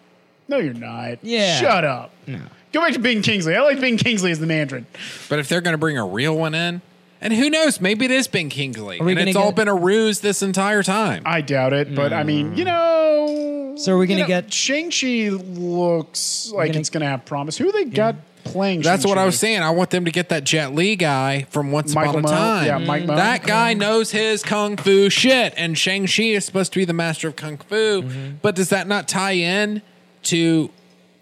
no, 0.47 0.57
you're 0.57 0.73
not. 0.75 1.23
Yeah. 1.23 1.59
shut 1.59 1.83
up. 1.85 2.11
No. 2.27 2.39
Go 2.71 2.81
back 2.81 2.93
to 2.93 2.99
Ben 2.99 3.23
Kingsley. 3.23 3.55
I 3.55 3.61
like 3.61 3.81
Ben 3.81 3.97
Kingsley 3.97 4.29
as 4.29 4.39
the 4.39 4.45
Mandarin. 4.45 4.85
but 5.27 5.39
if 5.39 5.49
they're 5.49 5.61
going 5.61 5.73
to 5.73 5.77
bring 5.79 5.97
a 5.97 6.05
real 6.05 6.37
one 6.37 6.53
in, 6.53 6.83
and 7.21 7.33
who 7.33 7.49
knows, 7.49 7.81
maybe 7.81 8.05
it 8.05 8.11
is 8.11 8.27
Ben 8.27 8.49
Kingsley, 8.49 8.99
Are 8.99 9.03
we 9.03 9.11
and 9.11 9.19
gonna 9.19 9.29
it's 9.31 9.37
all 9.37 9.47
get- 9.51 9.55
been 9.55 9.67
a 9.67 9.75
ruse 9.75 10.19
this 10.21 10.41
entire 10.41 10.83
time. 10.83 11.23
I 11.25 11.41
doubt 11.41 11.73
it, 11.73 11.93
but 11.95 12.13
I 12.13 12.23
mean, 12.23 12.55
you 12.55 12.65
know. 12.65 13.75
So 13.77 13.93
are 13.93 13.97
we 13.97 14.07
gonna 14.07 14.21
know, 14.21 14.27
get- 14.27 14.51
Shang 14.53 14.91
Chi? 14.91 15.29
Looks 15.29 16.51
like 16.53 16.67
gonna- 16.69 16.79
it's 16.79 16.89
gonna 16.89 17.05
have 17.07 17.25
promise. 17.25 17.57
Who 17.57 17.71
they 17.71 17.85
got 17.85 18.15
playing? 18.43 18.81
That's 18.81 19.05
what 19.05 19.17
I 19.17 19.25
was 19.25 19.39
saying. 19.39 19.61
I 19.61 19.69
want 19.69 19.89
them 19.89 20.05
to 20.05 20.11
get 20.11 20.29
that 20.29 20.43
Jet 20.43 20.73
Li 20.75 20.95
guy 20.95 21.45
from 21.49 21.71
Once 21.71 21.93
Michael 21.95 22.19
Upon 22.19 22.25
a 22.25 22.27
Mo- 22.27 22.37
Time. 22.37 22.65
yeah, 22.65 22.77
Mike 22.79 23.05
Moh. 23.05 23.15
That 23.15 23.43
guy 23.45 23.73
knows 23.73 24.11
his 24.11 24.43
kung 24.43 24.75
fu 24.77 25.09
shit, 25.09 25.53
and 25.55 25.77
Shang 25.77 26.07
Chi 26.07 26.23
is 26.23 26.45
supposed 26.45 26.73
to 26.73 26.79
be 26.79 26.85
the 26.85 26.93
master 26.93 27.29
of 27.29 27.35
kung 27.35 27.57
fu. 27.57 28.01
Mm-hmm. 28.03 28.35
But 28.41 28.55
does 28.55 28.69
that 28.69 28.87
not 28.87 29.07
tie 29.07 29.33
in 29.33 29.81
to 30.23 30.69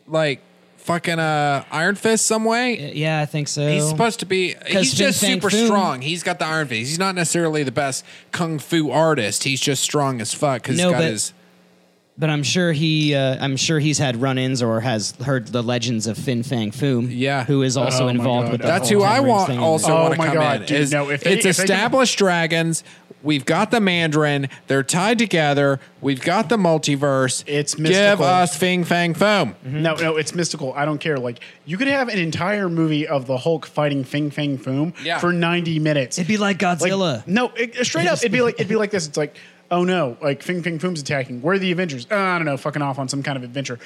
like 0.08 0.42
fucking 0.88 1.20
uh, 1.20 1.64
Iron 1.72 1.96
Fist 1.96 2.26
some 2.26 2.46
way? 2.46 2.94
yeah, 2.94 3.20
I 3.20 3.26
think 3.28 3.48
so. 3.48 3.68
He's 3.68 3.88
supposed 3.88 4.20
to 4.22 4.26
be. 4.26 4.56
He's 4.66 4.92
Fin 4.92 5.08
just 5.08 5.22
Fang 5.22 5.36
super 5.42 5.50
Foom- 5.50 5.66
strong. 5.68 6.02
He's 6.02 6.24
got 6.24 6.40
the 6.40 6.46
Iron 6.46 6.68
Fist. 6.68 6.80
He's 6.90 6.98
not 7.00 7.14
necessarily 7.14 7.64
the 7.64 7.72
best 7.72 8.04
kung 8.32 8.58
fu 8.58 8.90
artist. 8.90 9.44
He's 9.44 9.60
just 9.62 9.84
strong 9.84 10.22
as 10.22 10.34
fuck 10.34 10.64
because 10.64 10.78
No, 10.78 10.86
he's 10.88 10.92
got 10.94 10.98
but- 11.00 11.12
his. 11.12 11.34
But 12.20 12.32
I'm 12.32 12.42
sure 12.42 12.72
he, 12.72 13.14
uh, 13.14 13.38
I'm 13.40 13.56
sure 13.58 13.78
he's 13.78 14.00
had 14.00 14.20
run-ins 14.20 14.64
or 14.64 14.80
has 14.80 15.12
heard 15.24 15.50
the 15.50 15.62
legends 15.62 16.08
of 16.08 16.18
Fin 16.18 16.42
Fang 16.42 16.72
Foom. 16.72 17.10
Yeah. 17.12 17.44
who 17.44 17.62
is 17.62 17.78
also 17.78 18.04
Oh 18.04 18.06
my 18.06 18.10
involved 18.12 18.46
God. 18.48 18.52
with 18.54 18.62
the 18.62 18.68
That's 18.68 18.90
whole 18.90 19.02
who 19.02 19.06
I 19.06 19.18
Ten 19.18 19.24
Rings 19.26 19.30
want. 19.36 19.48
thing. 19.50 19.60
Also 19.60 19.92
Oh 19.96 20.02
want 20.02 20.14
to 20.14 20.18
my 20.18 20.26
come 20.26 20.34
God, 20.34 20.62
in. 20.62 20.68
dude, 20.68 20.78
is 20.80 20.92
no, 20.92 21.12
if 21.12 21.22
they- 21.24 21.34
it's 21.34 21.46
if 21.46 21.58
they 21.58 21.64
can- 21.66 21.76
established 21.76 22.18
dragons. 22.18 22.84
We've 23.28 23.44
got 23.44 23.72
the 23.72 23.82
Mandarin. 23.82 24.48
They're 24.68 24.84
tied 24.84 25.20
together. 25.20 25.82
We've 26.00 26.22
got 26.22 26.48
the 26.48 26.56
multiverse. 26.56 27.44
It's 27.46 27.76
Give 27.76 27.84
mystical. 27.84 28.24
us 28.26 28.56
Fing 28.58 28.86
Fang 28.86 29.14
Foom. 29.14 29.54
No, 29.66 29.96
no, 29.96 30.16
it's 30.16 30.34
mystical. 30.34 30.72
I 30.74 30.86
don't 30.86 31.00
care. 31.00 31.18
Like 31.18 31.42
you 31.66 31.78
could 31.78 31.90
have 31.90 32.08
an 32.08 32.18
entire 32.18 32.70
movie 32.70 33.06
of 33.06 33.28
the 33.28 33.36
Hulk 33.38 33.66
fighting 33.66 34.06
Fing 34.06 34.32
Fang 34.32 34.58
Foom 34.58 34.94
Yeah. 35.04 35.20
for 35.20 35.34
90 35.34 35.78
minutes. 35.80 36.18
It'd 36.18 36.28
be 36.28 36.38
like 36.38 36.62
Like, 36.62 36.80
Godzilla. 36.80 37.28
no, 37.28 37.52
it, 37.58 37.76
straight 37.86 38.08
up, 38.08 38.20
it'd 38.20 38.32
be 38.32 38.42
like 38.42 38.56
it'd 38.56 38.70
be 38.70 38.78
like 38.78 38.92
this. 38.92 39.06
It's 39.08 39.18
like, 39.18 39.36
oh 39.70 39.84
no, 39.84 40.16
like 40.22 40.42
Fing 40.42 40.64
Fang 40.64 40.80
Foom's 40.80 41.02
attacking. 41.02 41.42
Where 41.42 41.56
are 41.56 41.60
the 41.60 41.74
Avengers? 41.74 42.08
Uh, 42.10 42.16
I 42.16 42.38
don't 42.38 42.46
know, 42.46 42.56
fucking 42.56 42.82
off 42.82 42.98
on 42.98 43.10
some 43.10 43.24
kind 43.24 43.36
of 43.36 43.44
adventure. 43.44 43.78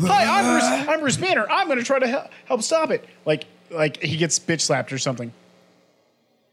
Hi, 0.00 0.24
I'm 0.40 0.44
Bruce. 0.54 0.88
I'm 0.88 1.00
Bruce 1.00 1.16
Banner. 1.16 1.46
I'm 1.48 1.68
going 1.68 1.78
to 1.78 1.84
try 1.84 2.00
to 2.00 2.08
help, 2.08 2.26
help 2.46 2.62
stop 2.62 2.90
it. 2.90 3.04
Like, 3.24 3.44
like 3.70 4.02
he 4.02 4.16
gets 4.16 4.38
bitch 4.40 4.62
slapped 4.62 4.92
or 4.92 4.98
something. 4.98 5.32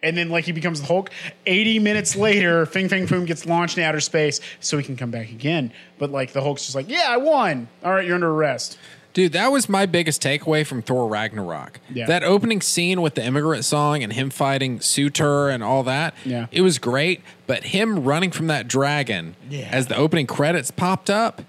And 0.05 0.15
then, 0.15 0.29
like, 0.29 0.45
he 0.45 0.51
becomes 0.53 0.79
the 0.79 0.87
Hulk. 0.87 1.09
80 1.47 1.79
minutes 1.79 2.15
later, 2.15 2.65
Fing 2.65 2.87
Fang 2.87 3.07
Foom 3.07 3.25
gets 3.25 3.45
launched 3.45 3.77
in 3.77 3.83
outer 3.83 3.99
space 3.99 4.39
so 4.59 4.77
he 4.77 4.83
can 4.83 4.95
come 4.95 5.11
back 5.11 5.29
again. 5.31 5.73
But, 5.97 6.11
like, 6.11 6.31
the 6.31 6.41
Hulk's 6.41 6.63
just 6.63 6.75
like, 6.75 6.87
yeah, 6.87 7.05
I 7.09 7.17
won. 7.17 7.67
All 7.83 7.91
right, 7.91 8.05
you're 8.05 8.15
under 8.15 8.29
arrest. 8.29 8.77
Dude, 9.13 9.31
that 9.31 9.47
was 9.51 9.67
my 9.69 9.85
biggest 9.85 10.21
takeaway 10.21 10.67
from 10.67 10.81
Thor 10.81 11.07
Ragnarok. 11.07 11.79
Yeah. 11.89 12.05
That 12.05 12.23
opening 12.23 12.59
scene 12.61 13.01
with 13.01 13.15
the 13.15 13.23
immigrant 13.25 13.63
song 13.65 14.03
and 14.03 14.11
him 14.13 14.29
fighting 14.29 14.79
Surtur 14.81 15.49
and 15.49 15.63
all 15.63 15.83
that. 15.83 16.13
Yeah. 16.25 16.47
It 16.51 16.61
was 16.61 16.79
great, 16.79 17.21
but 17.47 17.63
him 17.63 18.03
running 18.03 18.29
from 18.31 18.47
that 18.47 18.67
dragon 18.67 19.35
Yeah. 19.49 19.69
as 19.71 19.87
the 19.87 19.95
opening 19.95 20.27
credits 20.27 20.69
popped 20.69 21.09
up 21.09 21.43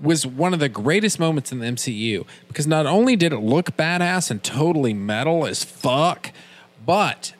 was 0.00 0.26
one 0.26 0.52
of 0.52 0.58
the 0.58 0.68
greatest 0.68 1.20
moments 1.20 1.52
in 1.52 1.60
the 1.60 1.66
MCU 1.66 2.26
because 2.48 2.66
not 2.66 2.86
only 2.86 3.14
did 3.14 3.32
it 3.32 3.38
look 3.38 3.76
badass 3.76 4.28
and 4.28 4.42
totally 4.42 4.92
metal 4.92 5.46
as 5.46 5.62
fuck, 5.62 6.32
but 6.84 7.34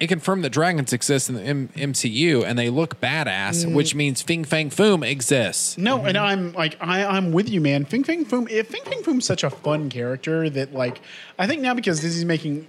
it 0.00 0.06
confirmed 0.06 0.44
that 0.44 0.50
dragons 0.50 0.92
exist 0.92 1.28
in 1.28 1.34
the 1.34 1.42
M- 1.42 1.68
MCU 1.76 2.44
and 2.44 2.56
they 2.58 2.70
look 2.70 3.00
badass, 3.00 3.64
Mm. 3.66 3.74
which 3.74 3.94
means 3.96 4.22
Fing 4.22 4.44
Fang 4.44 4.70
Foom 4.70 5.04
exists. 5.08 5.76
No, 5.76 6.04
and 6.04 6.16
I'm 6.16 6.52
like 6.52 6.76
I, 6.80 7.04
I'm 7.04 7.32
with 7.32 7.48
you, 7.48 7.60
man. 7.60 7.84
Fing 7.84 8.04
Fang 8.04 8.24
Foom. 8.24 8.48
If 8.50 8.68
Fing 8.68 8.82
Fang 8.84 9.02
Foom's 9.02 9.24
such 9.24 9.42
a 9.42 9.50
fun 9.50 9.88
character 9.90 10.48
that 10.50 10.72
like 10.72 11.00
I 11.38 11.46
think 11.48 11.62
now 11.62 11.74
because 11.74 12.00
Disney's 12.00 12.24
making 12.24 12.66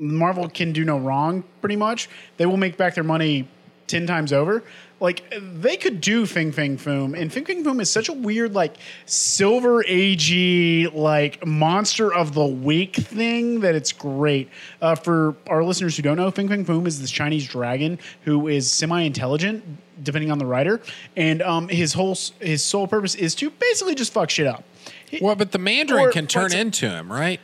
Marvel 0.00 0.48
can 0.48 0.72
do 0.72 0.84
no 0.84 0.98
wrong, 0.98 1.44
pretty 1.60 1.76
much. 1.76 2.08
They 2.36 2.46
will 2.46 2.56
make 2.56 2.76
back 2.76 2.94
their 2.94 3.04
money 3.04 3.48
ten 3.86 4.06
times 4.06 4.32
over. 4.32 4.62
Like 5.00 5.22
they 5.40 5.76
could 5.76 6.00
do 6.00 6.26
Fing 6.26 6.50
Fang 6.50 6.76
Foom, 6.76 7.16
and 7.16 7.32
Fing 7.32 7.44
Fang 7.44 7.62
Foom 7.64 7.80
is 7.80 7.88
such 7.88 8.08
a 8.08 8.12
weird, 8.12 8.52
like 8.54 8.76
silver 9.06 9.84
agey, 9.84 10.92
like 10.92 11.46
monster 11.46 12.12
of 12.12 12.34
the 12.34 12.44
week 12.44 12.96
thing 12.96 13.60
that 13.60 13.76
it's 13.76 13.92
great. 13.92 14.48
Uh, 14.82 14.96
for 14.96 15.36
our 15.46 15.62
listeners 15.62 15.96
who 15.96 16.02
don't 16.02 16.16
know, 16.16 16.30
Fing 16.32 16.48
Fang 16.48 16.64
Foom 16.64 16.86
is 16.86 17.00
this 17.00 17.12
Chinese 17.12 17.46
dragon 17.46 17.98
who 18.24 18.48
is 18.48 18.70
semi-intelligent, 18.72 19.62
depending 20.02 20.32
on 20.32 20.38
the 20.38 20.46
writer, 20.46 20.80
and 21.16 21.42
um, 21.42 21.68
his 21.68 21.92
whole 21.92 22.18
his 22.40 22.64
sole 22.64 22.88
purpose 22.88 23.14
is 23.14 23.36
to 23.36 23.50
basically 23.50 23.94
just 23.94 24.12
fuck 24.12 24.30
shit 24.30 24.48
up. 24.48 24.64
Well, 25.20 25.36
but 25.36 25.52
the 25.52 25.58
Mandarin 25.58 26.06
Or- 26.06 26.10
can 26.10 26.26
turn 26.26 26.52
into 26.52 26.88
him, 26.90 27.10
right? 27.12 27.38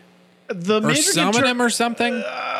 the 0.49 0.79
Or 0.79 0.81
Mandarin 0.81 0.95
can 0.97 1.03
summon 1.05 1.33
turn- 1.35 1.47
him 1.47 1.63
or 1.63 1.71
something? 1.71 2.15
Uh, 2.15 2.54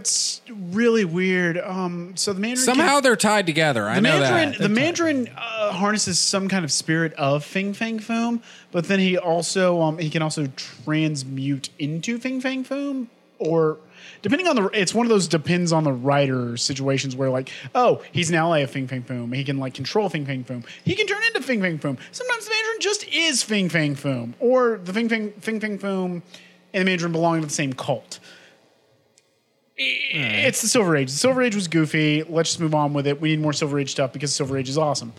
it's 0.00 0.40
really 0.48 1.04
weird. 1.04 1.58
Um, 1.58 2.16
so 2.16 2.32
the 2.32 2.40
Mandarin 2.40 2.64
Somehow 2.64 2.94
can, 2.94 3.02
they're 3.02 3.16
tied 3.16 3.46
together. 3.46 3.88
I 3.88 3.96
the 3.96 4.00
know 4.00 4.20
Mandarin 4.20 4.50
that. 4.52 4.60
the 4.60 4.68
Mandarin 4.68 5.28
uh, 5.36 5.72
harnesses 5.72 6.18
some 6.18 6.48
kind 6.48 6.64
of 6.64 6.72
spirit 6.72 7.12
of 7.14 7.44
Fing 7.44 7.74
Fang 7.74 7.98
Foom, 7.98 8.42
but 8.72 8.86
then 8.88 8.98
he 8.98 9.18
also 9.18 9.80
um, 9.82 9.98
he 9.98 10.10
can 10.10 10.22
also 10.22 10.46
transmute 10.56 11.68
into 11.78 12.18
Fing 12.18 12.40
Fang 12.40 12.64
Foom 12.64 13.08
or. 13.38 13.78
Depending 14.22 14.48
on 14.48 14.56
the, 14.56 14.66
it's 14.74 14.94
one 14.94 15.06
of 15.06 15.10
those 15.10 15.28
depends 15.28 15.72
on 15.72 15.82
the 15.82 15.92
writer 15.92 16.54
situations 16.58 17.16
where 17.16 17.30
like, 17.30 17.50
oh, 17.74 18.02
he's 18.12 18.28
an 18.28 18.36
ally 18.36 18.58
of 18.58 18.70
Fing 18.70 18.86
Fang 18.86 19.02
Foom. 19.02 19.34
He 19.34 19.44
can 19.44 19.58
like 19.58 19.72
control 19.72 20.10
Fing 20.10 20.26
Fang 20.26 20.44
Foom. 20.44 20.62
He 20.84 20.94
can 20.94 21.06
turn 21.06 21.22
into 21.24 21.40
Fing 21.40 21.62
Fang 21.62 21.78
Foom. 21.78 21.96
Sometimes 22.12 22.44
the 22.44 22.50
Mandarin 22.50 22.80
just 22.80 23.08
is 23.08 23.42
Fing 23.42 23.70
Fang 23.70 23.96
Foom, 23.96 24.34
or 24.38 24.78
the 24.84 24.92
Fing 24.92 25.08
Fang 25.08 25.32
Fing 25.40 25.58
Fang 25.58 25.78
Foom 25.78 26.22
and 26.74 26.80
the 26.80 26.84
Mandarin 26.84 27.12
belong 27.12 27.40
to 27.40 27.46
the 27.46 27.52
same 27.52 27.72
cult. 27.72 28.18
It's 29.82 30.60
the 30.60 30.68
Silver 30.68 30.94
Age. 30.96 31.10
The 31.10 31.16
Silver 31.16 31.42
Age 31.42 31.54
was 31.54 31.66
goofy. 31.66 32.22
Let's 32.22 32.50
just 32.50 32.60
move 32.60 32.74
on 32.74 32.92
with 32.92 33.06
it. 33.06 33.20
We 33.20 33.30
need 33.30 33.40
more 33.40 33.52
Silver 33.52 33.78
Age 33.78 33.90
stuff 33.90 34.12
because 34.12 34.34
Silver 34.34 34.58
Age 34.58 34.68
is 34.68 34.76
awesome. 34.76 35.12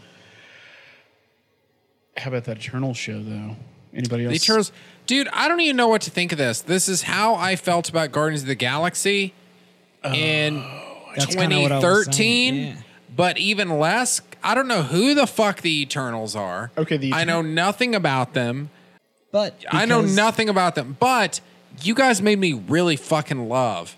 How 2.15 2.29
about 2.29 2.43
that 2.43 2.57
Eternal 2.57 2.93
show 2.93 3.21
though? 3.21 3.55
Anybody 3.93 4.25
else? 4.25 4.31
The 4.31 4.35
Eternals, 4.35 4.71
dude. 5.07 5.27
I 5.33 5.47
don't 5.47 5.59
even 5.61 5.75
know 5.77 5.87
what 5.87 6.01
to 6.03 6.11
think 6.11 6.31
of 6.31 6.37
this. 6.37 6.61
This 6.61 6.87
is 6.87 7.03
how 7.03 7.33
I 7.35 7.55
felt 7.55 7.89
about 7.89 8.11
Guardians 8.11 8.43
of 8.43 8.47
the 8.47 8.55
Galaxy 8.55 9.33
in 10.03 10.57
oh, 10.57 11.11
That's 11.15 11.35
kinda 11.35 11.61
what 11.61 11.71
I 11.71 11.75
was 11.75 12.05
2013, 12.05 12.55
yeah. 12.55 12.75
but 13.15 13.37
even 13.37 13.79
less. 13.79 14.21
I 14.43 14.53
don't 14.53 14.67
know 14.67 14.83
who 14.83 15.15
the 15.15 15.27
fuck 15.27 15.61
the 15.61 15.81
Eternals 15.81 16.35
are. 16.35 16.71
Okay, 16.77 16.97
the 16.97 17.13
I 17.13 17.23
know 17.23 17.41
nothing 17.41 17.95
about 17.95 18.33
them. 18.33 18.69
But 19.31 19.63
I 19.69 19.85
know 19.85 20.01
nothing 20.01 20.49
about 20.49 20.75
them. 20.75 20.97
But 20.99 21.41
you 21.81 21.95
guys 21.95 22.21
made 22.21 22.37
me 22.37 22.53
really 22.53 22.95
fucking 22.95 23.47
love 23.47 23.95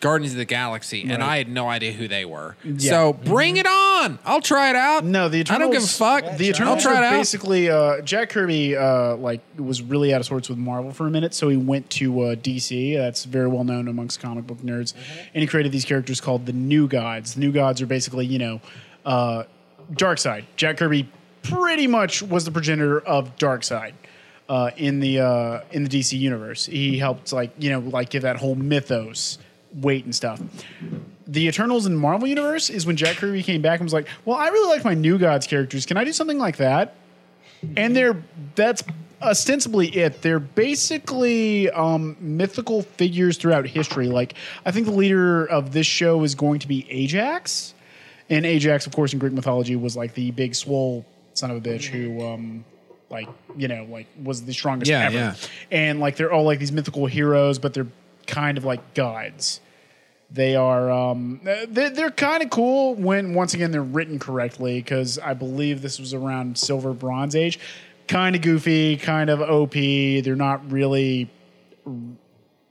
Guardians 0.00 0.32
of 0.32 0.38
the 0.38 0.46
Galaxy, 0.46 1.02
and 1.10 1.22
I 1.22 1.36
had 1.36 1.48
no 1.48 1.68
idea 1.68 1.92
who 1.92 2.08
they 2.08 2.24
were. 2.24 2.56
So 2.78 3.12
bring 3.12 3.58
it 3.58 3.66
on. 3.66 4.18
I'll 4.24 4.40
try 4.40 4.70
it 4.70 4.76
out. 4.76 5.04
No, 5.04 5.28
the 5.28 5.44
I 5.50 5.58
don't 5.58 5.70
give 5.70 5.82
a 5.82 5.86
fuck. 5.86 6.24
The 6.38 6.54
I'll 6.60 6.80
try 6.80 6.94
it 6.94 7.00
are 7.00 7.04
out. 7.04 7.12
basically 7.12 7.68
uh, 7.68 8.00
Jack 8.00 8.30
Kirby. 8.30 8.76
Uh, 8.76 9.16
like 9.16 9.42
was 9.58 9.82
really 9.82 10.14
out 10.14 10.20
of 10.20 10.26
sorts 10.26 10.48
with 10.48 10.56
Marvel 10.56 10.92
for 10.92 11.06
a 11.06 11.10
minute, 11.10 11.34
so 11.34 11.50
he 11.50 11.58
went 11.58 11.90
to 11.90 12.20
uh, 12.22 12.34
DC. 12.34 12.96
That's 12.96 13.24
very 13.24 13.46
well 13.46 13.62
known 13.62 13.88
amongst 13.88 14.20
comic 14.20 14.46
book 14.46 14.58
nerds, 14.58 14.94
and 15.34 15.42
he 15.42 15.46
created 15.46 15.70
these 15.70 15.84
characters 15.84 16.18
called 16.18 16.46
the 16.46 16.54
New 16.54 16.88
Gods. 16.88 17.34
The 17.34 17.40
New 17.40 17.52
Gods 17.52 17.82
are 17.82 17.86
basically 17.86 18.24
you 18.24 18.38
know, 18.38 18.60
uh, 19.04 19.44
Side. 20.16 20.46
Jack 20.56 20.78
Kirby 20.78 21.10
pretty 21.42 21.86
much 21.86 22.22
was 22.22 22.46
the 22.46 22.50
progenitor 22.50 23.00
of 23.00 23.36
Darkseid. 23.36 23.92
Uh, 24.48 24.70
in 24.76 24.98
the 24.98 25.20
uh, 25.20 25.60
in 25.70 25.84
the 25.84 25.88
DC 25.90 26.18
universe, 26.18 26.66
he 26.66 26.98
helped 26.98 27.32
like 27.32 27.52
you 27.58 27.70
know 27.70 27.78
like 27.80 28.10
give 28.10 28.22
that 28.22 28.36
whole 28.36 28.56
mythos 28.56 29.38
weight 29.74 30.04
and 30.04 30.14
stuff. 30.14 30.40
the 31.26 31.46
Eternals 31.46 31.86
in 31.86 31.94
Marvel 31.96 32.26
Universe 32.26 32.70
is 32.70 32.86
when 32.86 32.96
Jack 32.96 33.16
Kirby 33.18 33.42
came 33.42 33.62
back 33.62 33.78
and 33.78 33.86
was 33.86 33.92
like, 33.92 34.08
"Well, 34.24 34.36
I 34.36 34.48
really 34.48 34.68
like 34.74 34.84
my 34.84 34.94
New 34.94 35.16
Gods 35.18 35.46
characters. 35.46 35.86
Can 35.86 35.96
I 35.96 36.04
do 36.04 36.12
something 36.12 36.38
like 36.38 36.56
that?" 36.56 36.94
And 37.76 37.94
they're 37.94 38.16
that's 38.56 38.82
ostensibly 39.22 39.88
it. 39.88 40.22
They're 40.22 40.40
basically 40.40 41.70
um, 41.70 42.16
mythical 42.20 42.82
figures 42.82 43.36
throughout 43.36 43.66
history. 43.66 44.08
Like 44.08 44.34
I 44.64 44.70
think 44.72 44.86
the 44.86 44.92
leader 44.92 45.44
of 45.46 45.72
this 45.72 45.86
show 45.86 46.22
is 46.24 46.34
going 46.34 46.58
to 46.60 46.68
be 46.68 46.86
Ajax, 46.90 47.74
and 48.28 48.44
Ajax, 48.46 48.86
of 48.86 48.92
course, 48.92 49.12
in 49.12 49.18
Greek 49.18 49.32
mythology 49.32 49.76
was 49.76 49.96
like 49.96 50.14
the 50.14 50.30
big 50.32 50.54
swole 50.54 51.04
son 51.34 51.50
of 51.50 51.56
a 51.58 51.60
bitch 51.60 51.84
who. 51.84 52.26
Um, 52.26 52.64
like 53.08 53.28
you 53.56 53.66
know, 53.66 53.88
like 53.90 54.06
was 54.22 54.44
the 54.44 54.52
strongest 54.52 54.88
Yeah, 54.88 55.06
ever, 55.06 55.16
yeah. 55.16 55.34
and 55.72 55.98
like 55.98 56.14
they're 56.14 56.30
all 56.32 56.44
like 56.44 56.60
these 56.60 56.70
mythical 56.70 57.06
heroes, 57.06 57.58
but 57.58 57.74
they're 57.74 57.88
kind 58.30 58.56
of 58.56 58.64
like 58.64 58.94
gods. 58.94 59.60
They 60.30 60.54
are 60.54 60.90
um, 60.90 61.40
they're, 61.42 61.90
they're 61.90 62.10
kind 62.10 62.42
of 62.42 62.50
cool 62.50 62.94
when 62.94 63.34
once 63.34 63.52
again 63.52 63.72
they're 63.72 63.82
written 63.82 64.18
correctly 64.18 64.80
because 64.80 65.18
I 65.18 65.34
believe 65.34 65.82
this 65.82 65.98
was 65.98 66.14
around 66.14 66.56
Silver 66.56 66.92
Bronze 66.92 67.34
Age. 67.34 67.58
Kind 68.06 68.36
of 68.36 68.42
goofy, 68.42 68.96
kind 68.96 69.28
of 69.28 69.40
OP. 69.40 69.72
They're 69.72 70.36
not 70.36 70.70
really 70.70 71.28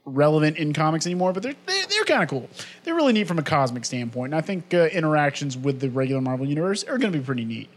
relevant 0.06 0.58
in 0.58 0.74
comics 0.74 1.06
anymore, 1.06 1.34
but 1.34 1.44
they're 1.44 1.56
they're, 1.66 1.86
they're 1.88 2.06
kind 2.06 2.24
of 2.24 2.30
cool. 2.30 2.50
They're 2.84 2.96
really 2.96 3.14
neat 3.14 3.28
from 3.28 3.40
a 3.40 3.44
cosmic 3.44 3.84
standpoint, 3.84 4.34
and 4.34 4.42
I 4.42 4.42
think 4.42 4.74
uh, 4.74 4.86
interactions 4.86 5.58
with 5.58 5.82
the 5.82 5.90
regular 5.90 6.22
Marvel 6.22 6.48
universe 6.48 6.86
are 6.86 6.98
going 6.98 7.12
to 7.12 7.20
be 7.20 7.24
pretty 7.24 7.46
neat. 7.46 7.70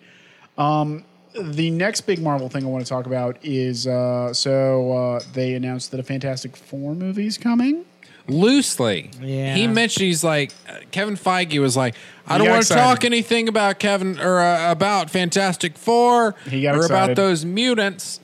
Um, 0.57 1.05
the 1.41 1.71
next 1.71 2.03
big 2.03 2.21
Marvel 2.21 2.49
thing 2.49 2.65
I 2.65 2.69
want 2.69 2.85
to 2.85 2.89
talk 2.89 3.07
about 3.07 3.39
is 3.43 3.87
uh, 3.87 4.33
so 4.35 4.93
uh, 4.93 5.21
they 5.33 5.55
announced 5.55 5.91
that 5.93 6.01
a 6.01 6.03
Fantastic 6.03 6.57
Four 6.57 6.95
movie 6.95 7.27
is 7.27 7.39
coming. 7.39 7.85
Loosely, 8.29 9.11
Yeah. 9.21 9.55
He 9.57 9.67
mentioned 9.67 10.05
he's 10.07 10.23
like 10.23 10.53
uh, 10.69 10.75
Kevin 10.93 11.17
Feige 11.17 11.59
was 11.61 11.77
like, 11.77 11.95
I 12.27 12.39
don't 12.39 12.47
got 12.47 12.53
want 12.53 12.67
to 12.67 12.73
excited. 12.75 12.81
talk 12.83 13.05
anything 13.05 13.49
about 13.49 13.79
Kevin 13.81 14.21
or 14.21 14.41
uh, 14.41 14.71
about 14.71 15.11
Fantastic 15.11 15.77
Four 15.77 16.37
He 16.49 16.63
got 16.63 16.77
or 16.77 16.85
about 16.87 17.17
those 17.17 17.45
mutants. 17.45 18.21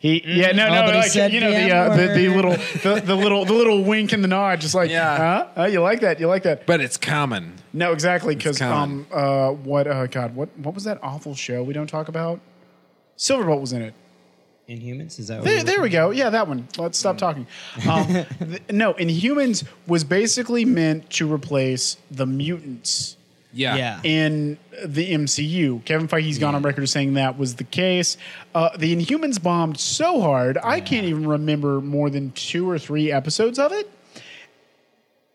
He 0.00 0.22
yeah 0.24 0.52
no 0.52 0.66
Oh, 0.66 0.70
no 0.74 0.82
but 0.86 0.94
he 0.94 1.00
like, 1.02 1.10
said 1.10 1.30
you 1.30 1.40
know 1.40 1.50
the 1.50 1.68
the, 1.68 1.76
uh, 1.76 1.94
the 1.94 2.06
the 2.14 2.28
little 2.28 2.52
the, 2.52 3.02
the 3.04 3.14
little 3.14 3.44
the 3.44 3.52
little 3.52 3.84
wink 3.84 4.12
and 4.12 4.24
the 4.24 4.28
nod 4.28 4.58
just 4.60 4.74
like 4.74 4.90
Yeah. 4.90 5.16
huh? 5.16 5.46
Oh, 5.58 5.66
you 5.66 5.82
like 5.82 6.00
that 6.00 6.18
you 6.18 6.26
like 6.26 6.42
that. 6.44 6.66
But 6.66 6.80
it's 6.80 6.96
common. 6.96 7.54
No 7.74 7.92
exactly 7.92 8.34
because 8.34 8.62
um 8.62 9.06
uh 9.12 9.50
what 9.50 9.86
uh 9.86 10.06
God 10.06 10.34
what 10.34 10.48
what 10.58 10.74
was 10.74 10.84
that 10.84 10.98
awful 11.02 11.34
show 11.34 11.62
we 11.62 11.74
don't 11.74 11.86
talk 11.86 12.08
about? 12.08 12.40
Silverbolt 13.18 13.60
was 13.60 13.74
in 13.74 13.82
it. 13.82 13.94
Inhumans? 14.70 15.18
Is 15.18 15.28
that 15.28 15.38
what 15.40 15.44
There, 15.44 15.58
we're 15.58 15.64
there 15.64 15.82
we 15.82 15.88
go. 15.90 16.10
Yeah, 16.12 16.30
that 16.30 16.48
one. 16.48 16.66
Let's 16.78 16.96
stop 16.96 17.18
talking. 17.18 17.46
Um, 17.88 18.06
th- 18.38 18.62
no, 18.70 18.94
Inhumans 18.94 19.64
was 19.86 20.04
basically 20.04 20.64
meant 20.64 21.10
to 21.10 21.30
replace 21.30 21.98
the 22.10 22.24
mutants 22.24 23.16
Yeah. 23.52 23.76
Yeah. 23.76 24.00
in 24.04 24.58
the 24.84 25.12
MCU. 25.12 25.84
Kevin 25.84 26.06
Feige's 26.08 26.38
gone 26.38 26.54
on 26.54 26.62
record 26.62 26.88
saying 26.88 27.14
that 27.14 27.36
was 27.38 27.56
the 27.56 27.64
case. 27.64 28.16
Uh, 28.54 28.70
the 28.76 28.94
Inhumans 28.94 29.42
bombed 29.42 29.78
so 29.78 30.20
hard, 30.20 30.56
I 30.62 30.80
can't 30.80 31.06
even 31.06 31.26
remember 31.26 31.80
more 31.80 32.10
than 32.10 32.30
two 32.32 32.68
or 32.70 32.78
three 32.78 33.10
episodes 33.10 33.58
of 33.58 33.72
it. 33.72 33.90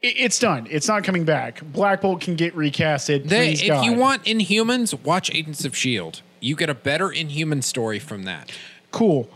I- 0.04 0.14
It's 0.18 0.40
done. 0.40 0.68
It's 0.70 0.88
not 0.88 1.04
coming 1.04 1.26
back. 1.26 1.62
Black 1.62 2.02
Bolt 2.02 2.22
can 2.22 2.36
get 2.36 2.56
recasted. 2.56 3.28
They, 3.28 3.52
if 3.54 3.68
God. 3.68 3.86
you 3.86 3.94
want 3.94 4.24
Inhumans, 4.24 4.94
watch 5.04 5.30
Agents 5.34 5.66
of 5.66 5.76
Shield. 5.76 6.22
You 6.40 6.56
get 6.56 6.70
a 6.70 6.76
better 6.76 7.12
Inhuman 7.12 7.62
story 7.64 7.98
from 8.00 8.24
that, 8.24 8.52
cool. 8.92 9.28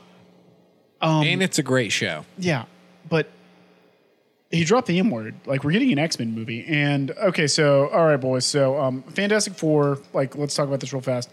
Um, 1.01 1.23
and 1.25 1.41
it's 1.41 1.57
a 1.57 1.63
great 1.63 1.91
show. 1.91 2.25
Yeah, 2.37 2.65
but 3.07 3.29
he 4.51 4.63
dropped 4.63 4.87
the 4.87 4.97
M 4.97 5.09
word. 5.09 5.35
Like 5.45 5.63
we're 5.63 5.71
getting 5.71 5.91
an 5.91 5.99
X 5.99 6.17
Men 6.17 6.33
movie, 6.33 6.65
and 6.67 7.11
okay, 7.11 7.47
so 7.47 7.87
all 7.89 8.05
right, 8.05 8.17
boys. 8.17 8.45
So 8.45 8.79
um, 8.79 9.03
Fantastic 9.03 9.53
Four. 9.53 9.99
Like 10.13 10.35
let's 10.35 10.55
talk 10.55 10.67
about 10.67 10.79
this 10.79 10.91
real 10.91 11.01
fast. 11.01 11.29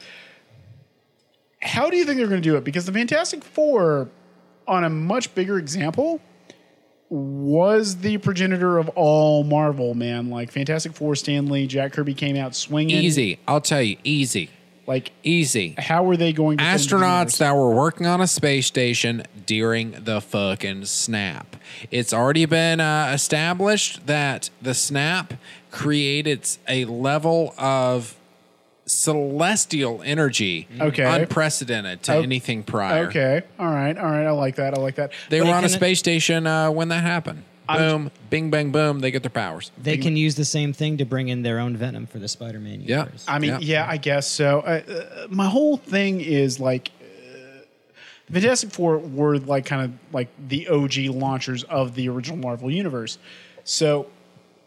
How 1.62 1.90
do 1.90 1.97
you 1.97 2.05
think 2.05 2.18
they're 2.18 2.28
going 2.28 2.43
to 2.43 2.48
do 2.48 2.56
it? 2.56 2.64
Because 2.64 2.84
the 2.86 2.93
Fantastic 2.93 3.43
Four, 3.43 4.09
on 4.68 4.84
a 4.84 4.90
much 4.90 5.34
bigger 5.34 5.59
example, 5.59 6.20
was 7.09 7.97
the 7.97 8.18
progenitor 8.18 8.78
of 8.78 8.88
all 8.90 9.43
Marvel. 9.44 9.94
Man, 9.94 10.28
like 10.28 10.52
Fantastic 10.52 10.93
Four, 10.93 11.16
Stanley, 11.16 11.66
Jack 11.66 11.94
Kirby 11.94 12.14
came 12.14 12.36
out 12.36 12.55
swinging. 12.55 12.97
Easy, 12.97 13.38
I'll 13.48 13.62
tell 13.62 13.82
you, 13.82 13.97
easy, 14.05 14.51
Like 14.86 15.10
easy. 15.24 15.74
how 15.78 16.08
are 16.08 16.16
they 16.16 16.32
going? 16.32 16.58
to 16.58 16.64
astronauts 16.64 17.38
that 17.38 17.54
were 17.54 17.74
working 17.74 18.06
on 18.06 18.20
a 18.20 18.26
space 18.26 18.66
station 18.66 19.24
during 19.44 19.90
the 20.04 20.20
fucking 20.20 20.84
snap. 20.84 21.56
It's 21.90 22.12
already 22.12 22.44
been 22.46 22.78
uh, 22.80 23.10
established 23.12 24.06
that 24.06 24.50
the 24.62 24.74
snap 24.74 25.34
created 25.72 26.48
a 26.68 26.84
level 26.84 27.52
of 27.58 28.14
celestial 28.86 30.00
energy 30.04 30.68
Okay. 30.80 31.02
unprecedented 31.04 32.02
to 32.04 32.14
Oh, 32.14 32.22
anything 32.22 32.62
prior. 32.62 33.06
Okay, 33.08 33.42
all 33.58 33.66
right, 33.66 33.96
all 33.98 34.04
right. 34.10 34.26
I 34.26 34.30
like 34.30 34.54
that. 34.56 34.74
I 34.74 34.80
like 34.80 34.94
that. 34.94 35.10
They 35.28 35.40
But 35.40 35.48
were 35.48 35.54
on 35.54 35.64
a 35.64 35.68
space 35.68 35.98
station 35.98 36.46
uh, 36.46 36.70
when 36.70 36.88
that 36.88 37.02
happened. 37.02 37.42
Boom, 37.68 38.10
bing, 38.30 38.51
bang, 38.51 38.70
boom. 38.72 39.01
They 39.01 39.10
get 39.10 39.22
their 39.22 39.30
powers. 39.30 39.70
They 39.82 39.97
can 39.97 40.16
use 40.16 40.34
the 40.34 40.44
same 40.44 40.72
thing 40.72 40.98
to 40.98 41.05
bring 41.05 41.28
in 41.28 41.43
their 41.43 41.59
own 41.59 41.76
Venom 41.76 42.06
for 42.06 42.18
the 42.18 42.28
Spider-Man 42.28 42.82
Yeah. 42.82 43.09
I 43.26 43.38
mean, 43.38 43.52
Yeah. 43.52 43.59
yeah, 43.60 43.86
I 43.88 43.97
guess 43.97 44.26
so. 44.28 44.60
Uh, 44.60 44.82
uh, 44.88 45.26
my 45.30 45.47
whole 45.48 45.76
thing 45.76 46.20
is 46.20 46.60
like, 46.60 46.90
uh, 47.01 47.60
the 48.28 48.32
Fantastic 48.40 48.70
Four 48.70 48.98
were 48.98 49.38
like 49.38 49.66
kind 49.66 49.82
of 49.82 49.93
like 50.12 50.28
the 50.48 50.68
OG 50.68 51.09
launchers 51.10 51.64
of 51.64 51.94
the 51.94 52.09
original 52.09 52.36
Marvel 52.38 52.70
universe. 52.70 53.18
So 53.64 54.06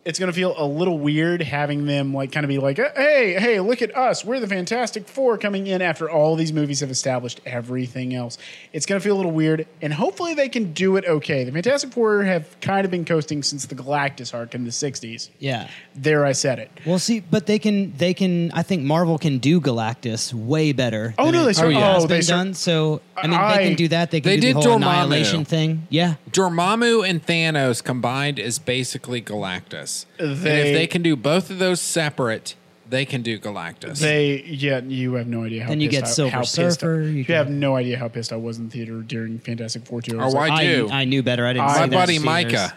it's 0.10 0.18
going 0.18 0.32
to 0.32 0.34
feel 0.36 0.56
a 0.58 0.66
little 0.66 0.98
weird 0.98 1.40
having 1.44 1.86
them 1.86 2.16
like 2.16 2.32
kind 2.32 2.44
of 2.44 2.48
be 2.48 2.58
like, 2.58 2.80
uh, 2.80 2.90
hey, 2.96 3.34
hey, 3.40 3.60
look 3.60 3.84
at 3.84 3.96
us. 3.96 4.26
We're 4.26 4.40
the 4.40 4.48
Fantastic 4.48 5.08
Four 5.08 5.38
coming 5.38 5.68
in 5.68 5.84
after 5.84 6.10
all 6.10 6.36
these 6.36 6.52
movies 6.52 6.80
have 6.80 6.90
established 6.90 7.40
everything 7.46 8.16
else. 8.16 8.40
It's 8.74 8.88
going 8.88 9.00
to 9.00 9.04
feel 9.04 9.16
a 9.16 9.18
little 9.18 9.32
weird, 9.32 9.68
and 9.84 9.94
hopefully 9.94 10.34
they 10.34 10.50
can 10.50 10.74
do 10.74 10.96
it 10.98 11.06
okay. 11.06 11.44
The 11.44 11.52
Fantastic 11.52 11.92
Four 11.94 12.24
have 12.24 12.60
kind 12.60 12.86
of 12.86 12.92
been 12.92 13.06
coasting 13.06 13.44
since 13.44 13.68
the 13.68 13.76
Galactus 13.76 14.34
arc 14.34 14.56
in 14.56 14.64
the 14.64 14.72
60s. 14.72 15.30
Yeah. 15.38 15.70
There, 15.96 16.26
I 16.26 16.32
said 16.32 16.58
it. 16.58 16.72
Well, 16.88 16.98
see, 16.98 17.20
but 17.20 17.46
they 17.46 17.60
can, 17.60 17.96
they 17.98 18.16
can. 18.16 18.52
I 18.54 18.64
think 18.64 18.82
Marvel 18.82 19.20
can 19.20 19.38
do 19.38 19.62
Galactus 19.62 20.34
way 20.34 20.72
better. 20.72 21.14
Oh, 21.20 21.26
than 21.26 21.34
no, 21.36 21.42
it 21.44 21.46
they 21.46 21.54
cer- 21.54 21.72
has 21.72 22.04
oh, 22.04 22.08
they 22.08 22.18
been 22.20 22.26
done. 22.26 22.54
So, 22.56 23.02
I 23.16 23.28
mean, 23.28 23.40
I- 23.40 23.58
they 23.58 23.68
can 23.68 23.76
do 23.78 23.88
that. 23.90 24.10
They 24.10 24.22
can 24.22 24.32
They 24.32 24.36
do 24.38 24.48
did 24.48 24.56
the 24.56 24.62
whole 24.62 24.80
Dormammu. 24.80 24.92
annihilation 25.04 25.46
thing. 25.46 25.86
Yeah. 25.92 26.16
Dormammu 26.32 27.08
and 27.08 27.24
Thanos 27.24 27.84
combined 27.84 28.40
is 28.40 28.58
basically 28.58 29.22
Galactus. 29.22 29.99
And 30.18 30.38
They- 30.38 30.70
if 30.72 30.76
they 30.78 30.88
can 30.88 31.02
do 31.02 31.16
both 31.16 31.50
of 31.50 31.60
those 31.60 31.82
separate, 31.82 32.56
they 32.90 33.06
can 33.06 33.22
do 33.22 33.38
Galactus. 33.38 34.00
They 34.00 34.44
yeah, 34.48 34.82
you 34.82 35.14
have 35.14 35.28
no 35.28 35.44
idea 35.44 35.64
how. 35.64 35.70
Then 35.70 35.80
you 35.82 35.90
pissed 35.90 36.02
get 36.02 36.08
I- 36.08 36.12
Silver 36.12 36.36
how 36.38 36.42
Surfer, 36.44 37.02
I, 37.02 37.06
you 37.06 37.12
you, 37.28 37.36
have 37.36 37.50
no 37.50 37.76
idea 37.76 37.98
how 37.98 38.08
pissed 38.08 38.34
I 38.34 38.38
was 38.38 38.58
in 38.58 38.66
the 38.66 38.72
theater 38.72 39.02
during 39.02 39.40
Fantastic 39.40 39.86
Four 39.86 40.02
two. 40.02 40.20
I 40.20 40.26
was 40.26 40.34
Oh, 40.34 40.38
like, 40.38 40.52
I 40.52 40.64
do. 40.66 40.90
I, 40.92 41.02
I 41.02 41.06
knew 41.06 41.22
better. 41.24 41.46
I 41.46 41.54
didn't. 41.54 41.66
I- 41.70 41.74
see 41.74 41.80
My 41.82 41.88
buddy 41.88 42.20
Micah, 42.20 42.50
theaters. 42.50 42.72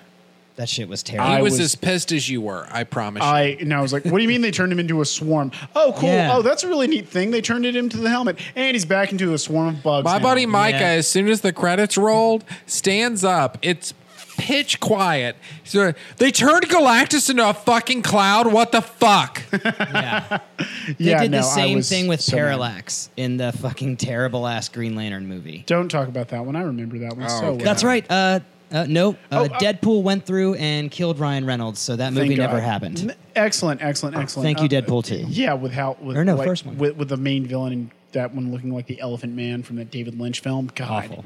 That 0.57 0.69
shit 0.69 0.87
was 0.87 1.03
terrible. 1.03 1.31
he 1.31 1.37
I 1.37 1.41
was, 1.41 1.53
was- 1.55 1.61
as 1.61 1.75
pissed 1.77 2.13
as 2.13 2.29
you 2.29 2.43
were. 2.43 2.67
I 2.71 2.85
promise. 2.85 3.23
you. 3.23 3.27
I 3.27 3.41
and 3.59 3.73
I 3.73 3.81
was 3.81 3.91
like, 3.95 4.05
what 4.05 4.19
do 4.19 4.23
you 4.23 4.29
mean 4.29 4.43
they 4.43 4.51
turned 4.51 4.71
him 4.71 4.79
into 4.79 5.01
a 5.01 5.07
swarm? 5.07 5.51
Oh, 5.75 5.95
cool. 5.97 6.11
Yeah. 6.11 6.37
Oh, 6.37 6.43
that's 6.43 6.63
a 6.63 6.69
really 6.69 6.87
neat 6.89 7.09
thing. 7.09 7.31
They 7.31 7.41
turned 7.41 7.65
it 7.65 7.75
into 7.75 7.97
the 7.97 8.11
helmet, 8.11 8.39
and 8.55 8.75
he's 8.75 8.85
back 8.85 9.13
into 9.13 9.33
a 9.33 9.39
swarm 9.39 9.69
of 9.77 9.83
bugs. 9.83 10.05
My 10.05 10.19
now. 10.19 10.23
buddy 10.23 10.45
Micah, 10.45 10.77
Yeah. 10.77 10.87
as 10.89 11.09
soon 11.09 11.29
as 11.29 11.41
the 11.41 11.55
credits 11.55 11.97
rolled, 11.97 12.45
stands 12.67 13.25
up. 13.25 13.57
It's 13.63 13.95
pitch 14.37 14.81
quiet. 14.81 15.37
He's 15.63 15.75
like, 15.75 15.97
they 16.17 16.31
turned 16.31 16.69
Galactus 16.69 17.31
into 17.31 17.49
a 17.49 17.55
fucking 17.55 18.03
cloud. 18.03 18.53
What 18.53 18.73
the 18.73 18.83
fuck? 18.83 19.43
yeah. 19.65 20.39
They 20.87 20.95
Yeah, 20.99 21.23
did 21.23 21.31
no, 21.31 21.39
the 21.39 21.43
same 21.43 21.83
thing 21.83 22.09
with 22.09 22.21
so 22.21 22.37
mad. 22.37 22.43
Parallax 22.43 23.11
in 23.17 23.37
the 23.37 23.53
fucking 23.53 23.97
terrible 23.99 24.47
ass 24.47 24.69
Green 24.69 24.95
Lantern 24.97 25.27
movie. 25.29 25.65
Don't 25.67 25.89
talk 25.91 26.09
about 26.09 26.29
that 26.29 26.45
one. 26.45 26.57
I 26.57 26.63
remember 26.63 26.99
that 26.99 27.13
one 27.17 27.25
Oh, 27.25 27.29
so 27.29 27.37
okay. 27.37 27.57
well. 27.57 27.65
That's 27.65 27.85
right. 27.85 28.05
Uh, 28.11 28.41
uh, 28.71 28.87
no, 28.89 29.11
uh, 29.11 29.15
Oh, 29.33 29.45
uh, 29.45 29.49
Deadpool 29.59 30.03
went 30.03 30.25
through 30.25 30.55
and 30.55 30.91
killed 30.91 31.19
Ryan 31.19 31.45
Reynolds, 31.45 31.79
so 31.79 31.95
that 31.97 32.15
movie 32.15 32.35
never 32.37 32.55
God. 32.59 32.63
happened. 32.63 33.01
N- 33.11 33.15
Excellent, 33.37 33.83
excellent, 33.83 34.17
excellent. 34.17 34.45
Thank 34.47 34.61
you, 34.73 34.79
Uh, 34.79 34.81
Deadpool 34.83 35.05
2. 35.05 35.27
Yeah, 35.29 35.53
with 35.55 35.73
how 35.73 35.97
with 36.01 36.17
Or 36.17 36.25
no, 36.25 36.37
like, 36.37 36.47
first 36.47 36.65
one. 36.65 36.79
with, 36.79 36.97
with 36.97 37.09
the 37.11 37.17
main 37.19 37.47
villain 37.47 37.73
and 37.73 37.91
that 38.13 38.35
one 38.35 38.51
looking 38.53 38.73
like 38.73 38.87
the 38.87 39.01
Elephant 39.01 39.35
Man 39.35 39.63
from 39.63 39.77
that 39.77 39.91
David 39.91 40.19
Lynch 40.19 40.41
film. 40.41 40.71
God, 40.75 41.05
Awful. 41.11 41.25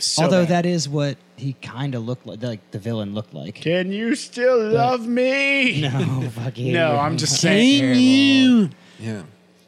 So 0.00 0.24
Although 0.24 0.42
bad. 0.42 0.64
that 0.64 0.66
is 0.66 0.88
what 0.88 1.16
he 1.36 1.54
kind 1.54 1.94
of 1.94 2.04
looked 2.04 2.26
like, 2.26 2.42
like 2.42 2.70
the 2.70 2.78
villain 2.78 3.14
looked 3.14 3.34
like. 3.34 3.54
Can 3.56 3.92
you 3.92 4.14
still 4.14 4.58
love 4.70 5.06
me? 5.06 5.82
No, 5.88 6.30
fuck. 6.30 6.56
No, 6.58 6.96
I'm 6.96 7.16
just 7.16 7.40
saying. 7.40 7.94
you. 7.96 8.70
yeah. 8.98 9.22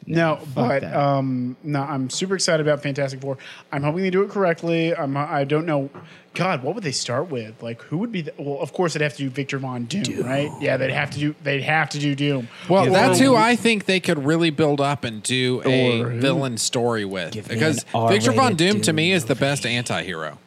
No, 0.07 0.39
but 0.55 0.81
that. 0.81 0.95
um, 0.95 1.55
no, 1.63 1.81
I'm 1.81 2.09
super 2.09 2.35
excited 2.35 2.65
about 2.65 2.81
Fantastic 2.81 3.21
Four. 3.21 3.37
I'm 3.71 3.83
hoping 3.83 4.01
they 4.01 4.09
do 4.09 4.23
it 4.23 4.29
correctly. 4.29 4.95
I'm, 4.95 5.15
I 5.15 5.43
don't 5.43 5.65
know. 5.65 5.89
God, 6.33 6.63
what 6.63 6.75
would 6.75 6.83
they 6.85 6.93
start 6.93 7.29
with? 7.29 7.61
Like, 7.61 7.81
who 7.81 7.97
would 7.97 8.11
be? 8.11 8.21
The, 8.21 8.33
well, 8.37 8.59
of 8.61 8.71
course, 8.71 8.93
they'd 8.93 9.01
have 9.03 9.11
to 9.17 9.23
do 9.23 9.29
Victor 9.29 9.57
Von 9.59 9.83
Doom, 9.85 10.23
right? 10.25 10.49
Yeah, 10.61 10.77
they'd 10.77 10.91
have 10.91 11.11
to 11.11 11.19
do. 11.19 11.35
They'd 11.43 11.61
have 11.63 11.89
to 11.89 11.99
do 11.99 12.15
Doom. 12.15 12.47
Well, 12.69 12.87
Or- 12.87 12.89
that's 12.89 13.19
who 13.19 13.35
I 13.35 13.55
think 13.57 13.83
they 13.85 13.99
could 13.99 14.23
really 14.25 14.49
build 14.49 14.79
up 14.79 15.03
and 15.03 15.21
do 15.21 15.61
a 15.65 15.99
who? 16.03 16.19
villain 16.21 16.57
story 16.57 17.03
with. 17.03 17.33
Give 17.33 17.47
Because 17.47 17.83
Victor 18.09 18.31
Von 18.31 18.39
R-rated 18.53 18.57
Doom 18.57 18.81
to 18.83 18.93
me 18.93 19.11
is 19.11 19.25
the 19.25 19.35
best 19.35 19.65
anti-hero. 19.65 20.37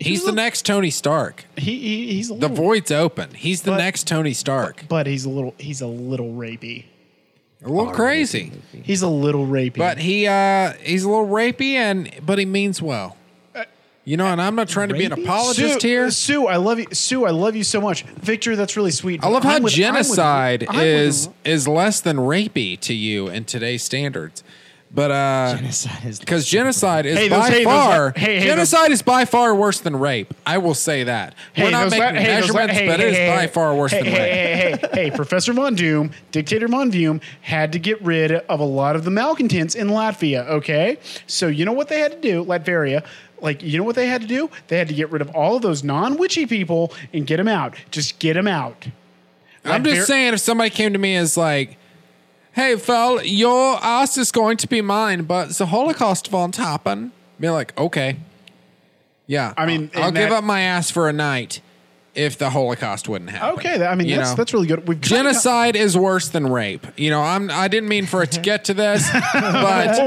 He's 0.00 0.24
the 0.24 0.32
next 0.32 0.64
Tony 0.66 0.90
Stark. 0.90 1.44
He, 1.56 1.78
he 1.78 2.12
he's 2.14 2.30
a 2.30 2.34
The 2.34 2.48
void's 2.48 2.90
open. 2.90 3.30
He's 3.34 3.62
the 3.62 3.72
But- 3.72 3.76
next 3.78 4.06
Tony 4.08 4.32
Stark. 4.32 4.84
but 4.88 5.06
he's 5.06 5.26
a 5.26 5.28
little 5.28 5.54
he's 5.58 5.80
a 5.80 5.86
little 5.86 6.32
rapey. 6.32 6.86
A 7.62 7.68
little 7.68 7.92
crazy. 7.92 8.50
He's 8.82 9.02
a 9.02 9.08
little 9.08 9.46
rapey. 9.46 9.76
But 9.76 9.98
he 9.98 10.26
uh 10.26 10.72
he's 10.82 11.04
a 11.04 11.08
little 11.10 11.26
rapey 11.28 11.74
and 11.74 12.10
but 12.24 12.38
he 12.38 12.46
means 12.46 12.80
well. 12.80 13.16
You 14.04 14.16
know, 14.16 14.26
and 14.26 14.40
I'm 14.40 14.54
not 14.54 14.68
trying 14.68 14.88
to 14.88 14.94
be 14.94 15.04
an 15.04 15.12
apologist 15.12 15.82
Sue, 15.82 15.88
here. 15.88 16.10
Sue, 16.10 16.46
I 16.46 16.56
love 16.56 16.78
you. 16.78 16.86
Sue, 16.92 17.26
I 17.26 17.30
love 17.30 17.54
you 17.54 17.62
so 17.64 17.80
much. 17.80 18.02
Victor, 18.04 18.56
that's 18.56 18.76
really 18.76 18.90
sweet. 18.90 19.22
I 19.22 19.28
love 19.28 19.42
how 19.44 19.50
I'm 19.50 19.62
with- 19.62 19.62
I'm 19.62 19.64
with- 19.64 19.74
genocide 19.74 20.66
I'm 20.68 20.76
with- 20.76 20.84
is 20.86 21.28
is 21.44 21.68
less 21.68 22.00
than 22.00 22.16
rapey 22.16 22.80
to 22.80 22.94
you 22.94 23.28
in 23.28 23.44
today's 23.44 23.82
standards. 23.84 24.42
But 24.92 25.12
uh 25.12 25.54
Genocide 25.58 26.04
is 26.04 26.18
because 26.18 26.48
genocide 26.48 27.06
is 27.06 27.16
Hey, 27.16 27.28
those- 27.28 27.38
by 27.42 27.50
hey, 27.50 27.58
those- 27.58 27.64
far 27.64 28.12
hey, 28.16 28.40
hey, 28.40 28.44
genocide 28.46 28.90
is 28.90 29.02
by 29.02 29.24
far 29.24 29.54
worse 29.54 29.78
than 29.78 29.94
rape. 29.94 30.34
I 30.44 30.58
will 30.58 30.74
say 30.74 31.04
that. 31.04 31.34
Hey, 31.52 31.62
We're 31.64 31.70
not 31.70 31.82
those 31.84 31.90
making 31.92 32.06
la- 32.16 32.20
hey, 32.20 32.40
those 32.40 32.50
la- 32.50 32.54
measurements, 32.56 32.74
hey, 32.80 32.86
but 32.88 32.98
hey, 33.00 33.06
it 33.06 33.10
is 33.12 33.16
hey, 33.18 33.36
by 33.36 33.46
far 33.46 33.74
worse 33.76 33.92
hey, 33.92 33.98
than 34.02 34.06
hey, 34.12 34.18
rape. 34.72 34.80
Hey, 34.80 34.88
hey, 34.94 35.02
hey, 35.04 35.10
Professor 35.12 35.52
Von 35.52 35.76
Doom, 35.76 36.10
Dictator 36.32 36.66
Von 36.66 36.90
Doom, 36.90 37.20
had 37.42 37.70
to 37.72 37.78
get 37.78 38.02
rid 38.02 38.32
of 38.32 38.58
a 38.58 38.64
lot 38.64 38.96
of 38.96 39.04
the 39.04 39.12
malcontents 39.12 39.76
in 39.76 39.88
Latvia. 39.90 40.48
Okay, 40.48 40.96
so 41.28 41.46
you 41.46 41.64
know 41.64 41.72
what 41.72 41.86
they 41.88 42.00
had 42.00 42.10
to 42.10 42.18
do, 42.18 42.44
Latveria. 42.44 43.04
Like, 43.42 43.62
you 43.62 43.78
know 43.78 43.84
what 43.84 43.96
they 43.96 44.06
had 44.06 44.20
to 44.22 44.26
do? 44.26 44.50
They 44.68 44.78
had 44.78 44.88
to 44.88 44.94
get 44.94 45.10
rid 45.10 45.22
of 45.22 45.30
all 45.30 45.56
of 45.56 45.62
those 45.62 45.82
non-witchy 45.82 46.46
people 46.46 46.92
and 47.12 47.26
get 47.26 47.36
them 47.38 47.48
out. 47.48 47.74
Just 47.90 48.18
get 48.18 48.34
them 48.34 48.46
out. 48.46 48.88
I'm 49.64 49.84
just 49.84 50.06
saying, 50.06 50.34
if 50.34 50.40
somebody 50.40 50.70
came 50.70 50.92
to 50.92 50.98
me 50.98 51.16
as 51.16 51.36
like, 51.36 51.76
"Hey, 52.52 52.76
fell, 52.76 53.22
your 53.24 53.78
ass 53.82 54.16
is 54.16 54.32
going 54.32 54.56
to 54.58 54.66
be 54.66 54.80
mine, 54.80 55.24
but 55.24 55.50
the 55.50 55.66
Holocaust 55.66 56.32
won't 56.32 56.56
happen," 56.56 57.12
be 57.38 57.50
like, 57.50 57.78
"Okay, 57.78 58.16
yeah, 59.26 59.52
I 59.56 59.66
mean, 59.66 59.90
I'll 59.94 60.10
give 60.10 60.30
that- 60.30 60.32
up 60.32 60.44
my 60.44 60.62
ass 60.62 60.90
for 60.90 61.08
a 61.08 61.12
night 61.12 61.60
if 62.14 62.36
the 62.38 62.50
Holocaust 62.50 63.08
wouldn't 63.08 63.30
happen." 63.30 63.58
Okay, 63.58 63.78
that- 63.78 63.90
I 63.90 63.94
mean 63.94 64.08
You 64.08 64.16
that's 64.16 64.30
know? 64.30 64.36
that's 64.36 64.52
really 64.52 64.66
good. 64.66 64.86
We've 64.88 65.00
Genocide 65.00 65.76
is 65.76 65.96
worse 65.96 66.28
than 66.28 66.46
rape. 66.50 66.86
You 66.96 67.10
know, 67.10 67.20
I'm. 67.22 67.50
I 67.50 67.68
didn't 67.68 67.88
mean 67.88 68.06
for 68.06 68.22
it 68.22 68.32
to 68.32 68.40
get 68.50 68.64
to 68.64 68.74
this, 68.74 69.08
but 69.34 69.98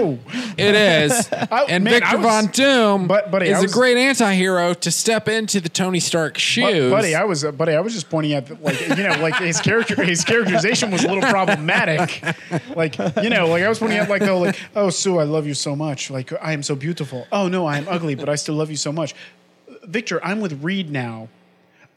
it 0.58 0.76
is. 0.76 1.30
I- 1.32 1.66
and 1.70 1.84
man, 1.84 1.94
Victor 2.02 2.18
was- 2.18 2.26
Von 2.26 2.48
Doom 2.48 3.08
But- 3.08 3.32
buddy, 3.32 3.48
is 3.48 3.62
was- 3.62 3.72
a 3.72 3.74
great 3.74 3.98
anti-hero 3.98 4.74
to 4.74 4.92
step 4.92 5.28
into 5.28 5.60
the 5.62 5.70
Tony 5.70 6.00
Stark 6.00 6.38
shoes. 6.38 6.92
buddy, 6.92 7.16
I 7.16 7.24
was 7.24 7.44
uh, 7.46 7.52
buddy. 7.52 7.74
I 7.74 7.80
was 7.80 7.94
just 7.94 8.10
pointing 8.10 8.34
at 8.34 8.48
the, 8.48 8.56
like 8.56 8.80
you 8.90 8.96
know, 9.04 9.18
like 9.22 9.36
his 9.38 9.60
character, 9.62 10.02
his 10.04 10.24
characterization 10.24 10.92
was 10.92 11.04
a 11.04 11.08
little 11.08 11.30
problematic. 11.30 12.22
Like 12.76 12.98
you 13.22 13.30
know, 13.30 13.48
like 13.48 13.64
I 13.64 13.70
was 13.70 13.80
pointing 13.80 14.00
at 14.00 14.10
like 14.10 14.22
the 14.22 14.34
like, 14.34 14.60
oh 14.76 14.90
Sue, 14.90 15.20
I 15.20 15.24
love 15.24 15.48
you 15.48 15.54
so 15.54 15.76
much. 15.76 16.10
Like 16.10 16.32
I 16.42 16.54
am 16.54 16.64
so 16.64 16.76
beautiful. 16.76 17.28
Oh 17.32 17.48
no, 17.48 17.66
I 17.66 17.78
am 17.78 17.88
ugly, 17.88 18.16
but 18.16 18.30
I 18.30 18.36
still 18.36 18.56
love 18.56 18.70
you 18.70 18.78
so 18.78 18.92
much. 18.92 19.16
Victor, 19.86 20.24
I'm 20.24 20.40
with 20.42 20.64
Reed 20.64 20.90
now. 20.92 21.28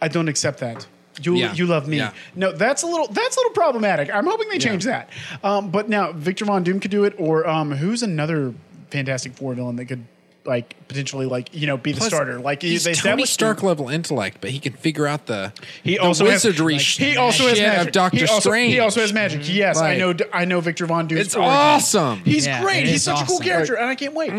I 0.00 0.08
don't 0.08 0.28
accept 0.28 0.60
that. 0.60 0.86
You 1.22 1.34
Yeah. 1.36 1.54
you 1.54 1.66
love 1.66 1.88
me. 1.88 1.96
Yeah. 1.96 2.12
No, 2.34 2.52
that's 2.52 2.82
a 2.82 2.86
little 2.86 3.06
that's 3.08 3.36
a 3.36 3.40
little 3.40 3.52
problematic. 3.52 4.14
I'm 4.14 4.26
hoping 4.26 4.48
they 4.50 4.58
change 4.58 4.84
that. 4.84 5.08
Um, 5.42 5.70
but 5.70 5.88
now 5.88 6.12
Victor 6.12 6.44
Von 6.44 6.62
Doom 6.62 6.78
could 6.80 6.90
do 6.90 7.04
it, 7.04 7.14
or 7.18 7.48
um, 7.48 7.72
who's 7.72 8.02
another 8.02 8.52
Fantastic 8.90 9.32
Four 9.34 9.54
villain 9.54 9.76
that 9.76 9.86
could 9.86 10.04
like 10.46 10.76
potentially 10.88 11.26
like 11.26 11.54
you 11.54 11.66
know 11.66 11.76
be 11.76 11.92
the 11.92 12.00
starter? 12.00 12.38
Like 12.38 12.62
he's 12.62 12.84
they 12.84 12.90
Tony 12.90 12.98
established 12.98 13.32
Stark 13.34 13.62
level 13.62 13.88
intellect, 13.88 14.38
but 14.40 14.50
he 14.50 14.58
can 14.58 14.72
figure 14.72 15.06
out 15.06 15.26
the 15.26 15.52
He 15.82 15.92
the 15.92 15.98
also 16.00 16.24
wizardry 16.24 16.74
has, 16.74 16.82
sh- 16.82 16.98
he 16.98 17.16
also 17.16 17.48
has 17.48 17.58
magic. 17.60 17.88
of 17.88 17.92
Doctor 17.92 18.18
he 18.18 18.22
also, 18.26 18.40
Strange. 18.50 18.72
He 18.72 18.78
also 18.80 19.00
has 19.00 19.12
magic. 19.12 19.40
Yes, 19.44 19.78
I 19.78 19.96
know. 19.96 20.14
I 20.32 20.44
know 20.44 20.60
Victor 20.60 20.86
Von 20.86 21.06
Doom. 21.06 21.18
It's 21.18 21.34
awesome. 21.36 22.20
He's 22.20 22.46
Yeah, 22.46 22.62
great. 22.62 22.84
He's 22.86 22.96
is 22.96 23.02
such 23.04 23.22
a 23.22 23.26
cool 23.26 23.36
awesome. 23.36 23.46
character, 23.46 23.74
and 23.76 23.86
I 23.88 23.94
can't 23.94 24.14
wait. 24.14 24.30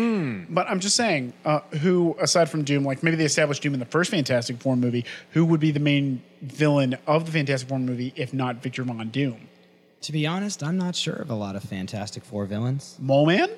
But 0.52 0.68
I'm 0.68 0.80
just 0.80 0.96
saying, 0.96 1.32
uh, 1.44 1.60
who 1.80 2.16
aside 2.20 2.48
from 2.50 2.64
Doom, 2.64 2.84
like 2.84 3.02
maybe 3.02 3.16
they 3.16 3.24
established 3.24 3.62
Doom 3.62 3.74
in 3.74 3.80
the 3.80 3.86
first 3.86 4.10
Fantastic 4.10 4.58
Four 4.60 4.76
movie, 4.76 5.04
who 5.32 5.44
would 5.44 5.60
be 5.60 5.70
the 5.70 5.80
main 5.80 6.22
villain 6.42 6.96
of 7.06 7.26
the 7.26 7.32
Fantastic 7.32 7.68
Four 7.68 7.78
movie 7.78 8.12
if 8.16 8.32
not 8.32 8.56
Victor 8.62 8.82
Von 8.84 9.08
Doom? 9.10 9.48
To 10.02 10.12
be 10.12 10.26
honest, 10.28 10.62
I'm 10.62 10.78
not 10.78 10.94
sure 10.94 11.16
of 11.16 11.28
a 11.28 11.34
lot 11.34 11.56
of 11.56 11.64
Fantastic 11.64 12.24
Four 12.24 12.46
villains. 12.46 12.96
Mole 13.00 13.26
Man? 13.26 13.48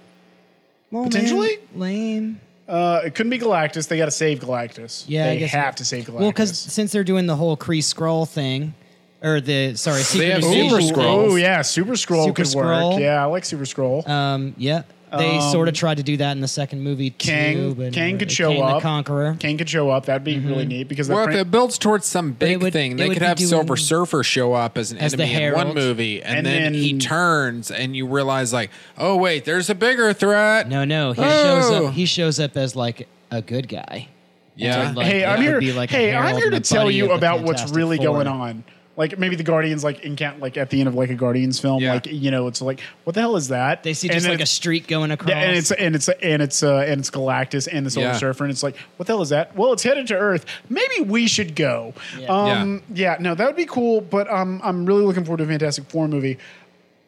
Well, 0.90 1.04
Potentially? 1.04 1.58
man, 1.74 1.80
lame. 1.80 2.40
Uh, 2.68 3.00
it 3.04 3.14
couldn't 3.14 3.30
be 3.30 3.38
Galactus. 3.38 3.88
They 3.88 3.96
got 3.96 4.04
to 4.06 4.10
save 4.10 4.40
Galactus. 4.40 5.04
Yeah, 5.08 5.24
I 5.24 5.28
they 5.28 5.38
guess- 5.38 5.50
have 5.50 5.76
to 5.76 5.84
save 5.84 6.04
Galactus. 6.06 6.20
Well, 6.20 6.30
because 6.30 6.58
since 6.58 6.92
they're 6.92 7.04
doing 7.04 7.26
the 7.26 7.36
whole 7.36 7.56
Kree 7.56 7.78
Skrull 7.78 8.28
thing, 8.28 8.74
or 9.22 9.40
the 9.40 9.74
sorry, 9.74 10.00
Secret 10.02 10.30
have 10.34 10.44
Super 10.44 10.76
Skrull. 10.76 11.30
Oh 11.30 11.36
yeah, 11.36 11.62
Super 11.62 11.92
Skrull 11.92 12.24
Super 12.26 12.32
could 12.36 12.46
Skrull. 12.46 12.92
work. 12.92 13.00
Yeah, 13.00 13.22
I 13.22 13.26
like 13.26 13.44
Super 13.44 13.64
Skrull. 13.64 14.08
Um, 14.08 14.54
yeah, 14.56 14.82
they 15.16 15.38
Um, 15.38 15.50
sort 15.52 15.68
of 15.68 15.74
tried 15.74 15.96
to 15.96 16.02
do 16.02 16.16
that 16.18 16.32
in 16.32 16.40
the 16.40 16.48
second 16.48 16.82
movie 16.82 17.10
too. 17.10 17.26
Kang, 17.30 17.72
but 17.74 17.92
Kang 17.92 18.18
could 18.18 18.30
show 18.30 18.52
Kang 18.52 18.62
up. 18.62 18.74
the 18.76 18.80
Conqueror. 18.80 19.36
Kang 19.38 19.58
could 19.58 19.68
show 19.68 19.90
up. 19.90 20.06
That'd 20.06 20.24
be 20.24 20.38
really 20.38 20.66
neat 20.66 20.88
because 20.88 21.08
that 21.08 21.14
Well, 21.14 21.24
if 21.24 21.30
fran- 21.30 21.38
it 21.40 21.50
builds 21.50 21.78
towards 21.78 22.06
some 22.06 22.32
big 22.32 22.62
would- 22.62 22.72
thing, 22.72 22.96
they 22.96 23.08
could 23.08 23.22
have 23.22 23.38
Silver 23.40 23.76
Surfer 23.76 24.22
show 24.22 24.54
up 24.54 24.78
as 24.78 24.92
an 24.92 24.98
As 24.98 25.12
the 25.12 25.24
enemy 25.24 25.44
in 25.46 25.52
one 25.54 25.74
movie, 25.74 26.22
and, 26.22 26.38
And 26.38 26.46
then, 26.46 26.74
he 26.74 26.98
turns, 26.98 27.70
and 27.70 27.96
you 27.96 28.06
realize 28.06 28.52
like, 28.52 28.70
oh 28.98 29.16
wait, 29.16 29.44
there's 29.44 29.68
a 29.70 29.74
bigger 29.74 30.12
threat. 30.12 30.68
No, 30.68 30.84
no, 30.84 31.12
he 31.12 31.22
Oh. 31.22 31.42
shows 31.60 31.70
up. 31.88 31.92
He 31.94 32.06
shows 32.06 32.38
up 32.38 32.56
as 32.56 32.76
like 32.76 33.08
a 33.30 33.42
good 33.42 33.68
guy. 33.68 34.08
Yeah. 34.56 34.92
Like, 34.94 35.06
hey, 35.06 35.24
I'm 35.24 35.40
here. 35.40 35.58
be 35.58 35.72
like 35.72 35.90
hey, 35.90 36.14
I'm 36.14 36.36
here 36.36 36.50
to 36.50 36.60
tell 36.60 36.90
you 36.90 37.12
about 37.12 37.42
what's 37.42 37.70
really 37.72 37.96
Four. 37.96 38.06
going 38.06 38.26
on. 38.26 38.64
Like 39.00 39.18
maybe 39.18 39.34
the 39.34 39.42
Guardians, 39.42 39.82
like 39.82 40.00
in 40.00 40.14
count, 40.14 40.40
like 40.40 40.58
at 40.58 40.68
the 40.68 40.78
end 40.78 40.86
of 40.88 40.94
like 40.94 41.08
a 41.08 41.14
Guardians 41.14 41.58
film, 41.58 41.82
Yeah. 41.82 41.94
like 41.94 42.06
you 42.06 42.30
know, 42.30 42.48
it's 42.48 42.60
like 42.60 42.80
what 43.04 43.14
the 43.14 43.20
hell 43.20 43.34
is 43.36 43.48
that? 43.48 43.82
They 43.82 43.94
see 43.94 44.08
And 44.08 44.12
just 44.14 44.24
then 44.24 44.32
like 44.34 44.40
a 44.40 44.42
it's- 44.42 44.50
street 44.50 44.86
going 44.86 45.10
across. 45.10 45.30
Yeah, 45.30 45.38
and 45.40 45.56
it's 45.56 45.72
and 45.72 45.94
it's 45.96 46.08
and 46.10 46.42
it's 46.42 46.62
uh, 46.62 46.84
and 46.86 47.00
it's 47.00 47.10
Galactus 47.10 47.66
and 47.72 47.86
the 47.86 47.90
Silver 47.90 48.08
Yeah. 48.08 48.16
Surfer, 48.18 48.44
and 48.44 48.50
it's 48.52 48.62
like, 48.62 48.76
what 48.98 49.06
the 49.06 49.14
hell 49.14 49.22
is 49.22 49.30
that? 49.30 49.56
Well, 49.56 49.72
it's 49.72 49.82
headed 49.82 50.06
to 50.08 50.16
Earth. 50.18 50.44
Maybe 50.68 51.00
we 51.00 51.26
should 51.28 51.56
go. 51.56 51.94
Yeah. 52.18 52.26
Um, 52.28 52.82
yeah. 52.94 53.16
no, 53.18 53.34
that 53.34 53.46
would 53.46 53.56
be 53.56 53.64
cool. 53.64 54.02
But 54.02 54.30
um, 54.30 54.60
I'm 54.62 54.84
really 54.84 55.02
looking 55.04 55.24
forward 55.24 55.38
to 55.38 55.44
a 55.44 55.46
Fantastic 55.46 55.84
Four 55.86 56.06
movie. 56.06 56.36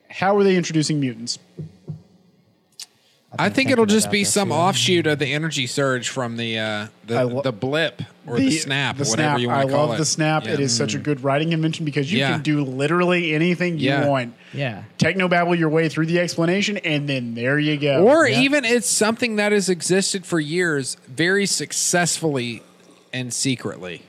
How 0.08 0.34
are 0.36 0.44
they 0.44 0.56
introducing 0.56 0.98
mutants? 0.98 1.38
I 3.38 3.48
think 3.48 3.70
it'll 3.70 3.86
just 3.86 4.10
be 4.10 4.24
some 4.24 4.50
yeah. 4.50 4.56
offshoot 4.56 5.06
of 5.06 5.18
the 5.18 5.32
energy 5.32 5.66
surge 5.66 6.10
from 6.10 6.36
the 6.36 6.58
uh, 6.58 6.86
the, 7.06 7.24
lo- 7.24 7.42
the 7.42 7.52
blip 7.52 8.02
or 8.26 8.36
the, 8.36 8.50
snap, 8.50 8.96
the 8.98 9.04
whatever 9.04 9.14
snap. 9.30 9.40
you 9.40 9.48
want 9.48 9.60
I 9.60 9.64
to 9.64 9.70
call 9.70 9.86
love 9.86 9.94
it. 9.94 9.98
the 9.98 10.04
snap. 10.04 10.44
Yeah. 10.44 10.52
It 10.52 10.60
is 10.60 10.76
such 10.76 10.94
a 10.94 10.98
good 10.98 11.24
writing 11.24 11.52
invention 11.52 11.84
because 11.86 12.12
you 12.12 12.18
Yeah. 12.18 12.32
can 12.32 12.42
do 12.42 12.62
literally 12.62 13.34
anything 13.34 13.78
you 13.78 13.88
Yeah. 13.88 14.06
want. 14.06 14.34
yeah. 14.52 14.82
techno 14.98 15.28
babble 15.28 15.54
your 15.54 15.70
way 15.70 15.88
through 15.88 16.06
the 16.06 16.18
explanation, 16.20 16.76
and 16.78 17.08
then 17.08 17.34
there 17.34 17.58
you 17.58 17.78
go. 17.78 18.06
Or 18.06 18.28
Yeah. 18.28 18.40
even 18.40 18.64
it's 18.66 18.88
something 18.88 19.36
that 19.36 19.50
has 19.52 19.68
existed 19.70 20.26
for 20.26 20.38
years 20.38 20.98
very 21.08 21.46
successfully 21.46 22.62
and 23.14 23.32
secretly. 23.32 24.02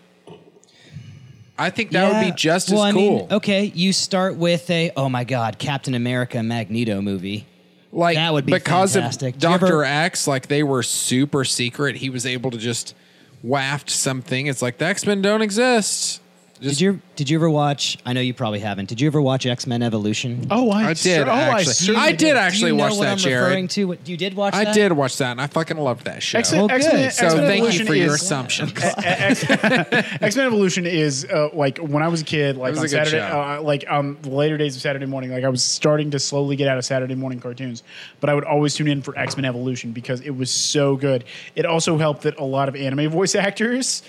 I 1.58 1.70
think 1.70 1.92
that 1.92 2.12
would 2.12 2.20
be 2.30 2.36
just 2.36 2.72
well, 2.72 2.84
as 2.84 2.90
I 2.90 2.92
mean, 2.92 3.20
cool. 3.28 3.38
okay, 3.38 3.72
you 3.74 3.94
start 3.94 4.36
with 4.36 4.70
a 4.70 4.92
oh 4.98 5.08
my 5.08 5.24
god, 5.24 5.60
Captain 5.60 5.94
America 5.94 6.42
Magneto 6.44 7.00
movie. 7.00 7.46
Like 7.94 8.16
that 8.16 8.34
would 8.34 8.46
be 8.46 8.54
because 8.54 8.94
fantastic. 8.96 9.36
of 9.36 9.42
Do 9.42 9.48
you 9.48 9.54
ever- 9.54 9.66
Doctor 9.68 9.84
X, 9.84 10.28
like 10.28 10.48
they 10.48 10.64
were 10.64 10.84
super 10.84 11.46
secret. 11.46 11.96
He 11.98 12.10
was 12.10 12.26
able 12.26 12.52
to 12.52 12.58
just 12.58 12.96
waft 13.42 13.90
something. 13.90 14.48
It's 14.48 14.62
like 14.62 14.78
the 14.80 14.86
X 14.86 15.06
Men 15.06 15.22
don't 15.22 15.42
exist. 15.42 16.20
Just, 16.64 16.80
Did 16.80 16.82
you 16.82 17.02
did 17.18 17.30
you 17.30 17.38
ever 17.38 17.50
watch? 17.50 17.98
I 18.06 18.14
know 18.14 18.22
you 18.22 18.34
probably 18.34 18.60
haven't. 18.60 18.88
Did 18.88 19.02
you 19.02 19.08
ever 19.08 19.22
watch 19.22 19.46
X 19.46 19.68
Men 19.68 19.84
Evolution? 19.84 20.48
oh, 20.50 20.72
I, 20.72 20.84
I 20.86 20.88
did 20.90 20.98
cer- 20.98 21.26
oh, 21.28 21.32
actually. 21.32 21.74
certainly 21.74 22.02
I 22.08 22.12
did 22.14 22.38
actually 22.38 22.60
Do 22.60 22.68
you 22.68 22.74
know 22.78 22.84
watch 22.86 22.94
what 22.98 23.04
that, 23.04 23.12
I'm 23.12 23.18
Jared. 23.18 23.44
referring 23.44 23.68
to? 23.68 23.84
What, 23.90 24.08
you 24.08 24.16
did 24.16 24.34
watch 24.34 24.54
I 24.54 24.64
that? 24.64 24.74
did 24.74 24.92
watch 24.94 25.18
that, 25.18 25.32
and 25.32 25.42
I 25.42 25.48
fucking 25.48 25.76
loved 25.78 26.06
that 26.06 26.24
show. 26.24 26.40
X-Men, 26.40 26.62
Well. 26.62 26.72
X-Men, 26.72 27.12
so 27.12 27.26
X-Men 27.26 27.46
thank 27.46 27.58
you 27.64 27.68
Evolution 27.68 27.86
for 27.88 27.94
your 27.96 28.16
is- 28.16 28.22
assumption. 28.24 28.72
X 28.78 29.50
Men 30.38 30.46
Evolution 30.48 30.86
is 30.86 31.26
uh, 31.26 31.50
like 31.54 31.80
when 31.80 32.02
I 32.02 32.08
was 32.08 32.22
a 32.22 32.26
kid, 32.26 32.56
like 32.56 32.78
on 32.78 32.86
a 32.86 32.88
Saturday, 32.88 33.20
uh, 33.20 33.62
like 33.62 33.84
um, 33.92 34.18
the 34.22 34.30
later 34.30 34.58
days 34.58 34.76
of 34.78 34.82
Saturday 34.82 35.06
morning, 35.06 35.32
like 35.32 35.44
I 35.44 35.50
was 35.50 35.62
starting 35.64 36.12
to 36.12 36.20
slowly 36.20 36.56
get 36.56 36.70
out 36.70 36.78
of 36.78 36.86
Saturday 36.86 37.16
morning 37.16 37.40
cartoons, 37.42 37.84
but 38.22 38.30
I 38.30 38.34
would 38.36 38.46
always 38.46 38.74
tune 38.74 38.88
in 38.88 39.02
for 39.02 39.18
X 39.20 39.36
Men 39.36 39.44
Evolution 39.46 39.92
because 39.92 40.22
it 40.22 40.32
was 40.32 40.50
so 40.50 40.96
good. 40.96 41.26
It 41.56 41.66
also 41.66 41.98
helped 41.98 42.22
that 42.24 42.40
a 42.40 42.44
lot 42.46 42.70
of 42.70 42.76
anime 42.78 43.10
voice 43.10 43.36
actors 43.36 44.02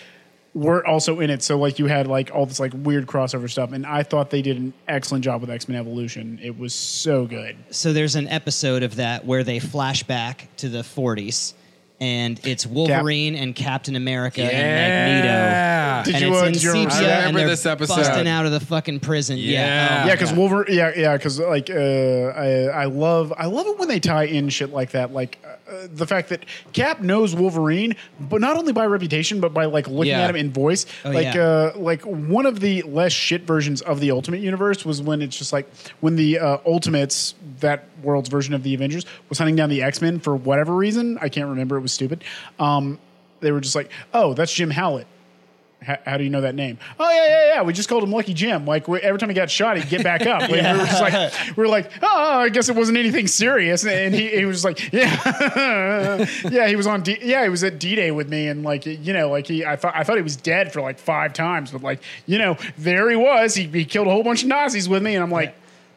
were 0.55 0.87
also 0.87 1.21
in 1.21 1.31
it, 1.31 1.43
so 1.43 1.59
like 1.59 1.79
you 1.79 1.87
had 1.87 2.07
like 2.07 2.31
all 2.33 2.47
this 2.47 2.61
like 2.61 2.73
weird 2.75 3.07
crossover 3.07 3.51
stuff, 3.51 3.73
and 3.73 3.85
I 3.85 4.03
thought 4.05 4.31
they 4.31 4.43
did 4.43 4.57
an 4.57 4.73
excellent 4.89 5.25
job 5.25 5.41
with 5.41 5.51
X 5.51 5.69
Men 5.69 5.79
Evolution. 5.79 6.39
It 6.43 6.57
was 6.59 6.75
so 6.75 7.27
good. 7.27 7.57
So 7.71 7.93
there's 7.93 8.15
an 8.17 8.29
episode 8.29 8.83
of 8.83 8.97
that 8.97 9.25
where 9.27 9.43
they 9.45 9.59
flash 9.59 10.03
back 10.05 10.49
to 10.59 10.69
the 10.69 10.79
40s, 10.83 11.55
and 12.01 12.41
it's 12.47 12.67
Wolverine 12.67 13.35
and 13.35 13.55
Captain 13.55 13.97
America 13.97 14.41
Yeah. 14.43 14.49
and 14.49 15.25
Magneto. 15.25 16.05
Did 16.05 16.15
and 16.17 16.25
you, 16.25 16.33
it's 16.35 16.43
uh, 16.43 16.47
in 16.47 16.53
did 16.53 16.63
you 16.63 16.71
sepia, 16.71 16.85
remember 16.89 17.05
I 17.05 17.17
remember 17.19 17.39
and 17.41 17.51
this 17.51 17.67
episode. 17.67 17.97
busting 17.97 18.29
out 18.29 18.47
of 18.47 18.53
the 18.53 18.61
fucking 18.61 19.01
prison. 19.01 19.39
Yeah, 19.39 19.53
Yeah. 19.53 20.03
oh 20.05 20.07
Yeah, 20.09 20.15
because 20.15 20.33
Wolverine. 20.33 20.77
Yeah, 20.77 20.93
yeah, 20.97 21.17
because 21.17 21.41
like 21.41 21.71
uh, 21.71 21.75
I, 21.75 22.65
I 22.67 22.85
love 22.87 23.33
I 23.37 23.47
love 23.47 23.67
it 23.67 23.79
when 23.79 23.89
they 23.89 24.01
tie 24.01 24.25
in 24.25 24.49
shit 24.51 24.71
like 24.71 24.91
that. 24.91 25.13
Like 25.13 25.39
uh, 25.45 25.64
the 25.93 26.07
fact 26.07 26.29
that 26.31 26.45
Cap 26.73 27.01
knows 27.01 27.35
Wolverine, 27.35 27.97
but 28.21 28.41
not 28.41 28.57
only 28.57 28.73
by 28.73 28.87
reputation, 28.87 29.41
but 29.41 29.53
by 29.55 29.65
like 29.67 29.87
looking 29.89 30.11
Yeah. 30.13 30.23
at 30.23 30.31
him 30.31 30.37
in 30.37 30.53
voice. 30.53 30.87
Oh, 31.05 31.11
like 31.11 31.35
yeah. 31.35 31.43
uh, 31.43 31.73
like 31.77 32.03
one 32.03 32.47
of 32.47 32.61
the 32.61 32.83
less 32.83 33.13
shit 33.13 33.43
versions 33.43 33.81
of 33.83 34.01
the 34.01 34.11
Ultimate 34.11 34.41
Universe 34.41 34.85
was 34.85 35.03
when 35.03 35.23
it's 35.23 35.37
just 35.39 35.53
like 35.53 35.69
when 36.01 36.17
the 36.17 36.39
uh, 36.39 36.59
Ultimates, 36.67 37.35
that 37.61 37.85
world's 38.03 38.29
version 38.29 38.55
of 38.55 38.63
the 38.63 38.75
Avengers, 38.75 39.05
was 39.29 39.39
hunting 39.39 39.57
down 39.57 39.69
the 39.71 39.83
X 39.83 40.01
Men 40.01 40.21
for 40.21 40.35
whatever 40.37 40.75
reason. 40.75 41.19
I 41.21 41.29
can't 41.29 41.49
remember. 41.49 41.77
It 41.77 41.81
was 41.83 41.93
stupid. 41.93 42.25
Um, 42.59 42.99
they 43.41 43.53
were 43.53 43.61
just 43.61 43.75
like, 43.75 43.91
"Oh, 44.15 44.35
that's 44.35 44.53
Jim 44.53 44.71
Howlett." 44.71 45.07
How, 45.85 45.99
how 46.05 46.17
do 46.17 46.25
you 46.25 46.31
know 46.31 46.41
that 46.41 46.55
name? 46.55 46.79
Oh 46.99 47.11
yeah, 47.11 47.27
yeah, 47.27 47.55
yeah. 47.55 47.63
We 47.63 47.73
just 47.73 47.89
called 47.89 48.03
him 48.03 48.11
Lucky 48.13 48.35
Jim. 48.35 48.67
Like 48.67 48.89
we, 48.89 48.99
every 49.01 49.19
time 49.19 49.29
he 49.29 49.35
got 49.35 49.51
shot, 49.51 49.77
he'd 49.77 49.89
get 49.89 50.03
back 50.03 50.23
up. 50.27 50.43
Like, 50.51 50.51
We 50.51 50.57
were 50.79 50.87
just 50.87 51.01
like, 51.01 51.57
we 51.57 51.63
were 51.63 51.69
like, 51.69 51.91
oh, 52.03 52.09
oh, 52.35 52.41
I 52.41 52.49
guess 52.49 52.69
it 52.69 52.77
wasn't 52.77 52.99
anything 52.99 53.27
serious. 53.27 53.85
And 53.87 54.15
he, 54.15 54.29
he 54.31 54.45
was 54.45 54.63
just 54.63 54.65
like, 54.65 54.93
yeah, 54.93 56.27
yeah. 56.51 56.69
He 56.69 56.77
was 56.77 56.87
on, 56.87 57.03
D- 57.03 57.19
yeah, 57.23 57.43
he 57.43 57.49
was 57.49 57.65
at 57.65 57.79
D 57.79 57.95
Day 57.95 58.11
with 58.11 58.29
me, 58.29 58.49
and 58.49 58.63
like, 58.63 58.87
you 58.87 59.13
know, 59.13 59.31
like 59.31 59.47
he, 59.47 59.65
I 59.65 59.77
thought, 59.77 59.95
I 59.97 60.05
thought 60.05 60.17
he 60.17 60.23
was 60.23 60.37
dead 60.37 60.73
for 60.73 60.81
like 60.81 60.99
five 60.99 61.33
times, 61.33 61.71
but 61.71 61.83
like, 61.83 62.03
you 62.27 62.39
know, 62.39 62.57
there 62.79 63.11
he 63.11 63.17
was. 63.17 63.55
He, 63.55 63.65
he 63.65 63.85
killed 63.85 64.07
a 64.07 64.11
whole 64.11 64.23
bunch 64.23 64.43
of 64.43 64.49
Nazis 64.49 64.89
with 64.89 65.03
me, 65.03 65.15
and 65.15 65.23
I'm 65.23 65.31
like, 65.31 65.55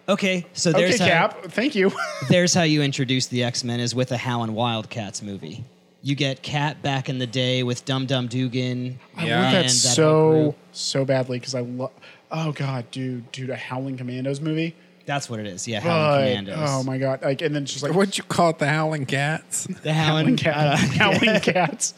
Okay, 0.09 0.45
so 0.53 0.71
there's 0.71 0.95
okay, 1.01 1.09
how, 1.09 1.27
Cap, 1.27 1.43
thank 1.51 1.75
you. 1.75 1.91
there's 2.29 2.53
how 2.53 2.63
you 2.63 2.81
introduce 2.81 3.27
the 3.27 3.43
X 3.43 3.65
Men 3.65 3.81
is 3.81 3.93
with 3.93 4.11
a 4.13 4.17
Howlin' 4.17 4.53
Wildcats 4.53 5.21
movie. 5.21 5.65
You 6.07 6.15
get 6.15 6.41
Cat 6.41 6.81
back 6.81 7.09
in 7.09 7.19
the 7.19 7.27
day 7.27 7.63
with 7.63 7.83
Dum 7.83 8.05
Dum 8.05 8.29
Dugan. 8.29 8.97
I 9.17 9.25
and 9.25 9.29
want 9.29 9.51
that 9.51 9.61
whole 9.63 9.69
so 9.69 10.31
group. 10.31 10.55
so 10.71 11.03
badly 11.03 11.37
because 11.37 11.53
I 11.53 11.59
love. 11.59 11.91
Oh 12.31 12.53
god, 12.53 12.89
dude, 12.91 13.29
dude, 13.33 13.49
a 13.49 13.57
Howling 13.57 13.97
Commandos 13.97 14.39
movie. 14.39 14.73
That's 15.05 15.29
what 15.29 15.41
it 15.41 15.47
is. 15.47 15.67
Yeah, 15.67 15.81
Howling 15.81 16.45
But- 16.45 16.53
Commandos. 16.53 16.69
Oh 16.69 16.83
my 16.83 16.97
god! 16.97 17.23
Like, 17.23 17.41
and 17.41 17.53
then 17.53 17.63
it's 17.63 17.73
just 17.73 17.83
like 17.83 17.93
What'd 17.93 18.17
you 18.17 18.23
call 18.23 18.51
it? 18.51 18.59
The 18.59 18.69
Howling 18.69 19.05
Cats? 19.05 19.65
the 19.83 19.91
howling, 19.91 20.37
Howlin' 20.37 20.37
cat, 20.37 20.79
howling 20.95 21.41
cats. 21.41 21.93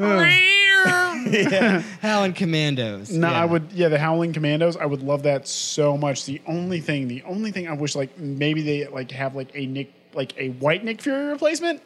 Oh. 0.00 1.84
Howling 2.02 2.32
Commandos. 2.32 3.12
No, 3.12 3.30
yeah. 3.30 3.40
I 3.40 3.44
would. 3.44 3.70
Yeah, 3.70 3.86
the 3.86 4.00
Howling 4.00 4.32
Commandos. 4.32 4.76
I 4.76 4.86
would 4.86 5.04
love 5.04 5.22
that 5.22 5.46
so 5.46 5.96
much. 5.96 6.24
The 6.24 6.42
only 6.48 6.80
thing, 6.80 7.06
the 7.06 7.22
only 7.22 7.52
thing 7.52 7.68
I 7.68 7.74
wish, 7.74 7.94
like 7.94 8.18
maybe 8.18 8.62
they 8.62 8.88
like 8.88 9.12
have 9.12 9.36
like 9.36 9.52
a 9.54 9.64
Nick, 9.64 9.92
like 10.12 10.36
a 10.38 10.48
white 10.48 10.82
Nick 10.82 11.02
Fury 11.02 11.26
replacement. 11.26 11.82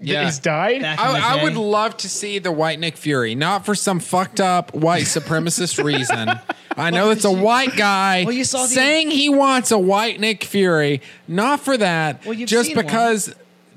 That 0.00 0.06
Yeah. 0.06 0.24
has 0.24 0.38
died. 0.38 0.82
Back 0.82 0.98
in 0.98 1.12
the 1.12 1.18
I, 1.20 1.38
I 1.40 1.42
would 1.44 1.56
love 1.56 1.96
to 1.98 2.08
see 2.08 2.38
the 2.38 2.52
white 2.52 2.78
Nick 2.78 2.96
Fury, 2.96 3.34
not 3.34 3.64
for 3.64 3.74
some 3.74 3.98
fucked 4.00 4.40
up 4.40 4.74
white 4.74 5.04
supremacist 5.04 5.82
reason. 5.82 6.30
I 6.76 6.90
know 6.90 7.10
it's 7.10 7.24
a 7.24 7.32
white 7.32 7.74
guy 7.76 8.24
Well, 8.26 8.34
you 8.34 8.44
saw 8.44 8.62
the- 8.62 8.68
saying 8.68 9.10
he 9.10 9.28
wants 9.30 9.70
a 9.70 9.78
white 9.78 10.20
Nick 10.20 10.44
Fury, 10.44 11.00
not 11.26 11.60
for 11.60 11.76
that, 11.78 12.24
Well, 12.26 12.34
you've 12.34 12.48
just 12.50 12.68
seen 12.68 12.76
one. 12.76 12.84
because. 12.86 13.34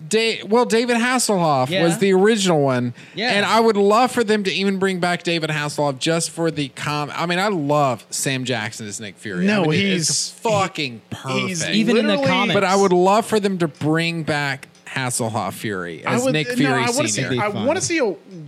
Da- 0.07 0.41
well, 0.43 0.63
David 0.63 0.95
Hasselhoff 0.95 1.69
Yeah. 1.69 1.83
was 1.83 1.97
the 1.97 2.13
original 2.13 2.61
one, 2.61 2.93
Yeah. 3.15 3.31
and 3.31 3.45
I 3.45 3.59
would 3.59 3.75
love 3.75 4.11
for 4.11 4.23
them 4.23 4.45
to 4.45 4.51
even 4.51 4.77
bring 4.79 4.99
back 5.01 5.23
David 5.23 5.49
Hasselhoff 5.49 5.99
just 5.99 6.29
for 6.31 6.49
the 6.49 6.69
com. 6.69 7.11
I 7.13 7.25
mean, 7.25 7.37
I 7.37 7.49
love 7.49 8.05
Sam 8.09 8.45
Jackson 8.45 8.87
as 8.87 9.01
Nick 9.01 9.17
Fury. 9.17 9.45
No, 9.45 9.65
I 9.65 9.67
mean, 9.67 9.71
he's- 9.73 10.09
it's 10.09 10.29
fucking 10.29 11.01
perfect. 11.09 11.39
he's 11.49 11.69
Even 11.69 11.97
in 11.97 12.07
the 12.07 12.13
literally- 12.13 12.29
comics. 12.31 12.53
but 12.53 12.63
I 12.63 12.77
would 12.77 12.93
love 12.93 13.25
for 13.25 13.41
them 13.41 13.57
to 13.57 13.67
bring 13.67 14.23
back 14.23 14.69
Hasselhoff 15.07 15.53
Fury 15.53 16.03
as 16.05 16.23
would, 16.23 16.33
Nick 16.33 16.47
no, 16.49 16.55
Fury 16.55 16.73
I 16.73 16.89
want 16.91 16.95
to 16.97 17.07
see. 17.07 17.23
Senior. 17.23 17.41
I 17.43 17.47
want 17.49 17.77
to 17.79 17.85
see 17.85 17.97
a 17.99 18.05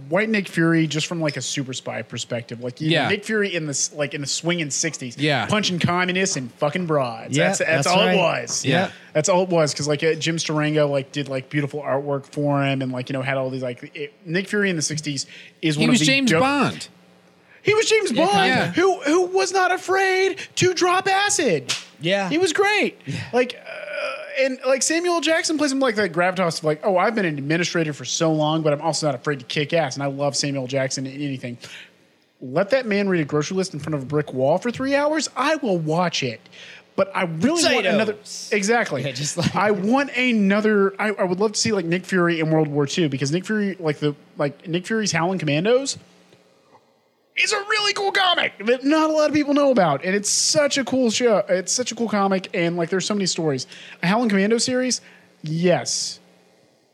white 0.10 0.30
Nick 0.30 0.48
Fury 0.48 0.88
just 0.88 1.08
from 1.08 1.22
like 1.22 1.38
a 1.38 1.42
super 1.42 1.74
spy 1.74 2.02
perspective, 2.02 2.62
like 2.62 2.82
you 2.82 2.92
know, 2.92 3.10
Nick 3.10 3.24
Fury 3.26 3.54
in 3.56 3.66
this 3.66 3.94
like 3.94 4.14
in 4.14 4.22
the 4.22 4.28
swinging 4.28 4.68
'60s, 4.68 5.16
Yeah. 5.18 5.46
punching 5.46 5.80
communists 5.80 6.36
and 6.36 6.52
fucking 6.56 6.86
broads. 6.86 7.36
Yeah, 7.38 7.48
that's 7.48 7.60
that's, 7.60 7.70
that's 7.70 7.88
all 7.88 8.06
right. 8.06 8.16
it 8.16 8.18
was. 8.18 8.66
Yeah. 8.66 8.92
that's 9.14 9.30
all 9.30 9.44
it 9.44 9.50
was. 9.50 9.72
Because 9.74 9.88
like 9.88 10.04
uh, 10.04 10.16
Jim 10.16 10.38
Steranko 10.38 10.90
like 10.90 11.12
did 11.12 11.30
like 11.30 11.50
beautiful 11.50 11.82
artwork 11.82 12.26
for 12.26 12.64
him, 12.64 12.82
and 12.82 12.92
like 12.92 13.10
you 13.10 13.14
know 13.14 13.22
had 13.22 13.38
all 13.38 13.50
these 13.50 13.64
like 13.64 13.92
it, 13.96 14.14
Nick 14.26 14.48
Fury 14.48 14.70
in 14.70 14.76
the 14.76 14.82
'60s 14.82 15.26
is 15.62 15.76
He 15.76 15.82
one 15.82 15.90
was 15.92 16.02
of 16.02 16.06
the 16.08 16.12
James 16.12 16.32
dope- 16.32 16.42
Bond. 16.42 16.88
He 17.64 17.76
was 17.76 17.88
James 17.88 18.12
Bond, 18.12 18.32
kinda. 18.32 18.66
who 18.72 19.00
who 19.02 19.22
was 19.28 19.52
not 19.54 19.72
afraid 19.72 20.40
to 20.56 20.74
drop 20.74 21.08
acid. 21.08 21.72
Yeah. 22.04 22.30
he 22.30 22.40
was 22.40 22.52
great. 22.52 23.00
Like, 23.32 23.54
uh, 23.61 23.61
and 24.40 24.60
like 24.66 24.82
Samuel 24.84 25.22
Jackson 25.22 25.58
plays 25.58 25.72
him 25.72 25.80
like 25.80 25.96
that 25.96 26.12
gravitas 26.12 26.60
of 26.60 26.64
like, 26.64 26.82
oh, 26.84 26.98
I've 26.98 27.16
been 27.16 27.26
an 27.26 27.38
administrator 27.38 27.94
for 27.94 28.06
so 28.06 28.32
long, 28.32 28.62
but 28.62 28.74
I'm 28.74 28.82
also 28.82 29.08
not 29.08 29.16
afraid 29.16 29.40
to 29.40 29.46
kick 29.46 29.74
ass, 29.74 29.96
and 29.96 30.04
I 30.04 30.08
love 30.08 30.36
Samuel 30.36 30.68
Jackson 30.68 31.06
in 31.06 31.14
anything. 31.14 31.58
Let 32.42 32.72
that 32.72 32.86
man 32.88 33.08
read 33.08 33.22
a 33.22 33.26
grocery 33.26 33.56
list 33.58 33.74
in 33.74 33.80
front 33.80 33.94
of 33.96 34.02
a 34.02 34.06
brick 34.06 34.34
wall 34.34 34.58
for 34.58 34.72
three 34.72 34.96
hours. 34.96 35.30
I 35.36 35.56
will 35.58 35.78
watch 35.78 36.24
it. 36.24 36.42
But 36.96 37.10
I 37.16 37.24
really 37.24 37.64
want 37.74 37.86
another. 37.86 38.18
Exactly. 38.52 39.04
Yeah, 39.04 39.12
just 39.12 39.38
like- 39.38 39.56
I 39.56 39.72
want 39.72 40.16
another. 40.18 40.94
I, 41.00 41.10
I 41.12 41.24
would 41.24 41.40
love 41.40 41.54
to 41.54 41.60
see 41.60 41.72
like 41.72 41.86
Nick 41.86 42.06
Fury 42.06 42.40
in 42.40 42.52
World 42.52 42.68
War 42.68 42.86
II 42.86 43.08
because 43.08 43.32
Nick 43.32 43.46
Fury, 43.46 43.76
like 43.80 44.00
the 44.00 44.14
like 44.38 44.68
Nick 44.68 44.86
Fury's 44.88 45.12
Howling 45.12 45.40
Commandos, 45.40 45.98
is 47.42 47.52
a 47.52 47.58
really 47.58 47.94
cool 47.94 48.12
comic 48.12 48.54
that 48.66 48.84
not 48.84 49.10
a 49.10 49.14
lot 49.14 49.30
of 49.30 49.36
people 49.36 49.54
know 49.54 49.72
about, 49.72 50.04
and 50.04 50.16
it's 50.16 50.30
such 50.30 50.78
a 50.78 50.84
cool 50.84 51.10
show. 51.10 51.44
It's 51.50 51.72
such 51.72 51.92
a 51.92 51.96
cool 51.96 52.10
comic, 52.10 52.50
and 52.54 52.78
like 52.78 52.90
there's 52.90 53.06
so 53.06 53.14
many 53.14 53.26
stories. 53.26 53.68
A 54.04 54.08
Howling 54.08 54.30
Commando 54.30 54.58
series, 54.58 55.02
yes, 55.42 56.20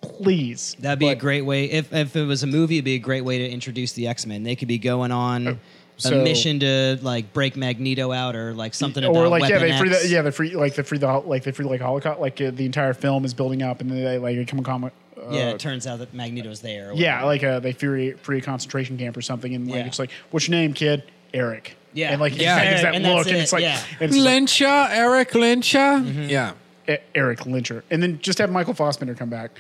please. 0.02 0.76
That'd 0.80 1.00
be 1.00 1.10
a 1.10 1.16
great 1.16 1.44
way. 1.44 1.66
If, 1.66 1.94
if 1.94 2.16
it 2.16 2.26
was 2.26 2.44
a 2.44 2.48
movie, 2.48 2.76
it'd 2.76 2.86
be 2.86 2.96
a 2.96 3.00
great 3.00 3.22
way 3.22 3.40
to 3.40 3.50
introduce 3.50 3.94
the 3.94 4.08
X 4.08 4.26
Men. 4.26 4.44
They 4.44 4.56
could 4.56 4.68
be 4.68 4.78
going 4.78 5.12
on 5.12 5.48
a 5.48 5.58
so- 5.98 6.24
mission 6.24 6.60
to 6.60 6.98
like 7.02 7.34
break 7.34 7.56
Magneto 7.58 8.12
out 8.12 8.36
or 8.36 8.54
like 8.54 8.74
something 8.74 9.04
about 9.04 9.16
or 9.16 9.28
like 9.28 9.44
yeah, 9.44 9.56
Weapon 9.58 9.70
they 9.70 9.78
free 9.78 9.90
X. 9.90 10.04
the, 10.04 10.10
yeah, 10.10 10.22
they 10.22 10.32
free 10.32 10.56
like 10.56 10.76
they 10.76 10.84
free 10.84 10.98
the 10.98 11.08
like 11.12 11.44
they 11.44 11.52
free 11.52 11.66
like 11.66 11.82
Holocaust. 11.82 12.20
Like 12.20 12.40
uh, 12.42 12.52
the 12.52 12.66
entire 12.66 12.94
film 12.94 13.26
is 13.26 13.34
building 13.34 13.62
up, 13.64 13.82
and 13.82 13.90
then 13.90 14.04
they 14.04 14.18
like 14.18 14.36
become 14.38 14.60
a 14.60 14.64
comic. 14.64 14.94
Uh, 15.18 15.32
yeah, 15.32 15.50
it 15.50 15.60
turns 15.60 15.88
out 15.88 16.00
that 16.00 16.14
Magneto's 16.14 16.62
there. 16.62 16.92
or 16.92 16.94
yeah, 16.94 17.24
like 17.24 17.44
uh, 17.44 17.60
they 17.60 17.74
free 17.74 18.12
free 18.14 18.38
a 18.38 18.42
concentration 18.42 18.98
camp 18.98 19.18
or 19.18 19.22
something, 19.22 19.54
and 19.56 19.68
like 19.68 19.76
Yeah. 19.80 19.86
it's 19.88 20.00
like, 20.00 20.12
what's 20.32 20.48
your 20.48 20.56
name, 20.58 20.74
kid? 20.74 21.04
Eric. 21.34 21.76
Yeah. 21.94 22.12
and 22.12 22.22
like 22.22 22.38
Yeah. 22.38 22.62
yeah, 22.62 22.82
that 22.84 22.96
And 22.96 23.04
that's 23.04 23.16
look, 23.18 23.28
and 23.28 23.38
it's 23.38 23.52
like, 23.52 23.64
yeah. 23.64 23.82
and 24.00 24.10
it's 24.12 24.16
just 24.16 24.62
like, 24.62 24.92
Eric 24.92 25.32
Lehnsherr. 25.32 26.04
Mm-hmm. 26.06 26.30
Yeah. 26.30 26.52
E- 26.88 26.98
Eric 27.16 27.40
Lehnsherr, 27.40 27.82
and 27.90 28.02
then 28.04 28.20
just 28.22 28.38
have 28.38 28.52
Michael 28.52 28.76
Fassbender 28.76 29.16
come 29.16 29.30
back. 29.32 29.52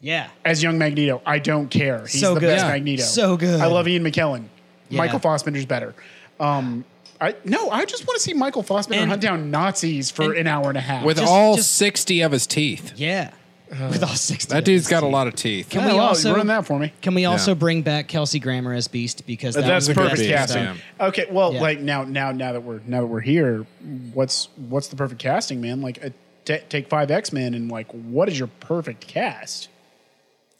yeah. 0.00 0.28
as 0.44 0.62
young 0.62 0.78
Magneto. 0.78 1.20
I 1.26 1.38
don't 1.38 1.68
care. 1.70 2.00
He's 2.06 2.20
So 2.20 2.34
the 2.34 2.40
good. 2.40 2.46
best 2.46 2.64
Yeah. 2.64 2.72
Magneto. 2.72 3.02
So 3.02 3.36
good. 3.36 3.60
I 3.60 3.66
love 3.66 3.86
Ian 3.86 4.02
McKellen. 4.02 4.44
Yeah. 4.90 4.98
Michael 4.98 5.18
Fassbender's 5.20 5.64
better. 5.66 5.94
Um, 6.38 6.84
I 7.20 7.34
no, 7.44 7.70
I 7.70 7.84
just 7.84 8.06
want 8.06 8.16
to 8.18 8.22
see 8.22 8.34
Michael 8.34 8.62
Fassbender 8.62 9.00
And- 9.02 9.10
hunt 9.10 9.22
down 9.22 9.50
Nazis 9.50 10.10
for 10.10 10.24
and- 10.32 10.36
an 10.40 10.46
hour 10.46 10.68
and 10.68 10.76
a 10.78 10.80
half. 10.82 11.04
With 11.04 11.18
Just- 11.18 11.30
all 11.30 11.56
just- 11.56 11.74
60 11.76 12.20
of 12.22 12.32
his 12.32 12.46
teeth. 12.46 12.92
Yeah. 12.96 13.30
With 13.70 14.02
all 14.02 14.08
sixty. 14.16 14.52
That 14.52 14.64
dude's 14.64 14.88
got 14.88 15.04
a 15.04 15.06
lot 15.06 15.28
of 15.28 15.36
teeth. 15.36 15.68
Can 15.70 15.82
Yeah, 15.82 15.92
we 15.92 15.92
well, 15.98 16.08
also 16.08 16.34
run 16.34 16.48
that 16.48 16.66
for 16.66 16.76
me? 16.76 16.92
Can 17.02 17.14
we 17.14 17.24
also 17.26 17.52
Yeah. 17.52 17.54
bring 17.54 17.82
back 17.82 18.08
Kelsey 18.08 18.40
Grammer 18.40 18.74
as 18.74 18.88
Beast 18.88 19.24
because 19.28 19.54
that 19.54 19.64
That's 19.64 19.86
was 19.86 19.96
perfect 19.96 20.16
the 20.16 20.28
best 20.32 20.52
casting. 20.54 20.64
stuff. 20.64 20.78
Okay, 21.00 21.26
well, 21.30 21.54
Yeah. 21.54 21.60
like 21.60 21.78
now, 21.78 22.02
now, 22.02 22.32
now 22.32 22.52
that 22.52 22.64
we're 22.64 22.80
now 22.88 23.02
that 23.02 23.06
we're 23.06 23.20
here, 23.20 23.64
what's 24.12 24.48
what's 24.56 24.88
the 24.88 24.96
perfect 24.96 25.20
casting, 25.22 25.60
man? 25.60 25.82
Like, 25.82 26.04
uh, 26.04 26.08
ta 26.44 26.56
take 26.68 26.88
five 26.88 27.12
X 27.12 27.32
Men 27.32 27.54
and 27.54 27.70
like, 27.70 27.86
what 27.92 28.28
is 28.28 28.36
your 28.40 28.48
perfect 28.58 29.06
cast? 29.06 29.68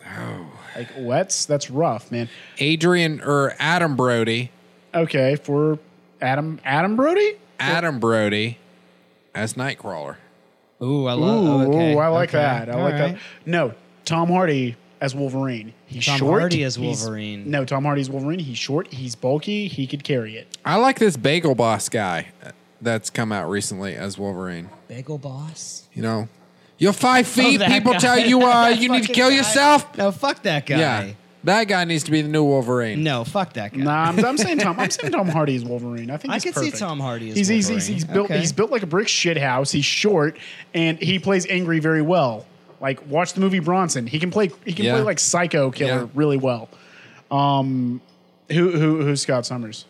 Oh, 0.07 0.47
like 0.77 0.89
that's 0.97 1.45
that's 1.47 1.71
rough, 1.71 2.11
man. 2.13 2.29
Adrian 2.59 3.21
or 3.21 3.55
Adam 3.59 3.97
Brody. 3.97 4.51
Okay, 4.95 5.37
for 5.37 5.79
Adam 6.21 6.61
Adam 6.65 6.97
Brody. 6.97 7.37
Adam 7.59 8.01
Brody 8.01 8.59
as 9.35 9.55
Nightcrawler. 9.55 10.17
Ooh, 10.83 11.07
I 11.07 11.15
Ooh, 11.15 11.17
love. 11.19 11.69
okay. 11.69 11.95
ooh, 11.95 11.99
I 11.99 12.09
like 12.09 12.31
okay. 12.31 12.39
that. 12.39 12.69
I 12.71 12.73
All 12.73 12.81
like 12.83 12.95
right. 12.95 13.13
that. 13.15 13.19
No, 13.45 13.75
Tom 14.07 14.29
Hardy 14.29 14.77
as 15.01 15.15
Wolverine. 15.15 15.75
He's 15.87 16.07
Tom 16.07 16.19
short. 16.19 16.41
Hardy 16.41 16.65
as 16.65 16.75
he's- 16.77 17.03
Wolverine. 17.05 17.51
no, 17.51 17.65
Tom 17.67 17.85
Hardy's 17.85 18.09
Wolverine. 18.09 18.39
He's 18.39 18.57
short. 18.59 18.89
He's 18.93 19.15
bulky. 19.15 19.69
He 19.69 19.87
could 19.87 20.05
carry 20.05 20.37
it. 20.37 20.57
I 20.65 20.77
like 20.77 20.99
this 20.99 21.17
Bagel 21.19 21.55
Boss 21.55 21.89
guy 21.91 22.29
that's 22.81 23.11
come 23.11 23.31
out 23.31 23.49
recently 23.51 23.95
as 23.95 24.17
Wolverine. 24.19 24.71
Bagel 24.89 25.19
Boss. 25.19 25.87
You 25.93 26.03
know, 26.03 26.29
you're 26.81 26.93
five 26.93 27.29
feet. 27.29 27.57
Oh, 27.57 27.59
that 27.59 27.71
People 27.71 27.93
guy. 27.93 27.99
tell 27.99 28.19
you 28.19 28.43
uh, 28.43 28.71
That 28.71 28.81
you 28.81 28.89
need 28.89 29.03
to 29.03 29.09
fucking 29.09 29.15
kill 29.15 29.29
guy. 29.31 29.37
yourself. 29.37 29.97
No, 29.97 30.11
fuck 30.11 30.43
that 30.43 30.67
guy. 30.67 30.79
Yeah, 30.79 31.11
that 31.45 31.65
guy 31.65 31.85
needs 31.85 32.03
to 32.05 32.11
be 32.11 32.21
the 32.23 32.29
new 32.29 32.43
Wolverine. 32.43 33.05
No, 33.05 33.23
fuck 33.25 33.53
that 33.53 33.73
guy. 33.73 33.85
Nah, 33.85 34.05
I'm, 34.09 34.25
I'm 34.25 34.37
saying 34.37 34.59
Tom. 34.59 34.81
I'm 34.81 34.91
saying 34.91 35.13
Tom 35.13 35.29
Hardy 35.29 35.55
is 35.55 35.65
Wolverine. 35.65 36.11
I 36.11 36.17
think 36.17 36.33
I 36.33 36.37
he's 36.37 36.45
could 36.45 36.55
see 36.57 36.61
perfect. 36.71 36.79
Tom 36.79 36.99
Hardy 36.99 37.31
as 37.31 37.37
he's, 37.37 37.49
he's, 37.49 37.69
he's, 37.69 37.69
Wolverine. 37.69 37.95
he's 37.95 38.05
built. 38.05 38.25
Okay. 38.31 38.39
He's 38.41 38.53
built 38.53 38.71
like 38.73 38.83
a 38.83 38.87
brick 38.87 39.07
shit 39.09 39.37
house. 39.39 39.71
He's 39.71 39.85
short 39.85 40.37
and 40.75 40.99
he 40.99 41.19
plays 41.21 41.47
angry 41.49 41.79
very 41.79 42.03
well. 42.03 42.47
Like 42.81 43.07
watch 43.07 43.35
the 43.35 43.41
movie 43.41 43.59
Bronson. 43.61 44.07
He 44.07 44.19
can 44.19 44.31
play. 44.31 44.51
He 44.65 44.73
can 44.73 44.87
Yeah. 44.87 44.95
play 44.95 45.03
like 45.03 45.19
psycho 45.19 45.71
killer 45.71 46.01
Yeah. 46.03 46.07
really 46.15 46.39
well. 46.39 46.69
Um, 47.31 48.01
who 48.51 48.71
who 48.73 49.03
who's 49.03 49.21
Scott 49.23 49.45
Summers? 49.47 49.85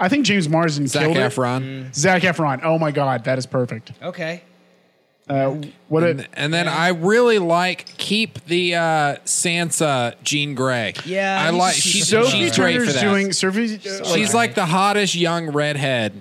I 0.00 0.08
think 0.08 0.26
James 0.26 0.48
Marsden 0.48 0.88
Zac 0.88 1.02
killed 1.02 1.16
it. 1.16 1.20
Efron. 1.32 1.94
Zac 1.94 2.22
Efron. 2.22 2.60
Oh 2.64 2.76
my 2.78 2.90
god, 2.90 3.24
that 3.24 3.38
is 3.38 3.46
perfect. 3.46 3.92
Okay. 4.02 4.42
Uh, 5.32 5.62
what 5.88 6.02
And, 6.04 6.20
a 6.20 6.26
and 6.34 6.52
then 6.52 6.68
I 6.68 6.88
really 6.88 7.38
like 7.38 7.86
keep 7.96 8.44
the 8.44 8.74
uh, 8.74 8.80
Sansa 9.24 10.14
Jean 10.22 10.54
Grey. 10.54 10.94
Yeah, 11.04 11.38
I 11.40 11.50
like 11.50 11.74
should 11.74 11.82
keep 11.84 11.92
she's, 11.92 12.10
the 12.10 12.24
Sophie 12.24 12.38
she's 12.38 12.56
great 12.56 12.80
for 12.80 12.92
that. 12.92 13.00
doing 13.00 13.32
Sophie. 13.32 13.76
Uh, 13.76 14.04
she's 14.14 14.34
like 14.34 14.54
the 14.54 14.66
hottest 14.66 15.14
young 15.14 15.50
redhead 15.50 16.20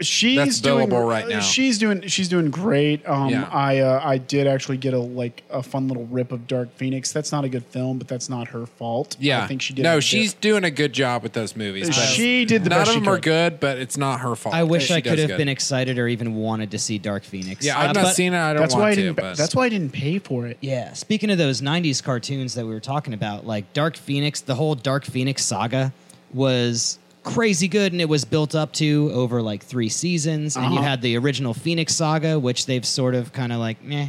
she's 0.00 0.36
That's 0.36 0.60
doing 0.60 0.88
billable 0.88 1.08
right 1.08 1.28
now. 1.28 1.40
She's 1.40 1.78
doing 1.78 2.02
she's 2.08 2.28
doing 2.28 2.50
great. 2.50 3.06
Um, 3.08 3.28
Yeah. 3.30 3.48
I 3.52 3.78
uh, 3.80 4.00
I 4.02 4.18
did 4.18 4.46
actually 4.46 4.76
get 4.78 4.92
a 4.94 4.98
like 4.98 5.42
a 5.50 5.62
fun 5.62 5.88
little 5.88 6.06
rip 6.06 6.32
of 6.32 6.46
Dark 6.46 6.74
Phoenix. 6.76 7.12
That's 7.12 7.30
not 7.32 7.44
a 7.44 7.48
good 7.48 7.64
film, 7.66 7.98
but 7.98 8.08
that's 8.08 8.28
not 8.28 8.48
her 8.48 8.66
fault. 8.66 9.16
Yeah, 9.20 9.42
I 9.42 9.46
think 9.46 9.62
she 9.62 9.72
did. 9.74 9.82
No, 9.82 9.98
a 9.98 10.00
she's 10.00 10.34
bit- 10.34 10.40
doing 10.40 10.64
a 10.64 10.70
good 10.70 10.92
job 10.92 11.22
with 11.22 11.32
those 11.32 11.54
movies. 11.56 11.86
but 11.88 11.94
She 11.94 12.44
did 12.44 12.64
the 12.64 12.70
None 12.70 12.80
best 12.80 12.88
of 12.90 12.94
she 12.94 13.00
them 13.00 13.08
are 13.08 13.16
could. 13.16 13.22
good, 13.22 13.60
but 13.60 13.78
it's 13.78 13.96
not 13.96 14.20
her 14.20 14.34
fault. 14.34 14.54
I 14.54 14.64
wish 14.64 14.86
She 14.88 14.94
I 14.94 15.00
does 15.00 15.10
could 15.12 15.18
have 15.20 15.28
good. 15.28 15.38
been 15.38 15.48
excited 15.48 15.98
or 15.98 16.08
even 16.08 16.34
wanted 16.34 16.70
to 16.72 16.78
see 16.78 16.98
Dark 16.98 17.22
Phoenix. 17.24 17.64
Yeah, 17.64 17.78
I've 17.78 17.90
Uh, 17.90 17.92
not 17.92 18.04
but- 18.04 18.14
seen 18.16 18.34
it. 18.34 18.38
I 18.38 18.52
don't 18.52 18.62
That's 18.62 18.74
want 18.74 18.82
why 18.82 18.90
I 18.90 18.94
to. 18.94 19.00
didn't. 19.02 19.16
but 19.16 19.36
That's 19.36 19.54
why 19.54 19.66
I 19.66 19.68
didn't 19.68 19.92
pay 19.92 20.18
for 20.18 20.46
it. 20.46 20.58
Yeah, 20.60 20.92
speaking 20.94 21.30
of 21.30 21.38
those 21.38 21.60
'90s 21.60 22.02
cartoons 22.02 22.54
that 22.54 22.66
we 22.66 22.72
were 22.74 22.80
talking 22.80 23.14
about, 23.14 23.46
like 23.46 23.72
Dark 23.72 23.96
Phoenix, 23.96 24.40
the 24.40 24.54
whole 24.56 24.74
Dark 24.74 25.04
Phoenix 25.04 25.44
saga 25.44 25.92
was 26.32 26.98
crazy 27.24 27.66
good, 27.68 27.92
and 27.92 28.00
it 28.00 28.08
was 28.08 28.24
built 28.24 28.54
up 28.54 28.72
to 28.74 29.10
over 29.12 29.42
like 29.42 29.64
three 29.64 29.88
seasons. 29.88 30.56
And 30.56 30.66
you 30.72 30.78
Uh-huh. 30.78 30.88
had 30.88 31.02
the 31.02 31.16
original 31.16 31.54
Phoenix 31.54 31.94
saga, 31.94 32.38
which 32.38 32.66
they've 32.66 32.84
sort 32.86 33.14
of 33.16 33.32
kind 33.32 33.52
of 33.52 33.58
like, 33.58 33.82
meh, 33.82 34.08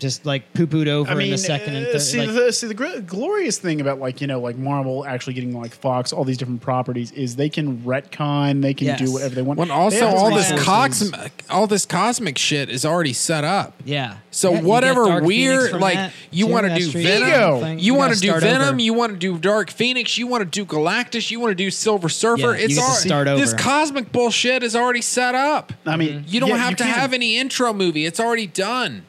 just 0.00 0.26
like 0.26 0.52
poo 0.54 0.66
pooed 0.66 0.88
over 0.88 1.10
I 1.10 1.14
mean, 1.14 1.26
in 1.26 1.30
the 1.32 1.38
second 1.38 1.76
and 1.76 1.86
uh, 1.86 1.92
third. 1.92 2.00
see, 2.00 2.18
like- 2.26 2.34
the, 2.34 2.52
see, 2.52 2.66
the 2.66 2.74
gr- 2.74 2.98
glorious 3.06 3.58
thing 3.58 3.80
about 3.80 4.00
like 4.00 4.20
you 4.20 4.26
know 4.26 4.40
like 4.40 4.56
Marvel 4.56 5.06
actually 5.06 5.34
getting 5.34 5.52
like 5.58 5.72
Fox, 5.72 6.12
all 6.12 6.24
these 6.24 6.38
different 6.38 6.62
properties 6.62 7.12
is 7.12 7.36
they 7.36 7.48
can 7.48 7.78
retcon, 7.82 8.62
they 8.62 8.74
can 8.74 8.88
Yes. 8.88 8.98
do 9.00 9.12
whatever 9.12 9.34
they 9.34 9.42
want. 9.42 9.58
When 9.58 9.68
They 9.68 9.74
also 9.74 10.06
have 10.08 10.14
all 10.14 10.30
the 10.30 10.36
this 10.36 10.64
cosmic, 10.64 11.44
all 11.48 11.66
this 11.66 11.86
cosmic 11.86 12.38
shit 12.38 12.68
is 12.68 12.84
already 12.84 13.12
set 13.12 13.44
up. 13.44 13.74
yeah. 13.84 14.16
So 14.32 14.52
Yeah, 14.54 14.60
whatever 14.62 15.20
weird, 15.22 15.72
like 15.72 15.94
that, 15.94 16.12
you 16.30 16.46
want 16.46 16.66
to 16.66 16.74
do 16.74 16.82
street 16.82 17.02
Venom, 17.04 17.28
Ego. 17.28 17.76
you 17.82 17.94
want 17.94 18.10
gotta 18.14 18.20
do 18.20 18.40
Venom, 18.40 18.68
over. 18.74 18.80
you 18.80 18.94
want 18.94 19.12
to 19.12 19.18
do 19.18 19.38
Dark 19.38 19.70
Phoenix, 19.70 20.16
you 20.18 20.26
want 20.28 20.42
to 20.42 20.48
do 20.48 20.64
Galactus, 20.64 21.30
you 21.30 21.40
want 21.40 21.50
to 21.50 21.54
do 21.56 21.70
Silver 21.70 22.08
Surfer. 22.08 22.40
Yeah, 22.40 22.58
you 22.58 22.64
it's 22.64 22.74
get 22.74 22.80
to 22.80 22.86
all 22.86 22.94
start 22.94 23.26
this 23.38 23.52
cosmic 23.54 24.12
bullshit 24.12 24.62
is 24.62 24.74
already 24.76 25.02
set 25.02 25.34
up. 25.34 25.72
I 25.84 25.96
mean, 25.96 26.24
You 26.28 26.40
don't 26.40 26.50
yeah, 26.50 26.56
have 26.58 26.70
you 26.70 26.76
to 26.76 26.84
can. 26.84 26.92
have 26.94 27.12
any 27.12 27.38
intro 27.38 27.72
movie; 27.72 28.06
it's 28.06 28.20
already 28.20 28.46
done. 28.46 29.02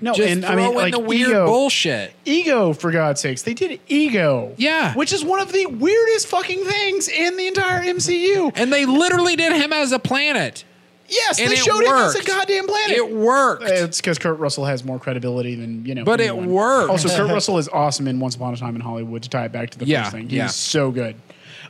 No, 0.00 0.14
Just 0.14 0.28
and 0.28 0.42
throw 0.44 0.52
I 0.52 0.56
mean 0.56 0.68
in 0.70 0.74
like 0.74 0.92
the 0.92 0.98
weird 1.00 1.30
ego, 1.30 1.46
bullshit. 1.46 2.12
Ego, 2.24 2.72
for 2.72 2.90
God's 2.92 3.20
sakes, 3.20 3.42
they 3.42 3.54
did 3.54 3.80
Ego. 3.88 4.54
Yeah. 4.56 4.94
which 4.94 5.12
is 5.12 5.24
one 5.24 5.40
of 5.40 5.52
the 5.52 5.66
weirdest 5.66 6.26
fucking 6.28 6.64
things 6.64 7.08
in 7.08 7.36
the 7.36 7.46
entire 7.48 7.82
MCU. 7.82 8.52
And 8.54 8.72
they 8.72 8.86
literally 8.86 9.34
did 9.36 9.52
him 9.52 9.72
as 9.72 9.92
a 9.92 9.98
planet. 9.98 10.64
Yes, 11.10 11.40
And 11.40 11.48
they 11.50 11.54
it 11.54 11.58
showed 11.58 11.82
him 11.82 11.92
as 11.94 12.14
a 12.16 12.22
goddamn 12.22 12.66
planet. 12.66 12.96
It 12.98 13.10
worked. 13.10 13.64
It's 13.64 13.98
because 13.98 14.18
Kurt 14.18 14.38
Russell 14.38 14.66
has 14.66 14.84
more 14.84 14.98
credibility 14.98 15.54
than 15.54 15.86
you 15.86 15.94
know. 15.94 16.04
But 16.04 16.20
it 16.20 16.24
anyone. 16.28 16.50
worked. 16.50 16.90
Also, 16.90 17.08
Kurt 17.08 17.30
Russell 17.32 17.56
is 17.56 17.66
awesome 17.70 18.06
in 18.08 18.20
Once 18.20 18.36
Upon 18.36 18.52
a 18.52 18.58
Time 18.58 18.74
in 18.74 18.82
Hollywood. 18.82 19.22
To 19.22 19.28
tie 19.30 19.46
it 19.46 19.52
back 19.52 19.70
to 19.70 19.78
the 19.78 19.86
Yeah, 19.86 20.02
first 20.02 20.12
thing, 20.14 20.24
he's 20.28 20.32
yeah. 20.36 20.46
so 20.48 20.90
good. 20.90 21.16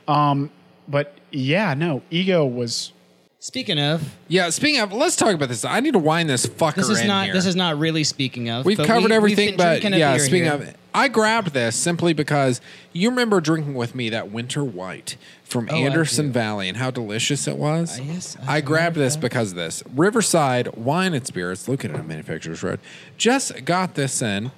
Um, 0.09 0.51
but 0.89 1.15
yeah, 1.31 1.75
no, 1.75 2.03
Ego 2.11 2.45
was. 2.45 2.93
Speaking 3.41 3.79
of, 3.79 4.17
Yeah, 4.27 4.51
speaking 4.51 4.81
of, 4.81 4.93
let's 4.93 5.15
talk 5.15 5.33
about 5.33 5.49
this. 5.49 5.65
I 5.65 5.79
need 5.79 5.93
to 5.93 5.99
wind 6.01 6.29
this 6.29 6.45
fucker 6.45 6.75
this 6.75 6.89
is 6.89 7.01
in 7.03 7.07
not 7.07 7.27
here. 7.27 7.35
this 7.35 7.47
is 7.47 7.55
not 7.55 7.79
really 7.79 8.03
speaking 8.03 8.51
of. 8.51 8.65
We've 8.67 8.77
but 8.77 8.87
covered 8.87 9.11
we- 9.11 9.17
everything, 9.17 9.47
we've 9.51 9.57
been 9.57 9.65
but 9.67 9.71
drinking 9.81 9.93
a 9.95 9.99
yeah, 9.99 10.17
beer 10.17 10.25
speaking 10.25 10.45
here. 10.45 10.53
of, 10.55 10.75
I 10.93 11.07
grabbed 11.07 11.53
this 11.53 11.77
simply 11.77 12.13
because 12.13 12.61
you 12.93 13.11
remember 13.11 13.41
drinking 13.41 13.75
with 13.75 13.95
me 13.95 14.09
that 14.11 14.33
Winter 14.33 14.65
White 14.65 15.17
from 15.45 15.69
Oh, 15.71 15.77
I 15.77 15.79
Anderson 15.81 16.27
do. 16.27 16.33
Valley 16.33 16.69
and 16.69 16.79
how 16.79 16.91
delicious 16.91 17.47
it 17.47 17.57
was. 17.57 18.01
Uh, 18.01 18.03
yes, 18.03 18.37
I, 18.45 18.57
I 18.57 18.61
grabbed 18.61 18.97
this 18.97 19.17
because 19.17 19.51
of 19.53 19.57
this. 19.57 19.85
Riverside 19.95 20.75
Wine 20.77 21.15
and 21.15 21.25
Spirits, 21.25 21.69
located 21.69 21.95
on 21.95 22.09
Manufacturers 22.09 22.65
Road, 22.65 22.81
just 23.17 23.65
got 23.65 23.95
this 23.95 24.21
in, 24.21 24.51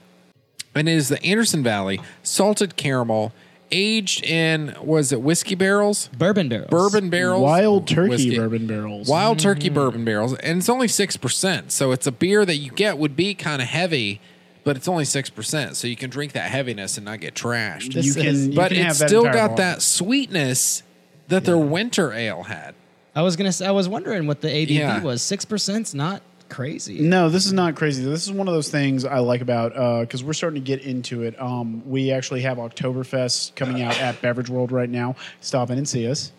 and 0.74 0.88
it 0.88 0.92
is 0.92 1.10
the 1.10 1.22
Anderson 1.22 1.62
Valley 1.62 2.00
salted 2.22 2.76
caramel. 2.76 3.32
Aged 3.72 4.24
in 4.24 4.74
was 4.82 5.12
it 5.12 5.22
whiskey 5.22 5.54
barrels? 5.54 6.08
bourbon 6.18 6.48
barrels. 6.48 6.70
Bourbon 6.70 7.08
barrels, 7.10 7.42
Wild 7.42 7.86
turkey 7.86 8.08
whiskey. 8.10 8.36
bourbon 8.36 8.66
barrels. 8.66 9.08
Wild 9.08 9.38
turkey 9.38 9.66
mm-hmm. 9.66 9.74
bourbon 9.74 10.04
barrels, 10.04 10.34
and 10.34 10.58
it's 10.58 10.68
only 10.68 10.88
six 10.88 11.16
percent. 11.16 11.70
So 11.72 11.92
it's 11.92 12.06
a 12.06 12.12
beer 12.12 12.44
that 12.44 12.56
you 12.56 12.70
get 12.72 12.98
would 12.98 13.14
be 13.14 13.32
kind 13.34 13.62
of 13.62 13.68
heavy, 13.68 14.20
but 14.64 14.76
it's 14.76 14.88
only 14.88 15.04
six 15.04 15.30
percent. 15.30 15.76
So 15.76 15.86
you 15.86 15.94
can 15.96 16.10
drink 16.10 16.32
that 16.32 16.50
heaviness 16.50 16.96
and 16.96 17.04
not 17.04 17.20
get 17.20 17.34
trashed. 17.34 17.92
This 17.94 18.16
you 18.16 18.22
is- 18.22 18.42
can, 18.42 18.50
you 18.52 18.56
but 18.56 18.68
can 18.72 18.78
it's 18.78 18.86
have 18.86 18.98
that 18.98 19.08
still 19.08 19.20
entire 19.26 19.34
got 19.34 19.50
bottle. 19.50 19.56
that 19.56 19.82
sweetness 19.82 20.82
that 21.28 21.44
their 21.44 21.58
winter 21.58 22.12
ale 22.12 22.42
had. 22.44 22.74
I 23.14 23.22
was 23.22 23.36
gonna. 23.36 23.52
Say, 23.52 23.66
I 23.66 23.70
was 23.70 23.88
wondering 23.88 24.26
what 24.26 24.40
the 24.40 24.48
ABV 24.48 24.70
Yeah. 24.70 25.02
was. 25.02 25.22
Six 25.22 25.44
percent's 25.44 25.94
not 25.94 26.22
crazy. 26.50 27.00
No, 27.00 27.28
this 27.28 27.46
is 27.46 27.52
not 27.52 27.74
crazy. 27.76 28.04
This 28.04 28.24
is 28.26 28.32
one 28.32 28.48
of 28.48 28.54
those 28.54 28.70
things 28.70 29.04
I 29.04 29.18
like 29.20 29.40
about 29.40 30.02
because 30.02 30.22
we're 30.22 30.32
starting 30.32 30.60
to 30.62 30.66
get 30.66 30.82
into 30.82 31.22
it. 31.22 31.40
Um, 31.40 31.88
we 31.88 32.10
actually 32.12 32.42
have 32.42 32.58
Oktoberfest 32.58 33.54
coming 33.54 33.82
out 33.82 33.98
at 34.00 34.20
Beverage 34.20 34.50
World 34.50 34.72
right 34.72 34.90
now. 34.90 35.16
Stop 35.40 35.70
in 35.70 35.78
and 35.78 35.88
see 35.88 36.08
us. 36.08 36.32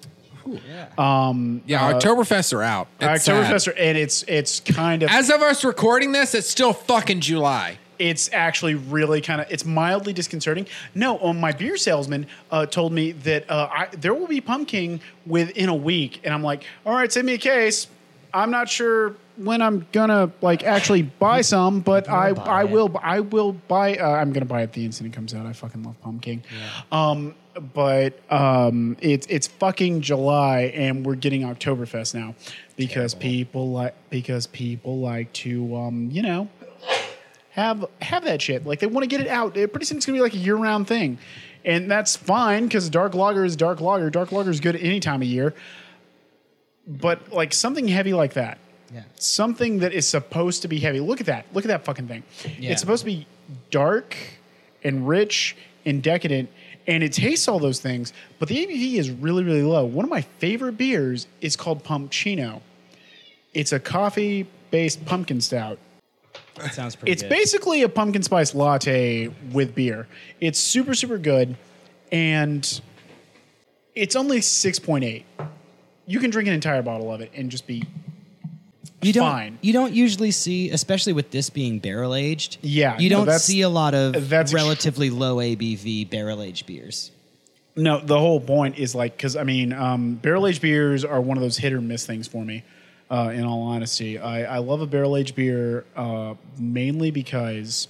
Um, 0.97 1.61
Yeah, 1.65 1.85
uh, 1.85 1.99
Oktoberfests 1.99 2.53
are 2.53 2.63
out. 2.63 2.87
It's 2.99 3.25
sad. 3.25 3.45
Oktoberfest, 3.45 3.67
are, 3.69 3.77
and 3.77 3.97
it's 3.97 4.23
it's 4.23 4.59
kind 4.59 5.03
of 5.03 5.09
As 5.09 5.29
of 5.29 5.41
us 5.41 5.63
recording 5.63 6.11
this, 6.11 6.33
it's 6.35 6.49
still 6.49 6.73
fucking 6.73 7.21
July. 7.21 7.77
it's 7.99 8.31
actually 8.33 8.73
really 8.73 9.21
kind 9.21 9.39
of 9.39 9.47
it's 9.51 9.65
mildly 9.65 10.13
disconcerting. 10.13 10.65
No, 10.95 11.19
um, 11.19 11.39
my 11.39 11.51
beer 11.51 11.77
salesman 11.77 12.25
uh, 12.49 12.65
told 12.65 12.91
me 12.91 13.11
that 13.11 13.49
uh, 13.49 13.69
I, 13.71 13.87
there 13.95 14.13
will 14.15 14.27
be 14.27 14.41
pumpkin 14.41 14.99
within 15.27 15.69
a 15.69 15.75
week, 15.75 16.21
and 16.23 16.33
I'm 16.33 16.41
like, 16.43 16.63
all 16.85 16.95
right, 16.95 17.11
send 17.11 17.27
me 17.27 17.35
a 17.35 17.37
case. 17.37 17.87
I'm 18.33 18.49
not 18.49 18.67
sure 18.69 19.15
when 19.43 19.61
I'm 19.61 19.87
gonna 19.91 20.31
like 20.41 20.63
actually 20.63 21.01
buy 21.03 21.41
some, 21.41 21.81
but 21.81 22.09
I 22.09 22.33
buy 22.33 22.43
I 22.43 22.63
it. 22.63 22.69
will 22.71 22.99
I 23.01 23.19
will 23.19 23.53
buy. 23.53 23.95
Uh, 23.97 24.09
I'm 24.09 24.33
gonna 24.33 24.45
buy 24.45 24.61
it 24.63 24.73
the 24.73 24.85
instant 24.85 25.13
it 25.13 25.15
comes 25.15 25.33
out. 25.33 25.45
I 25.45 25.53
fucking 25.53 25.83
love 25.83 25.99
pumpkin. 26.01 26.43
Um, 26.91 27.35
but 27.73 28.19
um, 28.31 28.97
it's 29.01 29.27
it's 29.27 29.47
fucking 29.47 30.01
July, 30.01 30.71
and 30.73 31.05
we're 31.05 31.15
getting 31.15 31.41
Oktoberfest 31.41 32.13
now 32.13 32.35
because 32.77 33.13
people 33.13 33.71
like 33.71 33.95
because 34.09 34.47
people 34.47 34.99
like 34.99 35.31
to 35.33 35.75
um, 35.75 36.09
you 36.11 36.21
know 36.21 36.49
have 37.51 37.85
have 38.01 38.23
that 38.23 38.41
shit. 38.41 38.65
Like 38.65 38.79
they 38.79 38.87
want 38.87 39.03
to 39.03 39.07
get 39.07 39.21
it 39.21 39.27
out. 39.27 39.57
It, 39.57 39.71
pretty 39.73 39.85
soon 39.85 39.97
it's 39.97 40.05
gonna 40.05 40.17
be 40.17 40.21
like 40.21 40.33
a 40.33 40.37
year 40.37 40.55
round 40.55 40.87
thing, 40.87 41.17
and 41.65 41.91
that's 41.91 42.15
fine 42.15 42.63
because 42.65 42.89
dark 42.89 43.13
lager 43.13 43.43
is 43.43 43.55
dark 43.55 43.81
lager. 43.81 44.09
Dark 44.09 44.31
lager 44.31 44.49
is 44.49 44.59
good 44.59 44.75
any 44.77 44.99
time 44.99 45.21
of 45.21 45.27
year. 45.27 45.53
But 46.87 47.31
like 47.31 47.53
something 47.53 47.87
heavy 47.87 48.13
like 48.13 48.33
that, 48.33 48.57
Yeah. 48.93 49.03
something 49.15 49.79
that 49.79 49.93
is 49.93 50.07
supposed 50.07 50.61
to 50.63 50.67
be 50.67 50.79
heavy. 50.79 50.99
Look 50.99 51.21
at 51.21 51.27
that. 51.27 51.45
Look 51.53 51.63
at 51.63 51.69
that 51.69 51.85
fucking 51.85 52.07
thing. 52.07 52.23
Yeah. 52.59 52.71
It's 52.71 52.81
supposed 52.81 53.01
to 53.01 53.05
be 53.05 53.25
dark 53.69 54.15
and 54.83 55.07
rich 55.07 55.55
and 55.85 56.03
decadent, 56.03 56.49
and 56.87 57.03
it 57.03 57.13
tastes 57.13 57.47
all 57.47 57.59
those 57.59 57.79
things. 57.79 58.11
But 58.39 58.49
the 58.49 58.65
ABV 58.65 58.95
is 58.95 59.09
really 59.09 59.43
really 59.43 59.63
low. 59.63 59.85
One 59.85 60.03
of 60.05 60.11
my 60.11 60.21
favorite 60.21 60.77
beers 60.77 61.27
is 61.39 61.55
called 61.55 61.83
Pumpchino. 61.83 62.61
It's 63.53 63.71
a 63.71 63.79
coffee 63.79 64.47
based 64.71 65.05
pumpkin 65.05 65.41
stout. 65.41 65.79
That 66.55 66.73
sounds 66.73 66.95
pretty. 66.95 67.11
It's 67.11 67.21
good. 67.21 67.29
basically 67.29 67.81
a 67.83 67.89
pumpkin 67.89 68.23
spice 68.23 68.53
latte 68.53 69.29
with 69.51 69.73
beer. 69.73 70.07
It's 70.39 70.59
super, 70.59 70.93
super 70.93 71.17
good. 71.17 71.55
And 72.11 72.81
it's 73.95 74.15
only 74.15 74.39
6.8. 74.39 75.23
You 76.05 76.19
can 76.19 76.29
drink 76.29 76.47
an 76.47 76.53
entire 76.53 76.81
bottle 76.81 77.11
of 77.13 77.21
it 77.21 77.31
and 77.33 77.49
just 77.49 77.67
be 77.67 77.83
you 79.01 79.13
don't, 79.13 79.29
fine. 79.29 79.59
You 79.61 79.73
don't 79.73 79.93
usually 79.93 80.31
see, 80.31 80.69
especially 80.69 81.13
with 81.13 81.31
this 81.31 81.49
being 81.49 81.79
barrel 81.79 82.13
aged. 82.13 82.57
Yeah, 82.61 82.97
You 82.99 83.09
no, 83.09 83.25
don't 83.25 83.39
see 83.39 83.61
a 83.61 83.69
lot 83.69 83.93
of 83.93 84.29
that's 84.29 84.53
relatively 84.53 85.09
low 85.09 85.37
ABV 85.37 86.09
barrel 86.09 86.41
aged 86.41 86.65
beers. 86.65 87.11
No, 87.75 88.01
the 88.01 88.19
whole 88.19 88.41
point 88.41 88.77
is 88.77 88.93
like 88.93 89.15
because 89.15 89.35
I 89.35 89.43
mean, 89.43 89.71
um, 89.73 90.15
barrel 90.15 90.45
aged 90.47 90.61
beers 90.61 91.05
are 91.05 91.21
one 91.21 91.37
of 91.37 91.41
those 91.41 91.57
hit 91.57 91.73
or 91.73 91.81
miss 91.81 92.05
things 92.05 92.27
for 92.27 92.43
me. 92.43 92.63
Uh, 93.09 93.29
in 93.33 93.43
all 93.43 93.63
honesty, 93.63 94.17
I, 94.19 94.55
I 94.55 94.57
love 94.59 94.79
a 94.81 94.85
barrel 94.87 95.17
aged 95.17 95.35
beer 95.35 95.83
uh, 95.97 96.35
mainly 96.57 97.11
because, 97.11 97.89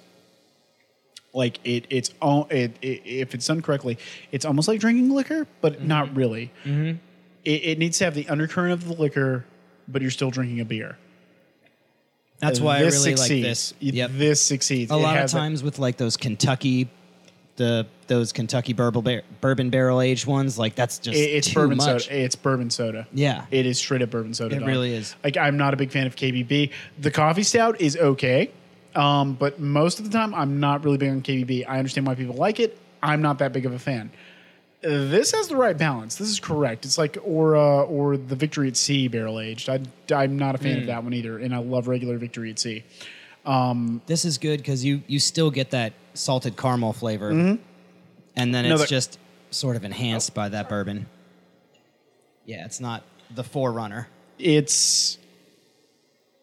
like 1.34 1.60
it, 1.64 1.86
it's 1.92 2.12
all 2.22 2.48
it, 2.50 2.72
it 2.82 3.02
if 3.06 3.36
it's 3.36 3.46
done 3.46 3.62
correctly, 3.62 3.98
it's 4.32 4.46
almost 4.46 4.68
like 4.68 4.80
drinking 4.80 5.12
liquor, 5.12 5.46
but 5.62 5.84
not 5.84 6.16
really. 6.16 6.52
It, 6.66 7.50
it 7.50 7.78
needs 7.80 7.98
to 8.00 8.06
have 8.06 8.16
the 8.16 8.28
undercurrent 8.30 8.74
of 8.74 8.88
the 8.88 8.94
liquor, 8.94 9.46
but 9.88 10.02
you're 10.02 10.12
still 10.12 10.32
drinking 10.32 10.60
a 10.60 10.66
beer. 10.66 10.98
That's 12.40 12.60
why 12.60 12.78
I 12.78 12.84
This 12.84 12.96
really 13.06 13.16
like 13.16 13.30
this. 13.30 13.74
Yep. 13.80 14.12
This 14.16 14.42
succeeds. 14.42 14.92
a 14.92 14.96
It 14.96 14.98
lot 14.98 15.16
of 15.16 15.22
has 15.22 15.32
that- 15.32 15.38
times 15.40 15.62
with 15.64 15.78
like 15.78 15.98
those 15.98 16.18
Kentucky, 16.18 16.90
the 17.58 17.86
those 18.08 18.32
Kentucky 18.34 18.74
bourbon 18.74 19.02
bar- 19.04 19.22
bourbon 19.42 19.70
barrel 19.70 20.02
aged 20.02 20.26
ones, 20.26 20.58
like 20.58 20.74
that's 20.76 20.98
just 20.98 21.18
It- 21.18 21.22
it's 21.36 21.48
too 21.50 21.54
bourbon 21.54 21.78
much. 21.78 22.04
soda. 22.06 22.20
It's 22.20 22.36
bourbon 22.36 22.70
soda. 22.72 23.08
Yeah. 23.14 23.46
it 23.52 23.66
is 23.68 23.78
straight 23.78 24.02
up 24.02 24.10
bourbon 24.10 24.34
soda. 24.34 24.56
It 24.56 24.60
dog. 24.60 24.68
really 24.68 24.94
is. 24.94 25.16
Like 25.24 25.38
I'm 25.38 25.56
not 25.58 25.74
a 25.74 25.78
big 25.78 25.92
fan 25.92 26.08
of 26.08 26.16
KBB. 26.16 26.72
The 27.00 27.12
coffee 27.12 27.44
stout 27.44 27.80
is 27.80 27.96
okay, 27.96 28.50
um, 28.96 29.34
but 29.34 29.60
most 29.60 30.00
of 30.00 30.06
the 30.06 30.12
time 30.18 30.34
I'm 30.34 30.60
not 30.60 30.84
really 30.84 30.98
big 30.98 31.10
on 31.12 31.22
KBB. 31.22 31.66
I 31.68 31.78
understand 31.78 32.08
why 32.08 32.16
people 32.16 32.36
like 32.36 32.60
it. 32.60 32.76
I'm 33.04 33.22
not 33.22 33.38
that 33.40 33.54
big 33.54 33.66
of 33.68 33.74
a 33.74 33.80
fan. 33.80 34.10
This 34.82 35.32
has 35.32 35.48
the 35.48 35.56
right 35.56 35.78
balance. 35.78 36.16
This 36.16 36.30
is 36.30 36.40
correct. 36.40 36.86
It's 36.86 36.98
like 36.98 37.18
or 37.24 37.56
uh, 37.56 37.84
or 37.84 38.18
the 38.18 38.36
Victory 38.36 38.68
at 38.68 38.76
Sea 38.76 39.08
barrel 39.08 39.40
aged. 39.40 39.70
I, 39.70 39.80
I'm 40.14 40.38
not 40.40 40.56
a 40.56 40.58
fan 40.58 40.78
Mm. 40.78 40.82
of 40.82 40.88
that 40.88 41.04
one 41.04 41.14
either, 41.14 41.38
and 41.38 41.54
I 41.54 41.60
love 41.60 41.88
regular 41.88 42.18
Victory 42.18 42.50
at 42.50 42.58
Sea. 42.60 42.84
This 44.08 44.26
is 44.26 44.38
good 44.40 44.58
because 44.58 44.84
you 44.84 45.04
you 45.08 45.20
still 45.20 45.52
get 45.52 45.72
that 45.72 45.94
salted 46.16 46.58
caramel 46.58 46.94
flavor, 46.94 47.30
and 47.30 47.60
then 48.36 48.54
Mm-hmm. 48.66 48.70
No, 48.70 48.76
it's 48.76 48.90
just 48.90 49.20
sort 49.52 49.76
of 49.76 49.84
enhanced 49.84 50.34
by 50.34 50.50
that 50.50 50.68
bourbon. 50.70 51.06
Yeah, 52.46 52.66
it's 52.66 52.80
not 52.80 53.04
the 53.36 53.44
forerunner. 53.44 54.08
it's 54.40 55.18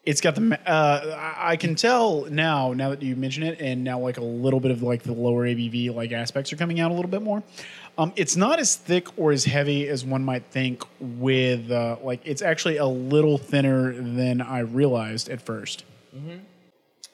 it's 0.06 0.20
got 0.22 0.34
the 0.36 0.58
uh, 0.66 1.34
I- 1.36 1.52
I 1.52 1.56
can 1.56 1.74
tell 1.74 2.24
now 2.30 2.72
now 2.72 2.90
that 2.90 3.02
you 3.02 3.14
mention 3.16 3.42
it 3.42 3.60
and 3.60 3.84
now 3.84 3.98
like 3.98 4.16
a 4.16 4.24
little 4.24 4.60
bit 4.60 4.70
of 4.70 4.82
like 4.82 5.02
the 5.02 5.12
lower 5.12 5.44
ABV 5.46 5.94
like 5.94 6.12
aspects 6.12 6.52
are 6.52 6.56
coming 6.56 6.80
out 6.80 6.90
a 6.90 6.94
little 6.94 7.10
bit 7.10 7.20
more. 7.20 7.42
Um, 7.98 8.12
it's 8.14 8.36
not 8.36 8.60
as 8.60 8.76
thick 8.76 9.08
or 9.18 9.32
as 9.32 9.44
heavy 9.44 9.88
as 9.88 10.04
one 10.04 10.24
might 10.24 10.44
think. 10.46 10.84
With 11.00 11.70
uh, 11.70 11.96
like 12.02 12.20
it's 12.24 12.42
actually 12.42 12.76
a 12.76 12.86
little 12.86 13.36
thinner 13.36 13.92
than 13.92 14.40
I 14.40 14.60
realized 14.60 15.28
at 15.28 15.42
first. 15.42 15.84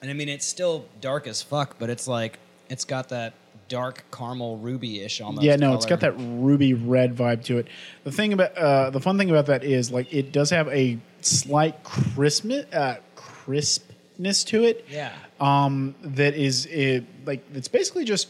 And 0.01 0.11
I 0.11 0.13
mean, 0.13 0.29
it's 0.29 0.45
still 0.45 0.85
dark 1.01 1.25
as 1.25 1.41
fuck, 1.41 1.77
but 1.79 1.89
it's 1.89 2.07
like 2.07 2.37
it's 2.69 2.85
got 2.85 3.09
that 3.09 3.33
dark 3.67 4.03
caramel 4.11 4.57
ruby-ish 4.57 5.21
almost. 5.21 5.43
yeah, 5.43 5.55
no, 5.55 5.73
it's 5.73 5.87
got 5.87 6.01
that 6.01 6.13
ruby 6.17 6.75
red 6.75 7.15
vibe 7.15 7.43
to 7.45 7.57
it. 7.57 7.67
The 8.03 8.11
thing 8.11 8.33
about 8.33 8.55
uh, 8.55 8.89
the 8.91 8.99
fun 8.99 9.17
thing 9.17 9.29
about 9.31 9.47
that 9.47 9.63
is 9.63 9.91
like 9.91 10.13
it 10.13 10.31
does 10.31 10.51
have 10.51 10.67
a 10.67 10.99
slight 11.21 11.83
crispness, 11.83 12.71
uh, 12.73 12.97
crispness 13.15 14.43
to 14.45 14.63
it. 14.63 14.85
Yeah. 14.89 15.13
Um, 15.39 15.95
that 16.01 16.35
is 16.35 16.67
it, 16.67 17.05
like 17.25 17.43
it's 17.53 17.67
basically 17.67 18.05
just 18.05 18.29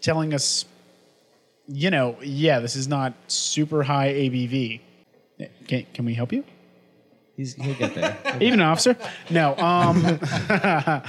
telling 0.00 0.34
us, 0.34 0.64
you 1.68 1.90
know, 1.90 2.16
yeah, 2.22 2.60
this 2.60 2.76
is 2.76 2.88
not 2.88 3.14
super 3.28 3.82
high 3.82 4.12
ABV. 4.12 4.80
Can, 5.66 5.86
can 5.92 6.04
we 6.04 6.14
help 6.14 6.32
you? 6.32 6.44
He's, 7.36 7.54
he'll 7.54 7.74
get 7.74 7.94
there. 7.94 8.16
Even 8.40 8.60
an 8.60 8.66
officer? 8.66 8.96
No. 9.30 9.56
Um, 9.56 10.04
uh, 10.50 11.00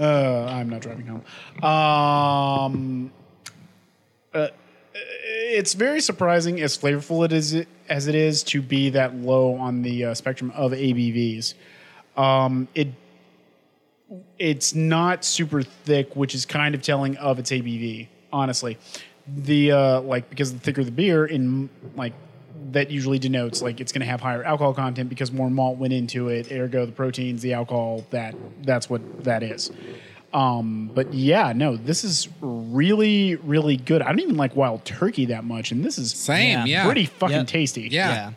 I'm 0.00 0.68
not 0.68 0.80
driving 0.80 1.06
home. 1.06 1.64
Um, 1.64 3.12
uh, 4.32 4.48
it's 4.94 5.74
very 5.74 6.00
surprising, 6.00 6.60
as 6.60 6.76
flavorful 6.78 7.24
it 7.24 7.32
is 7.32 7.66
as 7.88 8.06
it 8.06 8.14
is, 8.14 8.42
to 8.44 8.62
be 8.62 8.90
that 8.90 9.14
low 9.16 9.54
on 9.56 9.82
the 9.82 10.06
uh, 10.06 10.14
spectrum 10.14 10.50
of 10.52 10.72
ABVs. 10.72 11.54
Um, 12.16 12.68
it 12.74 12.88
it's 14.38 14.74
not 14.74 15.24
super 15.24 15.62
thick, 15.62 16.14
which 16.14 16.34
is 16.34 16.46
kind 16.46 16.74
of 16.74 16.82
telling 16.82 17.16
of 17.16 17.38
its 17.38 17.50
ABV. 17.50 18.08
Honestly, 18.32 18.78
the 19.26 19.72
uh, 19.72 20.00
like 20.02 20.28
because 20.30 20.52
the 20.52 20.58
thicker 20.60 20.84
the 20.84 20.90
beer, 20.90 21.24
in 21.26 21.68
like 21.96 22.12
that 22.70 22.90
usually 22.90 23.18
denotes 23.18 23.60
like 23.60 23.80
it's 23.80 23.92
going 23.92 24.00
to 24.00 24.06
have 24.06 24.20
higher 24.20 24.42
alcohol 24.44 24.72
content 24.72 25.08
because 25.08 25.30
more 25.32 25.50
malt 25.50 25.78
went 25.78 25.92
into 25.92 26.28
it. 26.28 26.50
Ergo, 26.50 26.86
the 26.86 26.92
proteins, 26.92 27.42
the 27.42 27.52
alcohol, 27.52 28.04
that 28.10 28.34
that's 28.62 28.88
what 28.88 29.24
that 29.24 29.42
is. 29.42 29.70
Um, 30.32 30.90
but 30.94 31.12
yeah, 31.12 31.52
no, 31.54 31.76
this 31.76 32.04
is 32.04 32.28
really, 32.40 33.34
really 33.36 33.76
good. 33.76 34.00
I 34.00 34.06
don't 34.08 34.20
even 34.20 34.36
like 34.38 34.56
wild 34.56 34.84
turkey 34.84 35.26
that 35.26 35.44
much, 35.44 35.72
and 35.72 35.84
this 35.84 35.98
is 35.98 36.12
Same, 36.12 36.66
yeah. 36.66 36.84
pretty 36.86 37.04
fucking 37.04 37.36
Yep. 37.36 37.46
tasty. 37.48 37.88
Yeah. 37.90 38.32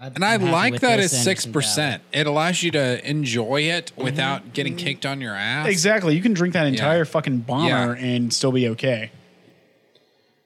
I'm 0.00 0.12
And 0.16 0.24
I 0.24 0.32
happy 0.32 0.44
like 0.50 0.72
with 0.72 0.80
that 0.82 0.96
this 0.96 1.06
it's 1.06 1.14
and 1.14 1.22
six 1.24 1.46
percent. 1.46 2.02
It 2.12 2.26
allows 2.26 2.62
you 2.62 2.70
to 2.72 3.08
enjoy 3.08 3.62
it 3.62 3.92
without 3.96 4.52
getting 4.52 4.76
kicked 4.76 5.06
on 5.06 5.22
your 5.22 5.34
ass. 5.34 5.66
Exactly. 5.68 6.14
You 6.14 6.20
can 6.20 6.34
drink 6.34 6.52
that 6.54 6.66
entire 6.66 6.98
Yeah. 6.98 7.04
fucking 7.04 7.38
bomber 7.38 7.94
and 7.94 8.30
still 8.30 8.52
be 8.52 8.68
okay. 8.70 9.10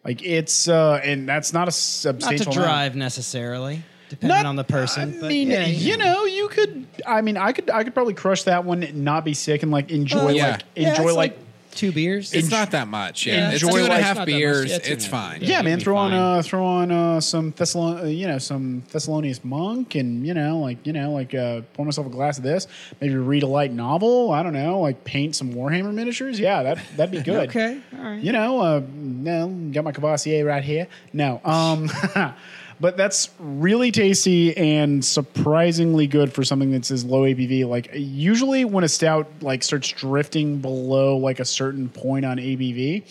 Like 0.08 0.22
it's 0.24 0.68
uh 0.68 1.00
and 1.04 1.28
that's 1.28 1.52
not 1.52 1.64
a 1.64 1.66
Not 1.66 1.72
to 1.72 1.72
substantial 1.72 2.52
amount. 2.52 2.66
drive 2.66 2.96
necessarily, 2.96 3.82
depending 4.08 4.36
Not- 4.38 4.46
on 4.46 4.56
the 4.56 4.64
person. 4.64 5.18
I 5.18 5.20
but 5.20 5.28
mean, 5.28 5.50
yeah, 5.50 5.66
you 5.66 5.98
know, 5.98 6.24
you 6.24 6.48
could. 6.48 6.86
I 7.06 7.20
mean, 7.20 7.36
I 7.36 7.52
could. 7.52 7.68
I 7.68 7.84
could 7.84 7.92
probably 7.92 8.14
crush 8.14 8.44
that 8.44 8.64
one, 8.64 8.82
and 8.82 9.04
not 9.04 9.22
be 9.26 9.34
sick, 9.34 9.62
and 9.62 9.70
like 9.70 9.90
enjoy, 9.90 10.18
Oh, 10.18 10.28
yeah. 10.28 10.52
like 10.52 10.62
Yeah, 10.76 10.90
enjoy, 10.92 11.08
it's 11.08 11.16
like, 11.16 11.38
two 11.78 11.92
beers. 11.92 12.34
It's 12.34 12.50
not 12.50 12.72
that 12.72 12.88
much. 12.88 13.26
Yeah, 13.26 13.50
it's 13.52 13.62
enjoy 13.62 13.86
two 13.86 13.92
a 13.92 13.94
half 13.94 14.16
Not 14.18 14.26
that 14.26 14.32
much. 14.32 14.38
beers. 14.40 14.70
Yeah, 14.70 14.78
two 14.78 14.92
it's 14.92 15.04
and 15.06 15.14
a 15.14 15.16
half. 15.16 15.30
fine. 15.32 15.40
yeah, 15.42 15.48
Yeah, 15.48 15.62
man. 15.62 15.70
you'd 15.72 15.76
be 15.78 15.84
Throw 15.84 15.96
on 15.96 16.10
fine. 16.10 16.20
uh, 16.38 16.42
throw 16.42 16.64
on 16.64 16.90
uh, 16.92 17.20
some 17.20 17.52
Thessalon, 17.52 18.00
uh, 18.02 18.04
you 18.06 18.26
know, 18.26 18.38
some 18.38 18.82
Thessalonius 18.92 19.44
monk, 19.44 19.94
and 19.94 20.26
you 20.26 20.34
know, 20.34 20.58
like 20.58 20.86
you 20.86 20.92
know, 20.92 21.12
like 21.12 21.34
uh, 21.34 21.62
pour 21.74 21.84
myself 21.86 22.06
a 22.06 22.10
glass 22.10 22.36
of 22.38 22.44
this. 22.44 22.66
Maybe 23.00 23.14
read 23.14 23.42
a 23.42 23.46
light 23.46 23.72
novel. 23.72 24.30
I 24.32 24.42
don't 24.42 24.52
know, 24.52 24.80
like 24.80 25.04
paint 25.04 25.36
some 25.36 25.54
Warhammer 25.54 25.92
miniatures. 25.94 26.38
Yeah, 26.38 26.62
that 26.62 26.78
that'd 26.96 27.10
be 27.12 27.22
good. 27.22 27.48
okay. 27.48 27.80
All 27.96 28.04
right. 28.04 28.20
You 28.22 28.32
know, 28.32 28.60
uh, 28.60 28.82
no, 28.92 29.48
got 29.72 29.84
my 29.84 29.92
Cavassier 29.92 30.46
right 30.46 30.62
here. 30.64 30.88
No, 31.12 31.40
um, 31.44 31.88
but 32.80 32.96
that's 32.96 33.30
really 33.38 33.90
tasty 33.90 34.56
and 34.56 35.04
surprisingly 35.04 36.06
good 36.06 36.32
for 36.32 36.44
something 36.44 36.70
that's 36.70 36.90
as 36.90 37.04
low 37.04 37.22
ABV. 37.22 37.66
Like 37.66 37.90
usually 37.94 38.64
when 38.64 38.84
a 38.84 38.88
stout 38.88 39.26
like 39.40 39.62
starts 39.62 39.88
drifting 39.88 40.58
below 40.58 41.16
like 41.16 41.40
a 41.40 41.44
certain 41.44 41.88
point 41.88 42.24
on 42.24 42.38
ABV, 42.38 43.02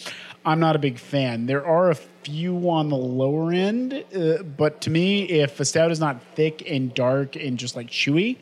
I'm 0.45 0.59
not 0.59 0.75
a 0.75 0.79
big 0.79 0.97
fan. 0.97 1.45
There 1.45 1.65
are 1.65 1.91
a 1.91 1.95
few 1.95 2.69
on 2.69 2.89
the 2.89 2.95
lower 2.95 3.51
end, 3.51 4.05
uh, 4.15 4.43
but 4.43 4.81
to 4.81 4.89
me, 4.89 5.23
if 5.23 5.59
a 5.59 5.65
stout 5.65 5.91
is 5.91 5.99
not 5.99 6.21
thick 6.35 6.63
and 6.69 6.93
dark 6.93 7.35
and 7.35 7.57
just 7.57 7.75
like 7.75 7.87
chewy, 7.87 8.37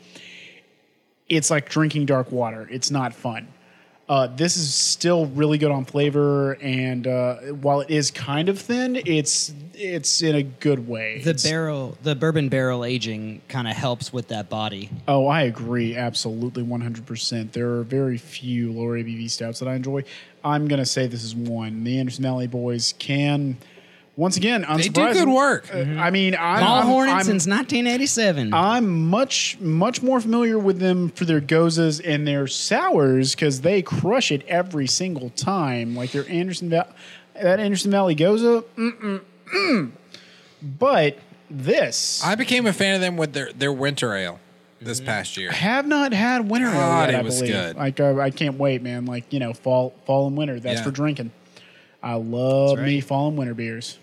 it's 1.28 1.50
like 1.50 1.68
drinking 1.68 2.06
dark 2.06 2.30
water. 2.30 2.68
It's 2.70 2.90
not 2.90 3.12
fun. 3.12 3.48
Uh, 4.08 4.28
this 4.28 4.56
is 4.56 4.72
still 4.72 5.26
really 5.26 5.58
good 5.58 5.72
on 5.72 5.84
flavor, 5.84 6.52
and 6.62 7.08
uh, 7.08 7.34
while 7.60 7.80
it 7.80 7.90
is 7.90 8.12
kind 8.12 8.48
of 8.48 8.56
thin, 8.56 8.94
it's 9.04 9.52
it's 9.74 10.22
in 10.22 10.36
a 10.36 10.44
good 10.44 10.86
way. 10.86 11.16
The 11.24 11.30
It's- 11.30 11.42
barrel, 11.42 11.98
the 12.04 12.14
bourbon 12.14 12.48
barrel 12.48 12.84
aging 12.84 13.42
kind 13.48 13.66
of 13.66 13.74
helps 13.74 14.12
with 14.12 14.28
that 14.28 14.48
body. 14.48 14.90
Oh, 15.08 15.26
I 15.26 15.42
agree, 15.42 15.96
absolutely, 15.96 16.62
one 16.62 16.80
hundred 16.82 17.04
percent. 17.04 17.52
There 17.52 17.68
are 17.78 17.82
very 17.82 18.16
few 18.16 18.70
lower 18.72 18.96
ABV 18.96 19.28
stouts 19.28 19.58
that 19.58 19.66
I 19.68 19.74
enjoy. 19.74 20.04
I'm 20.44 20.68
gonna 20.68 20.86
say 20.86 21.08
this 21.08 21.24
is 21.24 21.34
one. 21.34 21.82
The 21.82 21.98
Anderson 21.98 22.22
Valley 22.22 22.46
Boys 22.46 22.94
can, 23.00 23.56
once 24.16 24.36
again, 24.36 24.62
They 24.76 24.88
do 24.88 25.00
unsurprising- 25.00 25.12
good 25.12 25.28
work. 25.28 25.68
uh, 25.74 25.78
I 25.98 26.10
mean, 26.10 26.34
I'm, 26.34 26.60
Mall 26.64 26.76
I'm- 26.78 26.86
Hornet 26.86 27.14
I'm- 27.16 27.24
since 27.24 27.46
1987. 27.46 28.52
I'm 28.54 29.08
much 29.08 29.58
much 29.60 30.02
more 30.02 30.20
familiar 30.20 30.58
with 30.58 30.78
them 30.78 31.10
for 31.10 31.24
their 31.26 31.40
goses 31.40 32.00
and 32.00 32.26
their 32.26 32.46
sours 32.46 33.34
because 33.34 33.60
they 33.60 33.82
crush 33.82 34.32
it 34.32 34.42
every 34.48 34.86
single 34.86 35.30
time. 35.30 35.94
Like 35.94 36.12
their 36.12 36.28
Anderson 36.30 36.70
Valley, 36.70 36.88
that 37.40 37.60
Anderson 37.60 37.90
Valley 37.90 38.14
gose, 38.16 38.64
mm 38.76 39.20
mm. 39.54 39.90
But 40.62 41.18
this, 41.50 42.22
I 42.24 42.34
became 42.34 42.66
a 42.66 42.72
fan 42.72 42.94
of 42.94 43.00
them 43.00 43.16
with 43.16 43.32
their 43.34 43.52
their 43.52 43.72
winter 43.72 44.14
ale 44.14 44.40
this 44.80 45.00
past 45.00 45.36
year. 45.36 45.50
I 45.50 45.54
have 45.54 45.86
not 45.86 46.12
had 46.12 46.48
winter 46.50 46.68
ale 46.68 46.72
God, 46.74 47.10
yet. 47.10 47.14
it 47.14 47.18
I 47.18 47.22
was 47.22 47.36
believe. 47.38 47.52
good. 47.54 47.76
Like 47.76 48.00
uh, 48.00 48.18
I 48.18 48.30
can't 48.30 48.58
wait, 48.58 48.82
man. 48.82 49.04
Like 49.06 49.32
you 49.32 49.38
know, 49.40 49.52
fall 49.52 49.94
fall 50.06 50.26
and 50.26 50.36
winter. 50.36 50.58
That's 50.58 50.78
Yeah. 50.80 50.84
for 50.84 50.90
drinking. 50.90 51.30
I 52.02 52.14
love 52.14 52.76
That's 52.76 52.86
me 52.86 53.00
fall 53.00 53.28
and 53.28 53.36
winter 53.36 53.54
beers. 53.54 53.98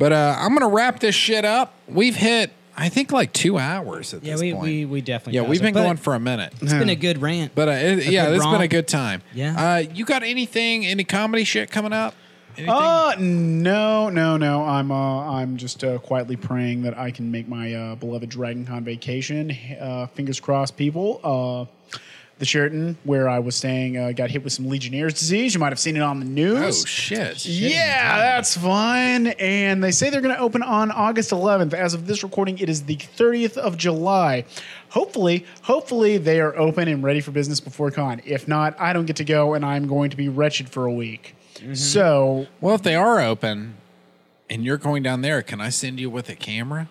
But 0.00 0.14
uh, 0.14 0.34
I'm 0.38 0.54
gonna 0.54 0.66
wrap 0.66 0.98
this 0.98 1.14
shit 1.14 1.44
up. 1.44 1.74
We've 1.86 2.16
hit, 2.16 2.50
I 2.74 2.88
think, 2.88 3.12
like 3.12 3.34
two 3.34 3.58
hours 3.58 4.14
at 4.14 4.24
yeah, 4.24 4.32
this 4.32 4.40
we, 4.40 4.52
point. 4.52 4.64
we 4.64 4.84
we 4.86 5.00
definitely 5.02 5.34
yeah. 5.34 5.46
We've 5.46 5.60
it, 5.60 5.62
been 5.62 5.74
but 5.74 5.82
going 5.82 5.98
for 5.98 6.14
a 6.14 6.18
minute. 6.18 6.54
It's 6.62 6.72
been 6.72 6.88
a 6.88 6.96
good 6.96 7.20
rant. 7.20 7.54
But 7.54 7.68
uh, 7.68 7.72
it, 7.72 8.06
yeah, 8.06 8.24
good 8.24 8.36
it's 8.36 8.46
been 8.46 8.62
a 8.62 8.66
good 8.66 8.88
time. 8.88 9.20
Yeah. 9.34 9.74
Uh, 9.74 9.76
you 9.76 10.06
got 10.06 10.22
anything, 10.22 10.86
any 10.86 11.04
comedy 11.04 11.44
shit 11.44 11.70
coming 11.70 11.92
up? 11.92 12.14
Anything? 12.56 12.74
Uh 12.74 13.14
no, 13.18 14.08
no, 14.08 14.38
no. 14.38 14.64
I'm 14.64 14.90
uh 14.90 15.32
I'm 15.32 15.58
just 15.58 15.84
uh, 15.84 15.98
quietly 15.98 16.36
praying 16.36 16.80
that 16.82 16.96
I 16.96 17.10
can 17.10 17.30
make 17.30 17.46
my 17.46 17.74
uh, 17.74 17.94
beloved 17.96 18.30
Dragon 18.30 18.64
Con 18.64 18.82
vacation. 18.82 19.54
Uh, 19.78 20.06
fingers 20.06 20.40
crossed, 20.40 20.78
people. 20.78 21.20
Uh, 21.22 21.66
the 22.40 22.46
Sheraton 22.46 22.96
where 23.04 23.28
I 23.28 23.38
was 23.38 23.54
staying 23.54 23.96
uh, 23.96 24.12
got 24.12 24.30
hit 24.30 24.42
with 24.42 24.52
some 24.52 24.66
Legionnaire's 24.68 25.14
disease. 25.14 25.54
You 25.54 25.60
might 25.60 25.70
have 25.70 25.78
seen 25.78 25.94
it 25.96 26.00
on 26.02 26.18
the 26.18 26.26
news. 26.26 26.82
oh 26.82 26.86
shit! 26.86 27.46
Yeah, 27.46 28.18
that's 28.18 28.56
fine. 28.56 29.28
And 29.28 29.84
they 29.84 29.92
say 29.92 30.10
they're 30.10 30.20
going 30.20 30.34
to 30.34 30.40
open 30.40 30.62
on 30.62 30.90
August 30.90 31.30
11th. 31.30 31.74
As 31.74 31.94
of 31.94 32.06
this 32.06 32.22
recording, 32.24 32.58
it 32.58 32.68
is 32.68 32.82
the 32.84 32.96
30th 32.96 33.56
of 33.56 33.76
July. 33.76 34.44
Hopefully, 34.88 35.46
hopefully 35.62 36.18
they 36.18 36.40
are 36.40 36.56
open 36.58 36.88
and 36.88 37.04
ready 37.04 37.20
for 37.20 37.30
business 37.30 37.60
before 37.60 37.90
con. 37.92 38.20
If 38.24 38.48
not, 38.48 38.74
I 38.80 38.92
don't 38.92 39.06
get 39.06 39.16
to 39.16 39.24
go, 39.24 39.54
and 39.54 39.64
I'm 39.64 39.86
going 39.86 40.10
to 40.10 40.16
be 40.16 40.28
wretched 40.28 40.68
for 40.68 40.86
a 40.86 40.92
week. 40.92 41.36
So 41.74 42.46
Well, 42.60 42.74
if 42.74 42.82
they 42.82 42.94
are 42.96 43.20
open, 43.20 43.74
and 44.48 44.64
you're 44.64 44.78
going 44.78 45.02
down 45.02 45.20
there, 45.20 45.42
can 45.42 45.60
I 45.60 45.68
send 45.68 46.00
you 46.00 46.08
with 46.10 46.28
a 46.28 46.34
camera? 46.34 46.88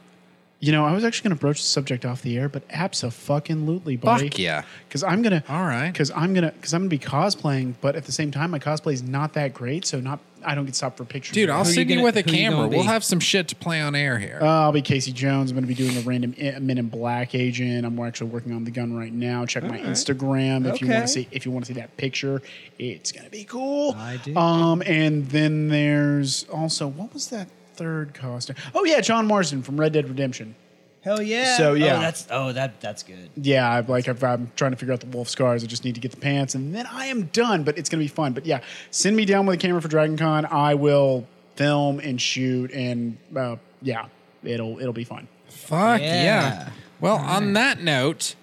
You 0.62 0.74
know, 0.74 0.84
I 0.86 0.92
was 0.92 1.06
actually 1.06 1.30
going 1.30 1.38
to 1.38 1.42
broach 1.42 1.62
the 1.62 1.68
subject 1.68 2.04
off 2.06 2.22
the 2.22 2.38
air, 2.38 2.50
but 2.50 2.64
absolutely, 2.70 3.96
buddy. 3.96 4.28
Fuck 4.30 4.40
yeah. 4.40 4.64
Because 4.88 5.04
I'm 5.04 5.22
gonna. 5.22 5.42
All 5.48 5.64
right. 5.64 5.90
Because 5.92 6.12
I'm 6.12 6.34
gonna. 6.34 6.52
Because 6.52 6.74
I'm 6.74 6.82
gonna 6.82 6.90
be 6.90 7.00
cosplaying, 7.00 7.76
but 7.80 7.96
at 7.96 8.04
the 8.06 8.12
same 8.12 8.30
time, 8.32 8.52
my 8.52 8.60
cosplay 8.60 8.92
is 8.94 9.02
not 9.04 9.34
that 9.34 9.54
great, 9.54 9.86
so 9.86 10.00
not. 10.02 10.20
I 10.44 10.56
don't 10.56 10.66
get 10.66 10.74
stopped 10.76 10.96
for 10.98 11.04
pictures. 11.04 11.34
Dude, 11.34 11.50
I'll 11.50 11.64
Who 11.64 11.70
you 11.70 11.76
send 11.76 11.90
you, 11.90 11.96
gonna- 11.98 12.06
with 12.06 12.16
a 12.18 12.22
who 12.22 12.32
you 12.32 12.38
camera. 12.38 12.58
gonna 12.60 12.70
We'll 12.70 12.84
have 12.84 13.04
some 13.04 13.20
shit 13.20 13.50
to 13.50 13.56
play 13.58 13.82
on 13.82 13.94
air 13.94 14.18
here. 14.20 14.40
Uh, 14.42 14.46
I'll 14.46 14.72
be 14.72 14.82
Casey 14.82 15.12
Jones. 15.12 15.52
I'm 15.52 15.56
going 15.56 15.64
to 15.64 15.68
be 15.68 15.74
doing 15.74 15.98
a 15.98 16.02
random 16.02 16.34
I- 16.42 16.60
Men 16.60 16.78
in 16.78 16.88
Black 16.88 17.36
agent. 17.36 17.86
I'm 17.86 18.00
actually 18.00 18.30
working 18.30 18.54
on 18.54 18.64
the 18.64 18.72
gun 18.72 18.94
right 18.96 19.12
now. 19.12 19.46
Check 19.46 19.64
my 19.66 19.78
Instagram 19.80 20.66
if 20.74 20.80
you 20.82 20.88
want 20.88 20.96
Okay. 20.98 21.02
to 21.02 21.08
see 21.10 21.28
if 21.32 21.46
you 21.46 21.52
want 21.52 21.66
to 21.66 21.74
see 21.74 21.80
that 21.82 21.98
picture. 21.98 22.42
It's 22.78 23.12
going 23.12 23.26
to 23.26 23.32
be 23.32 23.44
cool. 23.44 23.96
I 23.98 24.16
do. 24.16 24.34
Um, 24.38 24.82
and 24.86 25.28
then 25.28 25.68
there's 25.68 26.46
also 26.46 26.88
what 26.88 27.14
was 27.14 27.28
that 27.32 27.50
third 27.80 28.14
costume? 28.14 28.56
Oh 28.76 28.84
yeah, 28.86 29.02
John 29.02 29.26
Marston 29.26 29.64
from 29.64 29.80
Red 29.80 29.94
Dead 29.94 30.08
Redemption. 30.08 30.56
Hell 31.02 31.22
yeah. 31.22 31.56
So, 31.58 31.74
yeah. 31.76 31.96
Oh, 31.98 32.00
that's 32.02 32.28
oh 32.30 32.52
that 32.52 32.82
that's 32.82 33.04
good. 33.04 33.30
Yeah, 33.38 33.68
I- 33.68 33.80
like 33.80 34.08
if 34.08 34.24
I'm 34.24 34.52
trying 34.56 34.72
to 34.72 34.78
figure 34.78 34.94
out 34.94 35.00
the 35.00 35.08
wolf 35.08 35.30
scars, 35.30 35.64
I 35.64 35.68
just 35.68 35.86
need 35.86 35.96
to 35.96 36.02
get 36.02 36.12
the 36.12 36.18
pants, 36.18 36.56
and 36.56 36.76
then 36.76 36.86
I 36.86 37.06
am 37.08 37.24
done. 37.28 37.64
But 37.64 37.78
it's 37.78 37.90
gonna 37.90 38.04
be 38.04 38.08
fun. 38.10 38.34
But 38.34 38.46
yeah, 38.46 38.60
send 38.92 39.16
me 39.16 39.26
down 39.26 39.46
with 39.46 39.56
a 39.56 39.58
camera 39.58 39.82
for 39.82 39.88
Dragon 39.88 40.18
Con. 40.18 40.46
I 40.46 40.76
will 40.76 41.26
film 41.56 42.00
and 42.00 42.22
shoot, 42.22 42.72
and 42.72 43.18
uh, 43.36 43.56
yeah, 43.82 44.06
it'll 44.44 44.78
it'll 44.80 44.94
be 44.94 45.06
fun. 45.06 45.28
Fuck 45.48 46.02
yeah. 46.02 46.24
Yeah. 46.24 46.70
Well, 47.00 47.16
on 47.16 47.54
that 47.54 47.82
note, 47.82 48.36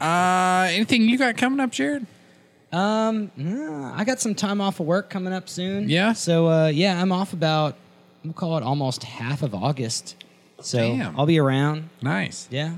uh, 0.00 0.68
anything 0.70 1.02
you 1.08 1.16
got 1.16 1.38
coming 1.38 1.60
up, 1.60 1.70
Jared? 1.70 2.06
Um, 2.72 3.30
nah, 3.36 3.94
I 3.94 4.04
got 4.04 4.20
some 4.20 4.34
time 4.34 4.60
off 4.60 4.80
of 4.80 4.86
work 4.86 5.10
coming 5.10 5.32
up 5.32 5.48
soon. 5.48 5.88
Yeah? 5.90 6.12
So 6.14 6.46
uh, 6.48 6.66
yeah, 6.68 7.00
I'm 7.00 7.12
off 7.12 7.32
about 7.34 7.76
we'll 8.24 8.32
call 8.32 8.56
it 8.56 8.62
almost 8.62 9.04
half 9.04 9.42
of 9.42 9.54
August. 9.54 10.16
So 10.60 10.78
Damn. 10.78 11.18
I'll 11.18 11.26
be 11.26 11.38
around. 11.38 11.90
Nice. 12.02 12.48
Yeah. 12.50 12.76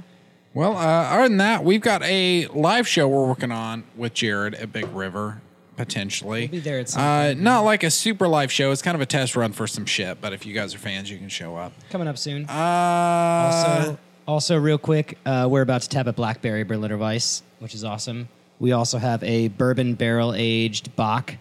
Well, 0.55 0.77
uh, 0.77 0.81
other 0.81 1.29
than 1.29 1.39
that, 1.39 1.65
we've 1.65 1.81
got 1.81 2.03
a 2.05 2.47
live 2.47 2.87
show 2.87 3.09
we're 3.09 3.27
working 3.27 3.51
on 3.51 3.85
with 3.97 4.15
Jared 4.15 4.55
at 4.55 4.73
Big 4.73 4.87
River, 4.89 5.43
potentially. 5.77 6.43
We'll 6.43 6.49
be 6.49 6.61
there 6.61 6.79
at 6.79 6.89
some 6.89 7.03
uh, 7.03 7.35
Not 7.35 7.63
like 7.63 7.83
a 7.83 7.91
super 7.91 8.29
live 8.29 8.53
show. 8.53 8.71
It's 8.71 8.81
kind 8.81 8.95
of 8.95 9.01
a 9.01 9.07
test 9.07 9.35
run 9.35 9.53
for 9.53 9.67
some 9.67 9.85
shit, 9.85 10.21
but 10.21 10.33
if 10.33 10.47
you 10.47 10.55
guys 10.55 10.73
are 10.75 10.79
fans, 10.79 11.11
you 11.11 11.19
can 11.19 11.29
show 11.29 11.57
up. 11.57 11.73
Coming 11.91 12.07
up 12.07 12.17
soon. 12.17 12.49
Uh, 12.49 12.53
also, 13.53 13.99
also 14.29 14.57
real 14.59 14.79
quick, 14.79 15.19
uh, 15.27 15.49
we're 15.51 15.63
about 15.63 15.83
to 15.83 15.89
tap 15.89 16.07
a 16.07 16.13
Blackberry 16.13 16.63
Berliner 16.63 16.97
Weiss, 16.99 17.43
which 17.59 17.75
is 17.75 17.83
awesome. 17.83 18.29
We 18.61 18.71
also 18.71 18.99
have 18.99 19.25
a 19.25 19.49
bourbon 19.49 19.95
barrel 19.95 20.35
aged 20.37 20.95
Bock. 20.95 21.35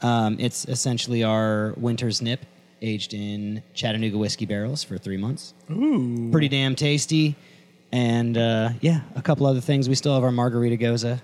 Um, 0.00 0.38
it's 0.40 0.64
essentially 0.64 1.22
our 1.22 1.74
winter's 1.76 2.22
nip, 2.22 2.46
aged 2.82 3.14
in 3.14 3.62
Chattanooga 3.74 4.18
whiskey 4.18 4.46
barrels 4.46 4.82
for 4.82 4.98
three 4.98 5.16
months. 5.16 5.54
Ooh. 5.70 6.28
Pretty 6.30 6.48
damn 6.48 6.74
tasty. 6.74 7.36
And 7.92 8.36
uh, 8.38 8.70
yeah, 8.80 9.00
a 9.14 9.22
couple 9.22 9.46
other 9.46 9.60
things. 9.60 9.88
We 9.88 9.94
still 9.94 10.14
have 10.14 10.22
our 10.22 10.30
Margarita 10.30 10.76
Gose, 10.76 11.20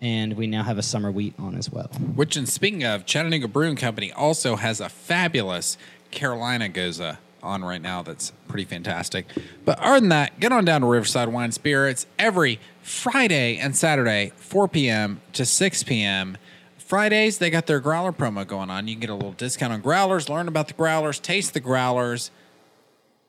and 0.00 0.34
we 0.34 0.46
now 0.46 0.62
have 0.62 0.78
a 0.78 0.82
summer 0.82 1.10
wheat 1.10 1.34
on 1.38 1.56
as 1.56 1.70
well. 1.70 1.88
Which, 2.14 2.36
and 2.36 2.48
speaking 2.48 2.84
of, 2.84 3.04
Chattanooga 3.04 3.48
Brewing 3.48 3.76
Company 3.76 4.12
also 4.12 4.56
has 4.56 4.80
a 4.80 4.88
fabulous 4.88 5.76
Carolina 6.10 6.68
Gose 6.68 7.16
on 7.42 7.62
right 7.62 7.82
now 7.82 8.02
that's 8.02 8.32
pretty 8.48 8.64
fantastic. 8.64 9.26
But 9.64 9.78
other 9.80 10.00
than 10.00 10.08
that, 10.08 10.40
get 10.40 10.52
on 10.52 10.64
down 10.64 10.80
to 10.80 10.86
Riverside 10.86 11.28
Wine 11.28 11.52
Spirits 11.52 12.06
every 12.18 12.58
Friday 12.82 13.58
and 13.58 13.76
Saturday, 13.76 14.32
4 14.36 14.68
p.m. 14.68 15.20
to 15.34 15.44
6 15.44 15.82
p.m. 15.82 16.38
Fridays, 16.94 17.38
they 17.38 17.50
got 17.50 17.66
their 17.66 17.80
growler 17.80 18.12
promo 18.12 18.46
going 18.46 18.70
on. 18.70 18.86
You 18.86 18.94
can 18.94 19.00
get 19.00 19.10
a 19.10 19.16
little 19.16 19.32
discount 19.32 19.72
on 19.72 19.80
growlers, 19.80 20.28
learn 20.28 20.46
about 20.46 20.68
the 20.68 20.74
growlers, 20.74 21.18
taste 21.18 21.52
the 21.52 21.58
growlers, 21.58 22.30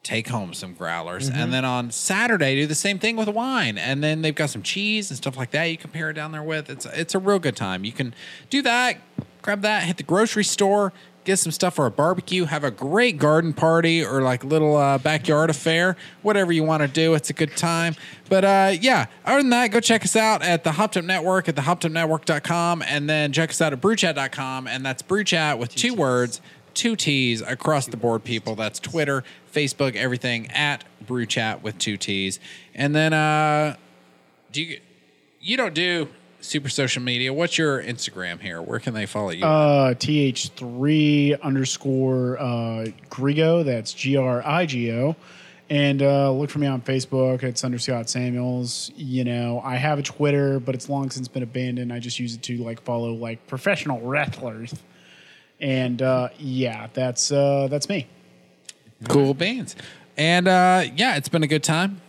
take 0.03 0.27
home 0.27 0.53
some 0.53 0.75
growlers. 0.75 1.31
Mhm. 1.31 1.35
And 1.35 1.51
then 1.51 1.65
on 1.65 1.89
Saturday, 1.89 2.55
do 2.57 2.67
the 2.67 2.75
same 2.75 2.99
thing 2.99 3.15
with 3.15 3.27
wine. 3.27 3.79
And 3.79 4.03
then 4.03 4.21
they've 4.21 4.35
got 4.35 4.51
some 4.51 4.61
cheese 4.61 5.09
and 5.09 5.17
stuff 5.17 5.35
like 5.35 5.49
that 5.49 5.63
you 5.63 5.77
can 5.77 5.89
pair 5.89 6.11
it 6.11 6.13
down 6.13 6.31
there 6.31 6.43
with. 6.43 6.69
It's, 6.69 6.85
it's 6.85 7.15
a 7.15 7.19
real 7.19 7.39
good 7.39 7.55
time. 7.55 7.83
You 7.83 7.91
can 7.91 8.13
do 8.51 8.61
that, 8.61 8.97
grab 9.41 9.63
that, 9.63 9.81
hit 9.81 9.97
the 9.97 10.03
grocery 10.03 10.43
store, 10.43 10.93
get 11.25 11.37
some 11.37 11.51
stuff 11.51 11.75
for 11.75 11.85
a 11.85 11.91
barbecue, 11.91 12.45
have 12.45 12.63
a 12.63 12.71
great 12.71 13.17
garden 13.17 13.51
party 13.51 14.05
or 14.05 14.21
like 14.21 14.43
a 14.43 14.47
little 14.47 14.77
uh, 14.77 14.97
backyard 14.99 15.49
affair, 15.49 15.97
whatever 16.21 16.53
you 16.53 16.63
want 16.63 16.81
to 16.81 16.87
do. 16.87 17.15
It's 17.15 17.29
a 17.29 17.33
good 17.33 17.57
time. 17.57 17.95
But 18.29 18.45
uh, 18.45 18.73
yeah, 18.79 19.07
other 19.25 19.41
than 19.41 19.49
that, 19.49 19.71
go 19.71 19.79
check 19.79 20.03
us 20.03 20.15
out 20.15 20.41
at 20.43 20.63
the 20.63 20.73
Hopped 20.73 20.95
Up 20.95 21.03
Network 21.03 21.49
at 21.49 21.55
the 21.55 21.63
hoppedupnetwork.com 21.63 22.83
and 22.83 23.09
then 23.09 23.33
check 23.33 23.49
us 23.49 23.59
out 23.59 23.73
at 23.73 23.81
brewchat.com. 23.81 24.67
And 24.67 24.85
that's 24.85 25.01
brewchat 25.01 25.57
with 25.57 25.75
two 25.75 25.95
words, 25.95 26.39
two 26.73 26.95
T's 26.95 27.41
across 27.41 27.87
the 27.87 27.97
board, 27.97 28.23
people. 28.23 28.55
That's 28.55 28.79
Twitter, 28.79 29.23
Facebook, 29.51 29.95
everything 29.95 30.47
at 30.51 30.83
brewchat 31.05 31.63
with 31.63 31.77
two 31.79 31.97
T's. 31.97 32.39
And 32.75 32.95
then 32.95 33.13
uh, 33.13 33.75
do 34.51 34.61
you 34.61 34.79
you 35.41 35.57
don't 35.57 35.75
do 35.75 36.07
super 36.45 36.69
social 36.69 37.01
media? 37.01 37.33
What's 37.33 37.57
your 37.57 37.81
Instagram 37.81 38.39
here? 38.39 38.61
Where 38.61 38.79
can 38.79 38.93
they 38.93 39.05
follow 39.05 39.31
you? 39.31 39.45
Uh, 39.45 39.93
th3 39.93 41.41
underscore 41.41 42.37
uh, 42.39 42.85
Grigo. 43.09 43.65
That's 43.65 43.93
G 43.93 44.17
R 44.17 44.45
I 44.45 44.65
G 44.65 44.91
O. 44.91 45.15
And 45.69 46.03
uh, 46.03 46.31
look 46.31 46.51
for 46.51 46.59
me 46.59 46.67
on 46.67 46.81
Facebook. 46.81 47.41
It's 47.41 47.63
under 47.63 47.79
Scott 47.79 48.07
Samuels. 48.09 48.91
You 48.95 49.23
know, 49.23 49.61
I 49.63 49.75
have 49.75 49.97
a 49.97 50.03
Twitter, 50.03 50.59
but 50.59 50.75
it's 50.75 50.89
long 50.89 51.09
since 51.09 51.27
been 51.27 51.41
abandoned. 51.41 51.91
I 51.91 51.99
just 51.99 52.19
use 52.19 52.35
it 52.35 52.43
to 52.43 52.57
like 52.57 52.81
follow 52.81 53.13
like 53.13 53.47
professional 53.47 53.99
wrestlers. 54.01 54.73
And 55.59 56.01
uh, 56.01 56.29
yeah, 56.37 56.87
that's 56.93 57.31
uh, 57.31 57.67
that's 57.69 57.89
me. 57.89 58.07
Cool 59.09 59.33
beans. 59.33 59.75
And 60.17 60.47
uh, 60.47 60.85
yeah, 60.95 61.17
it's 61.17 61.29
been 61.29 61.43
a 61.43 61.47
good 61.47 61.63
time. 61.63 62.01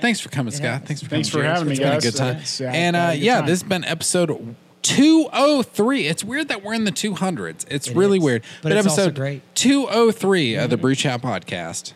Thanks 0.00 0.20
for 0.20 0.28
coming, 0.28 0.52
Scott. 0.52 0.82
Thanks 0.84 1.02
for 1.02 1.08
coming. 1.08 1.24
Thanks 1.24 1.28
for 1.28 1.42
having 1.42 1.66
me, 1.68 1.72
It's 1.72 1.80
been 1.80 1.92
a 1.96 2.00
good 2.00 2.14
time. 2.16 2.36
It's, 2.36 2.60
uh, 2.60 2.64
and 2.64 2.96
uh, 2.96 3.12
yeah, 3.16 3.36
time. 3.36 3.46
this 3.46 3.60
has 3.62 3.68
been 3.68 3.84
episode 3.84 4.56
203. 4.82 6.06
It's 6.06 6.22
weird 6.24 6.48
that 6.48 6.62
we're 6.62 6.74
in 6.74 6.84
the 6.84 6.92
200s. 6.92 7.64
It's 7.70 7.88
It 7.88 7.96
really 7.96 8.18
is. 8.18 8.24
weird. 8.24 8.44
But 8.62 8.72
it's 8.72 8.86
also 8.86 9.02
episode 9.02 9.14
great. 9.16 9.42
203 9.54 10.54
of 10.56 10.70
the 10.70 10.76
Brew 10.76 10.94
Chat 10.94 11.22
podcast. 11.22 11.92